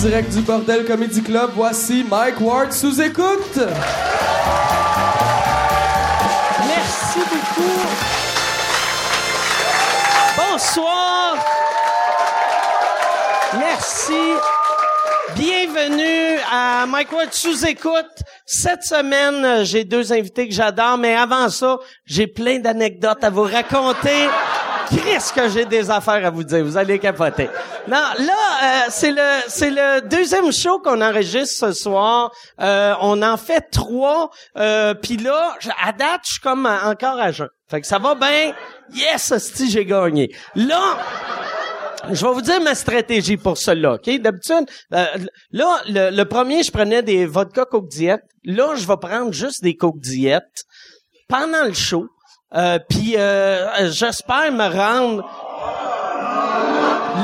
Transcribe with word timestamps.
direct 0.00 0.32
du 0.32 0.40
Bordel 0.40 0.84
Comedy 0.84 1.22
Club, 1.22 1.50
voici 1.54 2.04
Mike 2.08 2.40
Ward 2.40 2.72
sous 2.72 3.00
écoute. 3.00 3.58
Merci 6.66 7.18
beaucoup. 7.30 7.80
Bonsoir. 10.36 11.36
Merci. 13.58 14.12
Bienvenue 15.36 16.38
à 16.50 16.86
Mike 16.86 17.12
Ward 17.12 17.32
sous 17.32 17.66
écoute. 17.66 18.22
Cette 18.46 18.84
semaine, 18.84 19.64
j'ai 19.64 19.84
deux 19.84 20.12
invités 20.12 20.48
que 20.48 20.54
j'adore, 20.54 20.98
mais 20.98 21.14
avant 21.14 21.48
ça, 21.48 21.78
j'ai 22.04 22.26
plein 22.26 22.58
d'anecdotes 22.58 23.22
à 23.22 23.30
vous 23.30 23.42
raconter. 23.42 24.28
Qu'est-ce 24.90 25.32
que 25.32 25.48
j'ai 25.48 25.64
des 25.64 25.90
affaires 25.90 26.24
à 26.24 26.30
vous 26.30 26.44
dire, 26.44 26.64
vous 26.64 26.76
allez 26.76 26.98
capoter. 26.98 27.48
Non, 27.88 27.96
là, 27.96 28.36
euh, 28.62 28.80
c'est 28.90 29.10
le 29.10 29.28
c'est 29.48 29.70
le 29.70 30.00
deuxième 30.08 30.52
show 30.52 30.78
qu'on 30.80 31.00
enregistre 31.00 31.68
ce 31.68 31.72
soir. 31.72 32.30
Euh, 32.60 32.94
on 33.00 33.22
en 33.22 33.36
fait 33.36 33.62
trois. 33.70 34.30
Euh, 34.56 34.94
Puis 34.94 35.16
là, 35.16 35.56
à 35.82 35.92
date, 35.92 36.20
je 36.26 36.32
suis 36.32 36.40
comme 36.40 36.66
encore 36.66 37.18
à 37.18 37.32
jeun. 37.32 37.48
Fait 37.70 37.80
que 37.80 37.86
ça 37.86 37.98
va 37.98 38.14
bien. 38.14 38.52
Yes, 38.94 39.32
si 39.38 39.70
j'ai 39.70 39.84
gagné. 39.84 40.34
Là. 40.54 40.98
Je 42.10 42.26
vais 42.26 42.32
vous 42.32 42.42
dire 42.42 42.60
ma 42.60 42.74
stratégie 42.74 43.36
pour 43.36 43.56
cela, 43.56 43.92
OK? 43.94 44.10
D'habitude, 44.20 44.68
euh, 44.92 45.06
là, 45.52 45.80
le, 45.86 46.10
le 46.10 46.24
premier, 46.24 46.64
je 46.64 46.72
prenais 46.72 47.00
des 47.00 47.26
vodka 47.26 47.64
coke 47.64 47.88
diète. 47.88 48.22
Là, 48.44 48.74
je 48.74 48.86
vais 48.88 48.96
prendre 48.96 49.32
juste 49.32 49.62
des 49.62 49.76
coke 49.76 50.00
diète 50.00 50.64
pendant 51.28 51.62
le 51.64 51.72
show. 51.74 52.08
Euh, 52.54 52.78
Puis 52.88 53.14
euh, 53.16 53.90
j'espère 53.90 54.52
me 54.52 54.68
rendre... 54.68 55.24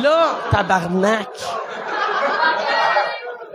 Là, 0.03 0.37
tabarnak. 0.51 1.29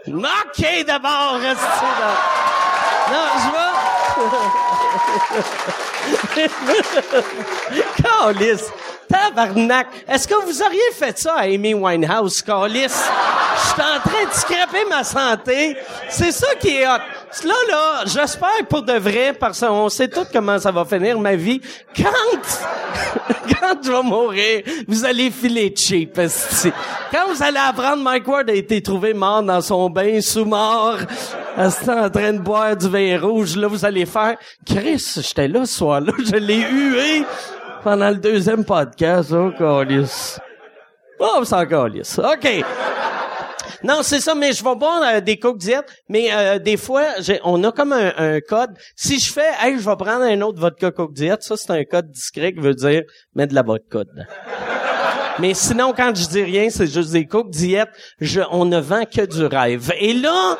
OK, 0.07 0.85
d'abord, 0.85 1.35
restez 1.39 1.85
là. 1.99 2.13
Non, 3.11 3.25
je 3.39 3.49
vais... 3.53 3.73
Calice. 8.03 8.67
Tabarnak. 9.07 9.87
Est-ce 10.07 10.27
que 10.27 10.35
vous 10.45 10.61
auriez 10.61 10.91
fait 10.93 11.17
ça 11.17 11.35
à 11.35 11.43
Amy 11.43 11.73
Winehouse, 11.73 12.41
Calice? 12.41 13.09
Je 13.55 13.61
suis 13.61 13.81
en 13.81 13.99
train 13.99 14.25
de 14.27 14.33
scraper 14.33 14.85
ma 14.89 15.03
santé. 15.03 15.77
C'est 16.09 16.31
ça 16.31 16.55
qui 16.59 16.69
est 16.69 16.87
hot. 16.87 16.99
Là, 17.45 17.53
là, 17.69 18.03
j'espère 18.05 18.65
pour 18.69 18.83
de 18.83 18.93
vrai, 18.93 19.33
parce 19.33 19.59
qu'on 19.59 19.89
sait 19.89 20.07
tout 20.07 20.25
comment 20.31 20.59
ça 20.59 20.71
va 20.71 20.85
finir 20.85 21.19
ma 21.19 21.35
vie. 21.35 21.61
Quand, 21.95 22.09
quand 23.59 23.75
je 23.83 23.91
vais 23.91 24.03
mourir, 24.03 24.63
vous 24.87 25.03
allez 25.03 25.31
filer 25.31 25.73
cheap. 25.75 26.19
Quand 27.11 27.27
vous 27.33 27.41
allez 27.41 27.57
apprendre 27.57 28.03
Mike 28.03 28.27
Ward 28.27 28.49
a 28.49 28.53
été 28.53 28.81
trouvé 28.81 29.13
mort 29.13 29.41
dans 29.43 29.61
son 29.61 29.89
bain 29.89 30.21
sous 30.21 30.45
mort, 30.45 30.97
esti, 31.57 31.89
en 31.89 32.09
train 32.09 32.33
de 32.33 32.39
boire 32.39 32.75
du 32.75 32.87
vin 32.87 33.19
rouge, 33.19 33.55
là, 33.55 33.67
vous 33.67 33.83
allez 33.83 34.05
faire, 34.05 34.37
Chris, 34.65 35.03
j'étais 35.17 35.47
là 35.47 35.65
ce 35.65 35.75
soir-là, 35.75 36.13
je 36.23 36.35
l'ai 36.35 36.61
hué 36.61 37.25
pendant 37.83 38.09
le 38.09 38.15
deuxième 38.17 38.63
podcast. 38.63 39.31
Oh, 39.33 39.51
calice. 39.57 40.39
Oh, 41.19 41.41
c'est 41.43 41.55
encore 41.55 41.87
lisse. 41.87 42.19
OK. 42.19 42.63
Non, 43.83 43.99
c'est 44.01 44.21
ça, 44.21 44.33
mais 44.33 44.53
je 44.53 44.63
vais 44.63 44.75
boire 44.75 45.01
euh, 45.03 45.19
des 45.19 45.37
coke 45.37 45.57
diète, 45.57 45.85
mais 46.07 46.29
euh, 46.33 46.57
des 46.57 46.77
fois, 46.77 47.03
j'ai- 47.19 47.41
on 47.43 47.61
a 47.65 47.71
comme 47.73 47.91
un, 47.91 48.13
un 48.17 48.39
code. 48.39 48.71
Si 48.95 49.19
je 49.19 49.31
fais, 49.31 49.49
hey, 49.61 49.77
je 49.77 49.83
vais 49.89 49.95
prendre 49.97 50.21
un 50.23 50.39
autre 50.41 50.59
vodka 50.61 50.89
coke 50.91 51.13
diète, 51.13 51.43
ça, 51.43 51.55
c'est 51.57 51.71
un 51.71 51.83
code 51.83 52.09
discret 52.09 52.53
qui 52.53 52.59
veut 52.61 52.73
dire 52.75 53.01
mettre 53.35 53.49
de 53.49 53.55
la 53.55 53.61
vodka 53.61 53.99
dedans. 53.99 54.25
Mais 55.39 55.53
sinon, 55.53 55.93
quand 55.95 56.15
je 56.15 56.27
dis 56.27 56.43
rien, 56.43 56.69
c'est 56.69 56.87
juste 56.87 57.11
des 57.11 57.25
coke 57.25 57.49
diète, 57.49 57.89
je, 58.21 58.39
on 58.51 58.63
ne 58.65 58.79
vend 58.79 59.03
que 59.03 59.25
du 59.25 59.45
rêve. 59.45 59.91
Et 59.99 60.13
là, 60.13 60.57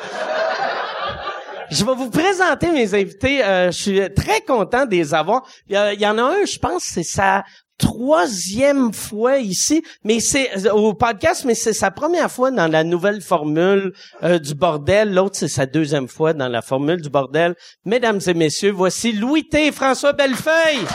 je 1.74 1.84
vais 1.84 1.94
vous 1.94 2.10
présenter 2.10 2.70
mes 2.70 2.94
invités. 2.94 3.44
Euh, 3.44 3.72
je 3.72 3.76
suis 3.76 4.14
très 4.14 4.40
content 4.42 4.86
de 4.86 4.92
les 4.92 5.12
avoir. 5.12 5.42
Il 5.68 5.74
y, 5.74 6.06
en 6.06 6.18
a 6.18 6.22
un, 6.22 6.44
je 6.44 6.58
pense, 6.58 6.84
c'est 6.84 7.02
sa 7.02 7.42
troisième 7.78 8.92
fois 8.92 9.38
ici, 9.38 9.82
mais 10.04 10.20
c'est 10.20 10.70
au 10.70 10.94
podcast, 10.94 11.44
mais 11.44 11.56
c'est 11.56 11.72
sa 11.72 11.90
première 11.90 12.30
fois 12.30 12.52
dans 12.52 12.68
la 12.68 12.84
nouvelle 12.84 13.20
formule 13.20 13.92
euh, 14.22 14.38
du 14.38 14.54
bordel. 14.54 15.12
L'autre, 15.12 15.36
c'est 15.36 15.48
sa 15.48 15.66
deuxième 15.66 16.06
fois 16.06 16.32
dans 16.32 16.48
la 16.48 16.62
formule 16.62 17.00
du 17.00 17.10
bordel. 17.10 17.56
Mesdames 17.84 18.20
et 18.24 18.34
messieurs, 18.34 18.70
voici 18.70 19.12
Louis 19.12 19.48
T. 19.48 19.66
et 19.66 19.72
François 19.72 20.12
Bellefeuille. 20.12 20.86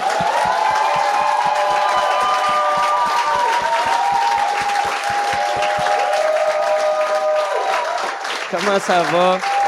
Comment 8.49 8.79
ça 8.79 9.03
va? 9.03 9.58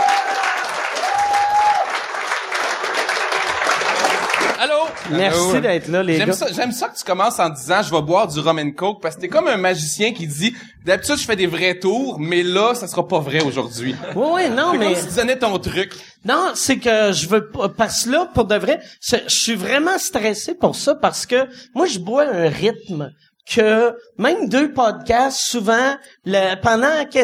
Merci 5.12 5.50
Allô? 5.52 5.60
d'être 5.62 5.88
là, 5.88 6.04
les 6.04 6.18
J'aime 6.18 6.28
gars. 6.30 6.34
ça, 6.34 6.48
j'aime 6.54 6.72
ça 6.72 6.88
que 6.90 6.98
tu 6.98 7.04
commences 7.04 7.40
en 7.40 7.50
disant 7.50 7.82
je 7.84 7.92
vais 7.94 8.02
boire 8.02 8.28
du 8.28 8.40
rum 8.40 8.60
and 8.60 8.72
coke 8.72 9.02
parce 9.02 9.16
que 9.16 9.22
t'es 9.22 9.28
comme 9.28 9.48
un 9.48 9.58
magicien 9.58 10.14
qui 10.14 10.28
dit 10.28 10.54
d'habitude 10.86 11.18
je 11.18 11.26
fais 11.26 11.36
des 11.36 11.48
vrais 11.48 11.78
tours 11.80 12.20
mais 12.20 12.44
là 12.44 12.74
ça 12.76 12.88
sera 12.88 13.08
pas 13.08 13.20
vrai 13.20 13.44
aujourd'hui. 13.44 13.96
Oui, 14.16 14.26
oui, 14.34 14.50
non, 14.50 14.72
C'est 14.72 14.78
mais... 14.78 14.86
comme 14.94 14.96
si 15.04 15.08
tu 15.10 15.16
donnais 15.16 15.38
ton 15.40 15.58
truc. 15.60 15.92
Non, 16.26 16.52
c'est 16.56 16.78
que 16.78 17.12
je 17.12 17.28
veux 17.28 17.48
pas, 17.50 17.70
parce 17.70 18.04
que 18.06 18.12
là, 18.12 18.30
pour 18.34 18.46
de 18.46 18.56
vrai, 18.56 18.80
je 19.02 19.18
suis 19.28 19.56
vraiment 19.56 19.98
stressé 19.98 20.54
pour 20.54 20.76
ça 20.76 20.94
parce 20.96 21.26
que 21.26 21.48
moi, 21.74 21.86
je 21.88 21.98
bois 22.00 22.24
un 22.28 22.48
rythme 22.50 23.12
que 23.50 23.94
même 24.18 24.48
deux 24.50 24.72
podcasts, 24.72 25.40
souvent, 25.42 25.96
le, 26.26 26.56
pendant 26.62 27.06
que 27.12 27.20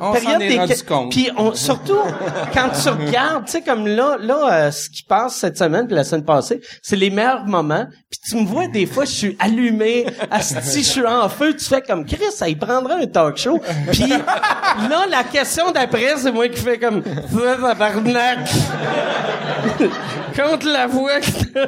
On 0.00 0.12
période 0.12 0.42
est 0.42 0.48
des- 0.66 0.84
puis 1.10 1.30
on, 1.36 1.52
surtout 1.54 1.98
quand 2.54 2.68
tu 2.70 2.88
regardes, 2.88 3.44
tu 3.46 3.52
sais 3.52 3.62
comme 3.62 3.86
là, 3.86 4.16
là, 4.20 4.48
euh, 4.52 4.70
ce 4.70 4.88
qui 4.88 5.02
passe 5.02 5.36
cette 5.36 5.58
semaine 5.58 5.86
puis 5.86 5.96
la 5.96 6.04
semaine 6.04 6.24
passée, 6.24 6.60
c'est 6.82 6.96
les 6.96 7.10
meilleurs 7.10 7.44
moments. 7.46 7.86
Puis 8.10 8.20
tu 8.30 8.36
me 8.36 8.46
vois 8.46 8.68
des 8.68 8.86
fois, 8.86 9.04
je 9.04 9.10
suis 9.12 9.36
allumé, 9.38 10.06
asti, 10.30 10.82
je 10.82 10.88
suis 10.88 11.06
en 11.06 11.28
feu. 11.28 11.54
Tu 11.56 11.64
fais 11.64 11.82
comme 11.82 12.04
Chris, 12.06 12.30
ça 12.32 12.48
y 12.48 12.54
prendrait 12.56 13.02
un 13.02 13.06
talk 13.06 13.36
show. 13.36 13.60
Puis 13.92 14.06
là, 14.08 15.06
la 15.08 15.24
question 15.24 15.70
d'après, 15.72 16.14
c'est 16.16 16.32
moi 16.32 16.48
qui 16.48 16.60
fais 16.60 16.78
comme 16.78 17.02
tabarnak. 17.02 18.38
Contre 20.36 20.66
la 20.68 20.86
voix. 20.86 21.20
que- 21.20 21.60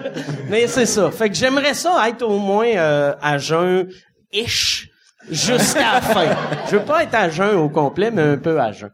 Mais 0.48 0.66
c'est 0.66 0.86
ça. 0.86 1.10
Fait 1.10 1.28
que 1.28 1.34
j'aimerais 1.34 1.74
ça 1.74 2.08
être 2.08 2.22
au 2.22 2.38
moins 2.38 2.66
euh, 2.66 3.12
à 3.20 3.38
jeun 3.38 3.71
ish 4.32 4.88
jusqu'à 5.30 5.94
la 5.94 6.00
fin. 6.00 6.24
Je 6.70 6.76
veux 6.76 6.84
pas 6.84 7.02
être 7.04 7.14
à 7.14 7.28
jeun 7.28 7.56
au 7.56 7.68
complet, 7.68 8.10
mais 8.10 8.22
un 8.22 8.36
peu 8.38 8.60
à 8.60 8.72
jeun. 8.72 8.90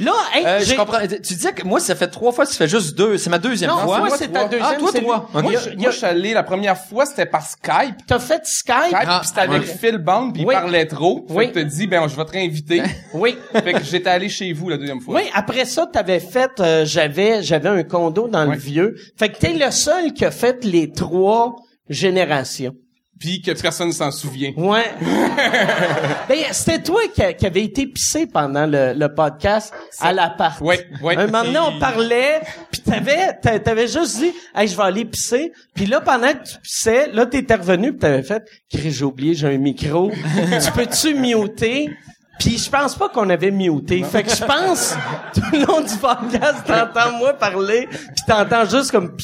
Là, 0.00 0.12
hey, 0.32 0.46
Euh, 0.46 0.60
je 0.60 0.74
comprends. 0.74 1.00
Tu 1.06 1.34
disais 1.34 1.52
que 1.52 1.66
moi, 1.66 1.78
ça 1.80 1.94
fait 1.94 2.06
trois 2.08 2.32
fois, 2.32 2.46
tu 2.46 2.54
fais 2.54 2.68
juste 2.68 2.96
deux. 2.96 3.18
C'est 3.18 3.28
ma 3.30 3.38
deuxième 3.38 3.70
Non, 3.70 3.78
fois. 3.78 3.98
moi, 3.98 4.10
c'est 4.16 4.28
ta 4.28 4.46
trois. 4.46 4.48
deuxième. 4.48 4.70
Ah, 4.70 5.00
toi. 5.00 5.28
Ok. 5.34 5.42
Moi, 5.42 5.52
je- 5.52 5.76
moi, 5.76 5.92
suis 5.92 6.06
allé 6.06 6.32
la 6.32 6.42
première 6.42 6.78
fois, 6.78 7.04
c'était 7.04 7.26
par 7.26 7.42
Skype. 7.44 7.96
T'as 8.06 8.18
fait 8.18 8.40
Skype? 8.46 8.74
Skype, 8.86 8.96
Ah, 9.06 9.18
puis 9.20 9.28
c'était 9.28 9.40
avec 9.40 9.62
ouais. 9.62 9.66
Phil 9.66 9.98
Bond, 9.98 10.30
puis 10.32 10.44
Oui. 10.46 10.54
il 10.56 10.60
parlait 10.60 10.86
trop. 10.86 11.26
Oui. 11.28 11.46
Fait 11.46 11.50
que 11.50 11.54
t'as 11.58 11.64
dit, 11.64 11.86
ben, 11.86 12.08
je 12.08 12.16
vais 12.16 12.24
te 12.24 12.30
réinviter. 12.32 12.82
Oui. 13.14 13.36
fait 13.52 13.72
que 13.74 13.82
j'étais 13.84 14.08
allé 14.08 14.28
chez 14.30 14.52
vous 14.54 14.68
la 14.70 14.78
deuxième 14.78 15.00
fois. 15.00 15.16
Oui, 15.16 15.22
après 15.34 15.64
ça, 15.66 15.86
t'avais 15.92 16.20
fait, 16.20 16.52
euh, 16.60 16.84
j'avais, 16.86 17.42
j'avais 17.42 17.68
un 17.68 17.82
condo 17.82 18.26
dans 18.28 18.44
le 18.44 18.56
vieux. 18.56 18.94
Fait 19.18 19.28
que 19.28 19.36
t'es 19.38 19.52
le 19.52 19.70
seul 19.70 20.12
qui 20.14 20.24
a 20.24 20.30
fait 20.30 20.64
les 20.64 20.90
trois 20.92 21.56
générations. 21.90 22.72
Puis 23.18 23.42
que 23.42 23.50
personne 23.60 23.90
s'en 23.92 24.10
souvient. 24.10 24.52
Ouais. 24.56 24.84
ben, 26.28 26.38
c'était 26.52 26.82
toi 26.82 27.00
qui, 27.14 27.22
qui 27.36 27.46
avait 27.46 27.64
été 27.64 27.86
pissé 27.86 28.26
pendant 28.26 28.66
le, 28.66 28.92
le 28.94 29.14
podcast 29.14 29.72
à 30.00 30.12
l'appart. 30.12 30.60
Ouais, 30.60 30.86
ouais. 31.02 31.16
Un 31.16 31.26
moment 31.26 31.44
donné, 31.44 31.58
on 31.58 31.78
parlait, 31.78 32.40
puis 32.70 32.80
t'avais, 32.82 33.34
t'a- 33.42 33.58
t'avais 33.58 33.88
juste 33.88 34.18
dit, 34.18 34.32
hey, 34.54 34.68
je 34.68 34.76
vais 34.76 34.82
aller 34.84 35.04
pisser. 35.04 35.52
Puis 35.74 35.86
là, 35.86 36.00
pendant 36.00 36.32
que 36.32 36.44
tu 36.48 36.58
pissais, 36.62 37.10
là, 37.12 37.26
t'étais 37.26 37.54
revenu, 37.56 37.90
puis 37.90 37.98
t'avais 38.00 38.22
fait, 38.22 38.44
j'ai 38.72 39.04
oublié, 39.04 39.34
j'ai 39.34 39.48
un 39.48 39.58
micro. 39.58 40.10
tu 40.10 40.72
peux-tu 40.72 41.14
muter? 41.14 41.90
Puis 42.38 42.56
je 42.58 42.70
pense 42.70 42.94
pas 42.94 43.08
qu'on 43.08 43.28
avait 43.30 43.50
muté. 43.50 44.02
Fait 44.04 44.22
que 44.22 44.30
je 44.30 44.44
pense, 44.44 44.94
tout 45.34 45.40
le 45.52 45.64
long 45.66 45.80
du 45.80 45.94
podcast, 45.96 46.58
t'entends 46.66 47.12
moi 47.18 47.32
parler, 47.34 47.88
puis 47.90 48.24
t'entends 48.26 48.64
juste 48.64 48.90
comme... 48.92 49.16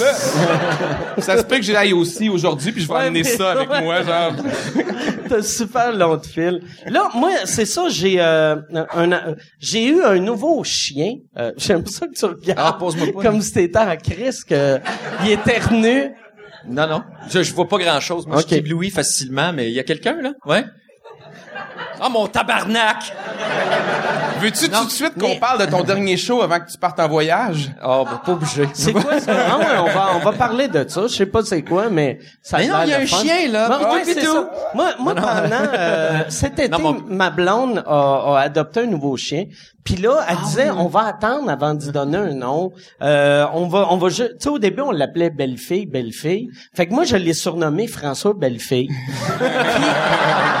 Là, 0.00 0.12
ça 1.18 1.36
se 1.38 1.42
peut 1.44 1.56
que 1.56 1.62
j'aille 1.62 1.92
aussi 1.92 2.28
aujourd'hui, 2.28 2.72
puis 2.72 2.82
je 2.82 2.88
vais 2.88 2.94
Ouais, 2.94 3.00
amener 3.06 3.22
ça 3.24 3.52
avec 3.52 3.70
ouais. 3.70 3.80
moi, 3.82 4.02
genre. 4.02 4.32
T'as 5.28 5.42
super 5.42 5.92
long 5.92 6.16
de 6.16 6.26
fil. 6.26 6.62
Là, 6.86 7.08
moi, 7.14 7.30
c'est 7.44 7.64
ça, 7.66 7.84
j'ai 7.88 8.16
euh, 8.20 8.56
un, 8.72 9.12
un- 9.12 9.34
j'ai 9.60 9.84
eu 9.86 10.02
un 10.02 10.18
nouveau 10.18 10.64
chien. 10.64 11.14
Euh, 11.38 11.52
J'aime 11.56 11.86
ça 11.86 12.06
que 12.08 12.14
tu 12.14 12.24
regardes. 12.24 12.58
Ah, 12.58 12.76
pas. 12.78 13.22
Comme 13.22 13.40
si 13.40 13.52
t'étais 13.52 13.78
en 13.78 13.96
crise, 13.96 14.42
que 14.42 14.78
il 15.24 15.30
éternue. 15.32 16.10
Non, 16.66 16.86
non. 16.88 17.02
Je, 17.30 17.42
je 17.42 17.54
vois 17.54 17.68
pas 17.68 17.78
grand 17.78 18.00
chose. 18.00 18.26
Moi, 18.26 18.36
Ok. 18.38 18.42
je 18.42 18.48
suis 18.48 18.56
ébloui 18.56 18.90
facilement, 18.90 19.52
mais 19.52 19.68
il 19.70 19.74
y 19.74 19.80
a 19.80 19.84
quelqu'un, 19.84 20.20
là? 20.20 20.32
Ouais? 20.46 20.64
Ah, 22.00 22.08
mon 22.08 22.26
tabarnak! 22.26 23.12
Veux-tu 24.40 24.68
tout 24.68 24.84
de 24.84 24.90
suite 24.90 25.14
qu'on 25.18 25.28
mais- 25.28 25.38
parle 25.38 25.60
de 25.64 25.66
ton 25.70 25.82
dernier 25.82 26.16
show 26.16 26.42
avant 26.42 26.58
que 26.60 26.70
tu 26.70 26.76
partes 26.76 26.98
en 27.00 27.08
voyage? 27.08 27.70
Oh, 27.84 28.04
ben, 28.04 28.20
pas 28.24 28.32
obligé. 28.32 28.68
C'est 28.74 28.92
quoi 28.92 29.20
ça? 29.20 29.32
Ah 29.54 29.58
ouais, 29.58 29.64
on 29.80 29.84
va, 29.86 30.06
on 30.16 30.18
va 30.18 30.32
parler 30.32 30.68
de 30.68 30.84
ça. 30.88 31.02
Je 31.02 31.08
sais 31.14 31.26
pas 31.26 31.42
c'est 31.44 31.62
quoi, 31.62 31.88
mais 31.90 32.18
ça 32.42 32.58
Mais 32.58 32.66
non, 32.66 32.74
l'air 32.78 32.84
il 32.84 32.90
y 32.90 32.94
a 32.94 32.98
de 32.98 33.02
un 33.04 33.06
fun. 33.06 33.16
chien, 33.22 33.48
là, 33.50 33.78
ouais, 33.92 34.04
c'est 34.04 34.20
ça. 34.20 34.50
Moi, 34.74 34.90
moi 34.98 35.14
pendant 35.14 35.72
euh, 35.74 36.22
cet 36.28 36.58
été, 36.58 36.68
Non, 36.68 36.78
mon- 36.80 37.02
ma 37.08 37.30
blonde 37.30 37.82
a, 37.86 38.34
a 38.36 38.40
adopté 38.40 38.80
un 38.80 38.86
nouveau 38.86 39.16
chien. 39.16 39.44
Puis 39.84 39.96
là, 39.96 40.24
elle 40.28 40.36
Ah 40.40 40.44
disait, 40.46 40.70
on 40.70 40.88
va 40.88 41.06
attendre 41.06 41.50
avant 41.50 41.74
d'y 41.74 41.92
donner 41.92 42.16
un 42.16 42.32
nom. 42.34 42.72
Euh, 43.02 43.44
on 43.52 43.66
va, 43.68 43.86
on 43.90 43.98
va, 43.98 44.08
ju- 44.08 44.22
tu 44.28 44.34
sais, 44.40 44.48
au 44.48 44.58
début, 44.58 44.80
on 44.80 44.90
l'appelait 44.92 45.28
Belle-Fille, 45.30 45.84
Belle-Fille. 45.86 46.48
Fait 46.74 46.86
que 46.86 46.94
moi, 46.94 47.04
je 47.04 47.16
l'ai 47.16 47.34
surnommé 47.34 47.86
François 47.86 48.32
Belle-Fille. 48.34 48.88
Puis, 48.88 49.46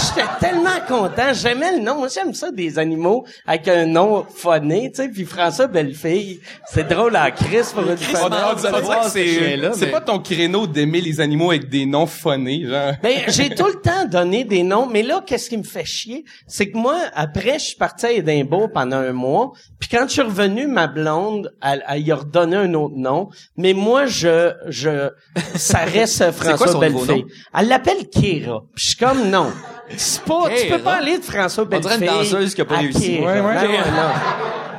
j'étais 0.00 0.28
tellement 0.40 0.80
content. 0.86 1.32
J'aimais 1.32 1.76
le 1.76 1.82
nom. 1.82 1.96
Moi, 1.96 2.08
j'aime 2.08 2.34
ça, 2.34 2.50
des 2.50 2.78
animaux 2.78 3.24
avec 3.46 3.68
un 3.68 3.86
nom 3.86 4.24
phoné, 4.28 4.90
tu 4.90 5.02
sais. 5.02 5.08
Puis 5.08 5.24
François 5.24 5.66
Belle-Fille, 5.66 6.40
c'est 6.66 6.88
drôle 6.88 7.16
à 7.16 7.30
Chris 7.30 7.64
pour 7.74 7.84
une 7.88 7.96
ce 7.96 9.74
c'est 9.74 9.90
pas 9.90 10.00
ton 10.00 10.18
créneau 10.18 10.66
d'aimer 10.66 11.00
les 11.00 11.20
animaux 11.20 11.50
avec 11.50 11.68
des 11.68 11.86
noms 11.86 12.06
phonés, 12.06 12.66
genre. 12.66 12.92
Ben, 13.02 13.18
j'ai 13.28 13.50
tout 13.50 13.66
le 13.66 13.80
temps 13.80 14.04
donné 14.06 14.44
des 14.44 14.62
noms, 14.62 14.86
mais 14.86 15.02
là, 15.02 15.22
qu'est-ce 15.24 15.48
qui 15.48 15.56
me 15.56 15.62
fait 15.62 15.84
chier? 15.84 16.24
C'est 16.46 16.70
que 16.70 16.76
moi, 16.76 16.96
après, 17.14 17.58
je 17.58 17.64
suis 17.66 17.76
parti 17.76 18.06
à 18.06 18.12
Édimbourg 18.12 18.70
pendant 18.72 18.96
un 18.96 19.12
mois, 19.12 19.52
puis 19.78 19.88
quand 19.88 20.04
je 20.06 20.12
suis 20.12 20.22
revenu, 20.22 20.66
ma 20.66 20.86
blonde, 20.86 21.52
elle, 21.62 21.84
elle 21.88 22.06
y 22.06 22.12
a 22.12 22.16
redonné 22.16 22.56
un 22.56 22.74
autre 22.74 22.96
nom, 22.96 23.28
mais 23.56 23.72
moi, 23.72 24.06
je, 24.06 24.52
je, 24.68 25.10
ça 25.56 25.78
reste 25.78 26.30
François 26.32 26.88
nom? 26.88 27.24
Elle 27.58 27.68
l'appelle 27.68 28.08
Kira. 28.08 28.62
Puis 28.74 28.84
je 28.84 28.88
suis 28.90 28.96
comme, 28.96 29.30
non. 29.30 29.50
C'est 29.96 30.22
pas, 30.22 30.48
tu 30.56 30.66
peux 30.68 30.78
pas 30.78 30.94
aller 30.98 31.18
de 31.18 31.24
François 31.24 31.64
dirait 31.64 31.80
Bellefeuille. 31.80 32.08
une 32.08 32.14
danseuse 32.14 32.54
qui 32.54 32.60
a 32.60 32.64
pas 32.64 32.76
à 32.76 32.78
réussi. 32.78 33.18
Ouais, 33.18 33.40
ouais. 33.40 33.68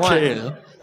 Non. 0.01 0.07
Ouais. 0.09 0.37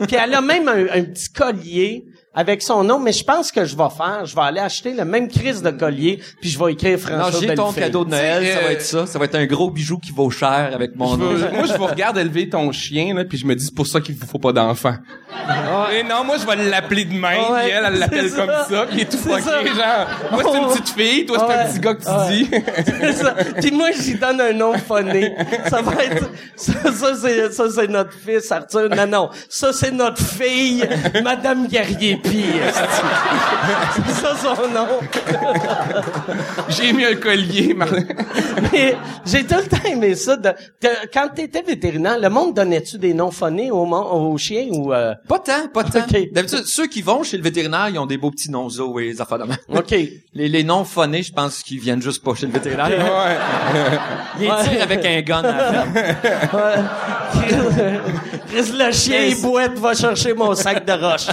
Puis 0.07 0.17
elle 0.17 0.35
a 0.35 0.41
même 0.41 0.69
un, 0.69 0.85
un 0.99 1.05
petit 1.05 1.29
collier 1.31 2.05
avec 2.35 2.63
son 2.63 2.85
nom, 2.85 2.99
mais 3.01 3.13
je 3.13 3.25
pense 3.25 3.51
que 3.51 3.65
je 3.65 3.77
vais 3.77 3.89
faire, 3.97 4.25
je 4.25 4.35
vais 4.35 4.43
aller 4.43 4.61
acheter 4.61 4.93
le 4.93 5.05
même 5.05 5.29
crise 5.29 5.63
de 5.63 5.71
collier, 5.71 6.21
puis 6.41 6.51
je 6.51 6.59
vais 6.63 6.73
écrire 6.73 6.99
Non, 7.11 7.19
François 7.25 7.41
j'ai 7.41 7.55
ton 7.55 7.73
cadeau 7.73 8.05
de 8.05 8.11
Noël, 8.11 8.47
ça 8.47 8.61
va 8.61 8.67
euh, 8.67 8.71
être 8.71 8.83
ça. 8.83 9.07
Ça 9.07 9.19
va 9.19 9.25
être 9.25 9.35
un 9.35 9.47
gros 9.47 9.71
bijou 9.71 9.99
qui 9.99 10.13
vaut 10.13 10.31
cher 10.31 10.71
avec 10.73 10.95
mon 10.95 11.17
nom. 11.17 11.33
Moi, 11.53 11.65
je 11.67 11.77
vous 11.77 11.87
regarde 11.87 12.17
élever 12.19 12.49
ton 12.49 12.71
chien, 12.71 13.15
là, 13.15 13.25
puis 13.25 13.39
je 13.39 13.47
me 13.47 13.57
dis, 13.57 13.65
c'est 13.65 13.75
pour 13.75 13.87
ça 13.87 14.01
qu'il 14.01 14.15
vous 14.15 14.27
faut 14.27 14.39
pas 14.39 14.53
d'enfant. 14.53 14.95
Et 15.93 16.03
non, 16.05 16.25
moi, 16.25 16.37
je 16.39 16.47
vais 16.47 16.57
l'appeler 16.71 17.07
de 17.07 17.13
même, 17.15 17.23
Ouais, 17.23 17.63
puis 17.63 17.71
elle, 17.71 17.85
elle 17.87 17.99
l'appelle 17.99 18.29
c'est 18.31 18.37
comme 18.37 18.51
ça. 18.69 18.87
puis 18.87 18.97
il 18.99 19.01
est 19.01 19.11
tout 19.11 19.17
fucké, 19.17 19.43
ça. 19.43 19.63
genre. 19.65 20.07
Moi, 20.33 20.43
c'est 20.53 20.59
une 20.59 20.67
petite 20.69 20.89
fille, 20.91 21.27
toi, 21.27 21.39
c'est 21.39 21.55
un 21.55 21.59
Ouais. 21.59 21.71
petit 21.71 21.81
gars 21.81 21.95
que 21.95 22.03
tu 22.03 22.09
Ouais. 22.09 22.29
dis. 22.29 22.95
C'est 23.01 23.13
ça. 23.15 23.35
Puis 23.61 23.71
moi, 23.73 23.89
j'y 23.93 24.15
donne 24.15 24.41
un 24.41 24.53
nom 24.53 24.75
phoné. 24.75 25.35
Ça 25.69 25.81
va 25.83 26.05
être, 26.05 26.31
ça, 26.57 26.73
ça, 26.93 27.15
c'est, 27.21 27.53
ça, 27.53 27.65
c'est 27.75 27.89
notre 27.89 28.13
fils, 28.13 28.53
Arthur. 28.53 28.89
Non, 28.95 29.07
non. 29.07 29.31
Ça, 29.49 29.73
c'est 29.73 29.91
notre 29.93 30.23
fille, 30.23 30.87
Madame 31.25 31.67
Guerrier-Pie. 31.67 32.18
Esti. 32.25 32.45
C'est 34.07 34.13
ça 34.13 34.35
son 34.37 34.69
nom. 34.69 34.87
J'ai 36.69 36.93
mis 36.93 37.05
un 37.05 37.15
collier, 37.17 37.75
Marlène. 37.75 38.07
Mais 38.73 38.97
j'ai 39.27 39.45
tout 39.45 39.57
le 39.57 39.65
temps 39.69 39.85
aimé 39.89 40.15
ça. 40.15 40.37
De, 40.37 40.49
de- 40.83 41.09
quand 41.13 41.29
t'étais 41.35 41.63
vétérinaire, 41.63 42.19
le 42.19 42.29
monde 42.29 42.55
donnait-tu 42.55 42.99
des 42.99 43.15
noms 43.15 43.31
phonés 43.31 43.71
aux, 43.71 43.87
aux 43.87 44.39
chiens 44.39 44.67
ou, 44.71 44.93
euh, 44.93 45.15
Pas 45.29 45.39
tant, 45.39 45.69
pas 45.73 45.85
tant. 45.85 46.01
D'habitude, 46.33 46.65
ceux 46.67 46.87
qui 46.87 47.03
vont 47.03 47.23
chez 47.23 47.37
le 47.37 47.43
vétérinaire, 47.43 47.89
ils 47.89 47.99
ont 47.99 48.07
des 48.07 48.19
beaux 48.19 48.31
petits 48.31 48.51
noms 48.51 48.69
zo 48.69 48.99
et 49.01 49.05
les 49.07 49.21
affaires 49.21 49.39
de. 49.39 49.45
OK. 49.77 49.91
Les, 50.35 50.49
les 50.49 50.63
noms 50.63 50.85
phonés, 50.85 51.23
je 51.25 51.33
pense 51.33 51.63
qu'ils 51.65 51.81
viennent 51.81 52.03
juste 52.03 52.23
pas 52.23 52.33
chez 52.35 52.47
le 52.47 52.53
vétérinaire. 52.53 52.89
Ouais. 52.89 53.37
Ils 54.41 54.49
Ouais. 54.49 54.63
tirent 54.63 54.83
avec 54.83 55.05
un 55.05 55.21
gun 55.23 55.43
à 55.43 55.73
la 55.73 55.85
Chris, 58.49 58.73
le 58.77 58.93
chien, 58.93 59.21
il 59.25 59.41
boite, 59.43 59.75
va 59.79 59.95
chercher 59.95 60.33
mon 60.35 60.55
sac 60.55 60.85
de 60.85 60.93
roche. 60.93 61.27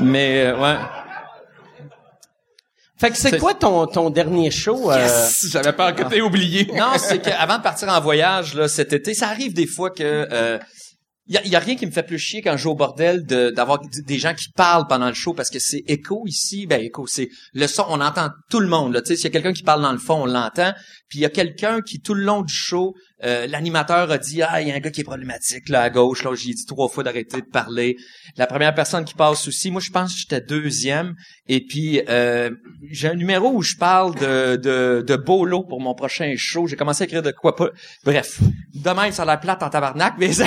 Mais, 0.00 0.46
euh, 0.46 0.56
ouais. 0.58 0.76
Fait 2.98 3.10
que 3.10 3.16
c'est 3.16 3.30
C'est- 3.30 3.38
quoi 3.38 3.54
ton, 3.54 3.86
ton 3.86 4.10
dernier 4.10 4.50
show? 4.50 4.90
euh, 4.92 4.96
Yes! 4.96 5.46
J'avais 5.50 5.72
peur 5.72 5.94
que 5.94 6.04
t'aies 6.04 6.20
oublié. 6.20 6.70
Non, 6.74 6.92
c'est 6.98 7.18
qu'avant 7.18 7.58
de 7.58 7.62
partir 7.62 7.88
en 7.88 8.00
voyage 8.00 8.54
là, 8.54 8.68
cet 8.68 8.92
été, 8.92 9.12
ça 9.14 9.28
arrive 9.28 9.54
des 9.54 9.66
fois 9.66 9.90
que 9.90 10.02
euh, 10.30 10.58
a, 11.30 11.46
y 11.46 11.56
a 11.56 11.58
rien 11.58 11.76
qui 11.76 11.86
me 11.86 11.90
fait 11.90 12.02
plus 12.02 12.18
chier 12.18 12.42
quand 12.42 12.56
je 12.56 12.62
joue 12.62 12.70
au 12.70 12.74
bordel 12.74 13.24
de 13.24 13.50
d'avoir 13.50 13.80
des 13.80 14.18
gens 14.18 14.34
qui 14.34 14.50
parlent 14.50 14.86
pendant 14.88 15.08
le 15.08 15.14
show 15.14 15.34
parce 15.34 15.50
que 15.50 15.58
c'est 15.60 15.82
écho 15.86 16.24
ici, 16.26 16.66
ben 16.66 16.80
écho, 16.80 17.06
c'est 17.06 17.28
le 17.52 17.66
son, 17.66 17.84
on 17.88 18.00
entend 18.00 18.30
tout 18.50 18.60
le 18.60 18.68
monde. 18.68 19.00
s'il 19.04 19.18
y 19.18 19.26
a 19.26 19.30
quelqu'un 19.30 19.52
qui 19.52 19.62
parle 19.62 19.82
dans 19.82 19.92
le 19.92 19.98
fond, 19.98 20.22
on 20.22 20.26
l'entend. 20.26 20.72
Puis 21.08 21.20
il 21.20 21.22
y 21.22 21.26
a 21.26 21.30
quelqu'un 21.30 21.80
qui 21.80 22.00
tout 22.00 22.14
le 22.14 22.24
long 22.24 22.42
du 22.42 22.52
show, 22.52 22.94
euh, 23.24 23.46
l'animateur 23.46 24.10
a 24.10 24.18
dit 24.18 24.42
ah 24.42 24.60
il 24.60 24.68
y 24.68 24.72
a 24.72 24.74
un 24.74 24.80
gars 24.80 24.90
qui 24.90 25.00
est 25.00 25.04
problématique 25.04 25.68
là 25.68 25.82
à 25.82 25.90
gauche, 25.90 26.24
là 26.24 26.34
j'ai 26.34 26.52
dit 26.52 26.66
trois 26.66 26.88
fois 26.88 27.04
d'arrêter 27.04 27.40
de 27.40 27.46
parler. 27.46 27.96
La 28.36 28.46
première 28.46 28.74
personne 28.74 29.04
qui 29.04 29.14
passe 29.14 29.46
aussi, 29.48 29.70
moi 29.70 29.80
je 29.80 29.90
pense 29.90 30.12
que 30.12 30.18
j'étais 30.20 30.40
deuxième. 30.40 31.14
Et 31.48 31.64
puis 31.64 32.02
euh, 32.08 32.50
j'ai 32.90 33.08
un 33.08 33.14
numéro 33.14 33.52
où 33.52 33.62
je 33.62 33.76
parle 33.76 34.14
de, 34.16 34.56
de, 34.56 35.04
de 35.06 35.16
Bolo 35.16 35.62
pour 35.62 35.80
mon 35.80 35.94
prochain 35.94 36.32
show. 36.36 36.66
J'ai 36.66 36.76
commencé 36.76 37.02
à 37.02 37.06
écrire 37.06 37.22
de 37.22 37.30
quoi 37.30 37.56
pas. 37.56 37.68
Bref. 38.04 38.40
De 38.74 38.90
même, 38.90 39.12
ça 39.12 39.22
a 39.22 39.26
l'air 39.26 39.40
plate 39.40 39.62
en 39.62 39.70
tabarnak, 39.70 40.14
mais. 40.18 40.30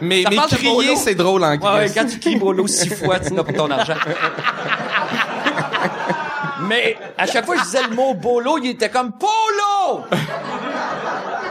Mais, 0.00 0.22
mais 0.30 0.36
crier, 0.36 0.94
c'est 0.94 1.16
drôle 1.16 1.42
en 1.42 1.56
Ouais, 1.56 1.58
ouais, 1.58 1.90
quand 1.92 2.06
tu 2.06 2.20
cries 2.20 2.36
Bolo 2.36 2.68
six 2.68 2.88
fois, 2.88 3.18
tu 3.18 3.32
n'as 3.32 3.42
pour 3.42 3.52
ton 3.52 3.68
argent. 3.68 3.96
Mais 6.68 6.96
à 7.16 7.26
chaque 7.26 7.46
fois 7.46 7.54
que 7.56 7.60
je 7.62 7.66
disais 7.66 7.82
le 7.88 7.94
mot 7.94 8.14
Bolo, 8.14 8.58
il 8.58 8.70
était 8.70 8.90
comme 8.90 9.12
Polo! 9.12 10.04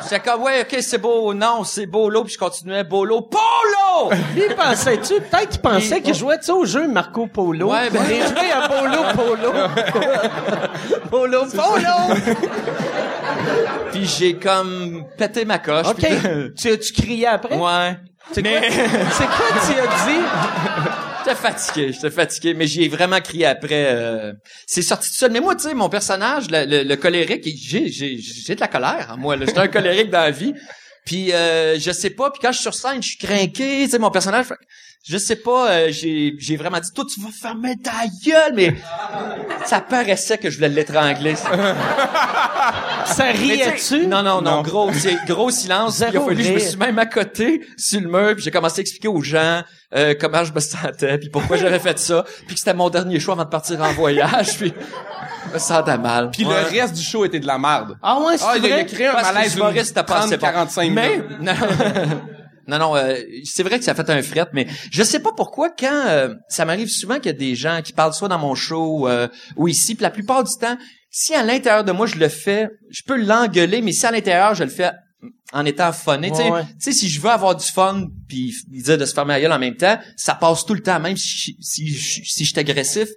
J'étais 0.09 0.19
comme, 0.29 0.41
ouais, 0.43 0.61
ok, 0.61 0.77
c'est 0.81 0.97
beau. 0.97 1.33
Non, 1.33 1.63
c'est 1.63 1.85
Bolo. 1.85 2.23
Puis 2.23 2.33
je 2.33 2.37
continuais 2.39 2.83
Bolo. 2.83 3.21
Polo! 3.21 4.11
Lui, 4.35 4.43
pensais-tu, 4.55 5.15
peut-être 5.15 5.49
qu'il 5.49 5.61
pensait 5.61 6.01
qu'il 6.01 6.13
jouait, 6.13 6.37
tu 6.37 6.45
sais, 6.45 6.51
au 6.51 6.65
jeu 6.65 6.87
Marco 6.87 7.27
Polo. 7.27 7.71
Ouais, 7.71 7.89
ben- 7.89 8.03
Il 8.09 8.21
jouait 8.21 8.51
à 8.51 8.67
Polo 8.67 9.03
Polo. 9.15 9.51
Polo 11.09 11.45
Polo! 11.45 12.15
Puis 13.91 14.05
j'ai 14.05 14.35
comme 14.35 15.05
pété 15.17 15.45
ma 15.45 15.59
coche. 15.59 15.87
OK. 15.87 16.05
Tu, 16.57 16.77
tu 16.79 16.93
criais 16.93 17.27
après? 17.27 17.55
Ouais. 17.55 17.97
C'est 18.31 18.41
Mais 18.41 18.59
quoi, 18.59 18.69
c'est 19.11 19.25
quoi 19.25 19.45
tu 19.65 19.79
as 19.79 20.05
dit? 20.05 20.19
j'étais 21.27 21.39
fatigué, 21.39 21.91
j'étais 21.93 22.09
fatigué, 22.11 22.53
mais 22.53 22.67
j'ai 22.67 22.87
vraiment 22.87 23.19
crié 23.21 23.45
après. 23.45 23.85
euh, 23.93 24.33
c'est 24.65 24.81
sorti 24.81 25.09
tout 25.09 25.15
seul. 25.15 25.31
Mais 25.31 25.39
moi, 25.39 25.55
tu 25.55 25.63
sais, 25.63 25.73
mon 25.73 25.89
personnage, 25.89 26.49
le, 26.49 26.65
le, 26.65 26.83
le 26.83 26.95
colérique, 26.95 27.45
j'ai, 27.45 27.89
j'ai, 27.89 28.17
j'ai 28.17 28.55
de 28.55 28.59
la 28.59 28.67
colère 28.67 29.09
en 29.13 29.17
moi. 29.17 29.35
là. 29.35 29.45
J'étais 29.45 29.59
un 29.59 29.67
colérique 29.67 30.09
dans 30.09 30.21
la 30.21 30.31
vie. 30.31 30.53
Puis 31.05 31.31
euh, 31.33 31.79
je 31.79 31.91
sais 31.91 32.09
pas. 32.09 32.31
Puis 32.31 32.39
quand 32.41 32.51
je 32.51 32.57
suis 32.57 32.63
sur 32.63 32.73
scène, 32.73 33.01
je 33.01 33.09
suis 33.09 33.17
craqué. 33.17 33.83
Tu 33.85 33.89
sais, 33.89 33.99
mon 33.99 34.11
personnage. 34.11 34.47
Je 35.09 35.17
sais 35.17 35.37
pas. 35.37 35.71
euh, 35.71 35.87
j'ai, 35.91 36.35
j'ai 36.37 36.57
vraiment 36.57 36.79
dit, 36.79 36.91
toi, 36.93 37.05
tu 37.11 37.21
vas 37.21 37.29
fermer 37.31 37.75
ta 37.77 37.91
gueule, 38.25 38.53
mais 38.55 38.75
ça 39.65 39.79
paraissait 39.81 40.37
que 40.37 40.49
je 40.49 40.55
voulais 40.57 40.69
l'étrangler. 40.69 41.35
Ça 43.05 43.25
riait-tu? 43.25 44.05
Non, 44.07 44.21
non, 44.21 44.41
non, 44.41 44.57
Non. 44.57 44.61
gros, 44.63 44.91
c'est 44.93 45.15
gros 45.25 45.49
silence. 45.49 45.97
Zéro 45.97 46.11
Il 46.13 46.17
a 46.17 46.21
fallu, 46.25 46.43
je 46.43 46.51
me 46.53 46.59
suis 46.59 46.77
même 46.77 46.99
accoté 46.99 47.61
sur 47.77 48.01
le 48.01 48.07
mur, 48.09 48.35
puis 48.35 48.43
j'ai 48.43 48.51
commencé 48.51 48.79
à 48.79 48.81
expliquer 48.81 49.07
aux 49.07 49.21
gens 49.21 49.61
euh, 49.95 50.13
comment 50.19 50.43
je 50.43 50.51
me 50.51 50.59
sentais, 50.59 51.17
puis 51.17 51.29
pourquoi 51.29 51.55
j'avais 51.57 51.79
fait 51.79 51.97
ça, 51.97 52.25
puis 52.45 52.55
que 52.55 52.59
c'était 52.59 52.73
mon 52.73 52.89
dernier 52.89 53.19
choix 53.21 53.35
avant 53.35 53.45
de 53.45 53.49
partir 53.49 53.81
en 53.81 53.91
voyage, 53.93 54.57
puis 54.57 54.73
je 55.47 55.53
me 55.53 55.59
sentais 55.59 55.97
mal. 55.97 56.29
Puis 56.31 56.43
Ouais. 56.45 56.53
le 56.73 56.79
reste 56.81 56.95
du 56.95 57.01
show 57.03 57.23
était 57.23 57.39
de 57.39 57.47
la 57.47 57.57
merde. 57.57 57.97
Ah 58.03 58.19
ouais, 58.19 58.37
c'est 58.37 58.43
Ah, 58.45 58.53
il 58.57 58.65
a, 58.65 58.67
il 58.67 58.73
a 58.73 58.75
vrai? 58.75 58.85
créé 58.85 59.07
un 59.07 59.13
Parce 59.13 59.29
que 59.29 59.33
malaise 59.33 59.53
assez 59.55 60.37
bon. 60.37 60.47
30-45 60.47 60.91
Mais, 60.91 61.09
minutes. 61.17 61.41
non, 61.41 61.53
non, 62.67 62.79
non, 62.79 62.95
euh, 62.95 63.15
c'est 63.45 63.63
vrai 63.63 63.79
que 63.79 63.85
ça 63.85 63.95
fait 63.95 64.09
un 64.09 64.21
fret, 64.21 64.47
mais 64.53 64.67
je 64.91 65.03
sais 65.03 65.19
pas 65.19 65.31
pourquoi 65.35 65.69
quand 65.69 66.05
euh, 66.07 66.35
ça 66.49 66.65
m'arrive 66.65 66.89
souvent 66.89 67.15
qu'il 67.15 67.27
y 67.27 67.29
a 67.29 67.33
des 67.33 67.55
gens 67.55 67.81
qui 67.81 67.93
parlent 67.93 68.13
soit 68.13 68.27
dans 68.27 68.37
mon 68.37 68.55
show 68.55 69.07
euh, 69.07 69.27
ou 69.55 69.67
ici, 69.67 69.95
puis 69.95 70.03
la 70.03 70.11
plupart 70.11 70.43
du 70.43 70.53
temps, 70.59 70.77
si 71.09 71.33
à 71.33 71.43
l'intérieur 71.43 71.85
de 71.85 71.91
moi 71.93 72.07
je 72.07 72.15
le 72.15 72.27
fais, 72.27 72.69
je 72.89 73.01
peux 73.03 73.17
l'engueuler, 73.17 73.81
mais 73.81 73.93
si 73.93 74.05
à 74.05 74.11
l'intérieur 74.11 74.53
je 74.53 74.65
le 74.65 74.69
fais 74.69 74.91
en 75.53 75.65
étant 75.65 75.93
funné, 75.93 76.29
tu 76.29 76.37
sais, 76.37 76.51
Ouais, 76.51 76.63
si 76.79 77.09
je 77.09 77.21
veux 77.21 77.29
avoir 77.29 77.55
du 77.55 77.65
fun 77.65 78.07
puis 78.27 78.53
dire 78.67 78.97
de 78.97 79.05
se 79.05 79.13
fermer 79.13 79.33
la 79.33 79.41
gueule 79.41 79.53
en 79.53 79.59
même 79.59 79.77
temps, 79.77 79.97
ça 80.17 80.35
passe 80.35 80.65
tout 80.65 80.73
le 80.73 80.81
temps, 80.81 80.99
même 80.99 81.15
si 81.15 81.57
si 81.61 81.93
si 81.93 82.45
je 82.45 82.51
suis 82.51 82.59
agressif. 82.59 83.07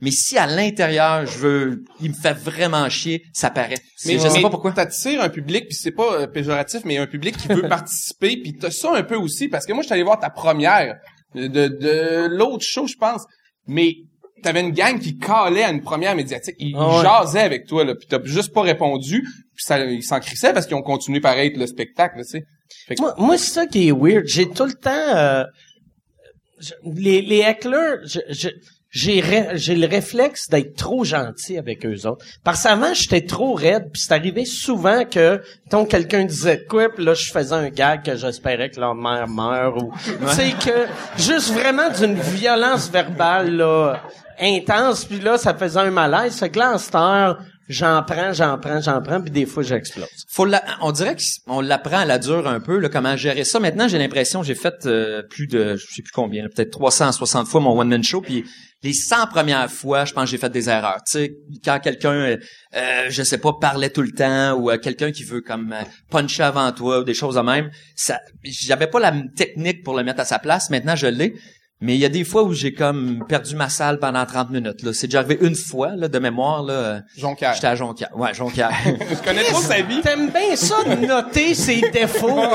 Mais 0.00 0.10
si 0.10 0.38
à 0.38 0.46
l'intérieur 0.46 1.26
je 1.26 1.38
veux, 1.38 1.84
il 2.00 2.10
me 2.10 2.14
fait 2.14 2.32
vraiment 2.32 2.88
chier, 2.88 3.22
ça 3.34 3.50
paraît. 3.50 3.78
Mais 4.06 4.18
je 4.18 4.28
sais 4.28 4.40
pas 4.40 4.50
pourquoi. 4.50 4.72
T'attires 4.72 5.22
un 5.22 5.28
public, 5.28 5.66
puis 5.66 5.74
c'est 5.74 5.90
pas 5.92 6.14
euh, 6.22 6.26
péjoratif, 6.26 6.80
mais 6.84 6.96
un 6.98 7.06
public 7.06 7.36
qui 7.36 7.48
veut 7.48 7.62
participer, 7.68 8.36
puis 8.40 8.54
t'as 8.56 8.70
ça 8.70 8.94
un 8.94 9.02
peu 9.02 9.16
aussi, 9.16 9.48
parce 9.48 9.66
que 9.66 9.72
moi, 9.72 9.82
je 9.82 9.86
suis 9.86 9.94
allé 9.94 10.02
voir 10.02 10.18
ta 10.18 10.30
première 10.30 10.96
de, 11.34 11.46
de, 11.48 11.68
de 11.68 12.26
l'autre 12.34 12.64
show, 12.64 12.86
je 12.86 12.96
pense, 12.96 13.24
mais 13.66 13.94
t'avais 14.42 14.60
une 14.62 14.70
gang 14.72 14.98
qui 14.98 15.18
calait 15.18 15.64
à 15.64 15.70
une 15.70 15.82
première 15.82 16.16
médiatique, 16.16 16.56
ils, 16.58 16.74
Ah 16.78 16.96
ouais. 16.96 17.02
jasaient 17.02 17.42
avec 17.42 17.66
toi, 17.66 17.84
là, 17.84 17.94
puis 17.94 18.06
t'as 18.08 18.24
juste 18.24 18.54
pas 18.54 18.62
répondu, 18.62 19.20
puis 19.54 19.64
ça, 19.64 19.84
ils 19.84 20.02
s'en 20.02 20.18
crissaient 20.18 20.54
parce 20.54 20.66
qu'ils 20.66 20.76
ont 20.76 20.82
continué 20.82 21.20
pareil 21.20 21.52
le 21.54 21.66
spectacle, 21.66 22.16
tu 22.22 22.24
sais. 22.24 22.44
Que- 22.88 23.00
Moi, 23.00 23.14
moi 23.18 23.36
c'est 23.36 23.50
ça 23.52 23.66
qui 23.66 23.88
est 23.88 23.92
weird. 23.92 24.24
J'ai 24.26 24.48
tout 24.48 24.64
le 24.64 24.72
temps... 24.72 24.90
euh, 25.14 25.44
je- 26.58 26.72
les, 26.84 27.20
les 27.22 27.40
hecklers, 27.40 27.98
je, 28.06 28.20
je, 28.30 28.48
j'ai 28.90 29.22
j'ai 29.54 29.76
le 29.76 29.86
réflexe 29.86 30.48
d'être 30.48 30.76
trop 30.76 31.04
gentil 31.04 31.56
avec 31.58 31.86
eux 31.86 32.06
autres. 32.06 32.24
Parce 32.42 32.64
qu'avant, 32.64 32.92
j'étais 32.92 33.22
trop 33.22 33.54
raide, 33.54 33.90
puis 33.92 34.02
c'est 34.02 34.12
arrivé 34.12 34.44
souvent 34.44 35.04
que, 35.04 35.40
tant 35.70 35.84
quelqu'un 35.84 36.24
disait 36.24 36.58
de 36.58 36.64
quoi, 36.68 36.88
puis 36.88 37.04
là, 37.04 37.14
je 37.14 37.30
faisais 37.30 37.54
un 37.54 37.68
gag 37.68 38.04
que 38.04 38.16
j'espérais 38.16 38.70
que 38.70 38.80
leur 38.80 38.94
mère 38.94 39.28
meure, 39.28 39.76
ou, 39.76 39.92
tu 40.04 40.34
sais, 40.34 40.50
que, 40.64 40.86
juste 41.22 41.52
vraiment 41.52 41.88
d'une 41.90 42.14
violence 42.14 42.90
verbale, 42.90 43.56
là, 43.56 44.02
intense, 44.40 45.04
puis 45.04 45.20
là, 45.20 45.38
ça 45.38 45.54
faisait 45.54 45.80
un 45.80 45.90
malaise. 45.90 46.38
Fait 46.38 46.50
que 46.50 46.58
là, 46.58 46.74
en 46.74 46.78
cette 46.78 46.94
heure, 46.94 47.38
j'en 47.68 48.02
prends, 48.02 48.32
j'en 48.32 48.58
prends, 48.58 48.80
j'en 48.80 49.00
prends, 49.02 49.20
puis 49.20 49.30
des 49.30 49.46
fois, 49.46 49.62
j'explose. 49.62 50.08
Faut 50.28 50.46
la- 50.46 50.64
on 50.80 50.90
dirait 50.92 51.16
qu'on 51.46 51.60
l'apprend 51.60 51.98
à 51.98 52.04
la 52.04 52.18
dure 52.18 52.48
un 52.48 52.58
peu, 52.58 52.78
là, 52.78 52.88
comment 52.88 53.16
gérer 53.16 53.44
ça. 53.44 53.60
Maintenant, 53.60 53.86
j'ai 53.86 53.98
l'impression, 53.98 54.42
j'ai 54.42 54.54
fait 54.54 54.86
euh, 54.86 55.22
plus 55.22 55.46
de, 55.46 55.76
je 55.76 55.86
sais 55.94 56.02
plus 56.02 56.12
combien, 56.12 56.44
peut-être 56.48 56.70
360 56.70 57.46
fois 57.46 57.60
mon 57.60 57.78
one-man 57.78 58.02
show, 58.02 58.20
puis 58.20 58.44
les 58.82 58.94
100 58.94 59.26
premières 59.26 59.70
fois, 59.70 60.04
je 60.04 60.12
pense 60.12 60.30
j'ai 60.30 60.38
fait 60.38 60.50
des 60.50 60.68
erreurs. 60.68 61.02
Tu 61.10 61.36
quand 61.64 61.78
quelqu'un, 61.80 62.12
euh, 62.12 62.36
euh, 62.74 63.06
je 63.10 63.22
sais 63.22 63.38
pas, 63.38 63.52
parlait 63.60 63.90
tout 63.90 64.02
le 64.02 64.12
temps, 64.12 64.54
ou 64.54 64.70
euh, 64.70 64.78
quelqu'un 64.78 65.12
qui 65.12 65.22
veut 65.22 65.42
comme 65.42 65.72
euh, 65.72 65.82
puncher 66.10 66.44
avant 66.44 66.72
toi, 66.72 67.00
ou 67.00 67.04
des 67.04 67.14
choses 67.14 67.34
de 67.34 67.40
même, 67.40 67.70
ça, 67.94 68.20
j'avais 68.42 68.86
pas 68.86 69.00
la 69.00 69.12
technique 69.36 69.82
pour 69.84 69.94
le 69.96 70.02
mettre 70.02 70.20
à 70.20 70.24
sa 70.24 70.38
place. 70.38 70.70
Maintenant, 70.70 70.96
je 70.96 71.08
l'ai. 71.08 71.34
Mais 71.82 71.94
il 71.94 71.98
y 72.00 72.04
a 72.04 72.08
des 72.10 72.24
fois 72.24 72.42
où 72.42 72.52
j'ai 72.52 72.74
comme 72.74 73.24
perdu 73.28 73.56
ma 73.56 73.68
salle 73.70 73.98
pendant 73.98 74.26
30 74.26 74.50
minutes. 74.50 74.82
Là. 74.82 74.92
C'est 74.92 75.06
déjà 75.06 75.20
arrivé 75.20 75.38
une 75.40 75.54
fois, 75.54 75.92
là, 75.96 76.08
de 76.08 76.18
mémoire. 76.18 76.62
Là, 76.62 77.00
Jonquière. 77.16 77.54
J'étais 77.54 77.68
à 77.68 77.74
Jonquière. 77.74 78.10
Ouais, 78.16 78.34
Jonquière. 78.34 78.70
Je 78.84 79.14
connais 79.26 79.44
trop 79.44 79.60
sa 79.62 79.80
vie. 79.80 80.00
T'aimes 80.02 80.30
bien 80.30 80.56
ça 80.56 80.76
de 80.84 81.06
noter 81.06 81.54
ses 81.54 81.80
défauts. 81.90 82.38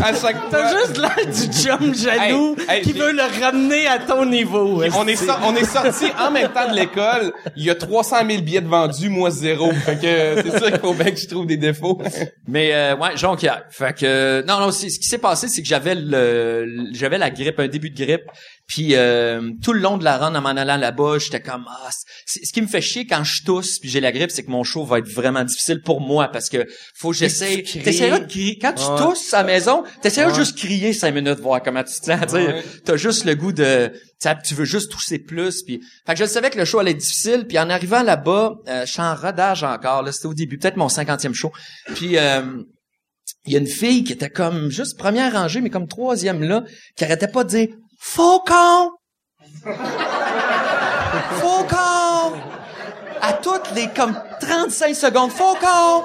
À 0.00 0.14
chaque 0.14 0.36
T'as 0.50 0.76
juste 0.78 0.96
l'air 0.96 1.16
du 1.26 1.52
chum 1.52 1.92
jaloux 1.94 2.54
Hey, 2.68 2.76
hey, 2.78 2.82
qui 2.82 2.92
j'ai- 2.92 3.00
veut 3.00 3.12
le 3.12 3.44
ramener 3.44 3.86
à 3.88 3.98
ton 3.98 4.24
niveau. 4.24 4.76
On 4.76 4.82
est, 5.08 5.14
hostie. 5.14 5.26
so- 5.26 5.32
on 5.44 5.56
est 5.56 5.64
sorti 5.64 6.04
en 6.24 6.30
même 6.30 6.48
temps 6.52 6.70
de 6.70 6.76
l'école. 6.76 7.32
Il 7.56 7.64
y 7.64 7.70
a 7.70 7.74
300 7.74 8.16
000 8.30 8.42
billets 8.42 8.60
de 8.60 8.68
vendus, 8.68 9.08
moi 9.08 9.30
zéro. 9.30 9.72
Fait 9.72 9.96
que 9.96 10.42
c'est 10.50 10.58
sûr 10.58 10.70
qu'il 10.70 10.78
faut 10.78 10.94
bien 10.94 11.10
que 11.10 11.16
je 11.18 11.26
trouve 11.26 11.46
des 11.46 11.56
défauts. 11.56 12.00
Mais 12.46 12.72
euh, 12.72 12.96
ouais, 12.96 13.16
Jonquière. 13.16 13.64
Fait 13.70 13.92
que 13.92 14.06
euh, 14.06 14.42
non 14.46 14.60
non, 14.60 14.70
c'est- 14.70 14.88
ce 14.88 15.00
qui 15.00 15.06
s'est 15.08 15.18
passé 15.18 15.48
c'est 15.48 15.62
que 15.62 15.68
j'avais 15.68 15.96
le- 15.96 16.90
j'avais 16.92 17.18
la 17.18 17.30
grippe, 17.30 17.58
un 17.58 17.66
début 17.68 17.87
de 17.90 17.96
grippe. 18.04 18.24
Puis 18.66 18.94
euh, 18.94 19.50
tout 19.62 19.72
le 19.72 19.80
long 19.80 19.96
de 19.96 20.04
la 20.04 20.18
run 20.18 20.34
en 20.34 20.40
m'en 20.42 20.48
allant 20.50 20.76
là-bas, 20.76 21.18
j'étais 21.18 21.40
comme 21.40 21.64
ah, 21.68 21.88
ce 22.26 22.52
qui 22.52 22.60
me 22.60 22.66
fait 22.66 22.82
chier 22.82 23.06
quand 23.06 23.24
je 23.24 23.42
tousse 23.42 23.78
puis 23.78 23.88
j'ai 23.88 24.00
la 24.00 24.12
grippe, 24.12 24.30
c'est 24.30 24.44
que 24.44 24.50
mon 24.50 24.62
show 24.62 24.84
va 24.84 24.98
être 24.98 25.08
vraiment 25.08 25.42
difficile 25.42 25.80
pour 25.82 26.00
moi 26.02 26.28
parce 26.28 26.50
que 26.50 26.66
faut 26.94 27.12
que 27.12 27.16
cries. 27.16 27.82
t'essaieras 27.82 28.18
de 28.18 28.26
crier 28.26 28.58
quand 28.58 28.74
tu 28.74 28.84
Ouais. 28.84 28.98
tousses 28.98 29.32
à 29.32 29.38
la 29.38 29.44
maison, 29.44 29.84
t'essaieras 30.02 30.30
de 30.30 30.36
juste 30.36 30.58
crier 30.58 30.92
cinq 30.92 31.14
minutes 31.14 31.40
voir 31.40 31.62
comment 31.62 31.82
tu 31.82 31.98
te 31.98 32.04
sens. 32.04 32.32
Ouais. 32.32 32.62
T'as 32.84 32.96
juste 32.96 33.24
le 33.24 33.34
goût 33.34 33.52
de 33.52 33.90
tu 34.44 34.54
veux 34.54 34.64
juste 34.64 34.90
tousser 34.90 35.18
plus 35.18 35.62
puis 35.62 35.80
fait 36.06 36.14
que 36.14 36.18
je 36.18 36.24
savais 36.26 36.50
que 36.50 36.58
le 36.58 36.64
show 36.64 36.80
allait 36.80 36.90
être 36.90 36.98
difficile 36.98 37.46
puis 37.48 37.58
en 37.58 37.70
arrivant 37.70 38.02
là-bas, 38.02 38.56
euh, 38.68 38.84
je 38.84 38.92
suis 38.92 39.00
en 39.00 39.14
rodage 39.14 39.62
encore 39.62 40.02
là, 40.02 40.12
c'était 40.12 40.26
au 40.26 40.34
début, 40.34 40.58
peut-être 40.58 40.76
mon 40.76 40.88
cinquantième 40.88 41.34
show. 41.34 41.52
Puis 41.94 42.18
euh, 42.18 42.42
il 43.46 43.52
y 43.52 43.56
a 43.56 43.58
une 43.58 43.66
fille 43.66 44.04
qui 44.04 44.12
était 44.12 44.30
comme 44.30 44.70
juste 44.70 44.98
première 44.98 45.32
rangée, 45.32 45.60
mais 45.60 45.70
comme 45.70 45.88
troisième 45.88 46.42
là, 46.42 46.64
qui 46.96 47.04
arrêtait 47.04 47.28
pas 47.28 47.44
de 47.44 47.48
dire 47.48 47.68
Faucon! 47.98 48.90
Faucon! 51.40 52.36
À 53.20 53.32
toutes 53.42 53.74
les 53.74 53.88
comme 53.88 54.16
35 54.40 54.94
secondes, 54.94 55.30
Faucon! 55.30 56.04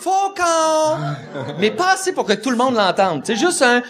Faucon! 0.00 0.98
Mais 1.58 1.70
pas 1.70 1.92
assez 1.92 2.12
pour 2.12 2.26
que 2.26 2.32
tout 2.32 2.50
le 2.50 2.56
monde 2.56 2.74
l'entende. 2.74 3.22
C'est 3.24 3.36
juste 3.36 3.62
un 3.62 3.82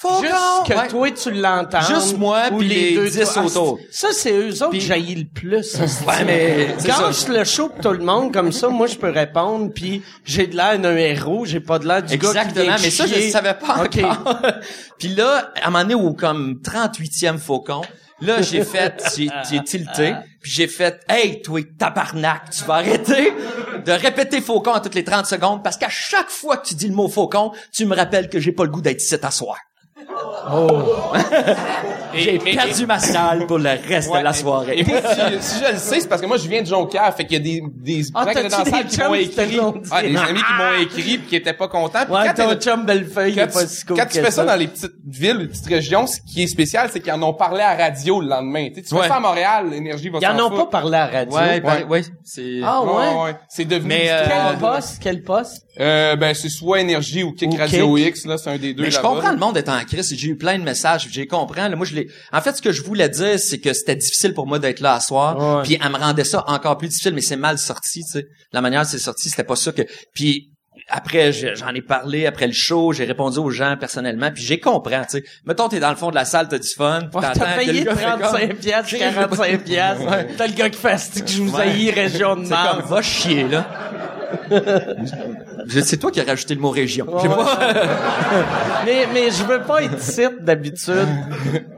Faucon! 0.00 0.20
Juste 0.22 0.66
que 0.68 0.74
Ouais. 0.74 0.86
toi, 0.88 1.10
tu 1.10 1.30
l'entends. 1.32 1.80
Juste 1.80 2.16
moi, 2.18 2.42
ou 2.52 2.58
puis 2.58 2.68
les 2.68 3.10
10 3.10 3.32
toi. 3.32 3.42
autour. 3.44 3.78
Ça, 3.90 4.08
c'est 4.12 4.30
eux 4.32 4.62
autres 4.62 4.70
que 4.70 4.78
j'haïs 4.78 5.16
le 5.16 5.24
plus. 5.24 5.74
Ouais, 6.06 6.24
mais 6.24 6.76
Quand 6.86 7.10
je 7.10 7.32
le 7.32 7.42
show 7.42 7.68
pour 7.68 7.80
tout 7.80 7.90
le 7.98 8.04
monde, 8.04 8.32
comme 8.32 8.52
ça, 8.52 8.68
moi, 8.68 8.86
je 8.86 8.96
peux 8.96 9.10
répondre, 9.10 9.72
puis 9.74 10.02
j'ai 10.24 10.46
de 10.46 10.54
l'air 10.56 10.78
d'un 10.78 10.96
héros, 10.96 11.44
j'ai 11.46 11.58
pas 11.58 11.80
de 11.80 11.88
l'air 11.88 12.02
du 12.04 12.16
gars 12.16 12.30
qui 12.30 12.36
Exactement, 12.38 12.64
vient 12.64 12.76
mais 12.80 12.90
ça, 12.90 13.06
je 13.08 13.14
ne 13.16 13.30
savais 13.30 13.54
pas 13.54 13.82
encore. 13.84 14.40
Puis 15.00 15.08
là, 15.08 15.52
à 15.60 15.66
un 15.66 15.70
moment 15.70 15.82
donné, 15.82 15.94
au 15.96 16.12
comme 16.12 16.60
38e 16.62 17.38
faucon, 17.38 17.82
là, 18.20 18.40
j'ai 18.40 18.62
fait, 18.62 19.02
j'ai, 19.16 19.28
j'ai 19.50 19.62
tilté, 19.64 20.14
puis 20.40 20.50
j'ai 20.52 20.68
fait, 20.68 21.00
hey, 21.08 21.42
toi, 21.42 21.60
tabarnak, 21.76 22.50
tu 22.50 22.62
vas 22.64 22.74
arrêter 22.74 23.32
de 23.84 23.92
répéter 23.92 24.40
faucon 24.40 24.72
à 24.74 24.80
toutes 24.80 24.94
les 24.94 25.04
30 25.04 25.26
secondes, 25.26 25.64
parce 25.64 25.76
qu'à 25.76 25.88
chaque 25.88 26.30
fois 26.30 26.56
que 26.58 26.68
tu 26.68 26.74
dis 26.76 26.86
le 26.88 26.94
mot 26.94 27.08
faucon, 27.08 27.50
tu 27.72 27.84
me 27.84 27.96
rappelles 27.96 28.28
que 28.28 28.38
j'ai 28.38 28.52
pas 28.52 28.62
le 28.64 28.70
goût 28.70 28.80
d'être 28.80 29.02
ici 29.02 29.16
à 29.20 29.30
soir. 29.32 29.56
j'ai 32.14 32.40
mais- 32.44 32.54
perdu 32.54 32.86
ma 32.86 32.98
salle 32.98 33.46
pour 33.46 33.58
le 33.58 33.70
reste 33.88 34.10
Ouais, 34.10 34.20
de 34.20 34.24
la 34.24 34.30
et- 34.30 34.34
soirée. 34.34 34.78
Et 34.78 34.84
moi, 34.84 34.98
si, 35.02 35.40
si 35.58 35.64
je 35.64 35.72
le 35.72 35.78
sais, 35.78 36.00
c'est 36.00 36.08
parce 36.08 36.20
que 36.20 36.26
moi, 36.26 36.36
je 36.36 36.48
viens 36.48 36.62
de 36.62 36.66
Jonquière. 36.66 37.12
Fait 37.14 37.24
qu'il 37.26 37.38
y 37.38 37.40
a 37.40 37.60
des, 37.60 37.62
des 37.74 38.02
Ah, 38.14 38.20
gens 38.20 38.26
dans 38.26 38.34
la 38.34 38.42
des 38.64 38.70
salle 38.70 38.86
qui 38.86 39.00
m'ont 39.00 39.14
écrit. 39.14 39.58
Ah, 39.90 40.02
des 40.02 40.16
amis 40.16 40.40
qui 40.40 40.52
m'ont 40.58 40.82
écrit 40.82 41.18
puis 41.18 41.28
qui 41.28 41.36
étaient 41.36 41.52
pas 41.52 41.68
contents. 41.68 42.04
Puis 42.04 42.14
Ouais, 42.14 42.26
quand 42.34 42.54
ton 42.54 42.60
chum 42.60 42.86
Bellefeuille, 42.86 43.34
quand 43.34 43.52
pas 43.52 43.64
tu, 43.64 43.68
si 43.74 43.84
cool 43.84 43.96
quand 43.98 44.06
tu 44.06 44.20
fais 44.20 44.30
ça 44.30 44.44
dans 44.44 44.56
les 44.56 44.68
petites 44.68 44.92
villes, 45.06 45.38
les 45.38 45.48
petites 45.48 45.66
régions, 45.66 46.06
ce 46.06 46.18
qui 46.20 46.42
est 46.42 46.46
spécial, 46.48 46.88
c'est 46.92 47.00
qu'ils 47.00 47.12
en 47.12 47.22
ont 47.22 47.34
parlé 47.34 47.60
à 47.62 47.74
radio 47.76 48.20
le 48.20 48.28
lendemain. 48.28 48.68
Tu, 48.68 48.76
sais, 48.76 48.82
tu 48.82 48.94
Ouais. 48.94 49.02
fais 49.02 49.08
ça 49.08 49.16
à 49.16 49.20
Montréal, 49.20 49.66
l'énergie 49.70 50.08
va 50.08 50.18
Ils 50.20 50.26
en 50.28 50.38
s'en 50.38 50.46
ont 50.46 50.50
pas 50.56 50.66
parlé 50.66 50.96
à 50.96 51.10
la 51.10 51.18
radio. 51.18 51.36
Ouais, 51.36 51.62
Ouais. 51.62 51.84
ouais, 51.84 52.02
c'est... 52.24 52.60
Ah 52.64 52.82
ouais? 52.82 53.34
C'est 53.48 53.64
devenu 53.64 53.88
Mais, 53.88 54.02
l'histoire 54.18 54.48
Quel 54.50 54.58
poste? 54.58 54.98
Quel 55.00 55.22
poste? 55.22 55.62
Euh, 55.80 56.16
ben, 56.16 56.34
c'est 56.34 56.48
soit 56.48 56.80
Énergie 56.80 57.22
ou 57.22 57.32
Kick 57.32 57.56
Radio. 57.56 57.96
X, 57.96 58.26
là, 58.26 58.36
c'est 58.36 58.50
un 58.50 58.58
des 58.58 58.74
deux 58.74 58.82
Mais 58.82 58.90
je 58.90 58.98
comprends 59.00 59.30
le 59.30 59.36
monde 59.38 59.56
est 59.56 59.68
en 59.68 59.78
crise. 59.88 60.14
J'ai 60.16 60.28
eu 60.28 60.36
plein 60.36 60.58
de 60.58 60.64
messages. 60.64 61.08
J'ai 61.10 61.26
compris. 61.26 61.60
Là, 61.60 61.74
moi, 61.76 61.86
je 61.86 61.94
l'ai. 61.94 62.06
En 62.32 62.40
fait, 62.40 62.56
ce 62.56 62.62
que 62.62 62.70
je 62.72 62.82
voulais 62.82 63.08
dire, 63.08 63.38
c'est 63.38 63.58
que 63.58 63.72
c'était 63.72 63.96
difficile 63.96 64.34
pour 64.34 64.46
moi 64.46 64.58
d'être 64.58 64.80
là 64.80 64.94
à 64.94 65.00
soir. 65.00 65.36
Ouais. 65.58 65.62
Puis 65.64 65.78
elle 65.82 65.90
me 65.90 65.96
rendait 65.98 66.24
ça 66.24 66.44
encore 66.46 66.78
plus 66.78 66.88
difficile, 66.88 67.14
mais 67.14 67.20
c'est 67.22 67.36
mal 67.36 67.58
sorti. 67.58 68.04
Tu 68.04 68.10
sais, 68.20 68.26
la 68.52 68.60
manière 68.60 68.82
dont 68.82 68.88
c'est 68.88 68.98
sorti, 68.98 69.28
c'était 69.28 69.44
pas 69.44 69.56
ça 69.56 69.72
que. 69.72 69.82
Puis 70.14 70.50
après, 70.90 71.32
je- 71.32 71.54
j'en 71.54 71.68
ai 71.74 71.82
parlé 71.82 72.24
après 72.26 72.46
le 72.46 72.52
show. 72.52 72.92
J'ai 72.92 73.04
répondu 73.04 73.38
aux 73.38 73.50
gens 73.50 73.76
personnellement. 73.78 74.30
Puis 74.32 74.42
j'ai 74.42 74.58
compris. 74.60 74.94
Tu 75.10 75.18
sais, 75.18 75.24
mettons 75.44 75.68
t'es 75.68 75.80
dans 75.80 75.90
le 75.90 75.96
fond 75.96 76.10
de 76.10 76.14
la 76.14 76.24
salle, 76.24 76.48
t'as 76.48 76.58
du 76.58 76.68
fun. 76.68 77.00
Ouais, 77.12 77.22
T'as 77.34 77.56
payé 77.56 77.80
le 77.80 77.84
gars 77.84 77.96
fait 77.96 78.04
comme- 78.06 78.20
35 78.20 78.56
piastres, 78.56 78.90
45 78.98 79.64
piastres. 79.64 80.04
T'as 80.38 80.46
le 80.46 80.52
gars 80.54 80.70
qui 80.70 80.78
fait 80.78 81.22
que 81.24 81.28
je 81.30 81.42
vous 81.42 81.56
haïs, 81.56 81.90
région 81.90 82.36
de 82.36 82.46
va 82.88 83.02
chier 83.02 83.44
là. 83.48 83.66
C'est 85.68 85.96
toi 85.98 86.10
qui 86.10 86.20
as 86.20 86.24
rajouté 86.24 86.54
le 86.54 86.60
mot 86.60 86.70
région. 86.70 87.06
Ouais. 87.06 87.28
pas. 87.28 87.58
mais, 88.86 89.06
mais 89.12 89.30
je 89.30 89.42
veux 89.44 89.62
pas 89.62 89.82
être 89.82 90.00
site 90.00 90.42
d'habitude. 90.42 91.06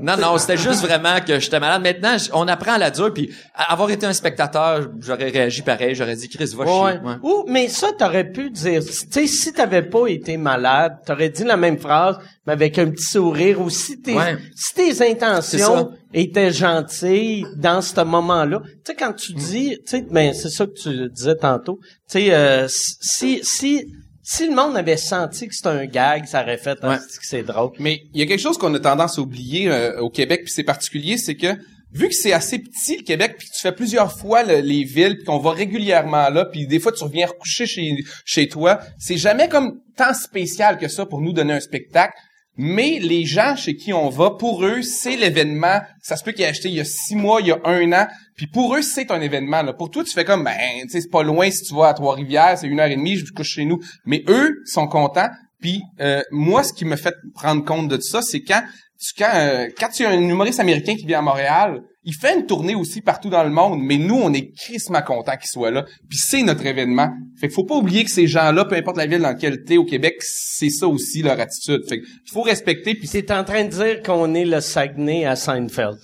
Non, 0.01 0.17
non, 0.17 0.39
c'était 0.39 0.57
juste 0.57 0.83
vraiment 0.85 1.21
que 1.27 1.39
j'étais 1.39 1.61
malade. 1.61 1.83
Maintenant, 1.83 2.17
on 2.33 2.49
apprend 2.49 2.73
à 2.75 2.79
la 2.79 2.91
dure, 2.91 3.13
puis 3.13 3.33
avoir 3.55 3.91
été 3.91 4.07
un 4.07 4.13
spectateur, 4.13 4.89
j'aurais 5.01 5.31
réagi 5.31 5.63
pareil, 5.63 5.95
j'aurais 5.95 6.17
dit 6.17 6.29
Chris, 6.29 6.53
va 6.57 6.65
Ouais. 6.65 6.93
chier. 6.93 7.01
Ouais. 7.05 7.15
Ou, 7.23 7.45
mais 7.49 7.69
ça, 7.69 7.89
t'aurais 7.99 8.25
pu 8.31 8.51
dire, 8.51 8.83
tu 8.85 8.93
sais, 9.11 9.27
si 9.27 9.53
t'avais 9.53 9.83
pas 9.83 10.07
été 10.07 10.37
malade, 10.37 10.99
t'aurais 11.07 11.29
dit 11.31 11.45
la 11.45 11.57
même 11.57 11.79
phrase, 11.79 12.19
mais 12.47 12.53
avec 12.55 12.79
un 12.79 12.91
petit 12.91 13.05
sourire, 13.05 13.61
ou 13.61 13.69
si 13.71 14.01
tes, 14.01 14.15
Ouais. 14.15 14.37
si 14.57 14.75
tes 14.75 15.11
intentions 15.11 15.91
étaient 16.15 16.53
gentilles 16.53 17.45
dans 17.57 17.83
ce 17.83 18.01
moment-là. 18.01 18.61
Tu 18.65 18.71
sais, 18.87 18.95
quand 18.95 19.13
tu 19.13 19.33
dis, 19.35 19.77
tu 19.87 19.91
sais, 19.99 20.07
ben, 20.11 20.33
c'est 20.35 20.49
ça 20.51 20.67
que 20.67 20.73
tu 20.73 21.11
disais 21.11 21.37
tantôt, 21.37 21.79
tu 22.11 22.19
sais, 22.19 22.33
euh, 22.35 22.67
si, 22.69 23.41
si, 23.43 23.85
si 24.23 24.47
le 24.49 24.55
monde 24.55 24.77
avait 24.77 24.97
senti 24.97 25.49
que 25.49 25.55
c'était 25.55 25.69
un 25.69 25.87
gag, 25.87 26.25
ça 26.27 26.43
aurait 26.43 26.59
fait, 26.59 26.79
Ouais. 26.83 26.95
Asti 26.95 27.19
que 27.19 27.27
c'est 27.27 27.43
drôle. 27.43 27.73
Mais 27.79 28.01
il 28.15 28.21
y 28.21 28.23
a 28.23 28.27
quelque 28.27 28.41
chose 28.41 28.59
qu'on 28.59 28.73
a 28.75 28.81
tendance 28.81 29.19
à 29.19 29.23
oublier 29.23 29.71
euh, 29.71 30.01
au 30.01 30.09
Québec, 30.11 30.43
puis 30.45 30.53
c'est 30.53 30.65
particulier, 30.65 31.17
c'est 31.19 31.37
que 31.37 31.49
vu 31.93 32.09
que 32.09 32.15
c'est 32.15 32.33
assez 32.33 32.59
petit 32.61 32.99
le 32.99 33.03
Québec, 33.03 33.35
puis 33.39 33.49
que 33.49 33.53
tu 33.55 33.61
fais 33.61 33.73
plusieurs 33.73 34.17
fois 34.17 34.45
le- 34.45 34.61
les 34.61 34.85
villes, 34.85 35.17
puis 35.17 35.25
qu'on 35.25 35.39
va 35.41 35.51
régulièrement 35.53 36.31
là, 36.31 36.45
puis 36.45 36.67
des 36.69 36.79
fois 36.79 36.93
tu 36.93 37.03
reviens 37.03 37.27
recoucher 37.27 37.67
chez 37.67 37.97
chez 38.25 38.47
toi, 38.49 38.79
c'est 38.99 39.17
jamais 39.17 39.49
comme 39.49 39.81
tant 39.97 40.15
spécial 40.15 40.79
que 40.79 40.87
ça 40.89 41.05
pour 41.05 41.21
nous 41.21 41.33
donner 41.33 41.53
un 41.55 41.61
spectacle. 41.61 42.15
Mais 42.63 42.99
les 43.01 43.25
gens 43.25 43.57
chez 43.57 43.75
qui 43.75 43.95
on 43.95 44.11
va, 44.11 44.33
pour 44.33 44.67
eux, 44.67 44.83
c'est 44.83 45.17
l'événement. 45.17 45.81
Ça 46.03 46.17
se 46.17 46.23
peut 46.23 46.33
qu'ils 46.33 46.45
aient 46.45 46.49
acheté 46.49 46.69
il 46.69 46.75
y 46.75 46.81
a 46.81 46.85
six 46.85 47.17
mois, 47.17 47.41
il 47.41 47.47
y 47.47 47.53
a 47.53 47.61
un 47.65 47.91
an. 47.95 48.07
Puis 48.37 48.49
pour 48.49 48.77
eux, 48.77 48.83
c'est 48.83 49.11
un 49.11 49.23
événement. 49.23 49.65
Pour 49.73 49.91
toi, 49.91 50.05
tu 50.05 50.11
fais 50.11 50.27
comme, 50.27 50.45
ben, 50.45 50.59
c'est 50.91 51.11
pas 51.11 51.23
loin 51.23 51.51
si 51.51 51.63
tu 51.63 51.75
vas 51.75 51.89
à 51.89 51.95
Trois-Rivières, 51.95 52.59
c'est 52.59 52.67
une 52.67 52.79
heure 52.79 52.91
et 52.91 52.97
demie, 52.97 53.17
je 53.17 53.33
couche 53.33 53.55
chez 53.55 53.65
nous. 53.65 53.81
Mais 54.05 54.23
eux 54.29 54.61
sont 54.67 54.89
contents. 54.89 55.31
Puis 55.63 55.81
euh, 56.01 56.21
moi, 56.33 56.63
ce 56.63 56.75
qui 56.75 56.85
me 56.85 56.97
fait 56.97 57.15
prendre 57.35 57.65
compte 57.65 57.89
de 57.89 57.99
ça, 57.99 58.21
c'est 58.21 58.43
quand 58.43 58.63
tu, 59.01 59.15
quand, 59.17 59.33
euh, 59.35 59.69
quand 59.79 59.89
tu 59.89 60.05
as 60.05 60.11
un 60.11 60.21
humoriste 60.21 60.61
américain 60.61 60.97
qui 60.97 61.07
vient 61.07 61.21
à 61.21 61.23
Montréal, 61.23 61.81
il 62.03 62.15
fait 62.15 62.35
une 62.39 62.47
tournée 62.47 62.75
aussi 62.75 63.01
partout 63.03 63.29
dans 63.29 63.45
le 63.45 63.51
monde, 63.51 63.81
mais 63.83 63.99
nous, 63.99 64.15
on 64.15 64.33
est 64.33 64.53
crissement 64.57 65.03
contents 65.03 65.37
qu'il 65.37 65.49
soit 65.49 65.71
là. 65.71 65.85
Puis 66.09 66.19
c'est 66.19 66.43
notre 66.43 66.65
événement. 66.65 67.11
Fait 67.39 67.49
qu'il 67.49 67.55
faut 67.55 67.65
pas 67.65 67.77
oublier 67.77 68.05
que 68.05 68.11
ces 68.11 68.27
gens-là, 68.27 68.65
peu 68.65 68.75
importe 68.75 68.97
la 68.97 69.07
ville 69.07 69.21
dans 69.21 69.29
laquelle 69.29 69.65
t'es 69.65 69.77
au 69.77 69.85
Québec, 69.85 70.17
c'est 70.21 70.71
ça 70.71 70.89
aussi 70.89 71.23
leur 71.23 71.39
attitude. 71.39 71.83
Fait 71.89 71.99
qu'il 71.99 72.33
faut 72.33 72.43
respecter. 72.43 72.95
Puis 72.95 73.09
T'es 73.09 73.31
en 73.33 73.45
train 73.45 73.65
de 73.65 73.71
dire 73.71 74.03
qu'on 74.03 74.35
est 74.35 74.47
le 74.47 74.61
Saguenay 74.61 75.27
à 75.27 75.37
Seinfeld. 75.37 75.99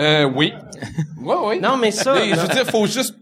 euh, 0.00 0.24
oui, 0.24 0.52
ouais, 1.22 1.36
oui. 1.46 1.60
Non, 1.60 1.76
mais 1.78 1.92
ça, 1.92 2.14
Mais 2.14 2.30
je 2.34 2.40
veux 2.40 2.48
dire, 2.48 2.66
faut 2.66 2.86
juste 2.86 3.14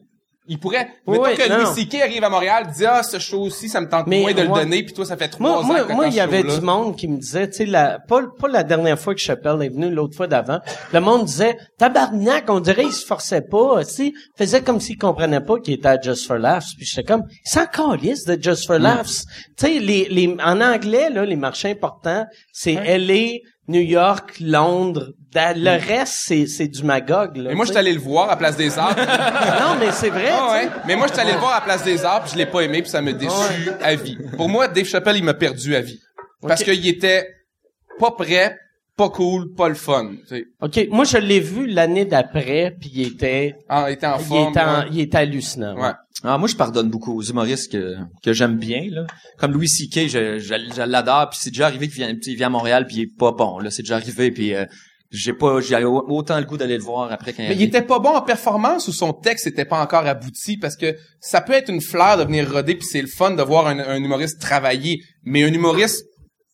Il 0.53 0.59
pourrait, 0.59 0.89
mettons 1.07 1.23
oui, 1.23 1.37
que 1.37 1.49
non. 1.49 1.59
Louis 1.59 1.75
C.K. 1.77 2.03
arrive 2.03 2.25
à 2.25 2.29
Montréal, 2.29 2.67
dit, 2.77 2.85
ah, 2.85 3.05
ce 3.05 3.21
show-ci, 3.21 3.69
ça 3.69 3.81
me 3.81 3.89
tente 3.89 4.09
Mais 4.09 4.23
moins 4.23 4.35
de 4.35 4.43
le 4.43 4.49
donner, 4.49 4.83
puis 4.83 4.93
toi, 4.93 5.07
ça 5.07 5.17
fait 5.17 5.29
trois 5.29 5.49
Moi, 5.49 5.59
ans 5.61 5.63
moi, 5.63 5.85
que 5.85 5.93
moi, 5.93 6.09
il 6.09 6.15
y 6.15 6.19
avait 6.19 6.43
du 6.43 6.61
monde 6.61 6.97
qui 6.97 7.07
me 7.07 7.19
disait, 7.19 7.49
tu 7.49 7.59
sais, 7.59 7.67
la, 7.67 8.01
pas, 8.01 8.23
pas 8.37 8.49
la 8.49 8.65
dernière 8.65 8.99
fois 8.99 9.15
que 9.15 9.21
Chappelle 9.21 9.63
est 9.63 9.69
venu, 9.69 9.91
l'autre 9.91 10.17
fois 10.17 10.27
d'avant, 10.27 10.59
le 10.93 10.99
monde 10.99 11.27
disait, 11.27 11.57
tabarnak, 11.79 12.51
on 12.51 12.59
dirait 12.59 12.83
il 12.83 12.93
se 12.93 13.07
forçait 13.07 13.43
pas, 13.43 13.85
tu 13.85 13.93
sais, 13.93 14.13
faisait 14.37 14.61
comme 14.63 14.81
s'il 14.81 14.99
comprenait 14.99 15.41
pas 15.41 15.61
qu'il 15.61 15.75
était 15.75 15.87
à 15.87 16.01
Just 16.01 16.27
for 16.27 16.37
Laughs, 16.37 16.75
puis 16.77 16.85
j'étais 16.85 17.05
comme, 17.05 17.23
s'en 17.45 17.67
calisse 17.67 18.25
de 18.25 18.37
Just 18.43 18.67
for 18.67 18.81
Laughs. 18.81 19.27
Tu 19.57 19.67
sais, 19.67 19.79
les, 19.79 20.09
les, 20.09 20.37
en 20.45 20.61
anglais, 20.61 21.11
là, 21.11 21.25
les 21.25 21.37
marchés 21.37 21.71
importants, 21.71 22.27
c'est 22.53 22.75
LA, 22.75 23.39
New 23.69 23.83
York, 23.83 24.41
Londres, 24.41 25.13
da- 25.33 25.55
le 25.55 25.71
reste, 25.71 26.15
c'est, 26.27 26.47
c'est 26.47 26.69
du 26.69 26.83
magog, 26.83 27.37
là. 27.37 27.51
Mais 27.51 27.55
moi, 27.55 27.65
je 27.65 27.71
suis 27.71 27.79
allé 27.79 27.93
le 27.93 28.01
voir 28.01 28.31
à 28.31 28.37
Place 28.37 28.57
des 28.57 28.79
Arts. 28.79 28.97
Non, 29.61 29.77
mais 29.79 29.93
c'est 29.93 30.11
vrai, 30.11 30.29
Ah 30.33 30.53
ouais. 30.53 30.69
Mais 30.87 30.97
moi, 30.97 31.07
je 31.07 31.13
suis 31.13 31.21
allé 31.23 31.33
le 31.33 31.39
voir 31.39 31.55
à 31.55 31.61
Place 31.61 31.85
des 31.85 32.05
Arts, 32.05 32.23
puis 32.23 32.33
je 32.33 32.39
l'ai 32.39 32.47
pas 32.47 32.61
aimé, 32.63 32.83
puis 32.83 32.91
ça 32.91 33.01
m'a 33.03 33.13
déçu 33.13 33.31
à 33.83 33.95
vie. 33.95 34.17
Pour 34.37 34.49
moi, 34.49 34.69
Dave 34.69 34.87
Chappelle, 34.87 35.17
il 35.17 35.25
m'a 35.25 35.35
perdu 35.35 35.75
à 35.77 35.81
vie. 35.81 36.01
Parce 36.47 36.63
qu'il 36.65 36.87
était 36.87 37.29
pas 37.99 38.11
prêt, 38.13 38.57
pas 38.97 39.09
cool, 39.11 39.55
pas 39.55 39.69
le 39.69 39.75
fun. 39.75 40.11
tu 40.29 40.37
sais. 40.37 40.45
OK, 40.61 40.89
moi, 40.91 41.05
je 41.05 41.19
l'ai 41.19 41.41
vu 41.41 41.67
l'année 41.67 42.05
d'après, 42.05 42.75
puis 42.81 42.91
il 42.95 43.07
était, 43.07 43.57
Ah, 43.69 43.87
il 43.89 43.95
était 43.95 44.07
en 44.07 44.19
il 44.19 44.25
forme. 44.25 44.51
était, 44.51 44.61
en- 44.61 44.81
ouais. 44.81 44.87
il 44.93 45.01
était 45.01 45.19
hallucinant. 45.19 45.75
ouais. 45.77 45.83
Ouais. 45.83 45.93
Ah, 46.23 46.37
moi, 46.37 46.49
je 46.49 46.57
pardonne 46.57 46.91
beaucoup 46.91 47.17
aux 47.17 47.23
humoristes 47.23 47.73
que, 47.73 47.97
que 48.23 48.35
j'aime 48.35 48.57
bien, 48.59 48.83
là. 48.91 49.07
Comme 49.39 49.53
Louis 49.53 49.69
C.K., 49.69 50.07
je, 50.07 50.39
je, 50.39 50.55
je 50.77 50.83
l'adore, 50.83 51.31
puis 51.31 51.39
c'est 51.41 51.49
déjà 51.51 51.65
arrivé 51.67 51.89
qu'il 51.89 51.97
vient, 51.97 52.15
il 52.27 52.37
vient 52.37 52.49
à 52.49 52.51
Montréal, 52.51 52.87
puis 52.87 52.97
il 52.97 53.03
est 53.05 53.17
pas 53.19 53.33
bon, 53.33 53.59
là. 53.59 53.71
C'est 53.71 53.81
déjà 53.83 53.97
arrivé, 53.97 54.31
puis 54.31 54.55
euh, 54.55 54.67
j'ai 55.11 55.33
pas, 55.33 55.61
j'ai 55.61 55.83
au- 55.85 56.05
autant 56.09 56.39
le 56.39 56.45
goût 56.45 56.57
d'aller 56.57 56.77
le 56.79 56.83
voir 56.85 57.11
après 57.13 57.33
quand 57.33 57.43
Mais 57.43 57.55
il 57.57 57.63
était 57.63 57.83
pas 57.83 57.99
bon 57.99 58.11
en 58.11 58.23
performance 58.23 58.87
ou 58.89 58.93
son 58.93 59.13
texte 59.13 59.47
était 59.47 59.65
pas 59.65 59.81
encore 59.83 60.07
abouti? 60.07 60.57
Parce 60.57 60.77
que 60.77 60.95
ça 61.21 61.41
peut 61.41 61.53
être 61.53 61.69
une 61.69 61.81
fleur 61.81 62.17
de 62.19 62.25
venir 62.25 62.51
roder 62.51 62.75
puis 62.77 62.87
c'est 62.87 63.03
le 63.03 63.09
fun 63.09 63.33
de 63.33 63.43
voir 63.43 63.67
un, 63.67 63.79
un 63.79 63.97
humoriste 64.03 64.41
travailler, 64.41 65.03
mais 65.25 65.43
un 65.43 65.53
humoriste 65.53 66.05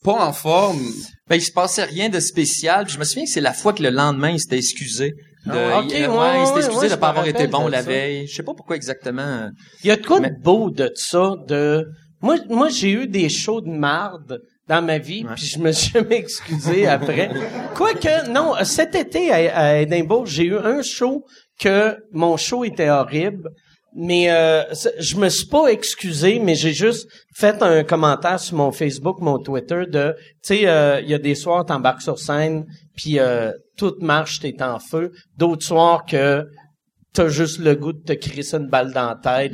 pas 0.05 0.25
en 0.27 0.33
forme. 0.33 0.81
Ben, 1.29 1.37
il 1.37 1.43
se 1.43 1.51
passait 1.53 1.85
rien 1.85 2.09
de 2.09 2.21
spécial. 2.21 2.89
Je 2.89 2.99
me 2.99 3.05
souviens 3.05 3.25
que 3.25 3.31
c'est 3.31 3.41
la 3.41 3.53
fois 3.53 3.73
que 3.73 3.83
le 3.83 3.91
lendemain, 3.91 4.31
il 4.31 4.41
s'était 4.41 4.59
excusé. 4.59 5.15
De, 5.47 5.53
Ah, 5.53 5.81
ok, 5.81 5.87
il, 5.91 6.07
ouais, 6.07 6.07
ouais, 6.09 6.41
il 6.43 6.47
s'était 6.47 6.59
excusé 6.61 6.79
ouais, 6.81 6.87
de 6.89 6.95
je 6.95 6.97
pas 6.99 7.09
avoir 7.09 7.27
été 7.27 7.47
bon 7.49 7.69
la 7.69 7.79
ça. 7.83 7.89
veille. 7.89 8.27
Je 8.29 8.35
sais 8.35 8.43
pas 8.43 8.55
pourquoi 8.55 8.77
exactement. 8.77 9.49
Il 9.83 9.89
y 9.89 9.91
a 9.91 9.97
de 9.97 10.07
quoi 10.07 10.21
Mais- 10.21 10.31
de 10.31 10.41
beau 10.43 10.71
de 10.71 10.91
ça, 10.95 11.35
de... 11.49 11.87
Moi, 12.23 12.37
moi 12.49 12.69
j'ai 12.69 12.91
eu 12.93 13.07
des 13.09 13.29
shows 13.29 13.61
de 13.61 13.69
marde 13.71 14.41
dans 14.69 14.83
ma 14.83 14.99
vie, 14.99 15.25
puis 15.25 15.47
je 15.47 15.59
me 15.59 15.73
suis 15.73 15.93
jamais 15.93 16.17
excusé 16.17 16.87
après. 16.87 17.31
Quoique, 17.75 18.29
non, 18.31 18.55
cet 18.65 18.95
été 18.95 19.31
à, 19.31 19.57
à 19.57 19.77
Édimbourg, 19.79 20.27
j'ai 20.27 20.45
eu 20.45 20.57
un 20.57 20.83
show 20.83 21.25
que 21.59 21.97
mon 22.13 22.37
show 22.37 22.65
était 22.65 22.91
horrible, 22.91 23.51
mais 23.95 24.31
euh, 24.31 24.63
je 24.99 25.17
me 25.17 25.31
suis 25.31 25.47
pas 25.47 25.69
excusé, 25.69 26.39
mais 26.39 26.55
j'ai 26.55 26.75
juste 26.75 27.09
fait 27.35 27.63
un 27.63 27.83
commentaire 27.83 28.39
sur 28.39 28.57
mon 28.57 28.71
Facebook, 28.71 29.21
mon 29.21 29.39
Twitter 29.39 29.85
de, 29.89 30.15
tu 30.43 30.57
sais, 30.57 30.69
euh, 30.69 31.01
il 31.01 31.09
y 31.09 31.15
a 31.15 31.19
des 31.19 31.35
soirs 31.35 31.65
t'embarques 31.65 32.03
sur 32.03 32.19
scène, 32.19 32.67
puis 32.95 33.19
euh, 33.19 33.53
tout 33.79 33.95
marche, 34.01 34.41
t'es 34.41 34.63
en 34.63 34.79
feu. 34.79 35.13
D'autres 35.39 35.65
soirs 35.65 36.05
que 36.05 36.47
t'as 37.17 37.29
juste 37.29 37.59
le 37.59 37.75
goût 37.75 37.93
de 37.93 37.99
te 38.03 38.13
crisser 38.13 38.57
une 38.57 38.69
balle 38.69 38.93
dans 38.93 39.09
la 39.09 39.15
tête. 39.17 39.53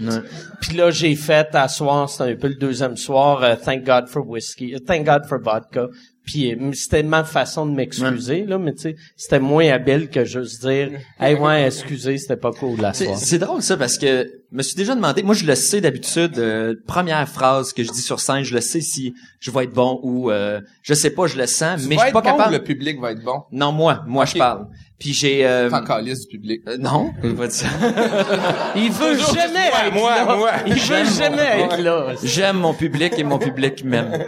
Puis 0.61 0.77
là, 0.77 0.91
j'ai 0.91 1.15
fait 1.17 1.49
à 1.55 1.69
soir, 1.69 2.09
c'était 2.11 2.33
un 2.33 2.37
peu 2.37 2.49
le 2.49 2.57
deuxième 2.57 2.97
soir, 2.97 3.43
euh, 3.43 3.55
Thank 3.57 3.85
God 3.85 4.09
for 4.09 4.27
Whiskey, 4.29 4.75
euh, 4.75 4.79
Thank 4.79 5.07
God 5.07 5.27
for 5.27 5.39
Vodka. 5.41 5.87
Puis 6.25 6.53
euh, 6.53 6.73
c'était 6.73 7.03
ma 7.03 7.25
façon 7.25 7.67
de 7.67 7.73
m'excuser, 7.73 8.45
là, 8.45 8.59
mais 8.59 8.75
tu 8.75 8.83
sais, 8.83 8.97
c'était 9.17 9.41
moins 9.41 9.69
habile 9.71 10.09
que 10.09 10.25
juste 10.25 10.65
dire 10.67 10.91
«Hey, 11.21 11.35
ouais, 11.37 11.67
excusez, 11.67 12.19
c'était 12.19 12.37
pas 12.37 12.53
cool 12.53 12.81
la 12.81 12.93
C'est, 12.93 13.07
soir. 13.07 13.19
c'est 13.19 13.39
drôle 13.39 13.63
ça 13.63 13.77
parce 13.77 13.99
que 13.99 14.29
me 14.53 14.63
suis 14.63 14.75
déjà 14.77 14.95
demandé, 14.95 15.23
moi 15.23 15.35
je 15.35 15.45
le 15.45 15.55
sais 15.55 15.81
d'habitude, 15.81 16.39
euh, 16.39 16.75
première 16.87 17.27
phrase 17.29 17.73
que 17.73 17.83
je 17.83 17.91
dis 17.91 18.03
sur 18.03 18.21
scène, 18.21 18.43
je 18.45 18.55
le 18.55 18.61
sais 18.61 18.81
si 18.81 19.15
je 19.41 19.51
vais 19.51 19.65
être 19.65 19.73
bon 19.73 19.99
ou 20.03 20.31
euh, 20.31 20.61
je 20.83 20.95
sais 20.95 21.11
pas, 21.11 21.27
je 21.27 21.37
le 21.39 21.47
sens, 21.47 21.83
Tu 21.83 21.89
mais 21.89 21.97
vas 21.97 22.03
je 22.03 22.07
suis 22.09 22.09
être 22.09 22.13
pas 22.15 22.21
bon 22.23 22.29
ou 22.35 22.39
capable. 22.39 22.55
le 22.55 22.63
public 22.63 23.01
va 23.01 23.13
être 23.13 23.23
bon? 23.25 23.43
Non 23.53 23.73
moi, 23.73 24.03
moi 24.07 24.25
je 24.27 24.37
parle. 24.39 24.67
Puis 24.99 25.13
j'ai 25.15 25.45
euh, 25.45 25.69
T'en 25.69 25.81
du 26.01 26.27
public. 26.31 26.63
euh, 26.69 26.77
non, 26.79 27.13
je 27.23 27.29
vais 27.29 27.35
pas 27.35 27.47
dire 27.49 27.57
ça. 27.57 27.67
Il 28.77 28.93
veut 28.93 29.17
Toujours 29.17 29.35
jamais 29.35 29.71
moi, 29.71 29.87
être 29.87 29.95
moi, 29.95 30.15
là. 30.15 30.37
moi. 30.37 30.51
Il 30.67 30.75
veut 30.75 31.05
jamais 31.05 31.59
mon- 31.59 31.65
être 31.65 31.79
là. 31.81 32.07
J'aime 32.23 32.59
mon 32.59 32.73
public 32.73 33.15
et 33.19 33.25
mon 33.25 33.39
public 33.39 33.85
m'aime. 33.85 34.25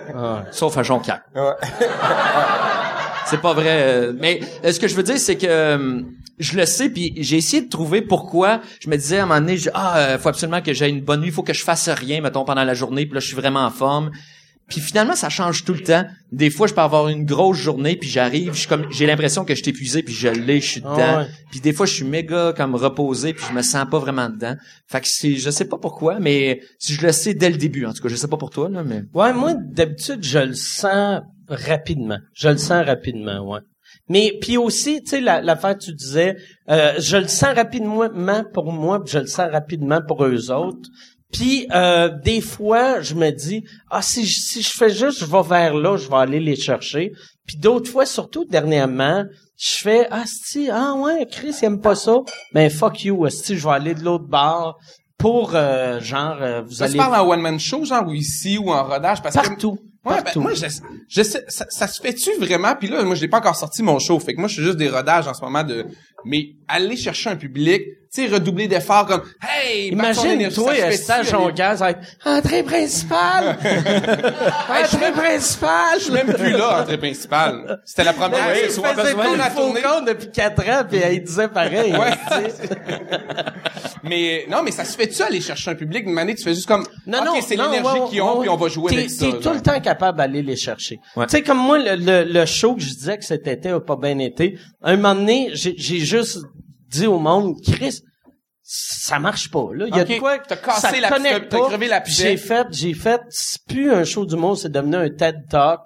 Sauf 0.50 0.76
à 0.76 0.82
Jonquière. 0.82 1.20
C'est 3.26 3.40
pas 3.40 3.54
vrai. 3.54 3.64
euh, 3.68 4.12
mais 4.18 4.40
euh, 4.64 4.72
ce 4.72 4.78
que 4.80 4.88
je 4.88 4.94
veux 4.94 5.02
dire, 5.02 5.18
c'est 5.18 5.36
que 5.36 5.46
euh, 5.48 6.02
je 6.38 6.56
le 6.56 6.66
sais, 6.66 6.88
puis 6.90 7.12
j'ai 7.18 7.36
essayé 7.36 7.62
de 7.62 7.68
trouver 7.68 8.02
pourquoi. 8.02 8.60
Je 8.80 8.88
me 8.90 8.96
disais 8.96 9.18
à 9.18 9.22
un 9.24 9.26
moment 9.26 9.40
donné, 9.40 9.56
je- 9.56 9.70
ah, 9.74 9.98
euh, 9.98 10.18
faut 10.18 10.28
absolument 10.28 10.62
que 10.62 10.72
j'aie 10.72 10.88
une 10.90 11.00
bonne 11.02 11.20
nuit, 11.20 11.30
faut 11.30 11.42
que 11.42 11.52
je 11.54 11.62
fasse 11.62 11.88
rien, 11.88 12.20
mettons, 12.20 12.44
pendant 12.44 12.64
la 12.64 12.74
journée, 12.74 13.06
puis 13.06 13.14
là, 13.14 13.20
je 13.20 13.26
suis 13.26 13.36
vraiment 13.36 13.64
en 13.64 13.70
forme. 13.70 14.10
Puis 14.66 14.80
finalement, 14.80 15.14
ça 15.14 15.28
change 15.28 15.64
tout 15.66 15.74
le 15.74 15.82
temps. 15.82 16.06
Des 16.32 16.48
fois, 16.48 16.66
je 16.66 16.72
peux 16.72 16.80
avoir 16.80 17.08
une 17.10 17.26
grosse 17.26 17.58
journée, 17.58 17.96
puis 17.96 18.08
j'arrive, 18.08 18.54
je 18.54 18.60
suis 18.60 18.66
comme, 18.68 18.86
j'ai 18.90 19.04
l'impression 19.04 19.44
que 19.44 19.54
je 19.54 19.60
suis 19.62 19.70
épuisé, 19.70 20.02
puis 20.02 20.14
je 20.14 20.28
l'ai, 20.28 20.58
je 20.62 20.66
suis 20.66 20.82
Ah 20.86 20.90
dedans. 20.96 21.18
ouais. 21.18 21.26
Puis 21.50 21.60
des 21.60 21.74
fois, 21.74 21.84
je 21.84 21.92
suis 21.92 22.04
méga 22.06 22.54
comme 22.56 22.74
reposé, 22.74 23.34
puis 23.34 23.44
je 23.46 23.54
me 23.54 23.60
sens 23.60 23.84
pas 23.90 23.98
vraiment 23.98 24.30
dedans. 24.30 24.56
Fait 24.88 25.02
que 25.02 25.06
c'est, 25.06 25.34
je 25.36 25.50
sais 25.50 25.66
pas 25.66 25.76
pourquoi, 25.76 26.18
mais 26.18 26.62
si 26.78 26.94
je 26.94 27.06
le 27.06 27.12
sais 27.12 27.34
dès 27.34 27.50
le 27.50 27.58
début, 27.58 27.84
en 27.84 27.92
tout 27.92 28.02
cas, 28.02 28.08
je 28.08 28.16
sais 28.16 28.26
pas 28.26 28.38
pour 28.38 28.48
toi 28.48 28.70
là, 28.70 28.82
mais 28.82 29.02
Ouais, 29.12 29.34
moi, 29.34 29.52
d'habitude, 29.54 30.20
je 30.24 30.38
le 30.38 30.54
sens 30.54 31.20
rapidement. 31.46 32.18
Je 32.32 32.48
le 32.48 32.56
sens 32.56 32.86
rapidement, 32.86 33.40
ouais. 33.46 33.60
Mais 34.08 34.32
puis 34.40 34.56
aussi, 34.58 35.02
tu 35.02 35.10
sais, 35.10 35.20
la- 35.20 35.40
l'affaire 35.40 35.76
tu 35.78 35.92
disais, 35.94 36.36
euh, 36.70 36.92
je 36.98 37.16
le 37.16 37.28
sens 37.28 37.54
rapidement 37.54 38.44
pour 38.52 38.72
moi, 38.72 39.02
puis 39.02 39.12
je 39.14 39.18
le 39.20 39.26
sens 39.26 39.50
rapidement 39.50 40.00
pour 40.06 40.24
eux 40.24 40.50
autres. 40.50 40.88
Puis 41.32 41.66
euh, 41.74 42.10
des 42.22 42.40
fois, 42.40 43.00
je 43.00 43.14
me 43.14 43.30
dis, 43.30 43.64
ah 43.90 44.02
si 44.02 44.24
je, 44.26 44.40
si 44.40 44.62
je 44.62 44.70
fais 44.70 44.90
juste, 44.90 45.18
je 45.20 45.24
vais 45.24 45.42
vers 45.42 45.74
là, 45.74 45.96
je 45.96 46.08
vais 46.08 46.16
aller 46.16 46.38
les 46.40 46.54
chercher. 46.54 47.12
Puis 47.46 47.56
d'autres 47.56 47.90
fois, 47.90 48.06
surtout 48.06 48.44
dernièrement, 48.44 49.24
je 49.56 49.76
fais, 49.78 50.06
ah 50.10 50.24
si, 50.26 50.68
ah 50.70 50.94
ouais, 50.94 51.26
Chris 51.30 51.54
il 51.60 51.64
aime 51.64 51.80
pas 51.80 51.94
ça, 51.96 52.18
ben 52.52 52.70
fuck 52.70 53.04
you, 53.04 53.28
si 53.30 53.56
je 53.56 53.64
vais 53.66 53.74
aller 53.74 53.94
de 53.94 54.02
l'autre 54.04 54.26
bar 54.28 54.76
pour 55.18 55.52
euh, 55.54 55.98
genre, 56.00 56.36
euh, 56.40 56.62
vous 56.62 56.72
Ça 56.72 56.84
se 56.86 56.90
allez 56.90 56.98
parle 56.98 57.14
en 57.16 57.28
one 57.28 57.40
man 57.40 57.58
show, 57.58 57.84
genre 57.84 58.06
ou 58.06 58.12
ici 58.12 58.58
ou 58.58 58.70
en 58.70 58.84
rodage 58.84 59.20
parce 59.22 59.34
que 59.36 59.40
partout. 59.48 59.78
Ouais, 60.04 60.22
ben, 60.22 60.40
moi, 60.40 60.52
je, 60.54 60.66
je 61.08 61.22
sais, 61.22 61.44
ça, 61.48 61.64
ça 61.70 61.86
se 61.86 62.00
fait-tu 62.00 62.30
vraiment? 62.38 62.74
Puis 62.76 62.88
là, 62.88 63.02
moi, 63.04 63.14
j'ai 63.14 63.28
pas 63.28 63.38
encore 63.38 63.56
sorti 63.56 63.82
mon 63.82 63.98
show. 63.98 64.18
Fait 64.20 64.34
que 64.34 64.38
moi, 64.38 64.48
je 64.48 64.54
suis 64.54 64.62
juste 64.62 64.76
des 64.76 64.88
rodages 64.88 65.26
en 65.26 65.34
ce 65.34 65.42
moment 65.42 65.64
de... 65.64 65.86
Mais 66.26 66.56
aller 66.68 66.96
chercher 66.96 67.30
un 67.30 67.36
public, 67.36 67.82
tu 68.14 68.28
sais, 68.28 68.32
redoubler 68.32 68.68
d'efforts 68.68 69.06
comme... 69.06 69.22
Hey! 69.42 69.88
Imagine, 69.88 70.48
toi, 70.50 70.70
à 70.70 70.74
fait-tu, 70.74 71.02
stage 71.02 71.30
Jonquière, 71.30 71.76
ça 71.76 71.84
va 71.84 71.90
être 71.90 72.00
entrée 72.24 72.62
principale! 72.62 73.58
entrée 74.68 75.12
principale! 75.12 75.98
Je 75.98 76.04
suis 76.04 76.12
même 76.12 76.32
plus 76.32 76.52
là, 76.52 76.82
entrée 76.82 76.98
principale. 76.98 77.80
C'était 77.84 78.04
la 78.04 78.12
première. 78.12 78.54
Le 78.54 78.70
faux 78.70 78.82
tournée. 79.56 79.82
compte 79.82 80.06
depuis 80.06 80.30
quatre 80.30 80.62
ans, 80.68 80.84
puis 80.88 81.00
il 81.12 81.24
disait 81.24 81.48
pareil. 81.48 81.92
Ouais. 81.92 82.12
tu 82.12 82.50
sais. 82.50 82.68
Mais 84.04 84.44
non, 84.50 84.62
mais 84.62 84.70
ça 84.70 84.84
se 84.84 84.96
fait-tu 84.96 85.22
aller 85.22 85.40
chercher 85.40 85.70
un 85.70 85.74
public? 85.74 86.04
Une 86.06 86.12
manée, 86.12 86.34
tu 86.34 86.42
fais 86.42 86.54
juste 86.54 86.68
comme... 86.68 86.84
Non, 87.06 87.20
OK, 87.20 87.24
non, 87.24 87.32
c'est 87.40 87.56
l'énergie 87.56 88.00
ouais, 88.00 88.08
qu'ils 88.10 88.20
ont, 88.20 88.34
ouais, 88.34 88.40
puis 88.42 88.48
on 88.50 88.56
va 88.56 88.68
jouer 88.68 88.90
t'es, 88.90 88.98
avec 88.98 89.10
ça. 89.10 89.26
T'es 89.26 89.38
tout 89.38 89.54
le 89.54 89.62
temps 89.62 89.80
capable 89.80 90.18
d'aller 90.18 90.42
les 90.42 90.56
chercher. 90.56 91.00
Ouais. 91.16 91.24
Tu 91.26 91.30
sais, 91.30 91.42
comme 91.42 91.58
moi, 91.58 91.78
le, 91.78 91.96
le, 91.96 92.24
le 92.30 92.46
show 92.46 92.74
que 92.74 92.82
je 92.82 92.90
disais 92.90 93.16
que 93.16 93.24
cet 93.24 93.46
été 93.46 93.70
a 93.70 93.80
pas 93.80 93.96
bien 93.96 94.18
été, 94.18 94.58
un 94.82 94.96
moment 94.96 95.14
donné, 95.14 95.50
j'ai, 95.54 95.74
j'ai 95.78 96.00
juste 96.00 96.40
dit 96.94 97.06
au 97.06 97.18
monde, 97.18 97.56
Chris, 97.64 98.00
ça 98.62 99.18
marche 99.18 99.50
pas, 99.50 99.68
là. 99.74 99.86
Il 99.88 99.96
y 99.96 100.00
a 100.00 100.04
de 100.04 100.18
quoi, 100.18 100.38
t'as 100.38 100.56
cassé 100.56 100.80
ça 100.80 101.00
la- 101.00 101.08
connecte 101.10 101.50
pas. 101.50 101.66
crevé 101.68 101.88
la. 101.88 102.02
J'ai 102.04 102.36
fait, 102.36 102.66
j'ai 102.70 102.94
fait, 102.94 103.20
c'est 103.28 103.62
plus 103.66 103.92
un 103.92 104.04
show 104.04 104.24
du 104.24 104.36
monde, 104.36 104.56
c'est 104.56 104.72
devenu 104.72 104.96
un 104.96 105.10
TED 105.10 105.36
Talk. 105.50 105.80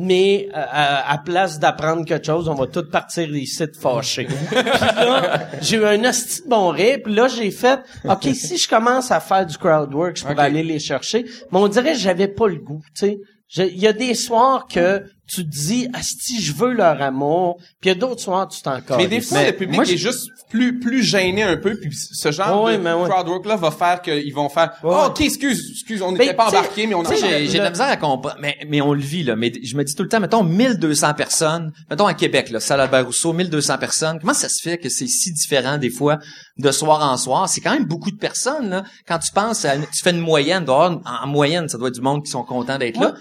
Mais 0.00 0.48
euh, 0.50 0.64
à, 0.70 1.12
à 1.12 1.18
place 1.18 1.58
d'apprendre 1.58 2.04
quelque 2.04 2.24
chose, 2.26 2.48
on 2.48 2.54
va 2.54 2.68
tous 2.68 2.88
partir 2.88 3.34
ici 3.34 3.64
de 3.66 3.72
fâchés. 3.80 4.26
puis 4.48 4.56
là, 4.62 5.48
j'ai 5.60 5.76
eu 5.76 5.84
un 5.84 6.04
hostie 6.04 6.42
de 6.44 6.48
bon 6.48 6.68
rire. 6.68 6.98
Puis 7.02 7.12
là, 7.12 7.26
j'ai 7.26 7.50
fait, 7.50 7.80
OK, 8.04 8.28
si 8.32 8.58
je 8.58 8.68
commence 8.68 9.10
à 9.10 9.18
faire 9.18 9.44
du 9.44 9.58
crowd 9.58 9.92
work, 9.92 10.16
je 10.16 10.22
pourrais 10.24 10.38
aller 10.44 10.62
les 10.62 10.78
chercher. 10.78 11.24
Mais 11.50 11.58
on 11.58 11.66
dirait 11.66 11.94
que 11.94 11.98
j'avais 11.98 12.28
pas 12.28 12.46
le 12.46 12.60
goût, 12.60 12.80
tu 12.96 13.06
sais. 13.06 13.18
Il 13.56 13.78
y 13.80 13.88
a 13.88 13.92
des 13.92 14.14
soirs 14.14 14.68
que 14.72 15.02
tu 15.28 15.44
te 15.44 15.50
dis, 15.50 15.88
Asti, 15.92 16.40
je 16.42 16.52
veux 16.54 16.72
leur 16.72 17.00
amour. 17.02 17.56
Puis 17.80 17.84
il 17.84 17.88
y 17.88 17.90
a 17.90 17.94
d'autres 17.94 18.20
soirs, 18.20 18.48
tu 18.48 18.60
t'en 18.62 18.78
Mais 18.96 19.06
des 19.08 19.20
fois, 19.20 19.38
Mais 19.38 19.46
le 19.50 19.56
public 19.56 19.74
moi, 19.76 19.84
est 19.84 19.96
juste 19.96 20.28
plus 20.50 20.80
plus 20.80 21.02
gêné 21.02 21.42
un 21.42 21.58
peu, 21.58 21.78
puis 21.78 21.90
ce 21.94 22.30
genre 22.32 22.64
Ouais, 22.64 22.78
de 22.78 22.82
ouais. 22.82 23.08
crowd 23.08 23.28
work 23.28 23.44
là 23.44 23.56
va 23.56 23.70
faire 23.70 24.00
qu'ils 24.00 24.32
vont 24.32 24.48
faire 24.48 24.72
Ouais. 24.82 24.90
oh, 24.94 25.06
ok 25.08 25.20
excuse 25.20 25.70
excuse 25.72 26.00
on 26.00 26.12
n'était 26.12 26.32
pas 26.32 26.46
tu 26.46 26.52
sais- 26.52 26.56
embarqué 26.56 26.86
mais 26.86 26.94
on 26.94 27.04
sais, 27.04 27.16
J'ai, 27.18 27.46
j'ai 27.48 27.58
de 27.58 27.64
la 27.64 27.70
misère 27.70 27.88
à 27.88 27.96
comprendre, 27.98 28.36
mais, 28.40 28.56
mais 28.66 28.80
on 28.80 28.94
le 28.94 29.00
vit, 29.02 29.24
là. 29.24 29.36
Mais 29.36 29.52
je 29.62 29.76
me 29.76 29.84
dis 29.84 29.94
tout 29.94 30.02
le 30.02 30.08
temps, 30.08 30.20
mettons, 30.20 30.42
1200 30.42 31.12
personnes, 31.14 31.72
mettons 31.90 32.06
à 32.06 32.14
Québec, 32.14 32.48
là, 32.50 32.60
salle 32.60 32.80
Albert 32.80 33.04
Rousseau, 33.06 33.34
1200 33.34 33.76
personnes. 33.78 34.18
Comment 34.20 34.32
ça 34.34 34.48
se 34.48 34.62
fait 34.62 34.78
que 34.78 34.88
c'est 34.88 35.06
si 35.06 35.32
différent, 35.32 35.76
des 35.76 35.90
fois, 35.90 36.18
de 36.56 36.70
soir 36.70 37.02
en 37.02 37.16
soir? 37.18 37.48
C'est 37.48 37.60
quand 37.60 37.72
même 37.72 37.84
beaucoup 37.84 38.10
de 38.10 38.16
personnes, 38.18 38.70
là. 38.70 38.84
Quand 39.06 39.18
tu 39.18 39.30
penses, 39.32 39.64
à, 39.66 39.76
tu 39.76 40.02
fais 40.02 40.10
une 40.12 40.20
moyenne, 40.20 40.64
dehors, 40.64 41.00
en, 41.04 41.24
en 41.24 41.26
moyenne, 41.26 41.68
ça 41.68 41.76
doit 41.76 41.88
être 41.88 41.94
du 41.96 42.00
monde 42.00 42.24
qui 42.24 42.30
sont 42.30 42.42
contents 42.44 42.78
d'être 42.78 42.98
là. 42.98 43.12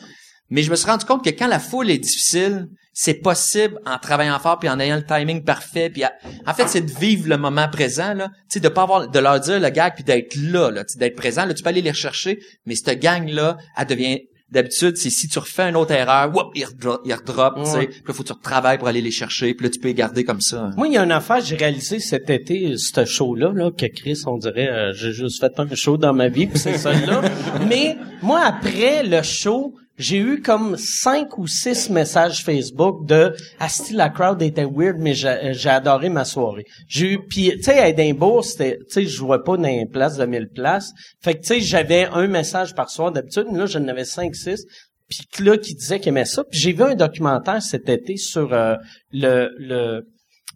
Mais 0.50 0.64
je 0.64 0.72
me 0.72 0.76
suis 0.76 0.88
rendu 0.90 1.06
compte 1.06 1.24
que 1.24 1.30
quand 1.30 1.48
la 1.48 1.60
foule 1.60 1.90
est 1.92 1.98
difficile, 1.98 2.68
c'est 2.94 3.16
possible 3.16 3.80
en 3.86 3.98
travaillant 4.00 4.40
fort 4.40 4.58
puis 4.60 4.70
en 4.70 4.80
ayant 4.80 4.96
le 4.96 5.06
timing 5.06 5.44
parfait 5.44 5.90
puis 5.90 6.04
à- 6.04 6.14
en 6.48 6.54
fait 6.54 6.68
c'est 6.68 6.82
de 6.82 6.92
vivre 6.92 7.30
le 7.30 7.38
moment 7.38 7.68
présent 7.70 8.14
là, 8.16 8.30
tu 8.50 8.54
sais 8.54 8.60
de 8.60 8.70
pas 8.70 8.82
avoir 8.84 9.08
de 9.08 9.20
leur 9.20 9.40
dire 9.40 9.60
le 9.60 9.70
gag 9.70 9.94
puis 9.94 10.04
d'être 10.04 10.36
là 10.36 10.72
là, 10.72 10.84
d'être 10.96 11.16
présent 11.16 11.46
là, 11.46 11.54
tu 11.54 11.62
peux 11.62 11.70
aller 11.70 11.84
les 11.84 11.92
rechercher, 11.92 12.40
mais 12.66 12.74
cette 12.76 13.00
gang 13.00 13.28
là, 13.30 13.58
elle 13.78 13.86
devient 13.86 14.20
D'habitude, 14.50 14.96
c'est 14.96 15.10
si 15.10 15.28
tu 15.28 15.40
refais 15.40 15.64
une 15.64 15.76
autre 15.76 15.92
erreur, 15.92 16.34
whoop, 16.34 16.54
il 16.56 16.64
redrop, 16.64 17.02
il 17.04 17.14
redrop, 17.14 17.56
tu 17.66 17.70
sais. 17.70 17.88
Puis 17.88 18.02
là, 18.08 18.14
faut 18.14 18.24
que 18.24 18.28
tu 18.30 18.34
retravailles 18.34 18.78
pour 18.78 18.88
aller 18.88 19.02
les 19.02 19.12
chercher. 19.12 19.54
Puis 19.54 19.66
là, 19.66 19.70
tu 19.70 19.78
peux 19.78 19.90
les 19.90 19.94
garder 19.94 20.24
comme 20.24 20.40
ça. 20.40 20.72
Moi, 20.78 20.88
il 20.88 20.94
y 20.94 20.98
a 20.98 21.04
une 21.04 21.12
affaire, 21.12 21.42
j'ai 21.42 21.58
réalisé 21.58 22.00
cet 22.00 22.30
été, 22.30 22.78
ce 22.78 23.04
show-là, 23.04 23.52
là, 23.54 23.72
que 23.72 23.86
Chris, 23.88 24.22
on 24.26 24.38
dirait, 24.38 24.70
euh, 24.70 24.94
j'ai 24.94 25.12
juste 25.12 25.42
fait 25.42 25.52
un 25.60 25.68
show 25.76 25.98
dans 25.98 26.14
ma 26.14 26.30
vie, 26.30 26.48
puis 26.48 26.58
c'est 26.60 26.78
ça 26.78 26.94
là. 26.94 27.24
Mais 27.68 27.98
moi, 28.22 28.40
après 28.40 29.04
le 29.04 29.22
show, 29.22 29.76
j'ai 29.98 30.20
eu 30.20 30.42
comme 30.42 30.78
cinq 30.78 31.38
ou 31.38 31.48
six 31.48 31.90
messages 31.90 32.44
Facebook 32.44 33.06
de 33.06 33.34
Asti, 33.60 33.94
la 33.94 34.10
crowd 34.10 34.42
était 34.42 34.66
weird, 34.66 34.98
mais 35.00 35.14
j'ai 35.14 35.70
adoré 35.70 36.10
ma 36.10 36.24
soirée. 36.24 36.66
J'ai 36.88 37.14
eu, 37.14 37.20
puis 37.28 37.52
tu 37.58 37.64
sais, 37.64 37.80
à 37.80 37.90
Edimbourg, 37.90 38.46
c'était, 38.46 38.78
tu 38.78 38.86
sais, 38.90 39.04
je 39.04 39.16
jouais 39.18 39.42
pas 39.44 39.58
dans 39.58 39.68
une 39.68 39.90
place 39.90 40.18
de 40.18 40.26
1000 40.26 40.50
places. 40.54 40.92
Fait 41.22 41.36
que 41.36 41.42
tu 41.42 41.48
sais, 41.48 41.62
j'avais 41.62 42.06
un 42.06 42.28
message 42.28 42.76
par 42.76 42.90
soir 42.90 43.12
d'habitude, 43.12 43.48
mais 43.52 43.60
là, 43.60 43.66
j'en 43.66 43.88
avais 43.88 44.06
cinq, 44.06 44.36
six. 44.36 44.66
Puis 45.10 45.46
là, 45.46 45.58
qui 45.58 45.74
disait 45.74 46.00
qu'il 46.00 46.10
aimait 46.10 46.26
ça. 46.26 46.44
Puis 46.44 46.60
j'ai 46.60 46.74
vu 46.74 46.84
un 46.84 46.96
documentaire 46.96 47.62
cet 47.62 47.90
été 47.90 48.18
sur 48.18 48.54
euh, 48.54 48.76
le, 49.12 49.50
le 49.58 50.06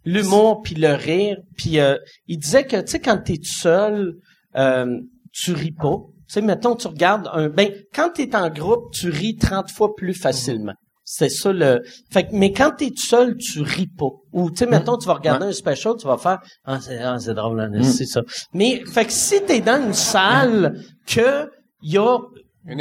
l'humour 0.04 0.62
puis 0.62 0.74
le 0.74 0.92
rire. 0.92 1.38
Puis 1.56 1.80
euh, 1.80 1.96
il 2.26 2.38
disait 2.38 2.64
que, 2.64 2.80
tu 2.80 2.92
sais, 2.92 3.00
quand 3.00 3.18
t'es 3.18 3.36
tout 3.36 3.44
seul, 3.44 4.14
euh, 4.56 5.00
tu 5.32 5.52
ris 5.52 5.72
pas. 5.72 5.96
Tu 6.32 6.40
sais, 6.40 6.46
mettons, 6.46 6.74
tu 6.76 6.86
regardes 6.88 7.28
un... 7.32 7.48
Ben, 7.48 7.70
quand 7.94 8.10
t'es 8.14 8.34
en 8.34 8.48
groupe, 8.48 8.92
tu 8.92 9.10
ris 9.10 9.36
30 9.36 9.70
fois 9.70 9.94
plus 9.94 10.14
facilement. 10.14 10.72
C'est 11.04 11.28
ça 11.28 11.52
le... 11.52 11.82
Fait 12.10 12.24
que, 12.24 12.28
mais 12.32 12.52
quand 12.52 12.70
t'es 12.78 12.88
tout 12.90 13.04
seul, 13.06 13.36
tu 13.36 13.60
ris 13.60 13.88
pas. 13.88 14.08
Ou, 14.32 14.50
tu 14.50 14.58
sais, 14.58 14.66
mettons, 14.66 14.96
tu 14.96 15.06
vas 15.08 15.14
regarder 15.14 15.46
un 15.46 15.52
special, 15.52 15.94
tu 16.00 16.06
vas 16.06 16.16
faire, 16.16 16.38
ah, 16.64 16.78
c'est, 16.80 16.98
ah, 17.02 17.18
c'est 17.18 17.34
drôle, 17.34 17.60
hein, 17.60 17.70
c'est 17.82 18.06
ça. 18.06 18.22
Mais, 18.54 18.82
fait 18.86 19.04
que 19.04 19.12
si 19.12 19.42
t'es 19.42 19.60
dans 19.60 19.84
une 19.84 19.92
salle 19.92 20.80
que 21.06 21.50
y 21.82 21.98
a 21.98 22.16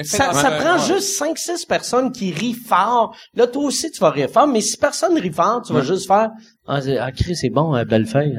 ça, 0.03 0.31
ça 0.33 0.51
prend 0.51 0.77
juste 0.77 1.19
5-6 1.19 1.65
personnes 1.67 2.11
qui 2.11 2.31
rient 2.31 2.53
fort. 2.53 3.15
Là, 3.33 3.47
toi 3.47 3.63
aussi, 3.63 3.89
tu 3.89 3.99
vas 3.99 4.11
rire 4.11 4.29
fort. 4.29 4.45
Mais 4.47 4.61
si 4.61 4.77
personne 4.77 5.17
rit 5.17 5.31
fort, 5.33 5.63
tu 5.65 5.73
vas 5.73 5.81
juste 5.81 6.05
faire 6.07 6.29
Ah, 6.67 6.79
c'est- 6.81 6.99
ah 6.99 7.11
Chris, 7.11 7.35
c'est 7.35 7.49
bon, 7.49 7.75
euh, 7.75 7.83
belle 7.83 8.05
feuille. 8.05 8.37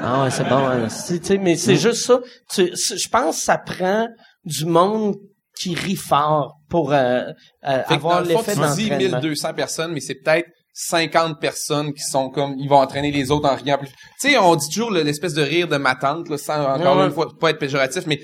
Ah 0.00 0.22
ouais, 0.22 0.30
c'est 0.30 0.48
bon. 0.48 0.64
hein. 0.68 0.86
Tu 1.08 1.18
sais, 1.20 1.38
mais 1.38 1.56
c'est 1.56 1.74
juste 1.74 2.06
ça. 2.06 2.20
Tu- 2.48 2.70
Je 2.76 3.08
pense 3.08 3.36
que 3.38 3.42
ça 3.42 3.58
prend 3.58 4.06
du 4.44 4.64
monde 4.66 5.16
qui 5.58 5.74
rit 5.74 5.96
fort 5.96 6.54
pour 6.68 6.92
euh, 6.92 7.22
euh, 7.66 7.82
avoir 7.94 8.20
l'effet 8.28 8.52
tu 8.54 8.60
dis 8.76 8.88
d'entraînement. 8.90 9.18
1200 9.20 9.54
personnes, 9.54 9.92
mais 9.92 10.00
c'est 10.00 10.14
peut-être 10.14 10.48
50 10.72 11.40
personnes 11.40 11.92
qui 11.92 12.02
sont 12.02 12.30
comme, 12.30 12.54
ils 12.58 12.68
vont 12.68 12.78
entraîner 12.78 13.10
les 13.10 13.30
autres 13.30 13.48
en 13.48 13.56
riant 13.56 13.76
plus. 13.76 13.88
Tu 14.20 14.30
sais, 14.30 14.38
on 14.38 14.54
dit 14.56 14.68
toujours 14.68 14.90
le- 14.90 15.02
l'espèce 15.02 15.34
de 15.34 15.42
rire 15.42 15.68
de 15.68 15.76
ma 15.76 15.94
tante, 15.96 16.28
là, 16.30 16.38
sans 16.38 16.64
encore 16.64 16.96
Ouais, 16.96 17.04
une 17.06 17.12
fois 17.12 17.28
pas 17.38 17.50
être 17.50 17.58
péjoratif, 17.58 18.04
mais 18.06 18.20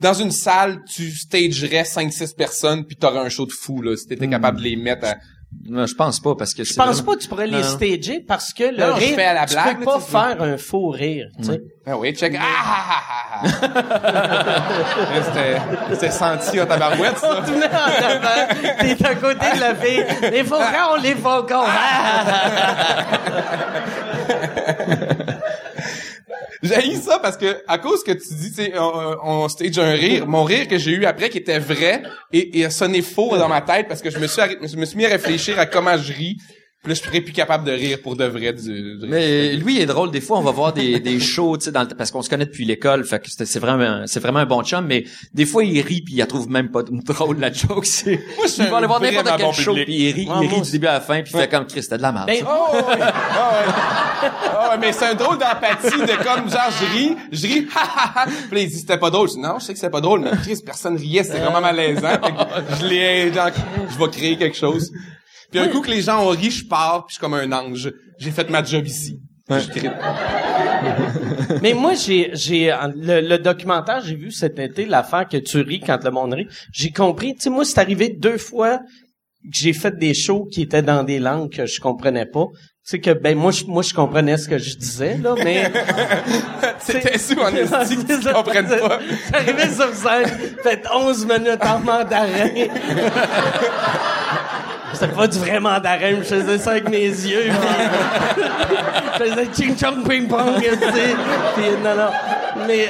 dans 0.00 0.12
une 0.12 0.32
salle, 0.32 0.82
tu 0.92 1.10
stagerais 1.12 1.84
5-6 1.84 2.34
personnes 2.36 2.84
puis 2.84 2.96
t'aurais 2.96 3.20
un 3.20 3.28
show 3.28 3.46
de 3.46 3.52
fou, 3.52 3.80
là, 3.80 3.96
si 3.96 4.06
t'étais 4.06 4.28
capable 4.28 4.58
de 4.58 4.64
les 4.64 4.76
mettre 4.76 5.06
à... 5.06 5.14
Non, 5.66 5.86
je 5.86 5.94
pense 5.94 6.20
pas 6.20 6.34
parce 6.34 6.52
que 6.52 6.62
Je 6.64 6.74
pense 6.74 7.00
pas 7.02 7.14
que 7.14 7.20
tu 7.20 7.28
pourrais 7.28 7.46
les 7.46 7.62
stager 7.62 8.20
parce 8.20 8.52
que 8.52 8.64
le 8.64 8.76
Non, 8.76 8.88
non, 8.88 8.96
je 8.96 9.00
rire, 9.00 9.14
fais 9.16 9.24
à 9.24 9.32
la 9.34 9.46
tu 9.46 9.56
peux 9.76 9.84
pas 9.84 10.00
faire 10.00 10.42
un 10.42 10.58
faux 10.58 10.90
rire. 10.90 11.28
Tu 11.38 11.44
sais. 11.44 11.62
Ah 11.86 11.96
oui, 11.98 12.12
check. 12.14 12.34
Ah, 12.38 12.42
ah, 12.42 12.84
ah, 12.90 13.02
ah, 13.10 13.42
ah. 13.42 13.48
C'était, 15.24 15.56
c'était 15.90 16.10
senti 16.10 16.60
en 16.60 16.66
tabarouette, 16.66 17.16
ça. 17.18 17.42
Tu 17.46 17.52
mets 17.52 17.66
en 17.66 18.04
avant, 18.04 18.46
T'es 18.80 19.06
à 19.06 19.14
côté 19.14 19.46
de 19.54 19.60
la 19.60 19.74
fille. 19.74 20.04
Les 20.30 20.44
faucons, 20.44 20.96
les 21.02 21.14
faucons. 21.14 21.64
J'ai 26.64 26.94
ça 26.96 27.18
parce 27.18 27.36
que 27.36 27.62
à 27.68 27.76
cause 27.76 28.02
que 28.02 28.12
tu 28.12 28.34
dis, 28.34 28.70
on, 28.74 29.16
on 29.22 29.48
stage 29.48 29.78
un 29.78 29.92
rire, 29.92 30.26
mon 30.26 30.44
rire 30.44 30.66
que 30.66 30.78
j'ai 30.78 30.92
eu 30.92 31.04
après 31.04 31.28
qui 31.28 31.36
était 31.38 31.58
vrai 31.58 32.02
et, 32.32 32.58
et 32.58 32.64
a 32.64 32.70
sonné 32.70 33.02
faux 33.02 33.36
dans 33.36 33.48
ma 33.48 33.60
tête 33.60 33.86
parce 33.86 34.00
que 34.00 34.08
je 34.08 34.18
me 34.18 34.26
suis 34.26 34.40
je 34.62 34.76
me 34.76 34.86
suis 34.86 34.96
mis 34.96 35.04
à 35.04 35.10
réfléchir 35.10 35.58
à 35.58 35.66
comment 35.66 35.96
je 35.98 36.12
ris. 36.12 36.38
Puis 36.84 36.92
là, 36.92 36.94
je 36.94 37.02
serais 37.02 37.22
plus 37.22 37.32
capable 37.32 37.64
de 37.64 37.72
rire 37.72 37.98
pour 38.02 38.14
de 38.14 38.24
vrai. 38.26 38.52
Du, 38.52 38.98
du- 38.98 39.06
Mais 39.08 39.54
lui 39.56 39.76
il 39.76 39.80
est 39.80 39.86
drôle. 39.86 40.10
Des 40.10 40.20
fois, 40.20 40.36
on 40.38 40.42
va 40.42 40.50
voir 40.50 40.72
des, 40.74 41.00
des 41.00 41.18
shows, 41.18 41.56
tu 41.56 41.64
sais, 41.64 41.72
dans 41.72 41.80
le- 41.82 41.88
parce 41.96 42.10
qu'on 42.10 42.20
se 42.20 42.28
connaît 42.28 42.44
depuis 42.44 42.66
l'école, 42.66 43.04
fait 43.04 43.18
que 43.20 43.30
c'est 43.30 43.46
c'est 43.46 43.58
vraiment, 43.58 44.02
c'est 44.06 44.20
vraiment 44.20 44.40
un 44.40 44.44
bon 44.46 44.62
chum. 44.62 44.84
Mais 44.86 45.04
des 45.32 45.46
fois, 45.46 45.64
il 45.64 45.80
rit 45.80 46.02
puis 46.02 46.12
il 46.14 46.18
la 46.18 46.26
trouve 46.26 46.48
même 46.50 46.70
pas 46.70 46.82
drôle 46.82 47.38
la 47.40 47.50
joke. 47.50 47.86
C'est, 47.86 48.20
Moi, 48.36 48.46
il 48.58 48.64
va 48.66 48.76
aller 48.76 48.86
voir 48.86 49.00
n'importe 49.00 49.26
quel 49.38 49.46
bon 49.46 49.52
show 49.52 49.70
public. 49.72 49.86
puis 49.86 49.94
il 49.96 50.12
rit, 50.12 50.28
Ouais, 50.28 50.34
il 50.42 50.48
rit 50.54 50.60
du 50.60 50.70
début 50.72 50.86
à 50.86 50.92
la 50.92 51.00
fin 51.00 51.22
puis 51.22 51.32
il 51.34 51.40
fait 51.40 51.48
comme 51.48 51.66
Chris, 51.66 51.82
c'était 51.82 51.96
de 51.96 52.02
la 52.02 52.12
merde. 52.12 52.26
Ben. 52.26 52.44
Oh, 52.46 52.76
ouais. 52.76 52.82
Ah, 53.00 53.50
ouais. 53.66 53.72
Ah, 54.56 54.70
ouais, 54.70 54.78
mais 54.78 54.92
c'est 54.92 55.06
un 55.06 55.14
drôle 55.14 55.38
d'empathie 55.38 56.00
de 56.00 56.22
comme 56.22 56.50
genre 56.50 56.70
je 56.70 56.96
ris, 56.98 57.16
je 57.32 57.46
ris, 57.46 57.66
ha 57.74 57.80
ha 57.80 58.22
ha. 58.22 58.26
Puis 58.50 58.60
il 58.62 58.68
dit 58.68 58.78
c'était 58.78 58.98
pas 58.98 59.08
drôle. 59.10 59.28
Je 59.28 59.34
dis, 59.34 59.40
non, 59.40 59.58
je 59.58 59.64
sais 59.64 59.72
que 59.72 59.78
c'était 59.78 59.90
pas 59.90 60.00
drôle, 60.02 60.20
mais 60.20 60.30
Chris, 60.42 60.58
personne 60.64 60.96
riait, 60.96 61.24
c'était 61.24 61.38
vraiment 61.40 61.60
malaisant. 61.62 62.18
Je 62.80 62.86
l'ai, 62.86 63.32
je 63.32 63.98
vais 63.98 64.10
créer 64.10 64.36
quelque 64.36 64.56
chose. 64.56 64.92
Puis 65.54 65.62
un 65.62 65.68
coup 65.68 65.82
que 65.82 65.90
les 65.90 66.02
gens 66.02 66.26
ont 66.26 66.30
ri, 66.30 66.50
je 66.50 66.66
pars, 66.66 67.06
puis 67.06 67.12
je 67.12 67.14
suis 67.14 67.20
comme 67.20 67.34
un 67.34 67.52
ange. 67.52 67.92
J'ai 68.18 68.32
fait 68.32 68.50
ma 68.50 68.64
job 68.64 68.84
ici. 68.84 69.20
Mais 71.62 71.74
moi, 71.74 71.94
j'ai, 71.94 72.30
j'ai 72.32 72.76
le, 72.96 73.20
le 73.20 73.38
documentaire, 73.38 74.02
j'ai 74.04 74.16
vu 74.16 74.32
cet 74.32 74.58
été 74.58 74.84
l'affaire 74.84 75.28
que 75.28 75.36
tu 75.36 75.60
ris 75.60 75.78
quand 75.78 76.02
le 76.02 76.10
monde 76.10 76.34
rit. 76.34 76.48
J'ai 76.72 76.90
compris. 76.90 77.36
Tu 77.36 77.42
sais, 77.42 77.50
moi, 77.50 77.64
c'est 77.64 77.78
arrivé 77.78 78.08
deux 78.08 78.36
fois 78.36 78.78
que 78.78 78.82
j'ai 79.52 79.72
fait 79.72 79.96
des 79.96 80.12
shows 80.12 80.48
qui 80.50 80.62
étaient 80.62 80.82
dans 80.82 81.04
des 81.04 81.20
langues 81.20 81.52
que 81.52 81.66
je 81.66 81.80
comprenais 81.80 82.26
pas. 82.26 82.46
Tu 82.52 82.58
sais 82.82 82.98
que 82.98 83.12
ben 83.12 83.38
moi, 83.38 83.52
je, 83.52 83.64
moi, 83.66 83.84
je 83.84 83.94
comprenais 83.94 84.36
ce 84.36 84.48
que 84.48 84.58
je 84.58 84.76
disais 84.76 85.18
là, 85.18 85.36
mais 85.36 85.70
C'était 86.80 87.16
sous 87.16 87.38
en 87.38 87.46
esti 87.54 87.96
que 87.96 88.20
tu 88.20 88.28
comprennes 88.32 88.66
pas. 88.66 88.98
C'est 89.24 89.36
arrivé 89.36 89.72
sur 89.72 89.94
scène, 89.94 90.26
fait 90.64 90.82
11 90.92 91.26
minutes 91.26 91.64
en 91.64 91.78
mandarin. 91.78 92.48
C'était 94.94 95.08
pas 95.12 95.26
du 95.28 95.38
vrai 95.38 95.60
mandarin, 95.60 96.16
je 96.18 96.22
faisais 96.22 96.58
ça 96.58 96.70
avec 96.72 96.88
mes 96.88 97.04
yeux. 97.06 97.50
puis- 97.50 98.44
je 99.18 99.24
faisais 99.24 99.46
ching 99.54 99.76
chong 99.78 100.06
ping 100.08 100.26
pong, 100.28 100.56
tu 100.60 100.64
sais. 100.70 101.14
Puis 101.54 101.64
non 101.82 101.94
non. 101.96 102.10
Mais 102.68 102.88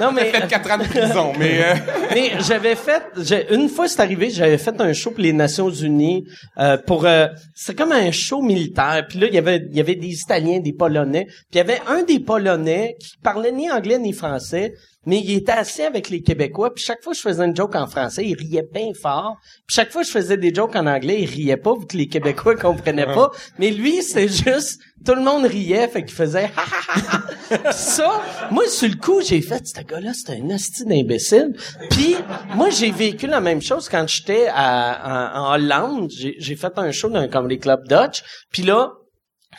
non 0.00 0.10
mais 0.10 0.24
Fait 0.32 0.46
4 0.48 0.70
ans 0.70 0.78
de 0.78 0.84
prison, 0.84 1.32
mais 1.38 1.60
euh, 1.62 1.74
mais 2.14 2.32
j'avais 2.40 2.74
fait 2.74 3.02
j'ai- 3.22 3.54
une 3.54 3.68
fois 3.68 3.86
c'est 3.86 4.00
arrivé, 4.00 4.30
j'avais 4.30 4.56
fait 4.56 4.74
un 4.80 4.92
show 4.94 5.10
pour 5.10 5.20
les 5.20 5.34
Nations 5.34 5.68
Unies 5.70 6.24
euh, 6.58 6.78
pour 6.86 7.04
euh, 7.04 7.26
c'est 7.54 7.76
comme 7.76 7.92
un 7.92 8.10
show 8.10 8.40
militaire. 8.40 9.04
Puis 9.08 9.18
là 9.18 9.26
il 9.28 9.34
y 9.34 9.38
avait 9.38 9.62
il 9.70 9.76
y 9.76 9.80
avait 9.80 9.96
des 9.96 10.14
Italiens, 10.18 10.60
des 10.60 10.72
Polonais, 10.72 11.26
puis 11.26 11.36
il 11.52 11.56
y 11.58 11.60
avait 11.60 11.80
un 11.88 12.02
des 12.04 12.20
Polonais 12.20 12.96
qui 12.98 13.16
parlait 13.22 13.52
ni 13.52 13.70
anglais 13.70 13.98
ni 13.98 14.14
français, 14.14 14.72
mais 15.06 15.18
il 15.18 15.32
était 15.36 15.52
assis 15.52 15.82
avec 15.82 16.10
les 16.10 16.22
Québécois, 16.22 16.72
puis 16.72 16.84
chaque 16.84 17.02
fois 17.02 17.12
que 17.12 17.18
je 17.18 17.22
faisais 17.22 17.44
une 17.44 17.56
joke 17.56 17.74
en 17.74 17.86
français, 17.86 18.24
il 18.24 18.34
riait 18.34 18.68
bien 18.72 18.92
fort. 19.00 19.36
Puis 19.66 19.74
chaque 19.74 19.90
fois 19.90 20.02
que 20.02 20.08
je 20.08 20.12
faisais 20.12 20.36
des 20.36 20.54
jokes 20.54 20.76
en 20.76 20.86
anglais, 20.86 21.20
il 21.20 21.26
riait 21.28 21.56
pas 21.56 21.74
vu 21.74 21.86
que 21.86 21.96
les 21.96 22.08
Québécois 22.08 22.54
comprenaient 22.60 23.06
pas. 23.06 23.30
Mais 23.58 23.70
lui, 23.70 24.02
c'est 24.02 24.28
juste 24.28 24.80
tout 25.04 25.14
le 25.14 25.22
monde 25.22 25.44
riait, 25.44 25.88
fait 25.88 26.04
qu'il 26.04 26.14
faisait 26.14 26.50
ha 26.56 26.62
ha 26.62 27.62
ha, 27.64 27.72
ça, 27.72 28.22
moi 28.50 28.66
sur 28.68 28.88
le 28.88 28.94
coup, 28.94 29.20
j'ai 29.20 29.40
fait 29.40 29.66
ce 29.66 29.80
gars-là, 29.80 30.12
c'est 30.14 30.32
un 30.32 30.50
hostie 30.50 30.84
d'imbécile. 30.84 31.56
Puis 31.90 32.14
moi, 32.54 32.70
j'ai 32.70 32.90
vécu 32.90 33.26
la 33.26 33.40
même 33.40 33.60
chose 33.60 33.88
quand 33.88 34.06
j'étais 34.06 34.48
en, 34.50 35.28
en 35.34 35.54
Hollande. 35.54 36.10
J'ai 36.10 36.36
j'ai 36.38 36.56
fait 36.56 36.72
un 36.76 36.92
show 36.92 37.08
dans 37.08 37.20
un 37.20 37.28
comedy 37.28 37.58
club 37.58 37.88
Dutch. 37.88 38.22
Puis 38.50 38.62
là, 38.62 38.92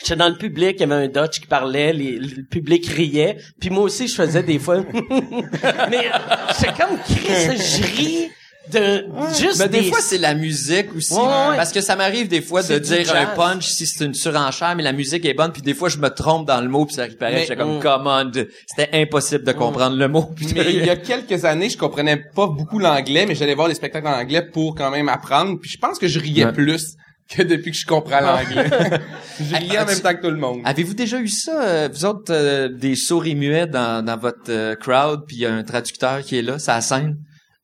J'étais 0.00 0.16
dans 0.16 0.28
le 0.28 0.36
public, 0.36 0.76
il 0.78 0.80
y 0.80 0.92
avait 0.92 1.04
un 1.04 1.08
Dutch 1.08 1.40
qui 1.40 1.46
parlait, 1.46 1.92
les- 1.92 2.18
le 2.18 2.42
public 2.44 2.86
riait, 2.86 3.36
puis 3.60 3.70
moi 3.70 3.84
aussi 3.84 4.08
je 4.08 4.14
faisais 4.14 4.42
des 4.42 4.58
fois. 4.58 4.82
Mais 5.90 6.10
c'est 6.52 6.76
comme 6.76 6.98
Chris, 7.04 7.56
je 7.56 7.82
ris 7.96 8.28
de 8.72 9.04
juste 9.38 9.58
Mais 9.58 9.68
des 9.68 9.82
des 9.82 9.88
fois, 9.90 9.98
c'est 10.00 10.16
la 10.18 10.34
musique 10.34 10.94
aussi. 10.96 11.12
Ouais, 11.12 11.20
ouais. 11.20 11.56
Parce 11.56 11.70
que 11.70 11.82
ça 11.82 11.96
m'arrive 11.96 12.28
des 12.28 12.40
fois 12.40 12.62
de 12.62 12.78
dire 12.78 13.14
un 13.14 13.26
punch 13.36 13.66
si 13.68 13.86
c'est 13.86 14.04
une 14.06 14.14
surenchère, 14.14 14.74
mais 14.74 14.82
la 14.82 14.92
musique 14.92 15.24
est 15.26 15.34
bonne, 15.34 15.52
puis 15.52 15.60
des 15.60 15.74
fois, 15.74 15.90
je 15.90 15.98
me 15.98 16.08
trompe 16.08 16.46
dans 16.48 16.60
le 16.62 16.68
mot, 16.68 16.86
puis 16.86 16.94
ça 16.94 17.06
Mais- 17.20 17.40
j'étais 17.42 17.56
comme, 17.56 17.76
Mm. 17.76 17.80
come 17.80 18.06
on, 18.06 18.24
de- 18.24 18.48
c'était 18.66 18.88
impossible 19.02 19.44
de 19.44 19.52
comprendre 19.52 19.96
le 19.96 20.08
mot. 20.08 20.22
Puis 20.34 20.46
mais 20.54 20.72
il 20.74 20.84
y 20.84 20.88
a 20.90 20.96
quelques 20.96 21.44
années, 21.44 21.68
je 21.68 21.76
comprenais 21.76 22.16
pas 22.34 22.46
beaucoup 22.46 22.78
l'anglais, 22.78 23.26
mais 23.28 23.34
j'allais 23.34 23.54
voir 23.54 23.68
des 23.68 23.74
spectacles 23.74 24.06
en 24.08 24.18
anglais 24.18 24.42
pour 24.50 24.74
quand 24.74 24.90
même 24.90 25.10
apprendre. 25.10 25.58
Puis 25.60 25.70
je 25.70 25.78
pense 25.78 25.98
que 25.98 26.08
je 26.08 26.18
riais 26.18 26.46
Ouais. 26.46 26.52
plus 26.52 26.96
que 27.28 27.42
depuis 27.42 27.70
que 27.70 27.76
je 27.76 27.86
comprends 27.86 28.20
l'anglais. 28.20 28.68
je 29.40 29.56
riais 29.56 29.78
en 29.78 29.86
même 29.86 30.00
temps 30.00 30.14
que 30.14 30.20
tout 30.22 30.30
le 30.30 30.36
monde. 30.36 30.60
Avez-vous 30.64 30.94
déjà 30.94 31.18
eu 31.18 31.28
ça, 31.28 31.62
euh, 31.62 31.88
vous 31.92 32.04
autres, 32.04 32.32
euh, 32.32 32.68
des 32.68 32.96
souris 32.96 33.34
muets 33.34 33.66
dans, 33.66 34.04
dans 34.04 34.16
votre 34.18 34.50
euh, 34.50 34.76
crowd, 34.76 35.24
puis 35.26 35.36
il 35.36 35.40
y 35.42 35.46
a 35.46 35.52
un 35.52 35.62
traducteur 35.62 36.20
qui 36.22 36.38
est 36.38 36.42
là, 36.42 36.58
ça 36.58 36.80
scène? 36.80 37.16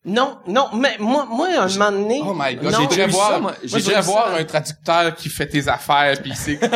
Non, 0.03 0.38
non, 0.46 0.68
mais 0.75 0.96
moi, 0.99 1.27
moi, 1.31 1.49
un 1.59 1.68
moment 1.68 1.92
donné. 1.92 2.23
Oh 2.25 2.33
my 2.35 2.55
god, 2.55 2.73
non, 2.73 2.79
j'ai 2.81 2.87
déjà 2.87 3.05
vu 3.07 3.12
voir, 3.12 3.29
ça, 3.33 3.38
moi? 3.38 3.40
moi, 3.51 3.55
J'ai 3.62 3.68
je 3.68 3.85
déjà 3.85 4.01
voudrais 4.01 4.01
vu 4.01 4.07
voir 4.31 4.40
un 4.40 4.44
traducteur 4.44 5.14
qui 5.14 5.29
fait 5.29 5.46
tes 5.46 5.68
affaires 5.68 6.16
puis 6.23 6.33
c'est 6.35 6.59
c'est 6.59 6.66
une 6.66 6.70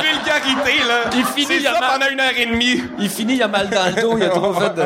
vulgarité 0.00 0.78
là. 0.88 1.10
Il 1.14 1.24
finit, 1.26 1.60
il 1.60 1.66
a 1.66 1.74
ça 1.74 1.80
mal- 1.80 1.90
pendant 1.98 2.10
une 2.10 2.18
heure 2.20 2.32
et 2.34 2.46
demie. 2.46 2.82
Il 2.98 3.10
finit, 3.10 3.34
il 3.34 3.42
a 3.42 3.48
mal 3.48 3.68
dans 3.68 3.94
le 3.94 4.00
dos, 4.00 4.16
il 4.16 4.24
a 4.24 4.30
trop 4.30 4.54
fait 4.58 4.74
de... 4.74 4.84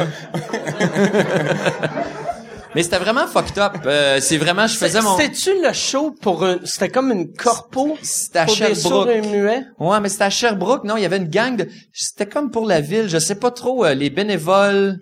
Mais 2.75 2.83
c'était 2.83 2.99
vraiment 2.99 3.27
fucked 3.27 3.59
up. 3.59 3.73
Euh, 3.87 4.19
c'est 4.21 4.37
vraiment, 4.37 4.67
je 4.67 4.77
faisais 4.77 5.01
mon... 5.01 5.17
C'était-tu 5.17 5.63
le 5.63 5.73
show 5.73 6.11
pour 6.21 6.45
un... 6.45 6.59
C'était 6.65 6.89
comme 6.89 7.13
une 7.13 7.33
corpo 7.33 7.97
C'était 8.03 8.41
à 8.41 8.47
pour 8.47 8.57
des 8.57 8.75
sourds 8.75 9.07
Sherbrooke. 9.07 9.25
et 9.25 9.37
muets? 9.37 9.63
Ouais, 9.79 10.01
mais 10.01 10.09
c'était 10.09 10.25
à 10.25 10.31
Sherbrooke. 10.31 10.85
Non, 10.85 10.97
il 10.97 11.03
y 11.03 11.07
avait 11.07 11.19
une 11.19 11.29
gang 11.29 11.57
de... 11.57 11.69
C'était 11.93 12.27
comme 12.27 12.51
pour 12.51 12.67
la 12.67 12.81
ville. 12.81 13.09
Je 13.09 13.19
sais 13.19 13.37
pas 13.37 13.51
trop, 13.51 13.85
euh, 13.85 13.95
les 13.95 14.11
bénévoles... 14.11 14.99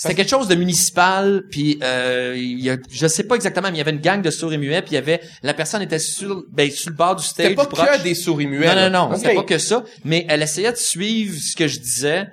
C'était 0.00 0.14
quelque 0.14 0.30
chose 0.30 0.46
de 0.46 0.54
municipal, 0.54 1.42
puis 1.50 1.80
euh, 1.82 2.32
il 2.36 2.60
y 2.60 2.70
a, 2.70 2.76
je 2.88 3.08
sais 3.08 3.24
pas 3.24 3.34
exactement, 3.34 3.66
mais 3.66 3.74
il 3.74 3.78
y 3.78 3.80
avait 3.80 3.90
une 3.90 4.00
gang 4.00 4.22
de 4.22 4.30
sourds 4.30 4.52
et 4.52 4.56
muets, 4.56 4.80
puis 4.80 4.92
il 4.92 4.94
y 4.94 4.98
avait 4.98 5.20
la 5.42 5.54
personne 5.54 5.82
était 5.82 5.98
sur 5.98 6.44
ben 6.52 6.70
sur 6.70 6.90
le 6.90 6.94
bord 6.96 7.16
du 7.16 7.24
stage. 7.24 7.46
C'était 7.46 7.56
pas 7.56 7.66
proche. 7.66 7.98
que 7.98 8.02
des 8.04 8.14
souris 8.14 8.46
muets. 8.46 8.72
Non, 8.72 8.88
non, 8.88 9.08
non, 9.10 9.16
c'était 9.16 9.34
pas 9.34 9.42
que 9.42 9.58
ça. 9.58 9.82
Mais 10.04 10.24
elle 10.28 10.40
essayait 10.42 10.70
de 10.70 10.76
suivre 10.76 11.36
ce 11.36 11.56
que 11.56 11.66
je 11.66 11.80
disais. 11.80 12.28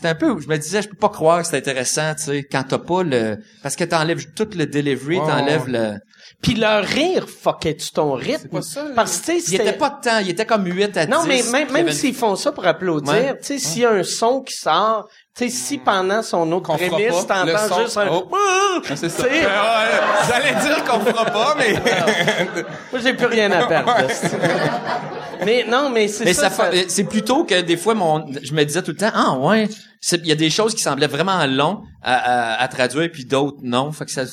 C'était 0.00 0.08
un 0.08 0.14
peu, 0.14 0.40
je 0.40 0.48
me 0.48 0.56
disais, 0.56 0.80
je 0.80 0.88
peux 0.88 0.96
pas 0.96 1.10
croire 1.10 1.42
que 1.42 1.46
c'est 1.48 1.58
intéressant, 1.58 2.14
tu 2.14 2.22
sais, 2.24 2.42
quand 2.50 2.62
t'as 2.66 2.78
pas 2.78 3.02
le, 3.02 3.36
parce 3.62 3.76
que 3.76 3.84
t'enlèves 3.84 4.32
tout 4.34 4.48
le 4.56 4.64
delivery, 4.64 5.18
t'enlèves 5.18 5.64
ouais. 5.66 5.72
le, 5.72 5.94
Puis 6.40 6.54
leur 6.54 6.82
rire 6.84 7.26
fuckait-tu 7.28 7.90
ton 7.90 8.14
rythme? 8.14 8.38
C'est 8.44 8.50
pas 8.50 8.62
ça, 8.62 8.82
là. 8.84 8.90
Parce 8.96 9.18
que, 9.18 9.32
tu 9.32 9.40
sais, 9.42 9.50
il 9.52 9.60
était 9.60 9.74
pas 9.74 9.90
de 9.90 10.08
temps, 10.08 10.18
il 10.20 10.30
était 10.30 10.46
comme 10.46 10.64
8 10.64 10.96
à 10.96 11.04
10. 11.04 11.12
Non, 11.12 11.24
mais 11.28 11.42
même, 11.52 11.70
même 11.70 11.88
une- 11.88 11.92
s'ils 11.92 12.14
font 12.14 12.34
ça 12.34 12.50
pour 12.50 12.66
applaudir, 12.66 13.12
Ouais. 13.12 13.38
tu 13.40 13.44
sais, 13.46 13.58
s'il 13.58 13.82
y 13.82 13.84
a 13.84 13.90
un 13.90 14.02
son 14.02 14.40
qui 14.40 14.54
sort, 14.54 15.06
tu 15.36 15.44
sais, 15.44 15.50
si 15.54 15.76
pendant 15.76 16.22
son 16.22 16.50
autre 16.52 16.72
prémisse, 16.74 17.26
t'entends 17.26 17.82
juste 17.82 17.98
un... 17.98 18.08
Oh. 18.10 18.26
Ah, 18.88 18.96
C'est 18.96 19.10
ça. 19.10 19.24
Tu 19.24 19.28
sais, 19.34 19.40
Ouais, 19.44 19.48
J'allais 20.28 20.54
dire 20.62 20.84
qu'on 20.84 21.00
fera 21.00 21.24
pas, 21.26 21.54
mais 21.58 21.74
Moi, 22.92 23.00
j'ai 23.02 23.12
plus 23.12 23.26
rien 23.26 23.50
à 23.52 23.66
perdre. 23.66 23.94
mais 25.44 25.64
non, 25.68 25.90
mais 25.90 26.08
c'est 26.08 26.24
Mais 26.24 26.32
ça. 26.34 26.48
ça, 26.50 26.70
c'est 26.88 27.04
plutôt 27.04 27.44
que 27.44 27.60
des 27.60 27.76
fois 27.76 27.94
mon, 27.94 28.24
je 28.42 28.52
me 28.52 28.64
disais 28.64 28.82
tout 28.82 28.92
le 28.92 28.96
temps, 28.96 29.10
ah 29.12 29.36
ouais, 29.38 29.68
c'est- 29.70 29.76
il 30.12 30.26
y 30.26 30.32
a 30.32 30.36
des 30.36 30.50
choses 30.50 30.74
qui 30.74 30.82
semblaient 30.82 31.06
vraiment 31.06 31.44
longs 31.46 31.82
à, 32.02 32.14
à, 32.54 32.62
à 32.62 32.68
traduire 32.68 33.10
puis 33.12 33.24
d'autres 33.24 33.58
non. 33.62 33.92
Fait 33.92 34.04
que 34.06 34.10
ça, 34.10 34.24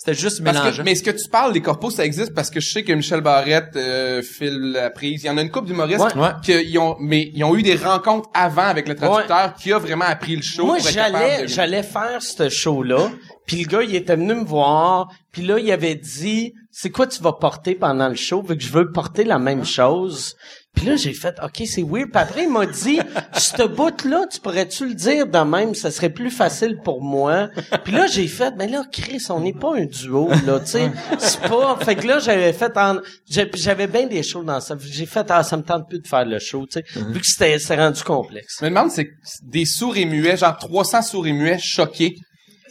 c'était 0.00 0.14
juste 0.14 0.38
que, 0.44 0.82
mais 0.82 0.94
ce 0.94 1.02
que 1.02 1.10
tu 1.10 1.28
parles, 1.28 1.52
les 1.52 1.60
corpos, 1.60 1.90
ça 1.90 2.04
existe 2.04 2.32
parce 2.34 2.50
que 2.50 2.60
je 2.60 2.70
sais 2.70 2.84
que 2.84 2.92
Michel 2.92 3.20
Barrette 3.20 3.74
euh, 3.74 4.22
file 4.22 4.70
la 4.72 4.90
prise. 4.90 5.24
Il 5.24 5.26
y 5.26 5.30
en 5.30 5.36
a 5.36 5.42
une 5.42 5.50
couple 5.50 5.66
d'humoristes 5.66 6.00
Ouais. 6.14 6.14
Ouais. 6.22 6.30
qui 6.42 6.52
ils 6.52 6.78
ont, 6.78 6.96
mais 7.00 7.30
ils 7.34 7.42
ont 7.42 7.56
eu 7.56 7.62
des 7.62 7.74
rencontres 7.74 8.28
avant 8.32 8.62
avec 8.62 8.86
le 8.88 8.94
traducteur 8.94 9.54
qui 9.54 9.72
a 9.72 9.78
vraiment 9.78 10.04
appris 10.04 10.36
le 10.36 10.42
show. 10.42 10.66
Moi, 10.66 10.78
j'allais, 10.78 11.42
de- 11.42 11.46
j'allais 11.48 11.82
faire 11.82 12.22
ce 12.22 12.48
show-là, 12.48 13.10
puis 13.46 13.62
le 13.64 13.68
gars, 13.68 13.82
il 13.82 13.94
était 13.96 14.14
venu 14.16 14.34
me 14.34 14.44
voir, 14.44 15.08
puis 15.32 15.42
là, 15.42 15.58
il 15.58 15.70
avait 15.72 15.96
dit, 15.96 16.52
c'est 16.70 16.90
quoi 16.90 17.08
tu 17.08 17.20
vas 17.20 17.32
porter 17.32 17.74
pendant 17.74 18.08
le 18.08 18.14
show, 18.14 18.40
vu 18.40 18.56
que 18.56 18.62
je 18.62 18.70
veux 18.70 18.92
porter 18.92 19.24
la 19.24 19.40
même 19.40 19.64
chose. 19.64 20.36
Puis 20.74 20.86
là, 20.86 20.94
j'ai 20.94 21.12
fait, 21.12 21.34
OK, 21.42 21.62
c'est 21.66 21.82
weird. 21.82 22.10
Puis 22.12 22.22
après, 22.22 22.42
il 22.44 22.50
m'a 22.52 22.64
dit, 22.64 23.00
ce 23.32 23.66
bout-là, 23.66 24.26
tu 24.30 24.38
pourrais-tu 24.38 24.86
le 24.86 24.94
dire 24.94 25.26
de 25.26 25.38
même, 25.38 25.74
ça 25.74 25.90
serait 25.90 26.10
plus 26.10 26.30
facile 26.30 26.78
pour 26.84 27.02
moi. 27.02 27.48
Puis 27.82 27.92
là, 27.92 28.06
j'ai 28.06 28.28
fait, 28.28 28.54
mais 28.56 28.68
là, 28.68 28.84
Chris, 28.92 29.24
on 29.30 29.40
n'est 29.40 29.52
pas 29.54 29.74
un 29.76 29.86
duo, 29.86 30.28
là, 30.46 30.60
tu 30.60 30.66
sais. 30.72 30.92
C'est 31.18 31.40
pas... 31.40 31.76
Fait 31.84 31.96
que 31.96 32.06
là, 32.06 32.20
j'avais 32.20 32.52
fait 32.52 32.76
en... 32.76 32.98
J'avais 33.28 33.88
bien 33.88 34.06
des 34.06 34.22
shows 34.22 34.44
dans 34.44 34.60
ça. 34.60 34.76
J'ai 34.80 35.06
fait, 35.06 35.26
ah, 35.30 35.42
ça 35.42 35.56
me 35.56 35.62
tente 35.64 35.88
plus 35.88 35.98
de 35.98 36.06
faire 36.06 36.24
le 36.24 36.38
show, 36.38 36.64
tu 36.66 36.80
sais. 36.80 36.84
Vu 37.10 37.20
que 37.20 37.26
c'était, 37.26 37.58
c'est 37.58 37.74
rendu 37.76 38.02
complexe. 38.04 38.62
Me 38.62 38.68
demande, 38.68 38.92
c'est 38.92 39.08
des 39.42 39.64
sourds 39.64 39.96
et 39.96 40.04
muets, 40.04 40.36
genre 40.36 40.56
300 40.56 41.02
sourds 41.02 41.26
et 41.26 41.32
muets 41.32 41.58
choqués. 41.58 42.14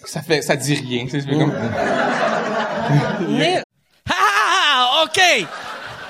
Ça 0.06 0.22
fait, 0.22 0.42
ça 0.42 0.56
dit 0.56 0.76
rien. 0.76 1.06
tu 1.06 1.12
sais, 1.12 1.22
c'est 1.22 1.30
comme- 1.38 1.54
Mais... 3.28 3.62
Ah, 4.10 5.04
OK. 5.04 5.20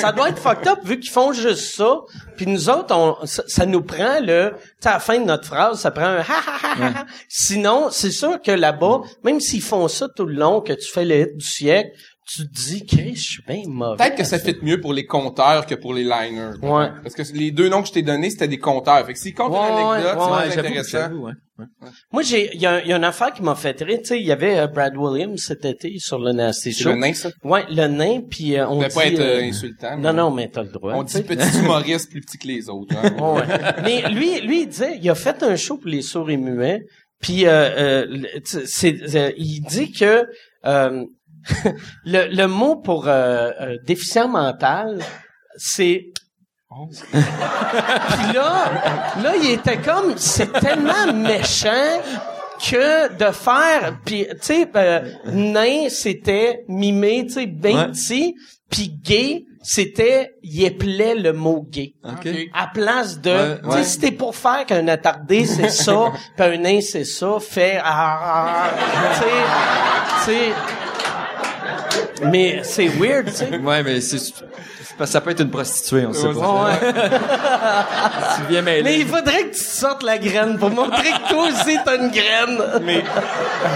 Ça 0.00 0.10
doit 0.12 0.30
être 0.30 0.38
fucked 0.38 0.66
up 0.66 0.78
vu 0.84 0.98
qu'ils 0.98 1.10
font 1.10 1.32
juste 1.32 1.74
ça. 1.76 2.00
Puis 2.36 2.46
nous 2.46 2.70
autres, 2.70 2.94
on, 2.94 3.26
ça, 3.26 3.42
ça 3.46 3.66
nous 3.66 3.82
prend 3.82 4.20
le, 4.20 4.54
à 4.84 4.92
la 4.92 5.00
fin 5.00 5.18
de 5.18 5.24
notre 5.24 5.44
phrase, 5.44 5.80
ça 5.80 5.90
prend 5.90 6.06
un 6.06 6.20
ha 6.20 6.22
ha 6.22 6.58
ha 6.62 6.74
ha. 6.74 7.00
ha. 7.00 7.06
Sinon, 7.28 7.88
c'est 7.90 8.10
sûr 8.10 8.40
que 8.40 8.52
là-bas, 8.52 9.02
même 9.22 9.40
s'ils 9.40 9.62
font 9.62 9.86
ça 9.88 10.08
tout 10.08 10.24
le 10.24 10.34
long, 10.34 10.60
que 10.62 10.72
tu 10.72 10.90
fais 10.90 11.04
le 11.04 11.20
hit 11.20 11.36
du 11.36 11.46
siècle, 11.46 11.90
tu 12.26 12.46
te 12.48 12.52
dis, 12.52 12.84
Chris, 12.84 13.14
je 13.14 13.22
suis 13.22 13.42
bien 13.46 13.62
mauvais. 13.68 13.96
Peut-être 13.96 14.16
que 14.16 14.24
ça 14.24 14.38
fit 14.40 14.56
mieux 14.62 14.80
pour 14.80 14.92
les 14.92 15.06
compteurs 15.06 15.64
que 15.64 15.74
pour 15.76 15.94
les 15.94 16.02
liners. 16.02 16.56
Ouais. 16.60 16.88
Parce 17.02 17.14
que 17.14 17.22
les 17.34 17.52
deux 17.52 17.68
noms 17.68 17.82
que 17.82 17.88
je 17.88 17.92
t'ai 17.92 18.02
donnés, 18.02 18.30
c'était 18.30 18.48
des 18.48 18.58
compteurs. 18.58 19.06
Fait 19.06 19.12
que 19.12 19.18
s'ils 19.18 19.32
comptent 19.34 19.52
Ouais, 19.52 19.58
une 19.70 19.88
anecdote, 19.88 20.16
ouais, 20.16 20.18
c'est 20.18 20.20
ouais, 20.20 20.28
moins 20.28 20.40
j'avoue, 20.50 20.58
intéressant. 20.68 20.98
j'avoue, 20.98 21.26
ouais. 21.26 21.32
Moi, 22.12 22.22
j'ai, 22.22 22.54
il 22.54 22.60
y, 22.60 22.66
a 22.66 22.82
il 22.82 22.88
y 22.88 22.92
a 22.92 22.96
une 22.96 23.04
affaire 23.04 23.32
qui 23.32 23.42
m'a 23.42 23.54
fait 23.54 23.80
rire. 23.80 23.98
Tu 24.00 24.04
sais, 24.06 24.20
il 24.20 24.26
y 24.26 24.32
avait 24.32 24.58
euh, 24.58 24.66
Brad 24.66 24.94
Williams 24.96 25.40
cet 25.40 25.64
été 25.64 25.98
sur 25.98 26.18
le 26.18 26.32
Nasty 26.32 26.72
C'est 26.72 26.82
Show. 26.82 26.90
le 26.90 26.96
nain, 26.96 27.14
ça? 27.14 27.30
Ouais, 27.44 27.64
le 27.70 27.86
nain, 27.86 28.20
puis 28.28 28.56
euh, 28.58 28.68
on 28.68 28.82
dit... 28.82 28.94
pas 28.94 29.06
être 29.06 29.20
euh, 29.20 29.38
euh, 29.40 29.48
insultant. 29.48 29.96
non, 29.96 30.12
non, 30.12 30.30
mais 30.32 30.50
t'as 30.52 30.64
le 30.64 30.68
droit. 30.70 30.92
On 30.94 31.02
dit 31.04 31.22
petit 31.22 31.58
humoriste 31.60 32.10
plus 32.10 32.20
petit 32.20 32.36
que 32.38 32.48
les 32.48 32.68
autres. 32.68 32.94
hein. 32.96 33.10
Ouais. 33.18 33.82
Mais 33.84 34.02
lui, 34.10 34.40
lui, 34.40 34.62
il 34.62 34.68
disait, 34.68 34.98
il 35.00 35.08
a 35.08 35.14
fait 35.14 35.42
un 35.44 35.56
show 35.56 35.78
pour 35.78 35.88
les 35.88 36.02
sourds 36.02 36.28
et 36.28 36.36
muets. 36.36 36.82
Puis, 37.22 37.46
euh, 37.46 38.04
euh, 38.04 38.06
euh, 38.84 39.32
il 39.38 39.60
dit 39.62 39.92
que 39.92 40.26
euh, 40.66 41.04
le, 42.04 42.28
le 42.34 42.46
mot 42.46 42.76
pour 42.76 43.08
euh, 43.08 43.50
euh, 43.60 43.76
déficient 43.84 44.28
mental, 44.28 44.98
c'est 45.56 46.06
puis 47.12 48.32
là, 48.34 48.70
là, 49.22 49.36
il 49.36 49.50
était 49.52 49.78
comme, 49.78 50.14
c'est 50.18 50.52
tellement 50.52 51.12
méchant 51.14 52.00
que 52.60 53.14
de 53.16 53.32
faire, 53.32 53.98
puis 54.04 54.26
tu 54.30 54.36
sais, 54.42 54.68
euh, 54.76 55.00
nain, 55.26 55.88
c'était 55.88 56.64
mimé, 56.68 57.24
tu 57.26 57.34
sais, 57.34 57.40
Ouais. 57.46 57.86
petit, 57.88 58.34
puis 58.68 58.90
gay, 59.02 59.44
c'était, 59.62 60.32
il 60.42 60.64
éplait 60.64 61.14
le 61.14 61.32
mot 61.32 61.64
gay. 61.68 61.94
OK. 62.04 62.28
À 62.52 62.66
place 62.68 63.20
de, 63.20 63.30
Ouais, 63.30 63.58
tu 63.62 63.70
sais, 63.70 63.76
ouais. 63.76 63.84
si 63.84 63.98
t'es 64.00 64.10
pour 64.12 64.34
faire 64.36 64.66
qu'un 64.66 64.86
attardé 64.88 65.44
c'est 65.46 65.70
ça, 65.70 66.12
puis 66.36 66.46
un 66.46 66.56
nain 66.58 66.80
c'est 66.82 67.04
ça, 67.04 67.36
fais, 67.40 67.78
ah, 67.82 68.18
ah, 68.22 68.64
ah, 68.68 69.12
tu 69.14 69.20
sais, 69.20 69.26
tu 70.24 70.30
sais. 70.30 70.52
Mais 72.24 72.60
c'est 72.62 72.88
weird, 72.88 73.26
tu 73.26 73.32
sais. 73.32 73.56
Ouais, 73.58 73.82
mais 73.82 74.00
c'est, 74.00 74.18
c'est 74.18 74.34
parce 74.98 75.10
que 75.10 75.12
ça 75.12 75.20
peut 75.20 75.30
être 75.30 75.40
une 75.42 75.50
prostituée, 75.50 76.06
on 76.06 76.12
sait 76.12 76.32
pas. 76.32 76.64
Ouais. 76.64 76.92
Tu 78.36 78.42
viens 78.48 78.62
mêler. 78.62 78.82
Mais 78.82 79.00
il 79.00 79.06
faudrait 79.06 79.44
que 79.44 79.54
tu 79.56 79.62
sortes 79.62 80.02
la 80.02 80.18
graine 80.18 80.58
pour 80.58 80.70
montrer 80.70 81.10
que 81.10 81.28
toi 81.28 81.48
aussi 81.48 81.78
t'as 81.84 81.96
une 81.96 82.10
graine. 82.10 82.58
Mais, 82.82 83.02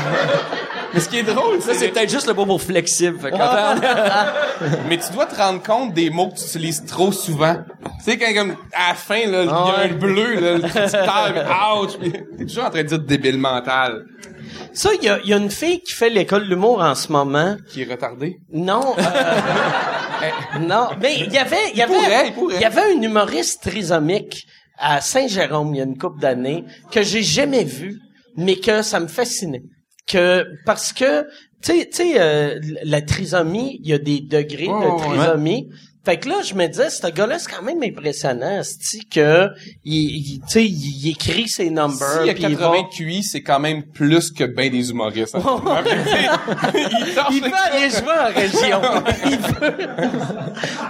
mais 0.94 1.00
ce 1.00 1.08
qui 1.08 1.18
est 1.18 1.22
drôle, 1.22 1.60
Ça, 1.60 1.72
c'est 1.72 1.78
c'est 1.80 1.88
peut-être 1.88 2.10
juste 2.10 2.26
le 2.26 2.34
mot 2.34 2.46
pour 2.46 2.62
flexible. 2.62 3.18
Fait 3.20 3.30
mais 4.88 4.98
tu 4.98 5.12
dois 5.12 5.26
te 5.26 5.36
rendre 5.36 5.62
compte 5.62 5.92
des 5.94 6.10
mots 6.10 6.28
que 6.28 6.38
tu 6.38 6.44
utilises 6.44 6.84
trop 6.84 7.12
souvent. 7.12 7.56
Tu 8.04 8.12
sais, 8.12 8.18
quand 8.18 8.34
comme, 8.34 8.56
à 8.72 8.88
la 8.90 8.94
fin, 8.94 9.26
là, 9.26 9.42
il 9.42 9.46
y 9.46 9.50
a 9.50 9.54
Ah 9.54 9.64
ouais. 9.66 9.90
un 9.90 9.94
bleu, 9.94 10.34
là, 10.40 10.58
tu 10.58 10.68
mais 10.74 11.44
ouch, 11.80 11.90
t'es 12.38 12.44
toujours 12.44 12.64
en 12.64 12.70
train 12.70 12.82
de 12.82 12.88
dire 12.88 12.98
débile 12.98 13.38
mental, 13.38 14.04
Ça, 14.72 14.90
il 15.00 15.04
y 15.04 15.08
a, 15.08 15.20
y 15.24 15.32
a 15.32 15.36
une 15.36 15.50
fille 15.50 15.80
qui 15.80 15.92
fait 15.92 16.10
l'école 16.10 16.44
de 16.44 16.50
l'humour 16.50 16.80
en 16.80 16.94
ce 16.94 17.10
moment. 17.10 17.56
qui 17.68 17.82
est 17.82 17.90
retardé. 17.90 18.38
Non, 18.52 18.94
euh, 18.98 20.58
non, 20.60 20.88
mais 21.00 21.20
il 21.20 21.32
y 21.32 21.38
avait, 21.38 21.70
il 21.72 21.78
y 21.78 21.82
avait, 21.82 21.94
il 22.28 22.54
il 22.54 22.60
y 22.60 22.64
avait 22.64 22.94
un 22.94 23.02
humoriste 23.02 23.62
trisomique 23.62 24.46
à 24.78 25.00
Saint-Jérôme 25.00 25.74
il 25.74 25.78
y 25.78 25.80
a 25.80 25.84
une 25.84 25.98
couple 25.98 26.20
d'années 26.20 26.64
que 26.90 27.02
j'ai 27.02 27.22
jamais 27.22 27.64
vu, 27.64 28.00
mais 28.36 28.56
que 28.56 28.82
ça 28.82 28.98
me 28.98 29.08
fascinait. 29.08 29.62
Que 30.06 30.46
parce 30.64 30.92
que 30.92 31.26
tu 31.62 31.72
sais, 31.92 32.18
euh, 32.18 32.58
la 32.84 33.02
trisomie, 33.02 33.78
il 33.82 33.90
y 33.90 33.92
a 33.92 33.98
des 33.98 34.20
degrés 34.20 34.66
de 34.66 34.72
ouais, 34.72 34.96
trisomie. 34.96 35.68
Fait 36.04 36.16
que 36.18 36.28
là, 36.30 36.36
je 36.42 36.54
me 36.54 36.66
disais, 36.66 36.88
ce 36.88 37.06
gars-là, 37.08 37.38
c'est 37.38 37.50
quand 37.50 37.62
même 37.62 37.82
impressionnant, 37.82 38.62
c'est 38.62 39.06
que 39.10 39.48
il, 39.84 39.94
il- 40.34 40.40
tu 40.40 40.46
sais, 40.48 40.64
il, 40.64 40.72
il 41.04 41.10
écrit 41.10 41.46
ses 41.48 41.68
numbers. 41.68 42.20
S'il 42.20 42.26
y 42.26 42.30
a 42.30 42.34
puis 42.34 42.42
il 42.44 42.56
80 42.56 42.70
va- 42.82 42.88
QI, 42.90 43.22
c'est 43.22 43.42
quand 43.42 43.60
même 43.60 43.82
plus 43.84 44.30
que 44.30 44.44
ben 44.44 44.70
des 44.70 44.90
humoristes. 44.90 45.34
hein. 45.34 45.42
il 47.30 47.42
veut 47.42 47.50
aller 47.54 47.90
jouer 47.90 48.18
en 48.18 48.32
région. 48.34 48.80
Il 49.26 49.38
veut. 49.38 49.88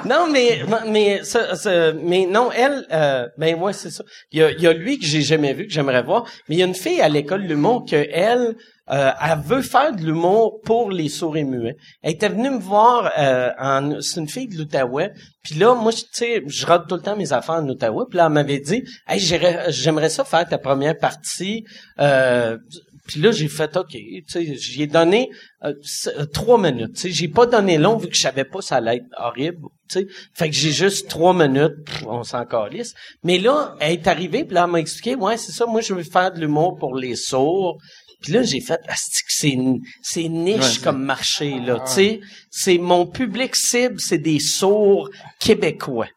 Non, 0.08 0.28
mais, 0.30 0.60
mais, 0.88 1.20
ça, 1.24 1.54
ça- 1.56 1.92
mais 1.92 2.26
non, 2.26 2.50
elle, 2.52 2.86
euh, 2.92 3.26
ben 3.38 3.56
ouais, 3.60 3.72
c'est 3.72 3.90
ça. 3.90 4.04
Il 4.32 4.38
y 4.40 4.42
a, 4.42 4.50
il 4.52 4.60
y 4.62 4.66
a 4.66 4.72
lui 4.72 4.98
que 4.98 5.06
j'ai 5.06 5.22
jamais 5.22 5.54
vu, 5.54 5.66
que 5.66 5.72
j'aimerais 5.72 6.02
voir. 6.02 6.24
Mais 6.48 6.56
il 6.56 6.58
y 6.58 6.62
a 6.62 6.66
une 6.66 6.74
fille 6.74 7.00
à 7.00 7.08
l'école 7.08 7.42
de 7.44 7.48
l'humour 7.48 7.84
que 7.88 7.96
elle, 8.12 8.54
euh, 8.90 9.10
elle 9.22 9.38
veut 9.38 9.62
faire 9.62 9.94
de 9.94 10.02
l'humour 10.02 10.60
pour 10.64 10.90
les 10.90 11.08
sourds 11.08 11.36
et 11.36 11.44
muets. 11.44 11.76
Elle 12.02 12.12
était 12.12 12.28
venue 12.28 12.50
me 12.50 12.58
voir, 12.58 13.12
euh, 13.18 13.50
en, 13.58 14.00
c'est 14.00 14.20
une 14.20 14.28
fille 14.28 14.48
de 14.48 14.56
l'Outaouais. 14.56 15.12
Puis 15.42 15.54
là, 15.54 15.74
moi, 15.74 15.92
tu 15.92 16.04
sais, 16.12 16.42
je 16.46 16.66
rate 16.66 16.88
tout 16.88 16.96
le 16.96 17.00
temps 17.02 17.16
mes 17.16 17.32
affaires 17.32 17.56
en 17.56 17.68
Outaouais. 17.68 18.04
Puis 18.08 18.16
là, 18.16 18.26
elle 18.26 18.32
m'avait 18.32 18.58
dit, 18.58 18.82
hey, 19.08 19.20
j'aimerais 19.20 20.08
ça 20.08 20.24
faire 20.24 20.48
ta 20.48 20.58
première 20.58 20.98
partie. 20.98 21.64
Euh, 22.00 22.56
puis 23.10 23.20
là, 23.20 23.32
j'ai 23.32 23.48
fait, 23.48 23.76
OK, 23.76 23.96
j'ai 24.28 24.86
donné 24.86 25.30
euh, 25.64 25.74
euh, 26.16 26.26
trois 26.26 26.58
minutes. 26.58 26.96
J'ai 27.08 27.26
pas 27.26 27.44
donné 27.44 27.76
long 27.76 27.96
vu 27.96 28.08
que 28.08 28.14
je 28.14 28.20
savais 28.20 28.44
pas 28.44 28.60
ça 28.62 28.76
allait 28.76 28.98
être 28.98 29.06
horrible. 29.18 29.66
Tu 29.88 30.00
sais, 30.00 30.06
fait 30.32 30.48
que 30.48 30.54
j'ai 30.54 30.70
juste 30.70 31.08
trois 31.08 31.34
minutes. 31.34 31.74
on 32.06 32.22
s'en 32.22 32.44
calisse. 32.44 32.94
Mais 33.24 33.38
là, 33.38 33.74
elle 33.80 33.94
est 33.94 34.06
arrivée, 34.06 34.44
puis 34.44 34.54
là, 34.54 34.62
elle 34.64 34.70
m'a 34.70 34.78
expliqué, 34.78 35.16
ouais, 35.16 35.36
c'est 35.36 35.50
ça. 35.50 35.66
Moi, 35.66 35.80
je 35.80 35.92
veux 35.92 36.04
faire 36.04 36.32
de 36.32 36.38
l'humour 36.38 36.76
pour 36.78 36.94
les 36.94 37.16
sourds. 37.16 37.78
Puis 38.22 38.32
là, 38.32 38.42
j'ai 38.42 38.60
fait, 38.60 38.78
que 38.86 38.92
c'est 39.28 39.56
c'est 40.02 40.28
niche 40.28 40.80
comme 40.80 41.02
marché 41.02 41.58
là. 41.60 41.80
Tu 41.86 41.92
sais, 41.92 42.20
c'est 42.50 42.78
mon 42.78 43.06
public 43.06 43.56
cible, 43.56 43.98
c'est 44.00 44.18
des 44.18 44.38
sourds 44.40 45.08
québécois. 45.38 46.08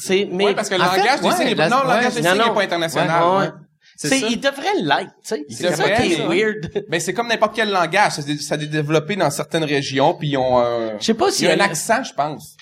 Tu 0.00 0.06
sais, 0.06 0.28
mais 0.30 0.46
Ouais, 0.46 0.54
parce 0.54 0.68
que 0.68 0.74
le 0.74 0.80
langage 0.80 1.20
des 1.20 1.30
signes 1.30 1.56
non, 1.56 1.82
le 1.82 1.88
langage 1.88 2.14
des 2.14 2.22
non, 2.22 2.30
signes 2.32 2.38
non. 2.40 2.52
est 2.52 2.54
pas 2.54 2.62
international. 2.62 3.54
C'est 3.98 4.20
il 4.20 4.38
devrait 4.38 4.74
l'être, 4.82 5.12
tu 5.24 5.36
sais. 5.36 5.44
C'est 5.48 5.74
ça 5.74 5.88
qui 5.90 6.12
est 6.12 6.28
mais- 6.28 6.42
weird. 6.42 6.84
Ben, 6.88 7.00
c'est 7.00 7.14
comme 7.14 7.28
n'importe 7.28 7.54
quel 7.56 7.70
langage. 7.70 8.12
Ça 8.12 8.22
s'est 8.22 8.66
développé 8.66 9.16
dans 9.16 9.30
certaines 9.30 9.64
régions, 9.64 10.12
puis 10.14 10.28
ils 10.30 10.36
ont 10.36 10.58
un... 10.58 10.98
Je 10.98 11.04
sais 11.04 11.14
pas 11.14 11.28
Il 11.28 11.32
si 11.32 11.44
y 11.44 11.48
a 11.48 11.54
un 11.54 11.60
accent, 11.60 12.02
je 12.04 12.12
pense. 12.12 12.56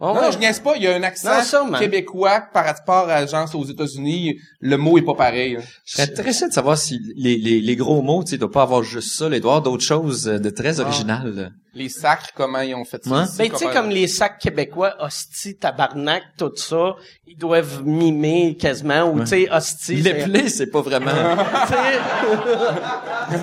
Oh, 0.00 0.12
non, 0.14 0.20
ouais. 0.20 0.32
je 0.32 0.38
niaise 0.38 0.60
pas. 0.60 0.74
Il 0.76 0.82
y 0.84 0.86
a 0.86 0.94
un 0.94 1.02
accent 1.02 1.72
québécois 1.76 2.44
par 2.52 2.64
rapport 2.64 3.08
à 3.10 3.26
genre 3.26 3.48
aux 3.56 3.64
États-Unis. 3.64 4.38
Le 4.60 4.76
mot 4.76 4.96
est 4.96 5.02
pas 5.02 5.14
pareil. 5.14 5.56
hein. 5.56 5.62
Je 5.84 5.92
serais 5.96 6.04
intéressé 6.12 6.46
de 6.46 6.52
savoir 6.52 6.78
si 6.78 7.00
les, 7.16 7.36
les, 7.36 7.60
les 7.60 7.76
gros 7.76 8.00
mots, 8.00 8.22
tu 8.22 8.30
sais, 8.30 8.38
doit 8.38 8.48
pas 8.50 8.62
avoir 8.62 8.84
juste 8.84 9.16
ça, 9.18 9.24
il 9.24 9.30
doit 9.30 9.34
y 9.34 9.38
avoir 9.38 9.62
d'autres 9.62 9.82
choses 9.82 10.28
euh, 10.28 10.38
de 10.38 10.50
très 10.50 10.78
originales. 10.78 11.52
Les 11.74 11.88
sacres, 11.88 12.30
comment 12.34 12.60
ils 12.60 12.74
ont 12.76 12.84
fait 12.84 13.02
ça? 13.04 13.10
Ouais. 13.10 13.24
Ben, 13.38 13.50
tu 13.50 13.56
sais, 13.56 13.66
comme 13.72 13.88
les 13.90 14.06
sacs 14.06 14.38
québécois, 14.38 14.94
hostie, 15.00 15.56
tabarnak, 15.56 16.22
tout 16.38 16.52
ça, 16.54 16.94
ils 17.26 17.36
doivent 17.36 17.84
mimer 17.84 18.56
quasiment, 18.56 19.10
ou 19.12 19.20
tu 19.20 19.26
sais, 19.26 19.48
hostie. 19.50 19.96
Les 19.96 20.12
c'est- 20.20 20.24
plaies, 20.28 20.48
c'est 20.48 20.66
pas 20.68 20.80
vraiment. 20.80 21.10
tu 21.66 21.74
sais? 21.74 23.38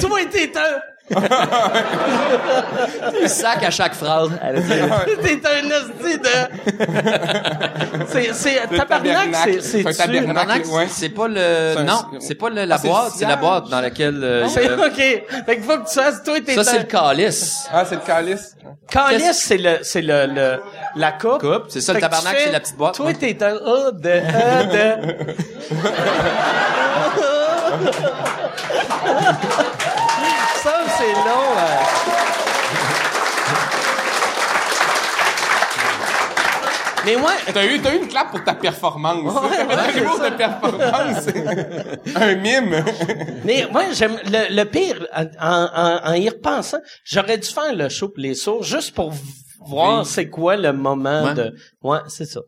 Toi, 0.00 0.18
t'es 0.30 0.52
un, 0.56 0.80
un 3.22 3.28
sac 3.28 3.62
à 3.64 3.70
chaque 3.70 3.94
phrase. 3.94 4.30
t'es 5.22 5.40
un 5.44 5.70
hostie 5.70 6.18
de... 6.18 6.28
c'est, 8.06 8.32
c'est, 8.32 8.60
tabarnak, 8.76 9.34
c'est, 9.44 9.60
c'est, 9.60 9.82
C'est 9.82 9.88
un 9.88 9.92
tu- 10.08 10.24
tabernacle. 10.24 10.68
Ouais. 10.68 10.86
c'est 10.88 11.08
pas 11.08 11.26
le, 11.28 11.72
C'est 11.74 11.80
un- 11.80 11.84
non, 11.84 12.02
c'est 12.20 12.34
pas 12.36 12.48
le, 12.50 12.64
la 12.64 12.74
Ah, 12.76 12.78
c'est 12.78 12.86
le 12.86 12.92
boîte, 12.92 13.12
c'est 13.16 13.26
la 13.26 13.36
boîte 13.36 13.68
dans 13.68 13.80
laquelle, 13.80 14.22
euh, 14.22 14.46
C'est, 14.48 14.68
euh, 14.70 14.86
ok. 14.86 14.94
Fait 15.46 15.56
que 15.56 15.62
faut 15.62 15.78
que 15.78 15.88
tu 15.88 15.94
fasses, 15.94 16.22
toi, 16.22 16.38
t'es 16.44 16.54
ça 16.54 16.62
c'est 16.64 16.78
le 16.78 16.84
calice. 16.84 17.66
Ah, 17.72 17.84
c'est 17.88 17.96
le 17.96 18.00
calice. 18.02 18.54
Calice, 18.90 19.42
c'est 19.44 19.58
le, 19.58 19.78
c'est 19.82 20.02
le, 20.02 20.26
le, 20.26 20.60
la 20.96 21.12
coupe. 21.12 21.40
Coupe, 21.40 21.64
c'est 21.68 21.80
ça, 21.80 21.92
le 21.92 21.98
tu 21.98 22.02
tabarnak, 22.02 22.36
c'est 22.38 22.52
la 22.52 22.60
petite 22.60 22.76
boîte. 22.76 22.94
Toi, 22.94 23.12
t'es 23.14 23.36
un 23.42 23.56
A 23.56 23.90
de, 23.92 24.10
A 24.10 24.64
de. 24.64 24.96
C'est 31.00 31.12
long. 31.14 31.46
euh. 31.56 32.90
Mais 37.06 37.16
moi, 37.16 37.30
T'as 37.52 37.64
eu, 37.64 37.80
t'as 37.80 37.94
eu 37.94 37.98
une 37.98 38.08
clap 38.08 38.30
pour 38.30 38.44
ta 38.44 38.52
performance. 38.54 39.32
Ouais, 39.34 39.64
ouais, 39.64 39.74
un 39.74 40.30
de 40.30 40.36
performance. 40.36 41.26
un 42.14 42.34
mime. 42.36 42.84
mais 43.44 43.66
moi, 43.72 43.84
j'aime 43.92 44.18
le, 44.26 44.54
le 44.54 44.64
pire 44.64 45.06
en, 45.16 45.24
en, 45.40 46.10
en 46.10 46.12
y 46.12 46.28
repensant, 46.28 46.76
j'aurais 47.04 47.38
dû 47.38 47.48
faire 47.48 47.74
le 47.74 47.88
show 47.88 48.08
pour 48.08 48.18
les 48.20 48.34
sourds 48.34 48.62
juste 48.64 48.94
pour 48.94 49.12
voir 49.60 50.00
Oui. 50.00 50.06
c'est 50.06 50.28
quoi 50.28 50.56
le 50.56 50.72
moment 50.74 51.24
Ouais. 51.24 51.34
de. 51.34 51.54
Ouais, 51.82 51.98
c'est 52.08 52.26
ça. 52.26 52.40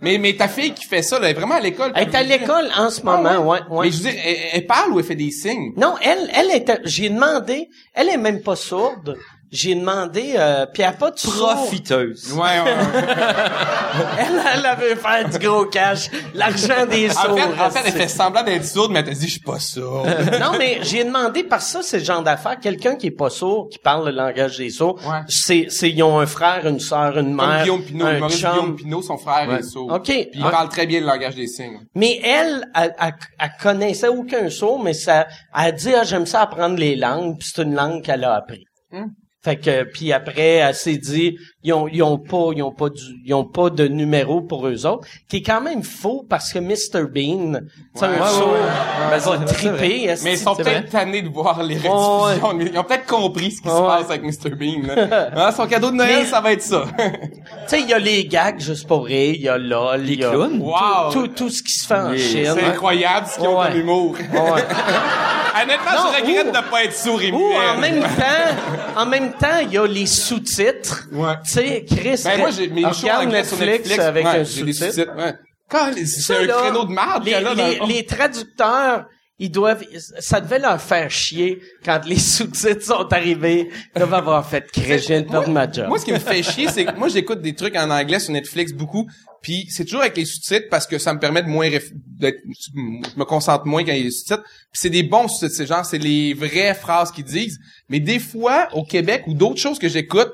Mais, 0.00 0.18
mais 0.18 0.34
ta 0.34 0.48
fille 0.48 0.72
qui 0.72 0.86
fait 0.86 1.02
ça, 1.02 1.18
là, 1.18 1.28
elle 1.28 1.36
est 1.36 1.38
vraiment 1.38 1.56
à 1.56 1.60
l'école. 1.60 1.92
Elle 1.94 2.08
est 2.08 2.14
à 2.14 2.22
l'école 2.22 2.70
en 2.76 2.90
ce 2.90 3.02
moment, 3.02 3.46
ouais, 3.46 3.60
ouais. 3.68 3.84
Mais 3.84 3.90
je 3.90 4.02
veux 4.02 4.10
dire, 4.10 4.20
elle, 4.24 4.36
elle 4.54 4.66
parle 4.66 4.92
ou 4.92 4.98
elle 4.98 5.04
fait 5.04 5.14
des 5.14 5.30
signes? 5.30 5.72
Non, 5.76 5.94
elle, 6.02 6.30
elle 6.34 6.50
était. 6.56 6.78
J'ai 6.84 7.10
demandé. 7.10 7.68
Elle 7.94 8.08
est 8.08 8.16
même 8.16 8.40
pas 8.40 8.56
sourde. 8.56 9.18
J'ai 9.52 9.74
demandé. 9.74 10.34
Euh, 10.36 10.64
puis 10.72 10.82
elle 10.82 10.96
pas 10.96 11.10
de. 11.10 11.16
Profiteuse. 11.16 12.32
Ouais, 12.32 12.40
ouais. 12.40 12.74
Elle, 14.18 14.40
elle 14.54 14.66
avait 14.66 14.94
faire 14.96 15.28
du 15.28 15.38
gros 15.38 15.64
cash, 15.66 16.08
l'argent 16.34 16.86
des 16.88 17.10
En 17.10 17.12
sourds. 17.14 17.36
fait, 17.38 17.60
en 17.60 17.70
fait, 17.70 17.80
elle 17.86 17.92
fait 17.92 18.08
semblant 18.08 18.42
d'être 18.44 18.64
sourde, 18.64 18.92
mais 18.92 19.00
elle 19.00 19.06
t'a 19.06 19.10
dit, 19.12 19.26
je 19.26 19.32
suis 19.32 19.40
pas 19.40 19.58
sourde. 19.58 20.06
non, 20.40 20.52
mais 20.58 20.78
j'ai 20.82 21.02
demandé 21.02 21.42
par 21.42 21.60
ça, 21.60 21.82
c'est 21.82 21.98
le 21.98 22.04
genre 22.04 22.22
d'affaires. 22.22 22.60
Quelqu'un 22.60 22.94
qui 22.94 23.08
est 23.08 23.10
pas 23.10 23.30
sourd, 23.30 23.68
qui 23.68 23.78
parle 23.78 24.06
le 24.06 24.12
langage 24.12 24.58
des 24.58 24.70
sourds, 24.70 25.00
Ouais. 25.04 25.20
c'est, 25.28 25.66
c'est, 25.70 25.90
ils 25.90 26.02
ont 26.04 26.20
un 26.20 26.26
frère, 26.26 26.66
une 26.66 26.78
sœur, 26.78 27.18
une 27.18 27.36
Comme 27.36 27.48
mère, 27.48 27.62
Guillaume 27.62 27.82
Pinot, 27.82 28.06
un 28.06 28.18
Maurice 28.20 28.38
chum. 28.40 28.50
Guillaume 28.52 28.76
Pinot, 28.76 29.02
son 29.02 29.18
frère 29.18 29.48
Ouais. 29.48 29.58
est 29.58 29.62
sourd. 29.64 29.90
OK. 29.92 30.04
Puis 30.04 30.28
il 30.34 30.42
parle 30.42 30.68
très 30.68 30.86
bien 30.86 31.00
le 31.00 31.06
langage 31.06 31.34
des 31.34 31.48
signes. 31.48 31.80
Mais 31.96 32.20
elle, 32.22 32.64
elle, 32.76 32.94
elle, 33.00 33.14
elle 33.40 33.50
connaissait 33.60 34.08
aucun 34.08 34.48
sourd, 34.50 34.80
mais 34.82 34.94
ça, 34.94 35.26
elle 35.58 35.66
a 35.66 35.72
dit, 35.72 35.92
ah, 35.94 36.04
j'aime 36.04 36.26
ça 36.26 36.42
apprendre 36.42 36.76
les 36.76 36.94
langues, 36.94 37.36
puis 37.38 37.50
c'est 37.52 37.62
une 37.62 37.74
langue 37.74 38.02
qu'elle 38.04 38.22
a 38.24 38.34
appris. 38.36 38.64
Hmm. 38.92 39.06
Fait 39.42 39.56
que, 39.56 39.84
puis 39.84 40.12
après, 40.12 40.56
elle 40.56 40.74
s'est 40.74 40.98
dit, 40.98 41.38
ils 41.62 41.72
ont, 41.74 41.86
ils 41.88 42.02
ont 42.02 42.16
pas, 42.18 42.50
ils 42.54 42.62
ont 42.62 42.72
pas 42.72 42.88
du, 42.88 43.02
ils 43.24 43.34
ont 43.34 43.44
pas 43.44 43.68
de 43.70 43.86
numéro 43.86 44.40
pour 44.40 44.66
eux 44.66 44.86
autres, 44.86 45.06
qui 45.28 45.36
est 45.38 45.42
quand 45.42 45.60
même 45.60 45.82
faux 45.82 46.24
parce 46.28 46.52
que 46.52 46.58
Mr. 46.58 47.04
Bean, 47.12 47.60
tu 47.60 48.00
sais, 48.00 48.06
un 48.06 48.12
Ouais, 48.12 48.16
sourd, 48.28 48.52
ouais. 48.52 49.10
va 49.18 49.30
Ouais, 49.30 49.38
c'est- 49.46 49.54
triper. 49.54 50.04
esti, 50.04 50.24
Mais 50.24 50.32
ils 50.34 50.38
sont 50.38 50.54
peut-être 50.56 50.88
tannés 50.90 51.22
de 51.22 51.28
voir 51.28 51.62
les 51.62 51.76
Ouais, 51.78 51.88
rediffusions. 51.88 52.60
Ils 52.72 52.78
ont 52.78 52.84
peut-être 52.84 53.06
compris 53.06 53.50
ce 53.52 53.60
qui 53.62 53.68
se 53.68 53.80
passe 53.82 54.10
avec 54.10 54.22
Mr. 54.22 54.50
Bean. 54.56 54.86
Là. 54.94 55.30
Hein, 55.36 55.52
son 55.52 55.66
cadeau 55.66 55.90
de 55.90 55.96
Noël, 55.96 56.20
Mais- 56.20 56.24
ça 56.26 56.40
va 56.40 56.52
être 56.52 56.62
ça. 56.62 56.84
Tu 56.98 57.76
sais, 57.76 57.80
il 57.82 57.88
y 57.88 57.92
a 57.94 57.98
les 57.98 58.24
gags 58.26 58.58
juste 58.58 58.86
pour 58.88 59.04
rire, 59.04 59.34
il 59.36 59.42
y 59.42 59.48
a 59.48 59.58
LOL, 59.58 60.02
il 60.08 60.18
y 60.20 60.24
a 60.24 60.30
clowns? 60.30 60.60
Wow! 60.60 61.12
tout, 61.12 61.26
tout, 61.26 61.34
tout 61.34 61.50
ce 61.50 61.62
qui 61.62 61.72
se 61.72 61.86
fait 61.86 61.94
en 61.94 62.10
Les- 62.10 62.18
Chine. 62.18 62.52
C'est 62.54 62.64
incroyable 62.64 63.26
ce 63.28 63.38
qu'ils 63.38 63.46
ont 63.48 63.60
Ouais. 63.60 63.68
comme 63.68 63.78
humour. 63.80 64.12
Ouais. 64.12 64.62
Honnêtement, 65.62 65.90
Non, 65.92 66.10
je 66.16 66.20
regrette 66.22 66.46
ou- 66.48 66.50
de 66.64 66.70
pas 66.70 66.84
être 66.84 66.94
sourd 66.96 67.20
et 67.22 67.32
Ou 67.32 67.36
muet. 67.38 67.56
en 67.74 67.78
même 67.80 68.00
temps, 68.00 68.96
en 69.02 69.06
même 69.06 69.32
temps, 69.32 69.58
il 69.62 69.72
y 69.72 69.78
a 69.78 69.86
les 69.86 70.06
sous-titres. 70.06 71.08
Ouais. 71.12 71.34
Tu 71.52 71.58
sais, 71.58 71.84
Chris, 71.84 72.20
Ben 72.24 72.38
moi, 72.38 72.50
j'ai 72.50 72.68
mes 72.68 72.82
shows 72.82 73.08
en 73.08 73.24
anglais 73.24 73.44
sur 73.44 73.58
Netflix, 73.58 73.98
avec 73.98 74.24
ouais, 74.24 74.38
un 74.40 74.44
sous-titre. 74.44 75.16
Ouais. 75.16 75.34
Quand, 75.68 75.92
c'est 76.04 76.34
un 76.34 76.46
là, 76.46 76.62
créneau 76.62 76.84
de 76.84 76.92
marde 76.92 77.24
les, 77.24 77.40
là 77.40 77.54
les, 77.54 77.80
les 77.86 78.04
traducteurs, 78.04 79.06
ils 79.40 79.50
doivent, 79.50 79.82
ça 80.18 80.40
devait 80.40 80.58
leur 80.58 80.80
faire 80.80 81.10
chier 81.10 81.60
quand 81.84 82.00
les 82.04 82.18
sous-titres 82.18 82.84
sont 82.84 83.12
arrivés. 83.12 83.70
Ils 83.94 83.98
doivent 83.98 84.14
avoir 84.14 84.48
fait 84.48 84.66
viens 84.76 85.22
de 85.22 85.28
perdre 85.28 85.48
ma 85.48 85.70
job. 85.70 85.88
Moi, 85.88 85.98
ce 85.98 86.04
qui 86.04 86.12
me 86.12 86.18
fait 86.18 86.42
chier, 86.42 86.68
c'est 86.68 86.84
que 86.84 86.96
moi, 86.96 87.08
j'écoute 87.08 87.40
des 87.40 87.54
trucs 87.54 87.74
en 87.76 87.90
anglais 87.90 88.18
sur 88.18 88.32
Netflix 88.32 88.72
beaucoup, 88.72 89.08
puis 89.40 89.66
c'est 89.70 89.84
toujours 89.84 90.02
avec 90.02 90.16
les 90.16 90.26
sous-titres 90.26 90.66
parce 90.70 90.86
que 90.86 90.98
ça 90.98 91.14
me 91.14 91.18
permet 91.18 91.42
de 91.42 91.48
moins 91.48 91.70
d'être, 91.70 92.38
je 92.44 93.18
me 93.18 93.24
concentre 93.24 93.64
moins 93.64 93.82
quand 93.82 93.92
il 93.92 93.98
y 93.98 94.02
a 94.02 94.04
les 94.04 94.10
sous-titres. 94.10 94.42
Puis 94.42 94.80
c'est 94.80 94.90
des 94.90 95.02
bons 95.02 95.26
sous-titres, 95.28 95.56
c'est 95.56 95.66
genre, 95.66 95.86
c'est 95.86 95.98
les 95.98 96.34
vraies 96.34 96.74
phrases 96.74 97.10
qu'ils 97.10 97.24
disent. 97.24 97.58
Mais 97.88 97.98
des 97.98 98.18
fois, 98.18 98.68
au 98.74 98.84
Québec 98.84 99.22
ou 99.26 99.32
d'autres 99.32 99.60
choses 99.60 99.78
que 99.78 99.88
j'écoute, 99.88 100.30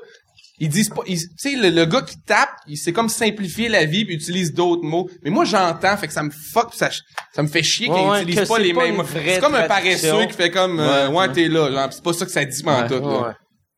ils 0.59 0.69
disent 0.69 0.89
pas, 0.89 1.01
ils- 1.07 1.19
tu 1.19 1.51
sais, 1.51 1.55
le, 1.55 1.69
le 1.69 1.85
gars 1.85 2.01
qui 2.01 2.15
tape, 2.25 2.49
il 2.67 2.77
c'est 2.77 2.93
comme 2.93 3.09
simplifier 3.09 3.69
la 3.69 3.85
vie 3.85 4.05
puis 4.05 4.15
utilise 4.15 4.53
d'autres 4.53 4.83
mots. 4.83 5.09
Mais 5.23 5.29
moi, 5.29 5.45
j'entends, 5.45 5.95
fait 5.97 6.07
que 6.07 6.13
ça 6.13 6.23
me 6.23 6.31
fuck, 6.31 6.73
ça, 6.73 6.89
ça 7.33 7.43
me 7.43 7.47
fait 7.47 7.63
chier 7.63 7.89
Ouais, 7.89 7.95
qu'ils 7.99 8.09
ouais, 8.09 8.21
utilisent 8.23 8.41
que 8.41 8.47
pas 8.47 8.59
les 8.59 8.73
pas 8.73 8.83
mêmes 8.91 9.03
C'est 9.13 9.39
comme 9.39 9.55
un 9.55 9.67
paresseux 9.67 10.25
qui 10.25 10.33
fait 10.33 10.51
comme, 10.51 10.79
euh, 10.79 11.09
ouais, 11.09 11.31
t'es 11.31 11.47
là, 11.47 11.71
genre, 11.71 11.87
c'est 11.93 12.03
pas 12.03 12.13
ça 12.13 12.25
que 12.25 12.31
ça 12.31 12.43
dit, 12.45 12.63
en 12.65 12.87
tout, 12.87 12.93
là. 12.95 13.27
Ouais. 13.27 13.33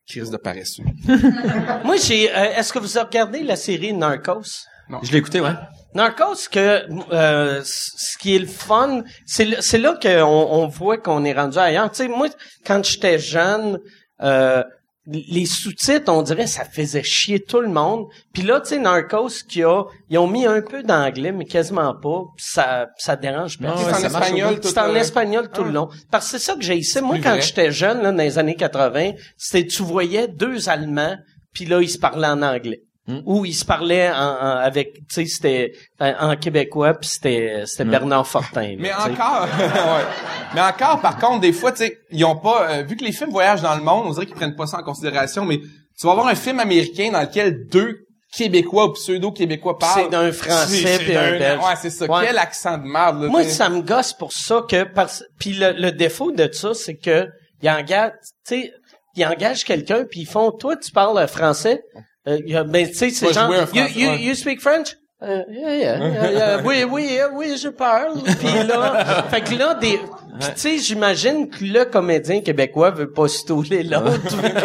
Crise 0.08 0.30
de 0.30 0.36
paresseux. 0.38 0.82
Moi, 1.84 1.96
j'ai, 1.96 2.30
euh, 2.34 2.56
est-ce 2.56 2.72
que 2.72 2.78
vous 2.78 2.96
avez 2.96 3.06
regardé 3.06 3.42
la 3.42 3.56
série 3.56 3.92
Narcos? 3.92 4.64
Je 5.02 5.12
l'ai 5.12 5.18
écouté, 5.18 5.40
ouais. 5.40 5.52
Narcos, 5.94 6.48
que 6.50 6.82
euh, 7.12 7.60
ce 7.64 8.18
qui 8.18 8.34
est 8.34 8.40
le 8.40 8.46
fun, 8.46 9.02
c'est 9.26 9.44
là 9.78 9.98
qu'on 10.02 10.08
on 10.24 10.66
voit 10.66 10.98
qu'on 10.98 11.24
est 11.24 11.32
rendu 11.32 11.58
ailleurs. 11.58 11.90
Tu 11.90 11.98
sais, 11.98 12.08
moi, 12.08 12.28
quand 12.66 12.84
j'étais 12.84 13.18
jeune, 13.18 13.78
euh, 14.22 14.64
les 15.06 15.46
sous-titres, 15.46 16.12
on 16.12 16.22
dirait, 16.22 16.46
ça 16.46 16.64
faisait 16.64 17.02
chier 17.02 17.40
tout 17.40 17.60
le 17.60 17.68
monde. 17.68 18.06
Puis 18.32 18.42
là, 18.42 18.60
tu 18.60 18.68
sais, 18.68 18.78
Narcos, 18.78 19.30
qui 19.48 19.62
a, 19.62 19.84
ils 20.08 20.18
ont 20.18 20.26
mis 20.28 20.46
un 20.46 20.60
peu 20.60 20.82
d'anglais, 20.82 21.32
mais 21.32 21.46
quasiment 21.46 21.94
pas. 21.94 22.22
Ça, 22.36 22.88
ça 22.98 23.16
dérange 23.16 23.58
personne. 23.58 23.92
C'est 23.94 24.02
en 24.04 24.06
espagnol, 24.06 24.60
tout 24.60 24.68
C'est 24.68 24.78
en 24.78 24.92
le- 24.92 24.96
espagnol 24.98 25.50
tout 25.50 25.64
le 25.64 25.70
long. 25.72 25.88
Parce 26.10 26.26
que 26.30 26.38
c'est 26.38 26.44
ça 26.44 26.54
que 26.54 26.62
j'ai 26.62 26.76
ici. 26.76 27.00
Moi, 27.00 27.16
quand 27.22 27.40
j'étais 27.40 27.70
jeune, 27.72 28.02
là, 28.02 28.12
dans 28.12 28.18
les 28.18 28.38
années 28.38 28.54
80, 28.56 29.12
c'était, 29.36 29.66
tu 29.66 29.82
voyais 29.82 30.28
deux 30.28 30.68
Allemands 30.68 31.16
puis 31.52 31.64
là, 31.64 31.80
ils 31.80 31.90
se 31.90 31.98
parlaient 31.98 32.28
en 32.28 32.42
anglais. 32.42 32.82
Hmm? 33.10 33.22
Ou 33.26 33.44
ils 33.44 33.54
se 33.54 33.64
parlaient 33.64 34.10
en, 34.10 34.14
en- 34.14 34.56
avec, 34.58 34.92
tu 34.94 35.02
sais, 35.08 35.26
c'était 35.26 35.72
en, 35.98 36.30
en 36.30 36.36
québécois, 36.36 36.94
puis 36.94 37.08
c'était 37.08 37.62
c'était 37.66 37.84
Bernard 37.84 38.26
Fortin. 38.26 38.62
là, 38.62 38.76
Mais 38.78 38.92
encore, 38.92 39.42
ouais. 39.58 40.04
Mais 40.54 40.60
encore, 40.60 41.00
par 41.00 41.18
contre, 41.18 41.40
des 41.40 41.52
fois, 41.52 41.72
tu 41.72 41.78
sais, 41.84 41.98
ils 42.10 42.24
ont 42.24 42.36
pas, 42.36 42.70
euh, 42.70 42.82
vu 42.82 42.96
que 42.96 43.04
les 43.04 43.12
films 43.12 43.30
voyagent 43.30 43.62
dans 43.62 43.74
le 43.74 43.82
monde, 43.82 44.04
on 44.06 44.10
dirait 44.12 44.26
qu'ils 44.26 44.34
prennent 44.36 44.56
pas 44.56 44.66
ça 44.66 44.78
en 44.78 44.82
considération, 44.82 45.44
mais 45.44 45.58
tu 45.58 46.06
vas 46.06 46.12
avoir 46.12 46.28
un 46.28 46.34
film 46.34 46.60
américain 46.60 47.10
dans 47.12 47.20
lequel 47.22 47.66
deux 47.68 48.06
Québécois 48.32 48.86
ou 48.86 48.92
pseudo-Québécois 48.92 49.76
parlent. 49.78 50.02
C'est 50.04 50.08
d'un 50.10 50.30
Français 50.30 50.98
puis 51.00 51.16
un 51.16 51.32
Belge. 51.38 51.58
Ouais, 51.64 51.74
c'est 51.80 51.90
ça. 51.90 52.04
Ouais. 52.06 52.26
Quel 52.26 52.38
accent 52.38 52.78
de 52.78 52.84
merde, 52.84 53.22
là. 53.22 53.28
Moi, 53.28 53.42
t'sais. 53.42 53.50
ça 53.50 53.68
me 53.68 53.80
gosse 53.82 54.12
pour 54.12 54.32
ça 54.32 54.62
que 54.68 54.84
parce 54.84 55.24
puis 55.40 55.54
le, 55.54 55.72
le 55.72 55.90
défaut 55.90 56.30
de 56.30 56.48
ça, 56.52 56.72
c'est 56.74 56.94
que 56.96 57.26
il 57.62 57.68
engage, 57.68 58.12
tu 58.46 58.62
sais, 58.62 58.72
il 59.16 59.26
engage 59.26 59.64
quelqu'un 59.64 60.04
puis 60.08 60.20
ils 60.20 60.26
font, 60.26 60.52
toi, 60.52 60.76
tu 60.76 60.92
parles 60.92 61.26
français, 61.26 61.82
euh, 62.28 62.38
y 62.46 62.56
a- 62.56 62.64
ben 62.64 62.86
tu 62.88 62.94
sais, 62.94 63.10
c'est 63.10 63.26
genre, 63.32 63.48
you, 63.74 63.82
you, 63.96 64.10
you 64.28 64.34
speak 64.34 64.60
French? 64.60 64.96
Euh, 65.22 65.42
yeah, 65.50 65.76
yeah, 65.76 66.30
yeah, 66.32 66.62
oui, 66.64 66.82
oui, 66.90 67.18
euh, 67.18 67.28
oui, 67.34 67.54
je 67.62 67.68
parle. 67.68 68.14
Puis 68.38 68.66
là, 68.66 69.22
fait 69.30 69.42
que 69.42 69.54
là, 69.54 69.74
des, 69.74 69.98
tu 69.98 70.46
sais, 70.56 70.78
j'imagine 70.78 71.50
que 71.50 71.62
le 71.62 71.84
comédien 71.84 72.40
québécois 72.40 72.90
veut 72.90 73.10
pas 73.12 73.28
stouler 73.28 73.82
l'autre, 73.82 74.18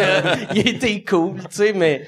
il 0.54 0.66
était 0.68 1.04
cool, 1.04 1.40
tu 1.40 1.56
sais, 1.56 1.72
mais 1.74 2.06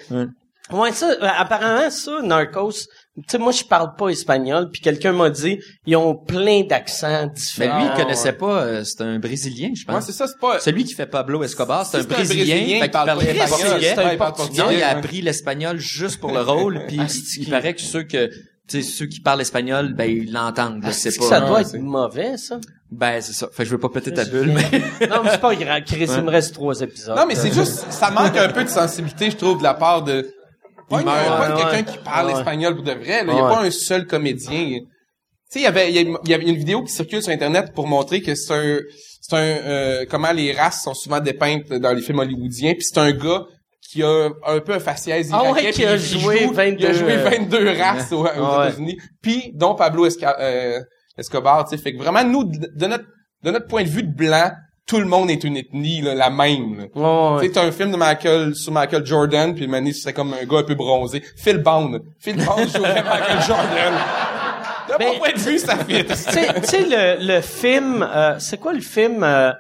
ouais, 0.73 0.93
ça, 0.93 1.11
euh, 1.11 1.17
apparemment 1.37 1.91
ça, 1.91 2.23
Narcos. 2.23 2.87
Tu 3.27 3.33
sais, 3.33 3.39
moi, 3.39 3.53
je 3.53 3.65
parle 3.65 3.95
pas 3.97 4.09
espagnol, 4.09 4.69
puis 4.73 4.81
quelqu'un 4.81 5.13
m'a 5.13 5.31
dit, 5.31 5.59
ils 5.87 5.97
ont 5.97 6.15
plein 6.15 6.63
d'accents 6.63 7.27
Mais 7.27 7.33
différents. 7.35 7.81
lui, 7.81 7.89
il 7.93 8.01
connaissait 8.03 8.33
pas, 8.33 8.63
euh, 8.63 8.85
c'est 8.85 9.01
un 9.03 9.19
Brésilien, 9.19 9.71
je 9.75 9.85
Ouais, 9.87 9.95
pense. 9.95 10.07
c'est 10.07 10.13
ça, 10.13 10.27
c'est 10.27 10.39
pas... 10.39 10.61
Celui 10.61 10.85
qui 10.85 10.95
fait 10.95 11.07
Pablo 11.07 11.43
Escobar, 11.43 11.85
c'est 11.87 11.99
un 11.99 12.01
C'est 12.03 12.07
un 12.13 12.15
Brésilien, 12.15 12.55
fait 12.57 12.65
qui 12.75 12.81
qu'il 12.81 12.91
parle 12.91 13.09
portugais. 13.09 13.95
Portugais. 14.19 14.63
Non, 14.63 14.71
il 14.71 14.77
a 14.83 14.87
ouais. 14.87 14.99
appris 14.99 15.21
l'espagnol 15.23 15.79
juste 15.79 16.21
pour 16.21 16.33
le 16.33 16.41
rôle, 16.43 16.83
puis 16.89 17.01
Asti. 17.01 17.41
il 17.43 17.51
paraît 17.51 17.75
que 17.75 17.81
ceux 17.81 18.03
que 18.05 18.29
tu 18.69 18.83
sais 18.83 18.83
ceux 18.83 19.07
qui 19.07 19.21
parlent 19.21 19.41
espagnol, 19.41 19.95
ben 19.95 20.05
ils 20.11 20.31
l'entendent, 20.31 20.83
là, 20.83 20.93
c'est 20.93 21.11
pas 21.17 21.23
que 21.23 21.29
ça 21.29 21.41
doit 21.41 21.61
être 21.63 21.79
mauvais, 21.79 22.37
ça? 22.37 22.59
ben 22.91 23.21
c'est 23.23 23.33
ça. 23.33 23.49
Fait 23.51 23.63
que 23.63 23.65
je 23.65 23.71
veux 23.75 23.81
pas 23.81 23.89
péter 23.89 24.13
ta 24.13 24.25
bulle, 24.27 24.53
mais 24.53 25.07
non, 25.09 25.23
mais 25.25 25.31
c'est 25.31 25.41
pas 25.41 25.55
grave. 25.55 25.83
Chris, 25.87 26.07
il 26.17 26.23
me 26.23 26.31
reste 26.31 26.53
trois 26.55 26.79
épisodes. 26.83 27.17
Non, 27.17 27.25
mais 27.27 27.35
c'est 27.35 27.53
juste, 27.53 27.91
ça 27.91 28.11
manque 28.11 28.37
un 28.37 28.49
peu 28.51 28.65
de 28.65 28.69
sensibilité, 28.69 29.31
je 29.31 29.37
trouve, 29.37 29.59
de 29.59 29.63
la 29.63 29.75
part 29.75 30.03
de... 30.05 30.31
Pas, 30.89 31.01
une- 31.03 31.09
Ouais, 31.09 31.15
pas 31.15 31.55
ouais. 31.55 31.63
quelqu'un 31.63 31.93
qui 31.93 31.99
parle 31.99 32.27
Ouais. 32.29 32.33
espagnol 32.39 32.75
pour 32.75 32.85
de 32.85 32.93
vrai, 32.93 33.25
là. 33.25 33.33
Il 33.33 33.37
y 33.37 33.41
a 33.41 33.49
pas 33.49 33.61
un 33.63 33.71
seul 33.71 34.07
comédien. 34.07 34.79
Tu 34.81 34.81
sais, 35.51 35.61
il 35.61 35.63
y 35.63 35.67
avait, 35.67 35.91
il 35.91 35.95
y 35.97 35.99
a- 35.99 36.19
il 36.25 36.31
y 36.31 36.35
avait 36.35 36.45
une 36.47 36.57
vidéo 36.57 36.83
qui 36.83 36.93
circule 36.93 37.23
sur 37.23 37.33
Internet 37.33 37.73
pour 37.75 37.87
montrer 37.87 38.21
que 38.23 38.35
c'est 38.35 38.53
un, 38.55 38.79
c'est 39.21 39.37
un, 39.37 39.41
euh, 39.41 40.05
comment 40.11 40.33
les 40.33 40.53
races 40.53 40.83
sont 40.83 40.95
souvent 40.95 41.21
dépeintes 41.21 41.69
dans 41.73 41.93
les 41.93 42.03
films 42.03 42.19
hollywoodiens, 42.19 42.73
puis 42.73 42.83
c'est 42.85 42.99
un 42.99 43.13
gars 43.13 43.45
qui 43.91 44.03
a 44.03 44.29
un 44.47 44.61
peu 44.61 44.75
un 44.75 44.81
faciès 44.81 45.29
Ah 45.33 45.51
ouais, 45.51 45.71
qui 45.73 45.85
a 45.87 45.95
il 45.95 45.99
joué 46.01 46.41
joue- 46.47 46.53
22, 46.53 46.77
il 46.81 46.87
a 46.87 46.93
joué 46.93 47.13
euh, 47.13 47.31
22 47.31 47.71
races 47.71 48.13
aux, 48.13 48.21
aux 48.21 48.25
Ouais. 48.25 48.67
États-Unis, 48.69 48.99
puis 49.23 49.51
dont 49.55 49.75
Pablo 49.75 50.07
Esca- 50.07 50.37
euh, 50.41 50.81
Escobar, 51.17 51.65
tu 51.69 51.77
sais, 51.77 51.83
fait 51.83 51.93
que 51.95 51.99
vraiment 51.99 52.25
nous 52.25 52.45
de, 52.45 52.69
de 52.75 52.87
notre 52.87 53.05
de 53.45 53.51
notre 53.51 53.67
point 53.67 53.83
de 53.85 53.89
vue 53.89 54.03
de 54.03 54.13
blanc, 54.15 54.51
tout 54.89 54.99
le 54.99 55.05
monde 55.07 55.31
est 55.31 55.45
une 55.45 55.57
ethnie 55.57 56.01
là, 56.01 56.15
la 56.15 56.31
même. 56.31 56.89
Ouais, 56.95 57.43
sais, 57.43 57.53
t'as 57.53 57.65
un 57.67 57.71
film 57.73 57.93
de 57.93 57.97
Michael, 57.97 58.55
sur 58.57 58.73
Michael 58.73 59.05
Jordan, 59.07 59.55
puis 59.55 59.69
Mané, 59.69 59.93
c'est 59.93 60.13
comme 60.13 60.33
un 60.35 60.45
gars 60.45 60.59
un 60.59 60.63
peu 60.65 60.75
bronzé. 60.75 61.23
Phil 61.37 61.59
Bond. 61.59 62.01
Phil 62.19 62.37
Bond 62.37 62.67
jouerait 62.75 63.03
Michael 63.05 63.43
Jordan. 63.47 63.95
De 64.89 64.99
Ben, 64.99 65.09
mon 65.13 65.19
point 65.19 65.33
de 65.33 65.39
vue, 65.39 65.59
ça 65.59 65.77
fit. 65.77 66.05
tu 66.05 66.15
sais, 66.15 66.55
tu 66.61 66.67
sais, 66.67 66.81
le, 66.89 67.25
le 67.27 67.41
film, 67.43 68.03
euh, 68.03 68.39
c'est 68.39 68.59
quoi 68.59 68.73
le 68.73 68.81
film 68.81 69.23
euh, 69.23 69.53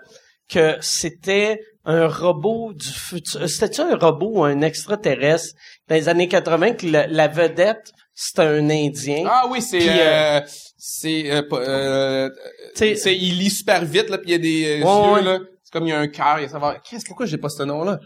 que 0.48 0.76
c'était 0.80 1.60
un 1.84 2.08
robot 2.08 2.72
du 2.72 2.88
futur? 2.88 3.46
C'était-tu 3.48 3.82
un 3.82 3.96
robot 3.96 4.30
ou 4.32 4.44
un 4.44 4.62
extraterrestre 4.62 5.54
dans 5.88 5.94
les 5.96 6.08
années 6.08 6.28
80 6.28 6.72
que 6.72 6.86
la, 6.86 7.06
la 7.06 7.28
vedette, 7.28 7.92
c'était 8.20 8.42
un 8.42 8.68
Indien? 8.68 9.24
Ah 9.30 9.44
oui, 9.48 9.62
c'est... 9.62 9.78
Puis, 9.78 9.88
euh, 9.90 10.40
c'est... 10.76 11.30
Euh, 11.30 11.42
euh, 11.52 12.30
T'sais- 12.74 12.96
c'est 12.96 13.16
il 13.16 13.38
lit 13.38 13.50
super 13.50 13.84
vite, 13.84 14.10
là, 14.10 14.18
puis 14.18 14.30
il 14.30 14.32
y 14.32 14.34
a 14.34 14.38
des 14.38 14.82
euh, 14.82 14.84
Ouais, 14.84 15.06
yeux, 15.06 15.12
ouais. 15.14 15.22
là. 15.22 15.38
C'est 15.62 15.72
comme 15.72 15.86
il 15.86 15.90
y 15.90 15.92
a 15.92 16.00
un 16.00 16.08
cœur. 16.08 16.34
il 16.38 16.42
y 16.42 16.46
a 16.46 16.48
savoir... 16.48 16.82
Qu'est-ce, 16.82 17.04
pourquoi 17.06 17.26
j'ai 17.26 17.38
pas 17.38 17.48
ce 17.48 17.62
nom-là? 17.62 18.00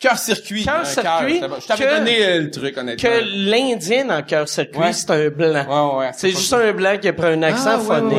Cœur-circuit. 0.00 0.64
Cœur 0.64 0.80
Un 0.80 0.84
circuit, 0.84 1.38
cœur, 1.40 1.60
Je 1.60 1.66
t'avais 1.68 1.84
que- 1.84 1.98
donné 1.98 2.26
euh, 2.26 2.40
le 2.40 2.50
truc, 2.50 2.76
honnêtement. 2.76 3.08
Que 3.08 3.20
l'Indien 3.50 4.06
dans 4.06 4.22
Cœur 4.24 4.48
Circuit, 4.48 4.80
Ouais. 4.80 4.92
c'est 4.92 5.10
un 5.12 5.28
blanc. 5.30 5.94
Ouais, 5.94 5.98
ouais. 6.06 6.10
C'est 6.14 6.30
juste 6.30 6.52
un 6.52 6.72
blanc 6.72 6.98
qui 7.00 7.06
a 7.06 7.12
pris 7.12 7.28
un 7.28 7.42
accent 7.44 7.76
Ah, 7.76 7.78
phoné. 7.78 8.16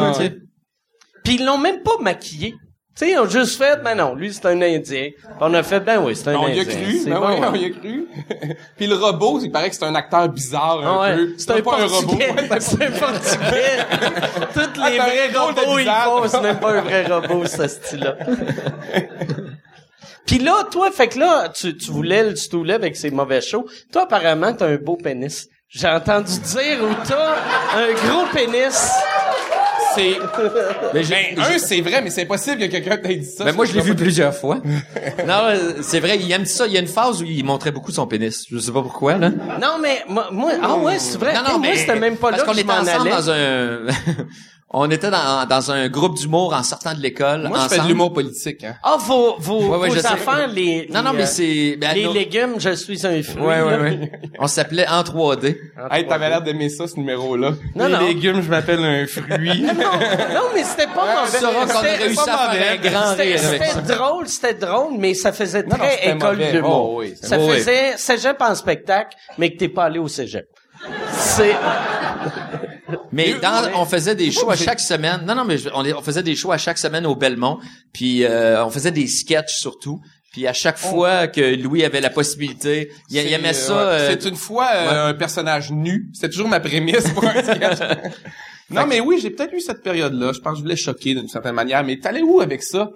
Puis 1.26 1.36
ils 1.36 1.46
l'ont 1.46 1.58
même 1.58 1.82
pas 1.84 1.98
maquillé. 2.00 2.54
Tu 2.96 3.06
sais, 3.08 3.12
ils 3.14 3.18
ont 3.18 3.28
juste 3.28 3.58
fait, 3.58 3.82
ben 3.84 3.96
non, 3.96 4.14
lui 4.14 4.32
c'est 4.32 4.46
un 4.46 4.62
Indien. 4.62 5.10
Puis 5.16 5.16
on 5.39 5.52
a 5.56 5.64
fait, 5.64 5.80
ben 5.80 6.00
oui, 6.04 6.16
c'est 6.16 6.28
un 6.28 6.36
On 6.36 6.46
Indien. 6.46 6.58
y 6.58 6.60
a 6.62 6.66
cru, 6.66 7.02
ben 7.08 7.20
bon, 7.20 7.28
oui, 7.28 7.36
on 7.50 7.56
y 7.56 7.66
a 7.66 7.70
cru. 7.72 8.08
Puis 8.78 8.86
le 8.86 8.96
robot, 8.96 9.39
il 9.41 9.52
paraît 9.52 9.70
que 9.72 9.76
c'est 9.76 9.86
un 9.86 9.96
acteur 9.96 10.30
bizarre 10.30 10.80
un 10.86 10.86
Ah 10.86 11.02
ouais, 11.02 11.16
peu. 11.16 11.34
c'est 11.38 11.52
un 11.52 11.62
pas 11.62 11.80
un 11.80 11.86
robot. 11.88 12.14
ouais, 12.16 12.60
C'est 12.60 12.84
un 12.84 12.91
portugais. 12.91 13.78
Tous 14.54 14.70
Ah, 14.80 14.89
les 14.91 14.98
vrais 15.00 15.32
robots, 15.36 15.80
ils 15.80 15.86
font, 15.89 16.28
c'est 16.28 16.41
même 16.41 16.60
pas 16.60 16.72
un 16.72 16.82
vrai 16.82 17.06
robot, 17.08 17.46
ce 17.48 17.68
style-là. 17.68 18.16
Puis 20.26 20.39
là, 20.39 20.64
toi, 20.72 20.89
fait 20.91 21.08
que 21.10 21.20
là, 21.20 21.50
tu, 21.50 21.76
tu 21.76 21.91
voulais 21.91 22.24
le 22.30 22.36
stouler 22.36 22.76
avec 22.76 22.96
ses 22.96 23.12
mauvais 23.12 23.41
shows. 23.41 23.68
Toi, 23.91 24.04
apparemment, 24.04 24.54
t'as 24.54 24.68
un 24.68 24.78
beau 24.78 24.96
pénis. 24.96 25.48
J'ai 25.68 25.88
entendu 25.88 26.32
dire 26.39 26.80
ou 26.84 26.94
t'as 27.08 27.36
un 27.76 27.91
gros 27.94 28.26
pénis. 28.32 28.91
C'est... 29.96 30.18
Mais 30.94 31.04
Ben, 31.04 31.39
un, 31.39 31.58
c'est 31.58 31.82
vrai, 31.82 32.02
mais 32.02 32.10
c'est 32.10 32.24
impossible 32.24 32.58
que 32.60 32.66
quelqu'un 32.66 32.98
t'ait 32.98 33.16
dit 33.16 33.26
ça. 33.26 33.46
Ben 33.46 33.54
moi 33.56 33.66
je 33.66 33.74
l'ai 33.74 33.82
vu 33.82 33.96
plusieurs 33.96 34.34
fois. 34.34 34.60
non, 35.28 35.44
euh, 35.46 35.74
c'est 35.82 36.00
vrai, 36.00 36.18
il 36.20 36.32
aime 36.32 36.46
ça. 36.46 36.68
Il 36.68 36.74
y 36.74 36.78
a 36.78 36.80
une 36.80 36.88
phase 36.88 37.22
où 37.22 37.26
il 37.26 37.44
montrait 37.44 37.72
beaucoup 37.72 37.91
son 37.91 38.08
pénis. 38.08 38.46
Je 38.50 38.58
sais 38.60 38.72
pas 38.72 38.82
pourquoi 38.82 39.18
là. 39.18 39.30
Non, 39.30 39.78
mais 39.82 40.04
moi, 40.08 40.30
moi 40.32 40.52
ah 40.62 40.76
ouais, 40.78 41.00
c'est 41.00 41.18
vrai. 41.18 41.34
Non, 41.34 41.41
non, 41.44 41.60
moi, 41.60 41.70
mais 41.70 41.78
c'était 41.78 42.00
même 42.00 42.18
pas 42.18 42.30
parce 42.32 42.41
là 42.41 42.48
qu'on 42.48 42.58
était 42.58 42.72
ensemble 42.72 43.08
allais. 43.08 43.12
dans 43.12 43.30
un, 43.32 43.78
on 44.76 44.89
était 44.89 45.11
dans, 45.11 45.45
dans 45.47 45.71
un 45.71 45.88
groupe 45.88 46.17
d'humour 46.17 46.53
en 46.53 46.63
sortant 46.63 46.93
de 46.93 46.99
l'école. 46.99 47.47
Moi, 47.47 47.59
je 47.69 47.76
fais 47.76 47.82
de 47.82 47.88
l'humour 47.88 48.11
politique, 48.11 48.63
hein. 48.63 48.76
Ah, 48.84 48.97
vos, 48.99 49.36
vos, 49.39 49.59
Ouais, 49.69 49.78
ouais, 49.78 49.89
vos 49.89 49.99
affaires, 50.05 50.47
les, 50.47 50.88
Non, 50.91 51.03
non, 51.03 51.11
les, 51.11 51.17
mais 51.17 51.24
euh, 51.24 51.28
c'est, 51.28 51.78
ben, 51.80 51.93
les 51.95 52.03
nos- 52.05 52.13
légumes, 52.13 52.55
je 52.57 52.71
suis 52.76 53.05
un 53.05 53.21
fruit. 53.21 53.41
Ouais, 53.41 53.61
ouais, 53.61 53.80
ouais. 53.80 54.11
On 54.39 54.47
s'appelait 54.47 54.88
en 54.88 55.01
3D. 55.03 55.55
Hey, 55.91 56.07
t'avais 56.07 56.30
l'air 56.30 56.41
d'aimer 56.41 56.69
ça, 56.69 56.88
ce 56.88 56.95
numéro-là. 56.97 57.51
Non, 57.76 57.86
Les 57.88 57.93
non. 57.93 57.99
légumes, 58.07 58.41
je 58.41 58.49
m'appelle 58.49 58.84
un 58.84 59.05
fruit. 59.07 59.63
Non, 60.34 60.49
mais 60.55 60.63
c'était 60.63 60.88
pas 60.88 61.21
mauvais. 61.21 61.32
Tu 61.32 61.38
sauras 61.38 61.65
qu'on 61.65 61.71
a 61.71 61.74
C'était- 61.91 61.95
réussi 62.03 62.30
à 62.30 62.47
mauvais. 62.47 62.57
faire 62.59 62.71
un 62.71 62.76
grand 62.89 63.11
C'était 63.11 63.24
rire 63.24 63.41
avec 63.47 63.63
ça. 63.63 63.74
c'était 63.82 63.95
drôle, 63.95 64.28
c'était 64.28 64.53
drôle, 64.55 64.93
mais 64.97 65.13
ça 65.13 65.32
faisait 65.32 65.63
Non, 65.63 65.69
non, 65.69 65.78
très 65.78 65.91
c'était 65.97 66.11
école 66.15 66.38
d'humour. 66.38 66.89
Oh, 66.93 66.99
oui, 66.99 67.11
c'était- 67.15 67.28
ça 67.28 67.38
Oh, 67.39 67.45
oui. 67.47 67.57
faisait 67.57 67.97
cégep 67.97 68.41
en 68.41 68.55
spectacle, 68.55 69.15
mais 69.38 69.51
que 69.53 69.57
t'es 69.59 69.69
pas 69.69 69.84
allé 69.86 69.99
au 69.99 70.07
cégep. 70.07 70.47
C'est... 71.11 71.55
Mais 73.14 73.36
dans, 73.41 73.70
on 73.76 73.86
faisait 73.86 74.16
des 74.16 74.32
shows 74.32 74.49
à 74.49 74.55
chaque 74.55 74.80
semaine. 74.80 75.22
Non, 75.26 75.36
non, 75.36 75.45
mais 75.45 75.57
on, 75.74 75.86
on 75.86 76.01
faisait 76.01 76.24
des 76.24 76.36
shows 76.36 76.51
à 76.51 76.57
chaque 76.57 76.78
semaine 76.78 77.05
au 77.05 77.16
Belmont. 77.16 77.59
Puis 77.93 78.24
euh, 78.26 78.64
on 78.66 78.70
faisait 78.70 78.91
des 78.91 79.07
sketchs 79.07 79.55
surtout. 79.55 80.01
Puis 80.32 80.47
à 80.47 80.53
chaque 80.53 80.80
fois 80.80 81.28
que 81.28 81.55
Louis 81.55 81.84
avait 81.86 82.01
la 82.01 82.09
possibilité, 82.09 82.91
il, 83.11 83.18
il 83.18 83.32
aimait 83.34 83.53
ça. 83.53 83.78
euh, 83.78 84.09
C'est 84.09 84.28
une 84.28 84.36
fois 84.36 84.68
euh, 84.74 85.09
un 85.09 85.14
personnage 85.14 85.72
nu. 85.72 86.09
C'était 86.14 86.30
toujours 86.30 86.47
ma 86.49 86.59
prémisse 86.59 87.07
pour 87.11 87.24
un 87.24 87.41
sketch. 87.43 87.78
non, 88.72 88.88
mais 88.88 88.99
oui, 88.99 89.20
j'ai 89.22 89.30
peut-être 89.30 89.53
eu 89.53 89.61
cette 89.61 89.84
période-là. 89.84 90.32
Je 90.34 90.39
pense 90.39 90.53
que 90.53 90.57
je 90.57 90.64
voulais 90.64 90.76
choquer 90.76 91.14
d'une 91.14 91.28
certaine 91.28 91.53
manière. 91.53 91.84
Mais 91.84 91.99
t'allais 91.99 92.24
où 92.24 92.41
avec 92.41 92.64
ça? 92.64 92.89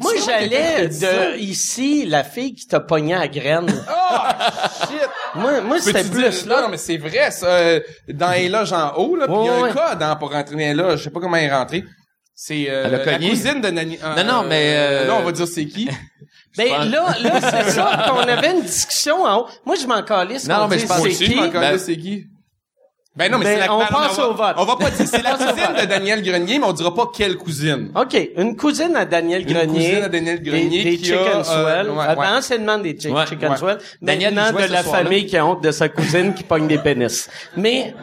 Moi, 0.00 0.12
j'allais 0.24 0.88
de 0.88 1.36
ici, 1.38 2.06
la 2.06 2.24
fille 2.24 2.54
qui 2.54 2.66
t'a 2.66 2.80
pogné 2.80 3.14
à 3.14 3.28
graine. 3.28 3.66
Oh, 3.70 4.16
shit! 4.88 5.08
moi, 5.34 5.60
moi 5.60 5.80
c'était 5.80 6.04
plus 6.04 6.30
dire- 6.30 6.46
là. 6.48 6.62
Non, 6.62 6.68
mais 6.68 6.76
c'est 6.78 6.96
vrai, 6.96 7.30
ça. 7.30 7.46
euh, 7.46 7.80
Dans 8.08 8.30
les 8.30 8.48
loges 8.48 8.72
en 8.72 8.94
haut, 8.96 9.16
là, 9.16 9.26
puis 9.26 9.36
il 9.40 9.46
y 9.46 9.48
a 9.48 9.60
Ouais, 9.60 9.70
un 9.70 9.72
code 9.72 10.02
hein, 10.02 10.16
pour 10.16 10.32
rentrer 10.32 10.52
dans 10.54 10.58
les 10.58 10.74
loges. 10.74 10.98
Je 11.00 11.04
sais 11.04 11.10
pas 11.10 11.20
comment 11.20 11.36
elle 11.36 11.44
est 11.50 11.54
rentrée. 11.54 11.84
C'est 12.34 12.66
euh, 12.68 12.88
la 12.88 13.18
cousine 13.18 13.60
de 13.60 13.68
Nani. 13.68 13.98
Non, 14.16 14.24
non, 14.24 14.42
mais, 14.48 14.74
euh, 14.76 15.06
Là, 15.06 15.16
on 15.16 15.22
va 15.22 15.32
dire 15.32 15.46
c'est 15.46 15.66
qui. 15.66 15.88
Ben 16.56 16.68
pense- 16.68 16.86
là, 16.90 17.16
là, 17.22 17.40
c'est 17.40 17.70
ça 17.70 18.06
qu'on 18.10 18.18
avait 18.28 18.50
une 18.52 18.60
discussion 18.62 19.22
en 19.24 19.38
haut. 19.40 19.46
Moi, 19.64 19.74
je 19.80 19.86
m'en 19.86 20.02
calisse. 20.02 20.46
Non, 20.46 20.68
mais 20.68 20.78
je 20.78 20.86
pense 20.86 21.00
c'est 21.02 21.08
qui. 21.10 21.32
je 21.32 21.36
m'en 21.36 21.48
connais, 21.48 21.70
Ben- 21.72 21.78
c'est 21.78 21.96
qui? 21.96 22.24
Ben 23.14 23.30
non, 23.30 23.36
mais 23.38 23.44
Ben, 23.44 23.52
c'est 23.60 23.66
la 23.66 23.74
on 23.74 23.78
ben, 23.78 23.86
passe 23.90 24.16
va- 24.16 24.28
au 24.28 24.34
vote. 24.34 24.54
On 24.56 24.64
va 24.64 24.76
pas 24.76 24.90
dire, 24.90 25.06
c'est 25.06 25.22
la 25.22 25.32
cousine 25.36 25.74
de 25.80 25.84
Daniel 25.86 26.22
Grenier, 26.22 26.58
mais 26.58 26.64
on 26.64 26.72
dira 26.72 26.94
pas 26.94 27.10
quelle 27.14 27.36
cousine. 27.36 27.92
OK, 27.94 28.16
une 28.38 28.56
cousine 28.56 28.96
à 28.96 29.04
Daniel 29.04 29.42
Une 29.42 29.52
Grenier. 29.52 29.66
cousine 29.90 30.02
à 30.04 30.08
Daniel 30.08 30.42
Grenier 30.42 30.82
Des, 30.84 30.90
des 30.92 30.96
qui 30.96 31.04
Chicken 31.04 31.18
a, 31.26 31.36
euh, 31.40 31.44
Swell. 31.44 31.90
ouais, 31.90 31.96
Ah, 32.00 32.08
ouais. 32.10 32.16
ben, 32.26 32.38
anciennement 32.38 32.78
des 32.78 32.98
chi- 32.98 33.08
Ouais, 33.10 33.26
Chicken 33.26 33.50
ouais. 33.50 33.56
Swell. 33.58 33.78
Daniel, 34.00 34.32
Maintenant, 34.34 34.52
jouait 34.52 34.62
de 34.62 34.68
ce 34.68 34.72
la 34.72 34.82
soir-là. 34.82 35.02
famille 35.04 35.26
qui 35.26 35.36
a 35.36 35.44
honte 35.44 35.62
de 35.62 35.70
sa 35.72 35.88
cousine 35.90 36.32
qui 36.32 36.42
pogne 36.42 36.66
des 36.66 36.78
pénis. 36.78 37.28
Mais, 37.56 37.94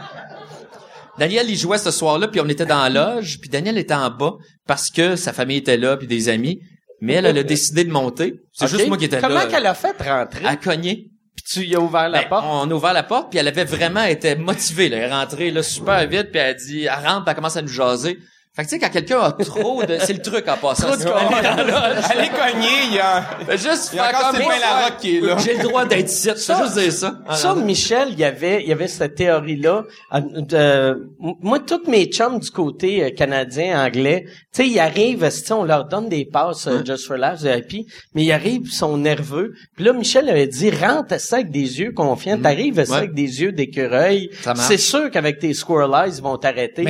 Daniel, 1.18 1.49
il 1.49 1.57
jouait 1.57 1.80
ce 1.80 1.91
soir-là, 1.91 2.28
puis 2.28 2.39
on 2.39 2.47
était 2.47 2.66
dans 2.68 2.84
la 2.88 2.89
loge, 3.16 3.39
puis 3.41 3.49
Daniel 3.49 3.78
était 3.78 3.93
en 3.95 4.10
bas 4.12 4.34
parce 4.68 4.89
que 4.91 5.16
sa 5.16 5.34
famille 5.34 5.57
était 5.57 5.78
là, 5.78 5.97
puis 5.97 6.05
des 6.07 6.30
amis. 6.30 6.60
Mais 7.01 7.14
elle, 7.14 7.26
elle 7.26 7.38
a 7.38 7.43
décidé 7.43 7.84
de 7.84 7.91
monter. 7.91 8.36
C'est 8.53 8.68
juste 8.68 8.88
moi 8.88 8.97
qui 8.97 9.05
étais 9.05 9.20
Comment 9.22 9.36
là. 9.36 9.45
qu'elle 9.47 9.66
a 9.66 9.74
fait 9.74 9.95
rentrer? 10.01 10.45
à 10.45 10.55
cogner. 10.55 11.07
Puis 11.39 11.61
tu 11.61 11.67
y 11.67 11.75
as 11.75 11.79
ouvert 11.79 12.09
la 12.09 12.23
Ben, 12.23 12.29
porte? 12.29 12.45
On 12.47 12.69
a 12.69 12.73
ouvert 12.73 12.93
la 12.93 13.03
porte, 13.03 13.29
puis 13.29 13.39
elle 13.39 13.47
avait 13.47 13.63
vraiment 13.63 14.03
été 14.03 14.35
motivée. 14.35 14.89
Là. 14.89 14.97
Elle 14.97 15.03
est 15.03 15.13
rentrée 15.13 15.51
là, 15.51 15.63
super 15.63 16.05
vite, 16.05 16.31
puis 16.31 16.39
elle 16.39 16.49
a 16.49 16.53
dit, 16.53 16.83
elle 16.83 17.07
rentre, 17.07 17.23
puis 17.23 17.29
elle 17.29 17.35
commence 17.35 17.55
à 17.55 17.61
nous 17.61 17.69
jaser. 17.69 18.19
Fait 18.60 18.66
que 18.66 18.70
tu 18.72 18.76
sais, 18.76 18.80
quand 18.80 18.89
quelqu'un 18.89 19.20
a 19.22 19.32
trop 19.32 19.84
de... 19.84 19.97
C'est 19.99 20.12
le 20.12 20.22
truc 20.22 20.45
en 20.49 20.57
passant. 20.57 20.88
Trop 20.88 20.97
de. 20.97 21.07
Allez 21.07 22.28
cogner, 22.28 22.68
il 22.89 22.95
y 22.95 22.99
a... 22.99 23.55
Juste 23.55 23.89
faire 23.89 24.12
comme... 24.12 24.36
Sylvain 24.36 24.60
Larocque 24.60 24.97
qui 24.99 25.18
est 25.18 25.22
là. 25.22 25.38
J'ai 25.38 25.53
le 25.55 25.64
droit 25.64 25.86
d'être 25.86 26.10
ici. 26.10 26.30
Juste 26.30 26.74
dire 26.78 26.91
ça. 26.91 27.20
Ça, 27.32 27.55
Michel, 27.55 28.10
il 28.12 28.20
y 28.20 28.26
avait, 28.26 28.62
il 28.64 28.68
y 28.68 28.74
avait 28.74 28.89
cette 28.89 29.16
théorie-là. 29.16 29.84
euh, 30.14 30.95
m- 31.24 31.34
moi, 31.41 31.60
tous 31.60 31.89
mes 31.89 32.05
chums 32.07 32.39
du 32.39 32.51
côté 32.51 33.01
euh, 33.03 33.10
canadien, 33.12 33.82
anglais, 33.86 34.26
tu 34.28 34.34
sais, 34.64 34.68
ils 34.68 34.80
arrivent, 34.80 35.26
on 35.51 35.64
leur 35.64 35.86
donne 35.86 36.10
des 36.10 36.26
passes 36.26 36.68
Hein? 36.68 36.82
euh, 36.82 36.86
Just 36.86 37.07
for 37.07 37.16
Laughs, 37.16 37.43
VIP, 37.43 37.88
mais 38.14 38.24
ils 38.26 38.32
arrivent, 38.34 38.64
ils 38.66 38.72
sont 38.72 38.97
nerveux. 38.97 39.53
Puis 39.78 39.86
là, 39.86 39.93
Michel 39.93 40.28
avait 40.28 40.47
dit, 40.47 40.70
rentre 40.70 41.18
ça 41.22 41.38
avec 41.38 41.51
des 41.51 41.80
yeux 41.80 41.93
confiants, 41.93 42.38
t'arrives 42.41 42.84
ça 42.84 42.97
avec 42.97 43.14
des 43.14 43.41
yeux 43.41 43.53
d'écureuil. 43.53 44.30
C'est 44.55 44.78
sûr 44.78 45.10
qu'avec 45.12 45.39
tes 45.39 45.53
squirrel 45.53 45.91
eyes, 46.07 46.18
ils 46.18 46.22
vont 46.24 46.38
t'arrêter. 46.38 46.84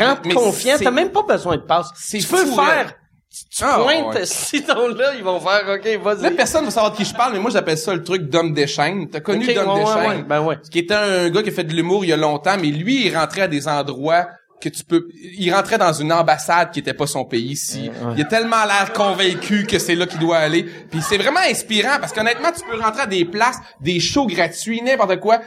Rentre 0.00 0.22
confiant, 0.34 0.74
t'as 0.82 0.90
même 0.90 1.10
pas 1.12 1.22
besoin 1.22 1.56
de 1.56 1.62
passe. 1.62 1.88
Tu 2.10 2.18
peux 2.26 2.44
fou, 2.46 2.54
faire, 2.56 2.84
là. 2.86 2.90
tu 3.30 3.62
Ah, 3.64 3.78
pointes 3.82 4.14
ouais. 4.14 4.26
si 4.26 4.62
ton 4.62 4.88
là, 4.88 5.14
ils 5.16 5.22
vont 5.24 5.40
faire, 5.40 5.62
OK, 5.68 5.84
Là, 5.84 5.96
vas-y. 5.98 6.34
personne 6.34 6.64
va 6.64 6.70
savoir 6.70 6.92
de 6.92 6.96
qui 6.96 7.04
je 7.04 7.14
parle, 7.14 7.32
mais 7.34 7.38
moi, 7.38 7.50
j'appelle 7.50 7.78
ça 7.78 7.94
le 7.94 8.02
truc 8.02 8.28
d'homme 8.28 8.52
d'échine. 8.52 9.08
T'as 9.10 9.20
connu 9.20 9.48
Ok, 9.48 9.54
d'homme 9.54 9.68
ouais, 9.70 10.22
ben 10.22 10.40
ouais. 10.42 10.58
Qui 10.70 10.80
était 10.80 10.94
un 10.94 11.30
gars 11.30 11.42
qui 11.42 11.48
a 11.50 11.52
fait 11.52 11.64
de 11.64 11.72
l'humour 11.74 12.04
il 12.04 12.08
y 12.08 12.12
a 12.12 12.16
longtemps, 12.16 12.56
mais 12.60 12.68
lui, 12.68 13.06
il 13.06 13.16
rentrait 13.16 13.42
à 13.42 13.48
des 13.48 13.68
endroits 13.68 14.26
que 14.60 14.68
tu 14.68 14.84
peux... 14.84 15.08
Il 15.36 15.52
rentrait 15.52 15.78
dans 15.78 15.92
une 15.92 16.12
ambassade 16.12 16.70
qui 16.70 16.78
était 16.78 16.94
pas 16.94 17.08
son 17.08 17.24
pays 17.24 17.50
ici. 17.50 17.90
Il 18.16 18.22
a 18.22 18.24
tellement 18.26 18.64
l'air 18.64 18.92
convaincu 18.92 19.66
que 19.66 19.80
c'est 19.80 19.96
là 19.96 20.06
qu'il 20.06 20.20
doit 20.20 20.36
aller. 20.38 20.62
Puis 20.62 21.00
c'est 21.02 21.18
vraiment 21.18 21.40
inspirant, 21.40 21.98
parce 22.00 22.12
qu'honnêtement, 22.12 22.50
tu 22.56 22.62
peux 22.70 22.80
rentrer 22.80 23.02
à 23.02 23.06
des 23.06 23.24
places, 23.24 23.56
des 23.80 23.98
shows 23.98 24.26
gratuits, 24.26 24.80
n'importe 24.82 25.18
quoi. 25.18 25.40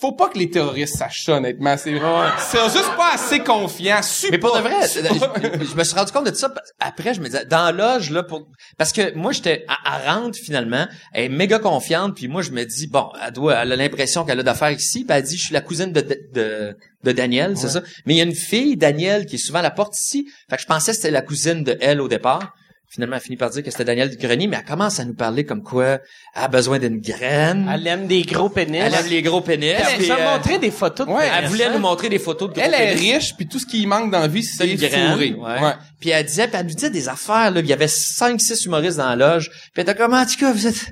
Faut 0.00 0.12
pas 0.12 0.28
que 0.28 0.38
les 0.38 0.50
terroristes 0.50 0.96
sachent 0.96 1.24
ça, 1.24 1.34
honnêtement. 1.36 1.76
C'est 1.76 1.98
c'est 2.38 2.62
juste 2.64 2.96
pas 2.96 3.14
assez 3.14 3.40
confiant. 3.40 4.00
Super. 4.02 4.32
Mais 4.32 4.38
pour 4.38 4.56
de 4.56 4.60
vrai, 4.60 4.74
je, 4.86 5.64
je 5.64 5.74
me 5.74 5.84
suis 5.84 5.94
rendu 5.94 6.12
compte 6.12 6.30
de 6.30 6.34
ça 6.34 6.52
après, 6.80 7.14
je 7.14 7.20
me 7.20 7.26
disais, 7.26 7.44
dans 7.44 7.64
la 7.64 7.72
loge, 7.72 8.10
là, 8.10 8.22
pour, 8.22 8.48
parce 8.76 8.92
que 8.92 9.14
moi, 9.14 9.32
j'étais, 9.32 9.64
à, 9.68 9.96
à 9.96 10.14
rentre, 10.14 10.38
finalement, 10.38 10.86
elle 11.12 11.24
est 11.24 11.28
méga 11.28 11.58
confiante, 11.58 12.14
puis 12.14 12.28
moi, 12.28 12.42
je 12.42 12.50
me 12.50 12.64
dis, 12.64 12.86
bon, 12.86 13.10
elle 13.24 13.32
doit, 13.32 13.54
elle 13.54 13.72
a 13.72 13.76
l'impression 13.76 14.24
qu'elle 14.24 14.40
a 14.40 14.42
d'affaires 14.42 14.70
ici, 14.70 15.04
puis 15.04 15.16
elle 15.16 15.22
dit, 15.22 15.36
je 15.36 15.44
suis 15.44 15.54
la 15.54 15.60
cousine 15.60 15.92
de, 15.92 16.00
de, 16.00 16.18
de, 16.34 16.76
de 17.04 17.12
Daniel, 17.12 17.56
c'est 17.56 17.68
ça. 17.68 17.82
Mais 18.06 18.14
il 18.14 18.16
y 18.18 18.20
a 18.20 18.24
une 18.24 18.34
fille, 18.34 18.76
Daniel, 18.76 19.26
qui 19.26 19.36
est 19.36 19.38
souvent 19.38 19.60
à 19.60 19.62
la 19.62 19.70
porte 19.70 19.98
ici. 19.98 20.28
Fait 20.48 20.56
que 20.56 20.62
je 20.62 20.66
pensais 20.66 20.92
que 20.92 20.96
c'était 20.96 21.10
la 21.10 21.22
cousine 21.22 21.64
de 21.64 21.76
elle 21.80 22.00
au 22.00 22.08
départ. 22.08 22.54
Finalement, 22.90 23.16
elle 23.16 23.22
finit 23.22 23.36
par 23.36 23.50
dire 23.50 23.62
que 23.62 23.70
c'était 23.70 23.84
Daniel 23.84 24.08
du 24.08 24.16
grenier, 24.16 24.46
mais 24.46 24.56
elle 24.56 24.64
commence 24.64 24.98
à 24.98 25.04
nous 25.04 25.14
parler 25.14 25.44
comme 25.44 25.62
quoi 25.62 25.84
elle 25.86 26.00
a 26.34 26.48
besoin 26.48 26.78
d'une 26.78 27.00
graine. 27.00 27.70
Elle 27.72 27.86
aime 27.86 28.06
des 28.06 28.22
gros 28.22 28.48
pénis. 28.48 28.80
Elle 28.82 28.94
aime 28.94 29.06
les 29.08 29.20
gros 29.20 29.42
pénis. 29.42 29.74
Elle 29.76 30.06
nous 30.06 30.10
a 30.10 30.18
euh, 30.18 30.36
montré 30.36 30.58
des 30.58 30.70
photos 30.70 31.06
de 31.06 31.12
ouais, 31.12 31.18
pénis, 31.18 31.34
elle 31.36 31.48
voulait 31.48 31.64
hein? 31.64 31.72
nous 31.74 31.80
montrer 31.80 32.08
des 32.08 32.18
photos 32.18 32.48
de 32.48 32.54
gros 32.54 32.62
Elle 32.64 32.72
est 32.72 32.94
riche, 32.94 33.36
puis 33.36 33.46
tout 33.46 33.58
ce 33.58 33.66
qui 33.66 33.86
manque 33.86 34.10
dans 34.10 34.20
la 34.20 34.28
vie, 34.28 34.42
c'est 34.42 34.66
une 34.66 34.78
graine, 34.78 35.12
fourré. 35.12 35.34
ouais. 35.34 35.62
Ouais. 35.62 35.74
Puis 36.00 36.10
elle 36.10 36.24
disait, 36.24 36.48
puis 36.48 36.56
elle 36.58 36.66
nous 36.66 36.74
disait 36.74 36.90
des 36.90 37.10
affaires, 37.10 37.50
là. 37.50 37.60
Il 37.60 37.66
y 37.66 37.74
avait 37.74 37.88
cinq, 37.88 38.40
six 38.40 38.64
humoristes 38.64 38.96
dans 38.96 39.14
la 39.14 39.16
loge. 39.16 39.50
Puis 39.50 39.70
elle 39.76 39.82
était 39.82 39.94
comme, 39.94 40.14
en 40.14 40.24
tout 40.24 40.38
cas, 40.38 40.50
vous 40.52 40.66
êtes, 40.66 40.86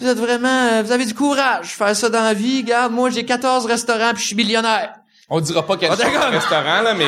vous 0.00 0.08
êtes 0.08 0.18
vraiment, 0.18 0.48
euh, 0.72 0.82
vous 0.82 0.90
avez 0.90 1.04
du 1.04 1.14
courage. 1.14 1.68
Faire 1.68 1.94
ça 1.94 2.08
dans 2.08 2.22
la 2.24 2.34
vie. 2.34 2.62
Regarde, 2.62 2.92
moi, 2.92 3.10
j'ai 3.10 3.24
14 3.24 3.66
restaurants 3.66 4.12
puis 4.14 4.22
je 4.22 4.26
suis 4.26 4.36
millionnaire. 4.36 4.94
On 5.28 5.40
dira 5.40 5.66
pas 5.66 5.76
quel 5.76 5.90
On 5.90 5.96
d'accord. 5.96 6.30
restaurant, 6.30 6.82
là, 6.82 6.94
mais... 6.94 7.06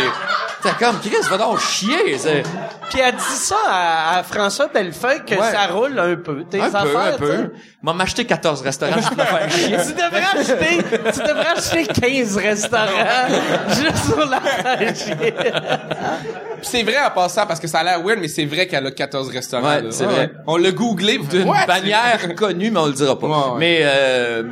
T'es 0.61 0.71
comme, 0.77 0.99
Chris, 0.99 1.15
va 1.31 1.39
donc 1.39 1.61
chier. 1.61 2.19
c'est- 2.19 2.43
Puis 2.91 2.99
elle 2.99 3.15
dit 3.15 3.23
ça 3.23 3.55
à, 3.69 4.19
à 4.19 4.23
François 4.25 4.67
Bellefeuille 4.67 5.25
que 5.25 5.37
Ouais. 5.37 5.53
ça 5.53 5.69
roule 5.69 5.97
un 5.97 6.17
peu. 6.17 6.43
Tes 6.51 6.61
Un 6.61 6.65
affaires, 6.75 6.83
peu, 6.83 6.99
un 6.99 7.13
peu. 7.45 7.53
M'a 7.81 7.93
m'acheter 7.93 8.25
14 8.25 8.61
restaurants 8.63 9.01
pour 9.01 9.17
me 9.17 9.23
faire 9.23 9.51
chier. 9.53 9.77
Tu 9.87 9.93
devrais 9.93 10.25
acheter, 10.37 11.13
tu 11.13 11.21
devrais 11.21 11.47
acheter 11.57 11.87
15 11.87 12.37
restaurants 12.39 13.29
juste 13.69 14.11
pour 14.13 14.25
la 14.25 14.41
faire 14.41 14.97
chier. 14.97 15.35
C'est 16.63 16.83
vrai 16.83 16.97
en 17.05 17.11
passant, 17.11 17.47
parce 17.47 17.61
que 17.61 17.67
ça 17.67 17.79
a 17.81 17.85
l'air 17.85 18.03
weird, 18.03 18.19
mais 18.21 18.29
c'est 18.29 18.45
vrai 18.45 18.67
qu'elle 18.67 18.87
a 18.87 18.91
14 18.91 19.29
restaurants. 19.31 19.69
Ouais, 19.69 19.83
là. 19.83 19.91
c'est 19.91 20.05
vrai. 20.05 20.31
On 20.47 20.57
l'a 20.57 20.71
googlé. 20.71 21.19
d'une 21.19 21.49
What? 21.49 21.67
bannière 21.67 22.35
connue, 22.37 22.71
mais 22.71 22.81
on 22.81 22.87
le 22.87 22.93
dira 22.93 23.19
pas. 23.19 23.27
Ouais. 23.27 23.59
Mais 23.59 23.81
euh, 23.83 24.43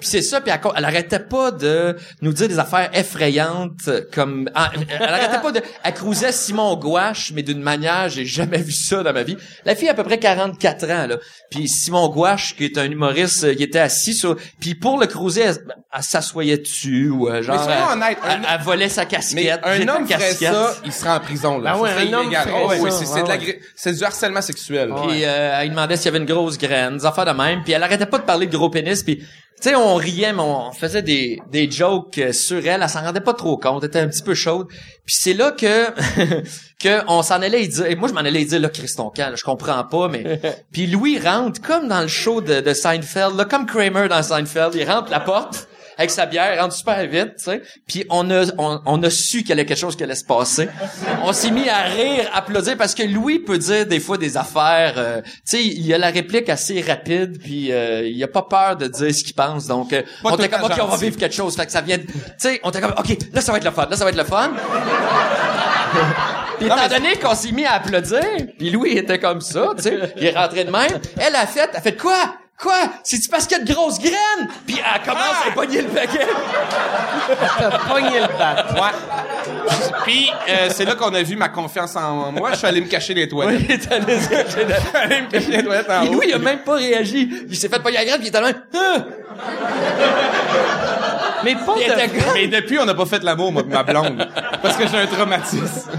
puis 0.00 0.08
c'est 0.08 0.22
ça, 0.22 0.40
puis 0.40 0.50
elle, 0.52 0.60
elle 0.76 0.84
arrêtait 0.84 1.18
pas 1.20 1.50
de 1.50 1.96
nous 2.22 2.32
dire 2.32 2.48
des 2.48 2.58
affaires 2.58 2.90
effrayantes 2.92 3.90
comme 4.12 4.50
elle 4.54 5.02
arrêtait 5.02 5.40
pas 5.40 5.52
de 5.52 5.62
elle 5.82 5.94
cruisait 5.94 6.32
Simon 6.32 6.76
Gouache, 6.76 7.32
mais 7.34 7.42
d'une 7.42 7.60
manière 7.62 8.08
j'ai 8.08 8.24
jamais 8.26 8.58
vu 8.58 8.72
ça 8.72 9.02
dans 9.02 9.12
ma 9.12 9.22
vie. 9.22 9.36
La 9.64 9.74
fille 9.74 9.88
a 9.88 9.92
à 9.92 9.94
peu 9.94 10.04
près 10.04 10.18
44 10.18 10.84
ans 10.90 11.06
là. 11.06 11.16
Puis 11.50 11.68
Simon 11.68 12.08
Gouache 12.08 12.56
qui 12.56 12.64
est 12.64 12.78
un 12.78 12.84
humoriste, 12.90 13.44
euh, 13.44 13.54
qui 13.54 13.62
était 13.62 13.78
assis 13.78 14.14
sur 14.14 14.36
puis 14.60 14.74
pour 14.74 14.98
le 14.98 15.06
cruiser, 15.06 15.42
elle, 15.42 15.56
elle 15.96 16.02
s'assoyait 16.02 16.58
dessus 16.58 17.08
ou 17.10 17.28
euh, 17.28 17.42
genre 17.42 17.64
Mais 17.66 17.72
elle, 18.08 18.16
elle- 18.24 18.44
un- 18.44 18.54
elle 18.54 18.60
volait 18.62 18.88
sa 18.88 19.02
Mais 19.02 19.08
casquette. 19.08 19.60
un 19.64 19.74
Jette 19.76 19.88
homme 19.90 20.06
ferait 20.08 20.32
ça, 20.34 20.74
il 20.84 20.92
serait 20.92 21.10
en 21.10 21.20
prison, 21.20 21.53
là. 21.58 21.74
Ben 21.74 21.80
ouais, 21.80 21.90
un 21.90 22.12
homme 22.12 22.30
Oh, 22.54 22.70
oui, 22.70 22.90
ça, 22.90 22.98
c'est, 22.98 23.06
c'est 23.06 23.14
ouais, 23.14 23.22
de 23.22 23.28
la 23.28 23.36
ouais. 23.36 23.92
du 23.92 24.04
harcèlement 24.04 24.42
sexuel. 24.42 24.92
Puis 25.06 25.24
euh, 25.24 25.60
elle 25.60 25.70
demandait 25.70 25.96
s'il 25.96 26.06
y 26.06 26.08
avait 26.08 26.18
une 26.18 26.24
grosse 26.24 26.58
graine, 26.58 26.98
des 26.98 27.06
affaires 27.06 27.26
de 27.26 27.32
même. 27.32 27.62
Puis 27.62 27.72
elle 27.72 27.82
arrêtait 27.82 28.06
pas 28.06 28.18
de 28.18 28.24
parler 28.24 28.46
de 28.46 28.56
gros 28.56 28.70
pénis. 28.70 29.02
Puis 29.02 29.18
tu 29.18 29.70
sais, 29.70 29.76
on 29.76 29.94
riait, 29.94 30.32
mais 30.32 30.42
on 30.42 30.72
faisait 30.72 31.02
des, 31.02 31.40
des 31.50 31.70
jokes 31.70 32.18
euh, 32.18 32.32
sur 32.32 32.58
elle. 32.66 32.82
Elle 32.82 32.88
s'en 32.88 33.02
rendait 33.02 33.20
pas 33.20 33.34
trop 33.34 33.56
compte. 33.56 33.82
Elle 33.82 33.88
était 33.88 34.00
un 34.00 34.08
petit 34.08 34.22
peu 34.22 34.34
chaude. 34.34 34.66
Puis 34.68 35.16
c'est 35.18 35.34
là 35.34 35.52
que 35.52 35.86
que 36.80 37.00
on 37.08 37.22
s'en 37.22 37.40
allait 37.40 37.62
y 37.62 37.68
dire. 37.68 37.86
Et 37.86 37.94
moi, 37.94 38.08
je 38.08 38.14
m'en 38.14 38.20
allais 38.20 38.42
y 38.42 38.46
dire 38.46 38.60
là, 38.60 38.68
Chris 38.68 38.92
ton 38.96 39.10
camp, 39.10 39.30
là, 39.30 39.36
je 39.36 39.44
comprends 39.44 39.84
pas, 39.84 40.08
mais 40.08 40.40
puis 40.72 40.86
Louis 40.86 41.18
rentre 41.18 41.60
comme 41.60 41.88
dans 41.88 42.00
le 42.00 42.08
show 42.08 42.40
de, 42.40 42.60
de 42.60 42.74
Seinfeld, 42.74 43.36
là, 43.36 43.44
comme 43.44 43.66
Kramer 43.66 44.08
dans 44.08 44.22
Seinfeld. 44.22 44.74
Il 44.74 44.88
rentre 44.90 45.10
la 45.10 45.20
porte 45.20 45.68
avec 45.98 46.10
sa 46.10 46.26
bière, 46.26 46.60
rentre 46.60 46.74
super 46.74 47.06
vite, 47.06 47.36
tu 47.38 47.44
sais. 47.44 47.62
Puis 47.86 48.04
on 48.10 48.30
a 48.30 48.44
on, 48.58 48.80
on 48.86 49.02
a 49.02 49.10
su 49.10 49.38
qu'il 49.40 49.50
y 49.50 49.52
avait 49.52 49.66
quelque 49.66 49.78
chose 49.78 49.96
qui 49.96 50.02
allait 50.02 50.14
se 50.14 50.24
passer. 50.24 50.68
On 51.22 51.32
s'est 51.32 51.50
mis 51.50 51.68
à 51.68 51.82
rire, 51.82 52.30
applaudir 52.34 52.76
parce 52.76 52.94
que 52.94 53.02
Louis 53.02 53.38
peut 53.38 53.58
dire 53.58 53.86
des 53.86 54.00
fois 54.00 54.18
des 54.18 54.36
affaires. 54.36 54.94
euh, 54.96 55.20
tu 55.22 55.30
sais, 55.44 55.64
il 55.64 55.92
a 55.94 55.98
la 55.98 56.10
réplique 56.10 56.48
assez 56.48 56.80
rapide, 56.80 57.38
puis 57.42 57.72
euh, 57.72 58.06
il 58.06 58.22
a 58.22 58.28
pas 58.28 58.42
peur 58.42 58.76
de 58.76 58.86
dire 58.86 59.14
ce 59.14 59.22
qu'il 59.24 59.34
pense. 59.34 59.66
Donc 59.66 59.92
euh, 59.92 60.02
on 60.24 60.34
était 60.36 60.48
comme 60.48 60.64
ok, 60.64 60.72
on 60.82 60.86
va 60.86 60.96
vivre 60.96 61.16
quelque 61.16 61.34
chose. 61.34 61.54
Fait 61.56 61.66
que 61.66 61.72
ça 61.72 61.80
vient. 61.80 61.98
Tu 61.98 62.06
sais, 62.38 62.60
on 62.62 62.70
était 62.70 62.80
comme 62.80 62.94
ok, 62.98 63.16
là 63.32 63.40
ça 63.40 63.52
va 63.52 63.58
être 63.58 63.64
le 63.64 63.70
fun, 63.70 63.86
là 63.90 63.96
ça 63.96 64.04
va 64.04 64.10
être 64.10 64.16
le 64.16 64.24
fun. 64.24 64.52
Puis 66.58 66.66
étant 66.66 66.88
donné 66.88 67.16
qu'on 67.16 67.34
s'est 67.34 67.52
mis 67.52 67.64
à 67.64 67.74
applaudir, 67.74 68.22
puis 68.58 68.70
Louis 68.70 68.96
était 68.96 69.18
comme 69.18 69.40
ça, 69.40 69.70
tu 69.76 69.82
sais, 69.82 70.12
il 70.16 70.24
est 70.26 70.30
rentré 70.36 70.64
de 70.64 70.70
même. 70.70 71.00
Elle 71.18 71.34
a 71.34 71.46
fait, 71.46 71.68
elle 71.70 71.76
a 71.76 71.80
fait 71.80 71.96
quoi? 71.96 72.36
Quoi? 72.60 72.74
C'est-tu 73.02 73.28
parce 73.28 73.46
qu'il 73.46 73.58
y 73.58 73.60
a 73.60 73.64
de 73.64 73.72
grosses 73.72 73.98
graines? 73.98 74.48
Puis 74.66 74.76
elle 74.78 75.02
commence 75.02 75.36
à 75.46 75.50
pogner 75.52 75.82
le 75.82 75.88
paquet. 75.88 76.26
T'as 77.58 77.78
pogné 77.80 78.20
le 78.20 78.38
bat. 78.38 78.66
Ouais. 78.74 79.90
Puis 80.04 80.30
euh, 80.48 80.68
c'est 80.70 80.84
là 80.84 80.94
qu'on 80.94 81.12
a 81.14 81.22
vu 81.22 81.34
ma 81.36 81.48
confiance 81.48 81.96
en 81.96 82.30
moi. 82.32 82.50
Je 82.52 82.58
suis 82.58 82.66
allé 82.66 82.80
me 82.80 82.86
cacher 82.86 83.12
les 83.12 83.24
Oui, 83.24 83.28
toilettes. 83.28 83.60
il 83.68 83.70
est 83.72 83.92
allé 83.92 84.20
se 84.20 84.28
cacher 84.28 84.64
dans- 84.64 84.74
Je 84.76 84.80
suis 84.88 84.96
allé 84.96 85.20
me 85.22 85.26
cacher 85.30 85.50
les 85.50 85.64
toilettes 85.64 85.90
en 85.90 86.06
Puis 86.06 86.14
haut. 86.14 86.22
Il 86.24 86.32
a 86.34 86.38
même 86.38 86.58
pas 86.60 86.74
réagi. 86.76 87.28
Il 87.48 87.56
s'est 87.56 87.68
fait 87.68 87.80
pogner 87.82 87.96
la 87.98 88.04
graine, 88.04 88.18
puis 88.20 88.26
il 88.26 88.28
était 88.28 88.40
là, 88.40 88.52
Ah! 88.74 89.04
Mais 91.44 91.54
pas 91.56 91.74
était 91.76 92.06
de, 92.06 92.32
Mais 92.34 92.46
depuis, 92.46 92.78
on 92.78 92.86
n'a 92.86 92.94
pas 92.94 93.04
fait 93.04 93.22
l'amour, 93.22 93.52
moi, 93.52 93.62
pis 93.64 93.68
ma 93.68 93.82
blonde. 93.82 94.26
Parce 94.62 94.76
que 94.76 94.86
j'ai 94.88 94.96
un 94.96 95.06
traumatisme. 95.06 95.90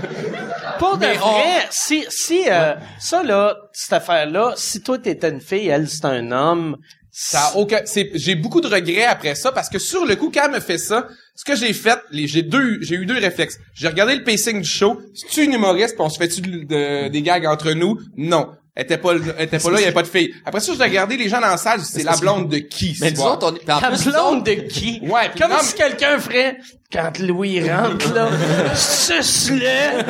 Pas 0.80 0.96
de 0.98 1.06
vrai. 1.18 1.68
Si, 1.72 2.06
si, 2.10 2.44
euh, 2.50 2.76
ça 3.00 3.24
là, 3.24 3.56
cette 3.74 3.94
affaire-là, 3.94 4.54
si 4.58 4.82
toi 4.82 4.98
t'étais 4.98 5.30
une 5.30 5.42
fille, 5.42 5.68
elle 5.68 5.88
c'est 5.90 6.06
un 6.06 6.32
homme, 6.32 6.78
Ça 7.18 7.40
a 7.48 7.56
aucun, 7.56 7.80
c'est, 7.86 8.12
j'ai 8.14 8.36
beaucoup 8.36 8.60
de 8.60 8.68
regrets 8.68 9.06
après 9.06 9.36
ça 9.36 9.52
parce 9.54 9.70
que 9.70 9.80
sur 9.80 10.06
le 10.06 10.16
coup, 10.18 10.30
quand 10.34 10.44
elle 10.46 10.52
me 10.52 10.60
fait 10.60 10.78
ça, 10.78 11.08
ce 11.34 11.46
que 11.46 11.56
j'ai 11.56 11.72
fait, 11.72 11.98
les, 12.12 12.28
j'ai 12.28 12.42
deux, 12.42 12.78
j'ai 12.82 12.96
eu 12.96 13.06
deux 13.06 13.18
réflexes. 13.18 13.58
J'ai 13.74 13.88
regardé 13.88 14.16
le 14.16 14.24
pacing 14.24 14.62
du 14.62 14.68
show. 14.70 15.00
C'est-tu 15.14 15.44
une 15.46 15.54
humoriste 15.54 15.96
pis 15.96 16.02
on 16.02 16.10
se 16.10 16.18
fait-tu 16.18 16.42
de- 16.42 16.64
de- 16.66 17.08
des 17.08 17.22
gags 17.22 17.46
entre 17.46 17.72
nous? 17.72 17.98
Non. 18.18 18.50
Elle 18.76 18.84
était 18.84 18.98
pas, 18.98 19.14
elle 19.14 19.46
était 19.46 19.58
pas 19.58 19.72
là, 19.72 19.78
il 19.78 19.82
y 19.82 19.86
avait 19.86 19.94
pas 19.94 20.02
de 20.02 20.08
fille. 20.08 20.36
Après 20.46 20.60
ça, 20.60 20.74
j'ai 20.78 20.84
regardé 20.84 21.16
les 21.16 21.30
gens 21.30 21.40
dans 21.40 21.48
la 21.48 21.56
salle, 21.58 21.80
c'est 21.82 22.04
la 22.04 22.18
blonde 22.18 22.50
de 22.50 22.58
qui, 22.58 22.98
Mais 23.00 23.18
on 23.18 23.40
est... 23.40 23.70
en 23.70 23.80
La 23.80 23.90
blonde 23.90 24.44
de 24.44 24.52
qui? 24.52 25.00
Ouais, 25.04 25.30
puis 25.30 25.40
Comme 25.40 25.52
non, 25.52 25.60
si 25.62 25.76
quelqu'un 25.76 26.20
ferait, 26.20 26.58
quand 26.92 27.18
Louis 27.20 27.72
rentre, 27.72 28.14
là, 28.14 28.28
suce-le. 28.76 30.04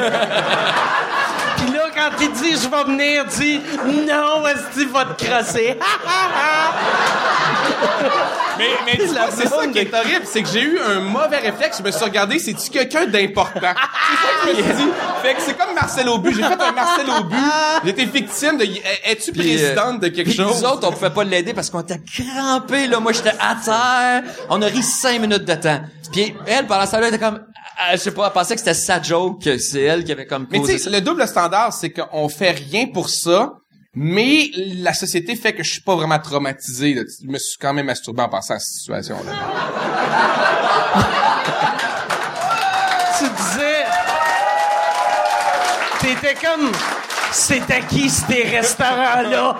Quand 1.96 2.10
il 2.20 2.32
dit, 2.34 2.52
je 2.62 2.68
vais 2.68 2.84
venir, 2.84 3.26
dis, 3.26 3.62
non, 4.06 4.46
est-ce 4.48 4.78
qu'il 4.78 4.90
va 4.90 5.06
te 5.06 5.24
crosser? 5.24 5.78
Mais, 8.58 8.70
mais 8.86 8.98
tu 8.98 9.06
vois, 9.08 9.32
c'est 9.32 9.48
ça 9.48 9.68
qui 9.68 9.80
est 9.80 9.94
horrible, 9.94 10.26
c'est 10.26 10.42
que 10.44 10.50
j'ai 10.50 10.62
eu 10.62 10.80
un 10.80 11.00
mauvais 11.02 11.38
réflexe. 11.38 11.78
Je 11.80 11.84
me 11.84 11.92
suis 11.92 12.04
regardé, 12.04 12.40
c'est-tu 12.40 12.70
quelqu'un 12.70 13.06
d'important? 13.06 13.54
c'est 13.62 13.68
ça 13.68 13.74
que 14.42 14.48
je 14.48 14.62
me 14.62 14.64
suis 14.64 14.86
dit. 14.86 14.92
Fait 15.22 15.34
que 15.36 15.42
c'est 15.42 15.58
comme 15.58 15.74
Marcel 15.76 16.10
Aubu. 16.10 16.34
J'ai 16.34 16.44
fait 16.44 16.62
un 16.62 16.72
Marcel 16.72 17.10
Aubu. 17.10 17.36
J'étais 17.86 18.06
victime 18.06 18.58
de, 18.58 18.64
es-tu 18.64 19.32
Puis, 19.32 19.42
euh, 19.42 19.74
présidente 19.74 20.00
de 20.02 20.08
quelque 20.08 20.30
puis 20.30 20.38
chose? 20.38 20.62
Nous 20.62 20.68
autres, 20.70 20.88
on 20.88 20.92
pouvait 20.92 21.10
pas 21.10 21.24
l'aider 21.24 21.54
parce 21.54 21.70
qu'on 21.70 21.82
était 21.82 22.00
crampés, 22.00 22.88
là. 22.88 23.00
Moi, 23.00 23.12
j'étais 23.12 23.34
à 23.40 23.56
terre. 23.64 24.24
On 24.50 24.62
a 24.62 24.68
ri 24.68 24.84
cinq 24.84 25.20
minutes 25.20 25.46
de 25.46 25.56
temps. 25.56 25.82
Puis 26.12 26.34
elle, 26.48 26.68
pendant 26.68 26.86
ça, 26.86 27.00
là, 27.00 27.08
elle 27.08 27.16
était 27.16 27.24
comme, 27.24 27.40
je 27.94 27.98
sais 27.98 28.12
pas, 28.12 28.28
elle 28.28 28.34
pensait 28.34 28.56
que 28.56 28.60
c'était 28.60 28.74
sa 28.74 29.02
joke, 29.02 29.44
que 29.44 29.58
c'est 29.58 29.82
elle 29.82 30.04
qui 30.04 30.12
avait 30.12 30.26
comme 30.26 30.48
Mais 30.52 30.60
causé 30.60 30.76
tu 30.76 30.84
sais, 30.84 30.90
le 30.90 31.02
double 31.02 31.28
standard, 31.28 31.74
c'est 31.74 31.92
qu'on 31.92 32.30
fait 32.30 32.52
rien 32.52 32.88
pour 32.88 33.10
ça, 33.10 33.54
mais 33.94 34.50
la 34.56 34.94
société 34.94 35.36
fait 35.36 35.54
que 35.54 35.64
je 35.64 35.72
suis 35.72 35.82
pas 35.82 35.96
vraiment 35.96 36.20
traumatisé. 36.20 36.94
là. 36.94 37.04
Je 37.22 37.28
me 37.28 37.38
suis 37.38 37.58
quand 37.58 37.74
même 37.74 37.86
masturbé 37.86 38.22
en 38.22 38.30
passant 38.30 38.56
à 38.56 38.60
cette 38.60 38.78
situation-là. 38.80 39.32
tu 43.20 43.26
disais, 43.26 43.86
C'était 46.02 46.36
comme... 46.36 46.72
C'était 47.32 47.82
qui 47.82 48.10
ces 48.10 48.44
restaurants-là? 48.44 49.58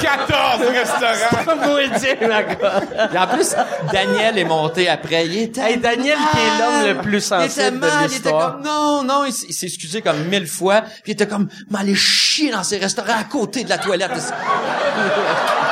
14 0.00 0.62
restaurants! 0.70 1.44
Pas 1.44 1.54
moi 1.54 1.80
le 1.82 1.98
dire, 1.98 2.28
ma 2.28 2.42
gars. 2.54 2.82
Et 3.12 3.18
en 3.18 3.26
plus, 3.26 3.54
Daniel 3.92 4.38
est 4.38 4.44
monté 4.44 4.88
après. 4.88 5.26
Il 5.26 5.36
était 5.42 5.60
Hey, 5.60 5.76
Daniel, 5.78 6.16
qui 6.32 6.38
est 6.38 6.58
l'homme 6.58 6.96
le 6.96 7.02
plus 7.02 7.30
Il 7.30 7.44
était 7.44 7.48
sensible 7.48 7.76
de 7.76 7.80
mal, 7.80 7.90
il 8.00 8.04
était 8.04 8.14
l'histoire. 8.14 8.52
comme, 8.54 8.62
non, 8.62 9.02
non, 9.02 9.24
il 9.26 9.32
s'est 9.32 9.66
excusé 9.66 10.00
comme 10.00 10.24
mille 10.24 10.46
fois, 10.46 10.80
puis 10.82 11.00
il 11.08 11.12
était 11.12 11.26
comme, 11.28 11.48
m'aller 11.70 11.94
chier 11.94 12.50
dans 12.50 12.62
ces 12.62 12.78
restaurants 12.78 13.18
à 13.20 13.24
côté 13.24 13.64
de 13.64 13.68
la 13.68 13.78
toilette. 13.78 14.10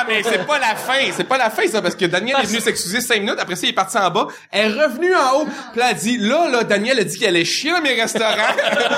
Attends, 0.00 0.08
mais 0.08 0.22
c'est 0.22 0.46
pas 0.46 0.58
la 0.58 0.74
fin, 0.76 0.98
c'est 1.16 1.24
pas 1.24 1.38
la 1.38 1.50
fin 1.50 1.66
ça, 1.66 1.82
parce 1.82 1.94
que 1.94 2.04
Daniel 2.06 2.36
est 2.42 2.46
venu 2.46 2.60
s'excuser 2.60 3.00
cinq 3.00 3.20
minutes, 3.20 3.38
après 3.38 3.56
ça 3.56 3.66
il 3.66 3.70
est 3.70 3.72
parti 3.74 3.96
en 3.98 4.10
bas, 4.10 4.26
elle 4.50 4.72
est 4.76 4.82
revenue 4.84 5.14
en 5.14 5.40
haut, 5.40 5.44
puis 5.72 5.80
là, 5.80 5.90
elle 5.90 5.96
dit, 5.96 6.16
là, 6.18 6.48
là, 6.48 6.64
Daniel 6.64 6.98
a 7.00 7.04
dit 7.04 7.18
qu'elle 7.18 7.28
allait 7.36 7.44
chier 7.44 7.72
dans 7.72 7.80
mes 7.80 8.00
restaurants. 8.00 8.30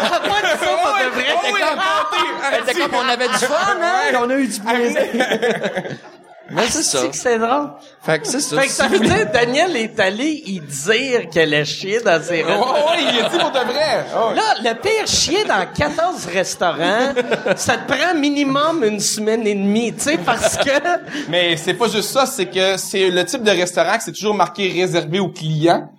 Ah, 0.04 0.58
ça, 0.58 0.66
pas 0.66 1.04
de 1.04 1.10
vrai. 1.10 1.24
Oh, 1.34 1.38
T'es 1.42 1.52
oui, 1.52 1.60
comme- 1.60 1.62
elle 1.62 1.62
a 1.62 1.74
monté. 1.76 2.52
Elle 2.52 2.62
était 2.70 2.80
comme, 2.80 2.94
on 2.94 3.08
avait 3.08 3.28
du 3.28 3.34
fun, 3.34 3.76
hein? 3.80 4.18
On 4.22 4.30
a 4.30 4.34
eu 4.34 4.46
du 4.46 4.60
plaisir. 4.60 4.98
Mais 6.52 6.66
c'est 6.68 6.82
ça. 6.82 6.98
C'est 7.02 7.10
que 7.10 7.16
c'est 7.16 7.38
drôle. 7.38 7.70
Fait 8.02 8.18
que 8.18 8.26
c'est 8.26 8.40
ça. 8.40 8.60
Fait 8.60 8.66
que 8.66 8.72
ça 8.72 8.88
veut 8.88 8.98
dire, 8.98 9.30
Daniel 9.32 9.76
est 9.76 9.98
allé 9.98 10.42
y 10.44 10.60
dire 10.60 11.28
qu'elle 11.30 11.54
a 11.54 11.64
chié 11.64 12.00
dans 12.00 12.22
ses 12.22 12.42
restaurants. 12.42 12.74
oh, 12.88 12.92
il 12.98 13.24
a 13.24 13.28
dit 13.28 13.38
pour 13.38 13.50
de 13.50 13.58
vrai. 13.58 14.06
Oh. 14.14 14.32
Là, 14.34 14.54
le 14.62 14.80
pire, 14.80 15.06
chier 15.06 15.44
dans 15.44 15.66
14 15.72 16.26
restaurants, 16.26 17.12
ça 17.56 17.76
te 17.76 17.92
prend 17.92 18.14
minimum 18.14 18.84
une 18.84 19.00
semaine 19.00 19.46
et 19.46 19.54
demie, 19.54 19.92
tu 19.94 20.00
sais, 20.00 20.18
parce 20.18 20.56
que... 20.56 20.70
Mais 21.28 21.56
c'est 21.56 21.74
pas 21.74 21.88
juste 21.88 22.10
ça, 22.10 22.26
c'est 22.26 22.46
que 22.46 22.76
c'est 22.76 23.08
le 23.08 23.24
type 23.24 23.42
de 23.42 23.50
restaurant 23.50 23.96
que 23.96 24.02
c'est 24.04 24.12
toujours 24.12 24.34
marqué 24.34 24.68
réservé 24.68 25.20
aux 25.20 25.30
clients. 25.30 25.90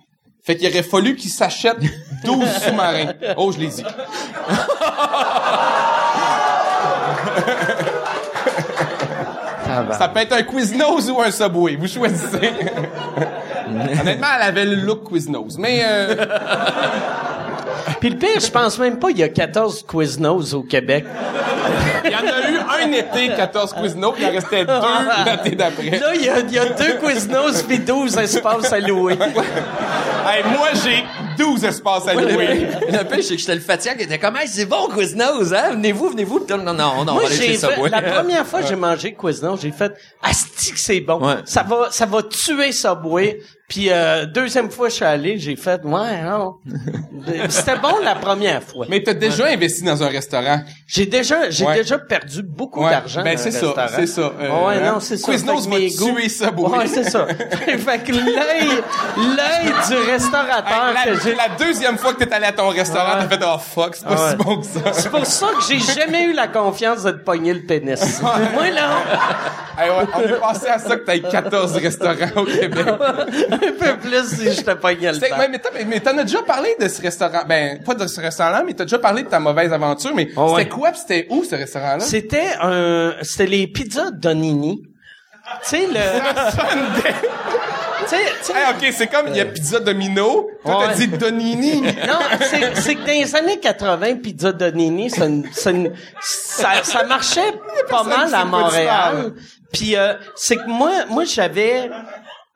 Fait 0.42 0.56
qu'il 0.56 0.68
aurait 0.68 0.82
fallu 0.82 1.16
qu'ils 1.16 1.30
s'achètent 1.30 1.78
12 2.24 2.44
sous-marins. 2.66 3.14
Oh, 3.38 3.50
je 3.50 3.60
l'ai 3.60 3.68
dit. 3.68 3.84
Ça 9.98 10.08
peut 10.08 10.20
être 10.20 10.32
un 10.32 10.42
Quiznos 10.42 11.10
ou 11.10 11.20
un 11.20 11.30
Subway. 11.30 11.76
Vous 11.76 11.88
choisissez. 11.88 12.50
Honnêtement, 13.68 14.26
elle 14.36 14.48
avait 14.48 14.64
le 14.64 14.76
look 14.76 15.08
Quiznos. 15.10 15.58
Mais 15.58 15.82
euh, 15.84 16.14
Puis 18.00 18.10
le 18.10 18.16
pire, 18.16 18.40
je 18.40 18.50
pense 18.50 18.78
même 18.78 18.98
pas 18.98 19.08
qu'il 19.08 19.18
y 19.18 19.22
a 19.22 19.28
14 19.28 19.84
Quiznos 19.88 20.54
au 20.54 20.62
Québec. 20.62 21.04
il 22.04 22.10
y 22.10 22.14
en 22.14 22.18
a 22.18 22.50
eu 22.50 22.86
un 22.86 22.92
été, 22.92 23.34
14 23.34 23.72
Quiznos, 23.74 24.12
puis 24.12 24.24
il 24.24 24.28
en 24.28 24.32
restait 24.32 24.64
deux 24.64 24.72
l'été 25.26 25.56
d'après. 25.56 25.98
Là, 25.98 26.14
il 26.14 26.24
y 26.24 26.28
a, 26.28 26.38
il 26.40 26.52
y 26.52 26.58
a 26.58 26.66
deux 26.66 26.98
Quiznos 27.02 27.62
puis 27.62 27.78
12 27.78 28.16
espaces 28.18 28.72
à 28.72 28.80
louer. 28.80 29.16
Hey, 30.26 30.42
moi, 30.42 30.68
j'ai 30.82 31.04
12 31.36 31.64
espaces 31.64 32.08
à 32.08 32.14
louer. 32.14 32.66
Le 32.90 33.04
pire, 33.04 33.24
c'est 33.24 33.34
que 33.34 33.40
j'étais 33.40 33.54
le 33.54 33.60
fatiguant 33.60 33.96
qui 33.96 34.02
était 34.04 34.18
comme, 34.18 34.36
hey, 34.36 34.48
c'est 34.48 34.66
bon, 34.66 34.88
Quiznos, 34.88 35.52
hein? 35.52 35.70
Venez-vous, 35.72 36.10
venez-vous. 36.10 36.46
Non, 36.48 36.58
non, 36.58 36.74
non, 36.74 36.92
on 36.98 37.04
va 37.04 37.26
aller 37.26 37.36
chez 37.36 37.56
Subway. 37.56 37.90
la 37.90 38.02
première 38.02 38.46
fois 38.46 38.62
que 38.62 38.68
j'ai 38.68 38.76
mangé 38.76 39.14
Quiznos, 39.14 39.60
j'ai 39.60 39.72
fait 39.72 39.92
asti 40.22 40.72
que 40.72 40.78
c'est 40.78 41.00
bon. 41.00 41.26
Ouais. 41.26 41.36
Ça 41.44 41.62
va 41.62 41.88
ça 41.90 42.06
va 42.06 42.22
tuer 42.22 42.72
Subway. 42.72 43.40
Puis 43.66 43.86
euh, 43.90 44.26
deuxième 44.26 44.70
fois 44.70 44.90
je 44.90 44.94
suis 44.96 45.04
allé, 45.06 45.38
j'ai 45.38 45.56
fait 45.56 45.80
ouais 45.84 46.22
non. 46.22 46.56
C'était 47.48 47.78
bon 47.78 47.94
la 48.04 48.14
première 48.14 48.62
fois. 48.62 48.84
Mais 48.90 49.02
t'as 49.02 49.14
déjà 49.14 49.46
investi 49.46 49.82
dans 49.84 50.02
un 50.02 50.08
restaurant? 50.08 50.60
J'ai 50.86 51.06
déjà 51.06 51.48
j'ai 51.48 51.64
Ouais. 51.64 51.76
déjà 51.76 51.98
perdu 51.98 52.42
beaucoup 52.42 52.84
Ouais. 52.84 52.90
d'argent 52.90 53.22
Ben, 53.22 53.36
dans 53.36 53.42
c'est 53.42 53.48
un 53.48 53.52
ça, 53.52 53.66
restaurant. 53.68 53.88
c'est 53.96 54.06
ça. 54.06 54.20
Euh, 54.20 54.66
ouais 54.66 54.74
hein? 54.82 54.92
non, 54.94 55.00
c'est 55.00 55.16
ça. 55.16 55.32
Quiznos 55.32 55.64
Fait 55.64 55.70
que 55.70 55.74
va 55.74 55.78
mes 55.78 55.90
tuer 55.90 56.28
Subway. 56.28 56.78
Ouais, 56.78 56.86
c'est 56.86 57.04
ça. 57.04 57.26
fait 57.26 57.98
que 58.04 58.12
l'œil 58.12 58.82
l'œil 59.16 59.72
du 59.88 60.10
restaurateur 60.10 60.88
Hey, 60.88 60.94
la, 60.94 61.14
que 61.14 61.20
j'ai 61.22 61.34
la 61.34 61.48
deuxième 61.58 61.96
fois 61.96 62.12
que 62.12 62.22
t'es 62.22 62.32
allé 62.34 62.46
à 62.46 62.52
ton 62.52 62.68
restaurant, 62.68 63.14
Ouais. 63.18 63.26
t'as 63.30 63.36
fait 63.38 63.44
«Oh 63.46 63.58
fuck, 63.58 63.94
c'est 63.96 64.04
pas 64.06 64.12
Ouais. 64.24 64.30
si 64.30 64.36
bon 64.36 64.60
que 64.60 64.66
ça. 64.66 64.92
c'est 64.92 65.10
pour 65.10 65.24
ça 65.24 65.46
que 65.58 65.64
j'ai 65.66 65.78
jamais 66.00 66.24
eu 66.24 66.34
la 66.34 66.48
confiance 66.48 67.02
de 67.04 67.12
te 67.12 67.24
pogner 67.24 67.54
le 67.54 67.62
pénis. 67.62 68.20
Moi 68.20 68.68
là, 68.70 68.90
Hey, 69.76 69.90
ouais, 69.90 70.04
on 70.14 70.20
est 70.20 70.38
passé 70.38 70.68
à 70.68 70.78
ça 70.78 70.96
que 70.96 71.04
t'as 71.04 71.18
14 71.18 71.72
restaurants 71.78 72.30
au 72.42 72.44
Québec. 72.44 72.86
Un 73.54 73.72
peu 73.72 73.96
plus 74.00 74.28
si 74.36 74.52
je 74.52 74.60
te 74.62 74.70
pognais 74.72 75.12
le 75.12 75.18
temps. 75.18 75.26
mais, 75.38 75.48
mais, 75.48 75.58
t'as- 75.58 75.84
mais 75.86 76.00
t'en 76.00 76.16
as 76.18 76.24
déjà 76.24 76.42
parlé 76.42 76.76
de 76.80 76.88
ce 76.88 77.00
restaurant. 77.02 77.42
Ben, 77.48 77.82
pas 77.82 77.94
de 77.94 78.06
ce 78.06 78.20
restaurant-là, 78.20 78.62
mais 78.66 78.74
t'as 78.74 78.84
déjà 78.84 78.98
parlé 78.98 79.22
de 79.22 79.28
ta 79.28 79.40
mauvaise 79.40 79.72
aventure. 79.72 80.12
Mais 80.14 80.28
Oh, 80.36 80.48
c'était 80.56 80.62
ouais. 80.62 80.68
quoi 80.68 80.92
pis 80.92 80.98
c'était 81.00 81.26
où 81.30 81.44
ce 81.44 81.54
restaurant-là? 81.54 82.00
C'était 82.00 82.48
un, 82.60 83.14
c'était 83.22 83.46
les 83.46 83.66
pizzas 83.66 84.10
Donini. 84.10 84.82
Tu 85.62 85.68
sais 85.68 85.86
le, 85.86 85.92
tu 85.92 85.98
sais, 88.08 88.16
tu 88.40 88.44
sais- 88.44 88.52
Hey, 88.52 88.64
ok, 88.70 88.92
c'est 88.96 89.06
comme, 89.08 89.26
il 89.28 89.36
y 89.36 89.40
a 89.40 89.44
Pizza 89.46 89.80
Domino. 89.80 90.48
Toi, 90.64 90.84
t'as 90.88 90.94
dit 90.94 91.08
Donini. 91.08 91.80
non, 91.82 92.18
c'est, 92.40 92.74
c'est 92.76 92.94
que 92.94 93.00
dans 93.00 93.06
les 93.12 93.36
années 93.36 93.58
80, 93.60 94.16
pizza 94.16 94.52
Donini, 94.52 95.10
une- 95.18 95.44
ça, 96.22 96.82
ça 96.82 97.04
marchait 97.04 97.52
pas 97.90 98.04
mal 98.04 98.34
à 98.34 98.44
Montréal. 98.44 99.32
Puis 99.72 99.96
euh, 99.96 100.14
c'est 100.36 100.56
que 100.56 100.66
moi, 100.68 100.90
moi 101.08 101.24
j'avais 101.24 101.90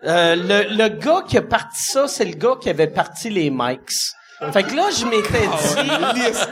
euh, 0.05 0.37
le, 0.37 0.77
le 0.77 0.89
gars 0.99 1.23
qui 1.27 1.37
a 1.39 1.43
parti 1.43 1.83
ça, 1.83 2.07
c'est 2.09 2.25
le 2.25 2.35
gars 2.37 2.55
qui 2.61 2.69
avait 2.71 2.87
parti 2.87 3.31
les 3.31 3.51
mics. 3.51 3.91
Fait 4.53 4.63
que 4.63 4.75
là, 4.77 4.85
je 4.97 5.05
m'étais 5.05 5.49
dit, 6.15 6.21
Lisse. 6.21 6.49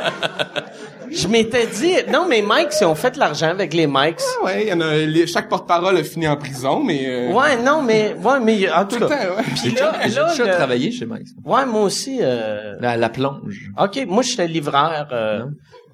je 1.22 1.28
m'étais 1.28 1.68
dit, 1.68 1.94
non 2.12 2.26
mais 2.28 2.42
Mike, 2.42 2.70
ils 2.80 2.84
ont 2.84 2.96
fait 2.96 3.16
l'argent 3.16 3.46
avec 3.50 3.72
les 3.74 3.86
mics. 3.86 4.18
Ouais, 4.42 4.62
il 4.64 4.68
y 4.68 4.72
en 4.72 4.80
a, 4.80 4.92
les- 4.96 5.28
chaque 5.28 5.48
porte-parole 5.48 5.96
a 5.96 6.02
fini 6.02 6.26
en 6.26 6.36
prison, 6.36 6.82
mais, 6.82 7.04
euh, 7.06 7.32
Ouais, 7.32 7.56
non, 7.62 7.82
mais, 7.82 8.14
ouais, 8.14 8.40
mais, 8.40 8.68
en 8.72 8.84
tout 8.86 8.98
cas. 8.98 9.06
ouais. 9.36 9.42
Puis 9.62 9.70
là, 9.70 9.92
J'ai 10.04 10.10
là, 10.16 10.28
déjà 10.30 10.44
le- 10.46 10.50
travaillé 10.56 10.90
chez 10.90 11.06
Mike. 11.06 11.28
Ouais, 11.44 11.64
moi 11.64 11.82
aussi, 11.82 12.18
euh, 12.22 12.74
La, 12.80 12.96
la 12.96 13.08
plonge. 13.08 13.70
ok, 13.80 14.04
moi, 14.08 14.24
j'étais 14.24 14.48
livreur, 14.48 15.06
euh, 15.12 15.44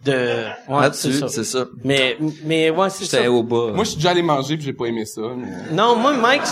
de, 0.05 0.44
ouais, 0.68 0.88
c'est 0.92 1.44
ça. 1.44 1.64
Mais, 1.84 2.16
mais, 2.44 2.70
ouais, 2.70 2.90
c'est 2.90 3.05
ça. 3.05 3.18
J'étais 3.18 3.28
au 3.28 3.42
bas. 3.42 3.70
Moi, 3.74 3.84
je 3.84 3.90
suis 3.90 3.96
déjà 3.96 4.11
allé 4.11 4.22
manger 4.22 4.57
pis 4.57 4.64
j'ai 4.64 4.72
pas 4.72 4.86
aimé 4.86 5.05
ça. 5.05 5.20
mais- 5.36 5.74
Non, 5.74 5.94
moi, 5.96 6.12
Mike, 6.16 6.42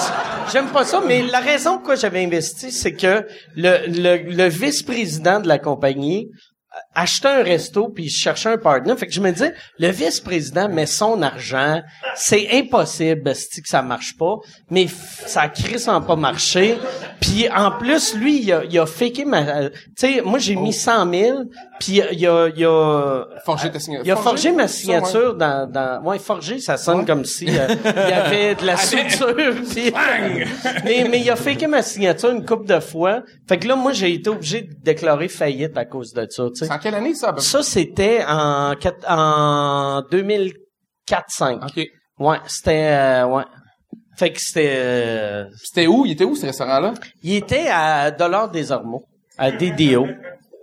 j'aime 0.52 0.68
pas 0.68 0.84
ça, 0.84 1.02
mais 1.06 1.22
la 1.22 1.40
raison 1.40 1.74
pourquoi 1.78 1.96
j'avais 1.96 2.24
investi, 2.24 2.70
c'est 2.70 2.92
que 2.94 3.26
le, 3.56 3.86
le, 3.88 4.32
le 4.32 4.48
vice-président 4.48 5.40
de 5.40 5.48
la 5.48 5.58
compagnie 5.58 6.30
achetait 6.94 7.28
un 7.28 7.42
resto 7.42 7.88
puis 7.88 8.04
il 8.04 8.10
cherchait 8.10 8.48
un 8.50 8.58
partner. 8.58 8.96
Fait 8.96 9.06
que 9.06 9.12
je 9.12 9.20
me 9.20 9.30
disais, 9.30 9.54
le 9.78 9.88
vice-président 9.88 10.68
met 10.68 10.86
son 10.86 11.22
argent, 11.22 11.80
c'est 12.14 12.48
impossible, 12.52 13.32
c'est 13.34 13.60
que 13.62 13.68
ça 13.68 13.82
marche 13.82 14.16
pas, 14.16 14.36
mais 14.70 14.86
ça 15.26 15.42
a 15.42 15.48
crissement 15.48 16.00
pas 16.02 16.16
marché. 16.16 16.76
Puis 17.20 17.48
en 17.54 17.70
plus, 17.72 18.14
lui, 18.14 18.42
il 18.42 18.52
a, 18.52 18.64
il 18.64 18.78
a 18.78 18.86
faké 18.86 19.24
ma... 19.24 19.40
euh, 19.42 19.68
Tu 19.96 20.14
sais, 20.16 20.22
moi, 20.22 20.38
j'ai 20.38 20.56
mis 20.56 20.72
100 20.72 21.12
000, 21.12 21.38
puis 21.78 22.00
il 22.12 22.26
a... 22.26 22.48
Il 22.54 22.64
a 22.64 23.24
Forger 23.44 23.70
ta 23.70 23.78
signature. 23.78 24.06
il 24.06 24.10
a 24.10 24.16
forgé 24.16 24.50
ma 24.52 24.58
Ça, 24.58 24.62
ouais. 24.62 24.68
signature 24.68 25.34
dans, 25.34 25.70
dans, 25.70 26.02
ouais, 26.04 26.18
forgé, 26.18 26.58
ça 26.58 26.76
sonne 26.76 27.06
comme 27.06 27.24
si 27.24 27.46
euh, 27.48 27.68
il 27.84 28.10
y 28.10 28.12
avait 28.12 28.54
de 28.54 28.64
la 28.66 28.76
suture. 28.78 29.34
puis- 29.70 29.92
mais, 30.84 31.06
mais 31.10 31.20
il 31.20 31.30
a 31.30 31.36
faké 31.36 31.66
ma 31.66 31.82
signature 31.82 32.30
une 32.30 32.44
couple 32.44 32.66
de 32.66 32.80
fois. 32.80 33.22
Fait 33.48 33.58
que 33.58 33.68
là, 33.68 33.76
moi, 33.76 33.92
j'ai 33.92 34.12
été 34.14 34.28
obligé 34.30 34.62
de 34.62 34.72
déclarer 34.82 35.28
faillite 35.28 35.76
à 35.76 35.84
cause 35.84 36.12
de 36.12 36.26
ça, 36.28 36.44
tu 36.54 36.64
sais. 36.66 36.66
C'est 36.70 36.76
en 36.76 36.78
quelle 36.78 36.94
année, 36.94 37.14
ça? 37.14 37.34
Ça, 37.38 37.62
c'était 37.64 38.24
en, 38.28 38.74
en 39.08 40.02
2004-5. 40.10 41.64
Ok. 41.64 41.86
Ouais, 42.20 42.36
c'était, 42.46 42.90
euh, 42.92 43.26
ouais. 43.26 43.42
Fait 44.16 44.32
que 44.32 44.40
c'était, 44.40 44.72
euh, 44.76 45.44
C'était 45.64 45.86
où? 45.88 46.04
Il 46.06 46.12
était 46.12 46.24
où, 46.24 46.36
ce 46.36 46.46
restaurant-là? 46.46 46.94
il 47.22 47.34
était 47.34 47.68
à 47.72 48.10
Dollar 48.10 48.50
des 48.50 48.70
Ormeaux, 48.70 49.04
à 49.38 49.50
DDO, 49.50 50.06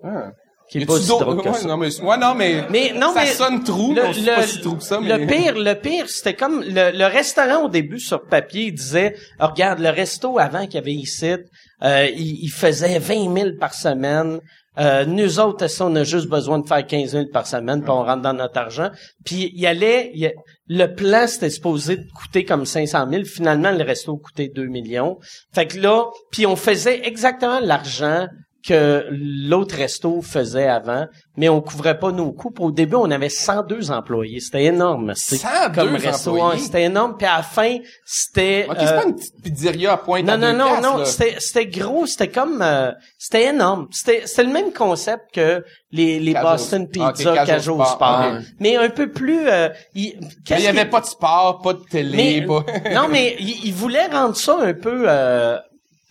Ah. 0.04 0.30
qui 0.70 0.78
est 0.78 0.86
pas 0.86 0.98
si 1.00 1.08
drôle 1.08 1.42
que 1.42 1.48
ouais, 1.50 1.54
ça. 1.56 1.68
non, 1.68 1.76
mais, 1.78 2.02
ouais, 2.02 2.18
non, 2.18 2.36
mais, 2.36 2.64
Mais 2.70 2.94
non, 2.94 3.14
ça 3.14 3.22
mais 3.22 3.28
sonne 3.32 3.64
trou, 3.64 3.94
mais 3.94 4.02
on 4.04 4.14
sait 4.14 4.26
pas 4.36 4.44
si 4.48 4.62
trou 4.62 4.76
que 4.76 4.84
ça, 4.84 5.00
mais... 5.02 5.18
le 5.18 5.26
pire, 5.26 5.56
le 5.58 5.74
pire, 5.74 6.08
c'était 6.08 6.36
comme 6.36 6.62
le, 6.62 6.92
le 6.96 7.06
restaurant 7.06 7.66
au 7.66 7.70
début 7.70 8.00
sur 8.00 8.24
papier, 8.28 8.66
il 8.68 8.74
disait, 8.76 9.16
regarde, 9.40 9.80
le 9.80 9.90
resto 9.90 10.38
avant 10.40 10.66
qu'il 10.66 10.76
y 10.76 10.78
avait 10.78 10.94
ici, 10.94 11.36
euh, 11.84 12.08
il, 12.16 12.44
il 12.44 12.52
faisait 12.52 13.00
20 13.00 13.34
000 13.36 13.50
par 13.60 13.74
semaine. 13.74 14.40
Euh, 14.80 15.06
nous 15.06 15.40
autres, 15.40 15.66
on 15.82 15.96
a 15.96 16.04
juste 16.04 16.30
besoin 16.30 16.60
de 16.60 16.68
faire 16.68 16.86
15 16.86 17.12
000 17.12 17.26
par 17.34 17.48
semaine, 17.48 17.82
puis 17.82 17.90
on 17.90 18.04
rentre 18.04 18.22
dans 18.22 18.34
notre 18.34 18.58
argent. 18.60 18.90
Puis 19.26 19.52
il 19.54 19.60
y 19.60 19.66
allait, 19.66 20.12
y 20.14 20.28
a- 20.28 20.32
le 20.68 20.86
plan 20.94 21.26
c'était 21.28 21.50
supposé 21.50 22.00
coûter 22.16 22.46
comme 22.46 22.66
500 22.66 23.10
000. 23.10 23.24
Finalement, 23.26 23.72
le 23.72 23.84
resto 23.84 24.16
coûtait 24.18 24.50
2 24.54 24.68
millions. 24.68 25.18
Fait 25.54 25.66
que 25.66 25.80
là, 25.80 26.06
puis 26.32 26.46
on 26.46 26.56
faisait 26.56 27.08
exactement 27.08 27.60
l'argent 27.60 28.28
que 28.68 29.06
l'autre 29.12 29.76
resto 29.76 30.22
faisait 30.22 30.68
avant, 30.68 31.08
mais 31.38 31.48
on 31.48 31.62
couvrait 31.62 31.98
pas 32.00 32.12
nos 32.12 32.34
coûts. 32.34 32.54
Au 32.60 32.70
début, 32.70 32.96
on 32.96 33.10
avait 33.10 33.30
102 33.30 33.92
employés. 33.92 34.42
C'était 34.42 34.66
énorme. 34.66 35.14
c'était 35.16 35.48
102 35.48 35.82
comme 35.82 35.96
resto. 35.96 36.32
employés? 36.32 36.56
Ouais, 36.56 36.60
C'était 36.60 36.84
énorme. 36.84 37.16
Puis 37.18 37.26
à 37.26 37.38
la 37.38 37.44
fin, 37.44 37.78
c'était... 38.06 38.68
Ok, 38.70 38.76
euh, 38.76 38.86
c'est 38.86 38.96
pas 38.96 39.06
une 39.06 39.16
petite 39.16 39.42
pizzeria 39.42 39.94
à 39.94 39.98
pointe 39.98 40.26
non, 40.26 40.34
à 40.34 40.38
non, 40.38 40.54
non, 40.54 40.82
non, 40.82 41.06
c'était, 41.06 41.36
c'était 41.40 41.68
gros, 41.68 42.06
c'était 42.08 42.28
comme, 42.28 42.62
euh, 42.62 42.92
c'était 43.18 43.46
énorme. 43.46 43.88
C'était, 43.92 44.24
c'était 44.26 44.44
le 44.44 44.52
même 44.52 44.74
concept 44.74 45.34
que 45.34 45.64
les, 45.92 46.20
les 46.20 46.34
Boston 46.34 46.90
Pizza, 46.90 47.08
casual 47.14 47.46
Casual 47.46 47.88
sport. 47.88 48.26
Mais 48.60 48.76
un 48.76 48.90
peu 48.90 49.10
plus, 49.10 49.48
euh, 49.48 49.70
il, 49.96 50.18
Mais 50.20 50.28
qu'est-ce 50.46 50.62
il 50.62 50.66
y 50.66 50.68
avait 50.68 50.86
pas 50.90 51.00
de 51.00 51.06
sport, 51.06 51.62
pas 51.62 51.74
de 51.74 51.84
télé, 51.90 52.42
mais, 52.42 52.46
pas... 52.46 52.66
non, 52.94 53.08
mais 53.10 53.38
il, 53.40 53.66
il 53.68 53.74
voulait 53.74 54.08
rendre 54.08 54.36
ça 54.36 54.58
un 54.60 54.74
peu, 54.74 55.06
euh, 55.08 55.58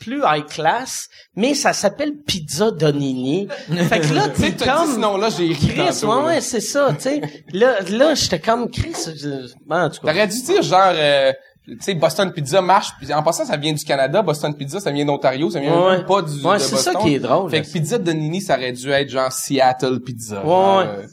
plus 0.01 0.23
high 0.25 0.45
class, 0.47 1.09
mais 1.35 1.55
ça 1.55 1.73
s'appelle 1.73 2.13
Pizza 2.27 2.71
Donini. 2.71 3.49
fait 3.89 4.01
que 4.01 4.15
là, 4.15 4.29
Tu 4.35 4.43
sais, 4.43 4.53
t'es 4.53 4.65
dit 4.65 4.65
comme... 4.65 4.95
ce 4.95 4.99
nom-là, 4.99 5.29
j'ai 5.37 5.47
écrit 5.47 5.69
Chris, 5.69 5.81
ouais, 5.81 6.07
là. 6.09 6.25
ouais, 6.27 6.41
c'est 6.41 6.61
ça, 6.61 6.89
tu 6.97 7.03
sais. 7.03 7.21
Là, 7.53 7.81
là, 7.91 8.15
j'étais 8.15 8.39
comme 8.41 8.71
Chris, 8.71 8.95
je- 9.17 9.53
en 9.71 9.89
tout 9.91 10.01
cas. 10.01 10.13
T'aurais 10.13 10.27
dû 10.29 10.43
dire 10.43 10.63
genre, 10.63 10.93
euh, 10.95 11.33
tu 11.67 11.77
sais, 11.81 11.95
Boston 11.95 12.33
Pizza 12.33 12.61
marche. 12.63 12.91
Puis 13.01 13.13
en 13.13 13.23
passant, 13.23 13.45
ça 13.45 13.57
vient 13.57 13.73
du 13.73 13.85
Canada. 13.85 14.23
Boston 14.23 14.55
Pizza, 14.57 14.79
ça 14.81 14.93
vient 14.93 15.05
d'Ontario. 15.05 15.51
Ça 15.51 15.59
vient 15.61 15.89
Ouais. 15.89 16.05
pas 16.05 16.23
du 16.23 16.41
Ouais, 16.45 16.59
c'est 16.61 16.77
ça 16.77 16.95
qui 16.95 17.15
est 17.15 17.19
drôle, 17.19 17.51
Fait 17.51 17.59
là. 17.59 17.65
que 17.65 17.71
Pizza 17.73 17.99
de 17.99 18.13
Nini, 18.13 18.41
ça 18.41 18.57
aurait 18.57 18.73
dû 18.73 18.91
être 18.91 19.09
genre 19.09 19.33
Seattle 19.33 20.01
Pizza. 20.01 20.37
Ouais, 20.45 20.49
genre, 20.49 20.79
ouais. 20.79 20.85
euh, 20.87 21.07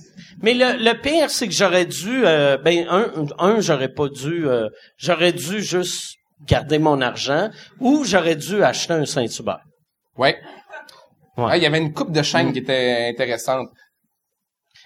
Mais 0.43 0.53
le, 0.53 0.77
le 0.83 1.01
pire, 1.01 1.29
c'est 1.31 1.47
que 1.47 1.53
j'aurais 1.53 1.85
dû, 1.85 2.23
euh, 2.25 2.57
ben 2.57 2.85
un, 2.89 3.05
un, 3.39 3.61
j'aurais 3.61 3.87
pas 3.93 4.09
dû, 4.09 4.47
euh, 4.47 4.67
j'aurais 4.97 5.31
dû 5.31 5.61
juste 5.63 6.17
garder 6.47 6.79
mon 6.79 7.01
argent 7.01 7.49
ou 7.79 8.03
j'aurais 8.03 8.35
dû 8.35 8.63
acheter 8.63 8.93
un 8.93 9.05
Saint-Hubert. 9.05 9.59
Ouais. 10.17 10.37
Ouais. 11.37 11.45
Ah, 11.49 11.57
Il 11.57 11.63
y 11.63 11.65
avait 11.65 11.79
une 11.79 11.93
coupe 11.93 12.11
de 12.11 12.21
chaînes 12.21 12.53
qui 12.53 12.59
était 12.59 13.07
intéressante. 13.13 13.69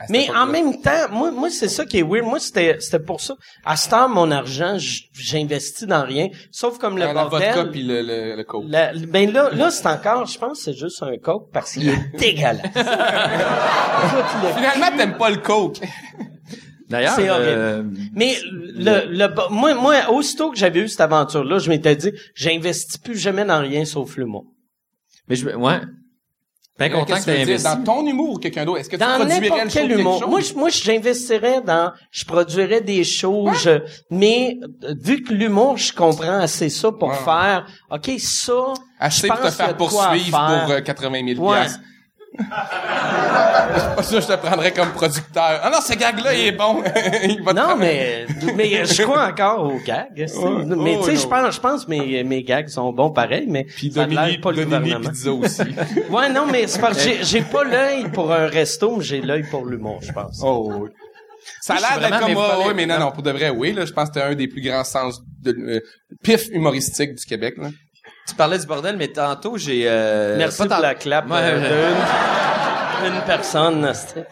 Mais 0.10 0.30
en 0.30 0.46
même 0.46 0.80
temps, 0.80 1.10
moi, 1.10 1.32
moi 1.32 1.50
c'est 1.50 1.68
ça 1.68 1.84
qui 1.84 1.98
est 1.98 2.04
weird. 2.04 2.24
Moi, 2.24 2.40
c'était, 2.40 2.78
c'était 2.80 3.04
pour 3.04 3.20
ça. 3.20 3.34
À 3.66 3.76
ce 3.76 3.90
temps, 3.90 4.08
mon 4.08 4.30
argent, 4.30 4.78
j'investis 5.12 5.88
dans 5.88 6.04
rien, 6.06 6.28
sauf 6.52 6.78
comme 6.78 6.98
le 7.00 7.04
Euh, 7.04 7.14
la 7.14 7.24
bordel. 7.26 7.52
vodka 7.56 7.72
puis 7.72 7.82
le, 7.82 8.04
le, 8.04 8.36
le 8.36 8.44
coke. 8.44 8.66
La- 8.68 8.94
ben 8.94 9.32
là, 9.34 9.50
là 9.52 9.72
c'est 9.72 9.88
encore, 9.88 10.28
je 10.28 10.38
pense, 10.38 10.60
que 10.60 10.64
c'est 10.66 10.78
juste 10.78 11.02
un 11.02 11.18
coke 11.18 11.50
parce 11.52 11.74
qu'il 11.74 11.90
est 11.90 11.98
dégueulasse. 12.20 12.62
Finalement, 14.56 14.96
t'aimes 14.98 15.18
pas 15.18 15.30
le 15.32 15.38
coke. 15.38 15.80
D'ailleurs, 16.90 17.14
C'est 17.16 17.30
horrible. 17.30 17.48
euh, 17.50 17.84
Mais 18.14 18.38
le, 18.52 19.06
le, 19.12 19.28
moi, 19.52 19.74
moi, 19.76 20.10
aussitôt 20.12 20.52
que 20.52 20.58
j'avais 20.58 20.80
eu 20.80 20.88
cette 20.88 21.02
aventure-là, 21.02 21.60
je 21.60 21.70
m'étais 21.70 21.96
dit, 21.96 22.12
j'investis 22.36 22.98
plus 22.98 23.18
jamais 23.18 23.44
dans 23.46 23.60
rien 23.60 23.84
sauf 23.86 24.16
l'humour. 24.18 24.46
mais 25.28 25.36
je, 25.36 25.50
ouais. 25.50 25.82
Ben 26.80 26.92
content 26.92 27.06
Qu'est-ce 27.16 27.26
que 27.26 27.32
que 27.32 27.36
tu 27.38 27.42
investi. 27.42 27.68
Dans 27.68 27.84
ton 27.84 28.06
humour 28.06 28.30
ou 28.36 28.38
quelqu'un 28.38 28.64
d'autre? 28.64 28.80
Est-ce 28.80 28.90
que 28.90 28.98
tu 28.98 29.00
Dans 29.00 29.16
produirais 29.16 29.40
n'importe 29.42 29.64
le 29.64 29.70
show 29.72 29.80
quel 29.80 30.00
humour. 30.00 30.20
chose? 30.20 30.30
Moi, 30.30 30.40
je- 30.42 30.54
moi, 30.54 30.70
j'investirais 30.70 31.62
dans, 31.62 31.92
je 32.12 32.24
produirais 32.26 32.82
des 32.82 33.04
je- 33.56 33.82
mais 34.12 34.60
euh, 34.84 34.94
vu 35.02 35.24
que 35.24 35.34
l'humour, 35.34 35.78
je 35.78 35.92
comprends 35.92 36.38
assez 36.40 36.70
ça 36.70 36.92
pour 36.92 37.10
Ouais. 37.10 37.16
faire, 37.16 37.66
ok, 37.90 38.12
ça, 38.20 38.54
Assez 39.00 39.24
je 39.24 39.28
pour 39.28 39.38
te 39.38 39.42
pense 39.42 39.58
y 39.58 39.62
a 39.64 39.66
faire 39.66 39.78
poursuivre 39.78 40.38
faire. 40.38 40.64
pour 40.66 40.72
euh, 40.76 40.82
80 40.82 41.34
000 41.36 41.42
Ouais. 41.52 41.66
Piastres. 42.38 43.96
Pas 43.96 44.04
que 44.04 44.22
je 44.22 44.28
te 44.28 44.36
prendrais 44.38 44.72
comme 44.72 44.90
producteur. 44.92 45.60
Ah 45.64 45.70
non, 45.72 45.80
ce 45.82 45.94
gag-là, 45.94 46.34
il 46.34 46.48
est 46.48 46.52
bon. 46.52 46.84
il 47.24 47.42
va 47.44 47.54
te 47.54 47.58
Non, 47.60 47.76
mais, 47.78 48.26
mais 48.56 48.86
je 48.86 49.02
crois 49.04 49.28
encore 49.30 49.64
aux 49.66 49.80
gags. 49.86 50.08
Mais 50.16 50.98
Oh, 51.00 51.04
tu 51.06 51.12
sais, 51.16 51.24
je 51.24 51.28
pense, 51.28 51.56
je 51.56 51.60
pense 51.60 51.88
mes, 51.88 52.24
mes 52.24 52.44
gags 52.44 52.68
sont 52.70 52.92
bons 52.94 53.10
pareil, 53.12 53.46
mais 53.48 53.64
Puis 53.66 53.92
ça 53.92 54.06
Dominique, 54.06 54.42
pas 54.42 54.52
le 54.52 54.66
Dominique 54.66 54.96
gouvernement. 54.98 55.10
Pizza 55.10 55.32
aussi. 55.34 55.76
Ouais, 56.10 56.30
non, 56.30 56.46
mais 56.52 56.68
c'est 56.68 56.80
parce 56.80 57.04
que 57.06 57.24
j'ai- 57.24 57.42
pas 57.42 57.64
l'œil 57.64 58.10
pour 58.12 58.32
un 58.32 58.48
resto, 58.48 58.98
mais 58.98 59.04
j'ai 59.04 59.22
l'œil 59.22 59.44
pour 59.50 59.66
l'humour, 59.66 60.00
je 60.02 60.12
pense. 60.12 60.40
Oh, 60.44 60.72
oui. 60.82 60.90
Ça 61.62 61.76
a 61.76 61.80
l'air 61.80 62.10
d'être 62.10 62.20
comme, 62.20 62.34
volets- 62.34 62.68
ouais, 62.68 62.74
mais 62.74 62.86
non, 62.86 63.00
non, 63.00 63.12
pour 63.12 63.24
de 63.24 63.32
vrai, 63.32 63.50
oui, 63.50 63.72
là, 63.74 63.86
je 63.86 63.94
pense 63.94 64.10
que 64.10 64.16
c'était 64.16 64.26
un 64.28 64.36
des 64.36 64.48
plus 64.48 64.62
grands 64.62 64.84
sens 64.84 65.22
de, 65.42 65.52
euh, 65.52 65.80
pif 66.24 66.48
humoristique 66.52 67.16
du 67.16 67.26
Québec, 67.26 67.56
là. 67.58 67.70
Tu 68.28 68.36
parlais 68.36 68.60
du 68.60 68.66
bordel, 68.66 68.98
mais 68.98 69.08
tantôt, 69.08 69.58
j'ai... 69.58 69.84
Euh, 69.88 70.36
Merci 70.38 70.58
pas 70.60 70.68
pour 70.68 70.80
la 70.80 70.96
clap 70.96 71.30
Ouais, 71.30 71.38
euh, 71.42 71.94
d'une 73.04 73.14
d'une 73.14 73.22
personne. 73.26 73.92
c'était- 73.94 74.28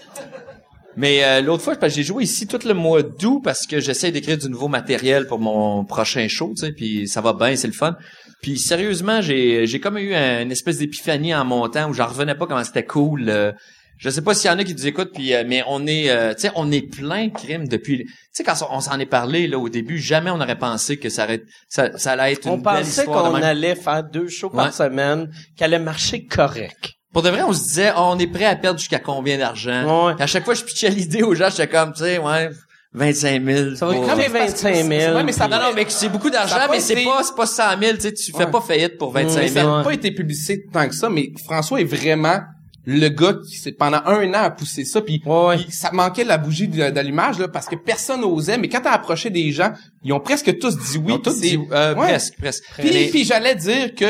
Mais 0.98 1.24
euh, 1.24 1.42
l'autre 1.42 1.64
fois, 1.64 1.76
j'ai 1.88 2.04
joué 2.04 2.24
ici 2.24 2.48
tout 2.48 2.60
le 2.66 2.74
mois 2.74 3.04
d'août 3.04 3.42
parce 3.44 3.66
que 3.68 3.80
j'essaie 3.80 4.12
d'écrire 4.12 4.38
du 4.38 4.50
nouveau 4.50 4.68
matériel 4.68 5.28
pour 5.28 5.40
mon 5.40 5.86
prochain 5.86 6.28
show, 6.28 6.54
tu 6.58 6.66
sais, 6.66 6.72
puis 6.72 7.08
ça 7.08 7.22
va 7.22 7.34
bien, 7.34 7.56
c'est 7.56 7.68
le 7.68 7.74
fun. 7.74 7.96
Puis 8.42 8.58
sérieusement, 8.60 9.22
j'ai 9.22 9.66
j'ai 9.68 9.80
comme 9.80 9.98
eu 9.98 10.14
un- 10.14 10.42
une 10.42 10.52
espèce 10.52 10.78
d'épiphanie 10.80 11.34
en 11.36 11.46
montant 11.46 11.90
où 11.90 11.94
j'en 11.94 12.08
revenais 12.08 12.36
pas 12.36 12.48
comment 12.48 12.64
c'était 12.64 12.86
cool. 12.86 13.30
euh, 13.30 13.52
je 13.98 14.10
sais 14.10 14.22
pas 14.22 14.34
s'il 14.34 14.50
y 14.50 14.54
en 14.54 14.58
a 14.60 14.64
qui 14.64 14.74
nous 14.74 14.88
écoutent, 14.88 15.12
puis 15.14 15.34
euh, 15.34 15.44
mais 15.48 15.64
on 15.68 15.86
est, 15.88 16.10
euh, 16.10 16.34
tu 16.34 16.42
sais, 16.42 16.52
on 16.56 16.72
est 16.72 16.82
plein 16.82 17.28
de 17.28 17.34
crimes 17.34 17.68
depuis. 17.68 18.06
Tu 18.06 18.14
sais, 18.32 18.44
quand 18.44 18.56
on 18.70 18.80
s'en 18.82 19.00
est 19.00 19.06
parlé 19.06 19.48
là 19.48 19.58
au 19.58 19.70
début, 19.70 19.98
jamais 20.00 20.30
on 20.32 20.38
n'aurait 20.38 20.58
pensé 20.60 20.98
que 20.98 21.10
ça, 21.10 21.24
aurait, 21.26 21.42
ça, 21.70 21.98
ça 21.98 22.12
allait 22.14 22.34
être 22.34 22.46
une 22.46 22.54
On 22.54 22.58
belle 22.58 22.78
pensait 22.84 23.02
histoire 23.02 23.24
de 23.24 23.30
qu'on 23.30 23.34
même. 23.36 23.44
allait 23.44 23.76
faire 23.76 24.04
deux 24.04 24.28
shows 24.28 24.50
Ouais. 24.50 24.64
par 24.64 24.74
semaine, 24.74 25.30
qu'elle 25.58 25.74
allait 25.74 25.84
marcher 25.84 26.26
correct. 26.26 26.92
Pour 27.14 27.22
de 27.24 27.30
vrai, 27.30 27.44
on 27.44 27.54
se 27.54 27.64
disait, 27.64 27.92
Ah, 27.96 28.04
on 28.04 28.20
est 28.20 28.28
prêt 28.28 28.44
à 28.46 28.56
perdre 28.58 28.78
jusqu'à 28.80 29.00
combien 29.00 29.38
d'argent? 29.38 30.08
Ouais. 30.08 30.14
À 30.20 30.28
chaque 30.28 30.44
fois, 30.44 30.54
je 30.54 30.64
pitchais 30.64 30.90
l'idée 30.90 31.24
aux 31.24 31.34
gens, 31.34 31.50
j'étais 31.50 31.68
comme, 31.70 31.94
tu 31.94 32.00
sais, 32.04 32.18
ouais, 32.18 32.50
25 32.94 33.44
000. 33.46 33.76
Ça 33.76 33.86
va 33.86 33.94
que 33.94 34.00
25 34.32 34.76
000. 34.76 34.88
c'est- 34.90 35.14
ouais, 35.14 35.24
mais 35.24 35.32
ça 35.32 35.48
Non, 35.48 35.58
non, 35.60 35.72
mais 35.74 35.86
c'est 35.88 36.10
beaucoup 36.10 36.28
Ça 36.28 36.34
d'argent, 36.46 36.68
mais 36.72 36.80
c'est 36.82 36.94
été- 36.94 37.06
pas, 37.06 37.24
c'est 37.24 37.36
pas 37.36 37.46
100 37.46 37.80
000, 37.80 37.94
tu 37.96 38.02
sais, 38.02 38.14
tu 38.14 38.32
fais 38.34 38.40
Ouais. 38.46 38.52
pas 38.52 38.60
faillite 38.62 38.98
pour 38.98 39.12
25 39.14 39.40
Mais 39.42 39.48
ça 39.48 39.62
000. 39.62 39.78
n'a 39.78 39.84
pas 39.84 39.94
été 39.94 40.12
publicité 40.12 40.66
tant 40.74 40.88
que 40.90 40.96
ça, 40.96 41.10
mais 41.10 41.30
François 41.46 41.80
est 41.80 41.86
vraiment 41.86 42.40
le 42.86 43.10
gars 43.10 43.34
qui 43.48 43.56
s'est 43.58 43.72
pendant 43.72 44.02
un 44.06 44.30
an 44.30 44.44
a 44.44 44.50
poussé 44.52 44.86
ça 44.86 45.02
puis 45.02 45.22
Ouais. 45.26 45.58
ça 45.70 45.90
manquait 45.92 46.24
la 46.24 46.38
bougie 46.38 46.68
d'allumage 46.68 47.40
là 47.40 47.48
parce 47.48 47.66
que 47.68 47.76
personne 47.76 48.22
n'osait. 48.22 48.58
Mais 48.58 48.70
quand 48.70 48.82
t'as 48.82 48.92
approché 48.92 49.30
des 49.30 49.52
gens 49.52 49.72
ils 50.04 50.14
ont 50.14 50.20
presque 50.20 50.58
tous 50.60 50.78
dit 50.78 50.98
oui 51.04 51.20
tous 51.22 51.40
dit, 51.42 51.60
euh, 51.72 51.96
Ouais. 51.96 52.08
presque, 52.10 52.38
presque. 52.38 52.64
puis, 52.78 53.24
j'allais 53.26 53.56
dire 53.56 53.96
que 53.96 54.06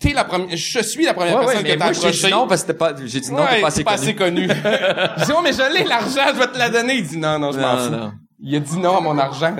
t'es 0.00 0.12
la 0.12 0.24
première 0.24 0.56
je 0.56 0.80
suis 0.80 1.04
la 1.04 1.14
première 1.14 1.38
ouais, 1.38 1.44
personne 1.46 1.64
que 1.64 1.72
t'as 1.78 1.92
j'ai 1.92 1.98
approché. 2.00 2.26
dit 2.28 2.32
non 2.32 2.46
parce 2.46 2.64
que 2.64 2.72
pas, 2.72 2.92
j'ai 3.04 3.20
dit 3.20 3.32
non, 3.32 3.44
t'es 3.50 3.60
pas 3.60 3.70
c'est 3.70 3.86
assez 3.88 4.12
pas 4.14 4.24
connu. 4.24 4.44
assez 4.50 4.60
connu. 4.62 4.70
Je 5.18 5.24
dis 5.24 5.32
oh 5.36 5.40
mais 5.42 5.52
je 5.52 5.72
l'ai 5.76 5.84
l'argent 5.84 6.32
je 6.34 6.38
vais 6.38 6.46
te 6.48 6.58
la 6.58 6.68
donner. 6.70 6.94
Il 6.96 7.06
dit 7.06 7.16
non 7.18 7.38
non 7.38 7.52
je 7.52 7.58
m'en 7.58 7.76
fous. 7.78 8.12
il 8.42 8.54
a 8.56 8.60
dit 8.60 8.78
non 8.78 8.96
à 8.96 9.00
mon 9.00 9.18
argent. 9.18 9.54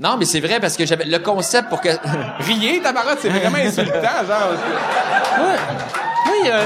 Non, 0.00 0.16
mais 0.16 0.26
c'est 0.26 0.38
vrai 0.38 0.60
parce 0.60 0.76
que 0.76 0.86
j'avais 0.86 1.06
le 1.06 1.18
concept 1.18 1.68
pour 1.70 1.80
que, 1.80 1.88
riez 2.44 2.80
tabarote 2.80 3.18
c'est 3.20 3.30
vraiment 3.30 3.58
insultant 3.58 3.90
genre. 4.28 4.52
Oui, 6.30 6.48
euh, 6.48 6.64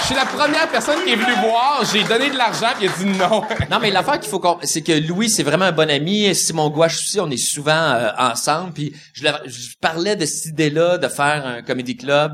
je 0.00 0.06
suis 0.06 0.14
la 0.14 0.26
première 0.26 0.68
personne 0.68 1.02
qui 1.04 1.12
est 1.12 1.16
venue 1.16 1.34
voir 1.42 1.82
j'ai 1.92 2.04
donné 2.04 2.30
de 2.30 2.36
l'argent 2.36 2.68
puis 2.78 2.86
il 2.86 2.90
a 2.90 2.96
dit 2.96 3.18
non 3.18 3.42
Non, 3.70 3.78
mais 3.80 3.90
l'affaire 3.90 4.18
qu'il 4.20 4.30
faut 4.30 4.40
qu'on, 4.40 4.58
c'est 4.62 4.82
que 4.82 4.92
Louis, 4.92 5.30
c'est 5.30 5.42
vraiment 5.42 5.66
un 5.66 5.72
bon 5.72 5.90
ami. 5.90 6.34
Simon 6.34 6.70
Gouache 6.70 6.98
aussi, 6.98 7.20
on 7.20 7.30
est 7.30 7.36
souvent 7.36 7.72
euh, 7.72 8.10
ensemble. 8.18 8.72
Puis 8.72 8.94
je, 9.12 9.26
je 9.46 9.76
parlais 9.80 10.16
de 10.16 10.26
cette 10.26 10.46
idée-là 10.46 10.98
de 10.98 11.08
faire 11.08 11.46
un 11.46 11.62
comedy 11.62 11.96
club. 11.96 12.32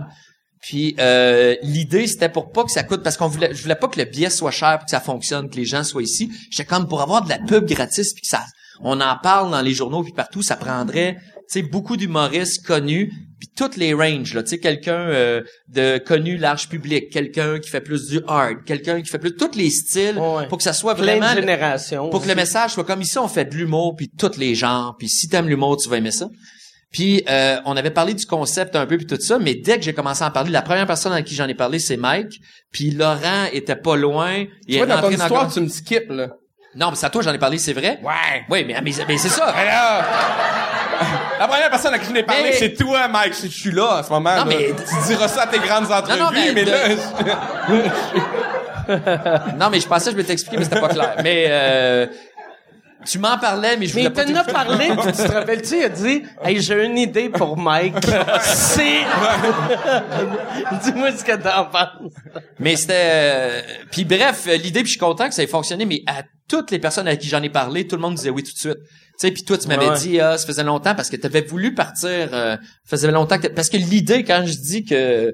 Puis 0.61 0.97
euh, 0.99 1.55
l'idée, 1.62 2.07
c'était 2.07 2.29
pour 2.29 2.51
pas 2.51 2.64
que 2.64 2.73
ça 2.73 2.83
coûte, 2.83 3.03
parce 3.03 3.17
qu'on 3.17 3.29
voulait, 3.29 3.55
je 3.55 3.62
voulais 3.62 3.77
pas 3.77 3.89
que 3.89 4.01
le 4.01 4.05
billet 4.05 4.31
soit 4.31 4.51
cher 4.51 4.81
que 4.85 4.91
ça 4.91 5.01
fonctionne, 5.01 5.49
que 5.49 5.57
les 5.57 5.64
gens 5.64 5.85
soient 5.85 6.03
ici. 6.03 6.31
J'étais 6.51 6.64
comme 6.64 6.89
pour 6.89 7.03
avoir 7.03 7.23
de 7.23 7.29
la 7.29 7.39
pub 7.39 7.67
gratis, 7.67 8.12
puis 8.12 8.23
que 8.23 8.29
ça, 8.29 8.45
on 8.81 9.01
en 9.01 9.17
parle 9.17 9.51
dans 9.51 9.62
les 9.62 9.75
journaux 9.75 10.03
puis 10.03 10.12
partout, 10.12 10.43
ça 10.43 10.57
prendrait, 10.57 11.19
tu 11.51 11.61
sais, 11.61 11.62
beaucoup 11.62 11.97
d'humoristes 11.97 12.67
connus, 12.67 13.12
puis 13.39 13.49
toutes 13.57 13.76
les 13.76 13.93
ranges, 13.95 14.32
là, 14.34 14.43
tu 14.43 14.51
sais, 14.51 14.59
quelqu'un 14.59 14.99
euh, 15.11 15.43
de 15.68 15.99
connu 15.99 16.37
large 16.39 16.68
public, 16.68 17.11
quelqu'un 17.11 17.59
qui 17.59 17.68
fait 17.70 17.80
plus 17.80 18.09
du 18.09 18.20
hard, 18.26 18.64
quelqu'un 18.64 19.03
qui 19.03 19.11
fait 19.11 19.18
plus 19.18 19.34
tous 19.37 19.57
les 19.57 19.70
styles, 19.70 20.18
Ouais. 20.18 20.47
pour 20.49 20.59
que 20.59 20.64
ça 20.64 20.72
soit 20.72 20.95
plein 20.95 21.16
vraiment 21.18 21.34
de 21.34 21.41
générations. 21.41 22.09
pour 22.11 22.22
que 22.22 22.28
le 22.28 22.34
message 22.34 22.72
soit 22.72 22.84
comme 22.84 23.03
ici 23.03 23.18
on 23.18 23.28
fait 23.28 23.45
de 23.45 23.55
l'humour 23.55 23.95
puis 23.97 24.09
tous 24.18 24.39
les 24.39 24.55
genres 24.55 24.95
puis 24.99 25.09
si 25.09 25.28
t'aimes 25.28 25.49
l'humour 25.49 25.76
tu 25.76 25.89
vas 25.89 25.99
aimer 25.99 26.11
ça. 26.12 26.28
Puis 26.93 27.24
euh, 27.28 27.59
on 27.66 27.76
avait 27.76 27.91
parlé 27.91 28.14
du 28.14 28.24
concept 28.24 28.74
un 28.76 28.87
peu 28.87 28.97
puis 28.97 29.07
tout 29.07 29.20
ça 29.20 29.39
mais 29.39 29.55
dès 29.55 29.76
que 29.76 29.82
j'ai 29.84 29.93
commencé 29.93 30.22
à 30.22 30.28
en 30.28 30.30
parler 30.30 30.51
la 30.51 30.62
première 30.62 30.87
personne 30.87 31.12
à 31.12 31.20
qui 31.22 31.34
j'en 31.34 31.49
ai 31.49 31.55
parlé 31.55 31.78
c'est 31.78 31.97
Mike 31.99 32.39
puis 32.72 32.91
Laurent 32.93 33.47
était 33.53 33.76
pas 33.76 33.97
loin. 33.97 34.32
Il 34.39 34.49
tu 34.66 34.74
est 34.74 34.76
vois 34.78 34.87
dans 34.87 35.03
ton 35.03 35.11
dans 35.11 35.11
histoire 35.24 35.53
tu 35.53 35.61
me 35.61 35.68
skips 35.68 36.09
là. 36.11 36.28
Non 36.74 36.91
mais 36.91 36.97
c'est 36.97 37.07
à 37.07 37.11
toi 37.11 37.22
j'en 37.22 37.32
ai 37.34 37.39
parlé 37.39 37.59
c'est 37.59 37.72
vrai? 37.72 37.99
Ouais. 38.03 38.45
Oui 38.49 38.64
mais, 38.66 38.80
mais, 38.82 38.93
mais 39.09 39.18
c'est 39.18 39.28
ça 39.28 39.53
la 41.39 41.49
première 41.49 41.70
personne 41.70 41.95
à 41.95 41.99
qui 41.99 42.07
je 42.09 42.14
l'ai 42.14 42.22
parlé, 42.22 42.43
Mais- 42.45 42.53
c'est 42.53 42.74
toi, 42.74 43.09
Mike. 43.09 43.34
Je 43.41 43.47
je 43.49 43.53
suis 43.53 43.70
là 43.72 43.99
en 43.99 44.03
ce 44.03 44.11
moment. 44.11 44.30
Non, 44.37 44.45
là. 44.45 44.47
mais- 44.47 44.74
Tu 44.74 45.07
diras 45.09 45.28
ça 45.28 45.43
à 45.43 45.47
tes 45.47 45.59
grandes 45.59 45.91
entrevues, 45.91 46.20
non, 46.20 46.30
mais 46.32 46.53
mais, 46.53 46.64
de- 46.64 46.70
là... 46.70 46.78
non 49.59 49.70
mais 49.70 49.80
je 49.80 49.87
pensais 49.89 50.07
que 50.07 50.11
je 50.12 50.16
vais 50.16 50.24
t'expliquer 50.24 50.59
mais 50.59 50.64
c'était 50.64 50.80
pas 50.80 50.89
clair 50.89 51.16
mais 51.22 51.47
euh, 51.49 52.07
tu 53.05 53.18
m'en 53.18 53.37
parlais 53.39 53.76
mais 53.76 53.87
je 53.87 53.95
Mais 53.97 54.03
voulais 54.09 54.24
il 54.24 54.34
pas 54.34 54.43
t'en 54.45 54.51
a 54.51 54.53
parlé, 54.53 54.87
puis 54.89 55.12
tu 55.12 55.22
te 55.28 55.32
rappelles-tu, 55.32 55.76
il 55.78 55.84
a 55.84 55.89
dit, 55.89 56.22
hey, 56.45 56.61
j'ai 56.61 56.84
une 56.84 56.99
idée 56.99 57.28
pour 57.28 57.57
Mike. 57.57 57.95
C'est... 58.41 58.82
Dis-moi 60.84 61.12
ce 61.12 61.22
que 61.24 61.37
t'en 61.37 61.66
penses. 61.66 62.12
Mais 62.59 62.74
c'était 62.76 62.93
euh, 62.97 63.61
puis 63.93 64.05
bref, 64.05 64.47
l'idée 64.47 64.80
puis 64.80 64.87
je 64.87 64.91
suis 64.93 64.99
content 64.99 65.28
que 65.28 65.34
ça 65.34 65.43
ait 65.43 65.47
fonctionné 65.47 65.84
mais 65.84 66.03
à 66.07 66.22
toutes 66.49 66.70
les 66.72 66.78
personnes 66.80 67.07
à 67.09 67.14
qui 67.16 67.28
j'en 67.28 67.43
ai 67.43 67.51
parlé, 67.51 67.87
tout 67.87 67.97
le 67.97 68.03
monde 68.03 68.14
disait 68.14 68.30
oui 68.30 68.43
tout 68.43 68.53
de 68.53 68.59
suite. 68.59 68.78
Tu 69.19 69.27
sais 69.29 69.33
puis 69.33 69.45
toi 69.45 69.57
tu 69.59 69.69
m'avais 69.69 69.89
Ouais. 69.89 69.99
dit 69.99 70.21
ah 70.21 70.37
ça 70.37 70.47
faisait 70.47 70.62
longtemps 70.64 70.95
parce 70.95 71.09
que 71.11 71.17
tu 71.17 71.27
avais 71.27 71.41
voulu 71.43 71.75
partir 71.75 72.09
euh, 72.33 72.57
ça 72.57 72.97
faisait 72.97 73.11
longtemps 73.11 73.39
que 73.39 73.49
parce 73.49 73.69
que 73.71 73.77
l'idée 73.79 74.25
quand 74.25 74.45
je 74.47 74.55
dis 74.59 74.85
que 74.85 75.33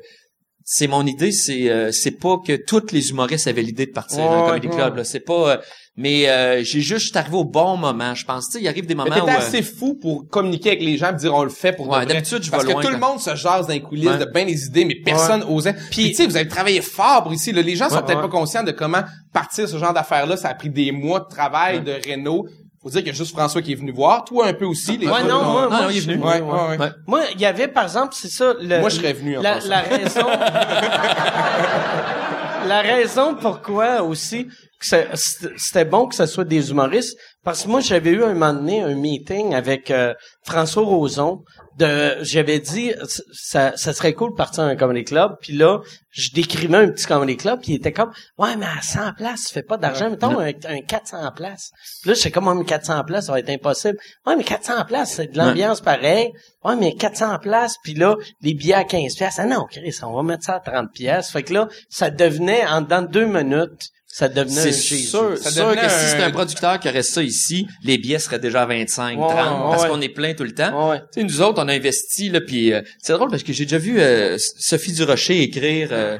c'est 0.65 0.87
mon 0.87 1.05
idée, 1.05 1.33
c'est 1.33 1.69
euh, 1.71 1.91
c'est 1.91 2.13
pas 2.13 2.37
que 2.47 2.57
tous 2.65 2.93
les 2.93 3.11
humoristes 3.11 3.49
avaient 3.49 3.63
l'idée 3.63 3.87
de 3.87 3.91
partir 3.91 4.21
Ouais, 4.21 4.27
un 4.29 4.47
comedy 4.47 4.69
ouais. 4.69 4.75
club 4.77 4.97
là, 4.99 5.05
c'est 5.05 5.19
pas 5.21 5.51
euh, 5.55 5.57
mais 5.97 6.29
euh, 6.31 6.63
j'ai 6.65 6.81
juste 6.81 7.15
arrivé 7.17 7.37
au 7.37 7.45
bon 7.45 7.77
moment, 7.77 8.15
je 8.15 8.25
pense. 8.25 8.47
Tu 8.47 8.53
sais, 8.53 8.63
il 8.63 8.69
arrive 8.69 8.87
des 8.87 8.95
moments 8.95 9.11
Mais 9.11 9.21
où 9.21 9.27
t'étais 9.27 9.37
euh, 9.37 9.41
assez 9.41 9.61
fou 9.63 9.99
pour 10.01 10.27
communiquer 10.29 10.71
avec 10.71 10.83
les 10.83 10.97
gens 10.97 11.13
et 11.13 11.17
dire 11.17 11.35
on 11.35 11.43
le 11.43 11.51
fait 11.51 11.73
pour 11.73 11.89
Ouais, 11.91 12.07
d'habitude, 12.07 12.39
je 12.43 12.51
vais 12.51 12.51
Parce 12.53 12.65
que 12.65 12.71
loin 12.73 12.81
tout 12.83 12.91
le 12.91 12.97
monde 12.99 13.21
se 13.21 13.35
jase 13.35 13.67
dans 13.67 13.73
les 13.75 13.83
coulisses 13.83 14.07
Ouais. 14.09 14.19
de 14.19 14.25
bien 14.25 14.47
des 14.47 14.65
idées, 14.67 14.85
mais 14.87 14.95
personne 15.05 15.43
osait. 15.43 15.75
Puis 15.91 16.11
tu 16.11 16.15
sais, 16.15 16.27
vous 16.27 16.37
avez 16.37 16.49
travaillé 16.49 16.81
fort 16.81 17.25
pour 17.25 17.35
ici. 17.35 17.53
Là. 17.53 17.61
Les 17.61 17.77
gens 17.77 17.89
sont 17.91 17.97
Ouais, 17.97 18.03
peut-être 18.05 18.17
ouais. 18.19 18.23
pas 18.23 18.29
conscients 18.31 18.63
de 18.63 18.71
comment 18.71 19.03
partir 19.35 19.69
ce 19.69 19.77
genre 19.77 19.93
d'affaires-là. 19.93 20.37
Ça 20.39 20.49
a 20.49 20.55
pris 20.55 20.71
des 20.71 20.93
mois 20.93 21.21
de 21.21 21.29
travail, 21.29 21.83
de 21.83 21.93
réno. 22.07 22.47
Faut 22.83 22.89
dire 22.91 23.01
qu'il 23.01 23.09
y 23.09 23.11
a 23.11 23.15
juste 23.15 23.33
François 23.37 23.63
qui 23.63 23.73
est 23.73 23.77
venu 23.77 23.93
voir. 23.93 24.25
Toi, 24.25 24.47
un 24.49 24.55
peu 24.55 24.65
aussi. 24.65 24.97
Les 24.97 25.07
Ouais, 25.07 25.13
autres, 25.13 25.29
non, 25.29 25.43
moi, 25.45 25.63
non, 25.63 25.71
moi, 25.71 25.81
non, 25.83 25.91
il 25.91 25.99
est 25.99 26.01
je- 26.01 26.11
venu. 26.11 26.23
Ouais, 26.23 26.41
ouais, 26.41 26.69
ouais. 26.71 26.79
Ouais. 26.79 26.91
Moi, 27.07 27.21
il 27.35 27.41
y 27.41 27.47
avait, 27.47 27.69
par 27.69 27.85
exemple, 27.85 28.09
c'est 28.13 28.29
ça, 28.31 28.55
le, 28.61 28.81
Moi, 28.81 28.89
je 28.89 28.97
serais 28.97 29.13
venu, 29.13 29.39
en 29.39 29.43
La, 29.43 29.53
raison, 29.81 30.27
la 32.67 32.81
raison 32.81 33.35
pourquoi 33.41 34.03
aussi 34.03 34.49
c'était 34.85 35.09
c'était 35.57 35.85
bon 35.85 36.07
que 36.07 36.15
ce 36.15 36.27
soit 36.27 36.45
des 36.45 36.71
humoristes, 36.71 37.17
parce 37.45 37.65
que 37.65 37.69
moi, 37.69 37.81
j'avais 37.81 38.11
eu 38.11 38.23
un 38.23 38.35
moment 38.35 38.53
donné 38.53 38.83
un 38.83 38.95
meeting 38.95 39.55
avec 39.55 39.91
euh, 39.91 40.15
François 40.45 40.85
Roson, 40.85 41.43
de, 41.77 42.19
j'avais 42.23 42.61
dit, 42.61 42.93
ça, 43.33 43.73
ça 43.77 43.93
serait 43.93 44.13
cool 44.13 44.31
de 44.31 44.37
partir 44.37 44.63
à 44.63 44.67
un 44.67 44.77
comedy 44.77 45.03
club, 45.03 45.33
puis 45.41 45.55
là, 45.55 45.81
je 46.11 46.31
décrivais 46.33 46.77
un 46.77 46.89
petit 46.89 47.07
comedy 47.07 47.37
club, 47.37 47.61
puis 47.61 47.73
il 47.73 47.77
était 47.77 47.93
comme, 47.93 48.13
ouais, 48.39 48.55
mais 48.57 48.67
à 48.67 48.81
100 48.81 49.15
places, 49.15 49.47
tu 49.47 49.55
fais 49.55 49.63
pas 49.63 49.77
d'argent, 49.77 50.11
mettons 50.11 50.39
un, 50.39 50.49
un 50.49 50.81
400 50.83 51.33
places. 51.35 51.71
Puis 52.03 52.11
là, 52.11 52.15
j'étais 52.15 52.31
comme, 52.31 52.47
Ah, 52.47 52.55
mais 52.55 52.65
400 52.65 53.03
places, 53.05 53.27
ça 53.27 53.33
va 53.33 53.41
être 53.41 53.51
impossible. 53.51 53.99
Ouais, 54.27 54.37
mais 54.37 54.45
400 54.45 54.85
places, 54.87 55.15
c'est 55.15 55.33
de 55.33 55.39
l'ambiance 55.39 55.81
pareil. 55.81 56.31
Ouais, 56.63 56.77
mais 56.77 56.95
400 56.95 57.39
places, 57.41 57.75
puis 57.83 57.95
là, 57.95 58.17
les 58.41 58.55
billets 58.55 58.75
à 58.75 58.85
15 58.85 59.17
pièces. 59.17 59.39
Ah 59.39 59.47
non, 59.47 59.65
Chris, 59.69 59.97
on 60.03 60.13
va 60.13 60.23
mettre 60.23 60.45
ça 60.45 60.57
à 60.57 60.61
30 60.61 60.93
pièces. 60.93 61.31
Fait 61.31 61.43
que 61.43 61.55
là, 61.55 61.69
ça 61.89 62.11
devenait, 62.11 62.65
en 62.67 62.83
dedans 62.83 63.03
de 63.03 63.09
deux 63.09 63.27
minutes, 63.27 63.91
ça 64.15 64.29
devenait 64.29 64.61
C'est 64.61 64.73
sûr, 64.73 65.39
Ça 65.39 65.51
sûr 65.51 65.65
devenait 65.69 65.81
que 65.81 65.89
si 65.89 65.95
un- 66.05 66.09
c'était 66.09 66.23
un 66.25 66.31
producteur 66.31 66.79
qui 66.79 66.89
aurait 66.91 67.03
ça 67.03 67.23
ici, 67.23 67.67
les 67.83 67.97
billets 67.97 68.19
seraient 68.19 68.39
déjà 68.39 68.63
à 68.63 68.67
25, 68.67 69.19
Ouais, 69.19 69.27
30, 69.27 69.37
ouais, 69.39 69.71
parce 69.71 69.83
ouais. 69.85 69.89
qu'on 69.89 70.01
est 70.03 70.11
plein 70.11 70.35
tout 70.35 70.45
le 70.45 70.53
temps. 70.55 70.91
Ouais. 70.91 70.99
Tu 71.15 71.21
sais, 71.21 71.23
nous 71.25 71.41
autres, 71.41 71.63
on 71.65 71.67
a 71.69 71.73
investi, 71.73 72.29
là, 72.29 72.43
puis 72.43 72.75
euh, 72.75 72.83
c'est 73.03 73.15
drôle 73.15 73.31
parce 73.31 73.43
que 73.43 73.55
j'ai 73.55 73.65
déjà 73.65 73.79
vu 73.79 73.99
euh, 74.01 74.37
Sophie 74.59 74.93
Durocher 74.93 75.41
écrire 75.43 75.89
euh, 75.93 76.19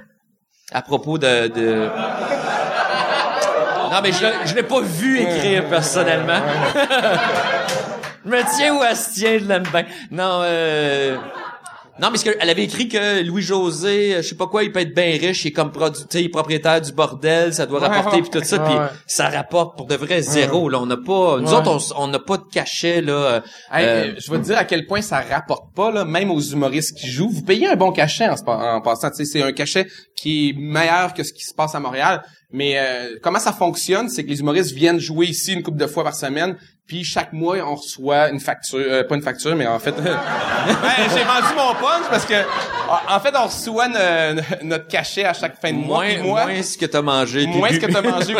à 0.73 0.81
propos 0.81 1.19
de... 1.19 1.49
de... 1.49 1.89
Non, 3.93 4.01
mais 4.03 4.11
je, 4.13 4.23
l'ai- 4.25 4.47
je 4.47 4.55
l'ai 4.55 4.63
pas 4.63 4.81
vu 4.81 5.21
écrire 5.21 5.69
personnellement. 5.69 6.41
je 8.25 8.31
me 8.31 8.57
tiens 8.57 8.75
où 8.75 8.83
elle 8.83 8.97
se 8.97 9.13
tient 9.13 9.39
de 9.39 9.47
là-dedans. 9.49 9.83
Non, 10.11 10.41
euh... 10.45 11.17
Non, 12.03 12.09
mais 12.11 12.19
elle 12.41 12.51
avait 12.51 12.65
écrit 12.65 12.89
que 12.89 13.23
Louis-José, 13.23 14.15
euh, 14.17 14.23
je 14.23 14.29
sais 14.29 14.35
pas 14.35 14.49
quoi, 14.49 14.65
il 14.65 14.73
peut 14.73 14.81
être 14.81 14.95
bien 14.95 15.17
riche, 15.21 15.45
il 15.45 15.49
est 15.49 15.53
comme 15.53 15.71
produ- 15.71 16.01
tu 16.01 16.07
sais, 16.11 16.21
il 16.23 16.27
est 16.27 16.29
propriétaire 16.29 16.81
du 16.81 16.93
bordel, 16.93 17.55
ça 17.55 17.65
doit 17.65 17.79
rapporter 17.79 18.21
puis 18.23 18.31
tout 18.31 18.45
ça, 18.45 18.59
puis 18.59 18.75
ça 19.07 19.29
rapporte 19.29 19.77
pour 19.77 19.87
de 19.87 19.95
vrai 19.95 20.21
zéro. 20.21 20.69
Là, 20.69 20.81
on 20.81 20.87
n'a 20.87 20.97
pas, 20.97 21.39
nous 21.39 21.53
autres, 21.55 21.95
on 21.97 22.09
n'a 22.09 22.19
pas 22.19 22.39
de 22.39 22.45
cachet 22.53 23.01
là. 23.03 23.13
euh, 23.13 23.41
Hey, 23.73 23.87
euh, 23.87 24.15
je 24.19 24.31
vais 24.33 24.39
te 24.39 24.45
dire 24.45 24.59
à 24.59 24.65
quel 24.65 24.87
point 24.87 25.01
ça 25.01 25.21
rapporte 25.21 25.73
pas, 25.75 25.91
là, 25.93 26.05
même 26.05 26.31
aux 26.33 26.41
humoristes 26.41 26.99
qui 26.99 27.07
jouent. 27.09 27.31
Vous 27.31 27.43
payez 27.43 27.69
un 27.69 27.77
bon 27.77 27.93
cachet 27.93 28.29
en, 28.29 28.81
passant. 28.81 29.09
C'est 29.13 29.41
un 29.43 29.53
cachet 29.53 29.87
qui 30.17 30.51
est 30.51 30.53
meilleur 30.59 31.15
que 31.15 31.23
ce 31.23 31.33
qui 31.33 31.45
se 31.45 31.55
passe 31.55 31.75
à 31.75 31.81
Montréal. 31.81 32.23
Mais 32.55 32.75
euh, 32.79 33.17
comment 33.23 33.39
ça 33.39 33.53
fonctionne, 33.53 34.11
c'est 34.11 34.25
que 34.25 34.29
les 34.29 34.41
humoristes 34.41 34.73
viennent 34.73 34.99
jouer 34.99 35.27
ici 35.27 35.55
une 35.55 35.63
couple 35.63 35.79
de 35.79 35.87
fois 35.87 36.05
par 36.05 36.15
semaine, 36.15 36.57
puis 36.93 37.05
chaque 37.05 37.33
mois 37.33 37.57
on 37.67 37.75
reçoit 37.77 38.29
une 38.29 38.39
facture, 38.39 38.79
euh, 38.79 39.03
pas 39.03 39.15
une 39.15 39.23
facture, 39.23 39.57
mais 39.57 39.67
en 39.67 39.79
fait, 39.79 39.93
Ben, 40.03 40.19
j'ai 41.15 41.25
vendu 41.25 41.55
mon 41.57 41.73
punch 41.75 42.07
parce 42.11 42.27
que 42.27 42.35
en 43.09 43.19
fait 43.21 43.33
on 43.35 43.47
reçoit 43.47 43.89
ne- 43.89 44.63
notre 44.65 44.89
cachet 44.89 45.25
à 45.25 45.33
chaque 45.33 45.59
fin 45.59 45.73
de 45.73 45.79
mois. 45.79 46.05
moins, 46.05 46.23
moi, 46.23 46.47
moins 46.47 46.63
ce 46.63 46.77
que 46.77 46.85
t'as 46.85 47.01
mangé. 47.01 47.47
moins 47.47 47.71
ce 47.71 47.79
que 47.79 47.91
t'as 47.91 48.03
mangé. 48.03 48.35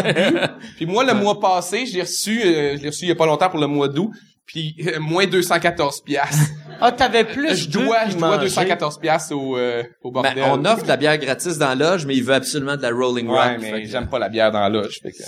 Puis 0.77 0.85
moi, 0.95 1.03
le 1.05 1.15
mois 1.15 1.41
passé, 1.41 1.87
je 1.87 1.95
l'ai 1.95 2.03
reçu, 2.03 2.43
euh, 2.45 2.77
je 2.77 2.83
l'ai 2.83 2.89
reçu 2.91 3.07
il 3.07 3.09
y 3.09 3.13
a 3.13 3.15
pas 3.15 3.25
longtemps 3.25 3.49
pour 3.49 3.59
le 3.61 3.67
mois 3.69 3.89
d'août. 3.89 4.11
Puis 4.45 4.75
euh, 4.87 4.99
moins 5.01 5.25
214 5.27 6.03
piastres. 6.03 6.37
Ah, 6.81 6.93
t'avais 6.93 7.25
plus 7.25 7.57
je 7.57 7.69
dois, 7.71 8.09
je 8.11 8.17
dois 8.17 8.29
mangé. 8.37 8.41
214 8.47 8.99
piastres 8.99 9.35
au, 9.35 9.57
euh, 9.57 9.83
au 10.03 10.11
Ben, 10.11 10.23
bordel. 10.23 10.45
on 10.49 10.65
offre 10.67 10.83
de 10.83 10.89
la 10.89 10.97
bière 10.99 11.17
gratis 11.17 11.57
dans 11.57 11.69
la 11.69 11.75
loge, 11.93 12.05
mais 12.05 12.15
il 12.17 12.23
veut 12.25 12.35
absolument 12.35 12.77
de 12.77 12.83
la 12.83 12.91
Rolling 12.91 13.29
Ouais, 13.29 13.39
Rock. 13.39 13.57
mais 13.61 13.87
j'aime 13.87 14.09
pas 14.09 14.19
la 14.19 14.29
bière 14.29 14.51
dans 14.53 14.61
la 14.61 14.69
loge. 14.69 14.99
fait 15.03 15.13
que- 15.13 15.23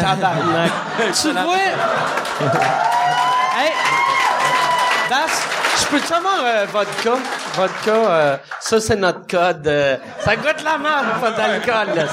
Tabarnak. 0.00 0.72
tu 1.22 1.30
vois? 1.32 1.56
hey! 3.56 3.72
Das, 5.10 5.42
je 5.80 5.86
peux-tu 5.86 6.12
avoir 6.12 6.40
euh, 6.44 6.66
vodka? 6.72 7.18
Vodka, 7.54 7.90
euh, 7.90 8.36
ça 8.60 8.80
c'est 8.80 8.96
notre 8.96 9.26
code. 9.26 9.66
euh, 9.66 9.96
ça 10.20 10.36
goûte 10.36 10.62
la 10.64 10.78
merde, 10.78 11.20
pas 11.20 11.30
d'alcool, 11.32 11.94
là. 11.96 12.04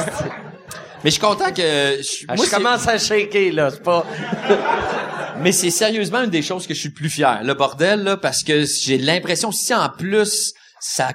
Mais 1.03 1.11
je 1.11 1.15
suis 1.15 1.21
content 1.21 1.51
que 1.51 1.61
je, 2.01 2.25
Ah, 2.27 2.35
moi, 2.35 2.45
je 2.45 2.51
commence 2.51 2.87
à 2.87 2.97
shaker, 2.97 3.53
là. 3.53 3.69
C'est 3.71 3.83
pas... 3.83 4.05
Mais 5.37 5.53
c'est 5.53 5.69
sérieusement 5.69 6.21
une 6.23 6.29
des 6.29 6.41
choses 6.41 6.67
que 6.67 6.73
je 6.73 6.79
suis 6.79 6.89
le 6.89 6.95
plus 6.95 7.09
fier, 7.09 7.39
le 7.43 7.53
bordel, 7.53 8.03
là, 8.03 8.17
parce 8.17 8.43
que 8.43 8.65
j'ai 8.65 8.97
l'impression, 8.97 9.53
si 9.53 9.73
en 9.73 9.87
plus, 9.87 10.53
ça, 10.81 11.11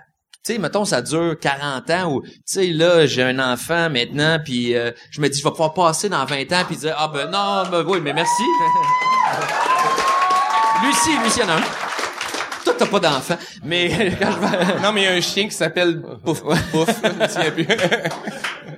sais, 0.53 0.59
mettons, 0.59 0.85
ça 0.85 1.01
dure 1.01 1.39
40 1.41 1.91
ans, 1.91 2.13
ou, 2.13 2.21
tu 2.23 2.33
sais, 2.45 2.67
là, 2.67 3.07
j'ai 3.07 3.23
un 3.23 3.39
enfant 3.39 3.89
maintenant, 3.89 4.39
puis 4.45 4.77
euh, 4.77 4.91
je 5.11 5.21
me 5.21 5.29
dis, 5.29 5.39
je 5.39 5.45
vais 5.45 5.51
pouvoir 5.51 5.73
passer 5.73 6.09
dans 6.09 6.25
20 6.25 6.53
ans, 6.53 6.65
puis 6.67 6.77
dire, 6.77 6.95
ah 6.99 7.09
ben 7.09 7.31
non, 7.31 7.65
ben 7.71 7.85
oui, 7.87 8.01
mais 8.03 8.13
merci. 8.13 8.43
Lucie, 10.85 11.19
Lucie, 11.25 11.43
en 11.43 11.49
a 11.49 11.55
un. 11.55 11.84
Toi, 12.65 12.75
t'as 12.79 12.87
pas 12.87 13.01
d'enfant, 13.01 13.37
mais 13.63 13.89
quand 14.21 14.31
je 14.33 14.41
vais... 14.41 14.81
Non, 14.83 14.93
mais 14.93 15.03
il 15.03 15.05
y 15.05 15.09
a 15.09 15.13
un 15.13 15.21
chien 15.21 15.45
qui 15.45 15.55
s'appelle 15.55 16.01
Pouf 16.25 16.43
Pouf. 16.71 16.89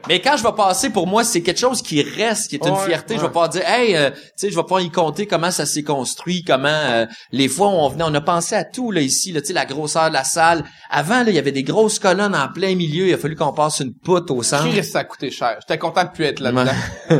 Mais 0.09 0.21
quand 0.21 0.37
je 0.37 0.43
vais 0.45 0.53
passer, 0.57 0.91
pour 0.91 1.07
moi, 1.09 1.25
c'est 1.25 1.43
quelque 1.43 1.59
chose 1.59 1.83
qui 1.83 2.01
reste, 2.03 2.49
qui 2.49 2.57
est 2.57 2.65
une 2.67 2.75
Ouais, 2.75 2.87
fierté. 2.87 3.17
Je 3.17 3.23
vais 3.23 3.27
pouvoir 3.27 3.49
dire, 3.49 3.63
hey, 3.69 3.97
euh, 3.97 4.11
tu 4.11 4.19
sais, 4.37 4.51
je 4.51 4.55
vais 4.57 4.63
pouvoir 4.63 4.81
y 4.81 4.89
compter 4.91 5.27
comment 5.27 5.51
ça 5.51 5.67
s'est 5.67 5.83
construit, 5.83 6.45
comment 6.45 6.69
euh, 6.69 7.07
les 7.33 7.49
fois 7.49 7.69
où 7.69 7.73
on 7.73 7.89
venait, 7.89 8.05
on 8.07 8.15
a 8.15 8.21
pensé 8.21 8.55
à 8.55 8.63
tout 8.63 8.93
là 8.93 9.01
ici, 9.01 9.33
là, 9.33 9.41
tu 9.41 9.49
sais, 9.49 9.53
la 9.53 9.65
grosseur 9.67 10.09
de 10.09 10.15
la 10.15 10.23
salle. 10.23 10.63
Avant, 10.91 11.23
là, 11.25 11.31
il 11.31 11.35
y 11.35 11.39
avait 11.41 11.51
des 11.51 11.65
grosses 11.65 11.99
colonnes 11.99 12.37
en 12.37 12.47
plein 12.53 12.77
milieu. 12.77 13.09
Il 13.09 13.15
a 13.15 13.19
fallu 13.19 13.35
qu'on 13.35 13.53
passe 13.53 13.81
une 13.81 13.95
poutre 13.95 14.33
au 14.33 14.43
centre. 14.45 14.81
Ça 14.85 15.01
a 15.01 15.05
coûté 15.05 15.31
cher. 15.33 15.57
J'étais 15.61 15.79
content 15.79 16.05
de 16.05 16.11
plus 16.11 16.25
être 16.25 16.39
là-dedans. 16.41 16.65
Ouais. 16.65 16.73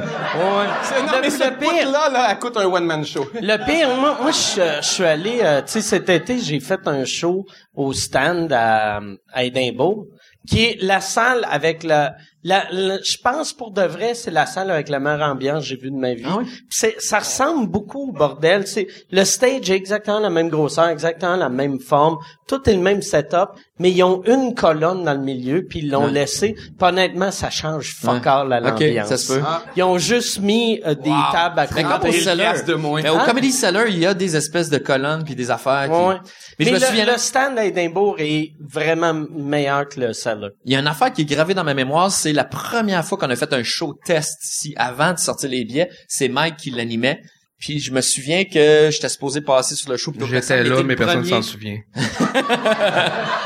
C'est- 0.85 1.03
Non, 1.03 1.13
Le- 1.13 1.21
mais 1.23 1.31
le 1.31 1.31
cette 1.31 1.59
pire- 1.59 1.91
là 1.91 2.09
là, 2.09 2.29
elle 2.31 2.39
coûte 2.39 2.57
un 2.57 2.67
one-man 2.67 3.05
show. 3.05 3.27
Le 3.35 3.57
pire, 3.67 3.89
moi, 3.97 4.17
moi 4.23 4.31
je, 4.31 4.61
je 4.81 4.87
suis 4.87 5.05
allé, 5.05 5.41
euh, 5.43 5.61
tu 5.63 5.73
sais, 5.73 5.81
cet 5.81 6.09
été, 6.09 6.39
j'ai 6.39 6.56
fait 6.61 6.87
un 6.87 7.05
show 7.05 7.47
au 7.75 7.93
stand 7.93 8.53
à, 8.53 9.01
à 9.33 9.45
Édimbourg, 9.45 10.07
qui 10.47 10.65
est 10.65 10.83
la 10.83 11.01
salle 11.01 11.47
avec 11.49 11.83
la, 11.83 12.17
la, 12.49 12.65
la- 12.71 12.99
je 13.03 13.17
pense 13.23 13.53
pour 13.53 13.73
de 13.73 13.83
vrai, 13.83 14.15
c'est 14.15 14.31
la 14.31 14.47
salle 14.47 14.71
avec 14.71 14.89
la 14.89 15.01
meilleure 15.01 15.29
ambiance 15.29 15.63
que 15.65 15.69
j'ai 15.71 15.77
vue 15.77 15.91
de 15.91 15.97
ma 15.97 16.15
vie. 16.15 16.23
Ah 16.27 16.37
oui? 16.39 16.47
Ça 16.71 17.19
ressemble 17.19 17.69
beaucoup 17.69 18.11
au 18.11 18.13
bordel. 18.13 18.67
C'est 18.67 18.87
le 19.11 19.25
stage 19.25 19.69
est 19.71 19.75
exactement 19.75 20.21
la 20.21 20.31
même 20.31 20.49
grosseur, 20.49 20.89
exactement 20.89 21.37
la 21.37 21.49
même 21.49 21.81
forme. 21.81 22.19
Tout 22.47 22.69
est 22.71 22.75
le 22.75 22.81
même 22.81 23.03
setup, 23.03 23.49
mais 23.81 23.91
ils 23.91 24.03
ont 24.05 24.23
une 24.25 24.55
colonne 24.55 25.03
dans 25.03 25.15
le 25.15 25.21
milieu, 25.21 25.67
puis 25.69 25.81
ils 25.81 25.91
l'ont 25.91 26.05
Ouais. 26.07 26.13
laissé. 26.13 26.55
Puis 26.55 26.73
honnêtement, 26.81 27.33
ça 27.33 27.51
change 27.51 27.97
fuck 28.01 28.23
Ouais. 28.23 28.29
all 28.29 28.53
à 28.53 28.61
l'ambiance. 28.61 29.09
ça 29.09 29.17
se 29.17 29.33
peut. 29.33 29.43
Ah. 29.45 29.63
Ils 29.77 29.83
ont 29.83 29.99
juste 29.99 30.39
mis 30.41 30.81
euh, 30.87 30.95
des 30.95 31.11
tables 31.33 31.59
à 31.59 31.67
Mais 31.75 31.83
côté. 31.83 31.99
comme 32.01 32.09
au 32.11 32.13
Cellar, 32.13 32.65
de 32.65 32.75
moins. 32.75 33.03
mais 33.03 33.11
au 33.11 33.17
Hein? 33.17 33.25
Comedy 33.27 33.51
Cellar, 33.51 33.89
il 33.89 33.99
y 33.99 34.07
a 34.07 34.15
des 34.15 34.37
espèces 34.37 34.71
de 34.71 34.79
colonnes 34.79 35.25
puis 35.25 35.35
des 35.35 35.51
affaires. 35.51 35.87
qui- 35.87 35.91
Ouais. 35.97 36.15
Mais, 36.59 36.65
Mais, 36.65 36.65
je 36.67 36.71
me 36.71 36.79
le, 36.79 36.85
souviens, 36.87 37.05
le 37.13 37.19
stand 37.19 37.59
à 37.59 37.65
Édimbourg 37.65 38.17
est 38.19 38.53
vraiment 38.61 39.13
meilleur 39.13 39.89
que 39.89 39.99
le 40.01 40.13
cellar. 40.13 40.51
il 40.65 40.73
y 40.73 40.77
a 40.77 40.79
une 40.81 40.87
affaire 40.87 41.13
qui 41.13 41.23
est 41.23 41.25
gravée 41.25 41.55
dans 41.55 41.65
ma 41.65 41.75
mémoire, 41.75 42.11
c'est 42.11 42.33
la 42.37 42.45
première 42.45 43.05
fois 43.05 43.19
qu'on 43.19 43.31
a 43.31 43.37
fait 43.37 43.53
un 43.53 43.63
show 43.63 43.99
test 44.05 44.45
ici, 44.45 44.75
avant 44.77 45.13
de 45.13 45.19
sortir 45.19 45.49
les 45.49 45.65
billets, 45.65 45.91
c'est 46.07 46.29
Mike 46.29 46.59
qui 46.59 46.71
l'animait. 46.71 47.23
Puis 47.59 47.81
je 47.81 47.91
me 47.91 48.01
souviens 48.03 48.45
que 48.45 48.91
j'étais 48.91 49.09
supposé 49.09 49.41
passer 49.41 49.75
sur 49.77 49.91
le 49.91 49.97
show. 49.97 50.13
J'étais 50.31 50.63
là, 50.63 50.83
mais 50.83 50.95
personne 50.97 51.25
s'en 51.25 51.41
souvient. 51.43 51.79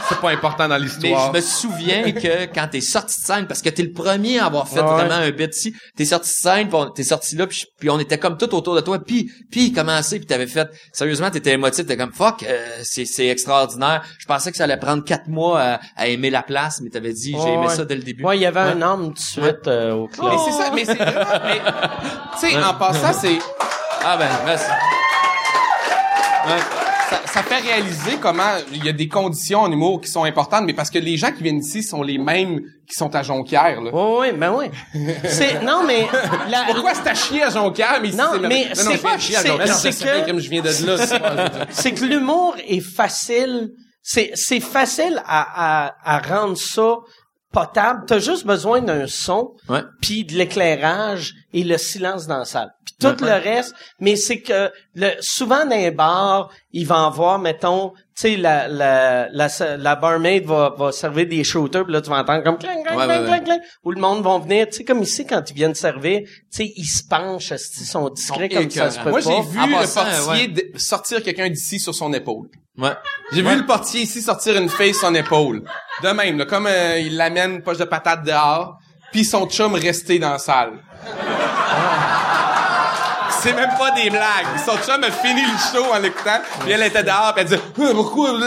C'est 0.09 0.21
pas 0.21 0.31
important 0.31 0.67
dans 0.69 0.75
Mais 0.79 0.81
l'histoire. 0.87 1.33
je 1.33 1.37
me 1.39 1.41
souviens 1.41 2.11
que 2.13 2.47
quand 2.53 2.67
t'es 2.71 2.81
sorti 2.81 3.21
de 3.21 3.25
scène, 3.25 3.47
parce 3.47 3.63
que 3.63 3.69
t'es 3.69 3.83
le 3.85 3.93
premier 3.93 4.39
à 4.41 4.47
avoir 4.47 4.69
fait 4.69 4.81
Ouais. 4.81 4.87
vraiment 4.87 5.15
un 5.15 5.31
bit 5.31 5.55
ici, 5.55 5.75
t'es 5.97 6.05
sorti 6.05 6.31
de 6.31 6.35
scène, 6.35 6.69
t'es 6.95 7.05
sorti 7.05 7.37
là, 7.37 7.47
puis, 7.47 7.65
puis 7.79 7.91
on 7.91 7.99
était 8.01 8.19
comme 8.19 8.37
tout 8.37 8.53
autour 8.55 8.75
de 8.75 8.81
toi, 8.81 8.99
puis 8.99 9.31
puis 9.51 9.73
commencé, 9.73 10.19
puis 10.19 10.27
t'avais 10.27 10.47
fait, 10.49 10.69
sérieusement, 10.93 11.31
t'étais 11.31 11.53
émotif, 11.53 11.87
t'étais 11.87 11.97
comme 11.97 12.13
fuck, 12.13 12.43
euh, 12.43 12.67
c'est 12.83 13.05
c'est 13.05 13.29
extraordinaire. 13.29 14.03
Je 14.19 14.27
pensais 14.27 14.51
que 14.51 14.57
ça 14.57 14.65
allait 14.65 14.77
prendre 14.79 15.05
quatre 15.05 15.29
mois 15.29 15.61
à, 15.61 15.81
à 15.97 16.09
aimer 16.09 16.31
la 16.31 16.43
place, 16.43 16.81
mais 16.83 16.91
t'avais 16.91 17.13
dit 17.13 17.33
j'ai 17.41 17.49
aimé 17.53 17.67
Ouais. 17.69 17.75
ça 17.77 17.85
dès 17.85 17.95
le 17.95 18.03
début. 18.03 18.25
Ouais, 18.25 18.37
il 18.39 18.41
y 18.43 18.47
avait 18.47 18.61
Ouais. 18.61 18.71
un 18.73 18.83
homme 18.83 19.09
tout 19.09 19.13
de 19.15 19.19
suite 19.21 19.69
euh, 19.69 19.93
au 19.93 20.09
club. 20.09 20.27
Mais 20.33 20.39
c'est 20.45 20.53
ça, 20.63 20.71
mais 20.75 20.85
c'est 20.85 20.95
vraiment, 20.95 21.45
mais, 21.45 21.61
tu 22.41 22.49
sais, 22.51 22.57
en 22.57 22.75
passant, 22.75 23.13
c'est, 23.13 23.39
Ah 24.03 24.16
ben, 24.16 24.28
merci. 24.46 24.64
ça, 27.11 27.20
ça 27.26 27.42
fait 27.42 27.59
réaliser 27.59 28.16
comment 28.20 28.57
il 28.72 28.84
y 28.84 28.88
a 28.88 28.92
des 28.92 29.09
conditions 29.09 29.61
en 29.61 29.70
humour 29.70 30.01
qui 30.01 30.09
sont 30.11 30.24
importantes, 30.24 30.64
mais 30.64 30.72
parce 30.74 30.90
que 30.90 30.98
les 30.98 31.16
gens 31.16 31.32
qui 31.32 31.42
viennent 31.42 31.59
ici 31.59 31.82
sont 31.82 32.03
les 32.03 32.18
mêmes 32.18 32.61
qui 32.88 32.94
sont 32.94 33.14
à 33.14 33.22
Jonquière, 33.22 33.80
là. 33.80 33.92
Ouais, 33.92 34.18
ouais, 34.18 34.32
ben 34.32 34.53
ouais. 34.53 34.70
C'est 35.24 35.62
non 35.62 35.82
mais 35.86 36.09
la, 36.48 36.64
Pourquoi 36.72 36.94
c'est 36.94 37.09
à 37.09 37.14
chier 37.14 37.42
à 37.42 37.51
Jonquière, 37.51 38.01
mais 38.03 38.11
Non, 38.11 38.38
mais 38.48 38.70
c'est 38.74 38.98
pas- 39.03 39.16
de 39.16 39.20
chier 39.20 39.36
à 39.36 39.44
Jonquière. 39.44 39.74
C'est 39.74 39.90
que- 39.92 40.26
comme 40.26 40.40
je 40.40 40.48
viens 40.51 40.62
de 40.62 40.86
là. 40.86 41.66
c'est 41.70 41.92
que 41.92 42.05
l'humour 42.05 42.57
est 42.66 42.80
facile. 42.80 43.70
C'est 44.03 44.30
c'est 44.34 44.61
facile 44.61 45.22
à, 45.26 45.86
à 45.86 46.16
à 46.16 46.18
rendre 46.20 46.57
ça 46.57 46.94
potable. 47.53 48.05
T'as 48.07 48.18
juste 48.20 48.46
besoin 48.46 48.80
d'un 48.80 49.07
son 49.07 49.51
Ouais. 49.68 49.82
puis 50.01 50.24
de 50.24 50.34
l'éclairage 50.34 51.32
et 51.53 51.64
le 51.64 51.78
silence 51.78 52.26
dans 52.26 52.38
la 52.38 52.44
salle. 52.44 52.70
Puis 52.84 52.94
tout 53.01 53.24
le 53.24 53.32
reste, 53.32 53.74
mais 53.98 54.16
c'est 54.16 54.40
que 54.40 54.70
le, 54.94 55.11
souvent 55.20 55.64
dans 55.64 55.76
les 55.76 55.90
bars, 55.90 56.51
il 56.72 56.86
va 56.86 56.98
en 57.01 57.11
voir, 57.11 57.38
mettons, 57.38 57.90
tu 57.90 57.96
sais, 58.14 58.36
la, 58.36 58.68
la, 58.68 59.28
la, 59.30 59.48
la 59.76 59.96
barmaid 59.96 60.44
va, 60.44 60.74
va 60.76 60.92
servir 60.92 61.26
des 61.26 61.42
shooters, 61.42 61.84
puis 61.84 61.92
là, 61.92 62.01
tu 62.03 62.11
vas 62.11 62.18
entendre 62.20 62.44
comme 62.44 62.59
clang, 62.59 62.82
clang, 62.84 62.96
Ouais, 62.96 63.05
clang, 63.07 63.20
ouais, 63.20 63.26
clang, 63.26 63.44
clang, 63.44 63.61
où 63.84 63.90
le 63.92 64.01
monde 64.01 64.22
va 64.22 64.38
venir, 64.38 64.66
tu 64.68 64.76
sais, 64.78 64.84
comme 64.84 65.03
ici, 65.03 65.26
quand 65.26 65.42
ils 65.51 65.55
viennent 65.55 65.74
servir, 65.74 66.20
tu 66.20 66.28
sais, 66.51 66.72
ils 66.76 66.84
se 66.86 67.03
penchent, 67.09 67.51
ils 67.53 67.86
sont 67.86 68.09
discrets 68.11 68.48
Ils 68.51 68.57
comme 68.57 68.70
ça 68.70 68.90
se 68.90 69.01
peut 69.01 69.11
Moi, 69.11 69.20
j'ai 69.20 69.40
vu 69.42 69.59
En 69.61 69.66
le 69.66 69.72
passant, 69.72 70.05
portier 70.05 70.48
de- 70.48 70.78
sortir 70.78 71.22
quelqu'un 71.22 71.48
d'ici 71.48 71.78
sur 71.80 71.94
son 71.94 72.12
épaule. 72.12 72.48
Ouais. 72.78 72.92
J'ai 73.32 73.42
vu 73.42 73.57
le 73.57 73.66
portier 73.66 74.03
ici 74.03 74.22
sortir 74.22 74.57
une 74.57 74.68
fille 74.68 74.94
sur 74.94 75.09
son 75.09 75.14
épaule. 75.14 75.62
De 76.03 76.09
même, 76.11 76.38
là, 76.38 76.46
comme 76.46 76.66
euh, 76.66 76.98
il 76.98 77.16
l'amène 77.16 77.55
une 77.57 77.62
poche 77.62 77.78
de 77.78 77.84
patate 77.84 78.24
dehors, 78.24 78.78
puis 79.13 79.25
son 79.25 79.47
chum 79.47 79.75
resté 79.75 80.19
dans 80.19 80.33
la 80.33 80.39
salle. 80.39 80.73
C'est 83.43 83.55
même 83.55 83.71
pas 83.79 83.91
des 83.93 84.11
blagues. 84.11 84.59
Son 84.65 84.77
chum 84.77 85.03
a 85.03 85.11
fini 85.11 85.41
le 85.41 85.57
show 85.73 85.95
en 85.95 85.99
l'écoutant, 85.99 86.41
puis 86.61 86.73
elle 86.73 86.83
était 86.83 87.03
dehors, 87.03 87.33
puis 87.35 87.43
elle 87.43 87.49
disait 87.49 87.63
pourquoi? 87.95 88.39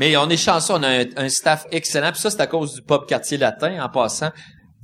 Mais 0.00 0.16
on 0.16 0.30
est 0.30 0.36
chanceux, 0.38 0.74
on 0.74 0.82
a 0.82 1.04
un, 1.16 1.28
staff 1.28 1.66
excellent. 1.70 2.10
Puis 2.10 2.20
ça, 2.20 2.30
c'est 2.30 2.40
à 2.40 2.46
cause 2.46 2.74
du 2.74 2.82
pub 2.82 3.04
quartier 3.06 3.36
latin, 3.36 3.84
en 3.84 3.88
passant. 3.90 4.30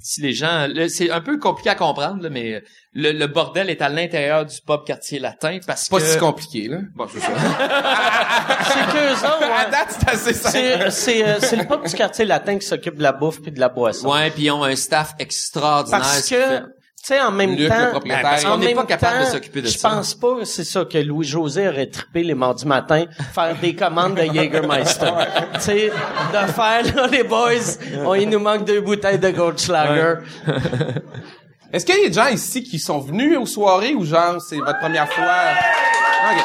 Si 0.03 0.21
les 0.21 0.33
gens, 0.33 0.67
là, 0.69 0.89
c'est 0.89 1.11
un 1.11 1.21
peu 1.21 1.39
compliqué 1.39 1.71
à 1.71 1.75
comprendre, 1.75 2.23
là, 2.23 2.29
mais 2.31 2.63
le, 2.93 3.13
le 3.13 3.27
bordel 3.29 3.71
est 3.71 3.81
à 3.83 3.89
l'intérieur 3.89 4.45
du 4.45 4.57
pub 4.67 4.85
quartier 4.85 5.19
latin 5.21 5.59
parce 5.67 5.89
Pas 5.89 5.99
que. 6.01 6.05
si 6.05 6.19
compliqué, 6.19 6.69
là. 6.69 6.79
Bon, 6.95 7.07
c'est 7.13 7.21
ça. 7.21 7.29
C'est 7.33 9.27
autres, 9.27 9.43
À 9.45 9.65
ouais. 9.65 9.71
date, 9.71 9.97
c'est 9.99 10.09
assez 10.09 10.35
simple. 10.35 10.53
C'est, 10.57 10.91
c'est, 10.91 11.25
euh, 11.25 11.39
c'est 11.41 11.57
le 11.57 11.67
peuple 11.67 11.89
du 11.89 11.95
quartier 11.95 12.25
latin 12.25 12.59
qui 12.59 12.67
s'occupe 12.67 12.97
de 12.97 13.03
la 13.03 13.13
bouffe 13.13 13.41
puis 13.41 13.53
de 13.53 13.61
la 13.61 13.69
boisson. 13.69 14.11
Ouais, 14.13 14.31
puis 14.31 14.45
ils 14.45 14.51
ont 14.51 14.65
un 14.65 14.77
staff 14.77 15.15
extraordinaire. 15.19 16.01
Parce 16.01 16.29
que, 16.29 16.63
sais, 17.03 17.21
en 17.21 17.31
même 17.33 17.51
Luc, 17.51 17.61
le 17.61 17.69
temps. 17.69 18.01
Ben, 18.05 18.19
parce 18.23 18.45
en 18.45 18.59
n'est 18.59 18.67
même 18.67 18.77
pas 18.77 18.85
capable 18.87 19.21
de 19.21 19.31
s'occuper 19.31 19.63
de 19.63 19.67
je 19.69 19.77
ça. 19.79 19.91
pense 19.91 20.15
pas, 20.15 20.37
c'est 20.45 20.65
ça, 20.65 20.85
que 20.85 20.99
Louis-José 20.99 21.69
aurait 21.69 21.87
trippé 21.87 22.23
les 22.23 22.35
mardis 22.35 22.67
matins, 22.67 23.05
faire 23.35 23.57
des 23.61 23.75
commandes 23.75 24.15
de 24.15 24.23
Jägermeister. 24.23 25.07
tu 25.55 25.61
sais, 25.61 25.87
de 25.91 26.53
faire, 26.53 26.95
là, 26.95 27.07
les 27.09 27.25
boys, 27.25 27.51
on, 28.05 28.15
il 28.15 28.29
nous 28.29 28.39
manque 28.39 28.65
deux 28.65 28.81
bouteilles 28.81 29.19
de 29.19 29.31
Goldschlager. 29.31 30.15
Est-ce 31.73 31.87
qu'il 31.87 31.97
y 31.97 32.05
a 32.05 32.09
des 32.09 32.13
gens 32.13 32.29
ici 32.29 32.63
qui 32.63 32.79
sont 32.79 32.99
venus 33.01 33.37
aux 33.39 33.47
soirées 33.47 33.95
ou 33.95 34.05
genre 34.05 34.41
c'est 34.41 34.59
votre 34.59 34.79
première 34.79 35.09
fois? 35.09 35.25
Ok. 36.31 36.43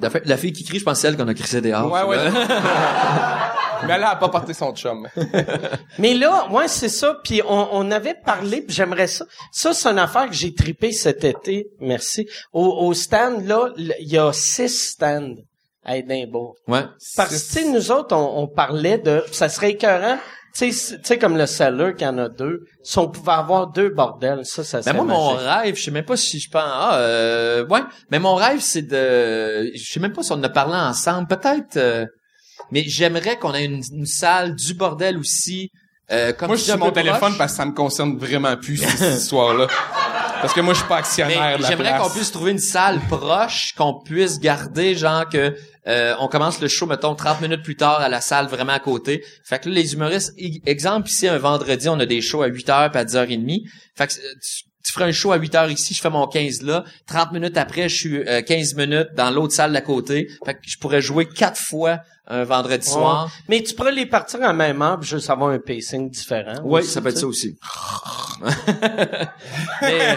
La, 0.00 0.10
fi- 0.10 0.18
la 0.24 0.36
fille 0.36 0.52
qui 0.52 0.64
crie, 0.64 0.80
je 0.80 0.84
pense 0.84 0.94
que 0.94 1.00
c'est 1.02 1.08
elle 1.08 1.16
qu'on 1.16 1.28
a 1.28 1.34
crissé 1.34 1.60
dehors. 1.60 1.90
Ouais, 1.90 2.02
ouais. 2.02 2.16
Mais 3.86 3.94
elle 3.94 4.04
a 4.04 4.16
pas 4.16 4.28
porté 4.28 4.54
son 4.54 4.72
chum. 4.74 5.08
Mais 5.98 6.14
là, 6.14 6.48
ouais, 6.50 6.68
c'est 6.68 6.88
ça. 6.88 7.16
Puis 7.24 7.42
on, 7.46 7.68
on 7.72 7.90
avait 7.90 8.14
parlé, 8.14 8.62
puis 8.62 8.74
j'aimerais 8.74 9.06
ça. 9.06 9.24
Ça, 9.52 9.72
c'est 9.72 9.88
une 9.88 9.98
affaire 9.98 10.26
que 10.28 10.34
j'ai 10.34 10.54
tripé 10.54 10.92
cet 10.92 11.24
été. 11.24 11.66
Merci. 11.80 12.26
Au, 12.52 12.64
au 12.86 12.94
stand, 12.94 13.46
là, 13.46 13.68
il 13.76 13.94
y 14.00 14.18
a 14.18 14.32
six 14.32 14.90
stands 14.92 15.34
à 15.84 15.96
Édimbourg. 15.96 16.54
Ouais. 16.68 16.84
Parce 17.16 17.30
que, 17.30 17.34
tu 17.34 17.40
sais, 17.64 17.68
nous 17.68 17.90
autres, 17.90 18.14
on, 18.14 18.42
on 18.42 18.46
parlait 18.46 18.98
de... 18.98 19.24
Ça 19.32 19.48
serait 19.48 19.70
écœurant. 19.72 20.16
Tu 20.54 20.70
sais, 20.70 20.72
c'est- 20.72 20.96
tu 20.98 21.06
sais, 21.08 21.18
comme 21.18 21.36
le 21.36 21.46
seller 21.46 21.94
qui 21.96 22.04
en 22.06 22.18
a 22.18 22.28
deux. 22.28 22.60
Si 22.84 22.98
on 22.98 23.08
pouvait 23.08 23.32
avoir 23.32 23.68
deux 23.68 23.88
bordels, 23.88 24.44
ça, 24.44 24.62
ça 24.64 24.82
serait 24.82 24.92
Ben 24.92 25.02
moi, 25.02 25.16
mon 25.16 25.28
rêve, 25.30 25.74
je 25.76 25.82
sais 25.82 25.90
même 25.90 26.04
pas 26.04 26.16
si 26.16 26.38
je 26.38 26.48
pense... 26.50 26.62
Ah, 26.64 26.98
euh, 26.98 27.66
ouais. 27.66 27.80
Mais 28.10 28.18
mon 28.18 28.34
rêve, 28.34 28.60
c'est 28.60 28.82
de... 28.82 29.72
Je 29.74 29.82
sais 29.92 29.98
même 29.98 30.12
pas 30.12 30.22
si 30.22 30.30
on 30.30 30.36
en 30.36 30.42
a 30.44 30.48
parlé 30.50 30.76
ensemble. 30.76 31.26
Peut-être... 31.26 31.76
euh, 31.78 32.06
Mais 32.72 32.84
j'aimerais 32.86 33.38
qu'on 33.38 33.54
ait 33.54 33.66
une, 33.66 33.82
une 33.92 34.06
salle 34.06 34.56
du 34.56 34.74
bordel 34.74 35.18
aussi. 35.18 35.70
Euh, 36.10 36.32
comme 36.32 36.48
Moi, 36.48 36.56
je 36.56 36.62
suis 36.62 36.76
mon 36.76 36.90
téléphone 36.90 37.34
parce 37.38 37.52
que 37.52 37.56
ça 37.58 37.66
me 37.66 37.72
concerne 37.72 38.16
vraiment 38.16 38.56
plus, 38.56 38.78
cette 38.78 39.18
histoire-là. 39.18 39.68
Parce 40.40 40.54
que 40.54 40.60
moi, 40.60 40.74
je 40.74 40.80
suis 40.80 40.88
pas 40.88 40.96
actionnaire 40.96 41.58
de 41.58 41.62
la 41.62 41.68
j'aimerais 41.68 41.98
qu'on 41.98 42.10
puisse 42.10 42.32
trouver 42.32 42.50
une 42.50 42.58
salle 42.58 42.98
proche, 43.08 43.74
qu'on 43.76 44.00
puisse 44.00 44.40
garder, 44.40 44.96
genre 44.96 45.28
que 45.28 45.54
euh, 45.86 46.14
on 46.18 46.28
commence 46.28 46.60
le 46.60 46.68
show, 46.68 46.86
mettons, 46.86 47.14
30 47.14 47.42
minutes 47.42 47.62
plus 47.62 47.76
tard 47.76 48.00
à 48.00 48.08
la 48.08 48.20
salle 48.20 48.46
vraiment 48.46 48.72
à 48.72 48.80
côté. 48.80 49.24
Fait 49.44 49.60
que 49.60 49.68
là, 49.68 49.76
les 49.76 49.92
humoristes, 49.94 50.34
exemple, 50.66 51.08
ici, 51.08 51.28
un 51.28 51.38
vendredi, 51.38 51.88
on 51.88 52.00
a 52.00 52.06
des 52.06 52.20
shows 52.20 52.42
à 52.42 52.48
8h 52.48 52.90
puis 52.90 53.00
à 53.00 53.04
10h30. 53.04 53.68
Fait 53.96 54.06
que 54.06 54.14
euh, 54.14 54.34
tu, 54.42 54.64
tu 54.84 54.92
ferais 54.92 55.04
un 55.04 55.12
show 55.12 55.32
à 55.32 55.38
8h 55.38 55.70
ici, 55.72 55.94
je 55.94 56.00
fais 56.00 56.10
mon 56.10 56.26
15 56.26 56.62
là. 56.62 56.84
30 57.06 57.32
minutes 57.32 57.56
après, 57.56 57.88
je 57.88 57.96
suis 57.96 58.16
euh, 58.28 58.42
15 58.42 58.74
minutes 58.74 59.08
dans 59.16 59.30
l'autre 59.30 59.54
salle 59.54 59.72
d'à 59.72 59.80
côté. 59.80 60.28
Fait 60.44 60.54
que 60.54 60.60
je 60.66 60.78
pourrais 60.78 61.00
jouer 61.00 61.26
quatre 61.26 61.60
fois 61.60 62.00
un 62.28 62.44
vendredi 62.44 62.88
soir. 62.88 63.24
Ouais. 63.24 63.30
Mais 63.48 63.62
tu 63.62 63.74
pourrais 63.74 63.92
les 63.92 64.06
partir 64.06 64.40
en 64.42 64.54
même 64.54 64.80
heure, 64.80 64.98
puis 65.00 65.08
juste 65.08 65.28
avoir 65.28 65.50
un 65.50 65.58
pacing 65.58 66.08
différent. 66.10 66.60
Oui, 66.64 66.80
aussi, 66.80 66.90
ça 66.90 67.00
peut 67.00 67.08
être 67.08 67.18
ça 67.18 67.26
aussi. 67.26 67.56
mais, 69.82 70.16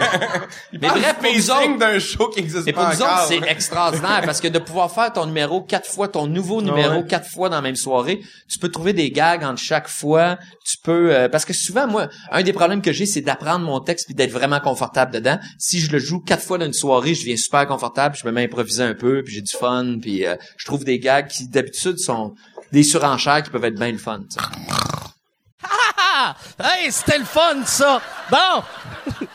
mais 0.72 0.88
bref, 0.88 1.16
pour 1.20 1.32
nous 1.32 1.50
autres, 1.50 1.58
pacing 1.58 1.78
d'un 1.78 1.98
show 1.98 2.28
qui 2.28 2.40
existe 2.40 2.66
Mais 2.66 2.72
pour 2.72 2.84
nous 2.84 3.02
autres, 3.02 3.26
c'est 3.28 3.42
extraordinaire 3.48 4.22
parce 4.24 4.40
que 4.40 4.48
de 4.48 4.58
pouvoir 4.58 4.90
faire 4.90 5.12
ton 5.12 5.26
numéro 5.26 5.62
quatre 5.62 5.88
fois, 5.88 6.08
ton 6.08 6.26
nouveau 6.26 6.62
numéro 6.62 6.96
Ouais. 6.96 7.06
quatre 7.06 7.28
fois 7.28 7.48
dans 7.48 7.56
la 7.56 7.62
même 7.62 7.76
soirée, 7.76 8.20
tu 8.48 8.58
peux 8.58 8.68
trouver 8.70 8.92
des 8.92 9.10
gags 9.10 9.42
entre 9.42 9.60
chaque 9.60 9.88
fois. 9.88 10.38
Tu 10.64 10.76
peux 10.78 11.14
euh, 11.14 11.28
parce 11.28 11.44
que 11.44 11.52
souvent 11.52 11.86
moi, 11.86 12.08
un 12.30 12.42
des 12.42 12.52
problèmes 12.52 12.82
que 12.82 12.92
j'ai, 12.92 13.06
c'est 13.06 13.20
d'apprendre 13.20 13.64
mon 13.64 13.80
texte 13.80 14.06
puis 14.06 14.14
d'être 14.14 14.30
vraiment 14.30 14.60
confortable 14.60 15.12
dedans. 15.12 15.38
Si 15.58 15.80
je 15.80 15.90
le 15.90 15.98
joue 15.98 16.20
quatre 16.20 16.42
fois 16.42 16.58
dans 16.58 16.66
une 16.66 16.72
soirée, 16.72 17.14
je 17.14 17.24
viens 17.24 17.36
super 17.36 17.66
confortable, 17.66 18.14
puis 18.14 18.22
je 18.22 18.28
me 18.28 18.32
mets 18.32 18.42
à 18.42 18.44
improviser 18.44 18.84
un 18.84 18.94
peu, 18.94 19.22
puis 19.24 19.34
j'ai 19.34 19.42
du 19.42 19.52
fun, 19.52 19.98
puis 20.00 20.24
euh, 20.24 20.36
je 20.56 20.64
trouve 20.66 20.84
des 20.84 20.98
gags 20.98 21.26
qui 21.26 21.48
d'habitude 21.48 21.95
sont 21.98 22.34
des 22.72 22.82
surenchères 22.82 23.42
qui 23.42 23.50
peuvent 23.50 23.64
être 23.64 23.78
bien 23.78 23.96
fun. 23.98 24.22
Ah! 26.18 26.34
Hey, 26.58 26.90
c'était 26.90 27.18
le 27.18 27.26
fun, 27.26 27.62
ça! 27.66 28.00
Bon! 28.30 28.62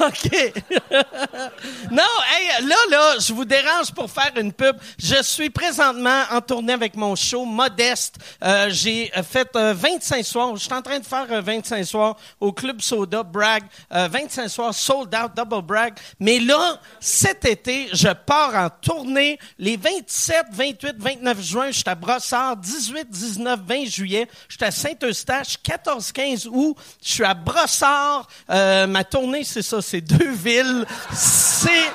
OK. 0.00 0.30
non, 1.90 2.02
hey, 2.32 2.64
là, 2.66 2.76
là, 2.90 3.14
je 3.18 3.32
vous 3.32 3.44
dérange 3.44 3.92
pour 3.92 4.10
faire 4.10 4.32
une 4.36 4.52
pub. 4.52 4.76
Je 4.98 5.22
suis 5.22 5.50
présentement 5.50 6.22
en 6.30 6.40
tournée 6.40 6.72
avec 6.72 6.96
mon 6.96 7.14
show 7.16 7.44
Modeste. 7.44 8.16
Euh, 8.42 8.68
j'ai 8.70 9.10
euh, 9.16 9.22
fait 9.22 9.48
euh, 9.56 9.74
25 9.76 10.24
soirs. 10.24 10.56
Je 10.56 10.62
suis 10.62 10.72
en 10.72 10.82
train 10.82 10.98
de 10.98 11.04
faire 11.04 11.26
euh, 11.30 11.40
25 11.40 11.84
soirs 11.84 12.16
au 12.40 12.52
Club 12.52 12.80
Soda, 12.80 13.22
Bragg. 13.22 13.64
Euh, 13.92 14.08
25 14.10 14.48
soirs, 14.48 14.74
sold 14.74 15.14
out, 15.14 15.32
double 15.36 15.62
brag. 15.62 15.94
Mais 16.20 16.38
là, 16.38 16.80
cet 17.00 17.44
été, 17.44 17.88
je 17.92 18.08
pars 18.08 18.54
en 18.54 18.70
tournée 18.70 19.38
les 19.58 19.76
27, 19.76 20.46
28, 20.52 20.96
29 20.98 21.42
juin. 21.42 21.66
Je 21.66 21.78
suis 21.78 21.84
à 21.86 21.94
Brossard. 21.94 22.56
18, 22.56 23.10
19, 23.10 23.60
20 23.66 23.84
juillet. 23.86 24.28
Je 24.48 24.56
suis 24.56 24.64
à 24.64 24.70
Saint-Eustache. 24.70 25.58
14, 25.62 26.12
15 26.12 26.27
août. 26.50 26.76
Je 27.02 27.12
suis 27.12 27.24
à 27.24 27.34
Brossard. 27.34 28.26
Euh, 28.50 28.86
ma 28.86 29.04
tournée, 29.04 29.44
c'est 29.44 29.62
ça, 29.62 29.80
c'est 29.80 30.00
deux 30.00 30.30
villes. 30.32 30.84
C'est... 31.12 31.90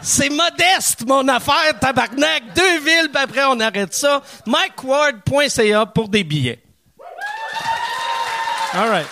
C'est 0.00 0.30
modeste, 0.30 1.04
mon 1.08 1.26
affaire, 1.26 1.76
tabarnak. 1.80 2.54
Deux 2.54 2.78
villes, 2.78 3.08
puis 3.12 3.20
après, 3.22 3.42
on 3.48 3.58
arrête 3.58 3.92
ça. 3.92 4.22
MikeWard.ca 4.46 5.86
pour 5.86 6.08
des 6.08 6.22
billets. 6.22 6.60
All 8.74 8.88
right. 8.90 9.06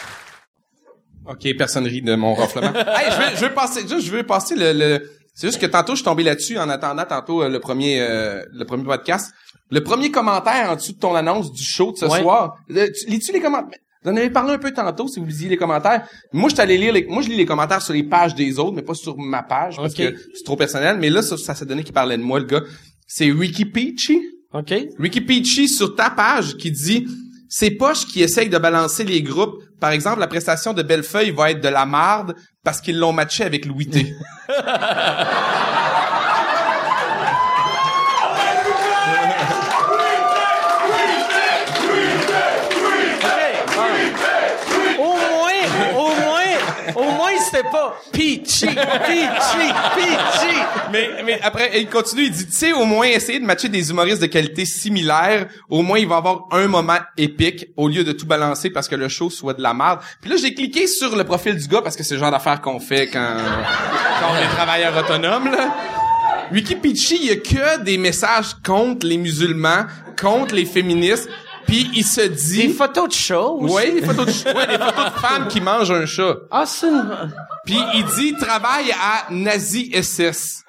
OK, 1.28 1.56
personne 1.58 1.86
rit 1.86 2.02
de 2.02 2.14
mon 2.14 2.34
ronflement. 2.34 2.72
hey, 2.72 3.10
je 3.10 3.16
veux, 3.16 3.36
je 3.36 3.44
veux 3.46 3.52
passer, 3.54 3.80
juste, 3.88 4.06
je 4.06 4.12
veux 4.12 4.22
passer 4.22 4.54
le, 4.54 4.72
le- 4.72 5.15
c'est 5.36 5.46
juste 5.46 5.60
que 5.60 5.66
tantôt, 5.66 5.92
je 5.92 5.96
suis 5.98 6.04
tombé 6.04 6.24
là-dessus 6.24 6.58
en 6.58 6.68
attendant 6.68 7.04
tantôt 7.04 7.42
euh, 7.44 7.48
le 7.48 7.60
premier, 7.60 8.00
euh, 8.00 8.42
le 8.52 8.64
premier 8.64 8.82
podcast. 8.84 9.32
Le 9.70 9.82
premier 9.84 10.10
commentaire 10.10 10.70
en 10.70 10.76
dessous 10.76 10.92
de 10.92 10.98
ton 10.98 11.14
annonce 11.14 11.52
du 11.52 11.62
show 11.62 11.92
de 11.92 11.96
ce 11.98 12.06
Ouais. 12.06 12.20
soir. 12.22 12.54
Le- 12.68 12.86
tu- 12.92 13.08
Lis-tu 13.10 13.32
les 13.32 13.40
commentaires? 13.40 13.78
Vous 14.04 14.12
en 14.12 14.16
avez 14.16 14.30
parlé 14.30 14.52
un 14.54 14.58
peu 14.58 14.72
tantôt, 14.72 15.08
si 15.08 15.18
vous 15.18 15.26
lisiez 15.26 15.48
les 15.48 15.56
commentaires. 15.56 16.06
Moi, 16.32 16.48
je 16.48 16.54
suis 16.54 16.62
allé 16.62 16.78
lire 16.78 16.92
les, 16.92 17.04
moi, 17.06 17.22
je 17.22 17.28
lis 17.28 17.36
les 17.36 17.46
commentaires 17.46 17.82
sur 17.82 17.92
les 17.92 18.04
pages 18.04 18.34
des 18.36 18.58
autres, 18.60 18.72
mais 18.76 18.82
pas 18.82 18.94
sur 18.94 19.18
ma 19.18 19.42
page, 19.42 19.76
parce 19.76 19.92
OK. 19.92 19.98
que 19.98 20.14
c'est 20.34 20.44
trop 20.44 20.54
personnel. 20.56 20.98
Mais 21.00 21.10
là, 21.10 21.22
ça, 21.22 21.36
ça 21.36 21.54
s'est 21.56 21.66
donné 21.66 21.82
qu'il 21.82 21.92
parlait 21.92 22.16
de 22.16 22.22
moi, 22.22 22.38
le 22.38 22.44
gars. 22.46 22.62
C'est 23.08 23.30
Ricky 23.32 23.64
Peachy. 23.64 24.20
OK? 24.52 24.72
Ricky 25.00 25.20
Peachy 25.20 25.68
sur 25.68 25.96
ta 25.96 26.10
page 26.10 26.56
qui 26.56 26.70
dit 26.70 27.04
c'est 27.48 27.70
poches 27.70 28.06
qui 28.06 28.22
essayent 28.22 28.48
de 28.48 28.58
balancer 28.58 29.04
les 29.04 29.22
groupes. 29.22 29.62
Par 29.80 29.90
exemple, 29.90 30.20
la 30.20 30.26
prestation 30.26 30.72
de 30.72 30.82
Bellefeuille 30.82 31.30
va 31.30 31.50
être 31.50 31.60
de 31.60 31.68
la 31.68 31.86
marde 31.86 32.34
parce 32.64 32.80
qu'ils 32.80 32.98
l'ont 32.98 33.12
matché 33.12 33.44
avec 33.44 33.66
Louis 33.66 33.88
T. 33.88 34.14
Au 44.98 45.14
moins, 45.14 46.46
au 46.94 47.12
moins, 47.12 47.35
c'était 47.50 47.68
pas 47.68 47.96
peachy, 48.12 48.66
peachy, 48.66 49.66
peachy. 49.94 50.56
mais, 50.92 51.08
mais 51.24 51.40
après, 51.42 51.80
il 51.80 51.88
continue, 51.88 52.24
il 52.24 52.30
dit, 52.30 52.46
tu 52.46 52.52
sais, 52.52 52.72
au 52.72 52.84
moins 52.84 53.06
essayer 53.06 53.40
de 53.40 53.44
matcher 53.44 53.68
des 53.68 53.90
humoristes 53.90 54.20
de 54.20 54.26
qualité 54.26 54.64
similaire. 54.64 55.46
Au 55.68 55.82
moins, 55.82 55.98
il 55.98 56.08
va 56.08 56.16
avoir 56.16 56.46
un 56.50 56.66
moment 56.66 56.98
épique 57.16 57.68
au 57.76 57.88
lieu 57.88 58.04
de 58.04 58.12
tout 58.12 58.26
balancer 58.26 58.70
parce 58.70 58.88
que 58.88 58.96
le 58.96 59.08
show 59.08 59.30
soit 59.30 59.54
de 59.54 59.62
la 59.62 59.74
merde. 59.74 60.00
Puis 60.20 60.30
là, 60.30 60.36
j'ai 60.36 60.54
cliqué 60.54 60.86
sur 60.86 61.16
le 61.16 61.24
profil 61.24 61.56
du 61.56 61.66
gars 61.68 61.82
parce 61.82 61.96
que 61.96 62.02
c'est 62.02 62.14
le 62.14 62.20
genre 62.20 62.30
d'affaires 62.30 62.60
qu'on 62.60 62.80
fait 62.80 63.06
quand, 63.06 63.36
quand 64.20 64.26
on 64.32 64.36
est 64.36 64.54
travailleur 64.54 64.96
autonome, 64.96 65.50
là. 65.50 65.74
Il 66.52 66.58
y 66.58 67.30
a 67.30 67.36
que 67.36 67.82
des 67.82 67.98
messages 67.98 68.54
contre 68.64 69.04
les 69.06 69.16
musulmans, 69.16 69.86
contre 70.20 70.54
les 70.54 70.64
féministes. 70.64 71.28
Puis 71.66 71.90
il 71.94 72.04
se 72.04 72.20
Des 72.20 72.28
dit... 72.28 72.68
photos 72.72 73.08
de 73.08 73.34
aussi? 73.34 73.74
Oui, 73.74 74.00
des 74.00 74.06
photos 74.06 74.44
de, 74.44 74.52
ouais, 74.52 74.66
des 74.66 74.78
photos 74.78 75.04
de 75.14 75.20
femmes 75.20 75.48
qui 75.48 75.60
mangent 75.60 75.90
un 75.90 76.06
chat. 76.06 76.34
Ah, 76.50 76.64
c'est 76.66 76.86
une... 76.88 77.32
Puis 77.64 77.78
il 77.94 78.04
dit 78.04 78.34
il 78.34 78.36
travaille 78.36 78.92
à 78.92 79.24
Nazi 79.30 79.90
SS. 80.00 80.62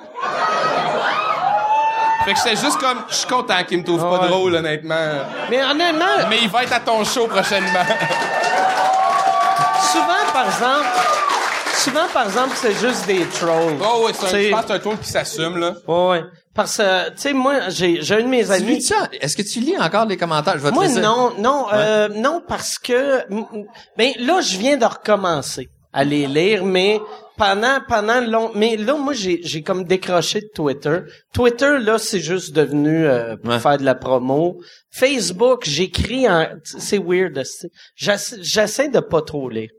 Fait 2.25 2.33
que 2.33 2.39
j'étais 2.43 2.55
juste 2.61 2.77
comme, 2.79 2.97
je 3.09 3.15
suis 3.15 3.27
content 3.27 3.63
qu'il 3.65 3.77
me 3.79 3.83
trouve 3.85 4.01
pas 4.01 4.27
drôle, 4.27 4.55
honnêtement. 4.55 4.95
Mais 5.49 5.63
honnêtement, 5.63 6.27
Mais 6.29 6.39
il 6.41 6.49
va 6.49 6.63
être 6.63 6.73
à 6.73 6.79
ton 6.79 7.03
show 7.05 7.27
prochainement. 7.27 7.85
souvent, 9.91 10.33
par 10.33 10.45
exemple, 10.45 10.85
souvent, 11.77 12.07
par 12.13 12.25
exemple, 12.25 12.51
c'est 12.55 12.73
juste 12.79 13.05
des 13.05 13.25
trolls. 13.27 13.77
Oh 13.81 14.05
ouais, 14.05 14.11
c'est 14.13 14.25
un, 14.25 14.29
C'est- 14.29 14.43
je 14.45 14.49
pense 14.51 14.61
que 14.61 14.67
c'est 14.67 14.73
un 14.73 14.79
tour 14.79 14.99
qui 14.99 15.09
s'assume, 15.09 15.57
là. 15.57 15.73
Ouais, 15.87 16.09
ouais. 16.09 16.23
Parce 16.57 16.77
que, 16.77 17.09
tu 17.11 17.15
sais, 17.17 17.33
moi, 17.33 17.69
j'ai, 17.69 18.01
j'ai 18.01 18.15
un 18.15 18.23
de 18.23 18.27
mes 18.27 18.43
Tu 18.43 18.51
amis. 18.51 18.65
lis 18.75 18.81
ça? 18.81 19.07
Est-ce 19.21 19.37
que 19.37 19.43
tu 19.43 19.59
lis 19.61 19.77
encore 19.77 20.05
les 20.07 20.17
commentaires? 20.17 20.55
Je 20.57 20.63
vais 20.63 20.69
te 20.71 20.73
Moi, 20.73 20.87
laisser. 20.87 20.99
non, 21.01 21.31
non, 21.37 21.67
euh, 21.71 22.09
non, 22.09 22.41
parce 22.45 22.77
que, 22.79 23.21
ben, 23.97 24.11
là, 24.19 24.41
je 24.41 24.57
viens 24.57 24.75
de 24.75 24.85
recommencer 24.85 25.69
à 25.93 26.03
les 26.03 26.27
lire, 26.27 26.65
mais 26.65 26.99
pendant, 27.37 27.77
pendant 27.87 28.19
long, 28.21 28.51
mais 28.55 28.75
là, 28.75 28.95
moi, 28.95 29.13
j'ai, 29.13 29.39
j'ai 29.43 29.61
comme 29.61 29.83
décroché 29.85 30.41
de 30.41 30.49
Twitter. 30.53 30.99
Twitter, 31.33 31.77
là, 31.79 31.97
c'est 31.99 32.19
juste 32.19 32.53
devenu, 32.55 33.05
euh, 33.07 33.37
pour 33.37 33.53
Ouais. 33.53 33.59
faire 33.59 33.77
de 33.77 33.85
la 33.85 33.95
promo. 33.95 34.59
Facebook, 34.91 35.63
j'écris 35.63 36.27
en, 36.27 36.47
c'est 36.63 36.97
weird, 36.97 37.39
j'essaie, 37.95 38.37
j'essaie 38.41 38.89
de 38.89 38.99
pas 38.99 39.21
trop 39.21 39.47
lire. 39.49 39.69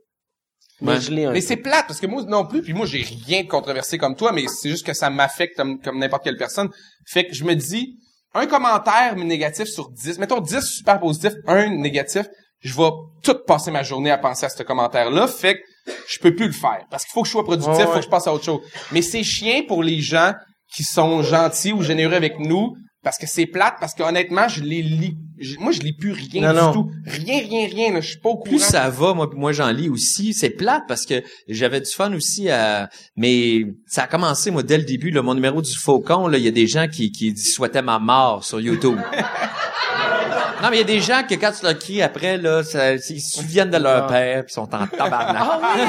Mais 0.81 0.93
Ouais. 0.93 1.01
je 1.01 1.11
lis 1.11 1.25
un 1.25 1.33
Mais 1.33 1.41
peu. 1.41 1.47
c'est 1.47 1.57
plate 1.57 1.87
parce 1.89 1.99
que 2.01 2.07
moi 2.07 2.23
non 2.23 2.47
plus, 2.47 2.63
puis 2.63 2.73
moi 2.73 2.87
j'ai 2.87 3.03
rien 3.27 3.43
de 3.43 3.49
controversé 3.49 3.99
comme 3.99 4.15
toi, 4.17 4.33
mais 4.33 4.47
c'est 4.49 4.71
juste 4.71 4.87
que 4.87 4.95
ça 4.95 5.11
m'affecte 5.11 5.57
comme, 5.57 5.81
comme 5.81 5.99
n'importe 5.99 6.25
quelle 6.25 6.37
personne. 6.37 6.69
Fait 7.07 7.27
que 7.27 7.35
je 7.35 7.45
me 7.45 7.55
dis, 7.55 7.97
un 8.35 8.47
commentaire 8.47 9.17
négatif 9.17 9.67
sur 9.69 9.91
10, 9.91 10.19
mettons 10.19 10.41
10 10.41 10.61
super 10.63 11.01
positifs, 11.01 11.33
un 11.47 11.69
négatif, 11.69 12.27
je 12.61 12.77
vais 12.77 12.91
tout 13.23 13.37
passer 13.47 13.71
ma 13.71 13.83
journée 13.83 14.11
à 14.11 14.19
penser 14.19 14.47
à 14.47 14.49
ce 14.49 14.63
commentaire-là. 14.63 15.27
Fait 15.27 15.55
que 15.57 15.93
je 16.09 16.19
peux 16.19 16.35
plus 16.35 16.47
le 16.47 16.53
faire 16.53 16.85
parce 16.91 17.05
qu'il 17.05 17.13
faut 17.13 17.23
que 17.23 17.27
je 17.29 17.33
sois 17.33 17.45
productif, 17.45 17.73
Ouais, 17.75 17.85
faut 17.87 17.93
que 17.99 18.03
je 18.03 18.09
passe 18.09 18.27
à 18.27 18.33
autre 18.35 18.45
chose. 18.45 18.61
Mais 18.93 19.03
c'est 19.03 19.23
chiant 19.25 19.63
pour 19.67 19.83
les 19.83 20.01
gens 20.01 20.33
qui 20.75 20.85
sont 20.85 21.23
gentils 21.23 21.73
ou 21.73 21.83
généreux 21.83 22.15
avec 22.15 22.39
nous 22.39 22.75
parce 23.03 23.17
que 23.19 23.27
c'est 23.27 23.47
plate 23.47 23.75
parce 23.81 23.95
que 23.95 24.03
honnêtement, 24.03 24.49
je 24.49 24.63
les 24.63 24.83
lis 24.83 25.17
je- 25.41 25.57
moi 25.59 25.71
je 25.71 25.79
lis 25.81 25.93
plus 25.93 26.11
rien 26.13 26.43
Non, 26.43 26.51
du 26.53 26.57
non. 26.59 26.73
tout. 26.73 26.91
Rien 27.07 27.39
rien 27.39 27.69
rien, 27.69 27.93
là, 27.93 28.01
je 28.01 28.09
suis 28.09 28.19
pas 28.19 28.31
au 28.31 28.37
courant. 28.39 28.51
Plus 28.51 28.59
ça 28.59 28.91
va, 28.91 29.15
moi, 29.15 29.31
moi 29.35 29.53
j'en 29.53 29.71
lis 29.71 29.89
aussi. 29.89 30.35
C'est 30.35 30.51
plate 30.51 30.83
parce 30.89 31.07
que 31.07 31.23
j'avais 31.49 31.81
du 31.81 31.91
fun 31.91 32.13
aussi 32.13 32.51
à, 32.51 32.89
mais 33.17 33.65
ça 33.87 34.03
a 34.03 34.07
commencé, 34.09 34.51
moi, 34.51 34.65
dès 34.65 34.79
le 34.79 34.85
début, 34.85 35.11
là, 35.11 35.23
mon 35.23 35.35
numéro 35.35 35.63
du 35.63 35.73
Faucon, 35.77 36.27
là, 36.27 36.39
il 36.39 36.45
y 36.45 36.49
a 36.49 36.53
des 36.53 36.67
gens 36.67 36.89
qui, 36.89 37.13
qui 37.13 37.37
souhaitaient 37.37 37.83
ma 37.83 38.01
mort 38.01 38.45
sur 38.45 38.59
YouTube. 38.61 38.99
non, 40.63 40.71
mais 40.71 40.77
il 40.77 40.81
y 40.81 40.83
a 40.83 40.85
des 40.85 41.01
gens 41.01 41.23
que 41.23 41.35
quand 41.37 41.53
tu 41.57 41.65
leur 41.65 41.79
cries 41.79 42.03
après, 42.03 42.37
là, 42.37 42.65
ça, 42.65 42.95
ils 42.95 43.21
se 43.21 43.39
souviennent 43.41 43.71
de 43.71 43.77
leur 43.79 44.09
père 44.09 44.45
pis 44.45 44.53
sont 44.55 44.63
en 44.75 44.87
tabarnak. 44.89 45.37
Ah 45.39 45.61
oui, 45.63 45.83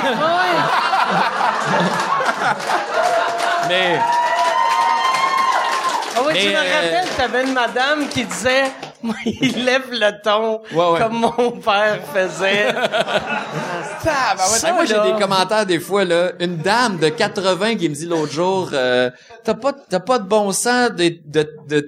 Mais, 3.70 3.99
Ah 6.20 6.24
oui, 6.28 6.34
Mais, 6.34 6.41
tu 6.41 6.49
me 6.49 6.55
euh, 6.55 6.57
rappelles, 6.59 7.09
t'avais 7.15 7.43
une 7.45 7.53
madame 7.53 8.07
qui 8.09 8.26
disait, 8.26 8.65
il 9.26 9.63
lève 9.65 9.89
le 9.91 10.22
ton, 10.22 10.61
Ouais, 10.74 10.91
ouais. 10.91 10.99
comme 10.99 11.20
mon 11.20 11.51
père 11.51 11.99
faisait. 12.13 12.74
Ah, 14.11 14.34
ben 14.36 14.43
ouais, 14.43 14.59
Ça, 14.59 14.72
moi, 14.72 14.86
j'ai 14.86 14.93
des 14.93 15.20
commentaires 15.20 15.65
des 15.65 15.80
fois, 15.80 16.05
là. 16.05 16.32
Une 16.39 16.57
dame 16.57 16.97
de 16.97 17.09
80 17.09 17.76
qui 17.76 17.89
me 17.89 17.93
dit 17.93 18.05
l'autre 18.05 18.32
jour, 18.32 18.70
euh, 18.72 19.09
t'as 19.43 19.55
pas, 19.55 19.74
t'as 19.74 19.99
pas 19.99 20.20
de 20.20 20.28
bon 20.28 20.53
sens 20.53 20.91
de, 20.91 21.20
de, 21.26 21.45
de 21.67 21.82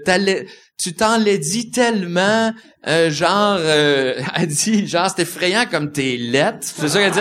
tu 0.82 0.94
t'en 0.94 1.18
l'as 1.18 1.38
dit 1.38 1.70
tellement, 1.70 2.52
euh, 2.88 3.12
genre, 3.12 3.58
euh, 3.60 4.16
elle 4.36 4.48
dit, 4.48 4.88
genre, 4.88 5.10
c'est 5.16 5.22
effrayant 5.22 5.66
comme 5.70 5.92
t'es 5.92 6.18
lettre. 6.20 6.60
C'est 6.62 6.90
ça 6.90 7.00
qu'elle 7.00 7.12
dit. 7.12 7.20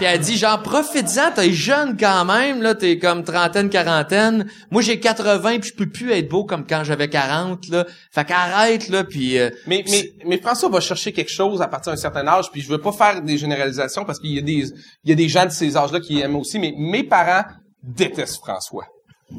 Puis 0.00 0.06
elle 0.08 0.18
dit, 0.20 0.38
genre, 0.38 0.62
profite-en, 0.62 1.30
t'es 1.34 1.52
jeune 1.52 1.94
quand 1.94 2.24
même, 2.24 2.62
là, 2.62 2.74
t'es 2.74 2.98
comme 2.98 3.22
trentaine, 3.22 3.68
quarantaine. 3.68 4.46
Moi, 4.70 4.80
j'ai 4.80 4.98
80 4.98 5.58
puis 5.58 5.68
je 5.68 5.74
peux 5.74 5.90
plus 5.90 6.10
être 6.12 6.26
beau 6.26 6.44
comme 6.44 6.66
quand 6.66 6.84
j'avais 6.84 7.10
40, 7.10 7.68
là. 7.68 7.84
Fait 8.10 8.24
qu'arrête, 8.24 8.88
là, 8.88 9.04
puis... 9.04 9.38
euh, 9.38 9.50
Mais, 9.66 9.84
mais, 9.90 10.10
mais 10.24 10.38
François 10.38 10.70
va 10.70 10.80
chercher 10.80 11.12
quelque 11.12 11.30
chose 11.30 11.60
à 11.60 11.68
partir 11.68 11.92
d'un 11.92 11.98
certain 11.98 12.26
âge, 12.26 12.50
puis 12.50 12.62
je 12.62 12.70
veux 12.70 12.80
pas 12.80 12.92
faire 12.92 13.20
des 13.20 13.36
généralisations 13.36 14.06
parce 14.06 14.18
qu'il 14.18 14.30
y 14.30 14.38
a 14.38 14.40
des, 14.40 14.72
il 15.04 15.10
y 15.10 15.12
a 15.12 15.16
des 15.16 15.28
gens 15.28 15.44
de 15.44 15.50
ces 15.50 15.76
âges-là 15.76 16.00
qui 16.00 16.18
aiment 16.18 16.36
aussi, 16.36 16.58
mais 16.58 16.72
mes 16.78 17.02
parents 17.04 17.42
détestent 17.82 18.38
François. 18.38 18.86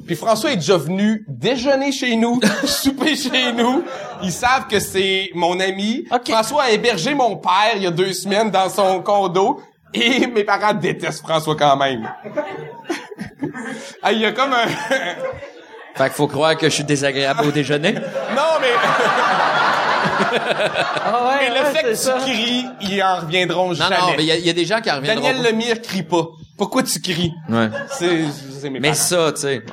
Puis 0.05 0.15
François 0.15 0.51
est 0.51 0.57
déjà 0.57 0.77
venu 0.77 1.25
déjeuner 1.27 1.91
chez 1.91 2.15
nous, 2.17 2.39
souper 2.65 3.15
chez 3.15 3.51
nous. 3.51 3.83
Ils 4.21 4.31
savent 4.31 4.67
que 4.67 4.79
c'est 4.79 5.31
mon 5.33 5.59
ami. 5.59 6.05
François 6.29 6.65
a 6.65 6.69
hébergé 6.71 7.15
mon 7.15 7.35
père 7.37 7.73
il 7.77 7.81
y 7.81 7.87
a 7.87 7.91
deux 7.91 8.13
semaines 8.13 8.51
dans 8.51 8.69
son 8.69 9.01
condo. 9.01 9.59
Et 9.93 10.27
mes 10.27 10.43
parents 10.43 10.73
détestent 10.73 11.21
François 11.21 11.55
quand 11.55 11.75
même. 11.77 12.09
ah, 14.03 14.11
il 14.11 14.19
y 14.19 14.25
a 14.25 14.31
comme 14.31 14.53
un... 14.53 14.67
Fait 15.95 16.05
qu'il 16.05 16.13
faut 16.13 16.27
croire 16.27 16.55
que 16.55 16.69
je 16.69 16.73
suis 16.75 16.83
désagréable 16.85 17.45
au 17.45 17.51
déjeuner. 17.51 17.93
non, 17.93 18.59
mais... 18.61 18.67
Ah 21.03 21.25
ouais, 21.27 21.35
Mais 21.41 21.49
le 21.49 21.65
ouais, 21.65 21.73
fait 21.73 21.83
que 21.83 21.93
ça. 21.95 22.13
tu 22.25 22.31
cries, 22.31 22.65
ils 22.81 23.03
en 23.03 23.17
reviendront 23.17 23.67
Non, 23.69 23.73
jamais. 23.73 23.97
non, 23.97 24.07
mais 24.17 24.23
il 24.23 24.27
y, 24.27 24.31
a- 24.31 24.37
il 24.37 24.45
y 24.45 24.49
a 24.49 24.53
des 24.53 24.65
gens 24.65 24.79
qui 24.79 24.89
en 24.91 24.95
reviendront 24.97 25.23
Daniel 25.27 25.43
pas. 25.43 25.49
Lemire 25.51 25.81
crie 25.81 26.03
pas. 26.03 26.27
Pourquoi 26.61 26.83
tu 26.83 26.99
cries? 27.01 27.33
Ouais. 27.49 27.69
C'est, 27.97 28.23
c'est 28.59 28.69
mes 28.69 28.79
Mais 28.79 28.89
parents. 28.89 28.93
ça, 29.01 29.31
tu 29.33 29.41
sais, 29.41 29.63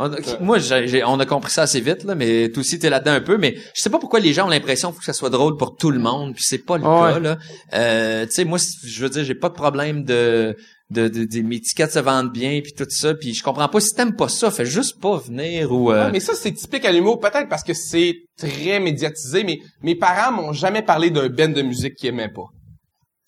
moi, 0.40 0.58
j'ai, 0.58 0.88
j'ai- 0.88 1.04
on 1.04 1.20
a 1.20 1.26
compris 1.26 1.50
ça 1.52 1.60
assez 1.62 1.80
vite, 1.82 2.02
là, 2.04 2.14
mais 2.14 2.48
toi 2.48 2.62
aussi, 2.62 2.78
t'es 2.78 2.88
là-dedans 2.88 3.12
un 3.12 3.20
peu, 3.20 3.36
mais 3.36 3.56
je 3.76 3.82
sais 3.82 3.90
pas 3.90 3.98
pourquoi 3.98 4.20
les 4.20 4.32
gens 4.32 4.46
ont 4.46 4.48
l'impression 4.48 4.88
qu'il 4.88 4.94
faut 4.94 5.00
que 5.00 5.04
ça 5.04 5.12
soit 5.12 5.28
drôle 5.28 5.58
pour 5.58 5.76
tout 5.76 5.90
le 5.90 5.98
monde, 5.98 6.32
puis 6.34 6.42
c'est 6.46 6.64
pas 6.64 6.78
le 6.78 6.84
Ouais. 6.84 7.12
cas, 7.12 7.18
là. 7.18 7.38
Euh, 7.74 8.24
tu 8.24 8.32
sais, 8.32 8.44
moi, 8.46 8.56
je 8.86 9.02
veux 9.02 9.10
dire, 9.10 9.22
j'ai 9.22 9.34
pas 9.34 9.50
de 9.50 9.54
problème 9.54 10.02
de, 10.04 10.56
de, 10.90 11.08
de, 11.08 11.24
de- 11.26 11.42
mes 11.42 11.60
tickets 11.60 11.92
se 11.92 11.98
vendent 11.98 12.32
bien, 12.32 12.60
puis 12.62 12.72
tout 12.72 12.86
ça, 12.88 13.12
puis 13.12 13.34
je 13.34 13.42
comprends 13.42 13.68
pas, 13.68 13.80
si 13.80 13.92
t'aimes 13.94 14.16
pas 14.16 14.28
ça, 14.30 14.50
fais 14.50 14.64
juste 14.64 14.98
pas 14.98 15.18
venir 15.18 15.70
ou... 15.70 15.92
euh, 15.92 16.06
Ouais, 16.06 16.10
mais 16.12 16.20
ça, 16.20 16.32
c'est 16.34 16.52
typique 16.52 16.86
à 16.86 16.92
l'humour, 16.92 17.20
peut-être 17.20 17.50
parce 17.50 17.64
que 17.64 17.74
c'est 17.74 18.14
très 18.38 18.80
médiatisé, 18.80 19.44
mais 19.44 19.58
mes 19.82 19.94
parents 19.94 20.32
m'ont 20.32 20.52
jamais 20.54 20.80
parlé 20.80 21.10
d'un 21.10 21.28
band 21.28 21.50
de 21.50 21.60
musique 21.60 21.96
qu'ils 21.96 22.08
aimaient 22.08 22.32
pas. 22.32 22.46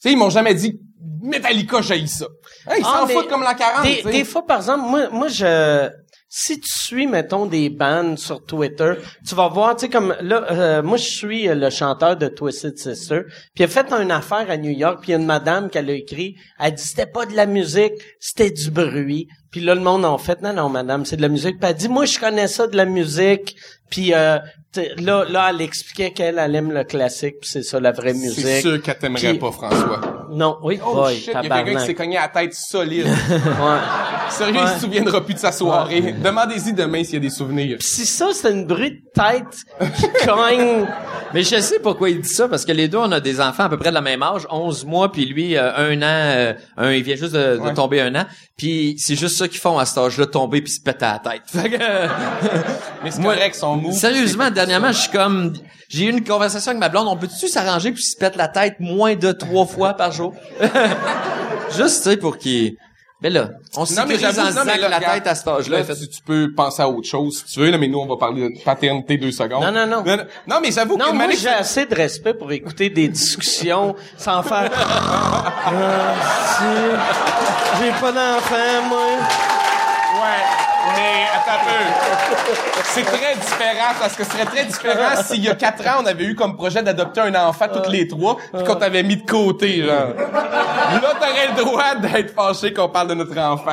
Tu 0.00 0.08
sais, 0.08 0.12
ils 0.12 0.18
m'ont 0.18 0.30
jamais 0.30 0.54
dit 0.54 0.80
Metallica, 1.22 1.82
j'ai 1.82 2.06
ça. 2.06 2.26
Hein, 2.66 2.74
ils 2.78 2.84
Ah, 2.86 3.00
s'en 3.00 3.06
foutent 3.06 3.28
comme 3.28 3.42
la 3.42 3.54
40. 3.54 3.86
Des, 4.04 4.24
fois, 4.24 4.46
par 4.46 4.58
exemple, 4.58 4.84
moi, 4.88 5.10
moi, 5.10 5.28
je, 5.28 5.90
si 6.28 6.60
tu 6.60 6.72
suis, 6.72 7.06
mettons, 7.06 7.44
des 7.44 7.68
bands 7.68 8.16
sur 8.16 8.44
Twitter, 8.44 8.94
tu 9.26 9.34
vas 9.34 9.48
voir, 9.48 9.76
tu 9.76 9.82
sais, 9.82 9.88
comme, 9.90 10.16
là, 10.22 10.44
euh, 10.50 10.82
moi, 10.82 10.96
je 10.96 11.08
suis 11.08 11.48
euh, 11.48 11.54
le 11.54 11.68
chanteur 11.68 12.16
de 12.16 12.28
Twisted 12.28 12.78
Sister, 12.78 13.22
puis 13.54 13.62
il 13.62 13.64
a 13.64 13.68
fait 13.68 13.92
une 13.92 14.10
affaire 14.10 14.48
à 14.48 14.56
New 14.56 14.70
York, 14.70 15.00
puis 15.02 15.08
il 15.08 15.12
y 15.12 15.14
a 15.14 15.18
une 15.18 15.26
madame 15.26 15.68
qui 15.68 15.78
a 15.78 15.82
écrit, 15.82 16.36
elle 16.58 16.74
dit, 16.74 16.82
c'était 16.82 17.06
pas 17.06 17.26
de 17.26 17.34
la 17.34 17.46
musique, 17.46 17.92
c'était 18.18 18.50
du 18.50 18.70
bruit. 18.70 19.26
Puis 19.50 19.60
là, 19.60 19.74
le 19.74 19.80
monde 19.80 20.04
en 20.04 20.18
fait, 20.18 20.40
non, 20.40 20.52
non, 20.52 20.68
madame, 20.68 21.04
c'est 21.04 21.16
de 21.16 21.22
la 21.22 21.28
musique. 21.28 21.58
Puis 21.58 21.68
elle 21.68 21.76
dit, 21.76 21.88
moi, 21.88 22.04
je 22.04 22.18
connais 22.20 22.46
ça 22.46 22.68
de 22.68 22.76
la 22.76 22.84
musique. 22.84 23.56
Puis 23.90 24.14
euh, 24.14 24.38
là, 24.98 25.24
là, 25.28 25.48
elle 25.50 25.60
expliquait 25.62 26.12
qu'elle, 26.12 26.38
elle 26.38 26.54
aime 26.54 26.72
le 26.72 26.84
classique, 26.84 27.36
puis 27.40 27.50
c'est 27.50 27.62
ça, 27.62 27.80
la 27.80 27.92
vraie 27.92 28.14
musique. 28.14 28.44
C'est 28.44 28.60
sûr 28.60 28.80
qu'elle 28.82 28.98
t'aimerait 28.98 29.34
pas, 29.34 29.50
François. 29.50 30.00
Non, 30.32 30.58
oui, 30.62 30.78
Oh 30.86 30.94
boy, 30.94 31.16
shit, 31.16 31.28
il 31.42 31.48
y 31.48 31.50
a 31.52 31.62
quelqu'un 31.64 31.80
qui 31.80 31.86
s'est 31.86 31.94
cogné 31.94 32.16
à 32.16 32.22
la 32.22 32.28
tête 32.28 32.54
solide. 32.54 33.06
Ouais. 33.30 33.78
Sérieux, 34.30 34.54
il 34.60 34.60
Ouais. 34.64 34.74
se 34.74 34.80
souviendra 34.80 35.24
plus 35.24 35.34
de 35.34 35.38
sa 35.40 35.50
soirée. 35.50 36.14
Demandez-y 36.22 36.72
demain 36.72 37.02
s'il 37.02 37.14
y 37.14 37.16
a 37.16 37.20
des 37.20 37.30
souvenirs. 37.30 37.78
Pis 37.80 37.86
si 37.86 38.06
ça, 38.06 38.28
c'est 38.32 38.52
une 38.52 38.64
bruit 38.64 38.92
de 38.92 39.02
tête 39.12 39.90
qui 39.96 40.06
cogne. 40.26 40.86
Mais 41.34 41.42
je 41.42 41.58
sais 41.60 41.80
pourquoi 41.80 42.10
il 42.10 42.20
dit 42.20 42.28
ça, 42.28 42.48
parce 42.48 42.64
que 42.64 42.70
les 42.70 42.86
deux, 42.86 42.98
on 42.98 43.10
a 43.10 43.18
des 43.18 43.40
enfants 43.40 43.64
à 43.64 43.68
peu 43.68 43.76
près 43.76 43.88
de 43.90 43.94
la 43.94 44.00
même 44.00 44.22
âge, 44.22 44.46
11 44.50 44.84
mois, 44.84 45.10
puis 45.10 45.26
lui, 45.26 45.56
euh, 45.56 45.72
un 45.76 46.00
an, 46.02 46.04
euh, 46.06 46.52
un, 46.76 46.92
il 46.92 47.02
vient 47.02 47.16
juste 47.16 47.32
de, 47.34 47.56
de 47.56 47.60
Ouais. 47.60 47.74
tomber 47.74 48.00
un 48.00 48.14
an, 48.14 48.24
puis 48.56 48.94
c'est 48.98 49.16
juste 49.16 49.36
ça 49.36 49.48
qu'ils 49.48 49.60
font 49.60 49.78
à 49.78 49.84
cet 49.84 49.98
âge-là, 49.98 50.26
tomber 50.26 50.62
puis 50.62 50.72
se 50.72 50.80
péter 50.80 51.04
à 51.04 51.20
la 51.24 51.32
tête. 51.32 51.42
Fait 51.46 51.70
que, 51.70 51.76
euh, 51.80 52.06
Mais 53.04 53.10
c'est 53.10 53.20
Moi- 53.20 53.34
correct, 53.34 53.54
son 53.56 53.76
mou. 53.76 53.92
Sérieusement, 53.92 54.50
dernièrement, 54.60 54.92
je 54.92 55.00
suis 55.00 55.10
comme, 55.10 55.54
j'ai 55.88 56.04
eu 56.04 56.10
une 56.10 56.24
conversation 56.24 56.70
avec 56.70 56.80
ma 56.80 56.88
blonde, 56.88 57.08
on 57.08 57.16
peut-tu 57.16 57.48
s'arranger 57.48 57.92
puis 57.92 58.02
se 58.02 58.16
pète 58.16 58.36
la 58.36 58.48
tête 58.48 58.76
moins 58.78 59.14
de 59.16 59.32
trois 59.32 59.66
fois 59.66 59.94
par 59.94 60.12
jour? 60.12 60.34
Juste, 61.76 62.02
tu 62.04 62.10
sais, 62.10 62.16
pour 62.16 62.38
qu'il... 62.38 62.76
Mais 63.22 63.28
là, 63.28 63.50
on 63.76 63.84
se 63.84 63.92
sécurise 63.92 64.38
en 64.38 64.46
disant 64.46 64.62
que 64.64 64.80
la 64.80 64.98
tête 64.98 65.26
à 65.26 65.34
cet 65.34 65.46
âge-là 65.46 65.84
faite- 65.84 66.08
tu, 66.10 66.22
peux 66.22 66.52
penser 66.56 66.80
à 66.80 66.88
autre 66.88 67.06
chose 67.06 67.44
si 67.46 67.52
tu 67.52 67.60
veux, 67.60 67.70
là, 67.70 67.76
mais 67.76 67.86
nous, 67.86 67.98
on 67.98 68.06
va 68.06 68.16
parler 68.16 68.48
de 68.48 68.64
paternité 68.64 69.18
deux 69.18 69.30
secondes. 69.30 69.62
Non, 69.62 69.70
non, 69.70 69.86
non. 69.86 70.02
Non, 70.02 70.24
non, 70.46 70.60
mais 70.62 70.70
j'avoue 70.70 70.96
que 70.96 71.02
Non, 71.02 71.12
moi, 71.12 71.26
j'ai 71.38 71.50
assez 71.50 71.84
de 71.84 71.94
respect 71.94 72.32
pour 72.32 72.50
écouter 72.50 72.88
des 72.88 73.08
discussions 73.08 73.94
sans 74.16 74.42
faire. 74.42 74.70
Ah, 75.62 76.14
si. 76.56 77.82
J'ai 77.84 77.90
pas 78.00 78.12
d'enfant, 78.12 78.88
moi. 78.88 79.06
Ouais, 80.14 80.42
mais. 80.96 81.29
C'est 82.84 83.02
très 83.04 83.34
différent 83.36 83.92
parce 84.00 84.14
que 84.16 84.24
ce 84.24 84.30
serait 84.30 84.44
très 84.46 84.64
différent 84.64 85.22
s'il 85.24 85.44
y 85.44 85.48
a 85.48 85.54
quatre 85.54 85.86
ans, 85.86 86.00
on 86.02 86.06
avait 86.06 86.24
eu 86.24 86.34
comme 86.34 86.56
projet 86.56 86.82
d'adopter 86.82 87.20
un 87.20 87.34
enfant 87.34 87.66
toutes 87.72 87.88
les 87.88 88.08
trois, 88.08 88.36
puis 88.52 88.64
qu'on 88.64 88.74
t'avait 88.76 89.02
mis 89.02 89.16
de 89.16 89.28
côté, 89.30 89.82
genre. 89.84 90.14
Là, 90.16 91.00
t'aurais 91.20 91.48
le 91.48 91.56
droit 91.64 91.94
d'être 91.96 92.34
fâché 92.34 92.72
qu'on 92.72 92.88
parle 92.88 93.08
de 93.08 93.14
notre 93.14 93.38
enfant. 93.38 93.72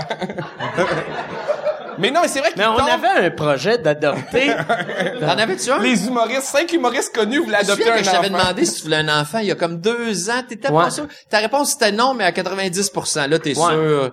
Mais 1.99 2.11
non, 2.11 2.19
mais 2.21 2.27
c'est 2.27 2.39
vrai 2.41 2.49
qu'il 2.51 2.61
Mais 2.61 2.67
on 2.67 2.75
tombe- 2.77 2.89
avait 2.89 3.25
un 3.25 3.31
projet 3.31 3.79
d'adopter. 3.79 4.53
T'en 5.19 5.29
avais-tu 5.29 5.71
un? 5.71 5.79
Les 5.79 6.05
humoristes, 6.05 6.43
cinq 6.43 6.71
humoristes 6.73 7.15
connus 7.15 7.39
voulaient 7.39 7.57
adopter 7.57 7.89
un 7.89 7.97
que 7.97 8.03
je 8.03 8.11
t'avais 8.11 8.29
enfant. 8.29 8.37
demandé 8.37 8.65
si 8.65 8.75
tu 8.75 8.83
voulais 8.83 8.97
un 8.97 9.21
enfant 9.21 9.39
il 9.39 9.47
y 9.47 9.51
a 9.51 9.55
comme 9.55 9.79
deux 9.81 10.29
ans. 10.29 10.43
T'étais 10.47 10.69
Ouais. 10.69 10.83
pas 10.83 10.89
sûr? 10.91 11.07
Ta 11.31 11.39
réponse 11.39 11.71
c'était 11.71 11.91
non, 11.91 12.13
mais 12.13 12.23
à 12.23 12.31
90 12.31 12.91
Là, 13.27 13.39
t'es 13.39 13.55
sûr? 13.55 14.11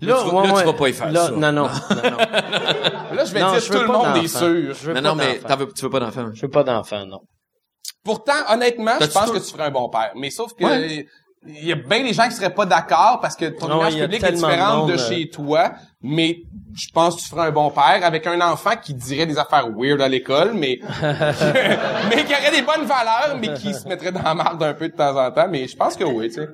Là, 0.00 0.16
tu, 0.22 0.28
vas- 0.30 0.34
ouais, 0.42 0.46
là, 0.48 0.54
tu 0.60 0.66
vas 0.66 0.72
pas 0.74 0.88
y 0.88 0.92
faire 0.92 1.10
Là, 1.12 1.24
ça. 1.26 1.30
Non, 1.30 1.38
non, 1.38 1.52
non, 1.52 1.62
non. 1.62 1.68
Là, 3.16 3.24
je 3.24 3.32
vais 3.32 3.40
Non, 3.40 3.50
dire 3.52 3.60
je 3.60 3.72
tout 3.72 3.78
le 3.80 3.86
monde 3.86 4.16
est 4.16 4.28
sûr. 4.28 4.74
Je 4.74 4.86
veux 4.86 4.92
Mais 4.94 5.00
pas 5.02 5.08
non, 5.08 5.14
mais 5.14 5.38
veux, 5.56 5.72
tu 5.72 5.82
veux 5.82 5.90
pas 5.90 6.00
d'enfant. 6.00 6.26
Je 6.34 6.42
veux 6.42 6.50
pas 6.50 6.64
d'enfant, 6.64 7.06
non. 7.06 7.20
Pourtant, 8.04 8.34
honnêtement, 8.50 8.92
je 9.00 9.06
pense 9.06 9.26
tout- 9.26 9.32
que 9.32 9.38
tu 9.38 9.50
ferais 9.52 9.64
un 9.64 9.70
bon 9.70 9.88
père. 9.88 10.10
Mais 10.16 10.30
sauf 10.30 10.52
que 10.54 10.64
Ouais. 10.64 11.06
il 11.48 11.64
y 11.66 11.72
a 11.72 11.76
bien 11.76 12.02
des 12.02 12.12
gens 12.12 12.24
qui 12.28 12.34
seraient 12.34 12.54
pas 12.54 12.66
d'accord 12.66 13.20
parce 13.22 13.36
que 13.36 13.46
ton 13.46 13.68
Non, 13.68 13.80
image 13.80 13.94
il 13.94 13.98
y 13.98 14.02
a 14.02 14.04
publique 14.04 14.22
est 14.24 14.30
de 14.32 14.36
différente 14.36 14.88
de, 14.88 14.92
euh. 14.94 14.98
chez 15.08 15.28
toi. 15.30 15.72
Mais 16.02 16.38
je 16.74 16.86
pense 16.92 17.16
que 17.16 17.22
tu 17.22 17.28
ferais 17.28 17.46
un 17.48 17.50
bon 17.50 17.70
père 17.70 18.00
avec 18.02 18.26
un 18.26 18.40
enfant 18.42 18.72
qui 18.80 18.94
dirait 18.94 19.26
des 19.26 19.38
affaires 19.38 19.68
weird 19.76 20.00
à 20.02 20.08
l'école, 20.08 20.52
mais 20.54 20.78
mais 22.10 22.24
qui 22.24 22.32
aurait 22.32 22.50
des 22.52 22.62
bonnes 22.62 22.84
valeurs, 22.86 23.36
mais 23.40 23.54
qui 23.54 23.72
se 23.74 23.88
mettrait 23.88 24.12
dans 24.12 24.22
la 24.22 24.34
marde 24.34 24.62
un 24.62 24.74
peu 24.74 24.88
de 24.88 24.94
temps 24.94 25.16
en 25.16 25.30
temps. 25.32 25.46
Mais 25.50 25.66
je 25.66 25.76
pense 25.76 25.96
que 25.96 26.04
oui, 26.04 26.28
tu 26.28 26.34
sais. 26.34 26.48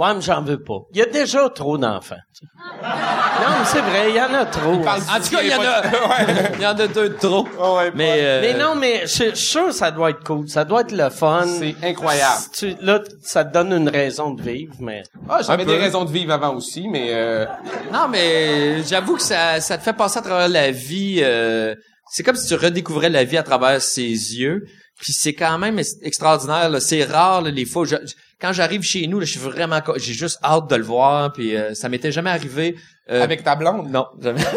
Ouais, 0.00 0.14
mais 0.14 0.20
j'en 0.22 0.42
veux 0.42 0.62
pas. 0.62 0.78
Il 0.92 0.98
y 0.98 1.02
a 1.02 1.06
déjà 1.06 1.48
trop 1.50 1.76
d'enfants. 1.76 2.16
tu 2.34 2.46
sais. 2.46 2.52
Non, 2.82 3.46
mais 3.58 3.64
c'est 3.66 3.80
vrai, 3.80 4.10
il 4.10 4.16
y 4.16 4.20
en 4.20 4.32
a 4.32 4.46
trop. 4.46 4.78
parle 4.78 5.00
En 5.02 5.20
tout 5.20 5.30
cas, 5.30 5.42
il 5.42 5.48
y 5.50 5.54
en 5.54 5.60
a, 5.60 5.82
il 6.56 6.60
y 6.62 6.66
en 6.66 6.70
a 6.70 6.86
deux 6.86 7.08
de 7.10 7.14
trop. 7.16 7.46
ouais, 7.76 7.90
mais, 7.94 8.14
euh, 8.20 8.40
Mais 8.40 8.54
non, 8.54 8.74
mais 8.74 9.02
je 9.02 9.06
suis 9.06 9.36
sûr 9.36 9.66
que 9.66 9.72
ça 9.72 9.90
doit 9.90 10.10
être 10.10 10.24
cool. 10.24 10.48
Ça 10.48 10.64
doit 10.64 10.80
être 10.82 10.92
le 10.92 11.10
fun. 11.10 11.46
C'est 11.58 11.74
incroyable. 11.82 12.40
Tu- 12.52 12.76
là, 12.80 13.00
ça 13.22 13.44
te 13.44 13.52
donne 13.52 13.72
une 13.72 13.88
raison 13.88 14.30
de 14.32 14.42
vivre, 14.42 14.74
mais... 14.80 15.02
Ah, 15.28 15.40
j'avais 15.42 15.64
des 15.66 15.76
raisons 15.76 16.04
de 16.04 16.10
vivre 16.10 16.32
avant 16.32 16.54
aussi, 16.54 16.88
mais 16.88 17.08
euh, 17.10 17.44
Non, 17.92 18.08
mais 18.08 18.82
j'avoue 18.84 19.16
que 19.16 19.22
ça, 19.22 19.60
ça 19.60 19.76
te 19.78 19.82
fait 19.82 19.92
passer 19.92 20.18
à 20.18 20.22
travers 20.22 20.48
la 20.48 20.70
vie. 20.70 21.20
euh, 21.22 21.74
c'est 22.10 22.22
comme 22.22 22.36
si 22.36 22.48
tu 22.48 22.54
redécouvrais 22.54 23.08
la 23.10 23.24
vie 23.24 23.36
à 23.38 23.42
travers 23.42 23.80
ses 23.82 24.02
yeux. 24.02 24.64
Puis 24.98 25.12
c'est 25.12 25.32
quand 25.34 25.56
même 25.58 25.78
ex- 25.78 25.94
extraordinaire. 26.02 26.68
là. 26.70 26.80
C'est 26.80 27.04
rare 27.04 27.42
là, 27.42 27.50
les 27.50 27.64
fois. 27.64 27.82
où 27.82 27.86
je- 27.86 27.96
quand 28.40 28.52
j'arrive 28.52 28.82
chez 28.82 29.06
nous, 29.06 29.20
là, 29.20 29.26
je 29.26 29.32
suis 29.32 29.40
vraiment, 29.40 29.80
j'ai 29.96 30.14
juste 30.14 30.38
hâte 30.42 30.68
de 30.68 30.76
le 30.76 30.84
voir. 30.84 31.32
Puis 31.32 31.54
euh, 31.56 31.74
ça 31.74 31.88
m'était 31.88 32.10
jamais 32.12 32.30
arrivé. 32.30 32.76
euh, 33.10 33.22
avec 33.22 33.44
ta 33.44 33.54
blonde? 33.56 33.90
non, 33.90 34.06
jamais. 34.20 34.40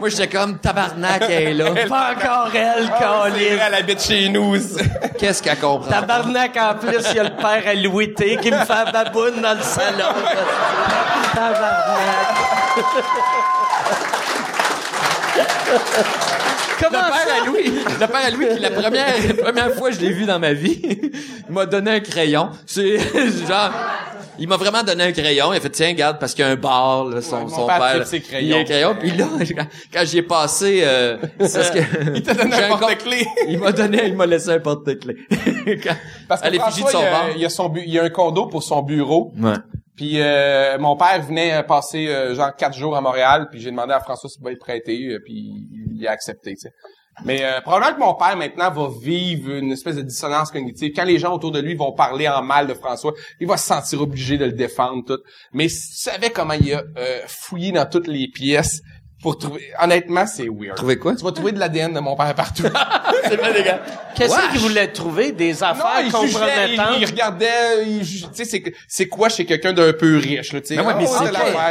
Moi, 0.00 0.08
j'étais 0.08 0.26
comme 0.26 0.58
tabarnak, 0.58 1.22
elle 1.28 1.42
est 1.48 1.54
là. 1.54 1.70
Pas 1.88 2.14
encore 2.16 2.50
elle, 2.52 2.90
Ah, 2.92 3.24
c'est 3.24 3.38
Calis. 3.38 3.54
vrai, 3.54 3.64
elle 3.68 3.74
habite 3.74 4.02
chez 4.02 4.28
nous. 4.30 4.56
Qu'est-ce 5.16 5.40
qu'elle 5.40 5.58
comprend? 5.60 5.88
Tabarnak, 5.88 6.56
en 6.56 6.74
plus, 6.74 6.98
il 7.10 7.16
y 7.16 7.20
a 7.20 7.22
le 7.24 7.36
père 7.36 7.62
à 7.68 7.74
Louis 7.74 8.12
T 8.12 8.36
qui 8.38 8.50
me 8.50 8.58
fait 8.64 8.84
la 8.84 8.90
baboune 8.90 9.40
dans 9.40 9.54
le 9.54 9.62
salon. 9.62 10.12
Tabarnak. 11.34 12.26
Le 16.80 16.84
Comment 16.84 16.98
père 17.04 17.14
ça? 17.14 17.42
à 17.42 17.46
Louis, 17.46 17.64
le 17.64 18.06
père 18.06 18.16
à 18.26 18.30
Louis, 18.30 18.46
qui, 18.54 18.58
la 18.60 18.70
première, 18.70 19.06
la 19.28 19.34
première 19.34 19.74
fois 19.74 19.90
que 19.90 19.96
je 19.96 20.00
l'ai 20.00 20.10
vu 20.12 20.24
dans 20.26 20.38
ma 20.38 20.52
vie, 20.52 20.80
il 20.82 21.10
m'a 21.54 21.66
donné 21.66 21.90
un 21.92 22.00
crayon. 22.00 22.50
C'est 22.66 22.98
genre, 23.48 23.70
il 24.38 24.48
m'a 24.48 24.56
vraiment 24.56 24.82
donné 24.82 25.04
un 25.04 25.12
crayon. 25.12 25.52
Il 25.52 25.58
a 25.58 25.60
fait, 25.60 25.70
tiens, 25.70 25.92
garde, 25.92 26.18
parce 26.18 26.34
qu'il 26.34 26.44
y 26.44 26.48
a 26.48 26.50
un 26.50 26.56
bar, 26.56 27.04
là, 27.04 27.22
son, 27.22 27.44
Ouais, 27.44 27.50
son 27.50 27.66
père 27.66 27.78
père. 27.78 28.06
ses 28.06 28.20
crayons. 28.20 28.46
Il 28.46 28.48
y 28.48 28.54
a 28.54 28.58
un 28.58 28.64
crayon. 28.64 28.96
Puis 28.98 29.10
là, 29.12 29.26
quand, 29.92 30.04
j'y 30.04 30.18
ai 30.18 30.22
passé, 30.22 30.80
euh, 30.82 31.16
parce 31.38 31.70
que, 31.70 31.78
Il 32.14 32.22
t'a 32.22 32.34
donné 32.34 32.56
un 32.56 32.68
porte-clés. 32.68 33.26
Il 33.48 33.58
m'a 33.58 33.72
donné, 33.72 34.06
il 34.06 34.16
m'a 34.16 34.26
laissé 34.26 34.50
un 34.50 34.60
porte-clés. 34.60 35.16
Parce 36.28 36.40
que 36.40 36.46
à 36.46 36.50
de 36.50 36.56
son 36.56 36.86
il, 36.88 36.92
y 36.92 36.96
a, 36.96 37.30
il 37.36 37.40
y 37.42 37.44
a 37.44 37.50
son 37.50 37.72
il 37.76 37.92
y 37.92 37.98
a 37.98 38.04
un 38.04 38.10
condo 38.10 38.46
pour 38.46 38.62
son 38.62 38.82
bureau. 38.82 39.32
Ouais. 39.38 39.52
Puis 39.96 40.20
euh, 40.20 40.78
mon 40.78 40.96
père 40.96 41.20
venait 41.22 41.54
euh, 41.54 41.62
passer 41.62 42.08
euh, 42.08 42.34
genre 42.34 42.54
quatre 42.56 42.76
jours 42.76 42.96
à 42.96 43.00
Montréal, 43.00 43.48
puis 43.50 43.60
j'ai 43.60 43.70
demandé 43.70 43.92
à 43.92 44.00
François 44.00 44.28
s'il 44.28 44.40
pouvait 44.40 44.54
être 44.54 44.60
prêté, 44.60 45.08
euh, 45.08 45.18
puis 45.24 45.68
il 45.94 46.06
a 46.06 46.12
accepté. 46.12 46.54
Mais 47.24 47.44
euh, 47.44 47.60
probablement 47.60 47.94
que 47.94 48.00
mon 48.00 48.14
père 48.14 48.36
maintenant 48.36 48.70
va 48.70 48.88
vivre 49.00 49.50
une 49.50 49.70
espèce 49.70 49.96
de 49.96 50.02
dissonance 50.02 50.50
cognitive. 50.50 50.92
Quand 50.96 51.04
les 51.04 51.18
gens 51.18 51.34
autour 51.34 51.52
de 51.52 51.60
lui 51.60 51.74
vont 51.74 51.92
parler 51.92 52.26
en 52.26 52.42
mal 52.42 52.66
de 52.66 52.74
François, 52.74 53.12
il 53.38 53.46
va 53.46 53.56
se 53.56 53.66
sentir 53.66 54.00
obligé 54.00 54.38
de 54.38 54.46
le 54.46 54.52
défendre 54.52 55.04
tout. 55.06 55.22
Mais 55.52 55.68
si 55.68 55.90
tu 55.90 56.10
savais 56.10 56.30
comment 56.30 56.54
il 56.54 56.72
a 56.72 56.82
euh, 56.96 57.20
fouillé 57.26 57.70
dans 57.70 57.86
toutes 57.86 58.06
les 58.06 58.28
pièces 58.28 58.80
pour 59.22 59.38
trouver, 59.38 59.70
honnêtement, 59.80 60.26
c'est 60.26 60.48
weird. 60.48 60.74
Trouver 60.76 60.98
quoi? 60.98 61.14
Tu 61.14 61.24
vas 61.24 61.30
trouver 61.32 61.52
de 61.52 61.58
l'ADN 61.60 61.94
de 61.94 62.00
mon 62.00 62.16
père 62.16 62.34
partout. 62.34 62.64
C'est 63.28 63.36
pas 63.36 63.52
des 63.52 63.62
gars. 63.62 63.80
Qu'est-ce 64.16 64.36
qu'il 64.50 64.60
voulait 64.60 64.88
trouver? 64.88 65.30
Des 65.32 65.52
Non, 65.52 65.62
affaires 65.62 66.00
il 66.00 66.10
jugeait, 66.10 66.18
il, 66.26 66.32
compromettantes? 66.32 66.96
il 66.98 67.06
regardait, 67.06 67.86
il 67.86 68.00
tu 68.00 68.26
sais, 68.32 68.44
c'est, 68.44 68.62
c'est 68.88 69.06
quoi 69.06 69.28
chez 69.28 69.46
quelqu'un 69.46 69.72
d'un 69.72 69.92
peu 69.92 70.16
riche, 70.18 70.52
là, 70.52 70.60
tu 70.60 70.66
sais? 70.66 70.76
Mais 70.76 70.82
ouais, 70.82 70.94
mais 70.98 71.06
Oh, 71.08 71.24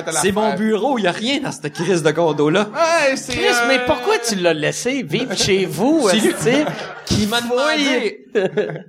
c'est 0.05 0.11
C'est 0.13 0.31
mon 0.31 0.53
bureau, 0.55 0.97
il 0.97 1.03
y 1.03 1.07
a 1.07 1.11
rien 1.11 1.41
dans 1.41 1.51
cette 1.51 1.73
crise 1.73 2.01
de 2.03 2.11
condo-là. 2.11 2.69
Ouais, 2.73 3.15
c'est... 3.17 3.33
Chris, 3.33 3.45
euh, 3.45 3.67
mais 3.67 3.79
pourquoi 3.85 4.17
tu 4.19 4.35
l'as 4.35 4.53
laissé 4.53 5.03
vivre 5.03 5.35
chez 5.37 5.65
vous, 5.65 6.07
lui. 6.13 6.17
esti? 6.29 6.63
qui 7.05 7.27
m'a 7.27 7.41
demandé. 7.41 8.25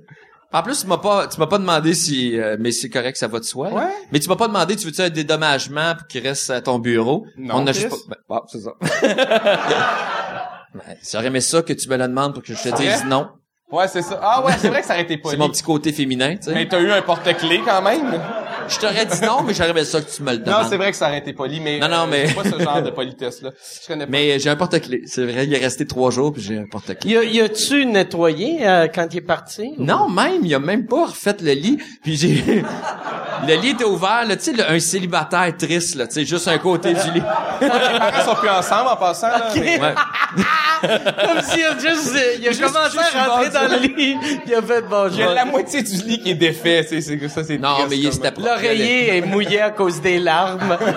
En 0.53 0.61
plus, 0.61 0.81
tu 0.81 0.87
m'as 0.87 0.99
pas, 0.99 1.27
tu 1.27 1.39
m'as 1.39 1.47
pas 1.47 1.57
demandé 1.57 1.95
si, 1.95 2.39
euh, 2.39 2.57
mais 2.59 2.71
c'est 2.71 2.89
correct, 2.89 3.17
ça 3.17 3.27
va 3.27 3.39
de 3.39 3.43
soi. 3.43 3.69
Ouais. 3.73 3.81
Mais 4.11 4.19
tu 4.19 4.29
m'as 4.29 4.35
pas 4.35 4.47
demandé, 4.47 4.75
tu 4.75 4.85
veux-tu 4.85 5.01
un 5.01 5.09
dédommagement 5.09 5.95
pour 5.95 6.05
qu'il 6.07 6.21
reste 6.21 6.49
à 6.51 6.61
ton 6.61 6.77
bureau? 6.77 7.25
Non, 7.37 7.55
On 7.57 7.67
a 7.67 7.71
juste 7.71 7.89
pas, 7.89 7.95
ben, 8.07 8.15
bon, 8.29 8.41
c'est 8.47 8.59
ça. 8.61 8.71
ben, 10.75 10.81
J'aurais 11.11 11.27
aimé 11.27 11.41
ça 11.41 11.61
que 11.61 11.73
tu 11.73 11.89
me 11.89 11.97
le 11.97 12.07
demandes 12.07 12.33
pour 12.33 12.43
que 12.43 12.53
je 12.53 12.61
te 12.61 12.69
dise 12.75 12.99
vrai? 12.99 13.05
non. 13.07 13.29
Ouais, 13.71 13.87
c'est 13.87 14.03
ça. 14.03 14.19
Ah 14.21 14.45
ouais, 14.45 14.53
c'est 14.59 14.69
vrai 14.69 14.81
que 14.81 14.87
ça 14.87 14.93
aurait 14.93 15.01
été 15.01 15.15
C'est 15.15 15.21
poli. 15.21 15.37
mon 15.37 15.49
petit 15.49 15.63
côté 15.63 15.91
féminin, 15.91 16.35
tu 16.35 16.43
sais. 16.43 16.53
Mais 16.53 16.67
t'as 16.67 16.79
eu 16.79 16.91
un 16.91 17.01
porte-clés 17.01 17.61
quand 17.65 17.81
même. 17.81 18.21
Je 18.67 18.77
t'aurais 18.79 19.05
dit 19.05 19.21
non, 19.21 19.41
mais 19.43 19.53
j'aurais 19.53 19.85
ça 19.85 20.01
que 20.01 20.09
tu 20.09 20.23
me 20.23 20.31
le 20.31 20.37
Non, 20.37 20.43
demandes. 20.45 20.65
c'est 20.69 20.77
vrai 20.77 20.91
que 20.91 20.97
ça 20.97 21.07
aurait 21.07 21.19
été 21.19 21.33
poli, 21.33 21.59
mais... 21.59 21.79
Non, 21.79 21.87
non, 21.87 22.03
euh, 22.03 22.07
mais- 22.09 22.27
C'est 22.27 22.33
pas 22.35 22.43
ce 22.57 22.63
genre 22.63 22.81
de 22.81 22.89
politesse-là. 22.91 23.49
Je 23.81 23.87
connais 23.87 24.05
pas. 24.05 24.11
Mais 24.11 24.39
j'ai 24.39 24.49
un 24.49 24.55
porte-clés. 24.55 25.03
C'est 25.05 25.23
vrai, 25.25 25.45
il 25.45 25.53
est 25.53 25.57
resté 25.59 25.85
trois 25.85 26.11
jours 26.11 26.33
puis 26.33 26.41
j'ai 26.41 26.57
un 26.57 26.65
porte-clés. 26.65 27.11
Y 27.11 27.17
a- 27.17 27.23
y 27.23 27.41
a-tu 27.41 27.85
nettoyé 27.85 28.59
euh, 28.67 28.87
quand 28.93 29.07
il 29.11 29.17
est 29.17 29.21
parti? 29.21 29.73
Non, 29.77 30.09
même, 30.09 30.41
il 30.43 30.53
a 30.55 30.59
même 30.59 30.85
pas 30.87 31.05
refait 31.07 31.35
le 31.41 31.51
lit. 31.53 31.77
Puis 32.03 32.15
j'ai... 32.15 32.63
le 33.47 33.55
lit 33.61 33.69
était 33.69 33.83
ouvert, 33.83 34.25
là, 34.27 34.35
tu 34.35 34.55
sais, 34.55 34.63
un 34.65 34.79
célibataire 34.79 35.55
triste, 35.57 35.95
là, 35.95 36.07
tu 36.07 36.13
sais, 36.13 36.25
juste 36.25 36.47
un 36.47 36.57
côté 36.57 36.93
du 36.93 37.11
lit. 37.11 37.23
Les 37.61 37.67
parents 37.69 38.25
sont 38.33 38.35
plus 38.39 38.49
ensemble 38.49 38.89
en 38.89 38.95
passant, 38.97 39.27
là. 39.27 39.49
mais- 39.55 39.79
Ouais. 39.79 39.93
Comme 40.81 41.41
s'il 41.43 41.63
a 41.63 41.77
juste, 41.79 42.13
euh, 42.15 42.35
il 42.39 42.47
a 42.47 42.51
Juste 42.51 42.61
commencé 42.63 42.97
à 43.15 43.25
rentrer 43.25 43.49
dans 43.49 43.71
le 43.71 43.79
lit. 43.87 44.17
Il 44.45 44.53
a 44.53 44.61
fait 44.61 44.81
bon, 44.81 45.07
je 45.09 45.13
Il 45.13 45.19
y 45.19 45.23
a 45.23 45.27
vais- 45.29 45.35
la 45.35 45.45
moitié 45.45 45.81
du 45.81 45.93
lit 46.03 46.19
qui 46.19 46.31
est 46.31 46.35
défait, 46.35 46.85
c'est, 46.87 46.99
c'est, 47.01 47.27
ça, 47.29 47.43
c'est 47.43 47.57
Non, 47.57 47.75
mais 47.89 47.97
il 47.97 48.03
comme- 48.03 48.11
c'était 48.11 48.31
propre. 48.53 48.63
L'oreiller 48.63 49.17
est 49.17 49.21
mouillé 49.21 49.61
à 49.61 49.71
cause 49.71 50.01
des 50.01 50.19
larmes. 50.19 50.77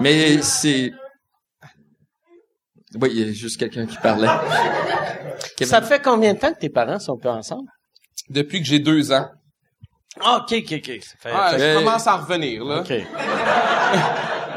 Mais 0.00 0.40
c'est... 0.42 0.92
Oui, 3.00 3.10
il 3.12 3.26
y 3.26 3.30
a 3.30 3.32
juste 3.32 3.58
quelqu'un 3.58 3.86
qui 3.86 3.96
parlait. 3.96 4.28
Kevin. 5.56 5.70
Ça 5.70 5.82
fait 5.82 6.00
combien 6.02 6.34
de 6.34 6.38
temps 6.38 6.52
que 6.52 6.58
tes 6.60 6.68
parents 6.70 6.98
sont 6.98 7.18
pas 7.18 7.32
ensemble? 7.32 7.68
Depuis 8.30 8.60
que 8.60 8.66
j'ai 8.66 8.78
deux 8.78 9.12
ans. 9.12 9.28
Ah, 10.20 10.38
OK, 10.42 10.52
OK, 10.58 10.72
OK. 10.78 11.02
Ça 11.02 11.14
fait, 11.20 11.30
Ah, 11.34 11.50
fait- 11.56 11.72
je 11.74 11.78
commence 11.78 12.06
à 12.06 12.16
revenir, 12.16 12.64
là. 12.64 12.80
OK. 12.80 12.92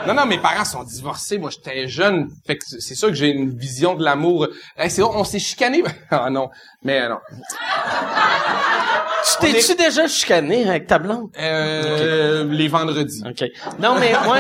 Non, 0.06 0.14
non, 0.14 0.26
mes 0.26 0.38
parents 0.38 0.64
sont 0.64 0.84
divorcés. 0.86 1.38
Moi, 1.38 1.49
j'étais 1.49 1.86
jeune. 1.90 2.30
Fait 2.45 2.56
que 2.57 2.64
c'est 2.65 2.95
sûr 2.95 3.10
que 3.10 3.14
j'ai 3.14 3.28
une 3.28 3.57
vision 3.57 3.94
de 3.94 4.06
l'amour. 4.06 4.48
Hey, 4.78 4.90
c'est 4.90 5.03
on 5.03 5.26
s'est 5.26 5.38
chicané. 5.40 5.84
Ah 6.10 6.30
non. 6.30 6.49
Mais 6.82 7.02
euh, 7.02 7.10
non. 7.10 7.18
Tu 9.41 9.52
t'es-tu 9.52 9.76
déjà 9.76 10.07
chicané 10.07 10.68
avec 10.69 10.88
ta 10.88 10.99
blonde? 10.99 11.30
Euh, 11.39 12.45
les 12.49 12.68
vendredis. 12.68 13.23
OK. 13.27 13.44
Non, 13.80 13.95
mais 13.99 14.11
moi, 14.26 14.38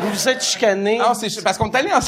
vous 0.00 0.10
vous 0.10 0.28
êtes 0.28 0.42
chicané. 0.42 0.98
Non, 0.98 1.14
c'est 1.14 1.42
parce 1.42 1.58
qu'on 1.58 1.70
est 1.70 1.76
allé 1.76 1.90
en- 1.92 1.98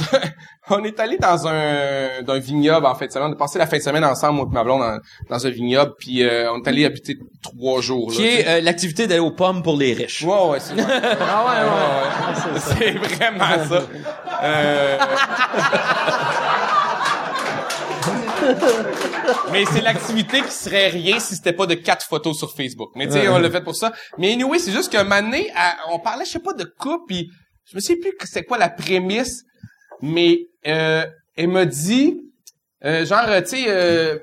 on 0.71 0.85
est 0.85 0.99
allé 1.01 1.19
dans 1.19 1.47
un 1.47 2.23
dans 2.25 2.35
un 2.35 2.39
vignoble 2.39 2.87
en 2.87 2.95
fait. 2.95 3.11
On 3.17 3.33
a 3.33 3.37
passé 3.37 3.59
la 3.59 3.67
fin 3.67 3.77
de 3.79 3.83
semaine 3.83 4.05
ensemble 4.05 4.37
moi 4.37 4.47
et 4.51 4.55
ma 4.55 4.65
blonde 4.65 4.81
dans, 4.81 4.99
dans 5.37 5.47
un 5.47 5.51
vignoble 5.51 5.95
puis 5.99 6.23
euh, 6.23 6.51
on 6.53 6.63
est 6.63 6.69
allé 6.69 6.85
habiter 6.85 7.19
trois 7.43 7.81
jours 7.81 8.11
là. 8.11 8.17
Qui 8.17 8.27
est 8.27 8.47
euh, 8.49 8.61
l'activité 8.61 9.07
d'aller 9.07 9.21
aux 9.21 9.33
pommes 9.33 9.63
pour 9.63 9.77
les 9.77 9.93
riches. 9.93 10.23
Ouais, 10.23 10.49
ouais, 10.51 10.59
c'est. 10.61 10.75
Ah 10.81 11.45
ouais, 11.47 11.61
Ouais, 11.69 12.53
ouais. 12.55 12.61
C'est 12.61 12.91
vraiment 13.17 13.65
ça. 13.69 13.83
Euh... 14.45 14.99
Mais 19.53 19.65
c'est 19.73 19.81
l'activité 19.81 20.41
qui 20.43 20.51
serait 20.51 20.89
rien 20.89 21.19
si 21.21 21.37
c'était 21.37 21.53
pas 21.53 21.67
de 21.67 21.75
quatre 21.75 22.07
photos 22.07 22.37
sur 22.39 22.55
Facebook. 22.55 22.91
Mais 22.95 23.07
tu 23.07 23.13
sais, 23.13 23.29
on 23.29 23.39
l'a 23.39 23.51
fait 23.51 23.63
pour 23.63 23.77
ça. 23.77 23.93
Mais 24.19 24.33
anyway, 24.33 24.59
c'est 24.59 24.73
juste 24.73 24.91
qu'un 24.91 25.05
moment 25.05 25.23
donné, 25.23 25.51
à- 25.55 25.77
on 25.91 25.99
parlait, 25.99 26.25
je 26.25 26.31
sais 26.31 26.39
pas, 26.41 26.53
de 26.55 26.65
couple, 26.65 27.05
puis 27.09 27.31
je 27.71 27.77
me 27.77 27.81
sais 27.81 27.97
plus 27.97 28.13
c'était 28.25 28.45
quoi 28.45 28.59
la 28.59 28.69
prémisse, 28.69 29.45
mais 30.01 30.41
euh, 30.67 31.05
elle 31.37 31.49
m'a 31.49 31.65
dit, 31.65 32.21
euh, 32.85 33.05
genre, 33.07 33.25
tu 33.43 33.49
sais, 33.57 33.65
euh, 33.69 34.19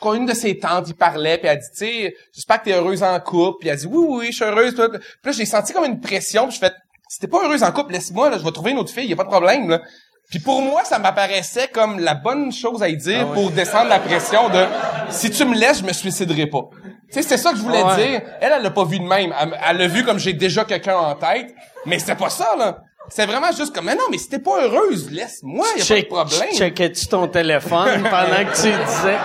quand 0.00 0.14
une 0.14 0.26
de 0.26 0.34
ses 0.34 0.58
tantes, 0.58 0.88
il 0.88 0.94
parlait, 0.94 1.38
puis 1.38 1.48
elle 1.48 1.58
dit, 1.58 1.64
tu 1.72 1.78
sais, 1.78 2.14
j'espère 2.34 2.60
que 2.60 2.66
t'es 2.66 2.72
heureuse 2.74 3.02
en 3.02 3.18
couple. 3.20 3.58
Puis 3.60 3.68
elle 3.70 3.78
dit, 3.78 3.86
oui, 3.86 4.06
oui, 4.08 4.26
je 4.26 4.36
suis 4.36 4.44
heureuse. 4.44 4.74
Puis 4.74 4.82
là, 4.82 4.88
puis 4.90 5.00
là, 5.24 5.32
j'ai 5.32 5.46
senti 5.46 5.72
comme 5.72 5.84
une 5.86 6.00
pression. 6.00 6.46
Puis 6.48 6.56
je 6.56 6.60
fais, 6.60 6.72
si 7.08 7.18
t'es 7.18 7.26
pas 7.28 7.42
heureuse 7.44 7.62
en 7.62 7.72
couple, 7.72 7.92
laisse-moi, 7.92 8.28
là, 8.30 8.38
je 8.38 8.44
vais 8.44 8.50
trouver 8.52 8.72
une 8.72 8.78
autre 8.78 8.92
fille, 8.92 9.06
y 9.08 9.12
a 9.12 9.16
pas 9.16 9.24
de 9.24 9.28
problème, 9.28 9.68
là. 9.68 9.82
Puis 10.30 10.40
pour 10.40 10.60
moi, 10.60 10.82
ça 10.84 10.98
m'apparaissait 10.98 11.68
comme 11.72 12.00
la 12.00 12.14
bonne 12.14 12.52
chose 12.52 12.82
à 12.82 12.88
y 12.88 12.96
dire 12.96 13.28
pour 13.32 13.50
descendre 13.52 13.88
la 13.88 14.00
pression 14.00 14.48
de, 14.48 14.64
si 15.10 15.30
tu 15.30 15.44
me 15.44 15.54
laisses, 15.56 15.78
je 15.78 15.84
me 15.84 15.92
suiciderai 15.92 16.46
pas. 16.46 16.62
Tu 16.82 17.12
sais, 17.12 17.22
c'est 17.22 17.36
ça 17.36 17.52
que 17.52 17.56
je 17.58 17.62
voulais 17.62 17.82
Ouais. 17.82 17.96
dire. 17.96 18.22
Elle, 18.40 18.52
elle 18.56 18.62
l'a 18.62 18.70
pas 18.72 18.84
vu 18.84 18.98
de 18.98 19.04
même. 19.04 19.32
Elle, 19.40 19.56
elle 19.68 19.76
l'a 19.76 19.86
vu 19.86 20.04
comme 20.04 20.18
j'ai 20.18 20.32
déjà 20.32 20.64
quelqu'un 20.64 20.96
en 20.96 21.14
tête. 21.14 21.54
Mais 21.86 21.98
c'était 22.00 22.16
pas 22.16 22.30
ça, 22.30 22.56
là. 22.58 22.78
C'est 23.08 23.24
vraiment 23.24 23.52
juste 23.56 23.72
comme, 23.72 23.84
mais 23.84 23.94
non, 23.94 24.02
mais 24.10 24.18
si 24.18 24.28
t'es 24.28 24.40
pas 24.40 24.64
heureuse, 24.64 25.08
laisse-moi, 25.12 25.64
y 25.64 25.70
a 25.70 25.72
pas 25.74 25.78
de 25.78 25.84
Check- 26.00 26.08
problème. 26.08 26.48
Checkais-tu 26.56 27.06
ton 27.06 27.28
téléphone 27.28 28.02
pendant 28.10 28.50
que 28.50 28.56
tu 28.56 28.62
disais? 28.84 29.16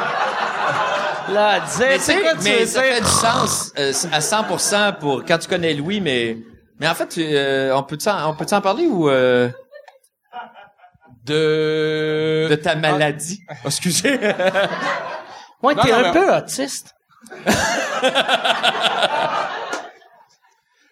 Là, 1.34 1.56
elle 1.58 1.64
disait, 1.64 2.16
Mais 2.16 2.22
quoi 2.22 2.32
tu 2.36 2.44
mais 2.44 2.66
ça 2.68 2.82
fait 2.84 3.02
du 3.02 3.08
sens 3.08 3.74
euh, 3.80 3.92
à 4.12 4.20
100% 4.20 4.98
pour 5.00 5.24
quand 5.26 5.38
tu 5.40 5.48
connais 5.48 5.74
Louis, 5.74 6.00
mais 6.02 6.38
mais 6.80 6.88
en 6.88 6.94
fait, 6.96 7.08
tu- 7.08 7.24
euh, 7.26 7.76
on 7.76 7.84
peut 7.84 7.98
on 8.08 8.34
peut 8.36 8.46
en 8.52 8.62
parler 8.62 8.86
ou 8.86 9.10
euh, 9.10 9.50
De... 11.26 12.48
de 12.50 12.56
ta 12.56 12.76
maladie 12.76 13.42
Oh, 13.50 13.68
Excusez. 13.68 14.20
Ouais, 15.64 15.76
Non, 15.76 15.84
t'es 15.84 15.92
un 15.92 16.02
mais- 16.02 16.12
peu 16.12 16.36
autiste. 16.36 16.96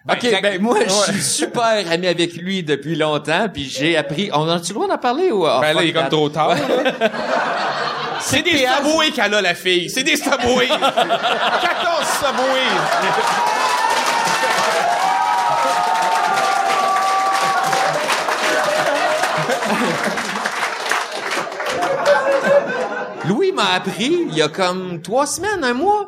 Ben, 0.06 0.14
ok, 0.14 0.42
ben 0.44 0.62
moi, 0.62 0.78
je 0.86 1.12
suis 1.12 1.22
super 1.24 1.92
ami 1.92 2.08
avec 2.08 2.34
lui 2.36 2.62
depuis 2.64 2.96
longtemps, 2.96 3.48
puis 3.52 3.64
j'ai 3.68 3.98
appris. 3.98 4.30
On 4.32 4.48
a-tu 4.48 4.70
le 4.70 4.74
droit 4.76 4.88
d'en 4.88 5.00
parler 5.00 5.32
ou 5.32 5.48
oh, 5.48 5.60
Ben 5.60 5.74
là, 5.74 5.82
il 5.84 5.90
est 5.90 5.94
comme 5.94 6.10
trop 6.10 6.30
tard. 6.30 6.56
C'est 8.22 8.44
des. 8.44 8.58
Subway 8.58 9.10
qu'elle 9.12 9.34
a, 9.34 9.42
la 9.42 9.56
fille. 9.56 9.90
C'est 9.90 10.04
des 10.04 10.18
Subway. 10.18 10.68
14 10.68 10.78
Subway. 12.20 13.49
M'a 23.64 23.74
appris 23.74 24.26
il 24.30 24.36
y 24.36 24.42
a 24.42 24.48
comme 24.50 25.02
trois 25.02 25.26
semaines, 25.28 25.64
un 25.64 25.74
mois, 25.74 26.08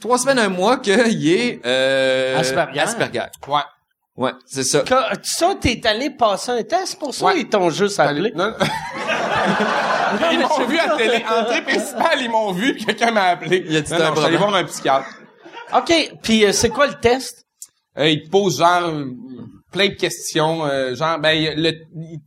trois 0.00 0.18
semaines, 0.18 0.38
un 0.38 0.48
mois 0.48 0.78
qu'il 0.78 1.28
est 1.28 1.60
euh, 1.64 2.38
Asperger. 2.38 2.80
Asperger. 2.80 3.22
Ouais. 3.46 3.60
Ouais, 4.16 4.32
c'est 4.46 4.64
ça. 4.64 4.82
Quand, 4.86 5.00
ça, 5.22 5.54
t'es 5.60 5.80
allé 5.86 6.10
passer 6.10 6.50
un 6.50 6.62
test 6.64 6.98
pour 6.98 7.14
ça, 7.14 7.26
Ouais. 7.26 7.40
ils 7.40 7.48
t'ont 7.48 7.70
juste 7.70 8.00
appelé? 8.00 8.32
Non. 8.36 8.52
ils 10.32 10.38
m'ont 10.40 10.66
vu 10.66 10.78
à 10.78 10.96
télé. 10.96 11.24
Entrée 11.28 11.62
principale, 11.62 12.20
ils 12.20 12.30
m'ont 12.30 12.52
vu, 12.52 12.74
quelqu'un 12.76 13.10
m'a 13.10 13.24
appelé. 13.24 13.64
Il 13.66 13.76
a 13.76 13.80
dit 13.80 13.92
non, 13.92 13.98
non, 13.98 14.10
je 14.14 14.16
suis 14.16 14.26
allé 14.26 14.36
voir 14.36 14.54
un 14.54 14.64
psychiatre. 14.64 15.06
OK, 15.76 15.92
puis 16.22 16.44
euh, 16.44 16.52
c'est 16.52 16.70
quoi 16.70 16.86
le 16.86 16.94
test? 16.94 17.44
Euh, 17.98 18.08
il 18.08 18.22
te 18.24 18.30
pose 18.30 18.58
genre 18.58 18.90
plein 19.70 19.88
de 19.88 19.94
questions. 19.94 20.64
euh, 20.66 20.94
genre, 20.94 21.18
ben, 21.18 21.30
il- 21.32 21.62
le, 21.62 21.70
il- 21.94 22.20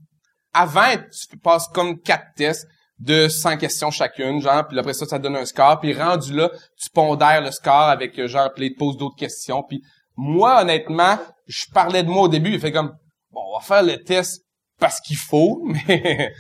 avant, 0.54 0.96
tu 0.96 1.38
passes 1.38 1.68
comme 1.74 2.00
quatre 2.00 2.26
tests 2.36 2.68
de 3.02 3.28
100 3.28 3.58
questions 3.58 3.90
chacune, 3.90 4.42
genre, 4.42 4.68
puis 4.68 4.78
après 4.78 4.94
ça, 4.94 5.06
ça 5.06 5.18
te 5.18 5.24
donne 5.24 5.36
un 5.36 5.46
score. 5.46 5.80
Puis 5.80 5.94
rendu 5.94 6.34
là, 6.34 6.50
tu 6.80 6.90
pondères 6.94 7.42
le 7.42 7.52
score 7.52 7.90
avec, 7.90 8.18
euh, 8.20 8.28
genre, 8.28 8.54
puis 8.54 8.74
te 8.74 8.78
pose 8.78 8.98
d'autres 8.98 9.18
questions. 9.18 9.64
Puis 9.68 9.82
moi, 10.16 10.62
honnêtement, 10.62 11.18
je 11.48 11.66
parlais 11.74 12.04
de 12.04 12.10
moi 12.10 12.24
au 12.24 12.28
début. 12.28 12.54
Il 12.54 12.60
fait 12.60 12.72
comme, 12.72 12.94
bon, 13.32 13.42
on 13.50 13.60
va 13.60 13.66
faire 13.66 13.84
le 13.84 14.04
test 14.04 14.44
parce 14.80 15.00
qu'il 15.02 15.18
faut, 15.18 15.64
mais, 15.88 16.32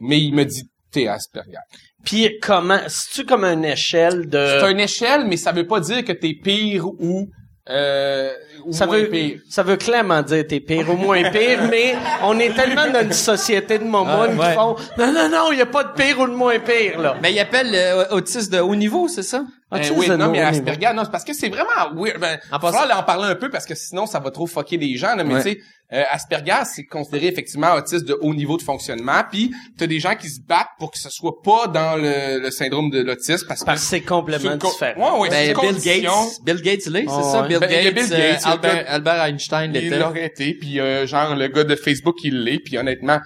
mais 0.00 0.20
il 0.20 0.34
me 0.34 0.44
dit, 0.44 0.64
t'es 0.90 1.06
Asperger. 1.06 1.58
Puis 2.04 2.38
comment, 2.42 2.80
c'est-tu 2.88 3.24
comme 3.24 3.44
une 3.44 3.64
échelle 3.64 4.28
de... 4.28 4.58
C'est 4.60 4.72
une 4.72 4.80
échelle, 4.80 5.26
mais 5.26 5.36
ça 5.36 5.52
veut 5.52 5.66
pas 5.66 5.80
dire 5.80 6.04
que 6.04 6.12
t'es 6.12 6.34
pire 6.34 6.86
ou, 6.86 7.28
euh, 7.68 8.32
ou 8.64 8.72
ça 8.72 8.86
moins 8.86 8.98
veut, 8.98 9.08
pire. 9.08 9.40
ça 9.48 9.62
veut 9.62 9.76
clairement 9.76 10.22
dire 10.22 10.44
t'es 10.48 10.60
pire 10.60 10.88
ou 10.90 10.96
moins 10.96 11.22
pire, 11.30 11.60
mais 11.70 11.94
on 12.24 12.38
est 12.38 12.54
tellement 12.54 12.90
dans 12.90 13.02
une 13.02 13.12
société 13.12 13.78
de 13.78 13.84
momounes 13.84 14.36
Ah, 14.40 14.42
ouais. 14.42 14.48
qui 14.48 14.54
font 14.54 14.76
non 14.98 15.12
non 15.12 15.28
non, 15.28 15.52
il 15.52 15.58
y 15.58 15.62
a 15.62 15.66
pas 15.66 15.84
de 15.84 15.92
pire 15.92 16.18
ou 16.20 16.26
de 16.26 16.32
moins 16.34 16.58
pire 16.58 16.98
là. 16.98 17.16
Mais 17.22 17.32
il 17.32 17.38
appelle 17.38 17.70
euh, 17.74 18.04
autiste 18.10 18.52
de 18.52 18.58
haut 18.60 18.74
niveau, 18.74 19.08
c'est 19.08 19.22
ça? 19.22 19.44
Euh, 19.72 19.76
Autisme 19.76 19.94
oui, 19.98 20.08
non, 20.08 20.30
mais 20.32 20.40
Asperger, 20.40 20.92
non, 20.94 21.04
c'est 21.04 21.12
parce 21.12 21.22
que 21.24 21.32
c'est 21.32 21.48
vraiment 21.48 21.94
weird. 21.94 22.18
Ben, 22.18 22.40
En 22.50 22.56
il 22.56 22.60
falloir 22.60 22.98
en 22.98 23.02
parler 23.04 23.28
un 23.28 23.36
peu 23.36 23.50
parce 23.50 23.66
que 23.66 23.76
sinon, 23.76 24.06
ça 24.06 24.18
va 24.18 24.32
trop 24.32 24.48
fucker 24.48 24.76
les 24.78 24.96
gens, 24.96 25.14
là. 25.14 25.22
Mais 25.22 25.34
Ouais. 25.34 25.42
tu 25.44 25.50
sais, 25.52 25.58
euh, 25.92 26.02
Asperger, 26.10 26.64
c'est 26.64 26.86
considéré 26.86 27.28
effectivement 27.28 27.72
autiste 27.74 28.04
de 28.04 28.18
haut 28.20 28.34
niveau 28.34 28.56
de 28.56 28.62
fonctionnement. 28.62 29.22
Puis, 29.30 29.52
t'as 29.78 29.86
des 29.86 30.00
gens 30.00 30.16
qui 30.16 30.28
se 30.28 30.40
battent 30.40 30.70
pour 30.80 30.90
que 30.90 30.98
ce 30.98 31.08
soit 31.08 31.40
pas 31.44 31.68
dans 31.68 31.94
le, 31.96 32.40
le 32.40 32.50
syndrome 32.50 32.90
de 32.90 33.00
l'autisme 33.00 33.46
parce 33.46 33.60
que 33.60 33.66
Parce 33.66 33.80
que 33.82 33.86
c'est 33.86 34.00
complètement 34.00 34.58
co- 34.58 34.70
différent. 34.70 35.18
Ouais, 35.18 35.20
ouais, 35.20 35.28
c'est 35.30 35.54
Ben, 35.54 35.60
Bill 35.60 35.68
condition. 35.72 36.24
Gates, 36.24 36.44
Bill 36.44 36.62
Gates 36.62 36.86
l'est, 36.86 37.04
c'est 37.06 37.14
Oh, 37.16 37.30
ça? 37.32 37.42
ouais. 37.42 37.48
Bill 37.48 37.58
Ben, 37.60 37.70
il 37.70 37.84
Gates, 37.84 37.94
Bill 37.94 38.12
euh, 38.12 38.32
Gates, 38.32 38.40
il 38.42 38.48
a 38.48 38.50
Albert, 38.50 38.84
Albert 38.88 39.22
Einstein 39.24 39.72
Il 39.74 39.80
l'était. 39.82 39.98
l'aurait 40.00 40.26
été, 40.26 40.54
puis 40.54 40.80
euh, 40.80 41.06
genre 41.06 41.36
le 41.36 41.46
gars 41.46 41.62
de 41.64 41.76
Facebook 41.76 42.16
il 42.24 42.42
l'est, 42.42 42.58
puis 42.58 42.76
honnêtement, 42.76 43.20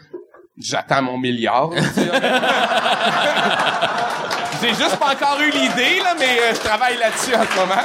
j'attends 0.58 1.00
mon 1.02 1.16
milliard. 1.16 1.70
J'ai 4.64 4.74
juste 4.74 4.96
pas 4.96 5.12
encore 5.12 5.38
eu 5.40 5.50
l'idée 5.50 5.98
là, 6.02 6.14
mais 6.18 6.24
euh, 6.40 6.54
je 6.54 6.60
travaille 6.60 6.96
là-dessus 6.96 7.34
en 7.34 7.42
ce 7.44 7.54
moment. 7.60 7.82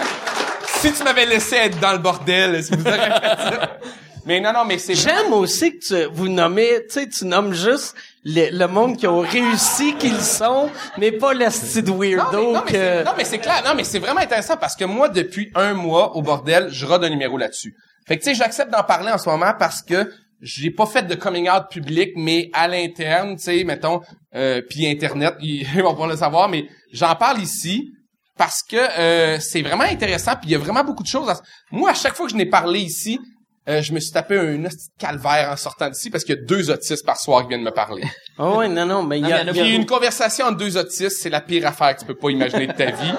Si 0.79 0.93
tu 0.93 1.03
m'avais 1.03 1.25
laissé 1.25 1.55
être 1.57 1.77
dans 1.81 1.91
le 1.91 1.97
bordel, 1.97 2.63
si 2.63 2.73
vous 2.73 2.87
auriez 2.87 2.99
fait 3.01 3.37
ça. 3.37 3.77
Mais 4.25 4.39
non 4.39 4.53
non, 4.53 4.63
mais 4.65 4.77
c'est 4.77 4.95
J'aime 4.95 5.33
aussi 5.33 5.77
que 5.77 5.85
tu, 5.85 6.09
vous 6.13 6.29
nommez, 6.29 6.85
tu 6.87 6.93
sais, 7.01 7.09
tu 7.09 7.25
nommes 7.25 7.53
juste 7.53 7.95
le, 8.23 8.49
le 8.57 8.67
monde 8.67 8.95
qui 8.95 9.07
ont 9.07 9.19
réussi 9.19 9.95
qu'ils 9.95 10.21
sont, 10.21 10.69
mais 10.97 11.11
pas 11.11 11.33
Non, 11.33 11.39
mais, 11.39 11.91
weirdo 11.91 12.53
non, 12.53 12.61
mais 12.65 12.71
que... 12.71 12.77
c'est- 12.77 13.03
non, 13.03 13.11
mais 13.17 13.25
c'est 13.25 13.39
clair. 13.39 13.61
Non, 13.65 13.73
mais 13.75 13.83
c'est 13.83 13.99
vraiment 13.99 14.21
intéressant 14.21 14.55
parce 14.55 14.75
que 14.75 14.85
moi, 14.85 15.09
depuis 15.09 15.51
un 15.55 15.73
mois 15.73 16.15
au 16.15 16.21
bordel, 16.21 16.69
je 16.71 16.85
rode 16.85 17.03
un 17.03 17.09
numéro 17.09 17.37
là-dessus. 17.37 17.75
Fait 18.07 18.17
que, 18.17 18.23
tu 18.23 18.29
sais, 18.29 18.35
j'accepte 18.35 18.71
d'en 18.71 18.83
parler 18.83 19.11
en 19.11 19.17
ce 19.17 19.27
moment 19.27 19.51
parce 19.57 19.81
que 19.81 20.09
j'ai 20.41 20.71
pas 20.71 20.85
fait 20.85 21.03
de 21.03 21.15
coming 21.15 21.49
out 21.49 21.63
public, 21.69 22.11
mais 22.15 22.49
à 22.53 22.67
l'interne, 22.67 23.35
tu 23.35 23.43
sais, 23.43 23.63
mettons, 23.63 24.01
euh, 24.35 24.61
puis 24.69 24.87
Internet, 24.87 25.35
ils 25.41 25.65
vont 25.81 25.95
pas 25.95 26.07
le 26.07 26.15
savoir, 26.17 26.49
mais 26.49 26.65
j'en 26.93 27.15
parle 27.15 27.41
ici 27.41 27.91
parce 28.37 28.63
que 28.63 28.77
euh, 28.77 29.37
c'est 29.39 29.61
vraiment 29.61 29.83
intéressant, 29.83 30.31
puis 30.35 30.49
il 30.49 30.51
y 30.51 30.55
a 30.55 30.59
vraiment 30.59 30.83
beaucoup 30.83 31.03
de 31.03 31.07
choses. 31.09 31.29
à- 31.29 31.41
Moi, 31.71 31.89
à 31.89 31.93
chaque 31.93 32.15
fois 32.15 32.25
que 32.25 32.31
je 32.31 32.37
n'ai 32.37 32.45
parlé 32.45 32.79
ici, 32.79 33.19
euh, 33.67 33.81
je 33.81 33.91
me 33.93 33.99
suis 33.99 34.11
tapé 34.13 34.39
un 34.39 34.63
calvaire 34.97 35.51
en 35.51 35.57
sortant 35.57 35.89
d'ici 35.89 36.09
parce 36.09 36.23
qu'il 36.23 36.35
y 36.35 36.37
a 36.39 36.41
deux 36.41 36.71
autistes 36.71 37.05
par 37.05 37.17
soir 37.19 37.41
qui 37.43 37.49
viennent 37.49 37.61
me 37.63 37.71
parler. 37.71 38.03
Ah 38.37 38.49
ouais, 38.57 38.69
non, 38.69 38.85
non, 38.85 39.03
mais 39.03 39.19
il 39.19 39.27
y 39.27 39.31
a... 39.33 39.43
il 39.43 39.57
y 39.67 39.75
une 39.75 39.85
conversation 39.85 40.45
entre 40.45 40.57
deux 40.57 40.77
autistes, 40.77 41.17
c'est 41.21 41.29
la 41.29 41.41
pire 41.41 41.67
affaire 41.67 41.93
que 41.95 41.99
tu 41.99 42.05
peux 42.05 42.15
pas 42.15 42.29
imaginer 42.31 42.67
de 42.67 42.71
ta 42.71 42.91
vie. 42.91 43.13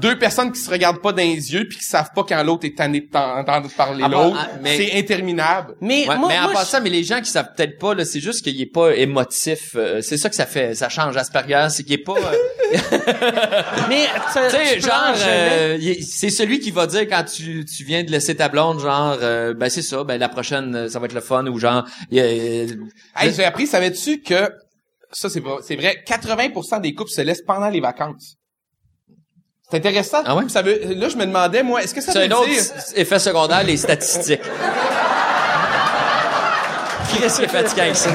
Deux 0.00 0.18
personnes 0.18 0.50
qui 0.52 0.60
se 0.60 0.70
regardent 0.70 1.00
pas 1.00 1.12
dans 1.12 1.22
les 1.22 1.52
yeux 1.52 1.66
puis 1.68 1.78
qui 1.78 1.84
savent 1.84 2.10
pas 2.14 2.24
quand 2.24 2.42
l'autre 2.42 2.64
est 2.66 2.76
tanné 2.76 3.00
de 3.00 3.06
t'en- 3.06 3.38
entendre 3.38 3.68
parler 3.76 4.02
Ah 4.04 4.08
l'autre. 4.08 4.36
ah, 4.38 4.48
mais- 4.62 4.76
C'est 4.76 4.98
interminable. 4.98 5.74
Mais 5.80 6.08
Ouais, 6.08 6.16
moi, 6.18 6.28
mais 6.28 6.38
en 6.38 6.42
moi, 6.42 6.50
je- 6.52 6.58
passant, 6.58 6.80
mais 6.80 6.90
les 6.90 7.04
gens 7.04 7.20
qui 7.20 7.30
savent 7.30 7.50
peut-être 7.56 7.78
pas, 7.78 7.94
là, 7.94 8.04
c'est 8.04 8.20
juste 8.20 8.42
qu'il 8.42 8.60
est 8.60 8.66
pas 8.66 8.94
émotif. 8.96 9.72
euh, 9.76 10.00
c'est 10.00 10.16
ça 10.18 10.28
que 10.28 10.36
ça 10.36 10.46
fait, 10.46 10.74
ça 10.74 10.88
change 10.88 11.16
Asperger, 11.16 11.66
c'est 11.70 11.84
qu'il 11.84 11.92
est 11.94 11.98
pas. 11.98 12.14
euh, 12.16 12.72
mais 13.88 14.06
tu 14.32 14.50
sais, 14.50 14.80
genre, 14.80 15.14
euh, 15.26 15.78
c'est 16.02 16.30
celui 16.30 16.58
qui 16.60 16.70
va 16.70 16.86
dire 16.86 17.02
quand 17.02 17.24
tu, 17.24 17.64
tu 17.64 17.84
viens 17.84 18.02
de 18.04 18.10
laisser 18.10 18.34
ta 18.36 18.48
blonde, 18.48 18.80
genre, 18.80 19.16
euh, 19.22 19.54
ben 19.54 19.68
c'est 19.68 19.82
ça, 19.82 20.04
ben 20.04 20.18
la 20.18 20.28
prochaine, 20.28 20.88
ça 20.88 20.98
va 20.98 21.06
être 21.06 21.12
le 21.14 21.20
fun 21.20 21.46
ou 21.46 21.58
genre, 21.58 21.84
il 22.10 22.18
y 22.18 22.20
a- 22.20 22.24
euh, 22.24 22.66
Hey, 23.16 23.32
j'ai 23.34 23.44
appris, 23.44 23.66
savais-tu 23.66 24.20
que 24.22 24.50
ça 25.12 25.28
c'est 25.30 25.40
pas- 25.40 25.58
c'est 25.62 25.76
vrai, 25.76 26.02
80% 26.06 26.80
des 26.80 26.94
couples 26.94 27.10
se 27.10 27.20
laissent 27.20 27.42
pendant 27.46 27.68
les 27.68 27.80
vacances. 27.80 28.36
C'est 29.74 29.78
intéressant. 29.88 30.22
Ah 30.24 30.36
ouais? 30.36 30.44
Ça 30.48 30.62
veut, 30.62 30.80
là, 30.94 31.08
je 31.08 31.16
me 31.16 31.26
demandais, 31.26 31.62
moi, 31.64 31.82
est-ce 31.82 31.92
que 31.94 32.00
ça 32.00 32.12
c'est 32.12 32.28
veut 32.28 32.32
un 32.32 32.36
autre 32.38 32.48
dire... 32.48 32.58
s- 32.60 32.92
effet 32.94 33.18
secondaire, 33.18 33.64
les 33.64 33.76
statistiques. 33.76 34.40
Qu'est-ce 37.20 37.38
qui 37.38 37.44
est 37.44 37.48
fatigant 37.48 37.82
avec 37.82 37.96
ça? 37.96 38.10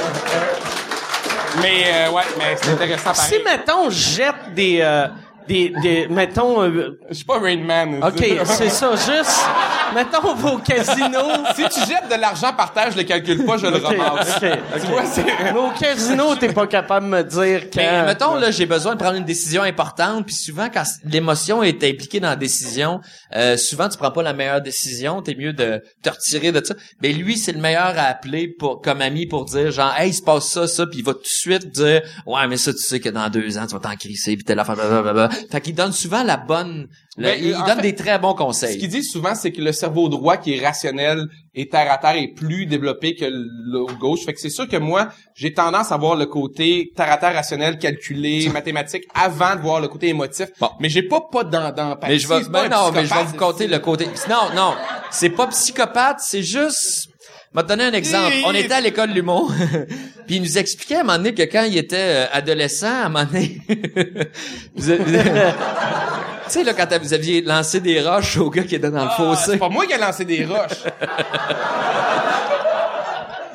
Mais, 1.62 1.84
euh, 1.94 2.12
ouais, 2.12 2.22
mais 2.38 2.56
c'est 2.62 2.72
intéressant 2.72 3.12
pareil. 3.14 3.34
Si, 3.34 3.44
mettons, 3.44 3.90
je 3.90 4.10
jette 4.18 4.54
des... 4.56 4.80
euh, 4.82 5.08
des, 5.48 5.74
des, 5.82 6.08
mettons, 6.10 6.62
euh, 6.62 7.00
Je 7.10 7.16
suis 7.16 7.26
pas 7.26 7.40
Rain 7.40 7.58
Man. 7.58 8.04
OK, 8.04 8.24
c'est 8.46 8.70
ça, 8.70 8.92
juste, 8.92 9.40
mettons 9.96 10.36
vos 10.36 10.58
casinos. 10.58 11.46
si 11.56 11.64
tu 11.70 11.80
jettes 11.80 12.10
de 12.10 12.20
l'argent 12.20 12.54
par 12.54 12.74
terre, 12.74 12.92
je 12.92 12.98
le 12.98 13.04
calcule 13.04 13.46
pas, 13.46 13.58
je 13.58 13.68
le 13.68 13.78
OK, 13.78 13.84
ramasse. 13.84 14.40
Tu 14.40 14.88
vois, 14.88 15.06
c'est... 15.06 15.54
Nos 15.54 15.72
casinos, 15.72 16.36
t'es 16.36 16.54
pas 16.54 16.68
capable 16.68 17.06
de 17.08 17.12
me 17.12 17.24
dire 17.24 17.70
quand... 17.72 17.82
Mais 17.82 18.06
mettons 18.06 18.36
là, 18.36 18.52
j'ai 18.52 18.66
besoin 18.66 18.94
de 18.94 19.00
prendre 19.00 19.18
une 19.18 19.26
décision 19.26 19.64
importante, 19.64 20.26
puis 20.26 20.36
souvent 20.36 20.70
quand 20.74 20.84
l'émotion 21.06 21.64
est 21.64 21.84
impliquée 21.84 22.20
dans 22.20 22.30
la 22.30 22.36
décision, 22.36 23.02
euh, 23.36 23.58
souvent 23.58 23.90
tu 23.90 23.98
prends 23.98 24.12
pas 24.12 24.24
la 24.24 24.34
meilleure 24.34 24.62
décision, 24.62 25.22
t'es 25.22 25.36
mieux 25.36 25.54
de 25.54 25.84
te 26.02 26.10
retirer 26.10 26.52
de 26.52 26.64
ça. 26.64 26.76
Mais 27.02 27.12
lui, 27.12 27.38
c'est 27.38 27.52
le 27.52 27.60
meilleur 27.60 27.98
à 27.98 28.04
appeler 28.04 28.48
pour 28.48 28.82
comme 28.82 29.02
ami 29.02 29.26
pour 29.26 29.46
dire 29.46 29.72
genre 29.72 29.94
hey, 29.98 30.10
il 30.10 30.14
se 30.14 30.22
passe 30.22 30.50
ça 30.50 30.68
ça, 30.68 30.86
puis 30.86 31.00
il 31.00 31.06
va 31.06 31.14
tout 31.14 31.22
de 31.22 31.28
suite 31.28 31.72
dire 31.72 32.02
ouais 32.26 32.48
mais 32.48 32.58
ça 32.58 32.74
tu 32.74 32.80
sais 32.80 33.00
que 33.00 33.10
dans 33.10 33.30
deux 33.30 33.58
ans 33.58 33.66
tu 33.68 33.74
vas 33.74 33.80
t'en 33.80 33.96
crisser 33.96 34.36
puis 34.36 34.44
telle 34.44 34.60
affaire 34.60 34.76
blablabla. 34.76 35.30
Fait 35.52 35.62
qu'il 35.62 35.76
donne 35.76 35.92
souvent 35.92 36.24
la 36.24 36.38
bonne, 36.38 36.88
Ben, 37.20 37.40
il 37.42 37.52
donne 37.52 37.76
fait, 37.78 37.82
des 37.82 37.96
très 37.96 38.18
bons 38.20 38.32
Ce 38.32 38.38
conseils. 38.38 38.78
qu'il 38.78 38.90
dit 38.90 39.04
souvent, 39.04 39.36
c'est 39.36 39.52
que 39.52 39.62
le 39.62 39.72
cerveau 39.72 40.10
droit, 40.10 40.38
qui 40.38 40.56
est 40.56 40.66
rationnel 40.66 41.28
et 41.54 41.68
terre 41.68 41.92
à 41.92 41.98
terre, 41.98 42.16
est 42.16 42.34
plus 42.34 42.66
développé 42.66 43.16
que 43.16 43.26
le 43.26 43.86
gauche. 44.00 44.22
Fait 44.26 44.34
que 44.34 44.40
c'est 44.40 44.50
sûr 44.50 44.68
que 44.68 44.78
moi, 44.78 45.10
j'ai 45.36 45.54
tendance 45.54 45.92
à 45.92 45.98
voir 45.98 46.16
le 46.16 46.26
côté 46.26 46.92
terre 46.96 47.12
à 47.12 47.18
terre 47.18 47.34
rationnel, 47.34 47.78
calculé, 47.78 48.50
mathématique, 48.50 49.04
avant 49.14 49.56
de 49.56 49.62
voir 49.62 49.82
le 49.82 49.88
côté 49.88 50.08
émotif. 50.08 50.48
Bon. 50.60 50.70
Mais 50.80 50.90
j'ai 50.90 51.04
pas 51.04 51.22
pas 51.32 51.44
d'empathie. 51.44 51.98
Mais 52.08 52.20
je 52.20 52.28
vais, 52.28 52.42
ben 52.50 52.70
non, 52.70 52.92
mais 52.94 53.06
je 53.06 53.14
vais 53.14 53.24
vous 53.24 53.38
compter 53.38 53.68
le 53.68 53.80
côté. 53.80 54.06
Non, 54.30 54.54
non, 54.56 54.74
c'est 55.12 55.30
pas 55.30 55.48
psychopathe, 55.48 56.20
c'est 56.22 56.44
juste. 56.44 57.10
Je 57.52 57.58
vais 57.60 57.64
te 57.64 57.68
donner 57.70 57.84
un 57.86 57.94
exemple. 57.94 58.32
On 58.46 58.54
était 58.54 58.74
à 58.76 58.82
l'école 58.82 59.10
de 59.10 59.16
l'humour, 59.16 59.52
puis 60.28 60.36
il 60.36 60.42
nous 60.44 60.58
expliquait 60.60 60.98
à 60.98 61.00
un 61.00 61.04
moment 61.04 61.18
donné 61.18 61.34
que 61.34 61.42
quand 61.44 61.64
il 61.64 61.78
était 61.78 61.96
euh, 61.98 62.26
adolescent, 62.32 62.86
à 62.88 63.06
un 63.06 63.10
moment 63.10 63.26
donné, 63.26 63.60
vous 64.76 64.90
avez- 64.92 65.04
sais, 66.48 66.64
là, 66.64 66.74
quand 66.74 66.88
vous 67.02 67.14
aviez 67.14 67.42
lancé 67.42 67.80
des 67.80 68.02
roches 68.02 68.38
au 68.38 68.52
gars 68.52 68.64
qui 68.64 68.76
était 68.76 68.92
dans 68.92 69.04
le 69.04 69.10
Ah, 69.12 69.16
fossé. 69.18 69.52
c'est 69.54 69.58
pas 69.58 69.70
moi 69.70 69.88
qui 69.88 69.94
ai 69.94 69.98
lancé 69.98 70.26
des 70.26 70.46
roches. 70.46 70.84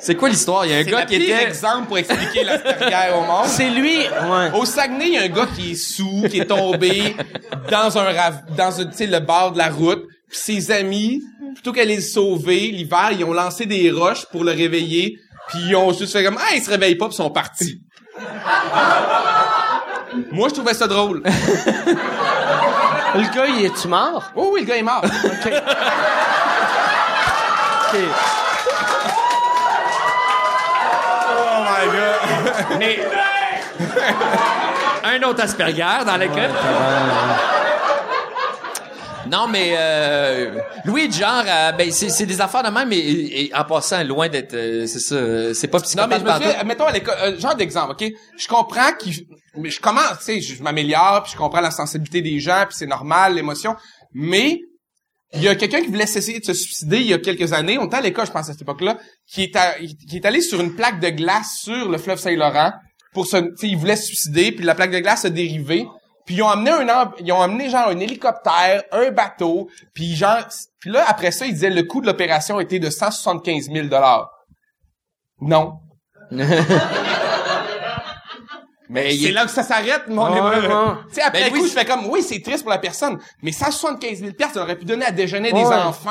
C'est 0.01 0.17
quoi 0.17 0.29
l'histoire? 0.29 0.67
Il 0.67 0.73
y 0.73 0.75
a 0.75 0.79
un 0.79 0.85
C'est 0.85 0.91
gars 0.91 1.05
qui 1.07 1.15
était... 1.15 1.45
exemple 1.45 1.87
pour 1.87 1.97
expliquer 1.99 2.45
l'Asperger 2.45 3.13
au 3.17 3.21
monde. 3.23 3.47
C'est 3.47 3.71
lui, 3.71 3.97
ouais. 3.99 4.51
Au 4.55 4.65
Saguenay, 4.67 5.07
il 5.07 5.13
y 5.15 5.19
a 5.19 5.23
un 5.23 5.29
gars 5.29 5.49
qui 5.57 5.71
est 5.73 5.75
sous, 5.77 6.25
qui 6.31 6.41
est 6.41 6.45
tombé 6.47 7.17
dans 7.71 7.97
un 7.97 8.13
rav- 8.13 8.45
dans 8.57 8.81
un, 8.81 8.85
tu 8.87 8.97
sais, 8.97 9.07
le 9.07 9.21
bord 9.21 9.53
de 9.53 9.59
la 9.59 9.69
route. 9.71 10.05
Puis 10.35 10.43
ses 10.43 10.73
amis, 10.73 11.23
plutôt 11.55 11.71
qu'aller 11.73 11.95
le 11.95 12.03
sauver, 12.03 12.73
l'hiver, 12.73 13.11
ils 13.13 13.25
ont 13.25 13.33
lancé 13.33 13.67
des 13.67 13.93
roches 13.93 14.27
pour 14.33 14.43
le 14.43 14.51
réveiller. 14.51 15.21
Puis 15.47 15.61
ils 15.69 15.77
ont 15.77 15.93
juste 15.93 16.13
fait 16.13 16.25
comme, 16.25 16.41
ah, 16.41 16.57
il 16.57 16.61
se 16.61 16.69
réveille 16.69 16.97
pas, 16.97 17.07
puis 17.07 17.15
ils 17.15 17.19
sont 17.19 17.31
partis. 17.31 17.81
Moi, 20.33 20.49
je 20.49 20.55
trouvais 20.55 20.75
ça 20.75 20.89
drôle. 20.89 21.23
Le 23.15 23.33
gars, 23.33 23.47
il 23.47 23.67
est-tu 23.67 23.87
mort? 23.87 24.33
Oh 24.35 24.51
oui, 24.53 24.63
le 24.63 24.67
gars 24.67 24.77
est 24.77 24.83
mort. 24.83 25.05
OK. 25.05 25.13
Oh 31.31 31.61
my 31.63 31.87
god. 31.93 32.79
Mais... 32.81 32.99
un 35.15 35.23
autre 35.23 35.45
Asperger 35.45 36.05
dans 36.05 36.17
l'école. 36.17 36.51
Non, 39.31 39.47
mais 39.49 39.75
euh, 39.77 40.59
Louis, 40.85 41.11
genre, 41.13 41.43
euh, 41.47 41.73
ben 41.73 41.91
c'est 41.91 42.09
c'est 42.11 42.27
des 42.27 42.41
affaires 42.41 42.63
de 42.63 42.69
même, 42.71 42.89
mais 42.89 42.99
et- 42.99 43.47
et 43.47 43.55
en 43.55 43.65
passant, 43.65 44.03
loin 44.05 44.29
d'être, 44.29 44.55
euh, 44.55 44.87
c'est 44.87 45.01
ça, 45.01 45.15
euh, 45.15 45.55
c'est 45.55 45.69
pas 45.69 45.79
Non, 45.79 45.83
mais 45.83 45.87
psychopathe 45.87 46.19
je 46.21 46.25
me 46.25 46.29
pantoute. 46.31 46.59
fais, 46.59 46.65
mettons 46.65 46.85
à 46.87 46.93
l'école, 46.93 47.15
euh, 47.23 47.39
genre 47.39 47.55
d'exemple, 47.55 47.93
ok? 47.93 48.13
Je 48.39 48.49
comprends 48.49 48.93
qu'il, 48.99 49.15
mais 49.57 49.71
je 49.71 49.81
commence, 49.81 50.19
tu 50.19 50.25
sais, 50.25 50.41
je, 50.41 50.63
m'améliore, 50.63 51.23
puis 51.23 51.33
je 51.33 51.39
comprends 51.39 51.61
la 51.61 51.71
sensibilité 51.71 52.23
des 52.23 52.39
gens, 52.41 52.65
puis 52.69 52.77
c'est 52.79 52.87
normal, 52.87 53.35
l'émotion. 53.35 53.75
Mais, 54.13 54.61
il 55.33 55.43
y 55.43 55.49
a 55.49 55.55
quelqu'un 55.57 55.81
qui 55.81 55.89
voulait 55.89 56.05
essayer 56.05 56.39
de 56.39 56.45
se 56.45 56.55
suicider 56.55 56.99
il 56.99 57.07
y 57.07 57.13
a 57.15 57.19
quelques 57.19 57.53
années, 57.53 57.77
on 57.79 57.87
était 57.87 57.97
à 57.97 58.01
l'école, 58.01 58.27
je 58.27 58.31
pense, 58.31 58.49
à 58.49 58.53
cette 58.53 58.63
époque-là, 58.63 58.99
qui 59.27 59.43
est, 59.43 59.57
à- 59.57 59.75
qui 60.09 60.17
est 60.17 60.25
allé 60.27 60.41
sur 60.41 60.61
une 60.61 60.77
plaque 60.77 61.01
de 61.01 61.09
glace 61.09 61.59
sur 61.63 61.89
le 61.89 61.99
fleuve 61.99 62.19
Saint-Laurent, 62.19 62.73
pour 63.13 63.27
se, 63.27 63.37
tu 63.39 63.45
sais, 63.57 63.69
il 63.69 63.77
voulait 63.77 63.97
se 63.97 64.07
suicider, 64.07 64.53
puis 64.53 64.65
la 64.65 64.75
plaque 64.75 64.91
de 64.93 64.99
glace 65.01 65.25
a 65.25 65.31
dérivé. 65.31 65.87
Puis 66.27 66.37
ils 66.37 66.43
ont 66.43 66.49
amené 66.49 66.71
un 66.71 67.13
ils 67.21 67.33
ont 67.33 67.41
amené 67.43 67.69
genre 67.69 67.89
un 67.89 67.99
hélicoptère, 67.99 68.83
un 68.93 69.11
bateau, 69.11 69.69
puis 69.93 70.15
genre 70.17 70.39
puis 70.81 70.91
là 70.91 71.05
après 71.07 71.31
ça 71.31 71.45
ils 71.47 71.53
disaient 71.53 71.71
le 71.71 71.83
coût 71.83 72.01
de 72.01 72.07
l'opération 72.07 72.61
était 72.61 72.79
de 72.79 72.89
175 72.91 73.71
000 73.71 73.89
dollars. 73.89 74.31
Non. 75.41 75.75
Mais 78.91 79.17
C'est 79.17 79.31
est- 79.31 79.33
là 79.33 79.45
que 79.45 79.51
ça 79.51 79.63
s'arrête, 79.63 80.09
mon 80.09 80.31
Ouais. 80.31 80.61
Tu 81.09 81.15
sais, 81.15 81.23
après 81.23 81.45
Ben, 81.45 81.53
coup, 81.53 81.63
oui, 81.63 81.69
je 81.69 81.73
fais 81.73 81.85
comme, 81.87 82.07
oui, 82.07 82.23
c'est 82.23 82.41
triste 82.43 82.63
pour 82.65 82.71
la 82.71 82.79
personne, 82.79 83.19
mais 83.43 83.51
175 83.51 84.19
000 84.19 84.33
piastres, 84.35 84.61
aurait 84.61 84.77
pu 84.77 84.85
donner 84.85 85.07
à 85.07 85.11
déjeuner 85.11 85.53
des 85.53 85.65
enfants. 85.65 86.11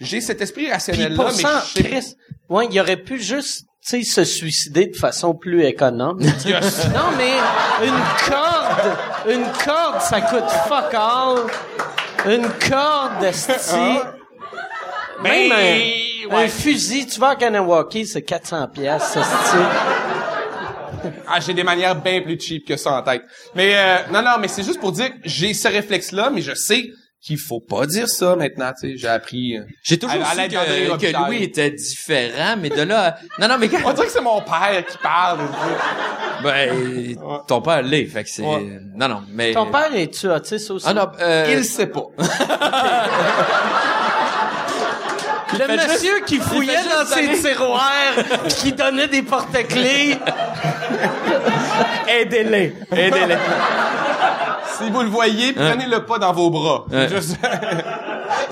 J'ai 0.00 0.20
cet 0.20 0.40
esprit 0.42 0.64
Puis 0.64 0.72
rationnel-là, 0.72 1.16
pour 1.16 1.26
mais 1.26 1.42
je 1.76 1.82
Chris, 1.82 2.16
ouais, 2.48 2.66
il 2.70 2.80
aurait 2.80 2.96
pu 2.96 3.20
juste, 3.20 3.64
tu 3.86 4.02
sais, 4.02 4.02
se 4.02 4.24
suicider 4.24 4.86
de 4.86 4.96
façon 4.96 5.34
plus 5.34 5.64
économe. 5.64 6.18
non, 6.20 7.10
mais 7.18 7.34
une 7.84 8.00
corde, 8.26 8.96
une 9.28 9.44
corde, 9.62 10.00
ça 10.00 10.22
coûte 10.22 10.50
fuck 10.66 10.94
all. 10.94 11.40
Une 12.26 12.48
corde, 12.66 13.22
esti. 13.22 13.74
Même 15.22 15.52
un, 15.52 15.56
Ben, 15.56 15.80
ouais. 16.30 16.44
un 16.44 16.48
fusil, 16.48 17.06
tu 17.06 17.20
vas 17.20 17.30
à 17.30 17.36
Kanawaki, 17.36 18.06
c'est 18.06 18.22
400 18.22 18.68
pièces. 18.68 19.18
Ah, 21.28 21.40
j'ai 21.40 21.52
des 21.52 21.64
manières 21.64 21.94
bien 22.00 22.22
plus 22.22 22.40
cheap 22.40 22.66
que 22.66 22.78
ça 22.78 22.92
en 22.92 23.02
tête. 23.02 23.22
Mais 23.54 23.72
euh, 23.76 23.96
non, 24.10 24.22
non, 24.22 24.38
mais 24.40 24.48
c'est 24.48 24.62
juste 24.62 24.80
pour 24.80 24.92
dire, 24.92 25.10
que 25.10 25.18
j'ai 25.24 25.52
ce 25.52 25.68
réflexe-là, 25.68 26.30
mais 26.30 26.40
je 26.40 26.54
sais 26.54 26.90
qu'il 27.24 27.38
faut 27.38 27.60
pas 27.60 27.86
dire 27.86 28.06
ça 28.08 28.36
maintenant. 28.36 28.70
Tu 28.78 28.90
sais, 28.92 28.96
j'ai 28.98 29.08
appris. 29.08 29.56
euh. 29.56 29.62
J'ai 29.82 29.98
toujours 29.98 30.20
À- 30.22 30.28
à 30.30 30.34
su 30.34 30.48
que, 30.48 30.96
que. 31.12 31.16
Louis 31.26 31.42
était 31.44 31.70
différent, 31.70 32.56
mais 32.60 32.68
de 32.68 32.82
là... 32.82 33.16
Non, 33.40 33.48
non, 33.48 33.56
mais 33.58 33.68
quand... 33.68 33.78
On 33.84 33.92
dirait 33.94 34.06
que 34.06 34.12
c'est 34.12 34.20
mon 34.20 34.42
père 34.42 34.84
qui 34.86 34.98
parle. 34.98 35.38
Ben, 36.42 37.16
ton 37.48 37.62
père 37.62 37.82
l'est, 37.82 38.04
fait 38.06 38.24
que 38.24 38.28
c'est... 38.30 38.42
Ouais. 38.42 38.78
Non, 38.94 39.08
non, 39.08 39.22
mais... 39.30 39.52
Ton 39.52 39.66
père 39.70 39.94
est-tu 39.94 40.28
autiste 40.28 40.70
aussi? 40.70 40.84
Ah 40.88 40.92
non, 40.92 41.08
euh... 41.20 41.46
Il 41.56 41.64
sait 41.64 41.86
pas. 41.86 42.04
Le 45.52 45.58
fait 45.60 45.72
juste- 45.78 45.88
monsieur 45.92 46.20
qui 46.26 46.38
fouillait 46.40 46.74
dans 46.82 47.06
ses 47.06 47.26
donner- 47.26 47.38
tiroirs, 47.40 48.14
qui 48.60 48.72
donnait 48.72 49.06
des 49.08 49.22
porte-clés. 49.22 50.18
Aidez-les, 52.08 52.74
aidez-les. 52.92 53.36
Si 54.78 54.90
vous 54.90 55.02
le 55.02 55.08
voyez, 55.08 55.52
prenez-le 55.52 56.04
pas 56.04 56.18
dans 56.18 56.32
vos 56.32 56.50
bras. 56.50 56.84
Ouais. 56.90 57.08
Juste- 57.08 57.36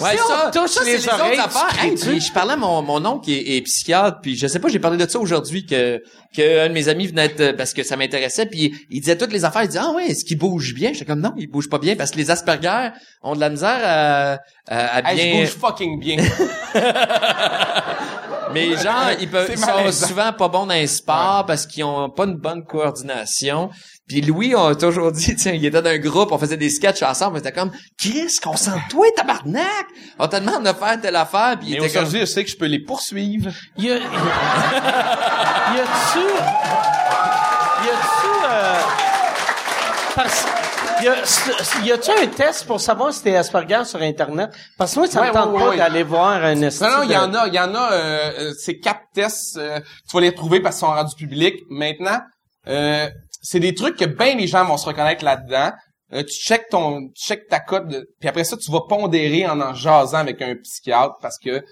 Ouais, 0.01 0.17
Si 0.17 0.23
on 0.23 0.29
ça, 0.29 0.51
touche 0.53 0.71
ça, 0.71 0.85
les 0.85 1.09
oreilles, 1.09 1.39
autres 1.39 1.45
affaires. 1.57 1.85
Hey, 1.85 1.95
puis 1.97 2.21
je 2.21 2.33
parlais 2.33 2.53
à 2.53 2.57
mon, 2.57 2.83
mon 2.83 3.05
oncle 3.05 3.25
qui 3.25 3.35
est, 3.35 3.57
est 3.57 3.63
psychiatre, 3.63 4.19
puis 4.23 4.37
je 4.37 4.47
sais 4.47 4.59
pas, 4.59 4.69
j'ai 4.69 4.79
parlé 4.79 4.97
de 4.97 5.09
ça 5.11 5.19
aujourd'hui 5.19 5.67
que 5.67 6.03
que 6.37 6.65
un 6.65 6.69
de 6.69 6.73
mes 6.75 6.89
amis 6.89 7.07
venait 7.07 7.27
être, 7.27 7.57
parce 7.57 7.73
que 7.75 7.83
ça 7.83 7.97
m'intéressait, 7.97 8.47
puis 8.47 8.75
il 8.91 9.01
disait 9.01 9.17
toutes 9.17 9.33
les 9.33 9.45
affaires, 9.45 9.63
il 9.63 9.69
disait 9.69 9.81
ah 9.83 9.91
ouais, 9.93 10.07
est-ce 10.07 10.25
qu'il 10.25 10.39
bouge 10.39 10.75
bien? 10.75 10.93
J'étais 10.93 11.05
comme 11.05 11.21
non, 11.21 11.33
il 11.37 11.49
bouge 11.49 11.69
pas 11.69 11.79
bien 11.79 11.95
parce 11.97 12.11
que 12.11 12.17
les 12.19 12.31
Asperger 12.31 12.91
ont 13.23 13.35
de 13.35 13.41
la 13.41 13.51
misère 13.51 13.81
à, 13.83 14.33
à, 14.69 14.97
à 14.97 15.13
Hey, 15.13 15.19
je 15.19 15.23
bien, 15.25 15.41
bouge 15.41 15.51
fucking 15.51 16.01
bien. 16.01 16.17
mais 18.53 18.77
genre 18.77 19.11
ils 19.21 19.29
peuvent 19.31 19.49
ils 19.51 19.59
sont 19.59 20.07
souvent 20.07 20.33
pas 20.33 20.49
bons 20.49 20.67
dans 20.67 20.75
les 20.75 20.87
sports 20.87 21.45
parce 21.47 21.67
qu'ils 21.67 21.85
ont 21.85 22.11
pas 22.11 22.25
une 22.25 22.37
bonne 22.37 22.65
coordination. 22.65 23.71
Puis 24.13 24.21
Louis, 24.21 24.55
on 24.55 24.67
a 24.67 24.75
toujours 24.75 25.11
dit, 25.11 25.35
tiens, 25.37 25.53
il 25.53 25.65
était 25.65 25.81
dans 25.81 25.89
un 25.89 25.97
groupe, 25.97 26.33
on 26.33 26.39
faisait 26.39 26.59
des 26.59 26.69
sketchs 26.69 27.03
ensemble, 27.03 27.37
on 27.37 27.41
était 27.41 27.51
comme, 27.51 27.71
Chris, 27.99 28.29
concentre-toi, 28.43 29.07
tabarnak! 29.17 29.87
On 30.19 30.29
te 30.29 30.37
demande 30.37 30.65
de 30.65 30.73
faire 30.75 31.01
telle 31.01 31.17
affaire, 31.17 31.57
puis 31.59 31.69
il 31.71 31.81
Mais 31.81 31.87
était 31.87 31.99
comme, 31.99 32.11
je 32.11 32.27
sais 32.27 32.45
que 32.45 32.51
je 32.51 32.57
peux 32.59 32.67
les 32.67 32.85
poursuivre. 32.85 33.51
Y 33.79 33.91
a, 33.91 33.95
y 33.97 33.99
a-tu, 33.99 36.19
y 36.19 37.89
a-tu, 37.89 38.29
euh, 38.51 38.81
parce, 40.15 40.45
y 41.03 41.09
a, 41.09 41.15
y 41.87 41.93
a-tu 41.93 42.11
un 42.11 42.27
test 42.27 42.67
pour 42.67 42.83
savoir 42.83 43.15
si 43.15 43.23
t'es 43.23 43.35
Asperger 43.35 43.87
sur 43.87 44.03
Internet? 44.03 44.51
Parce 44.77 44.93
que 44.93 44.99
moi, 45.01 45.09
ça 45.09 45.23
Ouais, 45.23 45.29
me 45.29 45.33
tente 45.33 45.53
ouais, 45.55 45.59
pas 45.59 45.69
ouais. 45.71 45.77
d'aller 45.79 46.03
voir 46.03 46.45
un 46.45 46.61
esti 46.61 46.83
Non, 46.85 46.91
non, 46.99 47.03
il 47.05 47.13
y 47.13 47.17
en 47.17 47.33
a, 47.35 47.47
il 47.49 47.55
y 47.55 47.59
en 47.59 47.75
a, 47.75 47.93
euh, 47.93 48.33
euh, 48.41 48.53
ces 48.59 48.79
quatre 48.79 49.05
tests, 49.15 49.57
euh, 49.57 49.81
tu 50.07 50.15
vas 50.15 50.21
les 50.21 50.29
retrouver 50.29 50.61
parce 50.61 50.77
qu'ils 50.77 50.87
sont 50.87 50.93
rendus 50.93 51.17
publics. 51.17 51.57
Maintenant, 51.71 52.21
euh, 52.69 53.09
c'est 53.43 53.61
des 53.61 53.75
trucs 53.75 53.97
que 53.97 54.05
bien 54.07 54.35
les 54.37 54.47
gens 54.47 54.65
vont 54.65 54.77
se 54.79 54.87
reconnaître 54.87 55.25
là-dedans. 55.25 55.73
Euh, 56.15 56.23
tu 56.23 56.35
checkes 56.35 56.69
ton, 56.71 57.09
tu 57.15 57.25
checkes 57.27 57.49
ta 57.49 57.59
cote, 57.61 57.89
de- 57.89 58.07
puis 58.21 58.29
après 58.29 58.45
ça, 58.45 58.57
tu 58.57 58.71
vas 58.71 58.83
pondérer 58.89 59.47
en 59.47 59.61
en 59.61 59.75
jasant 59.75 60.19
avec 60.19 60.41
un 60.43 60.55
psychiatre 60.57 61.15
parce 61.21 61.39
que 61.39 61.63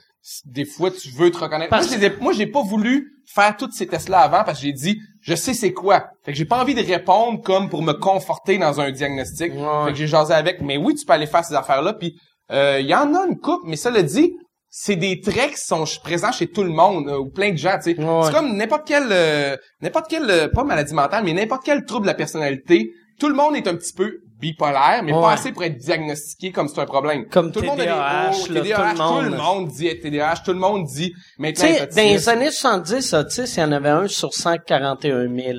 des 0.45 0.65
fois, 0.67 0.91
tu 0.91 1.09
veux 1.11 1.31
te 1.31 1.39
reconnaître. 1.39 1.71
Parce- 1.71 1.89
Moi, 2.21 2.33
j'ai 2.33 2.47
pas 2.47 2.63
voulu 2.63 3.11
faire 3.33 3.57
tous 3.57 3.71
ces 3.73 3.87
tests-là 3.87 4.19
avant 4.21 4.45
parce 4.45 4.59
que 4.61 4.67
j'ai 4.67 4.73
dit, 4.73 4.99
je 5.23 5.35
sais 5.35 5.55
c'est 5.55 5.73
quoi. 5.73 6.09
Fait 6.25 6.33
que 6.33 6.39
j'ai 6.39 6.45
pas 6.45 6.61
envie 6.61 6.75
de 6.75 6.83
répondre 6.83 7.41
comme 7.43 7.69
pour 7.71 7.83
me 7.83 7.93
conforter 7.93 8.59
dans 8.59 8.81
un 8.81 8.91
diagnostic. 8.91 9.53
Ouais. 9.55 9.85
Fait 9.87 9.93
que 9.93 9.97
j'ai 9.99 10.07
jasé 10.07 10.35
avec. 10.35 10.61
Mais 10.63 10.77
oui, 10.77 10.95
tu 10.95 11.05
peux 11.07 11.13
aller 11.13 11.27
faire 11.27 11.45
ces 11.45 11.55
affaires-là. 11.55 11.95
Puis 11.95 12.19
euh, 12.51 12.81
il 12.81 12.87
y 12.87 12.95
en 12.95 13.15
a 13.15 13.27
une 13.27 13.39
coupe, 13.39 13.63
mais 13.65 13.77
ça 13.77 13.91
le 13.91 14.03
dit, 14.03 14.33
c'est 14.73 14.97
des 14.97 15.21
traits 15.21 15.51
qui 15.51 15.61
sont 15.61 15.85
présents 16.03 16.31
chez 16.33 16.47
tout 16.47 16.63
le 16.63 16.71
monde 16.71 17.09
euh, 17.09 17.19
ou 17.19 17.29
plein 17.29 17.51
de 17.51 17.57
gens. 17.59 17.77
Tu 17.83 17.95
sais, 17.95 18.01
Ouais. 18.01 18.23
c'est 18.27 18.33
comme 18.33 18.57
n'importe 18.57 18.87
quelle, 18.87 19.09
euh, 19.11 19.57
n'importe 19.83 20.09
quelle, 20.09 20.31
euh, 20.31 20.49
pas 20.49 20.63
maladie 20.65 20.95
mentale, 20.95 21.25
mais 21.25 21.33
n'importe 21.33 21.63
quel 21.65 21.85
trouble 21.85 22.03
de 22.03 22.11
la 22.11 22.15
personnalité. 22.15 22.93
Tout 23.19 23.29
le 23.29 23.35
monde 23.35 23.55
est 23.57 23.67
un 23.67 23.75
petit 23.75 23.93
peu 23.93 24.19
bipolaire, 24.41 25.03
mais 25.05 25.13
Ouais. 25.13 25.21
pas 25.21 25.33
assez 25.33 25.53
pour 25.53 25.63
être 25.65 25.77
diagnostiqué 25.77 26.53
comme 26.53 26.69
c'est 26.69 26.81
un 26.81 26.87
problème. 26.87 27.27
Comme 27.29 27.53
tout 27.53 27.61
le 27.61 27.67
monde 27.67 27.81
a 27.81 27.85
des 27.85 27.91
TDAH, 27.91 28.31
hauts, 28.31 28.53
là, 28.55 28.61
TDAH, 28.63 28.95
tout 28.95 29.21
le 29.31 29.37
monde. 29.37 29.69
dit 29.69 29.87
être 29.89 30.01
TDAH, 30.03 30.35
tout 30.45 30.53
le 30.53 30.59
monde 30.59 30.87
dit 30.87 31.11
Tu 31.13 31.17
maintenant 31.43 31.65
sais, 31.67 31.87
dans 31.87 31.97
les 32.03 32.13
autiste. 32.15 32.29
années 32.29 32.51
70, 32.51 33.13
autiste, 33.15 33.57
il 33.57 33.61
y 33.61 33.65
en 33.65 33.73
avait 33.73 33.89
un 33.91 34.09
sur 34.09 34.33
141 34.33 35.29
000. 35.29 35.59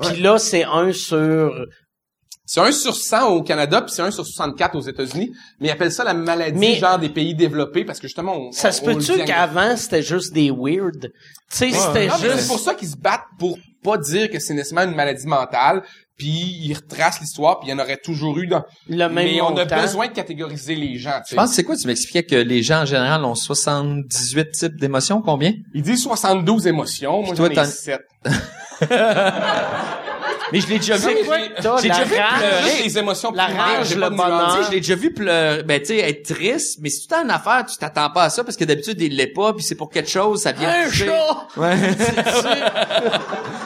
Puis 0.00 0.20
là, 0.20 0.38
c'est 0.38 0.64
un 0.64 0.92
sur... 0.92 1.52
C'est 2.48 2.60
un 2.60 2.70
sur 2.70 2.94
100 2.96 3.26
au 3.30 3.42
Canada, 3.42 3.82
puis 3.82 3.92
c'est 3.92 4.02
un 4.02 4.10
sur 4.12 4.24
64 4.24 4.76
aux 4.76 4.80
États-Unis. 4.80 5.32
Mais 5.60 5.68
ils 5.68 5.70
appellent 5.72 5.90
ça 5.92 6.04
la 6.04 6.14
maladie 6.14 6.56
Mais- 6.58 6.76
genre 6.76 6.98
des 6.98 7.08
pays 7.08 7.34
développés 7.34 7.84
parce 7.84 7.98
que 7.98 8.06
justement, 8.06 8.36
on, 8.36 8.52
Ça 8.52 8.70
se 8.72 8.82
on- 8.82 8.84
peut-tu 8.86 9.24
qu'avant, 9.24 9.76
c'était 9.76 10.02
juste 10.02 10.32
des 10.32 10.50
weird? 10.50 11.10
Tu 11.10 11.10
sais, 11.50 11.70
c'était 11.72 12.08
juste... 12.08 12.38
C'est 12.38 12.46
pour 12.48 12.60
ça 12.60 12.74
qu'ils 12.74 12.88
se 12.88 12.96
battent 12.96 13.24
pour 13.38 13.58
pas 13.82 13.98
dire 13.98 14.30
que 14.30 14.38
c'est 14.38 14.54
nécessairement 14.54 14.88
une 14.90 14.96
maladie 14.96 15.26
mentale, 15.26 15.82
puis 16.16 16.28
ils 16.62 16.74
retracent 16.74 17.20
l'histoire, 17.20 17.58
puis 17.60 17.68
il 17.68 17.72
y 17.72 17.74
en 17.74 17.78
aurait 17.78 17.98
toujours 17.98 18.38
eu 18.38 18.46
dans... 18.46 18.64
Le 18.88 18.96
même 19.08 19.12
Mais 19.14 19.40
on 19.40 19.56
a 19.56 19.64
besoin 19.64 20.08
de 20.08 20.12
catégoriser 20.12 20.74
les 20.76 20.98
gens, 20.98 21.18
tu 21.18 21.24
Je 21.26 21.30
sais. 21.30 21.36
pense, 21.36 21.52
c'est 21.52 21.62
quoi, 21.64 21.76
tu 21.76 21.86
m'expliquais 21.86 22.24
que 22.24 22.34
les 22.36 22.62
gens, 22.62 22.82
en 22.82 22.86
général, 22.86 23.24
ont 23.24 23.34
78 23.34 24.50
types 24.52 24.76
d'émotions, 24.80 25.20
combien? 25.20 25.52
Ils 25.74 25.82
disent 25.82 26.02
72 26.02 26.66
émotions, 26.68 27.22
moi 27.22 27.34
j'en 27.36 27.44
ai 27.46 27.54
t'en- 27.54 27.64
7. 27.64 28.00
Mais 30.52 30.60
je 30.60 30.68
l'ai 30.68 30.78
déjà 30.78 30.96
vu. 30.96 31.08
J'ai 31.82 31.88
déjà 31.88 32.04
vu 32.04 32.14
pleurer. 32.14 32.82
Les 32.84 32.98
émotions 32.98 33.32
La 33.32 33.46
rage, 33.46 33.94
le 33.94 34.08
bonheur. 34.10 34.64
Je 34.64 34.70
l'ai 34.70 34.80
déjà 34.80 34.94
vu 34.94 35.12
pleurer, 35.12 35.62
ben, 35.62 35.80
tu 35.80 35.86
sais, 35.86 35.98
être 35.98 36.34
triste, 36.34 36.78
mais 36.80 36.90
si 36.90 37.06
tu 37.06 37.14
une 37.14 37.30
affaire, 37.30 37.64
tu 37.66 37.76
t'attends 37.76 38.10
pas 38.10 38.24
à 38.24 38.30
ça, 38.30 38.44
parce 38.44 38.56
que 38.56 38.64
d'habitude, 38.64 39.00
il 39.00 39.16
l'est 39.16 39.26
pas, 39.26 39.52
puis 39.52 39.64
c'est 39.64 39.74
pour 39.74 39.90
quelque 39.90 40.10
chose, 40.10 40.42
ça 40.42 40.52
vient 40.52 40.68
Un 40.68 40.90
chat! 40.90 41.46
Ouais. 41.56 41.76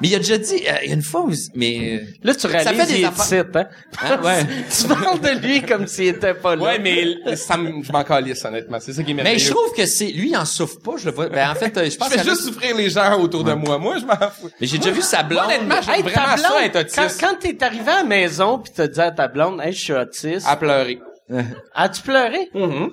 Mais 0.00 0.08
il 0.08 0.14
a 0.14 0.18
déjà 0.18 0.38
dit, 0.38 0.54
euh, 0.66 0.72
il 0.82 0.88
y 0.88 0.92
a 0.92 0.94
une 0.94 1.02
fois 1.02 1.22
où, 1.22 1.32
mais, 1.54 2.00
euh, 2.02 2.06
Là, 2.22 2.34
tu 2.34 2.46
réalises 2.46 2.68
fait 2.86 2.86
des 2.98 3.04
affaires- 3.04 3.44
hein? 3.54 3.64
Hein, 4.02 4.20
ouais. 4.22 4.46
tu 4.80 4.88
parles 4.88 5.20
de 5.20 5.46
lui 5.46 5.62
comme 5.62 5.86
s'il 5.86 6.06
était 6.06 6.32
pas 6.34 6.56
là. 6.56 6.62
Ouais, 6.62 6.78
mais 6.78 7.36
ça 7.36 7.56
me- 7.58 7.82
je 7.82 7.92
m'en 7.92 8.02
calisse, 8.02 8.42
honnêtement. 8.44 8.78
C'est 8.80 8.94
ça 8.94 9.02
qui 9.02 9.10
est 9.10 9.14
mais 9.14 9.38
je 9.38 9.50
trouve 9.50 9.72
que 9.76 9.84
c'est, 9.84 10.06
lui, 10.08 10.30
il 10.30 10.36
en 10.36 10.44
souffre 10.46 10.80
pas, 10.80 10.92
je 10.96 11.06
le 11.06 11.12
vois. 11.12 11.28
Ben, 11.28 11.50
en 11.50 11.54
fait, 11.54 11.76
euh, 11.76 11.90
je 11.90 11.96
pense 11.96 12.10
Je 12.12 12.18
fais 12.18 12.24
juste 12.24 12.42
souffrir 12.44 12.74
les 12.76 12.88
gens 12.88 13.20
autour 13.20 13.44
de 13.44 13.52
moi. 13.52 13.76
Moi, 13.78 13.98
je 13.98 14.06
m'en 14.06 14.16
fous. 14.16 14.50
mais 14.60 14.66
j'ai 14.66 14.78
déjà 14.78 14.90
vu 14.90 15.02
sa 15.02 15.22
blonde. 15.22 15.44
Honnêtement, 15.44 15.82
j'aime 15.82 15.94
Hey, 15.96 16.02
vraiment 16.02 16.36
ça 16.36 16.64
être 16.64 16.94
quand, 16.94 17.02
autiste. 17.04 17.20
quand 17.20 17.34
t'es 17.38 17.62
arrivé 17.62 17.90
à 17.90 17.96
la 17.96 18.04
maison 18.04 18.58
pis 18.58 18.70
t'as 18.74 18.88
dit 18.88 19.00
à 19.00 19.10
ta 19.10 19.28
blonde, 19.28 19.60
hey, 19.62 19.72
je 19.72 19.80
suis 19.80 19.92
autiste, 19.92 20.46
À 20.48 20.56
pleurer. 20.56 20.98
as-tu 21.74 22.02
pleuré? 22.02 22.48
Mhm. 22.54 22.90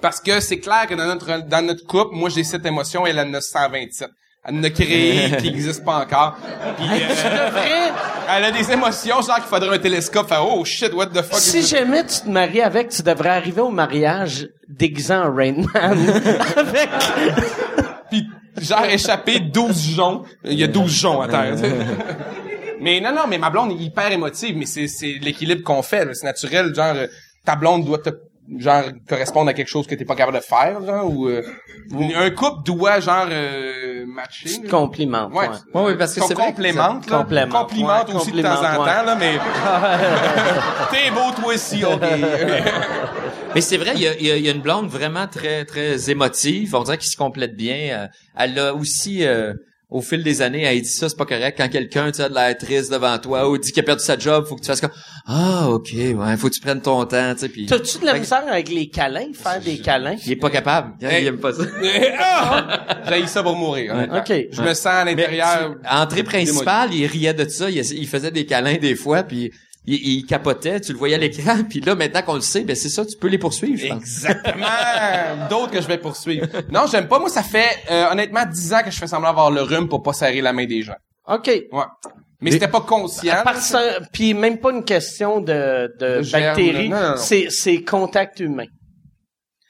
Parce 0.00 0.20
que 0.20 0.40
c'est 0.40 0.58
clair 0.58 0.86
que 0.88 0.94
dans 0.94 1.06
notre, 1.06 1.46
dans 1.46 1.64
notre 1.64 1.84
couple, 1.86 2.14
moi, 2.14 2.28
j'ai 2.28 2.44
cette 2.44 2.66
émotion, 2.66 3.06
elle 3.06 3.18
en 3.20 3.32
a 3.34 3.40
127. 3.40 4.08
Elle 4.44 4.56
en 4.56 4.62
a 4.62 4.70
créé, 4.70 5.36
qui 5.36 5.50
n'existe 5.50 5.84
pas 5.84 5.96
encore. 5.96 6.36
Puis, 6.76 6.86
euh, 6.86 7.90
elle 8.30 8.44
a 8.44 8.50
des 8.50 8.70
émotions, 8.70 9.20
genre 9.20 9.36
qu'il 9.36 9.44
faudrait 9.44 9.76
un 9.76 9.78
télescope, 9.78 10.28
faire, 10.28 10.46
oh 10.46 10.64
shit, 10.64 10.92
what 10.94 11.06
the 11.06 11.22
fuck 11.22 11.38
si 11.38 11.66
jamais 11.66 12.04
tu 12.06 12.20
te 12.20 12.28
maries 12.28 12.62
avec, 12.62 12.88
tu 12.90 13.02
devrais 13.02 13.30
arriver 13.30 13.60
au 13.60 13.70
mariage 13.70 14.48
déguisé 14.68 15.12
en 15.12 15.34
Rain 15.34 15.64
Man. 15.74 16.08
avec, 16.56 16.88
Puis, 18.10 18.26
genre, 18.60 18.84
échappé 18.84 19.40
12 19.40 19.96
joncs. 19.96 20.26
Il 20.44 20.58
y 20.58 20.64
a 20.64 20.68
12 20.68 20.90
joncs 20.90 21.24
à 21.24 21.28
terre. 21.28 21.54
mais 22.80 23.00
non, 23.00 23.12
non, 23.12 23.26
mais 23.28 23.38
ma 23.38 23.50
blonde 23.50 23.72
est 23.72 23.82
hyper 23.82 24.12
émotive, 24.12 24.56
mais 24.56 24.66
c'est, 24.66 24.86
c'est 24.86 25.18
l'équilibre 25.20 25.62
qu'on 25.64 25.82
fait. 25.82 26.08
C'est 26.14 26.26
naturel, 26.26 26.74
genre, 26.74 26.94
euh, 26.94 27.06
ta 27.44 27.56
blonde 27.56 27.84
doit 27.84 27.98
te, 27.98 28.10
genre, 28.56 28.84
correspondre 29.08 29.50
à 29.50 29.54
quelque 29.54 29.68
chose 29.68 29.86
que 29.86 29.94
t'es 29.94 30.04
pas 30.04 30.14
capable 30.14 30.38
de 30.38 30.42
faire, 30.42 30.84
genre, 30.84 31.10
ou, 31.12 31.28
euh, 31.28 31.42
un 32.16 32.30
couple 32.30 32.62
doit, 32.64 33.00
genre, 33.00 33.26
euh, 33.30 34.04
matcher. 34.06 34.48
là. 34.62 34.70
compliment. 34.70 35.28
Ouais. 35.32 35.48
Ouais, 35.74 35.82
ouais, 35.82 35.96
parce 35.96 36.14
que 36.14 36.22
c'est 36.22 36.34
vrai 36.34 36.44
que 36.44 36.56
complémente, 36.56 37.08
là. 37.10 37.18
Complémente, 37.18 37.68
Complimente 37.68 38.08
ouais, 38.08 38.14
aussi 38.14 38.32
de 38.32 38.42
temps 38.42 38.60
en 38.62 38.76
temps, 38.76 39.02
là, 39.04 39.16
mais... 39.18 39.34
T'es 40.90 41.10
beau, 41.10 41.30
toi 41.40 41.54
aussi, 41.54 41.84
OK. 41.84 42.00
Mais 43.54 43.62
c'est 43.62 43.78
vrai, 43.78 43.92
il 43.94 44.02
y 44.02 44.06
a, 44.06 44.14
il 44.18 44.26
y 44.26 44.30
a- 44.30 44.36
il 44.36 44.44
y 44.44 44.48
a 44.48 44.52
une 44.52 44.60
blonde 44.60 44.88
vraiment 44.88 45.26
très 45.26 45.64
très 45.64 46.10
émotive. 46.10 46.74
On 46.74 46.82
dirait 46.82 46.98
qu'ils 46.98 47.10
se 47.10 47.16
complètent 47.16 47.56
bien. 47.56 47.76
Euh, 47.92 48.06
Elle 48.36 48.58
a 48.58 48.74
aussi, 48.74 49.26
euh, 49.26 49.54
au 49.90 50.02
fil 50.02 50.22
des 50.22 50.42
années, 50.42 50.62
elle 50.64 50.82
dit 50.82 50.88
ça, 50.88 51.08
c'est 51.08 51.16
pas 51.16 51.24
correct. 51.24 51.54
Quand 51.56 51.68
quelqu'un 51.70 52.10
tu 52.12 52.20
as 52.20 52.28
de 52.28 52.34
l'air 52.34 52.56
triste 52.58 52.92
devant 52.92 53.16
toi 53.18 53.48
ou 53.48 53.56
dit 53.56 53.72
qu'il 53.72 53.80
a 53.80 53.84
perdu 53.84 54.04
sa 54.04 54.18
job, 54.18 54.44
faut 54.46 54.54
que 54.56 54.60
tu 54.60 54.66
fasses 54.66 54.82
comme 54.82 54.90
ah 55.26 55.68
ok, 55.70 55.88
ouais, 55.94 56.36
faut 56.36 56.48
que 56.50 56.54
tu 56.54 56.60
prennes 56.60 56.82
ton 56.82 57.04
temps, 57.06 57.32
tu 57.34 57.40
sais. 57.40 57.48
Puis 57.48 57.64
T'as-tu 57.66 57.98
de 57.98 58.04
la 58.04 58.14
que- 58.14 58.18
misère 58.20 58.44
avec 58.46 58.68
les 58.68 58.88
câlins, 58.90 59.32
faire 59.32 59.60
des 59.60 59.78
câlins? 59.78 60.16
il 60.26 60.32
est 60.32 60.36
pas 60.36 60.50
capable. 60.50 60.92
Il 61.00 61.06
Hey. 61.06 61.26
aime 61.26 61.38
pas 61.38 61.52
ça. 61.54 61.62
Ah! 62.20 62.84
J'ai 63.08 63.26
ça 63.26 63.42
pour 63.42 63.56
mourir. 63.56 63.94
OK. 64.14 64.32
Je 64.52 64.60
me 64.62 64.74
sens 64.74 64.86
à 64.86 65.04
l'intérieur. 65.04 65.74
Entrée 65.90 66.22
principale, 66.22 66.92
il 66.92 67.06
riait 67.06 67.34
de 67.34 67.48
ça, 67.48 67.70
il, 67.70 67.78
il 67.78 68.06
faisait 68.06 68.30
des 68.30 68.44
câlins 68.46 68.76
des 68.76 68.94
fois, 68.94 69.22
puis 69.22 69.50
il, 69.88 70.18
il 70.18 70.26
capotait, 70.26 70.80
tu 70.80 70.92
le 70.92 70.98
voyais 70.98 71.14
à 71.14 71.18
l'écran, 71.18 71.56
puis 71.68 71.80
là 71.80 71.94
maintenant 71.94 72.22
qu'on 72.22 72.34
le 72.34 72.40
sait, 72.40 72.62
ben 72.62 72.76
c'est 72.76 72.88
ça, 72.88 73.04
tu 73.04 73.16
peux 73.16 73.28
les 73.28 73.38
poursuivre, 73.38 73.78
je 73.78 73.88
pense. 73.88 74.02
Exactement. 74.02 74.66
D'autres 75.50 75.70
que 75.70 75.80
je 75.80 75.88
vais 75.88 75.98
poursuivre. 75.98 76.46
Non, 76.70 76.86
j'aime 76.90 77.08
pas. 77.08 77.18
Moi, 77.18 77.28
ça 77.28 77.42
fait 77.42 77.78
euh, 77.90 78.10
honnêtement 78.10 78.44
10 78.44 78.74
ans 78.74 78.82
que 78.84 78.90
je 78.90 78.98
fais 78.98 79.06
semblant 79.06 79.28
d'avoir 79.28 79.50
le 79.50 79.62
rhume 79.62 79.88
pour 79.88 80.02
pas 80.02 80.12
serrer 80.12 80.40
la 80.40 80.52
main 80.52 80.66
des 80.66 80.82
gens. 80.82 80.96
OK. 81.26 81.46
Ouais. 81.46 81.84
Mais 82.40 82.52
c'était 82.52 82.68
pas 82.68 82.80
conscient. 82.80 83.42
Puis 84.12 84.34
même 84.34 84.58
pas 84.58 84.70
une 84.70 84.84
question 84.84 85.40
de, 85.40 85.92
de 85.98 86.30
bactéries, 86.30 86.92
c'est 87.16 87.82
contact 87.82 88.40
humain. 88.40 88.66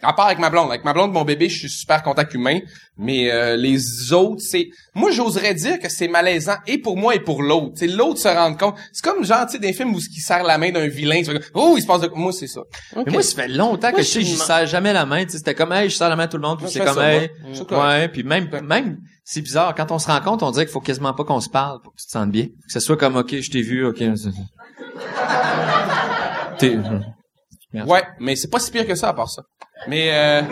À 0.03 0.13
part 0.13 0.27
avec 0.27 0.39
ma 0.39 0.49
blonde. 0.49 0.71
Avec 0.71 0.85
ma 0.85 0.93
blonde, 0.93 1.13
mon 1.13 1.25
bébé, 1.25 1.49
je 1.49 1.59
suis 1.59 1.69
super 1.69 2.03
contact 2.05 2.33
humain. 2.33 2.61
Mais 2.97 3.33
euh, 3.33 3.57
les 3.57 4.13
autres, 4.13 4.41
c'est... 4.41 4.69
Moi, 4.95 5.11
j'oserais 5.11 5.55
dire 5.55 5.81
que 5.81 5.89
c'est 5.89 6.07
malaisant 6.07 6.57
et 6.67 6.79
pour 6.79 6.97
moi 6.97 7.17
et 7.17 7.21
pour 7.21 7.43
l'autre. 7.43 7.73
C'est 7.75 7.89
l'autre 7.89 8.21
se 8.21 8.29
rendre 8.29 8.57
compte. 8.57 8.77
C'est 8.93 9.05
comme 9.05 9.25
genre, 9.25 9.45
tu 9.47 9.53
sais, 9.53 9.59
des 9.59 9.73
films 9.73 9.95
où 9.95 9.99
qui 9.99 10.21
serre 10.21 10.45
la 10.45 10.57
main 10.57 10.71
d'un 10.71 10.87
vilain. 10.87 11.19
tu 11.23 11.33
fais 11.33 11.41
oh, 11.55 11.75
il 11.77 11.83
se 11.83 11.87
passe 11.87 12.03
de... 12.03 12.11
Moi, 12.15 12.33
c'est 12.33 12.47
ça. 12.47 12.61
Mais 12.95 13.13
moi, 13.13 13.23
ça 13.23 13.43
fait 13.43 13.49
longtemps 13.49 13.91
Moi, 13.91 13.99
que 13.99 14.03
je 14.05 14.09
sais, 14.09 14.21
une- 14.21 14.37
serre 14.37 14.67
jamais 14.67 14.93
la 14.93 15.05
main, 15.05 15.25
tu 15.25 15.33
sais, 15.33 15.39
c'était 15.39 15.55
comme, 15.55 15.73
hey, 15.73 15.91
je 15.91 15.97
serre 15.97 16.11
la 16.11 16.17
main 16.17 16.25
à 16.25 16.29
tout 16.29 16.37
le 16.37 16.43
monde, 16.43 16.59
puis 16.59 16.69
c'est 16.71 16.85
comme, 16.85 16.95
ça, 16.95 17.15
hey, 17.15 17.31
moi. 17.71 17.89
Ouais, 17.89 18.09
puis 18.09 18.23
même, 18.23 18.49
même, 18.63 18.99
c'est 19.25 19.43
bizarre, 19.43 19.75
quand 19.75 19.91
on 19.91 19.99
se 19.99 20.07
rencontre, 20.07 20.45
on 20.45 20.51
dirait 20.53 20.65
qu'il 20.65 20.73
faut 20.73 20.81
quasiment 20.81 21.13
pas 21.13 21.25
qu'on 21.25 21.41
se 21.41 21.51
parle 21.51 21.81
pour 21.83 21.93
que 21.93 21.99
tu 22.01 22.07
te 22.07 22.13
sentes 22.13 22.31
bien. 22.31 22.47
Que 22.47 22.73
ce 22.73 22.81
soit 22.81 22.97
comme, 22.97 23.17
ok, 23.17 23.41
je 23.41 23.51
t'ai 23.51 23.63
vu, 23.63 23.85
ok. 23.85 23.99
T'es. 26.59 26.77
Ouais, 27.75 28.03
mais 28.19 28.37
c'est 28.37 28.49
pas 28.49 28.59
si 28.59 28.71
pire 28.71 28.87
que 28.87 28.95
ça 28.95 29.09
à 29.09 29.13
part 29.13 29.29
ça. 29.29 29.43
Mais 29.87 30.11
euh, 30.13 30.43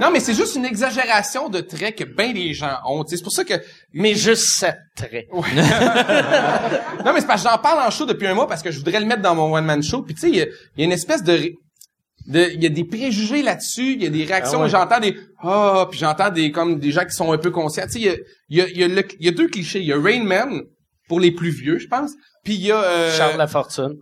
non, 0.00 0.10
mais 0.12 0.20
c'est 0.20 0.34
juste 0.34 0.56
une 0.56 0.66
exagération 0.66 1.48
de 1.48 1.60
traits 1.60 1.96
que 1.96 2.04
ben 2.04 2.34
les 2.34 2.52
gens 2.52 2.76
ont. 2.86 3.02
C'est 3.06 3.22
pour 3.22 3.32
ça 3.32 3.42
que 3.44 3.54
Mais 3.94 4.14
juste 4.14 4.58
sept 4.58 4.76
traits. 4.94 5.26
non, 5.32 7.12
mais 7.14 7.20
c'est 7.20 7.26
parce 7.26 7.42
que 7.42 7.48
j'en 7.48 7.58
parle 7.58 7.86
en 7.86 7.90
show 7.90 8.04
depuis 8.06 8.26
un 8.26 8.34
mois 8.34 8.46
parce 8.46 8.62
que 8.62 8.70
je 8.70 8.78
voudrais 8.78 9.00
le 9.00 9.06
mettre 9.06 9.22
dans 9.22 9.34
mon 9.34 9.54
one 9.54 9.64
man 9.64 9.82
show. 9.82 10.02
Puis 10.02 10.14
tu 10.14 10.20
sais, 10.20 10.28
il 10.28 10.36
y 10.36 10.42
a- 10.42 10.46
il 10.76 10.80
y, 10.80 10.82
a 10.82 10.84
une 10.84 10.92
espèce 10.92 11.22
de 11.22 11.52
il 12.26 12.62
y 12.62 12.66
a 12.66 12.70
des 12.70 12.84
préjugés 12.84 13.42
là-dessus, 13.42 13.92
il 13.94 14.02
y 14.02 14.06
a 14.06 14.10
des 14.10 14.24
réactions, 14.24 14.60
Ah 14.60 14.64
ouais. 14.64 14.68
j'entends 14.70 15.00
des 15.00 15.16
ah, 15.42 15.86
puis 15.90 15.98
j'entends 15.98 16.30
des 16.30 16.50
comme 16.52 16.78
des 16.78 16.90
gens 16.90 17.04
qui 17.04 17.12
sont 17.14 17.32
un 17.32 17.38
peu 17.38 17.50
conscients. 17.50 17.84
Tu 17.84 17.92
sais, 17.92 18.00
il 18.00 18.06
y 18.06 18.10
a 18.10 18.14
il 18.48 18.58
y 18.58 18.60
a, 18.62 18.68
il 18.68 18.78
y 18.78 18.84
a, 18.84 18.88
le- 18.88 19.08
il 19.20 19.26
y 19.26 19.28
a 19.28 19.32
deux 19.32 19.48
clichés, 19.48 19.80
il 19.80 19.86
y 19.86 19.92
a 19.92 20.00
Rain 20.00 20.24
Man 20.24 20.60
pour 21.08 21.20
les 21.20 21.32
plus 21.32 21.50
vieux, 21.50 21.78
je 21.78 21.86
pense. 21.86 22.12
Puis 22.44 22.54
il 22.54 22.66
y 22.66 22.72
a 22.72 22.76
euh, 22.82 23.16
Charles 23.16 23.36
Lafortune. 23.38 23.94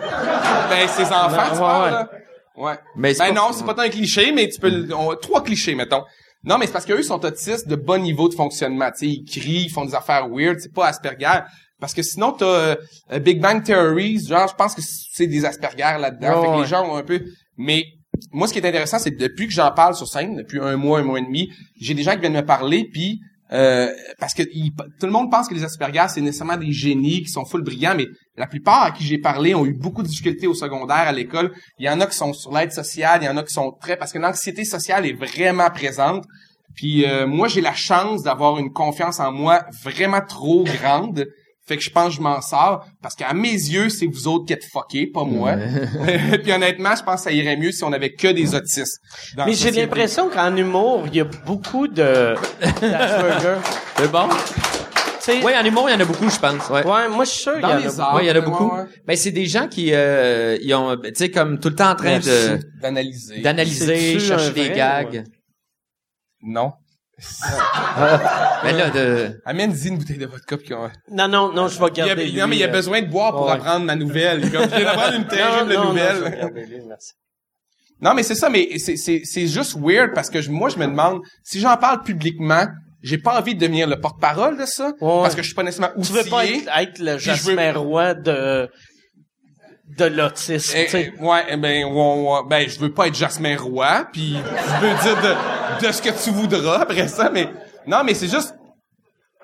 ben 0.00 0.88
ses 0.88 1.04
enfants, 1.04 1.30
Non, 1.30 1.46
tu 1.48 1.52
ouais, 1.52 1.58
parles, 1.58 1.84
ouais. 1.84 1.90
là? 1.92 2.10
Ouais. 2.56 2.74
Mais 2.96 3.12
ben 3.14 3.18
pas- 3.18 3.32
non, 3.32 3.48
c'est 3.52 3.64
pas 3.64 3.74
tant 3.74 3.82
un 3.82 3.88
cliché, 3.88 4.32
mais 4.32 4.48
tu 4.48 4.58
peux 4.60 4.70
le- 4.70 4.94
on- 4.94 5.14
trois 5.16 5.42
clichés 5.42 5.74
mettons. 5.74 6.02
Non, 6.44 6.58
mais 6.58 6.66
c'est 6.66 6.72
parce 6.72 6.84
qu'eux 6.86 7.02
sont 7.02 7.24
autistes 7.24 7.66
de 7.68 7.76
bon 7.76 8.00
niveau 8.00 8.28
de 8.28 8.34
fonctionnement. 8.34 8.90
Tu 8.92 8.98
sais, 8.98 9.06
ils 9.08 9.24
crient, 9.24 9.64
ils 9.64 9.70
font 9.70 9.84
des 9.84 9.94
affaires 9.94 10.28
weird. 10.30 10.58
C'est 10.60 10.72
pas 10.72 10.86
Asperger. 10.86 11.40
Parce 11.80 11.92
que 11.92 12.02
sinon, 12.02 12.32
t'as 12.32 12.46
euh, 12.46 13.18
Big 13.20 13.40
Bang 13.40 13.62
Theory. 13.64 14.24
Genre, 14.24 14.48
je 14.48 14.54
pense 14.54 14.74
que 14.74 14.80
c'est 14.82 15.26
des 15.26 15.44
Asperger 15.44 15.98
là-dedans. 16.00 16.40
Fait 16.42 16.46
que 16.48 16.52
ouais. 16.52 16.60
les 16.62 16.66
gens 16.68 16.88
ont 16.88 16.96
un 16.96 17.02
peu... 17.02 17.20
Mais 17.56 17.84
moi, 18.32 18.46
ce 18.46 18.52
qui 18.52 18.60
est 18.60 18.66
intéressant, 18.66 18.98
c'est 18.98 19.10
que 19.12 19.18
depuis 19.18 19.46
que 19.48 19.52
j'en 19.52 19.72
parle 19.72 19.94
sur 19.94 20.06
scène, 20.06 20.36
depuis 20.36 20.60
un 20.60 20.76
mois, 20.76 21.00
un 21.00 21.02
mois 21.02 21.18
et 21.18 21.22
demi, 21.22 21.50
j'ai 21.80 21.94
des 21.94 22.02
gens 22.02 22.12
qui 22.12 22.20
viennent 22.20 22.32
me 22.34 22.44
parler, 22.46 22.88
puis... 22.92 23.20
euh, 23.52 23.88
parce 24.18 24.34
que 24.34 24.42
tout 24.42 25.06
le 25.06 25.12
monde 25.12 25.30
pense 25.30 25.48
que 25.48 25.54
les 25.54 25.64
Asperger, 25.64 26.06
c'est 26.08 26.20
nécessairement 26.20 26.56
des 26.56 26.72
génies 26.72 27.22
qui 27.22 27.28
sont 27.28 27.44
full 27.44 27.62
brillants, 27.62 27.94
mais 27.96 28.06
la 28.36 28.46
plupart 28.46 28.82
à 28.82 28.90
qui 28.90 29.04
j'ai 29.04 29.18
parlé 29.18 29.54
ont 29.54 29.64
eu 29.64 29.72
beaucoup 29.72 30.02
de 30.02 30.08
difficultés 30.08 30.46
au 30.46 30.54
secondaire, 30.54 30.96
à 30.96 31.12
l'école. 31.12 31.52
Il 31.78 31.86
y 31.86 31.88
en 31.88 32.00
a 32.00 32.06
qui 32.06 32.16
sont 32.16 32.32
sur 32.32 32.52
l'aide 32.52 32.72
sociale, 32.72 33.20
il 33.22 33.26
y 33.26 33.28
en 33.28 33.36
a 33.36 33.42
qui 33.42 33.52
sont 33.52 33.72
très... 33.80 33.96
Parce 33.96 34.12
que 34.12 34.18
l'anxiété 34.18 34.64
sociale 34.64 35.06
est 35.06 35.12
vraiment 35.12 35.70
présente. 35.70 36.24
Puis 36.74 37.06
euh, 37.06 37.26
moi, 37.26 37.48
j'ai 37.48 37.60
la 37.60 37.74
chance 37.74 38.22
d'avoir 38.22 38.58
une 38.58 38.72
confiance 38.72 39.20
en 39.20 39.32
moi 39.32 39.64
vraiment 39.82 40.20
trop 40.20 40.64
grande. 40.64 41.26
Fait 41.68 41.76
que 41.76 41.82
je 41.82 41.90
pense 41.90 42.10
que 42.10 42.14
je 42.16 42.20
m'en 42.20 42.40
sors. 42.40 42.86
Parce 43.02 43.14
qu'à 43.16 43.32
mes 43.34 43.50
yeux, 43.52 43.88
c'est 43.88 44.06
vous 44.06 44.28
autres 44.28 44.46
qui 44.46 44.52
êtes 44.52 44.64
fuckés, 44.64 45.06
pas 45.08 45.24
moi. 45.24 45.54
Puis 46.42 46.52
honnêtement, 46.52 46.94
je 46.96 47.02
pense 47.02 47.16
que 47.16 47.20
ça 47.22 47.32
irait 47.32 47.56
mieux 47.56 47.72
si 47.72 47.82
on 47.82 47.92
avait 47.92 48.12
que 48.12 48.28
des 48.28 48.54
autistes. 48.54 49.00
dans 49.36 49.46
Mais 49.46 49.52
j'ai 49.54 49.72
l'impression 49.72 50.28
qu'en 50.28 50.54
humour, 50.54 51.04
il 51.08 51.16
y 51.16 51.20
a 51.20 51.24
beaucoup 51.24 51.88
de. 51.88 52.34
C'est 53.98 54.08
bon? 54.12 54.28
Oui, 55.42 55.52
en 55.60 55.64
humour, 55.64 55.88
il 55.90 55.92
y 55.92 55.96
en 55.96 56.00
a 56.00 56.04
beaucoup, 56.04 56.30
je 56.30 56.38
pense. 56.38 56.68
Ouais. 56.70 56.86
ouais, 56.86 57.08
moi 57.08 57.24
je 57.24 57.30
suis 57.30 57.42
sûr 57.42 57.54
qu'il 57.54 57.60
y 57.60 57.62
Dans 57.62 57.68
en 57.70 57.72
a 57.72 57.80
les 57.80 57.98
arts. 58.00 58.14
Ouais, 58.14 58.24
il 58.24 58.28
y 58.28 58.30
en 58.30 58.34
a 58.34 58.38
ouais, 58.38 58.44
beaucoup. 58.44 58.76
ouais. 58.76 58.84
Ben, 59.08 59.16
c'est 59.16 59.32
des 59.32 59.46
gens 59.46 59.66
qui, 59.66 59.92
euh, 59.92 60.56
ils 60.62 60.72
ont, 60.72 60.96
tu 60.96 61.10
sais, 61.16 61.30
comme 61.32 61.58
tout 61.58 61.68
le 61.68 61.74
temps 61.74 61.90
en 61.90 61.96
train 61.96 62.10
Merci. 62.10 62.28
de, 62.28 62.60
D'analyser. 62.80 63.40
d'analyser, 63.40 64.20
chercher 64.20 64.52
des 64.52 64.70
gags. 64.70 65.12
ouais? 65.14 65.24
Non. 66.42 66.74
Ben 67.18 68.76
là, 68.76 68.90
de, 68.90 69.40
Amène-y 69.44 69.88
une 69.88 69.98
bouteille 69.98 70.18
de 70.18 70.26
vodka. 70.26 70.56
Puis 70.58 70.74
on... 70.74 70.90
Non, 71.10 71.28
non, 71.28 71.52
non, 71.52 71.68
je 71.68 71.78
vais 71.80 71.86
il 71.94 71.98
y 71.98 72.00
a, 72.02 72.06
garder 72.08 72.32
non, 72.32 72.46
mais 72.46 72.56
il 72.56 72.58
y 72.60 72.62
a 72.62 72.66
lui, 72.66 72.72
besoin 72.72 73.00
de 73.02 73.06
boire 73.06 73.32
pour 73.32 73.46
Ouais. 73.46 73.52
apprendre 73.52 73.86
ma 73.86 73.96
nouvelle. 73.96 74.40
Comme, 74.50 74.62
je 74.64 74.76
viens 74.76 74.84
d'apprendre 74.84 75.14
une 75.14 75.22
euh, 75.24 75.28
terrible 75.28 75.72
non, 75.74 75.84
non, 75.84 75.88
nouvelle. 75.90 76.18
Non, 76.18 76.26
je 76.26 76.30
vais 76.30 76.36
garder 76.38 76.66
lui, 76.66 76.80
merci. 76.86 77.12
Non, 78.02 78.12
mais 78.12 78.22
c'est 78.22 78.34
ça, 78.34 78.50
mais 78.50 78.78
c'est, 78.78 78.96
c'est, 78.96 79.22
c'est 79.24 79.46
juste 79.46 79.76
weird 79.80 80.12
parce 80.14 80.28
que 80.28 80.42
je- 80.42 80.50
moi, 80.50 80.68
je 80.68 80.76
me 80.78 80.86
demande, 80.86 81.20
si 81.42 81.58
j'en 81.60 81.76
parle 81.78 82.02
publiquement, 82.02 82.66
j'ai 83.02 83.16
pas 83.16 83.38
envie 83.38 83.54
de 83.54 83.60
devenir 83.60 83.86
le 83.86 83.98
porte-parole 83.98 84.58
de 84.58 84.66
ça, 84.66 84.88
Ouais. 85.00 85.22
parce 85.22 85.34
que 85.34 85.40
je 85.40 85.46
suis 85.46 85.54
pas 85.54 85.62
nécessairement 85.62 85.94
Tu 85.94 86.00
outillé. 86.12 86.22
veux 86.22 86.28
pas 86.30 86.44
être, 86.44 86.68
être 86.78 86.98
le 86.98 87.12
veux- 87.12 87.18
Jasmin 87.18 87.72
Roy 87.72 88.14
de 88.14 88.68
de 89.96 90.04
l'autisme, 90.04 90.74
Eh, 90.76 90.84
tu 90.86 90.90
sais. 90.90 91.12
eh, 91.16 91.22
ouais, 91.24 91.44
eh 91.48 91.56
ben, 91.56 91.84
ouais, 91.84 91.90
ouais, 91.92 92.40
ben, 92.50 92.68
je 92.68 92.78
veux 92.80 92.92
pas 92.92 93.06
être 93.06 93.14
Jasmin 93.14 93.56
Roy, 93.56 94.04
puis 94.12 94.34
je 94.34 94.86
veux 94.86 94.94
dire 95.02 95.22
de, 95.22 95.34
de 95.80 95.92
ce 95.92 96.02
que 96.02 96.24
tu 96.24 96.30
voudras 96.30 96.80
après 96.80 97.08
ça, 97.08 97.30
mais 97.30 97.48
non, 97.86 98.02
mais 98.04 98.14
c'est 98.14 98.28
juste, 98.28 98.54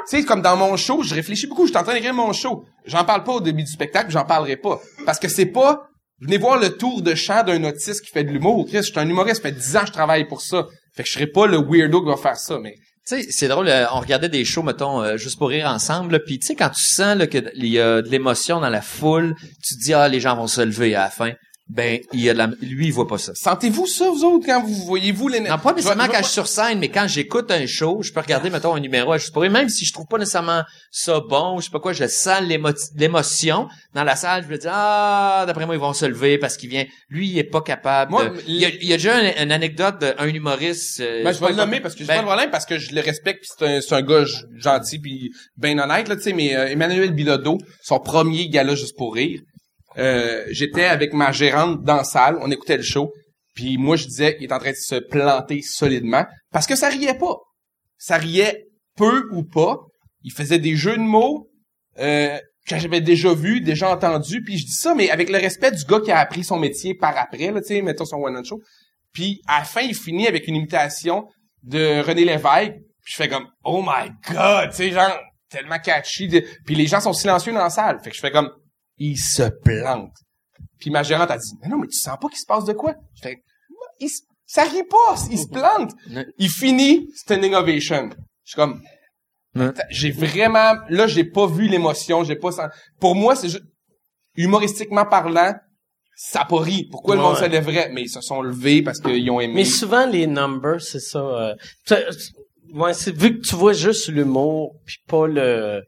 tu 0.09 0.19
sais, 0.19 0.25
comme 0.25 0.43
dans 0.43 0.57
mon 0.57 0.77
show, 0.77 1.03
je 1.03 1.15
réfléchis 1.15 1.47
beaucoup, 1.47 1.67
je 1.67 1.73
suis 1.73 2.13
mon 2.13 2.33
show. 2.33 2.65
J'en 2.87 3.05
parle 3.05 3.25
pas 3.25 3.33
au 3.33 3.41
début 3.41 3.63
du 3.63 3.71
spectacle, 3.71 4.11
j'en 4.11 4.25
parlerai 4.25 4.57
pas, 4.57 4.81
parce 5.07 5.19
que 5.19 5.29
c'est 5.29 5.47
pas, 5.47 5.83
venez 6.21 6.39
voir 6.39 6.59
le 6.59 6.77
tour 6.77 7.03
de 7.03 7.15
chant 7.15 7.45
d'un 7.45 7.63
autiste 7.65 8.05
qui 8.05 8.11
fait 8.11 8.25
de 8.25 8.31
l'humour. 8.31 8.67
Chris, 8.67 8.79
je 8.79 8.91
suis 8.91 8.99
un 8.99 9.09
humoriste, 9.09 9.37
ça 9.37 9.49
fait 9.49 9.53
10 9.53 9.77
ans 9.77 9.81
que 9.81 9.87
je 9.87 9.93
travaille 9.93 10.27
pour 10.27 10.41
ça. 10.41 10.67
Fait 10.95 11.03
que 11.03 11.09
je 11.09 11.15
serai 11.15 11.27
pas 11.27 11.47
le 11.47 11.59
weirdo 11.59 12.03
qui 12.03 12.09
va 12.09 12.17
faire 12.17 12.37
ça, 12.37 12.59
mais 12.59 12.75
tu 13.07 13.17
sais, 13.17 13.27
c'est 13.31 13.49
drôle, 13.49 13.69
euh, 13.69 13.87
on 13.93 14.01
regardait 14.01 14.29
des 14.29 14.45
shows, 14.45 14.63
mettons, 14.63 15.03
euh, 15.03 15.17
juste 15.17 15.37
pour 15.37 15.49
rire 15.49 15.67
ensemble, 15.67 16.23
puis 16.25 16.39
tu 16.39 16.47
sais, 16.47 16.55
quand 16.55 16.71
tu 16.71 16.85
sens 16.85 17.19
qu'il 17.27 17.67
y 17.67 17.81
a 17.81 18.01
de 18.01 18.09
l'émotion 18.09 18.61
dans 18.61 18.69
la 18.69 18.83
foule, 18.83 19.35
tu 19.65 19.75
te 19.75 19.81
dis, 19.83 19.93
ah, 19.93 20.09
les 20.09 20.21
gens 20.21 20.37
vont 20.37 20.47
se 20.47 20.61
lever 20.61 20.95
à 20.95 21.05
la 21.05 21.11
fin. 21.11 21.33
Ben 21.75 22.01
il 22.13 22.21
y 22.21 22.29
a 22.29 22.35
de 22.35 22.39
la, 22.39 22.49
lui 22.61 22.87
il 22.89 22.93
voit 22.93 23.09
pas 23.09 23.17
ça. 23.17 23.33
Sentez-vous 23.35 23.87
ça, 23.87 24.11
vous 24.11 24.25
autres, 24.25 24.45
quand 24.45 24.63
vous 24.63 24.75
voyez-vous 24.85 25.29
les... 25.29 25.41
Non, 25.41 25.57
pas 25.59 25.73
nécessairement 25.73 26.05
Je 26.05 26.11
quand 26.11 26.19
je 26.19 26.23
suis 26.25 26.33
sur 26.35 26.47
scène, 26.47 26.79
mais 26.79 26.89
quand 26.91 27.07
j'écoute 27.09 27.51
un 27.51 27.67
show, 27.67 28.03
je 28.03 28.13
peux 28.13 28.21
regarder, 28.21 28.51
mettons, 28.51 28.75
un 28.75 28.81
numéro 28.81 29.11
à 29.13 29.17
juste 29.19 29.33
pour 29.33 29.41
rire, 29.43 29.51
même 29.51 29.71
si 29.71 29.87
je 29.87 29.93
trouve 29.93 30.07
pas 30.07 30.19
nécessairement 30.19 30.63
ça 30.91 31.21
bon, 31.21 31.59
je 31.61 31.65
sais 31.65 31.71
pas 31.71 31.81
quoi, 31.81 31.95
je 31.95 32.07
sens 32.07 32.41
l'émo- 32.43 32.69
l'émotion 32.97 33.69
dans 33.95 34.05
la 34.05 34.17
salle, 34.17 34.45
je 34.45 34.49
me 34.53 34.59
dis, 34.59 34.67
ah, 34.71 35.45
d'après 35.47 35.65
moi, 35.67 35.75
ils 35.75 35.81
vont 35.81 35.93
se 35.95 36.05
lever 36.05 36.37
parce 36.39 36.57
qu'il 36.57 36.69
vient, 36.69 36.85
lui, 37.09 37.29
il 37.29 37.39
est 37.39 37.45
pas 37.45 37.63
capable 37.63 38.11
Moi, 38.11 38.27
de- 38.29 38.43
il 38.47 38.57
y 38.57 38.65
a, 38.67 38.69
il 38.69 38.87
y 38.89 38.93
a 38.93 38.97
déjà 38.97 39.21
une, 39.21 39.33
une 39.45 39.53
anecdote 39.53 39.99
d'un 39.99 40.27
humoriste, 40.27 41.01
euh, 41.01 41.25
Ben, 41.25 41.33
je 41.33 41.41
vais 41.41 41.51
le 41.51 41.57
nommer 41.57 41.81
parce 41.81 41.95
que 41.95 42.01
j'ai 42.01 42.07
Ben, 42.07 42.17
pas 42.17 42.21
de 42.23 42.27
problème 42.27 42.51
parce 42.51 42.67
que 42.67 42.79
je 42.79 42.95
le 42.95 43.01
respecte 43.01 43.41
puis 43.41 43.51
c'est 43.59 43.67
un, 43.67 43.81
c'est 43.81 43.95
un 43.95 44.03
gars 44.03 44.25
gentil 44.59 44.99
puis 44.99 45.31
bien 45.57 45.79
honnête 45.79 46.09
là 46.09 46.17
tu 46.17 46.23
sais 46.23 46.33
mais 46.33 46.55
euh, 46.55 46.67
Emmanuel 46.69 47.13
Bilodeau 47.13 47.59
son 47.83 47.99
premier 48.01 48.49
gala 48.49 48.75
juste 48.75 48.97
pour 48.97 49.15
rire 49.15 49.41
euh, 49.99 50.45
j'étais 50.51 50.85
avec 50.85 51.13
ma 51.13 51.33
gérante 51.33 51.83
dans 51.83 51.97
la 51.97 52.05
salle 52.05 52.39
on 52.41 52.51
écoutait 52.51 52.77
le 52.77 52.83
show 52.83 53.13
puis 53.55 53.77
moi 53.79 53.97
je 53.97 54.07
disais 54.07 54.37
il 54.41 54.45
est 54.45 54.53
en 54.53 54.59
train 54.59 54.71
de 54.71 54.77
se 54.77 54.97
planter 54.97 55.61
solidement 55.63 56.25
parce 56.51 56.67
que 56.67 56.77
ça 56.77 56.89
riait 56.89 57.19
pas 57.19 57.37
ça 57.99 58.17
riait 58.17 58.65
peu 58.97 59.29
ou 59.33 59.43
pas 59.45 59.79
il 60.23 60.33
faisait 60.33 60.59
des 60.59 60.77
jeux 60.77 60.97
de 60.97 61.03
mots 61.03 61.49
euh, 61.99 62.39
que 62.67 62.79
j'avais 62.79 63.01
déjà 63.01 63.35
vu, 63.35 63.61
déjà 63.61 63.91
entendu, 63.91 64.43
puis 64.43 64.59
je 64.59 64.67
dis 64.67 64.73
ça, 64.73 64.95
mais 64.95 65.11
avec 65.11 65.29
le 65.29 65.39
respect 65.39 65.73
du 65.73 65.85
gars 65.85 66.01
qui 66.01 66.13
a 66.13 66.19
appris 66.19 66.45
son 66.45 66.59
métier 66.59 66.95
par 66.95 67.17
après, 67.19 67.51
là, 67.51 67.61
tu 67.61 67.69
sais, 67.69 67.83
mettons 67.83 68.05
son 68.05 68.17
one-man 68.17 68.45
show. 68.45 68.61
Puis 69.13 69.43
à 69.47 69.59
la 69.59 69.65
fin, 69.65 69.83
il 69.83 69.95
finit 69.95 70.29
avec 70.29 70.47
une 70.47 70.57
imitation 70.57 71.27
de 71.63 72.01
René 72.01 72.25
Lévesque. 72.25 72.75
Puis 73.05 73.15
je 73.15 73.17
fais 73.17 73.29
comme 73.29 73.47
Oh 73.65 73.83
my 73.83 74.11
God! 74.29 74.71
Tu 74.71 74.77
sais, 74.77 74.91
genre 74.93 75.19
tellement 75.51 75.79
catchy. 75.79 76.29
Puis 76.65 76.75
les 76.75 76.87
gens 76.87 77.01
sont 77.01 77.13
silencieux 77.13 77.53
dans 77.53 77.65
la 77.65 77.71
salle. 77.71 78.01
Fait 78.03 78.11
que 78.11 78.17
je 78.17 78.21
fais 78.21 78.31
comme 78.31 78.51
Il 79.05 79.17
se 79.19 79.43
plante. 79.65 80.15
Puis 80.79 80.91
ma 80.91 81.03
gérante 81.03 81.31
a 81.31 81.39
dit 81.39 81.53
Mais 81.61 81.69
non, 81.69 81.79
mais 81.79 81.89
tu 81.89 81.99
sens 81.99 82.17
pas 82.21 82.29
qu'il 82.29 82.39
se 82.39 82.47
passe 82.47 82.65
de 82.65 82.73
quoi? 82.73 82.95
Je 83.17 83.23
fais 83.23 83.37
il 84.01 84.09
se- 84.09 84.23
Ça 84.47 84.65
rit 84.65 84.85
pas, 84.85 85.15
il 85.31 85.39
se 85.39 85.49
plante. 85.49 85.93
Il 86.39 86.51
finit 86.51 87.09
standing 87.15 87.55
ovation. 87.55 88.11
Je 88.45 88.51
suis 88.51 88.57
comme. 88.57 88.81
J'ai 89.91 90.11
vraiment 90.11 90.75
là 90.89 91.07
j'ai 91.07 91.25
pas 91.25 91.47
vu 91.47 91.69
l'émotion, 91.69 92.25
j'ai 92.25 92.37
pas 92.37 92.53
senti- 92.53 92.75
Pour 93.01 93.15
moi, 93.15 93.35
c'est 93.37 93.49
juste 93.49 93.65
humoristiquement 94.37 95.05
parlant, 95.05 95.53
ça 96.17 96.45
pas 96.45 96.61
ri. 96.61 96.87
Pourquoi 96.91 97.17
le 97.17 97.23
monde 97.23 97.37
se 97.37 97.45
lèverait? 97.51 97.91
Mais 97.93 98.03
ils 98.03 98.09
se 98.09 98.21
sont 98.21 98.41
levés 98.43 98.83
parce 98.83 99.01
qu'ils 99.01 99.31
ont 99.31 99.41
aimé. 99.41 99.55
Mais 99.55 99.65
souvent, 99.65 100.07
les 100.07 100.27
numbers, 100.27 100.81
c'est 100.83 101.01
ça. 101.01 101.19
euh, 101.19 101.55
ouais, 102.75 102.93
vu 103.15 103.39
que 103.41 103.47
tu 103.47 103.55
vois 103.57 103.73
juste 103.75 104.09
l'humour, 104.09 104.77
puis 104.87 104.97
pas 105.07 105.27
le 105.27 105.83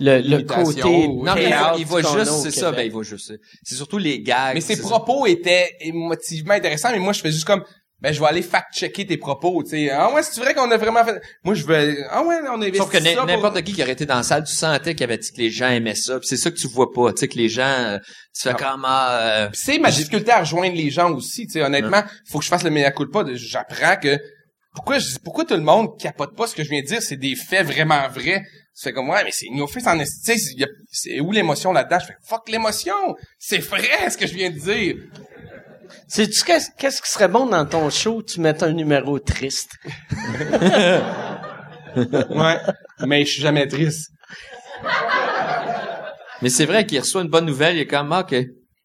le, 0.00 0.20
le 0.20 0.42
côté 0.42 0.82
non, 1.08 1.34
mais 1.34 1.44
il 1.44 1.48
voit, 1.48 1.58
chaos 1.58 1.76
il 1.78 1.86
voit 1.86 2.02
qu'on 2.02 2.14
a 2.14 2.18
juste, 2.24 2.32
c'est 2.42 2.50
ça, 2.50 2.72
ben, 2.72 2.82
il 2.82 2.92
voit 2.92 3.02
juste. 3.02 3.32
C'est 3.62 3.74
surtout 3.76 3.98
les 3.98 4.20
gags. 4.20 4.54
Mais 4.54 4.60
ses 4.60 4.76
ça. 4.76 4.82
propos 4.82 5.26
étaient 5.26 5.70
émotivement 5.80 6.54
intéressants, 6.54 6.90
mais 6.92 6.98
moi, 6.98 7.12
je 7.12 7.20
fais 7.20 7.32
juste 7.32 7.46
comme, 7.46 7.64
ben, 8.02 8.12
je 8.12 8.20
vais 8.20 8.26
aller 8.26 8.42
fact-checker 8.42 9.06
tes 9.06 9.16
propos, 9.16 9.62
tu 9.62 9.70
sais. 9.70 9.90
Ah 9.90 10.12
ouais, 10.12 10.22
c'est 10.22 10.38
vrai 10.38 10.52
qu'on 10.52 10.70
a 10.70 10.76
vraiment 10.76 11.02
fait, 11.02 11.18
moi, 11.44 11.54
je 11.54 11.64
veux, 11.64 11.96
ah 12.10 12.22
ouais, 12.24 12.36
on 12.46 12.60
a 12.60 12.66
investi 12.66 12.76
Sauf 12.76 12.90
que 12.90 12.98
pour- 13.16 13.24
n'importe 13.26 13.62
qui 13.62 13.72
qui 13.72 13.82
aurait 13.82 13.92
été 13.92 14.04
dans 14.04 14.16
la 14.16 14.22
salle, 14.22 14.44
tu 14.44 14.54
sentais 14.54 14.94
qu'il 14.94 15.04
avait 15.04 15.16
dit 15.16 15.32
que 15.32 15.38
les 15.38 15.50
gens 15.50 15.68
aimaient 15.70 15.94
ça. 15.94 16.18
C'est 16.22 16.36
ça 16.36 16.50
que 16.50 16.56
tu 16.56 16.68
vois 16.68 16.92
pas. 16.92 17.14
Tu 17.14 17.20
sais 17.20 17.28
que 17.28 17.38
les 17.38 17.48
gens, 17.48 17.62
euh, 17.64 17.98
tu 18.34 18.42
fais 18.48 18.54
comme 18.54 18.84
ah, 18.84 19.18
euh, 19.22 19.48
c'est 19.54 19.78
ma 19.78 19.90
difficulté 19.90 20.30
à 20.30 20.40
rejoindre 20.40 20.76
les 20.76 20.90
gens 20.90 21.10
aussi, 21.12 21.46
tu 21.46 21.52
sais. 21.54 21.62
Honnêtement, 21.62 22.02
faut 22.28 22.38
que 22.38 22.44
je 22.44 22.50
fasse 22.50 22.64
le 22.64 22.70
mea 22.70 22.90
culpa. 22.90 23.24
de- 23.24 23.34
J'apprends 23.34 23.96
que, 23.96 24.18
pourquoi, 24.76 24.98
je- 25.00 25.18
pourquoi 25.18 25.44
tout 25.44 25.54
le 25.54 25.62
monde 25.62 25.98
capote 25.98 26.36
pas 26.36 26.46
ce 26.46 26.54
que 26.54 26.62
je 26.62 26.70
viens 26.70 26.82
de 26.82 26.86
dire, 26.86 27.02
c'est 27.02 27.16
des 27.16 27.34
faits 27.34 27.66
vraiment 27.66 28.06
vrais. 28.08 28.44
C'est 28.72 28.92
comme, 28.92 29.08
ouais, 29.08 29.24
mais 29.24 29.30
c'est 29.32 29.46
une 29.46 29.60
offense 29.62 29.86
en 29.86 29.98
a- 29.98 30.04
c'est 30.92 31.18
où 31.20 31.32
l'émotion 31.32 31.72
là-dedans? 31.72 31.98
Je 31.98 32.06
fais, 32.06 32.16
fuck 32.22 32.48
l'émotion! 32.48 33.16
C'est 33.38 33.58
vrai 33.58 34.10
ce 34.10 34.16
que 34.18 34.26
je 34.26 34.34
viens 34.34 34.50
de 34.50 34.58
dire! 34.58 34.96
Sais-tu 36.08 36.44
qu'est-ce, 36.44 36.70
qu'est-ce 36.78 37.00
qui 37.00 37.10
serait 37.10 37.28
bon 37.28 37.46
dans 37.46 37.64
ton 37.64 37.88
show? 37.90 38.22
Tu 38.22 38.40
mets 38.40 38.62
un 38.62 38.72
numéro 38.72 39.18
triste. 39.18 39.70
Ouais. 41.96 42.58
mais 43.06 43.24
je 43.24 43.32
suis 43.32 43.40
jamais 43.42 43.66
triste. 43.66 44.10
Mais 46.42 46.50
c'est 46.50 46.66
vrai 46.66 46.84
qu'il 46.84 46.98
reçoit 47.00 47.22
une 47.22 47.28
bonne 47.30 47.46
nouvelle, 47.46 47.76
il 47.76 47.80
est 47.80 47.86
comme, 47.86 48.12
OK. 48.12 48.34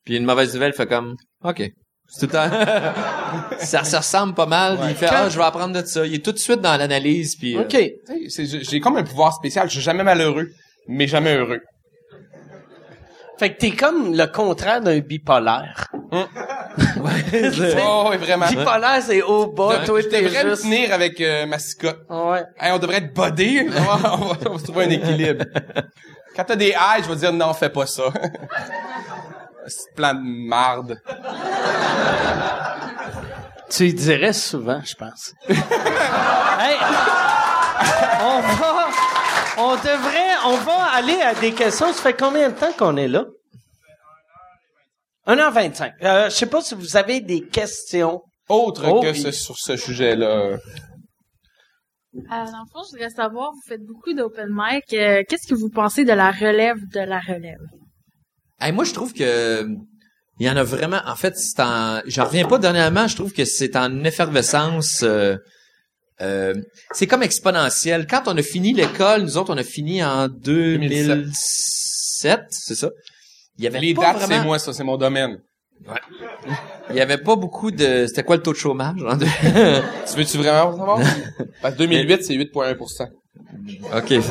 Puis 0.05 0.15
une 0.15 0.23
mauvaise 0.23 0.53
nouvelle, 0.53 0.72
il 0.73 0.77
fait 0.77 0.88
comme, 0.88 1.18
OK. 1.43 1.61
C'est 2.13 2.27
tout 2.27 2.35
le 2.35 2.49
temps. 2.49 3.55
ça, 3.59 3.83
ça 3.85 3.99
ressemble 3.99 4.33
pas 4.33 4.45
mal. 4.45 4.77
Il 4.89 4.95
fait, 4.95 5.07
ah, 5.09 5.29
je 5.29 5.38
vais 5.38 5.45
apprendre 5.45 5.73
de 5.81 5.85
ça. 5.85 6.05
Il 6.05 6.13
est 6.15 6.23
tout 6.25 6.33
de 6.33 6.38
suite 6.39 6.59
dans 6.59 6.75
l'analyse. 6.75 7.38
Puis, 7.38 7.55
euh, 7.55 7.61
OK. 7.61 7.77
J'ai- 8.69 8.79
comme 8.81 8.97
un 8.97 9.03
pouvoir 9.03 9.33
spécial. 9.33 9.67
Je 9.67 9.73
suis 9.75 9.81
jamais 9.81 10.03
malheureux, 10.03 10.49
mais 10.89 11.07
jamais 11.07 11.35
heureux. 11.35 11.61
Fait 13.39 13.53
que 13.53 13.57
t'es 13.59 13.71
comme 13.71 14.13
le 14.15 14.27
contraire 14.27 14.81
d'un 14.81 14.99
bipolaire. 14.99 15.88
Oh, 16.11 16.17
ouais, 16.99 18.17
vraiment. 18.17 18.45
Bipolaire, 18.47 19.01
c'est 19.01 19.21
haut 19.23 19.47
bas, 19.47 19.79
Je- 19.81 19.85
toi, 19.88 20.01
je 20.01 20.07
t'es 20.09 20.21
devrais 20.21 20.43
me 20.43 20.49
juste... 20.51 20.63
tenir 20.63 20.93
avec 20.93 21.19
euh, 21.21 21.45
ma 21.45 21.57
cicotte. 21.59 22.01
Ouais. 22.09 22.43
Hey, 22.59 22.71
on 22.73 22.77
devrait 22.77 22.97
être 22.97 23.13
bodé. 23.13 23.67
on, 23.75 23.95
va, 23.95 24.17
on 24.19 24.51
va- 24.53 24.59
se 24.59 24.63
trouver 24.65 24.83
un 24.85 24.89
équilibre. 24.89 25.45
Quand 26.35 26.43
t'as 26.43 26.55
des 26.55 26.73
highs, 26.73 27.03
je 27.03 27.09
vais 27.09 27.15
dire 27.15 27.33
non, 27.33 27.53
fais 27.53 27.69
pas 27.69 27.85
ça. 27.88 28.03
C'est 29.67 29.93
plan 29.95 30.13
de 30.13 30.47
marde. 30.47 30.99
Tu 33.69 33.88
y 33.88 33.93
dirais 33.93 34.33
souvent, 34.33 34.81
je 34.83 34.95
pense. 34.95 35.33
hey, 35.49 36.77
on 38.21 38.41
va, 38.41 38.89
on 39.57 39.75
devrait, 39.75 40.35
on 40.45 40.57
va 40.57 40.83
aller 40.95 41.21
à 41.21 41.33
des 41.35 41.53
questions. 41.53 41.93
Ça 41.93 42.01
fait 42.01 42.17
combien 42.19 42.49
de 42.49 42.55
temps 42.55 42.73
qu'on 42.77 42.97
est 42.97 43.07
là? 43.07 43.25
1h25. 45.27 45.91
Euh, 46.03 46.25
je 46.25 46.35
sais 46.35 46.47
pas 46.47 46.61
si 46.61 46.75
vous 46.75 46.97
avez 46.97 47.21
des 47.21 47.41
questions. 47.47 48.21
Autre 48.49 48.83
Oh, 48.88 49.01
que 49.01 49.13
ce, 49.13 49.31
sur 49.31 49.57
ce 49.57 49.77
sujet-là. 49.77 50.25
Euh, 50.25 50.57
dans 52.13 52.41
le 52.43 52.69
fond, 52.73 52.81
je 52.85 52.91
voudrais 52.97 53.09
savoir, 53.09 53.51
vous 53.53 53.61
faites 53.65 53.83
beaucoup 53.85 54.13
d'open 54.13 54.49
mic. 54.51 54.83
euh, 54.93 55.23
Qu'est-ce 55.29 55.47
que 55.47 55.55
vous 55.55 55.69
pensez 55.69 56.03
de 56.03 56.11
la 56.11 56.31
relève 56.31 56.77
de 56.93 56.99
la 56.99 57.19
relève? 57.19 57.61
Hey, 58.61 58.71
moi, 58.71 58.83
je 58.83 58.93
trouve 58.93 59.13
que 59.13 59.67
il 60.39 60.47
y 60.47 60.49
en 60.49 60.57
a 60.57 60.63
vraiment. 60.63 61.01
En 61.05 61.15
fait, 61.15 61.38
c'est 61.38 61.59
en. 61.59 62.01
J'en 62.05 62.25
reviens 62.25 62.47
pas 62.47 62.57
dernièrement. 62.57 63.07
Je 63.07 63.15
trouve 63.15 63.31
que 63.33 63.45
c'est 63.45 63.75
en 63.75 64.03
effervescence. 64.03 65.01
euh, 65.03 65.35
euh, 66.21 66.53
c'est 66.91 67.07
comme 67.07 67.23
exponentiel. 67.23 68.05
Quand 68.07 68.23
on 68.27 68.38
a 68.38 68.43
fini 68.43 68.73
l'école, 68.73 69.21
nous 69.23 69.38
autres, 69.38 69.51
on 69.53 69.57
a 69.57 69.63
fini 69.63 70.03
en 70.03 70.27
2007, 70.27 72.45
c'est 72.51 72.75
ça? 72.75 72.89
Il 73.57 73.63
y 73.63 73.67
avait 73.67 73.79
Les 73.79 73.93
pas 73.95 74.13
dates, 74.13 74.23
c'est 74.27 74.43
moi, 74.43 74.59
ça, 74.59 74.71
c'est 74.73 74.83
mon 74.83 74.97
domaine. 74.97 75.39
Il 76.91 76.95
y 76.95 77.01
avait 77.01 77.17
pas 77.17 77.35
beaucoup 77.35 77.71
de. 77.71 78.05
C'était 78.07 78.23
quoi 78.23 78.35
le 78.35 78.43
taux 78.43 78.53
de 78.53 78.57
chômage 78.57 78.97
Tu 79.01 79.05
veux-tu 80.17 80.38
vraiment 80.38 80.77
savoir? 80.77 80.99
Parce 81.61 81.73
que 81.73 81.79
2008, 81.79 82.23
c'est 82.23 82.35
8,1 82.35 82.77
Ok. 83.97 84.07
c'est- 84.07 84.21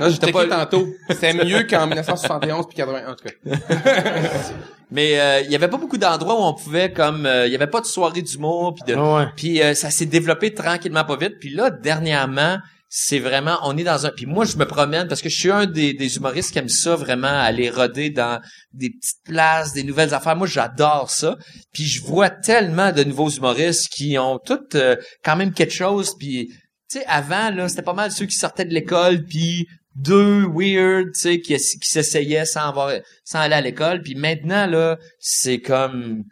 Là, 0.00 0.10
j'étais 0.10 0.32
pas- 0.32 0.46
pas 0.46 0.64
tantôt. 0.64 0.86
C'était 1.10 1.32
mieux 1.32 1.64
qu'en 1.64 1.86
1971 1.86 2.66
puis 2.66 2.76
81, 2.76 3.12
en 3.12 3.14
tout 3.14 3.24
cas. 3.24 3.56
Mais 4.90 5.20
euh, 5.20 5.40
il 5.42 5.50
y 5.50 5.54
avait 5.54 5.68
pas 5.68 5.76
beaucoup 5.76 5.98
d'endroits 5.98 6.40
où 6.40 6.44
on 6.44 6.54
pouvait 6.54 6.92
comme. 6.92 7.26
euh, 7.26 7.46
Il 7.46 7.52
y 7.52 7.54
avait 7.54 7.66
pas 7.66 7.80
de 7.80 7.86
soirée 7.86 8.22
d'humour 8.22 8.74
puis 8.74 8.92
de. 8.94 8.98
Ouais. 8.98 9.26
Puis 9.36 9.62
euh, 9.62 9.74
ça 9.74 9.90
s'est 9.90 10.06
développé 10.06 10.54
tranquillement 10.54 11.04
pas 11.04 11.16
vite. 11.16 11.34
Puis 11.40 11.50
là, 11.50 11.70
dernièrement, 11.70 12.56
c'est 12.88 13.18
vraiment, 13.18 13.58
on 13.64 13.76
est 13.76 13.84
dans 13.84 14.06
un. 14.06 14.10
Puis 14.10 14.24
moi, 14.24 14.46
je 14.46 14.56
me 14.56 14.64
promène 14.64 15.06
parce 15.06 15.20
que 15.20 15.28
je 15.28 15.38
suis 15.38 15.50
un 15.50 15.66
des, 15.66 15.92
des 15.92 16.16
humoristes 16.16 16.52
qui 16.52 16.58
aime 16.58 16.70
ça 16.70 16.96
vraiment 16.96 17.28
aller 17.28 17.68
roder 17.68 18.08
dans 18.08 18.40
des 18.72 18.88
petites 18.88 19.22
places, 19.26 19.74
des 19.74 19.82
nouvelles 19.82 20.14
affaires. 20.14 20.36
Moi, 20.36 20.46
j'adore 20.46 21.10
ça. 21.10 21.36
Puis 21.74 21.84
je 21.84 22.02
vois 22.02 22.30
tellement 22.30 22.90
de 22.90 23.04
nouveaux 23.04 23.28
humoristes 23.28 23.88
qui 23.90 24.16
ont 24.16 24.38
toutes 24.38 24.74
euh, 24.74 24.96
quand 25.22 25.36
même 25.36 25.52
quelque 25.52 25.74
chose. 25.74 26.14
Puis 26.18 26.48
tu 26.90 26.98
sais, 27.00 27.04
avant 27.06 27.50
là, 27.50 27.68
c'était 27.68 27.82
pas 27.82 27.92
mal 27.92 28.10
ceux 28.10 28.24
qui 28.24 28.36
sortaient 28.38 28.64
de 28.64 28.72
l'école 28.72 29.22
puis 29.26 29.66
deux 29.98 30.46
weird, 30.46 31.06
tu 31.14 31.20
sais, 31.20 31.40
qui, 31.40 31.54
qui 31.56 31.78
s'essayaient 31.88 32.44
sans 32.46 32.68
avoir, 32.68 32.92
sans 33.24 33.40
aller 33.40 33.54
à 33.54 33.60
l'école. 33.60 34.00
Puis 34.02 34.14
maintenant 34.14 34.66
là, 34.66 34.96
c'est 35.18 35.60
comme 35.60 36.24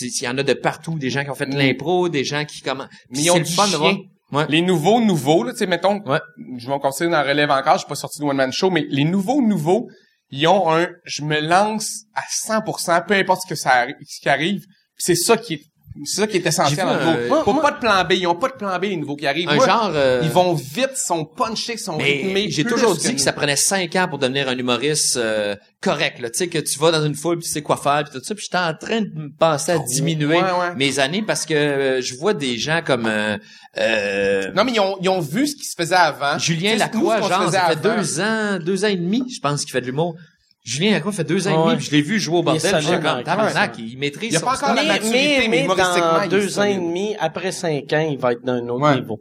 il 0.00 0.22
y 0.22 0.28
en 0.28 0.38
a 0.38 0.42
de 0.42 0.52
partout, 0.52 0.98
des 0.98 1.10
gens 1.10 1.24
qui 1.24 1.30
ont 1.30 1.34
fait 1.34 1.46
de 1.46 1.56
l'impro, 1.56 2.08
des 2.08 2.24
gens 2.24 2.44
qui 2.44 2.60
comment 2.60 2.86
Mais 3.10 3.22
ils 3.22 3.30
ont 3.30 3.38
du 3.38 3.44
fun 3.44 3.66
de 3.68 3.76
voir. 3.76 3.92
chien. 3.92 4.00
Ouais. 4.32 4.46
Les 4.48 4.62
nouveaux 4.62 5.00
nouveaux, 5.00 5.42
là, 5.42 5.50
tu 5.52 5.58
sais, 5.58 5.66
mettons, 5.66 6.00
Ouais. 6.06 6.20
je 6.56 6.68
vais 6.70 6.78
continuer 6.78 7.10
dans 7.10 7.22
relève 7.22 7.50
encore, 7.50 7.78
j'ai 7.78 7.86
pas 7.88 7.96
sorti 7.96 8.20
de 8.20 8.24
One 8.24 8.36
Man 8.36 8.52
Show, 8.52 8.70
mais 8.70 8.86
les 8.88 9.04
nouveaux 9.04 9.42
nouveaux, 9.42 9.88
ils 10.30 10.46
ont 10.46 10.72
un, 10.72 10.88
je 11.04 11.22
me 11.22 11.40
lance 11.40 12.04
à 12.14 12.22
100%, 12.30 13.06
peu 13.06 13.14
importe 13.14 13.42
ce 13.42 13.48
que 13.48 13.56
ça 13.56 13.86
ce 14.06 14.20
qui 14.20 14.28
arrive, 14.28 14.62
c'est 14.96 15.16
ça 15.16 15.36
qui 15.36 15.54
est, 15.54 15.62
c'est 16.04 16.20
ça 16.20 16.26
qui 16.26 16.36
est 16.36 16.46
essentiel 16.46 16.86
J'ai 16.86 17.22
nouveau. 17.28 17.52
Moi- 17.52 17.62
pas 17.62 17.70
de 17.72 17.78
plan 17.78 18.04
B, 18.04 18.12
ils 18.12 18.26
ont 18.26 18.34
pas 18.34 18.48
de 18.48 18.54
plan 18.54 18.78
B, 18.78 18.84
les 18.84 18.96
nouveaux 18.96 19.16
qui 19.16 19.26
arrivent. 19.26 19.48
Un 19.48 19.56
Moi, 19.56 19.66
genre 19.66 19.90
euh, 19.94 20.20
Ils 20.22 20.30
vont 20.30 20.54
vite, 20.54 20.96
sont 20.96 21.24
punchés, 21.24 21.76
sont 21.76 21.96
rythmés. 21.96 22.32
mais 22.32 22.50
j'ai 22.50 22.64
plus 22.64 22.74
toujours 22.74 22.94
dit 22.96 23.14
que 23.14 23.20
ça 23.20 23.32
prenait 23.32 23.56
cinq 23.56 23.96
ans 23.96 24.06
pour 24.08 24.18
devenir 24.18 24.48
un 24.48 24.56
humoriste 24.56 25.16
euh, 25.16 25.56
correct 25.80 26.20
là, 26.20 26.30
tu 26.30 26.38
sais 26.38 26.48
que 26.48 26.58
tu 26.58 26.78
vas 26.78 26.90
dans 26.90 27.04
une 27.04 27.14
foule 27.14 27.38
puis 27.38 27.46
tu 27.46 27.52
sais 27.52 27.62
quoi 27.62 27.76
faire 27.76 28.04
puis 28.04 28.18
tout 28.18 28.24
ça, 28.24 28.34
puis 28.34 28.44
j'étais 28.44 28.58
en 28.58 28.74
train 28.74 29.00
de 29.00 29.10
me 29.14 29.30
penser 29.36 29.72
à 29.72 29.78
diminuer 29.78 30.36
Ouais, 30.36 30.42
ouais. 30.42 30.74
mes 30.76 30.98
années 30.98 31.22
parce 31.22 31.44
que 31.46 31.54
euh, 31.54 32.00
je 32.02 32.14
vois 32.16 32.34
des 32.34 32.56
gens 32.58 32.80
comme 32.84 33.06
euh, 33.06 33.36
euh, 33.78 34.50
Non, 34.54 34.64
mais 34.64 34.72
ils 34.72 34.80
ont, 34.80 34.96
ils 35.00 35.08
ont 35.08 35.20
vu 35.20 35.46
ce 35.46 35.56
qui 35.56 35.64
se 35.64 35.74
faisait 35.76 35.94
avant. 35.94 36.38
Julien 36.38 36.76
Lacroix, 36.76 37.20
genre, 37.20 37.50
ça 37.50 37.68
fait 37.70 37.76
deux 37.82 38.20
ans, 38.20 38.58
deux 38.60 38.84
ans 38.84 38.88
et 38.88 38.96
demi, 38.96 39.24
je 39.34 39.40
pense 39.40 39.62
qu'il 39.64 39.72
fait 39.72 39.80
de 39.80 39.86
l'humour. 39.86 40.16
Julien 40.62 40.90
Lacroix 40.92 41.12
fait 41.12 41.24
deux 41.24 41.48
ans 41.48 41.50
et 41.64 41.66
demi, 41.66 41.76
puis 41.78 41.86
je 41.86 41.90
l'ai 41.92 42.02
vu 42.02 42.20
jouer 42.20 42.38
au 42.38 42.42
bordel, 42.42 42.60
solide, 42.60 43.02
comme, 43.02 43.22
tabarnak, 43.22 43.78
il 43.78 43.98
maîtrise 43.98 44.30
Il 44.30 44.34
y 44.34 44.36
a 44.36 44.40
pas 44.40 44.52
encore 44.56 44.74
la 44.74 44.82
mais, 44.82 44.88
maturité, 44.88 45.48
mais, 45.48 45.66
mais 45.66 45.74
dans 45.74 46.28
deux 46.28 46.58
ans 46.58 46.64
et 46.64 46.74
demi, 46.74 47.16
après 47.18 47.50
cinq 47.52 47.92
ans, 47.94 48.06
il 48.10 48.18
va 48.18 48.32
être 48.32 48.44
d'un 48.44 48.68
autre 48.68 48.82
Ouais. 48.84 48.96
niveau. 48.96 49.20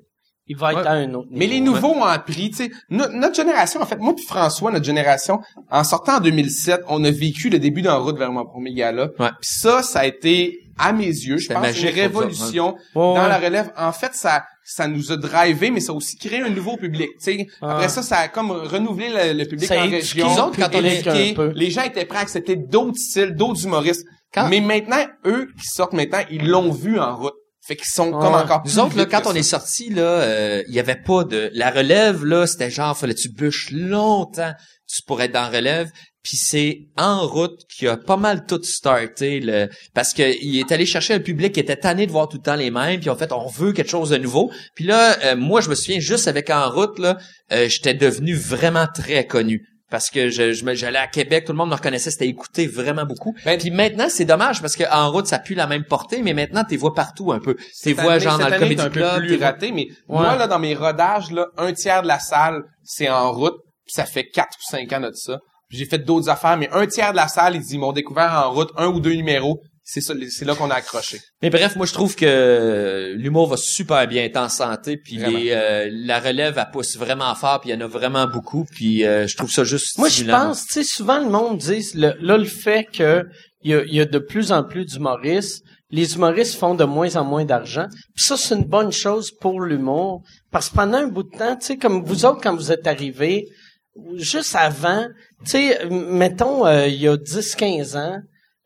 Il 0.51 0.57
va 0.57 0.71
être 0.73 0.81
Ouais. 0.81 0.87
à 0.87 0.91
un 0.93 1.13
autre 1.13 1.27
niveau. 1.27 1.37
Mais 1.39 1.47
les 1.47 1.61
nouveaux 1.61 1.93
ont 1.93 2.03
appris, 2.03 2.49
tu 2.49 2.55
sais, 2.57 2.71
no- 2.89 3.07
notre 3.13 3.35
génération, 3.35 3.79
en 3.81 3.85
fait, 3.85 3.97
moi 3.99 4.15
puis 4.15 4.25
François, 4.25 4.71
notre 4.71 4.83
génération, 4.85 5.39
en 5.69 5.83
sortant 5.83 6.17
en 6.17 6.19
2007, 6.19 6.81
on 6.87 7.03
a 7.03 7.11
vécu 7.11 7.49
le 7.49 7.59
début 7.59 7.83
d'En 7.83 8.03
route 8.03 8.17
vers 8.17 8.31
mon 8.31 8.45
premier 8.45 8.73
gala. 8.73 9.09
Ouais. 9.19 9.29
Puis 9.39 9.49
ça, 9.49 9.83
ça 9.83 9.99
a 9.99 10.05
été, 10.07 10.57
à 10.79 10.93
mes 10.93 11.05
yeux, 11.05 11.37
je 11.37 11.47
pense, 11.49 11.61
magique 11.61 11.83
une 11.91 11.95
révolution 12.01 12.73
Ouais, 12.73 12.79
dans 12.95 13.13
ouais. 13.23 13.27
la 13.29 13.37
relève. 13.37 13.71
En 13.77 13.91
fait, 13.91 14.13
ça 14.13 14.43
ça 14.63 14.87
nous 14.87 15.11
a 15.11 15.17
drivé, 15.17 15.71
mais 15.71 15.79
ça 15.79 15.91
a 15.91 15.95
aussi 15.95 16.15
créé 16.17 16.41
un 16.41 16.49
nouveau 16.49 16.77
public. 16.77 17.09
Tu 17.17 17.23
sais, 17.23 17.47
après 17.61 17.89
ça, 17.89 18.01
ça 18.03 18.17
a 18.17 18.27
comme 18.27 18.51
renouvelé 18.51 19.09
le, 19.09 19.33
le 19.39 19.45
public 19.45 19.67
Ça 19.67 19.79
en 19.83 19.89
région. 19.89 20.27
quand 20.55 20.69
on 20.75 20.83
Éduqué. 20.83 21.31
un 21.31 21.33
peu. 21.33 21.51
les 21.55 21.71
gens 21.71 21.81
étaient 21.83 22.05
prêts 22.05 22.19
à 22.19 22.21
accepter 22.21 22.55
d'autres 22.55 22.97
styles, 22.97 23.35
d'autres 23.35 23.63
humoristes. 23.65 24.05
Quand- 24.33 24.47
Mais 24.47 24.61
maintenant, 24.61 25.03
eux 25.25 25.49
qui 25.59 25.65
sortent 25.67 25.93
maintenant, 25.93 26.19
ils 26.29 26.47
l'ont 26.47 26.71
vu 26.71 26.99
en 26.99 27.15
route. 27.17 27.33
Fait 27.65 27.75
qu'ils 27.75 27.85
sont 27.87 28.11
comme 28.11 28.33
encore 28.35 28.61
plus 28.63 28.75
Nous 28.77 28.79
autres, 28.83 28.95
là, 28.97 29.05
quand 29.05 29.21
que 29.21 29.27
on 29.27 29.33
ça. 29.33 29.37
est 29.39 29.43
sortis, 29.43 29.89
là, 29.89 30.01
euh, 30.01 30.63
il 30.67 30.73
y 30.75 30.79
avait 30.79 30.95
pas 30.95 31.23
de... 31.23 31.51
La 31.53 31.69
relève, 31.71 32.23
là, 32.25 32.47
c'était 32.47 32.69
genre, 32.71 32.97
fallait 32.97 33.13
que 33.15 33.19
tu 33.21 33.29
bûches 33.29 33.69
longtemps 33.71 34.53
tu 34.91 35.03
pourrais 35.03 35.25
être 35.25 35.33
dans 35.33 35.41
la 35.43 35.49
relève. 35.49 35.91
Puis 36.23 36.37
c'est 36.37 36.81
en 36.97 37.25
route 37.25 37.61
qui 37.73 37.87
a 37.87 37.95
pas 37.95 38.17
mal 38.17 38.45
tout 38.45 38.61
starté, 38.63 39.39
le, 39.39 39.69
parce 39.93 40.13
que 40.13 40.23
il 40.43 40.59
est 40.59 40.71
allé 40.71 40.85
chercher 40.85 41.13
un 41.13 41.19
public 41.19 41.53
qui 41.53 41.61
était 41.61 41.77
tanné 41.77 42.07
de 42.07 42.11
voir 42.11 42.27
tout 42.27 42.37
le 42.37 42.43
temps 42.43 42.55
les 42.55 42.71
mêmes, 42.71 42.99
puis 42.99 43.09
en 43.09 43.15
fait, 43.15 43.31
on 43.31 43.47
veut 43.47 43.71
quelque 43.71 43.89
chose 43.89 44.09
de 44.09 44.17
nouveau. 44.17 44.51
Puis 44.75 44.85
là, 44.85 45.17
euh, 45.23 45.35
moi, 45.37 45.61
je 45.61 45.69
me 45.69 45.75
souviens, 45.75 45.99
juste 45.99 46.27
avec 46.27 46.49
En 46.49 46.69
route, 46.69 46.99
là, 46.99 47.17
euh, 47.51 47.69
j'étais 47.69 47.93
devenu 47.93 48.35
vraiment 48.35 48.87
très 48.93 49.25
connu. 49.25 49.65
Parce 49.89 50.11
que 50.11 50.29
je, 50.29 50.53
je 50.53 50.75
j'allais 50.75 50.99
à 50.99 51.07
Québec, 51.07 51.45
tout 51.45 51.51
le 51.51 51.57
monde 51.57 51.69
me 51.69 51.75
reconnaissait, 51.75 52.11
c'était 52.11 52.27
écouté 52.27 52.67
vraiment 52.67 53.05
beaucoup. 53.05 53.35
Ben, 53.43 53.57
puis 53.57 53.71
maintenant, 53.71 54.07
c'est 54.07 54.25
dommage 54.25 54.61
parce 54.61 54.75
que 54.75 54.83
en 54.91 55.11
route, 55.11 55.25
ça 55.25 55.39
plus 55.39 55.55
la 55.55 55.65
même 55.65 55.83
portée, 55.83 56.21
mais 56.21 56.33
maintenant, 56.33 56.63
t'es 56.63 56.77
vois 56.77 56.93
partout 56.93 57.31
un 57.31 57.39
peu. 57.39 57.55
T'es 57.81 57.93
vois 57.93 58.19
genre 58.19 58.37
dans 58.37 58.49
le 58.49 58.53
est 58.53 58.79
un 58.79 58.89
peu 58.89 59.01
plus 59.17 59.37
raté, 59.37 59.71
mais 59.71 59.87
moi, 60.07 60.35
là, 60.35 60.47
dans 60.47 60.59
mes 60.59 60.75
rodages, 60.75 61.31
là, 61.31 61.47
un 61.57 61.73
tiers 61.73 62.03
de 62.03 62.07
la 62.07 62.19
salle, 62.19 62.61
c'est 62.83 63.09
en 63.09 63.31
route, 63.31 63.57
puis 63.85 63.93
ça 63.93 64.05
fait 64.05 64.27
quatre 64.27 64.57
ou 64.59 64.69
cinq 64.69 64.93
ans 64.93 64.99
de 64.99 65.11
ça. 65.13 65.39
J'ai 65.69 65.85
fait 65.85 65.99
d'autres 65.99 66.29
affaires, 66.29 66.57
mais 66.57 66.69
un 66.71 66.87
tiers 66.87 67.11
de 67.11 67.17
la 67.17 67.27
salle, 67.27 67.55
ils, 67.55 67.73
ils 67.73 67.79
m'ont 67.79 67.91
découvert 67.91 68.31
en 68.45 68.51
route 68.51 68.71
un 68.75 68.87
ou 68.87 68.99
deux 68.99 69.13
numéros. 69.13 69.61
C'est 69.83 70.01
ça, 70.01 70.13
c'est 70.29 70.45
là 70.45 70.53
qu'on 70.53 70.69
a 70.69 70.75
accroché. 70.75 71.19
Mais 71.41 71.49
bref, 71.49 71.75
moi 71.75 71.87
je 71.87 71.93
trouve 71.93 72.15
que 72.15 73.15
l'humour 73.17 73.49
va 73.49 73.57
super 73.57 74.07
bien, 74.07 74.23
être 74.23 74.37
en 74.37 74.47
santé, 74.47 74.97
puis 74.97 75.17
les, 75.17 75.49
euh, 75.49 75.89
la 75.91 76.19
relève 76.19 76.59
elle 76.59 76.71
pousse 76.71 76.95
vraiment 76.95 77.33
fort, 77.33 77.59
puis 77.59 77.71
il 77.71 77.73
y 77.73 77.75
en 77.75 77.81
a 77.81 77.87
vraiment 77.87 78.27
beaucoup, 78.27 78.65
puis 78.69 79.03
euh, 79.03 79.25
je 79.25 79.35
trouve 79.35 79.51
ça 79.51 79.63
juste 79.63 79.97
Moi, 79.97 80.09
je 80.09 80.25
pense, 80.25 80.67
tu 80.67 80.73
sais, 80.73 80.83
souvent 80.83 81.17
le 81.17 81.31
monde 81.31 81.57
dit, 81.57 81.89
le, 81.95 82.13
là, 82.21 82.37
le 82.37 82.45
fait 82.45 82.85
que 82.85 83.25
il 83.63 83.71
y 83.71 83.73
a, 83.73 83.83
y 83.85 83.99
a 83.99 84.05
de 84.05 84.19
plus 84.19 84.51
en 84.51 84.63
plus 84.63 84.85
d'humoristes, 84.85 85.63
les 85.91 86.13
humoristes 86.13 86.55
font 86.55 86.75
de 86.75 86.83
moins 86.83 87.15
en 87.15 87.25
moins 87.25 87.45
d'argent. 87.45 87.87
Puis 88.15 88.25
ça, 88.25 88.37
c'est 88.37 88.55
une 88.55 88.65
bonne 88.65 88.91
chose 88.91 89.31
pour 89.31 89.59
l'humour. 89.61 90.21
Parce 90.51 90.69
que 90.69 90.75
pendant 90.75 90.99
un 90.99 91.07
bout 91.07 91.23
de 91.23 91.35
temps, 91.35 91.55
tu 91.55 91.65
sais, 91.65 91.77
comme 91.77 92.03
vous 92.03 92.25
autres, 92.25 92.41
quand 92.41 92.55
vous 92.55 92.71
êtes 92.71 92.85
arrivés, 92.85 93.47
juste 94.15 94.55
avant, 94.55 95.07
tu 95.45 95.51
sais, 95.51 95.85
mettons, 95.89 96.65
euh, 96.65 96.87
il 96.87 96.95
y 97.01 97.07
a 97.07 97.15
10-15 97.17 97.95
ans, 97.97 98.19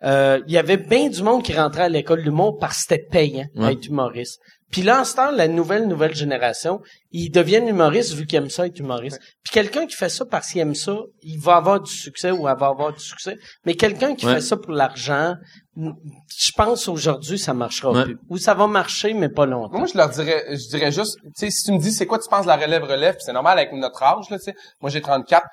euh, 0.03 0.41
il 0.47 0.53
y 0.53 0.57
avait 0.57 0.77
bien 0.77 1.09
du 1.09 1.23
monde 1.23 1.43
qui 1.43 1.53
rentrait 1.53 1.83
à 1.83 1.89
l'école 1.89 2.19
de 2.19 2.23
l'humour 2.25 2.57
parce 2.59 2.77
que 2.77 2.81
c'était 2.89 3.05
payant 3.09 3.45
Ouais. 3.55 3.73
être 3.73 3.85
humoriste. 3.87 4.39
Puis 4.69 4.81
là, 4.81 5.01
en 5.01 5.05
ce 5.05 5.15
temps, 5.15 5.29
la 5.29 5.47
nouvelle, 5.47 5.87
nouvelle 5.87 6.15
génération, 6.15 6.81
ils 7.11 7.29
deviennent 7.29 7.67
humoristes 7.67 8.13
vu 8.15 8.25
qu'ils 8.25 8.37
aiment 8.39 8.49
ça 8.49 8.65
être 8.65 8.79
humoriste. 8.79 9.19
Puis 9.43 9.53
quelqu'un 9.53 9.85
qui 9.85 9.95
fait 9.95 10.09
ça 10.09 10.25
parce 10.25 10.49
qu'il 10.51 10.61
aime 10.61 10.73
ça, 10.73 10.97
il 11.21 11.39
va 11.39 11.57
avoir 11.57 11.79
du 11.79 11.91
succès 11.91 12.31
ou 12.31 12.47
elle 12.49 12.57
va 12.57 12.67
avoir 12.67 12.91
du 12.91 12.99
succès. 12.99 13.37
Mais 13.67 13.75
quelqu'un 13.75 14.15
qui 14.15 14.25
Ouais. 14.25 14.33
fait 14.35 14.41
ça 14.41 14.57
pour 14.57 14.71
l'argent, 14.71 15.35
je 15.77 16.51
pense 16.57 16.87
aujourd'hui, 16.87 17.37
ça 17.37 17.53
marchera 17.53 17.91
Ouais. 17.91 18.03
plus. 18.03 18.17
Ou 18.29 18.37
ça 18.37 18.55
va 18.55 18.65
marcher, 18.67 19.13
mais 19.13 19.29
pas 19.29 19.45
longtemps. 19.45 19.77
Moi, 19.77 19.87
je 19.91 19.97
leur 19.97 20.09
dirais, 20.09 20.43
je 20.49 20.67
dirais 20.69 20.91
juste, 20.91 21.17
tu 21.23 21.31
sais, 21.35 21.49
si 21.51 21.65
tu 21.65 21.71
me 21.71 21.79
dis 21.79 21.91
c'est 21.91 22.07
quoi 22.07 22.19
tu 22.19 22.27
penses 22.27 22.43
de 22.43 22.47
la 22.47 22.57
relève 22.57 22.83
relève, 22.83 23.13
puis 23.13 23.23
c'est 23.25 23.33
normal 23.33 23.57
avec 23.59 23.73
notre 23.73 24.01
âge, 24.01 24.29
là, 24.31 24.37
tu 24.39 24.45
sais. 24.45 24.55
Moi, 24.81 24.89
j'ai 24.89 25.01
34. 25.01 25.45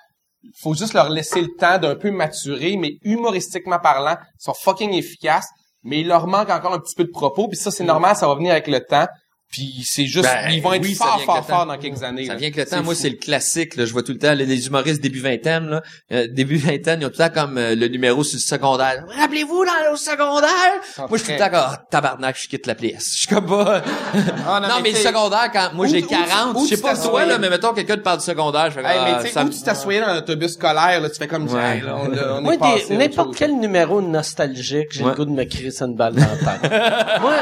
Faut 0.55 0.75
juste 0.75 0.95
leur 0.95 1.11
laisser 1.11 1.41
le 1.41 1.49
temps 1.59 1.79
d'un 1.79 1.97
peu 1.97 2.11
maturer, 2.11 2.77
mais 2.77 2.99
humoristiquement 3.03 3.79
parlant, 3.79 4.17
ils 4.21 4.43
sont 4.43 4.55
fucking 4.55 4.93
efficaces, 4.93 5.49
mais 5.83 6.01
il 6.01 6.09
leur 6.09 6.27
manque 6.27 6.51
encore 6.51 6.73
un 6.73 6.79
petit 6.79 6.95
peu 6.95 7.05
de 7.05 7.11
propos, 7.11 7.49
puis 7.49 7.57
ça, 7.57 7.71
c'est 7.71 7.85
normal, 7.85 8.17
ça 8.17 8.27
va 8.27 8.35
venir 8.35 8.53
avec 8.53 8.67
le 8.67 8.81
temps. 8.81 9.07
Puis 9.51 9.83
c'est 9.85 10.07
juste, 10.07 10.25
Ben, 10.27 10.51
ils 10.53 10.63
vont 10.63 10.73
être 10.75 10.83
oui, 10.83 10.95
fort, 10.95 11.21
fort, 11.25 11.45
fort 11.45 11.67
dans 11.67 11.77
quelques 11.77 12.05
années. 12.05 12.27
Ça 12.27 12.35
là. 12.35 12.39
vient 12.39 12.49
avec 12.49 12.57
le 12.57 12.67
temps. 12.67 12.85
Moi, 12.85 12.95
c'est 12.95 13.11
le 13.11 13.17
classique. 13.17 13.75
Là, 13.75 13.85
je 13.85 13.93
vois 13.93 14.05
tout 14.05 14.13
le 14.13 14.19
temps 14.19 14.33
les, 14.33 14.47
les 14.47 14.67
humoristes 14.69 15.01
début 15.03 15.19
vingtaine. 15.21 15.69
Là, 15.69 15.83
euh, 16.13 16.29
début 16.31 16.57
vingtaine, 16.57 17.01
ils 17.01 17.07
ont 17.07 17.09
tout 17.09 17.17
le 17.19 17.29
temps 17.29 17.35
comme 17.35 17.59
euh, 17.59 17.75
le 17.75 17.89
numéro 17.89 18.23
sur 18.23 18.37
le 18.37 18.41
secondaire. 18.43 19.05
Rappelez-vous 19.19 19.65
dans 19.65 19.91
le 19.91 19.97
secondaire? 19.97 20.51
sont 20.95 21.09
Moi, 21.09 21.19
je 21.19 21.25
suis 21.25 21.27
tout 21.27 21.33
le 21.33 21.39
temps 21.39 21.51
comme 21.51 21.69
ah, 21.75 21.83
tabarnak, 21.91 22.39
je 22.41 22.49
quitte 22.49 22.67
la 22.69 22.77
pièce. 22.77 23.13
Je 23.15 23.19
suis 23.19 23.27
comme 23.27 23.47
pas. 23.47 23.83
Ah, 24.47 24.61
non, 24.61 24.69
non, 24.69 24.75
mais, 24.77 24.83
mais 24.83 24.91
le 24.93 24.97
secondaire, 24.99 25.51
quand 25.53 25.71
moi 25.75 25.87
j'ai 25.89 25.99
tu- 26.03 26.07
où 26.07 26.09
tu- 26.11 26.15
40, 26.29 26.57
où 26.57 26.65
je 26.67 26.75
sais 26.77 26.81
pas 26.81 26.97
toi 26.97 27.25
là, 27.25 27.39
mais 27.39 27.51
mettons 27.51 27.73
quelqu'un 27.73 27.97
te 27.97 28.03
parle 28.03 28.19
du 28.19 28.25
secondaire, 28.25 28.67
je 28.71 28.81
fais 28.81 28.87
Hey, 28.87 29.01
mais 29.05 29.13
ah, 29.17 29.19
tu 29.21 29.27
sais, 29.27 29.33
ça 29.33 29.43
où 29.43 29.47
me- 29.47 29.53
tu 29.53 29.63
t'assoyais 29.63 30.01
dans 30.01 30.15
l'autobus 30.15 30.53
scolaire, 30.53 31.01
là, 31.01 31.11
tu 31.11 31.17
fais 31.17 31.27
comme, 31.27 31.49
Ouais. 31.53 31.79
hey, 31.79 31.81
là, 31.81 31.97
on, 31.99 32.41
Moi, 32.41 32.55
n'importe 32.91 33.35
quel 33.37 33.59
numéro 33.59 34.01
nostalgique, 34.01 34.89
j'ai 34.93 35.03
le 35.03 35.11
goût 35.11 35.25
de 35.25 35.31
me 35.33 35.43
crisser 35.43 35.83
une 35.85 35.97
balle 35.97 36.15
dans 36.15 36.21
la 36.21 36.37
tête. 36.59 36.71
Moi, 37.21 37.35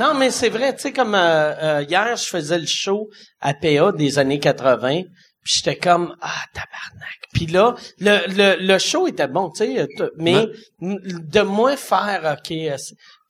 non, 0.00 0.14
mais 0.18 0.30
c'est 0.32 0.48
vrai, 0.48 0.74
tu 0.74 0.82
sais, 0.82 0.92
comme 0.92 1.14
euh, 1.60 1.78
euh, 1.80 1.84
hier, 1.88 2.16
je 2.16 2.24
faisais 2.26 2.58
le 2.58 2.66
show 2.66 3.08
à 3.40 3.54
PA 3.54 3.92
des 3.92 4.18
années 4.18 4.38
80, 4.38 5.02
puis 5.42 5.54
j'étais 5.56 5.76
comme, 5.76 6.14
ah, 6.20 6.30
tabarnak. 6.54 7.18
Puis 7.32 7.46
là, 7.46 7.74
le, 7.98 8.18
le, 8.28 8.66
le 8.66 8.78
show 8.78 9.06
était 9.08 9.28
bon, 9.28 9.50
tu 9.50 9.64
sais, 9.64 9.86
mais 10.18 10.34
Ouais. 10.36 10.48
de 10.80 11.40
moins 11.40 11.76
faire, 11.76 12.36
OK, 12.38 12.54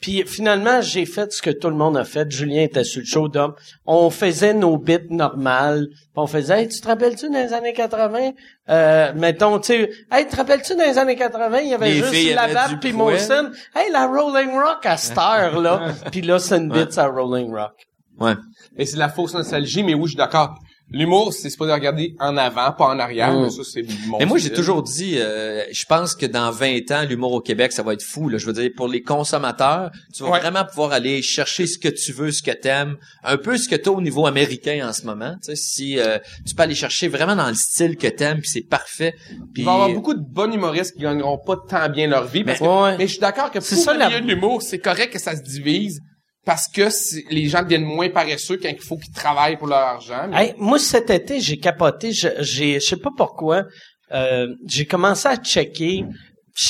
puis 0.03 0.25
finalement, 0.27 0.81
j'ai 0.81 1.07
fait 1.07 1.33
ce 1.33 1.41
que 1.41 1.51
tout 1.51 1.71
le 1.71 1.77
monde 1.77 1.97
a 1.97 2.05
fait. 2.05 2.29
Julien 2.29 2.63
était 2.63 2.83
sur 2.83 3.01
le 3.01 3.07
show 3.07 3.29
d'homme. 3.29 3.55
On 3.87 4.11
faisait 4.11 4.53
nos 4.53 4.77
bits 4.77 4.99
normales. 5.11 5.87
On 6.17 6.27
faisait, 6.27 6.63
hey, 6.63 6.69
tu 6.69 6.81
te 6.81 6.89
rappelles-tu 6.89 7.31
dans 7.31 7.39
les 7.39 7.53
années 7.53 7.73
80? 7.73 8.33
Euh, 8.69 9.13
mettons, 9.15 9.61
tu 9.61 9.67
sais, 9.69 9.91
hey, 10.11 10.27
te 10.27 10.35
rappelles-tu 10.35 10.75
dans 10.75 10.83
les 10.83 10.99
années 10.99 11.15
80? 11.15 11.59
Il 11.61 11.69
y 11.69 11.75
avait 11.75 11.89
Les 11.91 12.03
juste 12.03 12.35
la 12.35 12.69
du 12.69 12.79
puis. 12.79 12.93
Molson. 12.93 13.53
Hey, 13.77 13.93
la 13.93 14.09
Rolling 14.09 14.51
Rock 14.51 14.85
à 14.85 14.97
cette 14.97 15.17
heure, 15.17 15.61
là. 15.61 15.93
puis 16.11 16.21
là, 16.23 16.41
c'est 16.41 16.59
une 16.59 16.69
bit 16.69 16.99
à 16.99 17.07
Rolling 17.07 17.55
Rock. 17.55 17.87
Ouais. 18.23 18.35
Mais 18.79 18.87
c'est 18.87 18.95
de 18.95 18.99
la 19.01 19.09
fausse 19.09 19.35
nostalgie, 19.35 19.83
mais 19.83 19.95
oui, 19.95 20.05
je 20.05 20.09
suis 20.11 20.17
d'accord. 20.17 20.55
L'humour, 20.95 21.33
c'est 21.33 21.49
supposé 21.49 21.73
regarder 21.73 22.15
en 22.21 22.37
avant, 22.37 22.71
pas 22.73 22.85
en 22.87 22.99
arrière, 22.99 23.33
Mm. 23.33 23.43
mais 23.45 23.51
ça, 23.51 23.63
c'est 23.65 23.83
mon 24.09 24.19
Mais 24.19 24.27
moi, 24.27 24.37
j'ai 24.37 24.53
toujours 24.53 24.83
dit, 24.83 25.15
euh, 25.17 25.63
je 25.73 25.85
pense 25.87 26.15
que 26.15 26.27
dans 26.27 26.51
20 26.51 26.91
ans, 26.91 27.03
l'humour 27.09 27.33
au 27.33 27.41
Québec, 27.41 27.73
ça 27.73 27.83
va 27.83 27.95
être 27.95 28.03
fou. 28.03 28.29
Là. 28.29 28.37
Je 28.37 28.45
veux 28.45 28.53
dire, 28.53 28.69
pour 28.77 28.89
les 28.89 29.01
consommateurs, 29.01 29.91
tu 30.15 30.23
vas 30.23 30.31
Ouais. 30.31 30.41
vraiment 30.41 30.67
pouvoir 30.67 30.93
aller 30.93 31.23
chercher 31.23 31.67
ce 31.67 31.79
que 31.79 31.89
tu 31.89 32.13
veux, 32.13 32.31
ce 32.31 32.43
que 32.43 32.51
t'aimes, 32.51 32.97
un 33.25 33.39
peu 33.39 33.57
ce 33.57 33.71
que 33.71 33.77
t'as 33.77 33.91
au 33.91 34.03
niveau 34.03 34.27
américain 34.27 34.87
en 34.87 34.93
ce 34.93 35.07
moment. 35.07 35.35
Tu 35.43 35.53
sais, 35.53 35.57
si 35.57 35.99
euh, 35.99 36.19
tu 36.47 36.55
peux 36.55 36.63
aller 36.63 36.75
chercher 36.75 37.09
vraiment 37.09 37.37
dans 37.37 37.49
le 37.49 37.55
style 37.55 37.97
que 37.97 38.09
t'aimes, 38.09 38.41
puis 38.41 38.51
c'est 38.51 38.69
parfait. 38.69 39.15
Il 39.57 39.65
va 39.65 39.71
y 39.71 39.75
avoir 39.75 39.91
beaucoup 39.95 40.15
de 40.15 40.21
bons 40.23 40.53
humoristes 40.53 40.95
qui 40.95 41.03
gagneront 41.03 41.39
pas 41.39 41.57
tant 41.57 41.89
bien 41.89 42.07
leur 42.07 42.27
vie. 42.27 42.45
Parce 42.45 42.61
Mais- 42.61 42.67
que, 42.67 42.83
ouais. 42.83 42.99
mais 42.99 43.07
je 43.07 43.13
suis 43.13 43.21
d'accord 43.21 43.51
que 43.51 43.61
C'est 43.61 43.77
pour 43.77 43.85
ça, 43.85 43.93
le 43.95 43.99
la- 44.01 44.09
milieu 44.09 44.21
de 44.21 44.27
l'humour, 44.27 44.61
c'est 44.61 44.79
correct 44.81 45.11
que 45.11 45.19
ça 45.19 45.35
se 45.37 45.43
divise 45.43 46.01
parce 46.45 46.67
que 46.69 46.89
les 47.31 47.47
gens 47.49 47.63
deviennent 47.63 47.85
moins 47.85 48.09
paresseux 48.11 48.59
quand 48.61 48.69
il 48.69 48.81
faut 48.81 48.97
qu'ils 48.97 49.13
travaillent 49.13 49.57
pour 49.57 49.69
leur 49.69 49.79
argent. 49.79 50.27
Mais 50.31 50.47
Hey, 50.49 50.55
moi, 50.59 50.79
cet 50.79 51.11
été, 51.11 51.41
j'ai 51.41 51.59
capoté. 51.59 52.13
Je, 52.13 52.29
j'ai, 52.41 52.75
je 52.81 52.87
sais 52.87 52.97
pas 52.97 53.11
pourquoi. 53.17 53.65
Euh, 54.13 54.49
j'ai 54.67 54.85
commencé 54.87 55.29
à 55.29 55.37
checker. 55.37 56.05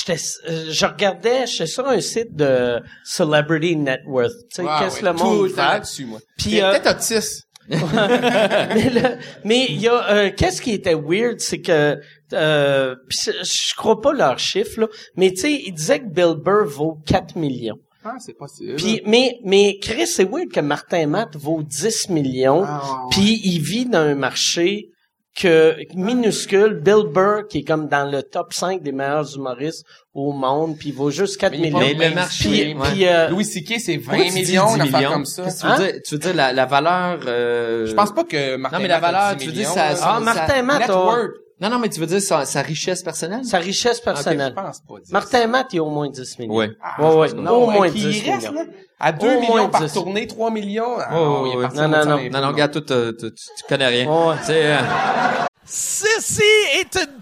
Euh, 0.09 0.15
je 0.71 0.87
regardais, 0.87 1.47
j'étais 1.47 1.67
sur 1.67 1.89
un 1.89 2.01
site 2.01 2.35
de 2.37 2.81
Celebrity 3.05 3.75
Net 3.77 4.01
Worth. 4.07 4.31
Tu 4.51 4.57
sais, 4.57 4.63
Ouais, 4.63 4.69
qu'est-ce 4.79 5.01
que 5.01 5.07
ouais, 5.07 5.13
le 5.13 5.19
monde 5.19 5.49
tout 5.49 5.55
fait? 5.55 5.61
là-dessus, 5.61 6.05
moi. 6.05 6.21
Puis, 6.39 6.61
euh, 6.63 6.71
peut-être 6.71 6.97
autiste. 6.97 7.43
mais 7.69 8.91
le- 8.91 9.17
mais 9.45 9.67
il 9.69 9.81
y 9.81 9.89
a 9.89 10.11
euh, 10.11 10.31
qu'est-ce 10.37 10.61
qui 10.61 10.73
était 10.73 10.95
weird, 10.97 11.39
c'est 11.41 11.61
que 11.61 11.97
euh, 12.33 12.97
pis 13.09 13.19
je 13.25 13.75
crois 13.77 14.01
pas 14.01 14.13
leurs 14.13 14.39
chiffres 14.41 14.81
là, 14.81 14.89
mais 15.17 15.31
tu 15.31 15.43
sais, 15.43 15.53
ils 15.67 15.73
disaient 15.73 16.01
que 16.01 16.09
Bill 16.09 16.35
Burr 16.37 16.67
vaut 16.67 16.99
4 17.07 17.37
millions. 17.37 17.79
Ah, 18.05 18.17
c'est 18.19 18.37
possible. 18.37 18.75
Puis 18.77 19.01
mais 19.07 19.39
mais 19.45 19.79
Chris, 19.81 20.07
c'est 20.07 20.25
weird 20.29 20.51
que 20.53 20.61
Martin 20.61 21.07
Matt 21.07 21.37
vaut 21.37 21.63
10 21.63 22.09
millions, 22.11 22.65
Ah, 22.67 22.83
puis 23.11 23.41
il 23.45 23.61
vit 23.61 23.87
dans 23.87 23.99
un 24.01 24.15
marché 24.15 24.89
que 25.35 25.77
minuscule, 25.95 26.75
Bill 26.75 27.05
Burr 27.11 27.47
qui 27.49 27.59
est 27.59 27.65
comme 27.65 27.89
dans 27.89 28.05
le 28.11 28.23
top 28.23 28.53
5 28.53 28.83
des 28.83 28.93
meilleurs 28.93 29.35
humoristes 29.35 29.83
au 30.13 30.33
monde, 30.33 30.77
puis 30.79 30.91
il 30.91 30.95
vaut 30.95 31.11
juste 31.11 31.39
4 31.41 31.53
Mais 31.53 31.59
il 31.59 31.65
est 31.65 31.71
millions. 31.71 31.95
Mais 31.99 32.09
le 32.11 32.15
marché, 32.15 32.49
Puis, 32.51 32.75
ouais. 32.75 32.89
puis, 32.93 33.07
euh, 33.09 33.29
Louis 33.31 33.45
C.K., 33.47 33.81
c'est 33.81 33.97
20 33.97 34.03
Pourquoi 34.13 34.25
tu 34.27 34.31
dis 34.33 34.41
millions, 34.51 34.67
10 34.67 34.75
une 34.75 34.81
affaire 34.83 34.99
millions? 34.99 35.13
comme 35.13 35.25
ça. 35.25 35.45
Qu'est-ce 35.45 35.57
que 35.57 35.61
tu 35.61 35.67
veux 35.67 35.73
Hein? 35.73 35.91
dire? 35.93 36.01
Tu 36.05 36.15
veux 36.15 36.21
dire 36.21 36.35
la, 36.35 36.53
la 36.53 36.67
valeur... 36.67 37.21
euh, 37.27 37.87
Je 37.87 37.95
pense 37.95 38.13
pas 38.13 38.25
que 38.25 38.57
Martin 38.57 38.77
Non, 38.77 38.83
mais 38.83 38.89
la 38.89 39.01
valeur, 39.01 39.37
10 39.37 39.43
tu 39.45 39.47
veux 39.51 39.57
dire, 39.57 39.69
ça- 39.71 39.95
ah, 40.03 40.21
Martin 40.21 40.63
Matt. 40.63 40.91
Non, 41.63 41.71
non, 41.71 41.79
mais 41.79 41.89
tu 41.89 42.01
veux 42.01 42.07
dire 42.07 42.21
sa, 42.21 42.45
sa 42.45 42.61
richesse 42.61 43.03
personnelle? 43.03 43.45
sa 43.45 43.59
richesse 43.59 44.01
personnelle. 44.01 44.53
je 44.57 44.61
pense 44.63 44.81
pas. 44.81 44.95
10. 45.05 45.13
Martin 45.13 45.47
Matt, 45.47 45.73
il 45.73 45.79
a 45.79 45.83
au 45.85 45.91
moins 45.91 46.11
10 46.11 46.39
millions. 46.41 46.55
Ouais. 46.57 46.71
Ah, 46.83 47.01
Ouais, 47.09 47.15
ouais. 47.17 47.33
non, 47.35 47.53
au 47.65 47.71
moins 47.71 47.89
qui 47.89 48.01
10 48.01 48.07
reste, 48.31 48.51
millions. 48.51 48.53
là, 48.53 48.65
à 48.99 49.13
2 49.13 49.27
Au 49.37 49.41
millions 49.41 49.69
par 49.71 49.83
10. 49.85 49.93
tournée, 49.93 50.27
3 50.27 50.51
millions? 50.51 50.97
Ah, 50.99 51.15
Ouais, 51.15 51.29
ouais, 51.43 51.51
est 51.51 51.57
ouais. 51.57 51.63
parti 51.63 51.79
Non, 51.79 51.89
non, 51.89 52.05
non. 52.05 52.19
Non, 52.31 52.41
non, 52.41 52.49
regarde, 52.49 52.73
toi, 52.85 53.13
tu, 53.13 53.17
tu, 53.17 53.33
tu 53.35 53.65
connais 53.69 53.87
rien. 53.87 54.07
Ouais. 54.11 54.35
Tu 54.41 54.45
sais, 54.47 54.73
euh, 54.75 54.79
Ceci 55.65 56.43
est 56.81 56.97
une 56.97 57.22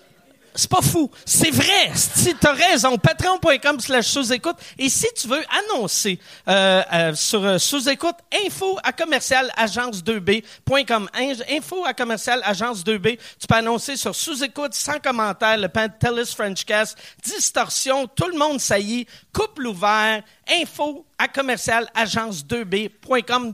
C'est 0.53 0.69
pas 0.69 0.81
fou. 0.81 1.09
C'est 1.25 1.51
vrai. 1.51 1.91
Si 1.95 2.35
t'as 2.35 2.51
raison, 2.53 2.97
patreon.com 2.97 3.79
slash 3.79 4.07
sous-écoute. 4.07 4.57
Et 4.77 4.89
si 4.89 5.07
tu 5.15 5.27
veux 5.27 5.41
annoncer 5.69 6.19
euh, 6.47 6.83
euh, 6.93 7.15
sur 7.15 7.43
euh, 7.45 7.57
sous-écoute, 7.57 8.15
info 8.45 8.77
à 8.83 8.91
commercial 8.91 9.49
agence2b.com. 9.57 11.09
In- 11.13 11.33
Info 11.57 11.85
à 11.85 11.93
commercial 11.93 12.41
agence2b. 12.41 13.17
Tu 13.39 13.47
peux 13.47 13.55
annoncer 13.55 13.95
sur 13.95 14.13
sous-écoute, 14.15 14.73
sans 14.73 14.99
commentaire, 14.99 15.57
le 15.57 15.67
Pantelis 15.69 16.33
Frenchcast, 16.35 16.97
distorsion, 17.23 18.07
tout 18.07 18.27
le 18.27 18.37
monde 18.37 18.59
saillit, 18.59 19.07
couple 19.33 19.67
ouvert, 19.67 20.21
info 20.61 21.05
à 21.17 21.27
commercial 21.27 21.87
agence2b.com. 21.95 23.53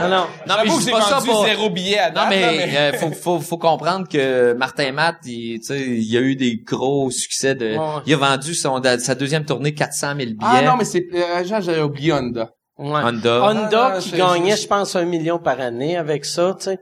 Non, 0.00 0.08
non. 0.08 0.26
Non, 0.46 0.54
mais 0.62 0.70
que 0.70 0.80
j'ai 0.84 0.90
pas 0.90 1.00
ça 1.02 1.20
pour... 1.24 1.44
zéro 1.46 1.70
billet 1.70 1.98
à 1.98 2.10
date. 2.10 2.24
Non, 2.24 2.28
mais, 2.30 2.40
là, 2.40 2.66
mais- 2.66 2.76
euh, 2.76 2.92
faut, 2.98 3.10
faut, 3.12 3.40
faut 3.40 3.58
comprendre 3.58 4.06
que 4.08 4.52
Martin 4.52 4.92
Matt, 4.92 5.16
il, 5.24 5.58
tu 5.60 5.66
sais, 5.66 5.80
il 5.80 6.16
a 6.16 6.20
eu 6.20 6.36
des 6.36 6.56
gros 6.58 7.10
succès 7.10 7.54
de, 7.54 7.76
Ouais. 7.76 8.02
il 8.06 8.12
a 8.14 8.16
vendu 8.16 8.54
son, 8.54 8.80
sa 8.98 9.14
deuxième 9.14 9.44
tournée 9.44 9.72
400 9.74 10.08
000 10.08 10.16
billets. 10.16 10.34
Ah 10.42 10.62
non, 10.62 10.76
mais 10.76 10.84
c'est... 10.84 11.06
Euh, 11.14 11.42
j'avais 11.44 11.80
oublié 11.80 12.12
Honda. 12.12 12.50
Ouais. 12.78 13.00
Honda. 13.02 13.42
Honda 13.42 13.92
Ah, 13.94 13.98
qui 14.00 14.10
je- 14.10 14.16
gagnait, 14.16 14.56
je- 14.56 14.66
pense, 14.66 14.94
un 14.96 15.06
million 15.06 15.38
par 15.38 15.60
année 15.60 15.96
avec 15.96 16.26
ça, 16.26 16.54
tu 16.58 16.64
sais. 16.64 16.78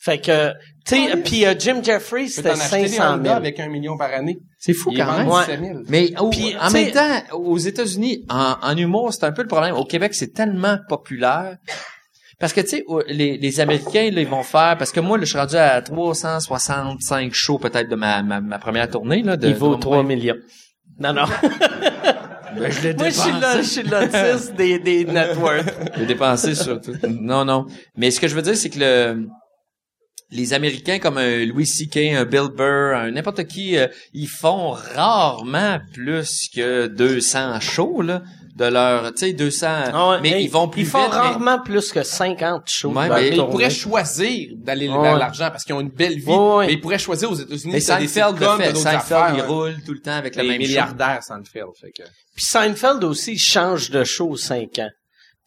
Fait 0.00 0.18
que, 0.20 0.52
tu 0.86 0.94
sais, 1.08 1.16
puis 1.16 1.44
euh, 1.46 1.54
Jim 1.58 1.80
peux 1.82 2.26
c'était 2.28 2.50
t'en 2.50 2.60
acheter 2.60 2.82
des 2.82 2.88
500 2.88 3.14
Honda 3.14 3.22
000. 3.24 3.34
avec 3.36 3.58
un 3.60 3.68
million 3.68 3.96
par 3.96 4.12
année. 4.12 4.38
C'est 4.58 4.72
fou 4.74 4.92
quand 4.96 5.16
même. 5.18 5.28
Ouais. 5.28 5.40
17 5.46 5.60
000. 5.60 5.78
Mais 5.88 6.18
au- 6.20 6.30
Puis, 6.30 6.54
en 6.60 6.70
même 6.70 6.90
temps, 6.90 7.36
aux 7.38 7.58
États-Unis, 7.58 8.24
en, 8.28 8.56
en 8.60 8.76
humour, 8.76 9.12
c'est 9.14 9.24
un 9.24 9.32
peu 9.32 9.42
le 9.42 9.48
problème. 9.48 9.74
Au 9.76 9.84
Québec, 9.84 10.14
c'est 10.14 10.32
tellement 10.34 10.78
populaire. 10.88 11.56
Parce 12.40 12.52
que, 12.52 12.60
tu 12.60 12.68
sais, 12.68 12.84
les, 13.08 13.36
les 13.38 13.60
Américains, 13.60 14.10
là, 14.12 14.20
ils 14.20 14.26
vont 14.28 14.42
faire... 14.44 14.76
Parce 14.78 14.92
que 14.92 15.00
moi, 15.00 15.16
là, 15.18 15.24
je 15.24 15.30
suis 15.30 15.38
rendu 15.38 15.56
à 15.56 15.80
365 15.82 17.32
shows, 17.34 17.58
peut-être, 17.58 17.88
de 17.88 17.96
ma, 17.96 18.22
ma, 18.22 18.40
ma 18.40 18.58
première 18.58 18.88
tournée. 18.90 19.22
Là, 19.22 19.36
de, 19.36 19.48
Il 19.48 19.54
vaut 19.54 19.74
de- 19.76 19.80
3 19.80 20.02
millions. 20.02 20.36
Non, 20.98 21.12
non. 21.12 21.24
Ben, 22.58 22.72
je 22.72 22.80
l'ai 22.88 22.94
Moi, 22.94 23.10
je 23.10 23.14
suis 23.14 23.30
dépensé. 23.32 23.40
là, 23.40 23.56
je 23.62 23.66
suis 23.68 23.82
l'autiste 23.82 24.54
des, 24.56 24.78
des 24.78 25.04
networks. 25.04 25.66
J'ai 25.98 26.06
dépensé 26.06 26.54
sur 26.54 26.80
tout. 26.80 26.94
Non, 27.06 27.44
non. 27.44 27.66
Mais 27.96 28.10
ce 28.10 28.18
que 28.20 28.26
je 28.26 28.34
veux 28.34 28.40
dire, 28.42 28.56
c'est 28.56 28.70
que 28.70 28.78
le, 28.80 29.26
les 30.30 30.52
Américains 30.52 30.98
comme 30.98 31.18
un 31.18 31.44
Louis 31.46 31.66
C.K., 31.66 31.96
un 32.14 32.24
Bill 32.24 32.48
Burr, 32.54 32.96
un 32.96 33.10
n'importe 33.12 33.44
qui, 33.46 33.76
euh, 33.78 33.86
ils 34.12 34.28
font 34.28 34.70
rarement 34.70 35.78
plus 35.94 36.48
que 36.54 36.86
200 36.86 37.60
shows, 37.60 38.02
là, 38.02 38.22
de 38.56 38.64
leur, 38.64 39.12
tu 39.14 39.18
sais, 39.26 39.32
200, 39.32 39.66
Ah 39.92 40.10
ouais, 40.10 40.20
mais 40.20 40.30
hey, 40.32 40.44
ils 40.44 40.50
vont 40.50 40.68
plus 40.68 40.82
Ils 40.82 40.86
font 40.86 40.98
vite. 40.98 41.10
mais- 41.12 41.16
rarement 41.16 41.58
plus 41.62 41.92
que 41.92 42.02
50 42.02 42.68
shows. 42.68 42.88
Ouais, 42.92 43.08
mais 43.08 43.30
la 43.30 43.36
ils 43.36 43.36
pourraient 43.36 43.70
choisir 43.70 44.48
d'aller 44.56 44.88
Ouais. 44.88 45.00
vers 45.00 45.16
l'argent 45.16 45.48
parce 45.50 45.62
qu'ils 45.64 45.76
ont 45.76 45.80
une 45.80 45.90
belle 45.90 46.18
vie. 46.18 46.26
Ouais, 46.26 46.56
ouais. 46.56 46.66
Mais 46.66 46.72
ils 46.72 46.80
pourraient 46.80 46.98
choisir 46.98 47.30
aux 47.30 47.36
États-Unis. 47.36 47.72
Mais 47.74 47.80
Seinfeld 47.80 48.38
le 48.40 48.46
fait. 48.56 48.74
Seinfeld, 48.76 48.86
affaires, 48.96 49.32
il 49.36 49.42
roule 49.42 49.76
tout 49.86 49.92
le 49.92 50.00
temps 50.00 50.16
avec 50.16 50.34
le 50.34 50.42
Les 50.42 50.48
même 50.48 50.60
show. 50.60 50.66
milliardaires, 50.66 51.22
Seinfeld. 51.22 51.68
Fait 51.80 51.92
que... 51.92 52.02
Puis 52.34 52.44
Seinfeld 52.44 53.04
aussi, 53.04 53.34
il 53.34 53.38
change 53.38 53.90
de 53.90 54.02
show 54.02 54.28
aux 54.30 54.36
5 54.36 54.78
ans. 54.80 54.90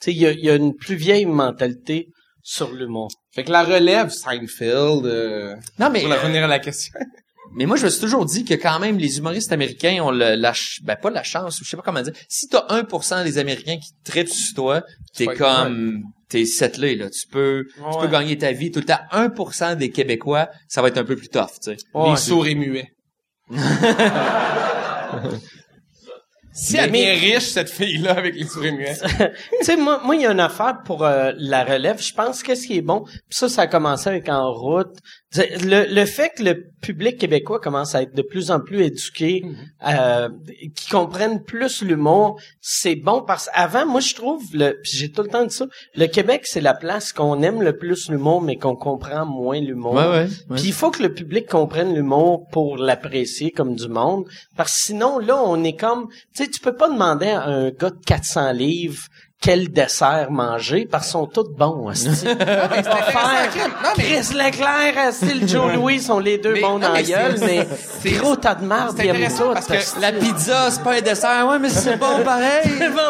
Tu 0.02 0.06
sais, 0.06 0.12
il 0.14 0.18
y 0.18 0.26
a, 0.26 0.32
il 0.32 0.40
y 0.46 0.50
a 0.50 0.56
une 0.56 0.74
plus 0.74 0.96
vieille 0.96 1.26
mentalité 1.26 2.08
sur 2.42 2.72
l'humour. 2.72 3.10
Fait 3.34 3.44
que 3.44 3.52
la 3.52 3.64
relève, 3.64 4.10
Seinfeld, 4.10 5.06
euh, 5.06 5.56
Non, 5.80 5.90
mais, 5.90 6.02
pour 6.02 6.12
euh, 6.12 6.20
revenir 6.20 6.44
à 6.44 6.48
la 6.48 6.60
question. 6.60 7.00
mais 7.56 7.66
moi, 7.66 7.78
je 7.78 7.86
me 7.86 7.90
suis 7.90 8.02
toujours 8.02 8.26
dit 8.26 8.44
que 8.44 8.56
quand 8.56 8.78
même, 8.80 8.98
les 8.98 9.18
humoristes 9.20 9.54
américains 9.54 10.04
ont 10.04 10.12
le, 10.12 10.36
la, 10.36 10.54
ben, 10.84 10.98
pas 10.98 11.10
la 11.10 11.24
chance, 11.24 11.62
ou 11.62 11.64
je 11.64 11.70
sais 11.70 11.78
pas 11.78 11.84
comment 11.84 12.02
dire. 12.02 12.14
Si 12.28 12.50
t'as 12.50 12.66
1% 12.68 13.24
des 13.24 13.38
Américains 13.38 13.78
qui 13.78 13.92
trippent 14.04 14.28
sur 14.28 14.54
toi, 14.56 14.84
t'es 15.16 15.28
comme, 15.28 16.04
t'es 16.28 16.46
settlé, 16.46 16.96
là. 16.96 17.10
Tu 17.10 17.26
peux, 17.28 17.68
tu 17.74 18.00
peux 18.00 18.08
gagner 18.08 18.38
ta 18.38 18.52
vie. 18.52 18.70
Tout 18.70 18.80
le 18.80 18.86
temps, 18.86 19.00
1% 19.12 19.78
des 19.78 19.92
Québécois, 19.92 20.50
ça 20.68 20.82
va 20.82 20.90
être 20.90 20.98
un 20.98 21.06
peu 21.06 21.16
plus 21.16 21.30
tough, 21.30 21.60
tu 21.64 21.72
sais. 21.72 21.78
Ouais. 21.94 22.12
Les 22.12 22.18
sourds 22.18 22.48
et 22.48 22.56
muets. 22.56 22.92
Si 26.54 26.78
elle 26.78 26.96
est 26.96 27.14
riche, 27.14 27.50
cette 27.50 27.70
fille-là, 27.70 28.18
avec 28.18 28.36
les 28.36 28.72
muets. 28.72 28.98
tu 29.60 29.66
sais, 29.66 29.78
moi, 29.78 30.02
moi, 30.04 30.16
il 30.16 30.22
y 30.22 30.26
a 30.26 30.32
une 30.32 30.40
affaire 30.40 30.82
pour 30.84 31.06
euh, 31.06 31.32
la 31.38 31.64
relève. 31.64 32.02
Je 32.02 32.14
pense 32.14 32.44
qu'est-ce 32.44 32.68
qui 32.68 32.78
est 32.78 32.82
bon. 32.82 33.04
Puis 33.04 33.22
ça, 33.30 33.48
ça 33.48 33.64
a 33.64 33.68
commencé 33.68 34.10
avec 34.10 34.28
En 34.28 34.52
route. 34.52 34.98
Le, 35.36 35.94
le 35.94 36.06
fait 36.06 36.34
que 36.36 36.44
le 36.44 36.72
public 36.82 37.18
québécois 37.18 37.60
commence 37.60 37.96
à 37.96 38.02
être 38.02 38.14
de 38.14 38.22
plus 38.22 38.52
en 38.52 38.60
plus 38.60 38.82
éduqué, 38.82 39.46
euh, 39.88 40.28
qui 40.76 40.90
comprennent 40.90 41.42
plus 41.44 41.82
l'humour, 41.84 42.40
c'est 42.60 42.96
bon 42.96 43.22
parce 43.22 43.48
qu'avant, 43.48 43.86
moi, 43.86 44.02
je 44.02 44.14
trouve, 44.14 44.44
j'ai 44.84 45.12
tout 45.12 45.22
le 45.22 45.30
temps 45.30 45.46
dit 45.46 45.56
ça, 45.56 45.68
le 45.96 46.08
Québec, 46.08 46.42
c'est 46.46 46.60
la 46.60 46.74
place 46.74 47.14
qu'on 47.14 47.42
aime 47.44 47.62
le 47.62 47.78
plus 47.78 48.10
l'humour, 48.10 48.42
mais 48.42 48.58
qu'on 48.58 48.76
comprend 48.76 49.26
moins 49.26 49.62
l'humour. 49.62 50.02
Puis 50.56 50.66
il 50.66 50.74
faut 50.74 50.92
que 50.92 51.04
le 51.04 51.14
public 51.14 51.48
comprenne 51.48 51.94
l'humour 51.94 52.48
pour 52.52 52.78
l'apprécier 52.78 53.52
comme 53.52 53.76
du 53.76 53.88
monde. 53.88 54.26
Parce 54.58 54.74
que 54.74 54.80
sinon, 54.84 55.20
là, 55.20 55.42
on 55.42 55.64
est 55.64 55.80
comme... 55.80 56.10
Tu 56.36 56.44
sais, 56.44 56.50
tu 56.50 56.60
peux 56.60 56.76
pas 56.76 56.90
demander 56.90 57.30
à 57.30 57.46
un 57.46 57.70
gars 57.70 57.92
de 57.92 58.00
400 58.06 58.52
livres 58.52 59.04
quel 59.42 59.70
dessert 59.72 60.30
manger 60.30 60.86
parce 60.86 61.06
qu'ils 61.06 61.12
sont 61.14 61.26
tous 61.26 61.50
bons. 61.58 61.88
asti. 61.90 62.08
On 62.26 62.36
va 62.36 62.84
faire 62.84 63.50
Non, 63.84 63.90
mais- 63.98 64.04
Chris 64.04 64.34
Leclerc, 64.36 64.98
asti, 65.08 65.34
le 65.34 65.48
Joe 65.48 65.74
Louis 65.74 66.00
sont 66.00 66.20
les 66.20 66.38
deux 66.38 66.54
Mais- 66.54 66.62
bons 66.62 66.78
dans 66.78 66.90
la 66.90 67.00
mais 67.00 67.04
gueule, 67.04 67.38
c'est- 67.40 67.46
mais 67.48 67.68
c'est- 68.02 68.12
gros 68.12 68.36
tas 68.36 68.54
de 68.54 68.64
merde, 68.66 68.92
intéressant 69.00 69.48
tout. 69.48 69.54
parce 69.56 69.66
que. 69.66 70.00
La 70.00 70.12
pizza, 70.12 70.70
c'est 70.70 70.84
pas 70.84 70.94
un 70.94 71.02
dessert. 71.02 71.48
Ouais, 71.50 71.58
mais 71.58 71.70
c'est 71.70 71.98
bon 71.98 72.24
pareil. 72.24 72.62
C'est 72.78 72.90
bon. 72.90 73.02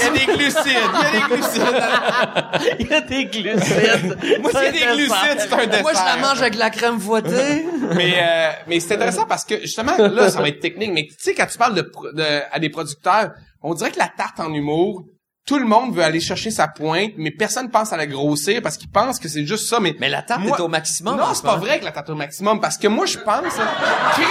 Il 0.00 0.02
y 0.02 0.06
a 0.06 0.10
des 0.26 0.32
glucides, 0.38 0.66
il 0.68 1.20
y 1.20 1.22
a 1.22 1.28
des 1.28 1.34
glucides. 1.36 1.62
Il 2.80 2.86
y 2.88 2.94
a 2.94 3.00
des 3.00 3.24
glucides. 3.26 4.40
Moi, 4.40 4.50
s'il 4.50 4.60
y 4.60 4.66
a 4.66 4.72
C'est 4.72 4.72
des 4.72 4.94
glucides, 4.96 5.38
c'est 5.38 5.52
un 5.52 5.66
dessert. 5.66 5.82
Moi, 5.82 5.92
je 5.92 6.04
la 6.04 6.16
mange 6.28 6.40
avec 6.42 6.56
la 6.56 6.70
crème 6.70 6.98
fouettée. 6.98 7.64
mais 7.94 8.14
euh, 8.18 8.50
mais 8.66 8.80
c'est 8.80 8.94
intéressant 8.94 9.26
parce 9.26 9.44
que 9.44 9.60
justement 9.60 9.96
là 9.98 10.30
ça 10.30 10.40
va 10.40 10.48
être 10.48 10.60
technique 10.60 10.90
mais 10.92 11.06
tu 11.06 11.14
sais 11.18 11.34
quand 11.34 11.46
tu 11.46 11.58
parles 11.58 11.74
de, 11.74 11.82
de- 12.14 12.40
à 12.50 12.58
des 12.58 12.70
producteurs 12.70 13.30
on 13.62 13.74
dirait 13.74 13.90
que 13.90 13.98
la 13.98 14.08
tarte 14.16 14.40
en 14.40 14.52
humour 14.52 15.04
tout 15.46 15.58
le 15.58 15.66
monde 15.66 15.94
veut 15.94 16.02
aller 16.02 16.20
chercher 16.20 16.50
sa 16.50 16.68
pointe 16.68 17.12
mais 17.18 17.30
personne 17.30 17.70
pense 17.70 17.92
à 17.92 17.96
la 17.96 18.06
grossir 18.06 18.62
parce 18.62 18.76
qu'ils 18.78 18.90
pensent 18.90 19.18
que 19.18 19.28
c'est 19.28 19.44
juste 19.46 19.68
ça 19.68 19.78
mais 19.80 19.94
Mais 20.00 20.08
la 20.08 20.22
tarte 20.22 20.42
Moi- 20.42 20.56
est 20.56 20.60
au 20.62 20.68
maximum. 20.68 21.16
non 21.16 21.24
c'est 21.30 21.36
ce 21.36 21.42
pas 21.42 21.56
vrai 21.56 21.80
que 21.80 21.84
la 21.84 21.92
tarte 21.92 22.08
au 22.10 22.14
maximum 22.14 22.60
parce 22.60 22.78
que 22.78 22.88
moi 22.88 23.06
je 23.06 23.18
pense 23.18 23.54
Chris 24.12 24.24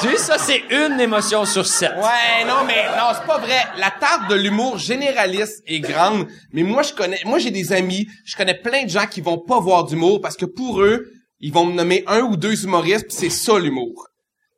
Tu 0.00 0.08
sais, 0.08 0.16
ça, 0.16 0.36
c'est 0.38 0.62
une 0.70 0.98
émotion 1.00 1.44
sur 1.44 1.64
sept. 1.64 1.92
Ouais, 1.96 2.44
non, 2.44 2.64
mais 2.66 2.86
non, 2.96 3.12
c'est 3.14 3.24
pas 3.26 3.38
vrai. 3.38 3.60
La 3.78 3.90
tarte 3.92 4.28
de 4.30 4.34
l'humour 4.34 4.76
généraliste 4.78 5.62
est 5.66 5.78
grande, 5.78 6.26
mais 6.52 6.64
moi 6.64 6.82
je 6.82 6.92
connais, 6.92 7.20
moi 7.24 7.38
j'ai 7.38 7.52
des 7.52 7.72
amis, 7.72 8.08
je 8.24 8.34
connais 8.36 8.54
plein 8.58 8.82
de 8.84 8.88
gens 8.88 9.06
qui 9.06 9.20
vont 9.20 9.38
pas 9.38 9.60
voir 9.60 9.84
d'humour 9.84 10.20
parce 10.20 10.36
que 10.36 10.44
pour 10.46 10.80
eux, 10.82 11.06
ils 11.38 11.52
vont 11.52 11.66
me 11.66 11.74
nommer 11.74 12.02
un 12.08 12.20
ou 12.22 12.36
deux 12.36 12.64
humoristes, 12.64 13.06
puis 13.08 13.16
c'est 13.16 13.30
ça 13.30 13.58
l'humour. 13.60 14.08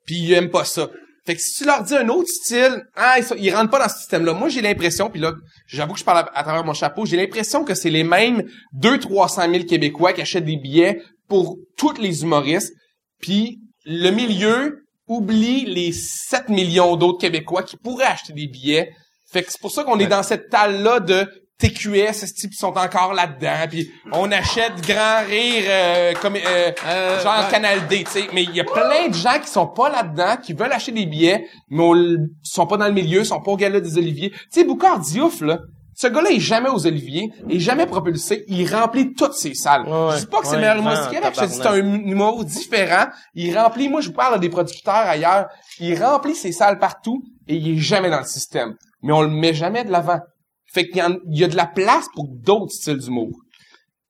Puis 0.06 0.16
ils 0.16 0.32
aiment 0.32 0.50
pas 0.50 0.64
ça. 0.64 0.88
Fait 1.26 1.34
que 1.34 1.40
si 1.40 1.54
tu 1.54 1.64
leur 1.64 1.82
dis 1.82 1.94
un 1.96 2.08
autre 2.08 2.28
style, 2.28 2.82
ah, 2.96 3.14
ils, 3.18 3.24
sont- 3.24 3.34
ils 3.38 3.54
rentrent 3.54 3.70
pas 3.70 3.78
dans 3.82 3.88
ce 3.88 3.98
système-là. 3.98 4.34
Moi, 4.34 4.48
j'ai 4.50 4.60
l'impression, 4.60 5.08
puis 5.08 5.20
là, 5.20 5.32
j'avoue 5.66 5.94
que 5.94 5.98
je 5.98 6.04
parle 6.04 6.18
à, 6.18 6.38
à 6.38 6.42
travers 6.42 6.64
mon 6.64 6.74
chapeau, 6.74 7.06
j'ai 7.06 7.16
l'impression 7.16 7.64
que 7.64 7.74
c'est 7.74 7.88
les 7.90 8.04
mêmes 8.04 8.42
200-300 8.78 9.50
000 9.50 9.64
Québécois 9.64 10.12
qui 10.12 10.20
achètent 10.20 10.44
des 10.44 10.56
billets 10.58 11.00
pour 11.28 11.56
tous 11.78 11.94
les 11.98 12.22
humoristes, 12.22 12.72
puis 13.20 13.58
le 13.86 14.10
milieu 14.10 14.84
oublie 15.08 15.64
les 15.66 15.92
7 15.92 16.48
millions 16.50 16.96
d'autres 16.96 17.18
Québécois 17.20 17.62
qui 17.62 17.76
pourraient 17.76 18.04
acheter 18.04 18.32
des 18.34 18.46
billets. 18.46 18.90
Fait 19.32 19.42
que 19.42 19.50
c'est 19.50 19.60
pour 19.60 19.70
ça 19.70 19.82
qu'on 19.84 19.98
est 19.98 20.06
dans 20.06 20.22
cette 20.22 20.48
talle-là 20.50 21.00
de 21.00 21.26
TQS, 21.58 22.12
ce 22.12 22.34
type, 22.34 22.52
ils 22.52 22.56
sont 22.56 22.76
encore 22.76 23.14
là-dedans, 23.14 23.68
puis 23.70 23.88
on 24.12 24.30
achète 24.32 24.80
Grand 24.86 25.24
Rire 25.26 25.64
euh, 25.68 26.12
comme 26.20 26.34
euh, 26.36 27.22
genre 27.22 27.48
Canal 27.48 27.86
D, 27.86 28.04
tu 28.04 28.10
sais. 28.10 28.28
Mais 28.32 28.42
il 28.42 28.54
y 28.54 28.60
a 28.60 28.64
plein 28.64 29.08
de 29.08 29.14
gens 29.14 29.38
qui 29.40 29.48
sont 29.48 29.68
pas 29.68 29.88
là-dedans, 29.88 30.36
qui 30.42 30.52
veulent 30.52 30.72
acheter 30.72 30.92
des 30.92 31.06
billets, 31.06 31.46
mais 31.70 31.82
on 31.82 31.94
sont 32.42 32.66
pas 32.66 32.76
dans 32.76 32.88
le 32.88 32.92
milieu, 32.92 33.22
sont 33.22 33.40
pas 33.40 33.52
au 33.52 33.56
gala 33.56 33.80
des 33.80 33.96
Oliviers. 33.98 34.30
Tu 34.30 34.38
sais, 34.50 34.64
Boucard 34.64 34.98
Diouf, 34.98 35.40
là, 35.42 35.60
ce 35.94 36.08
gars-là 36.08 36.30
est 36.32 36.40
jamais 36.40 36.70
aux 36.70 36.86
Oliviers, 36.86 37.30
est 37.48 37.60
jamais 37.60 37.86
propulsé, 37.86 38.44
il 38.48 38.72
remplit 38.72 39.14
toutes 39.14 39.34
ses 39.34 39.54
salles. 39.54 39.82
Ouais, 39.82 40.14
je 40.14 40.20
dis 40.20 40.26
pas 40.26 40.40
que 40.40 40.46
c'est 40.46 40.56
ouais, 40.56 40.56
le 40.56 40.62
meilleur 40.62 40.78
humoriste 40.78 41.02
du 41.04 41.14
Québec, 41.14 41.34
je 41.40 41.44
dis 41.44 41.54
c'est 41.54 41.66
un 41.66 41.76
humour 41.76 42.44
différent, 42.44 43.06
il 43.34 43.56
remplit, 43.56 43.88
moi 43.88 44.00
je 44.00 44.08
vous 44.08 44.14
parle 44.14 44.40
des 44.40 44.48
producteurs 44.48 44.94
ailleurs, 44.94 45.46
il 45.78 46.02
remplit 46.02 46.34
ses 46.34 46.50
salles 46.50 46.80
partout, 46.80 47.22
et 47.46 47.54
il 47.54 47.76
est 47.76 47.80
jamais 47.80 48.10
dans 48.10 48.18
le 48.18 48.26
système. 48.26 48.74
Mais 49.02 49.12
on 49.12 49.22
le 49.22 49.28
met 49.28 49.54
jamais 49.54 49.84
de 49.84 49.92
l'avant. 49.92 50.18
Fait 50.74 50.88
qu'il 50.88 50.96
y, 51.28 51.44
a 51.44 51.48
de 51.48 51.56
la 51.56 51.66
place 51.66 52.06
pour 52.14 52.26
d'autres 52.28 52.72
styles 52.72 52.98
d'humour. 52.98 53.30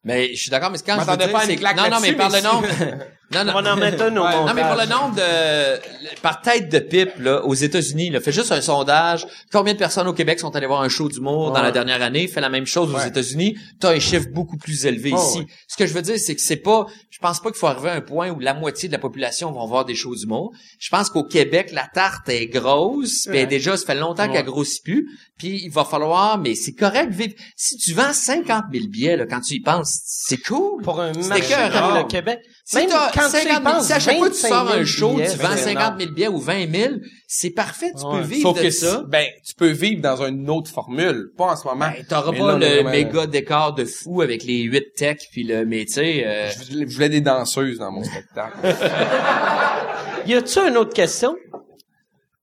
Mais 0.03 0.35
je 0.35 0.41
suis 0.41 0.51
d'accord, 0.51 0.71
mais 0.71 0.79
quand 0.79 0.99
je 0.99 1.17
dire, 1.17 1.31
pas 1.31 1.41
à 1.41 1.75
Non, 1.75 1.91
non, 1.91 2.01
mais 2.01 2.13
mais 2.13 2.29
de 2.31 2.43
nom. 2.43 2.63
si. 2.63 3.05
Non, 3.35 3.53
On 3.57 3.63
va 3.63 3.73
en 3.73 3.77
mettre 3.77 4.03
un 4.03 4.17
au 4.17 4.25
Ouais. 4.25 4.37
montage. 4.37 4.47
Non, 4.47 4.55
mais 4.55 4.63
pour 4.63 4.77
le 4.81 4.87
nombre 4.87 5.15
de, 5.17 6.21
par 6.21 6.41
tête 6.41 6.69
de 6.71 6.79
pipe, 6.79 7.19
là, 7.19 7.45
aux 7.45 7.55
États-Unis, 7.55 8.11
là, 8.11 8.21
fait 8.21 8.33
juste 8.33 8.53
un 8.53 8.61
sondage. 8.61 9.27
Combien 9.53 9.73
de 9.75 9.79
personnes 9.79 10.07
au 10.07 10.13
Québec 10.13 10.39
sont 10.41 10.55
allées 10.55 10.67
voir 10.67 10.83
un 10.83 10.89
show 10.89 11.09
d'humour 11.09 11.53
dans 11.53 11.63
la 11.63 11.71
dernière 11.71 12.03
année? 12.03 12.27
Fait 12.29 12.41
la 12.41 12.49
même 12.49 12.67
chose 12.67 12.95
aux 12.95 12.99
États-Unis. 13.01 13.57
T'as 13.81 13.91
un 13.93 13.99
chiffre 13.99 14.29
beaucoup 14.33 14.57
plus 14.57 14.87
élevé 14.87 15.11
ici. 15.11 15.47
Ce 15.69 15.77
que 15.77 15.87
je 15.87 15.93
veux 15.95 16.03
dire, 16.03 16.19
c'est 16.19 16.35
que 16.35 16.41
c'est 16.41 16.57
pas, 16.57 16.87
je 17.11 17.19
pense 17.19 17.41
pas 17.41 17.51
qu'il 17.51 17.59
faut 17.59 17.67
arriver 17.67 17.91
à 17.91 17.95
un 17.95 18.01
point 18.01 18.31
où 18.31 18.39
la 18.41 18.55
moitié 18.55 18.89
de 18.89 18.93
la 18.93 18.99
population 18.99 19.51
vont 19.53 19.67
voir 19.67 19.85
des 19.85 19.95
shows 19.95 20.15
d'humour. 20.15 20.53
Je 20.79 20.89
pense 20.91 21.11
qu'au 21.11 21.25
Québec, 21.25 21.71
la 21.73 21.87
tarte 21.93 22.29
est 22.29 22.47
grosse. 22.47 23.27
Puis 23.31 23.47
déjà, 23.47 23.77
ça 23.77 23.87
fait 23.87 23.95
longtemps 23.95 24.29
qu'elle 24.29 24.45
grossit 24.45 24.83
plus. 24.85 25.09
Puis 25.39 25.63
il 25.65 25.71
va 25.71 25.85
falloir, 25.85 26.39
mais 26.39 26.55
c'est 26.55 26.75
correct 26.75 27.11
vivre. 27.11 27.35
Si 27.57 27.77
tu 27.77 27.93
vends 27.93 28.13
50 28.13 28.65
000 28.73 28.87
billets, 28.89 29.17
là, 29.17 29.27
quand 29.27 29.41
tu 29.41 29.55
y 29.55 29.61
penses, 29.61 30.01
c'est 30.05 30.37
cool. 30.37 30.83
Pour 30.83 31.01
un 31.01 31.13
marché 31.13 31.55
le 31.55 32.07
Québec. 32.07 32.41
Si 32.65 32.77
Même 32.77 32.89
quand 33.13 33.24
50 33.29 33.49
000, 33.49 33.61
penses, 33.63 33.87
si 33.87 33.93
à 33.93 34.01
chaque 34.01 34.19
fois 34.19 34.29
que 34.29 34.35
tu 34.35 34.43
25 34.43 34.49
sors 34.49 34.69
000 34.69 34.81
un 34.81 34.85
show, 34.85 35.15
billets, 35.15 35.31
tu 35.33 35.39
vends 35.39 35.49
c'est 35.57 35.63
50 35.65 35.71
énorme. 35.71 35.99
000 36.01 36.13
billets 36.13 36.29
ou 36.29 36.39
20 36.39 36.71
000, 36.71 36.95
c'est 37.27 37.51
parfait, 37.51 37.93
tu 37.99 38.05
peux 38.11 38.21
vivre 38.23 38.43
Sauf 38.51 38.59
de 38.59 38.63
que 38.63 38.71
ça. 38.71 38.91
si- 38.99 39.11
ben, 39.11 39.27
tu 39.47 39.55
peux 39.55 39.69
vivre 39.71 40.01
dans 40.03 40.23
une 40.25 40.49
autre 40.51 40.71
formule, 40.71 41.31
pas 41.37 41.45
en 41.45 41.57
ce 41.57 41.67
moment. 41.67 41.87
Ben, 41.97 42.05
t'auras 42.09 42.33
pas 42.33 42.57
là, 42.57 42.59
le 42.59 42.75
vraiment- 42.83 42.91
méga 42.91 43.27
décor 43.27 43.75
de 43.75 43.85
fou 43.85 44.23
avec 44.23 44.45
les 44.45 44.63
8 44.63 44.95
techs 44.97 45.29
puis 45.33 45.45
le, 45.45 45.65
sais, 45.89 46.25
euh, 46.27 46.49
Je 46.51 46.73
voulais, 46.73 46.87
je 46.89 46.95
voulais 46.95 47.09
des 47.09 47.21
danseuses 47.21 47.79
dans 47.79 47.91
mon 47.91 48.03
spectacle. 48.05 48.57
Y 50.27 50.35
a-tu 50.35 50.59
une 50.61 50.77
autre 50.77 50.95
question? 50.95 51.37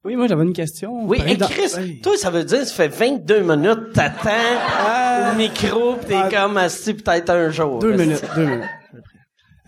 Oui, 0.03 0.15
moi, 0.15 0.27
j'avais 0.27 0.43
une 0.43 0.53
question. 0.53 1.03
Oui, 1.05 1.19
et 1.27 1.37
Chris, 1.37 1.71
Hey. 1.77 2.01
toi, 2.01 2.13
ça 2.17 2.29
veut 2.31 2.43
dire, 2.43 2.65
ça 2.65 2.73
fait 2.73 2.87
22 2.87 3.41
minutes, 3.41 3.93
t'attends 3.93 4.29
Ah. 4.31 5.31
le 5.31 5.37
micro, 5.37 5.93
pis 5.95 6.05
t'es 6.07 6.15
Ah. 6.15 6.29
comme 6.31 6.57
assis 6.57 6.93
peut-être 6.95 7.29
un 7.29 7.49
jour. 7.51 7.77
Deux 7.79 7.93
minutes, 7.95 8.23
deux 8.35 8.45
minutes. 8.45 8.65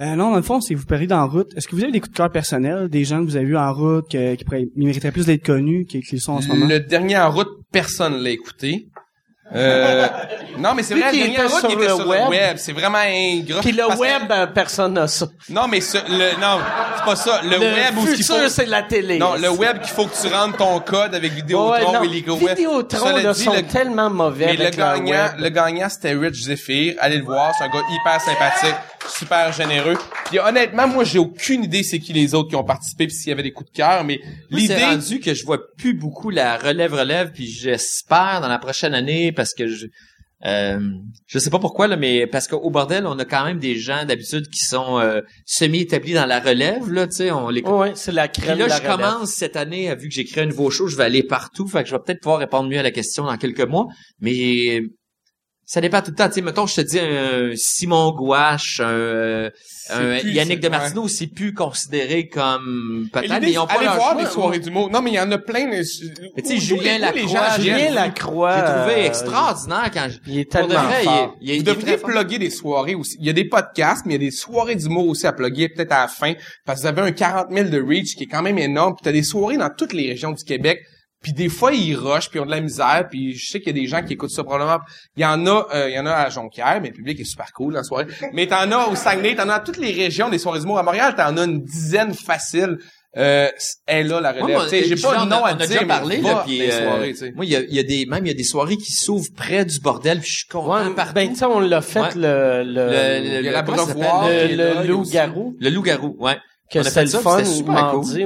Euh, 0.01 0.15
non, 0.15 0.31
dans 0.31 0.37
le 0.37 0.41
fond, 0.41 0.59
c'est 0.59 0.73
vous 0.73 0.85
parlez 0.85 1.11
en 1.13 1.27
route. 1.27 1.51
Est-ce 1.55 1.67
que 1.67 1.75
vous 1.75 1.83
avez 1.83 1.91
des 1.91 1.99
coups 1.99 2.11
de 2.11 2.17
cœur 2.17 2.31
personnels, 2.31 2.89
des 2.89 3.05
gens 3.05 3.19
que 3.19 3.25
vous 3.25 3.35
avez 3.35 3.45
vus 3.45 3.57
en 3.57 3.73
route, 3.73 4.09
que- 4.11 4.35
qui 4.35 4.43
pourraient, 4.43 4.65
mériteraient 4.75 5.11
plus 5.11 5.25
d'être 5.27 5.45
connus, 5.45 5.85
qui, 5.85 6.01
qui 6.01 6.15
le 6.15 6.21
sont 6.21 6.33
en 6.33 6.41
ce 6.41 6.47
moment? 6.47 6.65
Le 6.67 6.79
dernier 6.79 7.17
en 7.19 7.29
route, 7.31 7.49
personne 7.71 8.17
l'a 8.23 8.31
écouté. 8.31 8.87
Euh, 9.55 10.07
non, 10.57 10.73
mais 10.73 10.81
c'est 10.81 10.95
vrai, 10.95 11.11
le 11.11 11.17
dernier 11.17 11.33
était 11.33 11.41
en 11.43 11.47
route, 11.47 11.59
sur 11.59 11.69
il 11.69 11.73
était 11.73 11.83
le 11.89 11.95
sur 11.95 12.07
web. 12.07 12.21
le 12.23 12.29
web. 12.29 12.57
C'est 12.57 12.71
vraiment 12.71 12.97
ingrat. 12.97 13.61
Puis 13.61 13.71
le 13.73 13.83
que- 13.87 13.97
web, 13.99 14.21
ben, 14.27 14.47
personne 14.47 14.93
n'a 14.93 15.07
ça. 15.07 15.27
non, 15.49 15.67
mais 15.67 15.79
ce, 15.81 15.97
le, 15.97 16.39
non, 16.41 16.59
c'est 16.97 17.05
pas 17.05 17.15
ça. 17.15 17.41
Le, 17.43 17.49
Le 17.51 17.59
web 17.59 17.97
où 17.97 18.05
futur, 18.07 18.35
faut, 18.37 18.47
c'est 18.47 18.65
la 18.65 18.81
télé. 18.83 19.19
non, 19.19 19.35
le 19.35 19.49
web 19.51 19.79
qu'il 19.81 19.91
faut 19.91 20.05
que 20.07 20.15
tu 20.19 20.33
rentres 20.33 20.57
ton 20.57 20.79
code 20.79 21.13
avec 21.13 21.33
Vidéotron 21.33 21.99
Ouais, 21.99 22.05
et 22.07 22.09
LicoWeb. 22.09 22.49
Vidéotron, 22.57 23.05
Cela 23.09 23.21
là, 23.21 23.33
dit, 23.33 23.43
sont 23.43 23.53
le- 23.53 23.61
tellement 23.63 24.09
mauvais 24.09 24.45
Mais 24.47 24.55
le 24.55 24.61
avec 24.63 24.77
leur 24.77 24.95
gagnant, 24.95 25.11
web. 25.11 25.31
le 25.39 25.49
gagnant, 25.49 25.89
c'était 25.89 26.13
Rich 26.13 26.43
Zephyr. 26.45 26.95
Allez 26.99 27.17
le 27.17 27.23
voir, 27.25 27.51
c'est 27.55 27.65
un 27.65 27.67
gars 27.67 27.83
hyper 27.91 28.21
sympathique, 28.21 28.75
super 29.09 29.51
généreux. 29.51 29.97
Puis 30.25 30.39
honnêtement, 30.39 30.87
moi, 30.87 31.03
j'ai 31.03 31.19
aucune 31.19 31.63
idée 31.63 31.83
c'est 31.83 31.99
qui 31.99 32.13
les 32.13 32.33
autres 32.33 32.49
qui 32.49 32.55
ont 32.55 32.63
participé 32.63 33.07
puis 33.07 33.15
s'il 33.15 33.29
y 33.29 33.31
avait 33.33 33.43
des 33.43 33.51
coups 33.51 33.71
de 33.71 33.75
cœur, 33.75 34.03
mais 34.03 34.19
l'idée, 34.49 34.75
c'est 34.75 34.85
rendu 34.85 35.19
que 35.19 35.33
je 35.33 35.45
vois 35.45 35.59
plus 35.77 35.93
beaucoup 35.93 36.29
la 36.29 36.57
relève 36.57 36.93
relève 36.93 37.31
puis 37.31 37.47
j'espère 37.47 38.39
dans 38.41 38.47
la 38.47 38.59
prochaine 38.59 38.93
année 38.93 39.31
parce 39.31 39.53
que 39.53 39.67
je 39.67 39.87
euh, 40.45 40.77
je 41.25 41.39
sais 41.39 41.49
pas 41.49 41.59
pourquoi 41.59 41.87
là 41.87 41.95
mais 41.95 42.27
parce 42.27 42.49
qu'au 42.49 42.69
bordel 42.69 43.07
on 43.07 43.17
a 43.17 43.23
quand 43.23 43.45
même 43.45 43.59
des 43.59 43.77
gens 43.77 44.03
d'habitude 44.03 44.49
qui 44.49 44.59
sont 44.59 44.99
euh, 44.99 45.21
semi 45.45 45.79
établis 45.81 46.11
dans 46.13 46.25
la 46.25 46.41
relève 46.41 46.91
là 46.91 47.07
tu 47.07 47.15
sais 47.15 47.31
on 47.31 47.47
les 47.47 47.61
Ouais, 47.61 47.93
c'est 47.95 48.11
la 48.11 48.27
Puis 48.27 48.41
crème 48.41 48.57
là, 48.59 48.65
de 48.65 48.69
la 48.69 48.75
je 48.77 48.81
relève. 48.81 48.97
commence 48.97 49.29
cette 49.29 49.55
année, 49.55 49.89
euh, 49.89 49.95
vu 49.95 50.09
que 50.09 50.13
j'ai 50.13 50.25
créé 50.25 50.43
un 50.43 50.47
nouveau 50.47 50.69
show, 50.69 50.87
je 50.87 50.97
vais 50.97 51.05
aller 51.05 51.23
partout. 51.23 51.65
Fait 51.67 51.83
que 51.83 51.89
je 51.89 51.95
vais 51.95 52.01
peut-être 52.05 52.19
pouvoir 52.19 52.39
répondre 52.39 52.67
mieux 52.69 52.79
à 52.79 52.83
la 52.83 52.91
question 52.91 53.23
dans 53.23 53.37
quelques 53.37 53.61
mois. 53.61 53.87
Mais 54.19 54.81
ça 55.73 55.81
dépend 55.81 56.03
tout 56.03 56.11
le 56.11 56.15
temps. 56.15 56.27
Tu 56.27 56.35
sais, 56.35 56.41
mettons, 56.41 56.67
je 56.67 56.75
te 56.75 56.81
dis 56.81 56.99
un 56.99 57.51
Simon 57.55 58.11
Gouache, 58.11 58.79
un, 58.79 59.49
un 59.89 60.19
plus- 60.19 60.31
Yannick 60.31 60.59
de 60.59 60.69
Martineau, 60.69 61.07
c'est 61.07 61.25
plus 61.25 61.55
considéré 61.55 62.27
comme 62.27 63.07
peut-être, 63.11 63.41
mais 63.41 63.51
ils 63.53 63.57
ont 63.57 63.65
pas 63.65 63.81
leur 63.83 63.95
voir 63.95 64.11
choix. 64.11 64.23
des 64.23 64.29
soirées 64.29 64.59
d'humour. 64.59 64.91
Non, 64.91 65.01
mais 65.01 65.09
il 65.09 65.15
y 65.15 65.19
en 65.19 65.31
a 65.31 65.39
plein. 65.39 65.65
de- 65.65 65.71
Mais 66.35 66.41
tu 66.43 66.47
sais, 66.47 66.57
Julien 66.59 66.99
les- 66.99 67.21
les 67.21 67.21
Lacroix, 67.23 67.49
gens 67.57 67.61
Julien. 67.61 67.91
Lacroix. 67.91 68.55
J'ai 68.55 68.63
trouvé 68.71 69.01
euh, 69.03 69.07
extraordinaire 69.07 69.89
quand 69.91 70.07
je... 70.11 70.19
Il 70.27 70.37
est 70.37 70.43
de 70.43 70.49
tellement 70.49 70.67
vrai, 70.83 70.83
il 70.99 71.01
est- 71.01 71.03
fort. 71.05 71.35
il 71.41 71.49
est- 71.49 71.53
Vous 71.55 71.61
il 71.63 71.69
est 71.69 71.73
devriez 71.75 71.97
plugger 71.97 72.37
des 72.37 72.49
soirées 72.51 72.95
aussi. 72.95 73.17
Il 73.19 73.25
y 73.25 73.29
a 73.31 73.33
des 73.33 73.45
podcasts, 73.45 74.05
mais 74.05 74.13
il 74.15 74.21
y 74.21 74.25
a 74.27 74.29
des 74.29 74.35
soirées 74.35 74.75
d'humour 74.75 75.07
aussi 75.07 75.25
à 75.25 75.33
plugger, 75.33 75.69
peut-être 75.69 75.91
à 75.91 76.01
la 76.03 76.07
fin, 76.07 76.33
parce 76.67 76.81
que 76.81 76.83
vous 76.83 76.87
avez 76.99 77.01
un 77.01 77.11
40 77.11 77.47
000 77.51 77.69
de 77.69 77.81
reach 77.81 78.15
qui 78.15 78.25
est 78.25 78.27
quand 78.27 78.43
même 78.43 78.59
énorme. 78.59 78.93
Puis 78.93 79.01
t'as 79.05 79.11
des 79.11 79.23
soirées 79.23 79.57
dans 79.57 79.71
toutes 79.75 79.93
les 79.93 80.07
régions 80.09 80.33
du 80.33 80.43
Québec. 80.43 80.81
Puis 81.23 81.33
des 81.33 81.49
fois, 81.49 81.71
ils 81.73 81.95
rushent, 81.95 82.29
puis 82.29 82.37
ils 82.37 82.41
ont 82.41 82.45
de 82.45 82.51
la 82.51 82.61
misère. 82.61 83.07
Puis 83.09 83.33
je 83.35 83.49
sais 83.49 83.59
qu'il 83.61 83.75
y 83.75 83.79
a 83.79 83.81
des 83.81 83.87
gens 83.87 84.03
qui 84.03 84.13
écoutent 84.13 84.29
ça 84.29 84.43
probablement. 84.43 84.79
Il 85.17 85.23
y 85.23 85.25
en 85.25 85.47
a, 85.47 85.67
euh, 85.73 85.89
il 85.89 85.95
y 85.95 85.99
en 85.99 86.05
a 86.05 86.11
à 86.11 86.29
Jonquière, 86.29 86.79
mais 86.81 86.89
le 86.89 86.93
public 86.93 87.19
est 87.19 87.23
super 87.23 87.51
cool 87.53 87.73
dans 87.73 87.79
la 87.79 87.83
soirée. 87.83 88.05
Mais 88.33 88.45
t'en 88.45 88.69
as 88.71 88.87
au 88.89 88.95
Saguenay, 88.95 89.33
t'en 89.35 89.49
as 89.49 89.57
dans 89.59 89.63
toutes 89.65 89.77
les 89.77 89.91
régions 89.93 90.29
des 90.29 90.37
soirées 90.37 90.59
d'humour. 90.59 90.77
À 90.79 90.83
Montréal, 90.83 91.15
t'en 91.17 91.35
as 91.37 91.43
une 91.45 91.63
dizaine 91.63 92.13
facile. 92.13 92.77
Euh, 93.15 93.47
elle 93.85 94.07
là, 94.07 94.19
la 94.21 94.31
relève. 94.31 94.55
Moi, 94.57 94.63
Tu 94.63 94.69
sais, 94.71 94.83
j'ai 94.85 94.95
pas 94.95 95.23
de 95.23 95.29
nom 95.29 95.43
a- 95.45 95.49
à 95.49 95.53
on 95.53 95.55
a 95.59 95.67
dire, 95.67 95.67
déjà 95.67 95.85
parlé, 95.85 96.17
mais 96.17 96.29
là, 96.29 96.43
puis, 96.47 96.57
les 96.57 96.71
euh, 96.71 96.83
soirées, 96.83 97.11
tu 97.11 97.17
sais. 97.19 97.31
moi, 97.35 97.45
il 97.45 97.51
y 97.51 97.55
a, 97.55 97.61
y 97.61 97.77
a 97.77 97.83
des, 97.83 98.05
même 98.07 98.25
il 98.25 98.29
y 98.29 98.31
a 98.31 98.35
des 98.35 98.43
soirées 98.43 98.75
qui 98.75 98.91
s'ouvrent 98.91 99.29
près 99.37 99.65
du 99.65 99.79
bordel, 99.79 100.19
puis 100.19 100.29
je 100.31 100.35
suis 100.37 100.47
content 100.47 100.83
Ouais, 100.87 100.93
partout. 100.95 101.13
ben, 101.13 101.29
tu 101.29 101.35
sais, 101.35 101.45
on 101.45 101.59
l'a 101.59 101.81
fait, 101.81 101.99
Ouais. 102.01 102.09
le, 102.15 102.63
le, 102.63 102.63
Le- 102.63 103.41
le- 103.43 103.55
a 103.55 103.61
le, 103.61 104.55
le 104.55 104.77
a 104.77 104.83
loup-garou, 104.83 105.55
Le 105.59 105.69
loup-garou, 105.69 106.15
ouais. 106.19 106.37
Que 106.73 106.79
le 106.79 106.83
ça, 106.85 107.19
fun, 107.21 107.37
super 107.45 107.73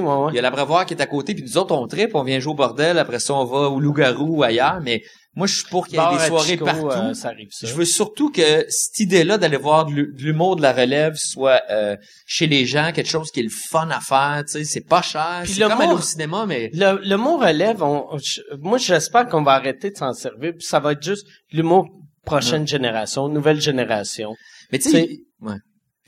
ouais. 0.24 0.32
Il 0.32 0.36
y 0.36 0.38
a 0.38 0.42
la 0.42 0.50
Brevoire 0.50 0.86
qui 0.86 0.94
est 0.94 1.00
à 1.02 1.06
côté, 1.06 1.34
puis 1.34 1.42
nous 1.44 1.56
autres, 1.58 1.74
on 1.74 1.86
tripe, 1.86 2.14
on 2.14 2.22
vient 2.24 2.40
jouer 2.40 2.52
au 2.52 2.56
bordel, 2.56 2.98
après 2.98 3.18
ça, 3.20 3.34
on 3.34 3.44
va 3.44 3.68
au 3.68 3.78
loup-garou 3.80 4.38
ou 4.38 4.42
ailleurs, 4.42 4.80
mais 4.82 5.02
moi, 5.36 5.46
je 5.46 5.54
suis 5.56 5.66
pour 5.68 5.86
qu'il 5.86 5.94
y 5.94 5.96
ait 5.98 6.04
Bar 6.04 6.18
des 6.18 6.26
soirées 6.26 6.48
Chico, 6.52 6.64
partout. 6.64 6.88
euh, 6.90 7.14
ça 7.14 7.28
arrive, 7.28 7.48
ça. 7.52 7.66
Je 7.68 7.74
veux 7.74 7.84
surtout 7.84 8.30
que 8.32 8.64
cette 8.68 8.98
idée-là 8.98 9.38
d'aller 9.38 9.56
voir 9.56 9.86
de 9.86 9.92
l'hu- 9.92 10.12
de 10.16 10.22
l'humour 10.22 10.56
de 10.56 10.62
la 10.62 10.72
relève 10.72 11.14
soit 11.16 11.60
euh, 11.70 11.96
chez 12.26 12.46
les 12.48 12.66
gens 12.66 12.90
quelque 12.92 13.08
chose 13.10 13.30
qui 13.30 13.40
est 13.40 13.44
le 13.44 13.48
fun 13.70 13.88
à 13.90 14.00
faire, 14.00 14.42
tu 14.46 14.52
sais, 14.52 14.64
c'est 14.64 14.80
pas 14.86 15.02
cher, 15.02 15.42
c'est 15.44 15.60
le 15.60 15.68
comme 15.68 15.80
aller 15.80 15.92
au 15.92 16.00
cinéma, 16.00 16.44
mais 16.46 16.70
Le, 16.72 16.98
le 17.06 17.16
mot 17.16 17.36
relève, 17.36 17.82
on, 17.84 18.18
je- 18.18 18.40
moi 18.60 18.78
j'espère 18.78 19.28
qu'on 19.28 19.42
va 19.44 19.52
arrêter 19.52 19.90
de 19.90 19.96
s'en 19.96 20.12
servir, 20.12 20.52
puis 20.58 20.66
ça 20.66 20.80
va 20.80 20.92
être 20.92 21.02
juste 21.02 21.26
l'humour 21.52 21.86
prochaine 22.24 22.66
génération, 22.66 23.28
nouvelle 23.28 23.60
génération. 23.60 24.34
mais 24.72 24.78
tu 24.78 24.90
sais, 24.90 25.08
ouais. 25.42 25.54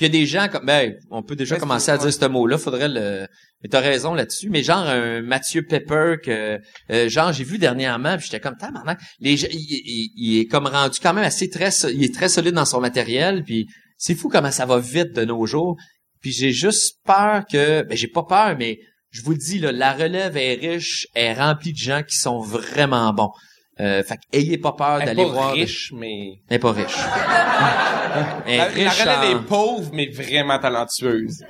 Puis 0.00 0.06
il 0.06 0.14
y 0.14 0.16
a 0.16 0.20
des 0.22 0.24
gens 0.26 0.48
comme 0.48 0.64
ben, 0.64 0.94
on 1.10 1.22
peut 1.22 1.36
déjà 1.36 1.58
commencer 1.58 1.90
à 1.90 1.98
dire 1.98 2.10
ce 2.10 2.24
mot-là, 2.24 2.56
faudrait 2.56 2.88
le 2.88 3.26
mais 3.62 3.68
t'as 3.68 3.80
raison 3.80 4.14
là-dessus, 4.14 4.48
mais 4.48 4.62
genre 4.62 4.78
un 4.88 5.20
Mathieu 5.20 5.66
Pepper 5.66 6.14
que 6.24 6.58
euh, 6.90 7.08
genre 7.10 7.34
j'ai 7.34 7.44
vu 7.44 7.58
dernièrement, 7.58 8.16
puis 8.16 8.24
j'étais 8.24 8.40
comme 8.40 8.56
tabarnak, 8.56 8.98
les 9.18 9.36
gens- 9.36 9.48
il, 9.52 9.58
il- 9.60 10.10
il 10.16 10.38
est 10.40 10.46
comme 10.46 10.66
rendu 10.66 10.98
quand 11.02 11.12
même 11.12 11.24
assez 11.24 11.50
très 11.50 11.68
il 11.92 12.02
est 12.02 12.14
très 12.14 12.30
solide 12.30 12.54
dans 12.54 12.64
son 12.64 12.80
matériel, 12.80 13.44
puis 13.44 13.66
c'est 13.98 14.14
fou 14.14 14.30
comment 14.30 14.50
ça 14.50 14.64
va 14.64 14.78
vite 14.78 15.12
de 15.12 15.26
nos 15.26 15.44
jours. 15.44 15.76
Puis 16.22 16.32
j'ai 16.32 16.50
juste 16.52 16.96
peur 17.04 17.44
que 17.44 17.82
ben 17.82 17.94
j'ai 17.94 18.08
pas 18.08 18.22
peur 18.22 18.56
mais 18.58 18.78
je 19.10 19.20
vous 19.20 19.32
le 19.32 19.36
dis 19.36 19.58
là, 19.58 19.70
la 19.70 19.92
relève 19.92 20.38
est 20.38 20.54
riche, 20.54 21.06
est 21.14 21.34
remplie 21.34 21.72
de 21.74 21.76
gens 21.78 22.02
qui 22.02 22.16
sont 22.16 22.40
vraiment 22.40 23.12
bons. 23.12 23.32
Euh, 23.80 24.02
fait 24.02 24.18
ayez 24.32 24.58
pas 24.58 24.72
peur 24.72 24.98
d'aller 24.98 25.24
voir 25.24 25.52
riche, 25.52 25.92
mais... 25.96 26.34
Elle 26.48 26.56
est 26.56 26.58
pas 26.58 26.72
riche. 26.72 26.96
Elle 28.46 28.52
est 28.54 28.58
La, 28.58 28.64
la 28.66 28.70
riche 28.90 29.00
relève 29.00 29.18
en- 29.18 29.22
est 29.40 29.46
pauvre, 29.46 29.90
mais 29.94 30.08
vraiment 30.10 30.58
talentueuse. 30.58 31.42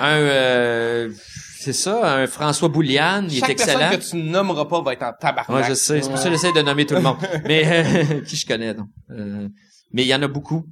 un 0.00 0.06
euh, 0.18 1.10
c'est 1.60 1.72
ça, 1.72 2.14
un 2.18 2.26
François 2.26 2.68
Bouliane, 2.68 3.26
il 3.30 3.38
est 3.38 3.40
Chaque 3.40 3.50
excellent. 3.50 3.78
personne 3.90 3.98
que 3.98 4.04
tu 4.10 4.30
nommeras 4.30 4.66
pas 4.66 4.80
va 4.82 4.92
être 4.92 5.02
en 5.02 5.12
tabarnak. 5.18 5.48
Moi, 5.48 5.62
je 5.62 5.74
sais, 5.74 6.00
c'est 6.02 6.08
pour 6.08 6.18
ça 6.18 6.26
que 6.26 6.30
j'essaie 6.32 6.52
de 6.52 6.62
nommer 6.62 6.86
tout 6.86 6.94
le 6.94 7.00
monde. 7.00 7.16
Mais 7.44 7.62
euh, 7.66 8.20
qui 8.26 8.36
je 8.36 8.46
connais, 8.46 8.74
non. 8.74 8.86
Euh, 9.10 9.48
mais 9.92 10.02
il 10.02 10.08
y 10.08 10.14
en 10.14 10.22
a 10.22 10.28
beaucoup. 10.28 10.64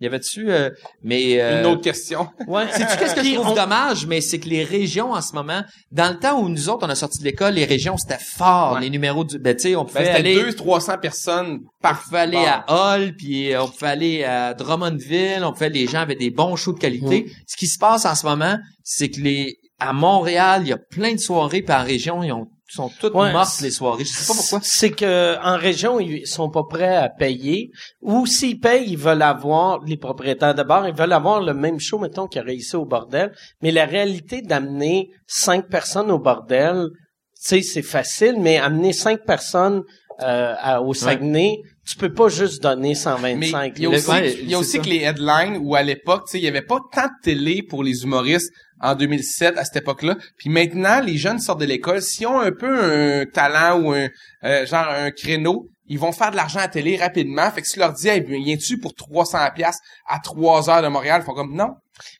Il 0.00 0.04
y 0.04 0.06
avait 0.06 0.18
dessus, 0.20 0.50
euh, 0.50 0.70
mais 1.02 1.40
euh, 1.40 1.60
Une 1.60 1.66
autre 1.66 1.82
question. 1.82 2.28
Ouais. 2.46 2.70
Sais-tu 2.70 2.96
qu'est-ce 2.98 3.14
que 3.16 3.24
je 3.24 3.34
trouve 3.34 3.48
on- 3.48 3.54
dommage, 3.54 4.06
mais 4.06 4.20
c'est 4.20 4.38
que 4.38 4.48
les 4.48 4.62
régions 4.64 5.12
en 5.12 5.20
ce 5.20 5.32
moment, 5.34 5.62
dans 5.90 6.12
le 6.12 6.18
temps 6.18 6.40
où 6.40 6.48
nous 6.48 6.68
autres 6.68 6.86
on 6.86 6.90
a 6.90 6.94
sorti 6.94 7.18
de 7.18 7.24
l'école, 7.24 7.54
les 7.54 7.64
régions 7.64 7.96
c'était 7.96 8.22
fort, 8.22 8.74
Ouais. 8.74 8.82
les 8.82 8.90
numéros 8.90 9.24
du, 9.24 9.38
ben 9.38 9.56
tu 9.56 9.62
sais, 9.62 9.76
on 9.76 9.84
pouvait 9.84 10.04
Ben, 10.04 10.16
aller, 10.16 10.36
200-300 10.52 10.98
personnes 11.00 11.60
on 11.64 11.82
par 11.82 12.02
pouvait 12.02 12.18
aller 12.20 12.36
à 12.46 12.64
Hall, 12.68 13.14
puis 13.16 13.52
euh, 13.52 13.62
on 13.64 13.68
pouvait 13.68 13.86
aller 13.88 14.24
à 14.24 14.54
Drummondville, 14.54 15.42
on 15.44 15.52
pouvait, 15.52 15.68
les 15.70 15.86
gens 15.86 16.00
avaient 16.00 16.14
des 16.14 16.30
bons 16.30 16.54
shows 16.56 16.72
de 16.74 16.78
qualité. 16.78 17.24
Mm. 17.24 17.30
Ce 17.46 17.56
qui 17.56 17.66
se 17.66 17.78
passe 17.78 18.04
en 18.06 18.14
ce 18.14 18.24
moment, 18.26 18.56
c'est 18.84 19.08
que 19.10 19.20
les, 19.20 19.56
à 19.80 19.92
Montréal, 19.92 20.62
il 20.64 20.68
y 20.68 20.72
a 20.72 20.78
plein 20.78 21.12
de 21.14 21.18
soirées, 21.20 21.62
puis 21.62 21.74
en 21.74 21.84
région, 21.84 22.22
ils 22.22 22.32
ont, 22.32 22.46
sont 22.76 22.90
toutes 23.00 23.14
Ouais, 23.14 23.32
mortes 23.32 23.60
les 23.62 23.70
soirées. 23.70 24.04
Je 24.04 24.10
sais 24.12 24.26
pas 24.26 24.34
pourquoi. 24.38 24.60
C'est 24.62 24.90
que 24.90 25.36
en 25.42 25.56
région, 25.56 25.98
ils 26.00 26.26
sont 26.26 26.50
pas 26.50 26.64
prêts 26.68 26.96
à 26.96 27.08
payer. 27.08 27.70
Ou 28.02 28.26
s'ils 28.26 28.60
payent, 28.60 28.84
ils 28.88 28.98
veulent 28.98 29.22
avoir, 29.22 29.82
les 29.84 29.96
propriétaires 29.96 30.54
de 30.54 30.62
bar, 30.62 30.86
ils 30.88 30.94
veulent 30.94 31.12
avoir 31.12 31.40
le 31.40 31.54
même 31.54 31.80
show, 31.80 31.98
mettons, 31.98 32.26
qu'il 32.26 32.40
y 32.40 32.44
aurait 32.44 32.56
ici 32.56 32.76
au 32.76 32.84
bordel. 32.84 33.32
Mais 33.62 33.70
la 33.70 33.86
réalité 33.86 34.42
d'amener 34.42 35.10
cinq 35.26 35.68
personnes 35.68 36.10
au 36.10 36.18
bordel, 36.18 36.88
tu 36.92 37.00
sais, 37.34 37.62
c'est 37.62 37.82
facile, 37.82 38.36
mais 38.38 38.58
amener 38.58 38.92
cinq 38.92 39.24
personnes 39.24 39.82
euh, 40.20 40.54
à- 40.58 40.82
au 40.82 40.94
Saguenay, 40.94 41.58
tu 41.86 41.96
peux 41.96 42.12
pas 42.12 42.28
juste 42.28 42.60
donner 42.60 42.88
Mais 42.88 42.94
125. 42.96 43.72
il 43.76 43.82
y 43.84 43.86
a 43.86 43.88
aussi, 43.90 44.10
Ouais, 44.10 44.32
il 44.42 44.50
y 44.50 44.54
a 44.54 44.58
aussi 44.58 44.80
que 44.80 44.88
les 44.88 45.02
headlines 45.02 45.58
où 45.62 45.76
à 45.76 45.82
l'époque, 45.84 46.24
tu 46.26 46.32
sais, 46.32 46.38
il 46.38 46.44
y 46.44 46.48
avait 46.48 46.60
pas 46.60 46.80
tant 46.92 47.04
de 47.04 47.10
télé 47.22 47.62
pour 47.62 47.84
les 47.84 48.02
humoristes 48.02 48.52
en 48.80 48.94
2007 48.94 49.58
à 49.58 49.64
cette 49.64 49.82
époque-là. 49.82 50.16
Puis 50.36 50.50
maintenant, 50.50 51.00
les 51.00 51.16
jeunes 51.16 51.38
sortent 51.38 51.60
de 51.60 51.66
l'école, 51.66 52.02
s'ils 52.02 52.26
ont 52.26 52.40
un 52.40 52.52
peu 52.52 53.20
un 53.20 53.26
talent 53.26 53.80
ou 53.80 53.92
un 53.92 54.08
euh, 54.44 54.66
genre 54.66 54.88
un 54.88 55.10
créneau, 55.10 55.68
ils 55.88 55.98
vont 55.98 56.12
faire 56.12 56.30
de 56.30 56.36
l'argent 56.36 56.60
à 56.60 56.68
télé 56.68 56.96
rapidement. 56.96 57.50
Fait 57.50 57.62
que 57.62 57.66
si 57.66 57.74
tu 57.74 57.78
leur 57.80 57.92
dis, 57.92 58.08
hey, 58.08 58.22
viens-tu 58.22 58.78
pour 58.78 58.94
300 58.94 59.38
pièces 59.54 59.78
à 60.06 60.18
3 60.18 60.70
heures 60.70 60.82
de 60.82 60.88
Montréal, 60.88 61.22
ils 61.22 61.24
font 61.24 61.34
comme 61.34 61.54
non. 61.54 61.70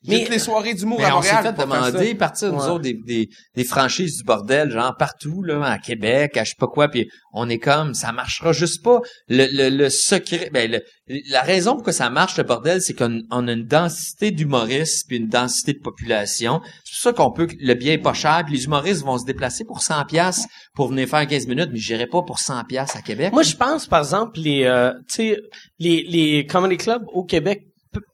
Mais- 0.07 0.21
toutes 0.21 0.29
les 0.31 0.39
soirées 0.39 0.75
d'humour 0.75 0.99
Mais 0.99 1.05
à 1.07 1.17
on 1.17 1.23
s'est 1.23 1.33
Montréal. 1.35 1.55
fait 1.57 1.63
demander 1.63 2.15
partir 2.15 2.53
nous 2.53 2.59
Ouais. 2.61 2.69
autres 2.69 2.83
des, 2.83 2.95
des, 3.07 3.29
des 3.55 3.65
franchises 3.65 4.19
du 4.19 4.25
bordel 4.25 4.71
genre 4.71 4.97
partout 4.97 5.43
là 5.43 5.63
à 5.65 5.79
Québec 5.79 6.37
à 6.37 6.45
je 6.45 6.51
sais 6.51 6.57
pas 6.59 6.67
quoi 6.67 6.89
puis 6.89 7.09
on 7.33 7.49
est 7.49 7.59
comme 7.59 7.95
ça 7.95 8.13
marchera 8.13 8.53
juste 8.53 8.83
pas 8.83 9.01
le, 9.29 9.47
le, 9.51 9.77
le 9.77 9.91
secret 9.91 10.51
ben 10.53 10.71
le- 10.71 10.83
la 11.31 11.43
raison 11.43 11.75
pourquoi 11.75 11.93
ça 11.93 12.11
marche 12.11 12.37
le 12.37 12.45
bordel 12.45 12.81
c'est 12.83 12.95
qu'on 12.95 13.21
on 13.31 13.49
a 13.49 13.53
une 13.53 13.65
densité 13.67 14.31
d'humoristes 14.31 15.07
puis 15.09 15.17
une 15.19 15.29
densité 15.29 15.73
de 15.73 15.81
population 15.81 16.61
c'est 16.85 16.93
pour 16.93 17.01
ça 17.03 17.13
qu'on 17.13 17.33
peut 17.33 17.49
le 17.59 17.75
billet 17.75 17.95
est 17.95 17.99
pas 17.99 18.15
cher 18.15 18.43
puis 18.47 18.55
les 18.57 18.65
humoristes 18.65 19.03
vont 19.05 19.19
se 19.19 19.25
déplacer 19.25 19.65
pour 19.65 19.81
100 19.83 20.05
pièces 20.07 20.47
pour 20.75 20.89
venir 20.89 21.09
faire 21.09 21.27
15 21.27 21.47
minutes 21.47 21.71
mais 21.73 21.79
j'irai 21.79 22.07
pas 22.07 22.23
pour 22.23 22.39
100 22.39 22.65
pièces 22.65 22.95
à 22.97 23.03
Québec 23.03 23.33
Moi, 23.33 23.43
je 23.43 23.57
pense, 23.57 23.87
par 23.87 24.01
exemple, 24.01 24.39
les, 24.41 24.65
euh, 24.65 24.93
tu 25.13 25.31
sais, 25.33 25.37
les, 25.79 26.03
les 26.09 26.47
comedy 26.47 26.77
clubs 26.77 27.03
au 27.13 27.25
Québec 27.25 27.63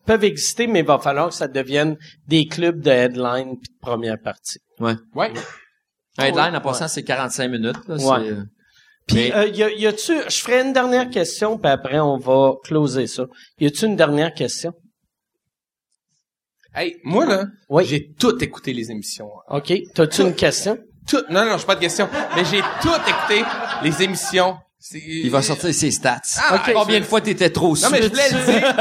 peuvent 0.06 0.24
exister, 0.24 0.66
mais 0.66 0.80
il 0.80 0.86
va 0.86 0.98
falloir 0.98 1.28
que 1.28 1.34
ça 1.34 1.48
devienne 1.48 1.96
des 2.28 2.46
clubs 2.46 2.80
de 2.80 2.90
headline 2.90 3.58
puis 3.58 3.72
de 3.74 3.78
première 3.80 4.18
partie. 4.20 4.58
Ouais. 4.80 4.94
un 6.18 6.24
headline 6.26 6.50
en 6.50 6.58
Ouais. 6.58 6.60
passant 6.60 6.86
c'est 6.88 7.02
45 7.02 7.48
minutes 7.50 7.76
là, 7.88 7.96
Ouais. 7.96 8.28
euh, 8.30 8.42
Puis, 9.06 9.16
Mais- 9.16 9.34
euh, 9.34 9.46
y, 9.48 9.62
a, 9.62 9.70
y 9.70 9.86
a-tu, 9.86 10.12
je 10.30 10.38
ferai 10.38 10.62
une 10.62 10.72
dernière 10.72 11.10
question, 11.10 11.58
puis 11.58 11.70
après, 11.70 11.98
on 12.00 12.16
va 12.16 12.52
closer 12.64 13.06
ça. 13.06 13.26
Y 13.58 13.66
a-tu 13.66 13.84
une 13.84 13.96
dernière 13.96 14.32
question? 14.32 14.72
Hey, 16.74 16.96
moi, 17.04 17.24
là, 17.26 17.44
Oui. 17.68 17.84
j'ai 17.84 18.12
tout 18.18 18.42
écouté 18.42 18.72
les 18.72 18.90
émissions. 18.90 19.28
OK. 19.48 19.72
T'as-tu 19.94 20.22
une 20.22 20.34
question? 20.34 20.78
Tout, 21.06 21.22
non, 21.30 21.44
non, 21.44 21.56
j'ai 21.58 21.66
pas 21.66 21.74
de 21.76 21.80
question. 21.80 22.08
Mais 22.34 22.44
j'ai 22.46 22.60
tout 22.80 22.88
écouté 23.08 23.44
les 23.82 24.02
émissions. 24.02 24.56
Il 24.92 25.30
va 25.30 25.40
sortir 25.40 25.72
ses 25.74 25.90
stats 25.90 26.20
Ah, 26.38 26.56
ok. 26.56 26.74
combien 26.74 27.00
de 27.00 27.04
fois 27.04 27.20
t'étais 27.20 27.48
trop 27.50 27.74
Non, 27.76 27.88
mais 27.90 28.02
je 28.02 28.08
voulais 28.08 28.28
le 28.30 28.44
dire. 28.60 28.74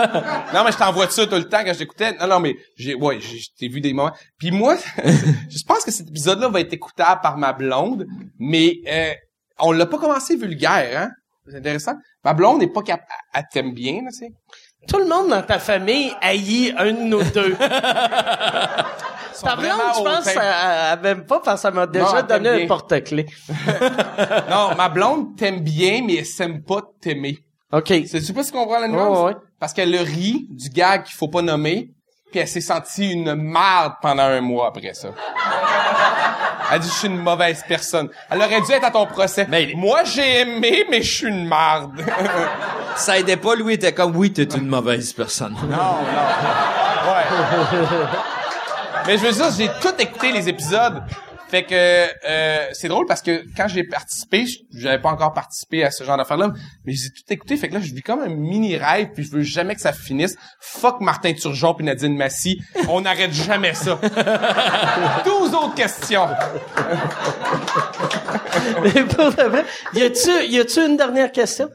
non, 0.53 0.63
mais 0.65 0.71
je 0.71 0.77
t'envoie 0.77 1.09
ça 1.09 1.25
tout 1.25 1.35
le 1.35 1.47
temps 1.47 1.63
quand 1.63 1.73
je 1.73 1.79
t'écoutais. 1.79 2.13
Non, 2.17 2.27
non, 2.27 2.39
mais 2.41 2.55
j'ai, 2.75 2.93
ouais, 2.95 3.19
j'ai, 3.21 3.39
j'ai 3.59 3.67
vu 3.69 3.79
des 3.79 3.93
moments. 3.93 4.11
Puis 4.37 4.51
moi, 4.51 4.77
je 4.97 5.63
pense 5.65 5.83
que 5.85 5.91
cet 5.91 6.09
épisode-là 6.09 6.49
va 6.49 6.59
être 6.59 6.73
écoutable 6.73 7.21
par 7.21 7.37
ma 7.37 7.53
blonde, 7.53 8.05
mais 8.37 8.79
euh, 8.87 9.13
on 9.59 9.71
l'a 9.71 9.85
pas 9.85 9.97
commencé 9.97 10.35
vulgaire, 10.35 11.01
hein. 11.03 11.09
C'est 11.49 11.57
intéressant. 11.57 11.95
Ma 12.23 12.33
blonde 12.33 12.59
n'est 12.59 12.71
pas 12.71 12.81
capable. 12.83 13.07
Elle 13.33 13.43
t'aime 13.51 13.73
bien, 13.73 14.01
là, 14.03 14.09
tu 14.11 14.19
sais. 14.19 14.31
Tout 14.87 14.97
le 14.99 15.05
monde 15.07 15.29
dans 15.29 15.41
ta 15.41 15.59
famille 15.59 16.13
haït 16.21 16.73
un 16.77 16.91
de 16.91 16.99
nous 17.03 17.23
deux. 17.23 17.55
Ta 19.43 19.55
blonde, 19.57 19.65
vraiment 19.71 19.93
je 19.93 20.03
pense, 20.03 20.27
elle, 20.27 20.41
elle 20.93 20.99
m'aime 21.01 21.25
pas 21.25 21.41
parce 21.41 21.61
qu'elle 21.61 21.73
m'a 21.73 21.85
déjà 21.85 22.19
elle 22.19 22.27
t'aime 22.27 22.43
donné 22.43 22.63
un 22.63 22.67
porte-clés. 22.67 23.25
Non, 24.49 24.73
ma 24.77 24.87
blonde 24.87 25.35
t'aime 25.35 25.59
bien, 25.61 26.01
mais 26.05 26.15
elle 26.17 26.25
s'aime 26.25 26.63
pas 26.63 26.81
t'aimer. 27.01 27.39
OK. 27.73 27.87
C'est-tu 28.05 28.31
pas 28.31 28.43
si 28.43 28.51
tu 28.51 28.57
comprends 28.57 28.79
la 28.79 28.87
Ouais, 28.87 28.93
nuance? 28.93 29.25
ouais. 29.25 29.35
Parce 29.59 29.73
qu'elle 29.73 29.91
le 29.91 29.99
rit 29.99 30.47
du 30.49 30.69
gag 30.69 31.03
qu'il 31.03 31.15
faut 31.15 31.27
pas 31.27 31.41
nommer, 31.41 31.89
puis 32.31 32.39
elle 32.39 32.47
s'est 32.47 32.61
sentie 32.61 33.11
une 33.11 33.33
marde 33.35 33.95
pendant 34.01 34.23
un 34.23 34.39
mois 34.39 34.67
après 34.67 34.93
ça. 34.93 35.09
Elle 36.71 36.79
dit, 36.79 36.87
je 36.87 36.93
suis 36.93 37.07
une 37.07 37.19
mauvaise 37.19 37.63
personne. 37.67 38.09
Elle 38.29 38.39
aurait 38.39 38.61
dû 38.61 38.71
être 38.71 38.85
à 38.85 38.91
ton 38.91 39.05
procès. 39.05 39.45
Mais- 39.49 39.73
Moi, 39.75 40.03
j'ai 40.05 40.41
aimé, 40.41 40.85
mais 40.89 41.01
je 41.01 41.11
suis 41.13 41.27
une 41.27 41.45
marde. 41.47 42.01
ça 42.95 43.17
aidait 43.17 43.37
pas 43.37 43.55
Louis 43.55 43.73
était 43.73 43.93
comme 43.93 44.15
oui 44.15 44.31
t'es 44.31 44.43
une 44.43 44.67
mauvaise 44.67 45.13
personne 45.13 45.53
non, 45.53 45.67
non. 45.67 45.97
Ouais. 47.11 47.97
mais 49.07 49.17
je 49.17 49.23
veux 49.25 49.31
dire, 49.31 49.49
j'ai 49.57 49.67
tout 49.81 49.93
écouté 49.99 50.31
les 50.31 50.47
épisodes. 50.47 51.01
Fait 51.53 51.65
que 51.65 51.75
euh, 51.75 52.65
c'est 52.73 52.87
drôle 52.87 53.05
parce 53.05 53.21
que 53.21 53.45
quand 53.55 53.67
j'ai 53.67 53.83
participé, 53.83 54.45
j'avais 54.73 54.99
pas 54.99 55.09
encore 55.09 55.33
participé 55.33 55.83
à 55.83 55.91
ce 55.91 56.03
genre 56.03 56.17
d'affaires-là, 56.17 56.51
mais 56.83 56.93
j'ai 56.93 57.11
tout 57.11 57.21
écouté. 57.31 57.57
Fait 57.57 57.69
que 57.69 57.75
là, 57.75 57.79
je 57.79 57.93
vis 57.93 58.01
comme 58.01 58.21
un 58.21 58.27
mini 58.27 58.75
rêve, 58.75 59.09
puis 59.13 59.23
je 59.23 59.29
veux 59.29 59.43
jamais 59.43 59.75
que 59.75 59.81
ça 59.81 59.93
finisse. 59.93 60.35
Fuck 60.59 60.99
Martin 61.01 61.31
Turgeon 61.33 61.75
puis 61.75 61.85
Nadine 61.85 62.17
Massy, 62.17 62.59
on 62.89 63.01
n'arrête 63.01 63.33
jamais 63.33 63.75
ça. 63.75 63.99
12 65.25 65.53
autres 65.53 65.75
questions. 65.75 66.25
Mais 68.83 69.03
pour 69.03 69.31
de 69.31 69.43
vrai, 69.43 69.63
y 69.93 70.01
a-tu, 70.01 70.47
y 70.47 70.59
a-tu 70.59 70.79
une 70.79 70.97
dernière 70.97 71.31
question? 71.31 71.69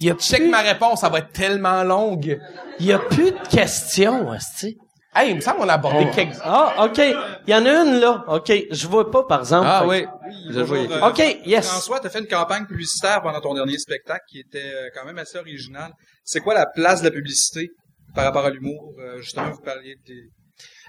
Y 0.00 0.10
a 0.10 0.14
Check 0.16 0.40
plus, 0.40 0.48
ma 0.48 0.62
réponse, 0.62 1.02
ça 1.02 1.10
va 1.10 1.20
être 1.20 1.30
tellement 1.30 1.84
longue. 1.84 2.40
y 2.80 2.92
a 2.92 2.98
plus 2.98 3.30
de 3.30 3.48
questions, 3.48 4.28
hostie. 4.30 4.78
Hey, 5.14 5.30
il 5.30 5.36
me 5.36 5.40
semble 5.40 5.58
qu'on 5.58 5.68
a 5.68 5.74
abordé 5.74 6.06
Oh. 6.08 6.14
quelques... 6.14 6.36
Ah, 6.42 6.84
OK. 6.84 6.98
Il 6.98 7.50
y 7.50 7.54
en 7.54 7.66
a 7.66 7.70
une, 7.84 7.98
là. 7.98 8.24
OK. 8.28 8.52
Je 8.70 8.86
vois 8.86 9.10
pas, 9.10 9.24
par 9.24 9.40
exemple. 9.40 9.66
ah 9.68 9.80
Fait 9.82 9.88
oui 9.88 10.04
Oui, 10.26 10.34
Je 10.54 10.60
vois. 10.60 10.78
euh, 10.78 11.08
OK, 11.08 11.18
yes. 11.46 11.66
François, 11.68 11.98
tu 12.00 12.06
as 12.06 12.10
fait 12.10 12.20
une 12.20 12.28
campagne 12.28 12.64
publicitaire 12.66 13.20
pendant 13.20 13.40
ton 13.40 13.54
dernier 13.54 13.76
spectacle 13.78 14.22
qui 14.30 14.38
était 14.38 14.58
euh, 14.72 14.88
quand 14.94 15.04
même 15.04 15.18
assez 15.18 15.38
originale. 15.38 15.90
C'est 16.24 16.38
quoi 16.40 16.54
la 16.54 16.66
place 16.66 17.00
de 17.00 17.06
la 17.06 17.10
publicité 17.10 17.70
par 18.14 18.24
rapport 18.24 18.44
à 18.44 18.50
l'humour? 18.50 18.92
Euh, 19.00 19.20
justement, 19.20 19.50
vous 19.50 19.60
parliez 19.62 19.96
des... 20.06 20.22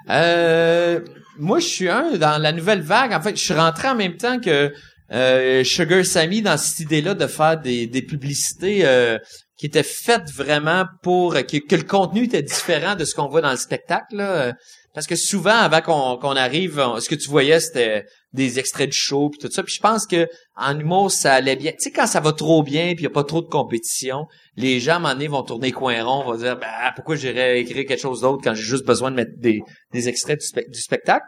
Euh, 0.10 1.00
moi, 1.38 1.60
je 1.60 1.66
suis 1.68 1.90
un 1.90 2.12
dans 2.18 2.42
la 2.42 2.52
nouvelle 2.52 2.82
vague. 2.82 3.14
En 3.14 3.22
fait, 3.22 3.36
je 3.36 3.44
suis 3.44 3.54
rentré 3.54 3.88
en 3.90 3.96
même 3.96 4.18
temps 4.18 4.40
que 4.40 4.74
euh, 5.12 5.64
Sugar 5.64 6.06
Sammy 6.06 6.42
dans 6.42 6.58
cette 6.58 6.80
idée-là 6.80 7.14
de 7.14 7.28
faire 7.28 7.60
des, 7.60 7.88
des 7.88 8.02
publicités 8.02 8.82
euh, 8.86 9.18
qui 9.62 9.68
étaient 9.68 9.84
faites 9.84 10.32
vraiment 10.32 10.86
pour 11.04 11.36
que, 11.36 11.58
que 11.58 11.76
le 11.76 11.84
contenu 11.84 12.24
était 12.24 12.42
différent 12.42 12.96
de 12.96 13.06
ce 13.06 13.14
qu'on 13.14 13.28
voit 13.28 13.42
dans 13.42 13.52
le 13.52 13.58
spectacle. 13.58 14.16
là. 14.16 14.32
Euh, 14.32 14.54
Parce 14.96 15.06
que 15.06 15.16
souvent, 15.16 15.56
avant 15.56 15.82
qu'on 16.18 16.36
arrive, 16.36 16.84
ce 17.00 17.08
que 17.08 17.14
tu 17.14 17.30
voyais, 17.30 17.60
c'était 17.60 18.06
des 18.34 18.58
extraits 18.58 18.90
du 18.90 18.98
show 18.98 19.30
puis 19.30 19.38
tout 19.38 19.54
ça. 19.54 19.62
Puis 19.62 19.76
je 19.76 19.80
pense 19.80 20.08
que 20.08 20.28
en 20.56 20.80
humour, 20.80 21.12
ça 21.12 21.34
allait 21.34 21.56
bien. 21.56 21.74
Tu 21.74 21.78
sais, 21.78 21.92
quand 21.92 22.08
ça 22.08 22.20
va 22.20 22.34
trop 22.34 22.64
bien 22.64 22.96
puis 22.96 23.02
il 23.02 23.04
y 23.04 23.06
a 23.06 23.12
pas 23.12 23.24
trop 23.24 23.44
de 23.44 23.50
compétition, 23.50 24.26
les 24.56 24.80
gens, 24.80 24.94
à 24.94 24.96
un 24.96 25.00
moment 25.00 25.14
donné, 25.14 25.28
vont 25.28 25.44
tourner 25.44 25.72
coin 25.72 26.04
rond, 26.04 26.24
vont 26.24 26.38
dire, 26.38 26.58
ben, 26.58 26.68
pourquoi 26.96 27.16
j'irais 27.16 27.62
écrire 27.62 27.86
quelque 27.86 28.02
chose 28.02 28.22
d'autre 28.22 28.42
quand 28.44 28.56
j'ai 28.56 28.64
juste 28.64 28.88
besoin 28.88 29.12
de 29.12 29.16
mettre 29.16 29.38
des, 29.38 29.62
des 29.94 30.10
extraits 30.10 30.40
du 30.40 30.82
spectacle? 30.82 31.26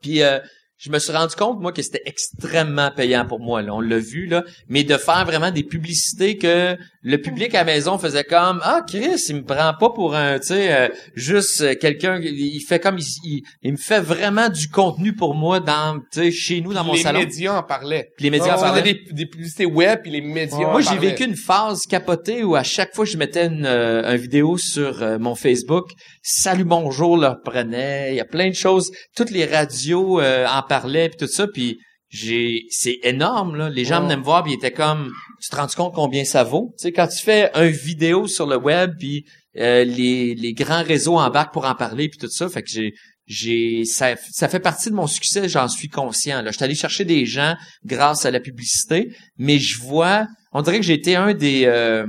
Puis 0.00 0.22
euh, 0.22 0.38
je 0.78 0.90
me 0.90 0.98
suis 1.00 1.12
rendu 1.12 1.34
compte, 1.34 1.60
moi, 1.60 1.72
que 1.72 1.82
c'était 1.82 2.02
extrêmement 2.04 2.92
payant 2.92 3.26
pour 3.26 3.40
moi. 3.40 3.62
Là. 3.62 3.74
On 3.74 3.80
l'a 3.80 3.98
vu, 3.98 4.26
là. 4.26 4.44
Mais 4.68 4.84
de 4.84 4.96
faire 4.96 5.24
vraiment 5.24 5.50
des 5.50 5.64
publicités 5.64 6.38
que 6.38 6.76
le 7.04 7.18
public 7.18 7.54
à 7.54 7.58
la 7.58 7.64
maison 7.64 7.98
faisait 7.98 8.24
comme 8.24 8.60
Ah, 8.62 8.82
Chris, 8.86 9.20
il 9.28 9.36
me 9.36 9.44
prend 9.44 9.74
pas 9.78 9.90
pour 9.90 10.14
un, 10.14 10.38
tu 10.38 10.48
sais, 10.48 10.72
euh, 10.72 10.88
juste 11.14 11.60
euh, 11.60 11.74
quelqu'un. 11.74 12.20
Il 12.22 12.60
fait 12.60 12.78
comme 12.78 12.98
il, 12.98 13.04
il, 13.24 13.42
il 13.62 13.72
me 13.72 13.76
fait 13.76 14.00
vraiment 14.00 14.48
du 14.48 14.68
contenu 14.68 15.14
pour 15.14 15.34
moi 15.34 15.58
dans, 15.58 15.98
tu 16.12 16.20
sais, 16.20 16.30
chez 16.30 16.60
nous, 16.60 16.72
dans 16.72 16.84
mon 16.84 16.92
les 16.92 17.02
salon. 17.02 17.18
médias 17.20 17.58
en 17.58 17.62
parlaient. 17.64 18.10
Puis 18.16 18.24
les 18.24 18.30
médias 18.30 18.56
en 18.56 18.60
parlaient. 18.60 18.82
des, 18.82 19.02
des 19.10 19.26
publicités 19.26 19.66
web, 19.66 20.00
puis 20.02 20.12
les 20.12 20.20
médias 20.20 20.58
en 20.58 20.70
Moi, 20.72 20.80
j'ai 20.80 20.98
vécu 20.98 21.24
une 21.24 21.36
phase 21.36 21.86
capotée 21.86 22.44
où 22.44 22.54
à 22.54 22.62
chaque 22.62 22.94
fois 22.94 23.04
que 23.04 23.10
je 23.10 23.18
mettais 23.18 23.46
une, 23.46 23.66
euh, 23.66 24.04
un 24.04 24.16
vidéo 24.16 24.56
sur 24.56 25.02
euh, 25.02 25.18
mon 25.18 25.34
Facebook, 25.34 25.90
Salut 26.22 26.64
Bonjour 26.64 27.16
le 27.16 27.28
reprenait, 27.28 28.12
il 28.12 28.16
y 28.16 28.20
a 28.20 28.24
plein 28.24 28.48
de 28.48 28.54
choses, 28.54 28.92
toutes 29.16 29.30
les 29.30 29.44
radios 29.44 30.20
euh, 30.20 30.46
en 30.46 30.62
parlaient 30.62 31.08
puis 31.08 31.18
tout 31.18 31.26
ça, 31.26 31.46
puis 31.48 31.78
j'ai 32.12 32.66
c'est 32.68 32.98
énorme 33.04 33.56
là, 33.56 33.70
les 33.70 33.86
gens 33.86 34.02
venaient 34.02 34.18
me 34.18 34.22
voir 34.22 34.42
puis 34.42 34.52
ils 34.52 34.56
étaient 34.56 34.72
comme 34.72 35.12
tu 35.40 35.48
te 35.48 35.56
rends 35.56 35.66
compte 35.66 35.94
combien 35.94 36.24
ça 36.24 36.44
vaut? 36.44 36.74
Tu 36.78 36.82
sais 36.82 36.92
quand 36.92 37.08
tu 37.08 37.22
fais 37.22 37.50
un 37.54 37.68
vidéo 37.68 38.26
sur 38.26 38.46
le 38.46 38.56
web 38.56 38.92
puis 38.98 39.24
euh, 39.56 39.82
les 39.84 40.34
les 40.34 40.52
grands 40.52 40.82
réseaux 40.82 41.18
embarquent 41.18 41.54
pour 41.54 41.64
en 41.64 41.74
parler 41.74 42.10
puis 42.10 42.18
tout 42.18 42.28
ça, 42.28 42.50
fait 42.50 42.62
que 42.62 42.68
j'ai 42.70 42.92
j'ai 43.26 43.84
ça, 43.86 44.14
ça 44.30 44.48
fait 44.48 44.60
partie 44.60 44.90
de 44.90 44.94
mon 44.94 45.06
succès, 45.06 45.48
j'en 45.48 45.68
suis 45.68 45.88
conscient. 45.88 46.42
Là, 46.42 46.50
je 46.50 46.56
suis 46.56 46.64
allé 46.64 46.74
chercher 46.74 47.04
des 47.04 47.24
gens 47.24 47.56
grâce 47.84 48.26
à 48.26 48.30
la 48.30 48.40
publicité, 48.40 49.14
mais 49.38 49.58
je 49.58 49.80
vois, 49.80 50.26
on 50.52 50.60
dirait 50.60 50.80
que 50.80 50.84
j'ai 50.84 50.94
été 50.94 51.16
un 51.16 51.32
des 51.32 51.64
euh, 51.64 52.06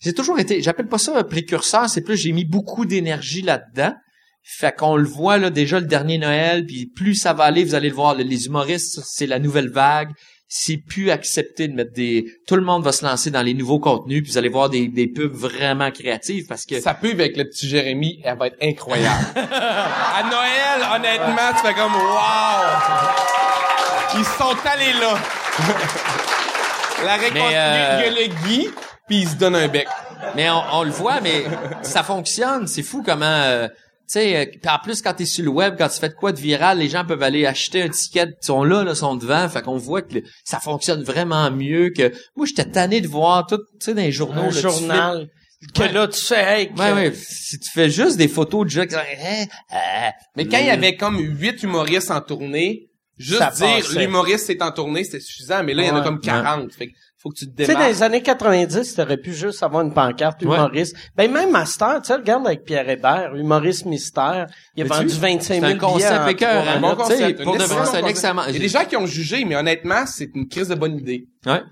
j'ai 0.00 0.14
toujours 0.14 0.38
été, 0.38 0.62
j'appelle 0.62 0.88
pas 0.88 0.98
ça 0.98 1.18
un 1.18 1.22
précurseur, 1.22 1.88
c'est 1.90 2.00
plus 2.00 2.16
j'ai 2.16 2.32
mis 2.32 2.44
beaucoup 2.44 2.86
d'énergie 2.86 3.42
là-dedans. 3.42 3.94
Fait 4.44 4.74
qu'on 4.74 4.96
le 4.96 5.06
voit 5.08 5.38
là 5.38 5.50
déjà 5.50 5.78
le 5.78 5.86
dernier 5.86 6.18
Noël, 6.18 6.66
puis 6.66 6.86
plus 6.86 7.14
ça 7.14 7.32
va 7.32 7.44
aller, 7.44 7.64
vous 7.64 7.74
allez 7.74 7.88
le 7.88 7.94
voir, 7.94 8.14
là, 8.16 8.24
les 8.24 8.46
humoristes, 8.46 9.00
c'est 9.04 9.26
la 9.26 9.38
nouvelle 9.38 9.70
vague. 9.70 10.10
C'est 10.54 10.76
plus 10.76 11.10
accepté 11.10 11.66
de 11.66 11.72
mettre 11.74 11.94
des. 11.94 12.26
Tout 12.46 12.56
le 12.56 12.62
monde 12.62 12.84
va 12.84 12.92
se 12.92 13.02
lancer 13.06 13.30
dans 13.30 13.40
les 13.40 13.54
nouveaux 13.54 13.78
contenus, 13.80 14.22
puis 14.22 14.32
vous 14.32 14.38
allez 14.38 14.50
voir 14.50 14.68
des, 14.68 14.86
des 14.88 15.06
pubs 15.06 15.32
vraiment 15.32 15.90
créatives 15.90 16.44
parce 16.46 16.66
que 16.66 16.78
Ça 16.78 16.92
pub 16.92 17.18
avec 17.20 17.38
le 17.38 17.44
petit 17.44 17.66
Jérémy, 17.66 18.20
elle 18.22 18.36
va 18.36 18.48
être 18.48 18.58
incroyable. 18.60 19.24
à 19.36 20.22
Noël, 20.24 20.82
honnêtement, 20.94 21.52
tu 21.56 21.66
fais 21.66 21.72
comme 21.72 21.94
wow! 21.94 22.68
Ils 24.18 24.24
sont 24.26 24.56
allés 24.66 24.92
là. 25.00 25.18
La 27.06 27.16
Mais, 27.18 27.30
euh, 27.34 28.00
il 28.00 28.14
y 28.14 28.20
a 28.20 28.26
le 28.26 28.46
Guy, 28.46 28.68
puis 29.08 29.20
il 29.22 29.28
se 29.28 29.36
donne 29.36 29.56
un 29.56 29.68
bec. 29.68 29.88
Mais 30.36 30.50
on, 30.50 30.62
on 30.72 30.82
le 30.84 30.90
voit, 30.90 31.20
mais 31.20 31.44
ça 31.82 32.02
fonctionne. 32.02 32.66
C'est 32.66 32.82
fou 32.82 33.02
comment... 33.02 33.24
euh, 33.24 33.68
sais, 34.06 34.36
euh, 34.36 34.70
en 34.70 34.78
plus, 34.78 35.00
quand 35.02 35.14
t'es 35.14 35.24
sur 35.24 35.44
le 35.44 35.50
web, 35.50 35.74
quand 35.78 35.88
tu 35.88 35.98
fais 35.98 36.08
de 36.08 36.14
quoi 36.14 36.32
de 36.32 36.40
viral, 36.40 36.78
les 36.78 36.88
gens 36.88 37.04
peuvent 37.04 37.22
aller 37.22 37.46
acheter 37.46 37.82
un 37.82 37.88
ticket, 37.88 38.26
ils 38.26 38.46
sont 38.46 38.64
là, 38.64 38.84
là, 38.84 38.94
sont 38.94 39.16
devant, 39.16 39.48
fait 39.48 39.62
qu'on 39.62 39.76
voit 39.78 40.02
que 40.02 40.14
le- 40.16 40.22
ça 40.44 40.60
fonctionne 40.60 41.02
vraiment 41.02 41.50
mieux 41.50 41.90
que... 41.90 42.12
Moi, 42.36 42.46
j'étais 42.46 42.64
tanné 42.70 43.00
de 43.00 43.08
voir 43.08 43.46
tout, 43.46 43.56
tu 43.58 43.64
sais, 43.80 43.94
dans 43.94 44.02
les 44.02 44.12
journaux... 44.12 44.42
Un 44.42 44.46
là, 44.46 44.52
tu 44.52 44.60
journal. 44.60 45.28
Que 45.74 45.82
Ouais. 45.82 45.92
là, 45.92 46.08
tu 46.08 46.18
sais, 46.20 46.34
hey, 46.42 46.66
fais- 46.66 46.72
que- 46.74 46.80
Ouais, 46.80 46.92
ouais. 46.92 47.12
Si 47.14 47.58
tu 47.60 47.70
fais 47.70 47.88
juste 47.90 48.16
des 48.16 48.28
photos 48.28 48.64
de 48.64 48.70
gens 48.70 48.86
qui... 48.86 48.94
Mais 50.36 50.46
quand 50.46 50.58
il 50.58 50.66
y 50.66 50.70
avait 50.70 50.96
comme 50.96 51.18
huit 51.18 51.62
humoristes 51.62 52.10
en 52.10 52.20
tournée, 52.20 52.88
juste 53.18 53.38
Ça 53.38 53.50
dire 53.50 53.98
l'humoriste 53.98 54.50
est 54.50 54.62
en 54.62 54.72
tournée, 54.72 55.04
c'était 55.04 55.20
suffisant, 55.20 55.62
mais 55.62 55.74
là, 55.74 55.82
il 55.82 55.88
y 55.88 55.90
en 55.90 55.96
a 55.96 56.02
comme 56.02 56.20
40. 56.20 56.72
Fait 56.72 56.88
que 56.88 56.92
faut 57.22 57.30
que 57.30 57.36
tu 57.36 57.46
te 57.46 57.56
Tu 57.56 57.64
sais, 57.66 57.74
dans 57.74 57.86
les 57.86 58.02
années 58.02 58.22
90, 58.22 58.94
t'aurais 58.96 59.16
pu 59.16 59.32
juste 59.32 59.62
avoir 59.62 59.82
une 59.84 59.94
pancarte 59.94 60.42
Ouais. 60.42 60.56
humoriste. 60.56 60.96
Ben, 61.16 61.30
même 61.30 61.50
Master, 61.52 62.00
tu 62.02 62.08
sais, 62.08 62.14
regarde 62.14 62.46
avec 62.46 62.64
Pierre 62.64 62.88
Hébert, 62.88 63.34
humoriste 63.36 63.84
mystère. 63.86 64.46
Il 64.76 64.82
a 64.82 64.84
Mais 64.84 64.88
vendu 64.96 65.06
tu- 65.14 65.20
25 65.20 65.40
C'est 65.54 65.60
000 65.60 65.72
un 65.72 65.78
concept 65.78 66.28
écœurant. 66.28 66.66
Un 66.70 66.80
bon 66.80 66.96
concept, 66.96 67.42
Pour 67.44 67.56
de 67.56 67.62
vrai, 67.62 67.86
c'est 67.90 68.04
excellent... 68.10 68.42
Il 68.48 68.54
y 68.54 68.56
a 68.56 68.60
des 68.60 68.68
gens 68.68 68.84
qui 68.84 68.96
ont 68.96 69.06
jugé, 69.06 69.44
mais 69.44 69.54
honnêtement, 69.56 70.04
c'est 70.06 70.30
une 70.34 70.48
crise 70.48 70.68
de 70.68 70.74
bonne 70.74 70.98
idée. 70.98 71.26
Ouais. 71.46 71.62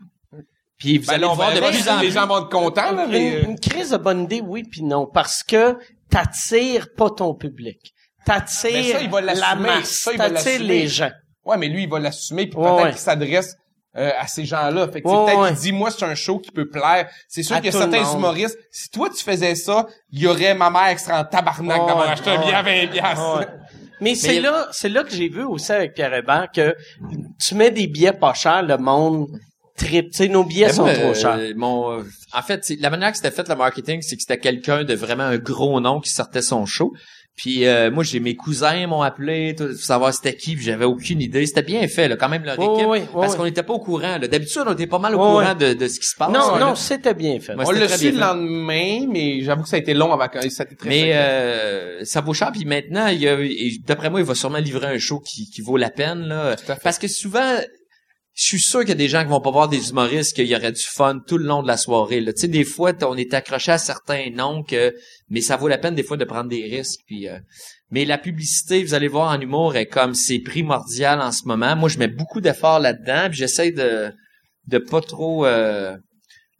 Puis 0.79 0.99
vous 0.99 1.07
Ben 1.09 1.15
allez 1.15 1.25
on 1.27 1.35
voir 1.35 1.51
va 1.51 1.57
de 1.57 1.67
plus 1.77 1.89
en 1.91 2.01
les 2.01 2.11
gens 2.11 2.27
vont 2.27 2.39
être 2.39 2.49
contents, 2.49 2.93
là, 2.93 3.07
mais... 3.07 3.35
euh, 3.37 3.43
Une, 3.45 3.51
une 3.51 3.59
crise 3.61 3.91
de 3.91 3.97
bonne 3.99 4.23
idée, 4.23 4.41
oui 4.43 4.63
puis 4.63 4.83
non, 4.83 5.07
parce 5.13 5.43
que 5.43 5.77
t'attires 6.09 6.87
pas 6.97 7.11
ton 7.11 7.35
public. 7.35 7.93
T'attires 8.25 9.11
va 9.11 9.21
la 9.21 9.55
masse, 9.57 9.91
Ça, 9.91 10.13
il 10.13 10.19
va 10.19 10.31
t'attires 10.31 10.53
l'assumer. 10.53 10.69
les 10.69 10.89
gens. 10.89 11.11
Ouais, 11.45 11.57
mais 11.57 11.69
lui, 11.69 11.83
il 11.85 11.89
va 11.89 11.99
l'assumer, 11.99 12.47
puis 12.47 12.59
Ouais, 12.59 12.65
peut-être 12.71 12.83
ouais. 12.85 12.91
qu'il 12.91 12.99
s'adresse 13.01 13.57
euh, 13.97 14.11
à 14.19 14.27
ces 14.27 14.45
gens-là. 14.45 14.89
Fait 14.89 15.03
que 15.03 15.09
Ouais, 15.09 15.15
c'est 15.15 15.25
peut-être 15.25 15.41
ouais. 15.43 15.49
qu'il 15.51 15.59
dit, 15.59 15.73
moi, 15.73 15.91
c'est 15.91 16.05
un 16.05 16.15
show 16.15 16.39
qui 16.39 16.51
peut 16.51 16.69
plaire. 16.69 17.09
C'est 17.29 17.43
sûr 17.43 17.57
qu'il 17.57 17.67
y 17.67 17.69
a 17.69 17.73
certains 17.73 18.05
humoristes, 18.15 18.59
si 18.71 18.89
toi, 18.91 19.09
tu 19.11 19.23
faisais 19.23 19.55
ça, 19.55 19.87
il 20.13 20.21
y 20.21 20.27
aurait 20.27 20.55
ma 20.55 20.71
mère 20.71 20.95
qui 20.97 21.03
serait 21.03 21.17
en 21.19 21.25
tabarnak 21.25 21.81
Ouais, 21.81 21.87
d'avoir 21.87 22.07
ouais, 22.07 22.13
acheté 22.13 22.31
un 22.31 22.41
billet 22.41 22.55
à 22.55 22.63
20 22.63 22.87
piastres. 22.89 23.39
Ouais. 23.39 23.47
Mais 24.01 24.15
c'est 24.15 24.37
il 24.37 24.43
là, 24.43 24.69
c'est 24.73 24.89
là 24.89 25.05
que 25.05 25.11
j'ai 25.11 25.29
vu 25.29 25.43
aussi 25.45 25.73
avec 25.73 25.93
Pierre 25.95 26.15
Hébert 26.15 26.49
que 26.55 26.75
tu 27.39 27.55
mets 27.55 27.71
des 27.71 27.87
billets 27.87 28.13
pas 28.15 28.33
chers, 28.33 28.63
le 28.63 28.79
monde 28.79 29.29
trip. 29.77 30.11
Tu 30.11 30.17
sais, 30.17 30.29
nos 30.29 30.45
billets 30.45 30.69
Mais 30.69 30.73
sont 30.73 30.85
moi, 30.85 30.95
trop 30.95 31.09
euh, 31.09 31.15
chers. 31.15 31.39
mon, 31.57 31.91
euh, 31.99 32.03
en 32.33 32.43
fait, 32.43 32.71
la 32.81 32.89
manière 32.91 33.11
que 33.11 33.17
c'était 33.19 33.31
fait 33.31 33.47
le 33.49 33.57
marketing, 33.57 34.01
c'est 34.03 34.17
que 34.17 34.23
c'était 34.23 34.39
quelqu'un 34.39 34.85
de 34.85 34.95
vraiment 34.95 35.25
un 35.25 35.37
gros 35.39 35.81
nom 35.81 36.01
qui 36.01 36.11
sortait 36.11 36.43
son 36.43 36.65
show. 36.65 36.93
Puis 37.37 37.67
euh, 37.67 37.91
moi, 37.91 38.05
j'ai 38.05 38.21
mes 38.21 38.37
cousins 38.37 38.87
m'ont 38.87 39.01
appelé, 39.03 39.55
tout, 39.57 39.67
pour 39.67 39.77
savoir 39.77 40.13
c'était 40.13 40.37
qui, 40.37 40.57
puis 40.57 40.65
j'avais 40.65 40.85
aucune 40.85 41.23
idée. 41.23 41.47
C'était 41.47 41.63
bien 41.63 41.87
fait, 41.89 42.09
là, 42.09 42.17
quand 42.17 42.29
même 42.29 42.45
leur 42.45 42.55
équipe, 42.55 42.87
ouais, 42.87 43.01
ouais, 43.01 43.09
parce 43.15 43.35
qu'on 43.35 43.45
n'était 43.45 43.63
pas 43.63 43.73
au 43.73 43.79
courant. 43.79 44.19
là. 44.19 44.29
D'habitude, 44.29 44.63
on 44.67 44.73
était 44.75 44.87
pas 44.87 44.99
mal 44.99 45.15
au 45.15 45.19
courant 45.19 45.55
de, 45.55 45.73
de 45.73 45.89
ce 45.89 46.01
qui 46.01 46.07
se 46.07 46.17
passe. 46.17 46.31
Non, 46.31 46.57
là. 46.57 46.61
non, 46.61 46.75
c'était 46.75 47.15
bien 47.15 47.41
fait. 47.41 47.55
On 47.57 47.71
l'a 47.71 47.89
su 47.89 48.13
le 48.13 48.19
lendemain, 48.19 49.07
mais 49.09 49.43
j'avoue 49.43 49.63
que 49.63 49.69
ça 49.69 49.77
a 49.77 49.79
été 49.79 49.95
long 49.95 50.13
avant 50.13 50.29
que 50.29 50.49
ça 50.51 50.65
a 50.65 50.67
été 50.67 50.77
très 50.77 50.89
Mais 50.89 51.13
euh, 51.15 52.05
ça 52.05 52.21
vaut 52.21 52.35
cher. 52.35 52.51
Puis 52.53 52.65
maintenant, 52.65 53.07
il 53.07 53.21
y 53.21 53.29
a, 53.29 53.41
et 53.41 53.73
d'après 53.87 54.11
moi, 54.11 54.21
il 54.21 54.27
va 54.27 54.35
sûrement 54.35 54.59
livrer 54.59 54.89
un 54.89 54.99
show 54.99 55.21
qui, 55.21 55.49
qui 55.51 55.63
vaut 55.63 55.77
la 55.77 55.91
peine. 55.91 56.27
Là, 56.27 56.57
parce 56.83 56.99
que 56.99 57.09
souvent, 57.09 57.59
je 58.41 58.47
suis 58.47 58.61
sûr 58.61 58.81
qu'il 58.81 58.89
y 58.89 58.93
a 58.93 58.95
des 58.95 59.09
gens 59.09 59.23
qui 59.23 59.29
vont 59.29 59.43
pas 59.43 59.51
voir 59.51 59.69
des 59.69 59.91
humoristes 59.91 60.35
qu'il 60.35 60.47
y 60.47 60.57
aurait 60.57 60.73
du 60.73 60.83
fun 60.83 61.21
tout 61.27 61.37
le 61.37 61.45
long 61.45 61.63
de 61.63 61.67
la 61.67 61.77
soirée. 61.77 62.25
Tu 62.25 62.33
sais, 62.37 62.49
des 62.49 62.65
fois, 62.65 62.93
on 63.03 63.15
est 63.15 63.35
accroché 63.35 63.73
à 63.73 63.77
certains 63.77 64.31
noms 64.31 64.63
que, 64.63 64.95
mais 65.29 65.43
ça 65.43 65.59
vaut 65.59 65.69
la 65.69 65.77
peine 65.77 65.95
des 65.95 66.03
fois 66.03 66.17
de 66.17 66.25
prendre 66.25 66.49
des 66.49 66.63
risques. 66.63 67.01
Euh, 67.13 67.39
mais 67.91 68.07
la 68.07 68.17
publicité, 68.17 68.83
vous 68.83 68.95
allez 68.95 69.09
voir 69.09 69.31
en 69.31 69.39
humour, 69.39 69.77
est 69.77 69.85
comme 69.85 70.15
c'est 70.15 70.39
primordial 70.39 71.21
en 71.21 71.33
ce 71.33 71.47
moment. 71.47 71.77
Moi, 71.77 71.91
je 71.91 71.99
mets 71.99 72.09
beaucoup 72.09 72.41
d'efforts 72.41 72.81
là-dedans. 72.81 73.29
Puis 73.29 73.41
j'essaie 73.41 73.73
de 73.73 74.11
de 74.69 74.79
pas 74.79 75.03
trop 75.03 75.45
euh, 75.45 75.97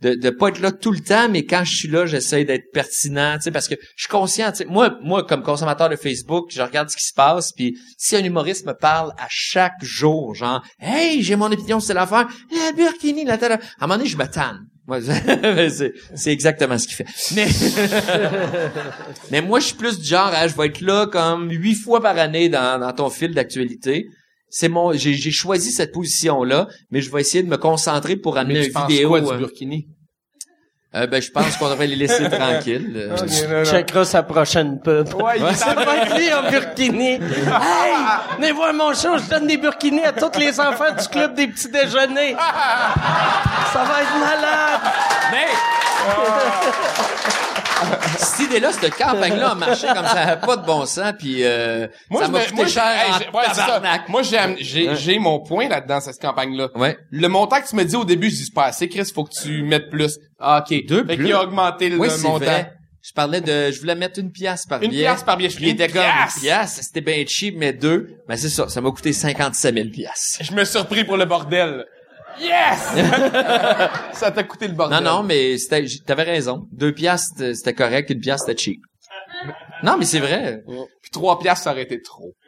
de, 0.01 0.15
de 0.15 0.31
pas 0.31 0.49
être 0.49 0.61
là 0.61 0.73
tout 0.73 0.93
le 0.93 1.01
temps, 1.01 1.29
mais 1.29 1.45
quand 1.45 1.65
je 1.65 1.77
suis 1.77 1.89
là, 1.89 2.07
j'essaie 2.07 2.45
d'être 2.45 2.73
pertinent, 2.73 3.37
tu 3.37 3.45
sais, 3.45 3.51
parce 3.51 3.69
que 3.69 3.75
je 3.97 4.03
suis 4.03 4.11
conscient, 4.11 4.51
tu 4.51 4.59
sais, 4.59 4.65
moi, 4.65 4.97
moi, 5.03 5.25
comme 5.25 5.43
consommateur 5.43 5.89
de 5.89 5.97
Facebook, 5.97 6.51
je 6.51 6.63
regarde 6.63 6.89
ce 6.89 6.97
qui 6.97 7.05
se 7.05 7.15
passe, 7.15 7.53
puis 7.53 7.79
si 7.99 8.17
un 8.17 8.25
humoriste 8.25 8.67
me 8.67 8.73
parle 8.73 9.13
à 9.19 9.27
chaque 9.29 9.83
jour, 9.83 10.35
genre, 10.35 10.65
hey, 10.81 11.23
j'ai 11.23 11.37
mon 11.37 11.53
opinion 11.53 11.81
sur 11.81 11.95
l'affaire, 11.95 12.29
la 12.51 12.73
Burkini, 12.73 13.25
la 13.25 13.39
telle, 13.39 13.53
à 13.53 13.57
un 13.57 13.87
moment 13.87 13.99
donné, 13.99 14.09
je 14.09 14.17
me 14.17 14.27
tanne. 14.27 14.67
C'est, 15.71 15.93
c'est 16.17 16.33
exactement 16.33 16.77
ce 16.77 16.89
qu'il 16.89 16.97
fait. 16.97 17.07
Mais, 17.37 17.47
mais 19.31 19.41
moi, 19.41 19.61
je 19.61 19.67
suis 19.67 19.77
plus 19.77 20.01
du 20.01 20.05
genre, 20.05 20.33
hein, 20.35 20.49
je 20.49 20.57
vais 20.57 20.67
être 20.67 20.81
là 20.81 21.07
comme 21.07 21.49
huit 21.49 21.77
fois 21.77 22.01
par 22.01 22.19
année 22.19 22.49
dans, 22.49 22.81
dans 22.81 22.93
ton 22.93 23.09
fil 23.09 23.33
d'actualité. 23.33 24.09
C'est 24.51 24.69
mon, 24.69 24.93
j'ai, 24.93 25.15
j'ai 25.15 25.31
choisi 25.31 25.71
cette 25.73 25.93
position-là, 25.93 26.67
mais 26.91 27.01
je 27.01 27.11
vais 27.11 27.21
essayer 27.21 27.43
de 27.45 27.49
me 27.49 27.57
concentrer 27.57 28.17
pour 28.17 28.37
amener 28.37 28.61
mais 28.61 28.69
tu 28.69 28.73
une 28.79 28.87
vidéo. 28.89 29.09
quoi 29.11 29.21
du 29.21 29.29
euh, 29.31 29.37
Burkini? 29.39 29.87
euh, 30.97 31.07
ben, 31.07 31.23
je 31.23 31.31
pense 31.31 31.57
qu'on 31.57 31.71
devrait 31.71 31.87
les 31.87 31.95
laisser 31.95 32.29
tranquilles. 32.31 32.93
euh. 32.97 33.65
Checkera 33.65 34.05
sa 34.05 34.25
prochaine 34.25 34.81
pub. 34.83 35.15
Ouais, 35.15 35.39
il 35.39 35.45
est 35.45 35.55
C'est 35.55 35.75
pas 35.75 36.19
lui 36.19 36.33
en 36.35 36.51
burkini. 36.51 37.13
Hey, 37.21 37.95
venez 38.37 38.51
voir 38.53 38.75
mon 38.75 38.93
show, 38.93 39.17
je 39.19 39.31
donne 39.31 39.47
des 39.47 39.57
burkinis 39.57 40.03
à 40.03 40.13
tous 40.13 40.37
les 40.39 40.59
enfants 40.59 40.93
du 41.01 41.07
club 41.09 41.35
des 41.35 41.47
petits 41.47 41.71
déjeuners. 41.71 42.35
Ça 43.73 43.85
va 43.85 44.03
être 44.03 44.19
malade. 44.19 44.81
Mais 45.31 45.47
cette 48.19 48.47
idée-là, 48.47 48.73
cette 48.73 48.95
campagne-là 48.95 49.51
a 49.51 49.55
marché 49.55 49.87
comme 49.87 50.07
ça, 50.07 50.25
n'a 50.27 50.37
pas 50.37 50.57
de 50.57 50.65
bon 50.67 50.87
sens, 50.87 51.13
puis 51.19 51.45
euh, 51.45 51.87
Moi, 52.09 52.23
ça 52.23 52.29
m'a 52.29 52.41
coûté 52.41 52.55
moi, 52.55 52.65
j'ai- 52.67 52.71
cher 52.73 52.85
hey, 52.87 53.13
en 53.13 53.19
j'ai- 53.19 53.25
ouais, 53.31 53.43
c'est 53.49 53.55
ça. 53.55 53.67
tabarnak. 53.67 54.09
Moi, 54.09 54.23
j'ai, 54.23 54.95
j'ai, 54.95 55.19
mon 55.19 55.41
point 55.41 55.69
là-dedans, 55.69 56.01
cette 56.01 56.21
campagne-là. 56.21 56.69
Ouais. 56.75 56.97
Le 57.11 57.29
montant 57.29 57.61
que 57.61 57.69
tu 57.69 57.77
me 57.77 57.85
dis 57.85 57.97
au 57.97 58.05
début, 58.05 58.31
je 58.31 58.37
dis 58.37 58.45
c'est 58.47 58.55
pas 58.55 58.65
assez, 58.67 58.89
Chris, 58.89 59.11
faut 59.15 59.25
que 59.25 59.33
tu 59.35 59.63
mettes 59.63 59.91
plus. 59.91 60.19
Ah, 60.39 60.65
ok. 60.69 60.87
Deux 60.87 61.05
fait 61.05 61.17
plus. 61.17 61.25
qu'il 61.27 61.35
a 61.35 61.43
augmenté 61.43 61.89
le 61.89 61.99
Oui, 61.99 62.09
c'est 62.11 62.23
montant. 62.23 62.45
vrai. 62.45 62.73
Je 63.03 63.13
parlais 63.15 63.41
de, 63.41 63.71
je 63.71 63.81
voulais 63.81 63.95
mettre 63.95 64.21
une 64.21 64.31
pièce 64.31 64.67
par 64.67 64.83
Une 64.83 64.91
billet. 64.91 65.05
pièce 65.07 65.23
par 65.23 65.39
billet. 65.39 65.49
Je 65.49 65.57
une 65.59 65.75
comme 65.77 65.87
une 65.87 65.89
pièce. 65.89 66.41
pièce. 66.41 66.79
C'était 66.83 67.01
bien 67.01 67.25
cheap, 67.27 67.55
mais 67.57 67.73
deux. 67.73 68.11
Ben, 68.29 68.37
c'est 68.37 68.51
ça. 68.51 68.69
Ça 68.69 68.83
m'a 68.83 68.91
coûté 68.91 69.15
57 69.15 69.75
000 69.75 69.89
pièces. 69.89 70.39
Je 70.43 70.53
me 70.53 70.65
suis 70.65 70.73
surpris 70.73 71.05
pour 71.05 71.17
le 71.17 71.25
bordel. 71.25 71.87
Yes! 72.39 72.93
ça 74.13 74.31
t'a 74.31 74.43
coûté 74.45 74.69
le 74.69 74.75
bordel. 74.75 75.03
Non, 75.03 75.17
non, 75.17 75.23
mais 75.23 75.59
c'était, 75.59 75.85
t'avais 76.07 76.23
raison. 76.23 76.67
Deux 76.73 76.93
pièces, 76.93 77.29
c'était 77.31 77.55
c'était 77.55 77.75
correct. 77.75 78.11
Une 78.11 78.21
pièce, 78.21 78.41
c'était 78.47 78.61
cheap. 78.61 78.81
Non, 79.83 79.97
mais 79.99 80.05
c'est 80.05 80.21
vrai. 80.21 80.63
Puis 81.03 81.11
trois 81.11 81.39
piastres, 81.39 81.65
ça 81.65 81.73
aurait 81.73 81.83
été 81.83 82.01
trop. 82.01 82.35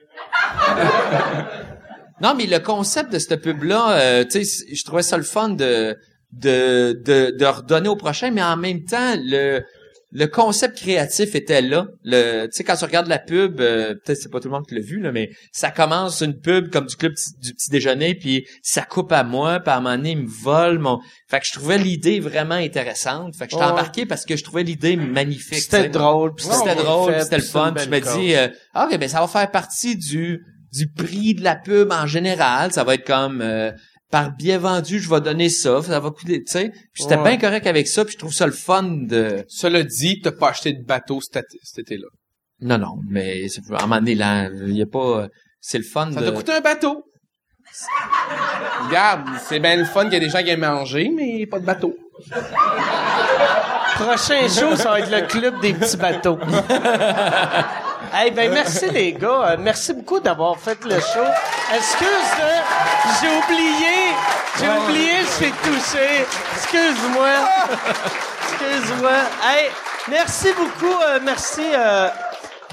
Non, 2.20 2.34
mais 2.36 2.46
le 2.46 2.60
concept 2.60 3.12
de 3.12 3.18
cette 3.18 3.42
pub-là, 3.42 3.98
euh, 3.98 4.24
tu 4.24 4.44
sais, 4.44 4.64
je 4.72 4.84
trouvais 4.84 5.02
ça 5.02 5.16
le 5.16 5.24
fun 5.24 5.48
de, 5.48 5.96
de, 6.30 6.96
de, 7.04 7.36
de 7.36 7.44
redonner 7.44 7.88
au 7.88 7.96
prochain, 7.96 8.30
mais 8.30 8.44
en 8.44 8.56
même 8.56 8.84
temps, 8.84 9.16
le, 9.16 9.64
le 10.14 10.26
concept 10.26 10.76
créatif 10.76 11.34
était 11.34 11.62
là. 11.62 11.86
Le, 12.04 12.44
tu 12.44 12.50
sais, 12.52 12.64
quand 12.64 12.76
tu 12.76 12.84
regardes 12.84 13.06
la 13.08 13.18
pub, 13.18 13.60
euh, 13.60 13.94
peut-être 14.04 14.18
c'est 14.18 14.30
pas 14.30 14.40
tout 14.40 14.48
le 14.48 14.54
monde 14.54 14.66
qui 14.66 14.74
l'a 14.74 14.82
vu, 14.82 15.00
là, 15.00 15.10
mais 15.10 15.30
ça 15.52 15.70
commence 15.70 16.20
une 16.20 16.38
pub 16.38 16.70
comme 16.70 16.84
du 16.86 16.96
club 16.96 17.14
du 17.40 17.54
petit 17.54 17.70
déjeuner, 17.70 18.14
puis 18.14 18.46
ça 18.62 18.82
coupe 18.82 19.10
à 19.12 19.24
moi, 19.24 19.60
puis 19.60 19.70
à 19.70 19.78
un 19.78 19.80
moment 19.80 19.96
donné, 19.96 20.10
il 20.10 20.18
me 20.24 20.28
vole 20.28 20.78
mon... 20.78 21.00
Fait 21.28 21.40
que 21.40 21.46
je 21.46 21.52
trouvais 21.52 21.78
l'idée 21.78 22.20
vraiment 22.20 22.56
intéressante. 22.56 23.34
Fait 23.36 23.46
que 23.46 23.52
j'étais 23.52 23.64
Ouais. 23.64 23.70
embarqué 23.70 24.04
parce 24.04 24.26
que 24.26 24.36
je 24.36 24.44
trouvais 24.44 24.62
l'idée 24.64 24.96
magnifique. 24.96 25.58
C'était 25.62 25.88
drôle. 25.88 26.34
puis 26.34 26.44
C'était 26.50 26.74
drôle, 26.74 27.14
c'était 27.22 27.38
le 27.38 27.42
fun. 27.42 27.72
Puis 27.74 27.84
je 27.86 27.90
me 27.90 28.00
dis, 28.00 28.34
euh, 28.34 28.48
ah, 28.74 28.86
ok, 28.90 28.98
ben 28.98 29.08
ça 29.08 29.20
va 29.20 29.26
faire 29.28 29.50
partie 29.50 29.96
du 29.96 30.44
du 30.72 30.88
prix 30.90 31.34
de 31.34 31.44
la 31.44 31.54
pub 31.54 31.92
en 31.92 32.06
général. 32.06 32.72
Ça 32.72 32.82
va 32.82 32.94
être 32.94 33.06
comme 33.06 33.42
euh, 33.42 33.72
par 34.12 34.30
billet 34.30 34.58
vendu, 34.58 35.00
je 35.00 35.10
vais 35.10 35.20
donner 35.20 35.48
ça, 35.48 35.82
ça 35.82 35.98
va 35.98 36.10
coûter, 36.10 36.44
tu 36.44 36.52
sais. 36.52 36.68
Puis 36.92 37.02
j'étais 37.02 37.16
Ouais. 37.16 37.30
bien 37.30 37.38
correct 37.38 37.66
avec 37.66 37.88
ça, 37.88 38.04
puis 38.04 38.12
je 38.12 38.18
trouve 38.18 38.32
ça 38.32 38.46
le 38.46 38.52
fun 38.52 38.84
de. 38.84 39.44
Cela 39.48 39.82
dit, 39.82 40.20
t'as 40.22 40.30
pas 40.30 40.50
acheté 40.50 40.72
de 40.74 40.84
bateau 40.84 41.20
cet, 41.20 41.46
cet 41.64 41.78
été-là. 41.80 42.06
Non, 42.60 42.78
non, 42.78 42.98
mais 43.10 43.48
c'est- 43.48 43.62
à 43.72 43.78
un 43.78 43.80
moment 43.86 43.96
donné, 43.96 44.14
là, 44.14 44.48
il 44.50 44.76
y 44.76 44.82
a 44.82 44.86
pas. 44.86 45.26
C'est 45.60 45.78
le 45.78 45.84
fun 45.84 46.12
Ça 46.12 46.20
de. 46.20 46.26
t'a 46.26 46.32
coûté 46.32 46.52
un 46.52 46.60
bateau. 46.60 47.02
Regarde, 48.86 49.26
c'est 49.48 49.58
bien 49.60 49.76
le 49.76 49.84
fun 49.84 50.04
qu'il 50.04 50.12
y 50.12 50.16
a 50.16 50.20
des 50.20 50.28
gens 50.28 50.42
qui 50.42 50.50
aiment 50.50 50.60
manger, 50.60 51.10
mais 51.16 51.46
pas 51.46 51.58
de 51.58 51.64
bateau. 51.64 51.96
Prochain 53.94 54.46
show, 54.48 54.76
ça 54.76 54.90
va 54.90 55.00
être 55.00 55.10
le 55.10 55.26
club 55.26 55.58
des 55.60 55.72
petits 55.72 55.96
bateaux. 55.96 56.38
hey, 58.12 58.30
ben 58.30 58.52
merci 58.52 58.88
les 58.90 59.12
gars. 59.12 59.52
Euh, 59.52 59.56
merci 59.58 59.92
beaucoup 59.92 60.20
d'avoir 60.20 60.58
fait 60.58 60.78
le 60.84 60.98
show. 61.00 61.24
Excuse, 61.74 62.32
j'ai 63.20 63.28
oublié. 63.28 63.96
J'ai 64.58 64.68
oublié, 64.68 65.12
je 65.22 65.38
t'ai 65.38 65.50
touché. 65.62 66.26
Excuse-moi. 66.56 67.28
Excuse-moi. 68.48 69.10
Hey, 69.44 69.70
merci 70.08 70.48
beaucoup. 70.52 70.94
euh, 71.02 71.18
merci 71.22 71.62
euh, 71.74 72.08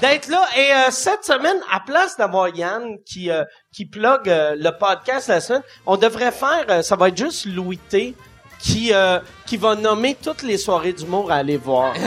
d'être 0.00 0.28
là. 0.28 0.46
Et 0.56 0.72
euh, 0.72 0.90
cette 0.90 1.24
semaine, 1.24 1.56
à 1.72 1.80
place 1.80 2.16
d'avoir 2.16 2.48
Yann 2.48 2.98
qui 3.06 3.30
euh, 3.30 3.44
qui 3.72 3.86
plug 3.86 4.28
euh, 4.28 4.54
le 4.58 4.70
podcast 4.78 5.28
la 5.28 5.40
semaine, 5.40 5.62
on 5.86 5.96
devrait 5.96 6.32
faire. 6.32 6.64
euh, 6.68 6.82
ça 6.82 6.96
va 6.96 7.08
être 7.08 7.16
juste 7.16 7.46
Louis 7.46 7.78
T 7.78 8.14
qui 8.58 8.92
euh, 8.92 9.18
qui 9.46 9.56
va 9.56 9.74
nommer 9.74 10.16
toutes 10.22 10.42
les 10.42 10.58
soirées 10.58 10.92
d'humour 10.92 11.32
à 11.32 11.36
aller 11.36 11.56
voir. 11.56 11.94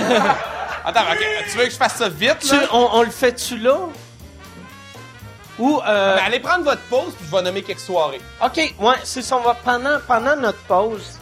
Attends, 0.86 1.02
ok, 1.12 1.26
tu 1.52 1.58
veux 1.58 1.66
que 1.66 1.72
je 1.72 1.76
fasse 1.78 1.96
ça 1.96 2.10
vite, 2.10 2.40
Tu- 2.40 2.56
là? 2.56 2.68
on, 2.72 2.90
on 2.94 3.04
le 3.04 3.10
fait-tu 3.12 3.58
là? 3.58 3.78
Ou 5.60 5.80
euh, 5.86 6.16
Ben, 6.16 6.24
allez 6.26 6.40
prendre 6.40 6.64
votre 6.64 6.82
pause, 6.84 7.14
puis 7.18 7.28
je 7.30 7.36
vais 7.36 7.42
nommer 7.44 7.62
quelques 7.62 7.80
soirées. 7.80 8.20
OK, 8.44 8.58
ouais, 8.58 8.96
c'est 9.04 9.22
ça, 9.22 9.38
on 9.38 9.42
va 9.42 9.54
pendant 9.54 10.00
pendant 10.08 10.36
notre 10.36 10.58
pause. 10.60 11.20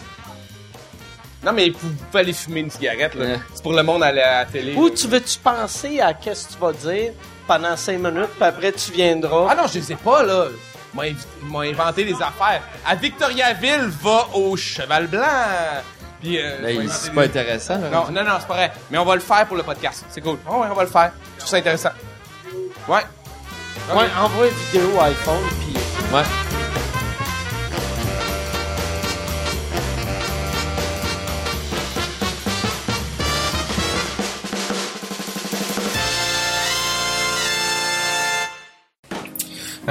Non, 1.44 1.52
mais 1.52 1.70
vous 1.70 1.90
pouvez 1.90 2.20
aller 2.22 2.34
fumer 2.34 2.62
une 2.62 2.70
cigarette, 2.72 3.16
là. 3.16 3.26
Ouais. 3.26 3.40
C'est 3.54 3.64
pour 3.64 3.74
le 3.74 3.84
monde 3.84 4.04
à 4.04 4.12
la, 4.12 4.38
à 4.38 4.40
la 4.42 4.46
télé. 4.46 4.74
Ou 4.76 4.90
tu 4.90 5.08
veux-tu 5.08 5.38
penser 5.40 6.00
à 6.00 6.14
qu'est-ce 6.14 6.48
que 6.48 6.54
tu 6.54 6.60
vas 6.60 6.72
dire 6.72 7.14
pendant 7.48 7.76
cinq 7.76 7.98
minutes, 8.00 8.30
puis 8.36 8.44
après 8.44 8.72
tu 8.72 8.92
viendras? 8.92 9.48
Ah 9.50 9.56
non, 9.56 9.68
je 9.68 9.80
les 9.80 9.92
ai 9.92 9.96
pas, 9.96 10.24
là. 10.24 10.46
Ils 10.94 10.96
m'ont 10.98 11.04
invi- 11.04 11.26
ils 11.42 11.48
m'ont 11.48 11.60
inventé 11.62 12.04
des 12.06 12.14
affaires. 12.16 12.62
À 12.86 12.96
Victoriaville, 12.96 13.90
va 14.02 14.28
au 14.34 14.56
Cheval 14.56 15.08
Blanc. 15.08 15.24
Puis, 16.22 16.40
euh, 16.40 16.58
Ben, 16.62 16.88
c'est 16.90 17.14
pas 17.14 17.24
intéressant. 17.24 17.78
là. 17.80 17.90
Non, 17.90 18.06
non, 18.12 18.24
non, 18.24 18.36
c'est 18.40 18.48
pas 18.48 18.54
vrai. 18.54 18.72
Mais 18.92 18.98
on 18.98 19.06
va 19.06 19.16
le 19.16 19.22
faire 19.22 19.46
pour 19.48 19.58
le 19.58 19.64
podcast. 19.64 20.06
C'est 20.10 20.22
cool. 20.22 20.38
Oh, 20.48 20.58
ouais, 20.62 20.68
on 20.72 20.76
va 20.76 20.84
le 20.84 20.90
faire. 20.90 21.12
Je 21.34 21.40
trouve 21.40 21.50
ça 21.50 21.58
intéressant. 21.58 21.90
Ouais. 22.88 23.02
Ouais, 23.96 24.06
envoie 24.20 24.48
une 24.48 24.54
vidéo 24.54 25.00
iPhone, 25.02 25.42
puis... 25.60 25.74
Ouais. 26.14 26.24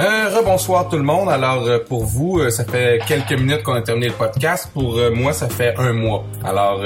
Euh, 0.01 0.35
rebonsoir 0.35 0.89
tout 0.89 0.97
le 0.97 1.03
monde. 1.03 1.29
Alors 1.29 1.63
euh, 1.67 1.77
pour 1.77 2.05
vous, 2.05 2.39
euh, 2.39 2.49
ça 2.49 2.65
fait 2.65 2.99
quelques 3.05 3.33
minutes 3.33 3.61
qu'on 3.61 3.75
a 3.75 3.83
terminé 3.83 4.07
le 4.07 4.13
podcast. 4.13 4.67
Pour 4.73 4.97
euh, 4.97 5.11
moi, 5.11 5.31
ça 5.31 5.47
fait 5.47 5.75
un 5.77 5.93
mois. 5.93 6.25
Alors 6.43 6.83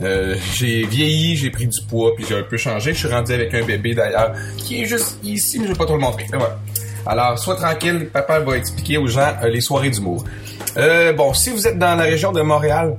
j'ai 0.00 0.86
vieilli, 0.86 1.36
j'ai 1.36 1.50
pris 1.50 1.66
du 1.66 1.78
poids, 1.86 2.14
puis 2.14 2.24
j'ai 2.26 2.38
un 2.38 2.42
peu 2.44 2.56
changé. 2.56 2.94
Je 2.94 2.98
suis 2.98 3.08
rendu 3.08 3.32
avec 3.34 3.52
un 3.52 3.62
bébé 3.62 3.94
d'ailleurs 3.94 4.32
qui 4.56 4.80
est 4.80 4.86
juste 4.86 5.18
ici, 5.22 5.58
mais 5.58 5.66
je 5.66 5.72
vais 5.72 5.78
pas 5.78 5.84
trop 5.84 5.96
le 5.96 6.00
montrer. 6.00 6.24
Alors 7.04 7.38
sois 7.38 7.56
tranquille, 7.56 8.08
papa 8.10 8.38
va 8.40 8.56
expliquer 8.56 8.96
aux 8.96 9.06
gens 9.06 9.34
les 9.44 9.60
soirées 9.60 9.90
d'humour. 9.90 10.24
Bon, 11.14 11.34
si 11.34 11.50
vous 11.50 11.66
êtes 11.66 11.78
dans 11.78 11.94
la 11.94 12.04
région 12.04 12.32
de 12.32 12.40
Montréal, 12.40 12.96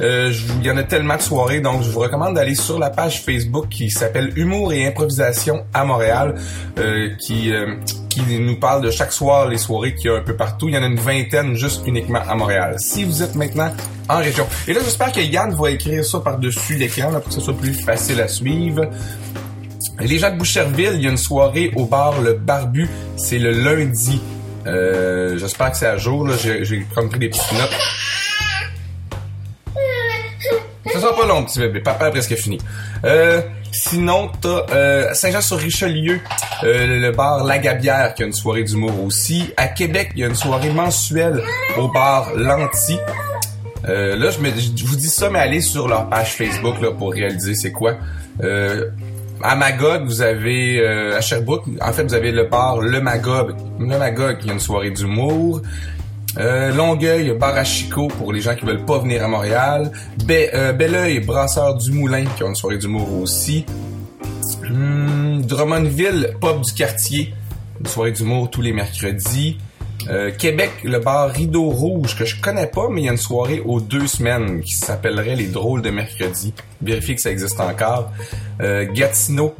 euh, 0.00 0.32
il 0.60 0.66
y 0.66 0.70
en 0.70 0.76
a 0.76 0.82
tellement 0.82 1.16
de 1.16 1.22
soirées, 1.22 1.60
donc 1.60 1.82
je 1.82 1.90
vous 1.90 2.00
recommande 2.00 2.34
d'aller 2.34 2.54
sur 2.54 2.78
la 2.78 2.90
page 2.90 3.22
Facebook 3.22 3.68
qui 3.68 3.90
s'appelle 3.90 4.32
Humour 4.36 4.72
et 4.72 4.86
improvisation 4.86 5.64
à 5.72 5.84
Montréal, 5.84 6.34
euh, 6.78 7.10
qui 7.18 7.52
euh, 7.52 7.76
qui 8.10 8.22
nous 8.40 8.56
parle 8.58 8.82
de 8.82 8.90
chaque 8.90 9.12
soir 9.12 9.48
les 9.48 9.58
soirées 9.58 9.94
qu'il 9.94 10.10
y 10.10 10.14
a 10.14 10.16
un 10.16 10.22
peu 10.22 10.36
partout. 10.36 10.68
Il 10.68 10.74
y 10.74 10.78
en 10.78 10.82
a 10.82 10.86
une 10.86 10.98
vingtaine 10.98 11.54
juste 11.54 11.82
uniquement 11.86 12.20
à 12.26 12.34
Montréal. 12.34 12.76
Si 12.78 13.04
vous 13.04 13.22
êtes 13.22 13.34
maintenant 13.34 13.70
en 14.08 14.18
région, 14.18 14.46
et 14.68 14.72
là 14.72 14.80
j'espère 14.84 15.12
que 15.12 15.20
Yann 15.20 15.54
va 15.54 15.70
écrire 15.70 16.04
ça 16.04 16.20
par 16.20 16.38
dessus 16.38 16.76
l'écran 16.76 17.10
là, 17.10 17.20
pour 17.20 17.28
que 17.28 17.34
ce 17.34 17.40
soit 17.40 17.56
plus 17.56 17.74
facile 17.74 18.20
à 18.20 18.28
suivre. 18.28 18.88
Les 20.00 20.18
gens 20.18 20.30
de 20.30 20.36
Boucherville, 20.36 20.92
il 20.96 21.02
y 21.02 21.06
a 21.06 21.10
une 21.10 21.16
soirée 21.16 21.70
au 21.74 21.86
bar 21.86 22.20
Le 22.20 22.34
Barbu. 22.34 22.86
C'est 23.16 23.38
le 23.38 23.50
lundi. 23.52 24.20
Euh, 24.66 25.38
J'espère 25.38 25.70
que 25.72 25.78
c'est 25.78 25.86
à 25.86 25.96
jour. 25.96 26.26
là. 26.26 26.34
J'ai 26.42 26.64
j'ai 26.66 26.86
comme 26.94 27.08
pris 27.08 27.18
des 27.18 27.28
petites 27.30 27.52
notes. 27.52 27.76
Ça 30.96 31.02
sera 31.02 31.14
pas 31.14 31.26
long, 31.26 31.44
petit 31.44 31.58
bébé. 31.58 31.80
Papa 31.80 32.08
est 32.08 32.10
presque 32.10 32.34
fini. 32.36 32.56
Euh, 33.04 33.42
sinon, 33.70 34.30
t'as 34.40 34.64
euh, 34.72 35.12
Saint-Jean-sur-Richelieu, 35.12 36.20
euh, 36.64 37.00
le 37.00 37.10
bar 37.10 37.44
La 37.44 37.58
Gabière 37.58 38.14
qui 38.14 38.22
a 38.22 38.26
une 38.26 38.32
soirée 38.32 38.64
d'humour 38.64 39.04
aussi. 39.04 39.52
À 39.58 39.68
Québec, 39.68 40.12
il 40.14 40.22
y 40.22 40.24
a 40.24 40.28
une 40.28 40.34
soirée 40.34 40.70
mensuelle 40.70 41.42
au 41.76 41.88
bar 41.88 42.34
Lanty. 42.34 42.96
Euh, 43.86 44.16
là, 44.16 44.30
je, 44.30 44.38
vous 44.86 44.96
dis 44.96 45.08
ça, 45.08 45.28
mais 45.28 45.38
allez 45.38 45.60
sur 45.60 45.86
leur 45.86 46.08
page 46.08 46.32
Facebook 46.32 46.76
pour 46.96 47.12
réaliser 47.12 47.54
c'est 47.54 47.72
quoi. 47.72 47.96
À 49.42 49.54
Magog, 49.54 50.06
vous 50.06 50.22
avez 50.22 50.82
à 51.14 51.20
Sherbrooke, 51.20 51.64
en 51.82 51.92
fait, 51.92 52.04
vous 52.04 52.14
avez 52.14 52.32
le 52.32 52.44
bar 52.44 52.80
Le 52.80 53.02
Magog, 53.02 53.54
Le 53.78 53.98
Magog 53.98 54.38
qui 54.38 54.48
a 54.48 54.54
une 54.54 54.60
soirée 54.60 54.92
d'humour. 54.92 55.60
Euh, 56.38 56.72
Longueuil, 56.72 57.36
bar 57.38 57.56
à 57.56 57.64
Chico 57.64 58.08
pour 58.08 58.32
les 58.32 58.40
gens 58.40 58.54
qui 58.54 58.64
veulent 58.64 58.84
pas 58.84 58.98
venir 58.98 59.24
à 59.24 59.28
Montréal. 59.28 59.90
Be 60.24 60.32
euh, 60.52 60.72
Belleuil, 60.72 61.20
brasseur 61.20 61.74
du 61.76 61.92
Moulin 61.92 62.24
qui 62.36 62.42
a 62.42 62.46
une 62.46 62.54
soirée 62.54 62.78
d'humour 62.78 63.20
aussi. 63.20 63.64
Hum, 64.68 65.42
Drummondville, 65.46 66.34
pub 66.40 66.60
du 66.60 66.72
quartier, 66.72 67.32
une 67.80 67.86
soirée 67.86 68.12
d'humour 68.12 68.50
tous 68.50 68.62
les 68.62 68.72
mercredis. 68.72 69.58
Euh, 70.08 70.30
Québec, 70.30 70.70
le 70.84 70.98
bar 70.98 71.30
Rideau 71.30 71.70
Rouge, 71.70 72.16
que 72.16 72.24
je 72.24 72.40
connais 72.40 72.66
pas, 72.66 72.88
mais 72.90 73.02
il 73.02 73.04
y 73.06 73.08
a 73.08 73.12
une 73.12 73.18
soirée 73.18 73.60
aux 73.64 73.80
deux 73.80 74.06
semaines 74.06 74.60
qui 74.60 74.74
s'appellerait 74.74 75.34
Les 75.34 75.48
Drôles 75.48 75.82
de 75.82 75.90
mercredi. 75.90 76.52
Vérifiez 76.82 77.16
que 77.16 77.22
ça 77.22 77.30
existe 77.30 77.58
encore. 77.58 78.12
Euh, 78.60 78.86
Gatineau, 78.92 79.54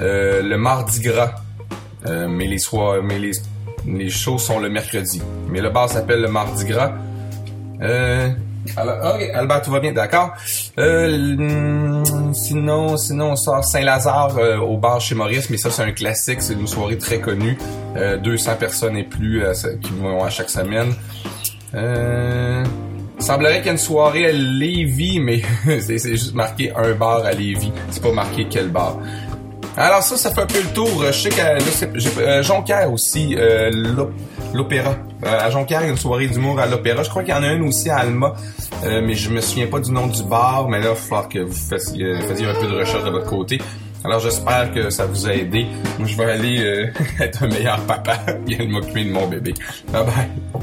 euh, 0.00 0.42
le 0.42 0.56
Mardi 0.56 1.00
Gras. 1.00 1.34
Mais 2.06 2.46
les 2.46 2.58
soirs, 2.58 3.02
mais 3.02 3.18
les, 3.18 3.32
les 3.86 4.10
shows 4.10 4.38
sont 4.38 4.60
le 4.60 4.68
mercredi. 4.68 5.22
Mais 5.48 5.60
le 5.60 5.70
bar 5.70 5.88
s'appelle 5.88 6.20
le 6.20 6.28
Mardi 6.28 6.64
Gras. 6.64 6.92
Euh, 7.82 8.30
alors, 8.76 9.14
ok, 9.14 9.30
Albert, 9.34 9.62
tout 9.62 9.70
va 9.70 9.80
bien, 9.80 9.92
d'accord. 9.92 10.32
Euh, 10.78 12.02
sinon, 12.32 12.96
sinon, 12.96 13.32
on 13.32 13.36
sort 13.36 13.64
Saint-Lazare 13.64 14.38
euh, 14.38 14.58
au 14.58 14.78
bar 14.78 15.00
chez 15.00 15.14
Maurice, 15.14 15.50
mais 15.50 15.58
ça, 15.58 15.70
c'est 15.70 15.82
un 15.82 15.92
classique, 15.92 16.40
c'est 16.40 16.54
une 16.54 16.66
soirée 16.66 16.98
très 16.98 17.20
connue. 17.20 17.58
Euh, 17.96 18.16
200 18.16 18.56
personnes 18.58 18.96
et 18.96 19.04
plus 19.04 19.42
qui 19.82 19.90
vont 20.00 20.24
à 20.24 20.30
chaque 20.30 20.50
semaine. 20.50 20.94
Euh, 21.74 22.64
semblerait 23.18 23.58
qu'il 23.58 23.66
y 23.66 23.68
a 23.70 23.72
une 23.72 23.78
soirée 23.78 24.26
à 24.26 24.32
Lévis, 24.32 25.20
mais 25.20 25.42
c'est 25.64 25.98
c'est 25.98 26.12
juste 26.12 26.34
marqué 26.34 26.72
un 26.74 26.92
bar 26.94 27.24
à 27.24 27.32
Lévis. 27.32 27.72
C'est 27.90 28.02
pas 28.02 28.12
marqué 28.12 28.46
quel 28.48 28.68
bar. 28.68 28.98
Alors 29.76 30.02
ça, 30.02 30.16
ça 30.16 30.30
fait 30.30 30.42
un 30.42 30.46
peu 30.46 30.60
le 30.62 30.68
tour. 30.72 31.04
Je 31.06 31.12
sais 31.12 31.28
qu'à 31.30 31.54
là, 31.54 31.60
euh, 32.18 32.42
Jonquière 32.42 32.92
aussi, 32.92 33.34
euh, 33.36 33.70
l'op- 33.72 34.12
l'opéra. 34.54 34.94
Euh, 35.26 35.38
à 35.40 35.50
Jonquière, 35.50 35.80
il 35.82 35.86
y 35.86 35.88
a 35.88 35.90
une 35.90 35.96
soirée 35.98 36.28
d'humour 36.28 36.60
à 36.60 36.66
l'opéra. 36.66 37.02
Je 37.02 37.10
crois 37.10 37.22
qu'il 37.24 37.34
y 37.34 37.36
en 37.36 37.42
a 37.42 37.52
une 37.52 37.66
aussi 37.66 37.90
à 37.90 37.96
Alma, 37.96 38.34
euh, 38.84 39.02
mais 39.04 39.14
je 39.14 39.30
me 39.30 39.40
souviens 39.40 39.66
pas 39.66 39.80
du 39.80 39.90
nom 39.90 40.06
du 40.06 40.22
bar. 40.22 40.68
Mais 40.68 40.78
là, 40.78 40.84
il 40.86 40.88
va 40.90 40.94
falloir 40.94 41.28
que 41.28 41.40
vous 41.40 41.52
fassiez, 41.56 42.04
euh, 42.04 42.18
un 42.18 42.60
peu 42.60 42.66
de 42.68 42.78
recherche 42.78 43.04
de 43.04 43.10
votre 43.10 43.26
côté. 43.28 43.60
Alors 44.04 44.20
j'espère 44.20 44.72
que 44.72 44.90
ça 44.90 45.06
vous 45.06 45.26
a 45.26 45.32
aidé. 45.34 45.66
Moi, 45.98 46.06
je 46.06 46.16
vais 46.16 46.30
aller 46.30 46.58
euh, 46.62 46.86
être 47.20 47.42
un 47.42 47.48
meilleur 47.48 47.80
papa 47.80 48.18
et 48.48 48.66
m'occuper 48.66 49.04
de 49.06 49.10
mon 49.12 49.26
bébé. 49.26 49.54
Bye 49.92 50.04
bye. 50.04 50.62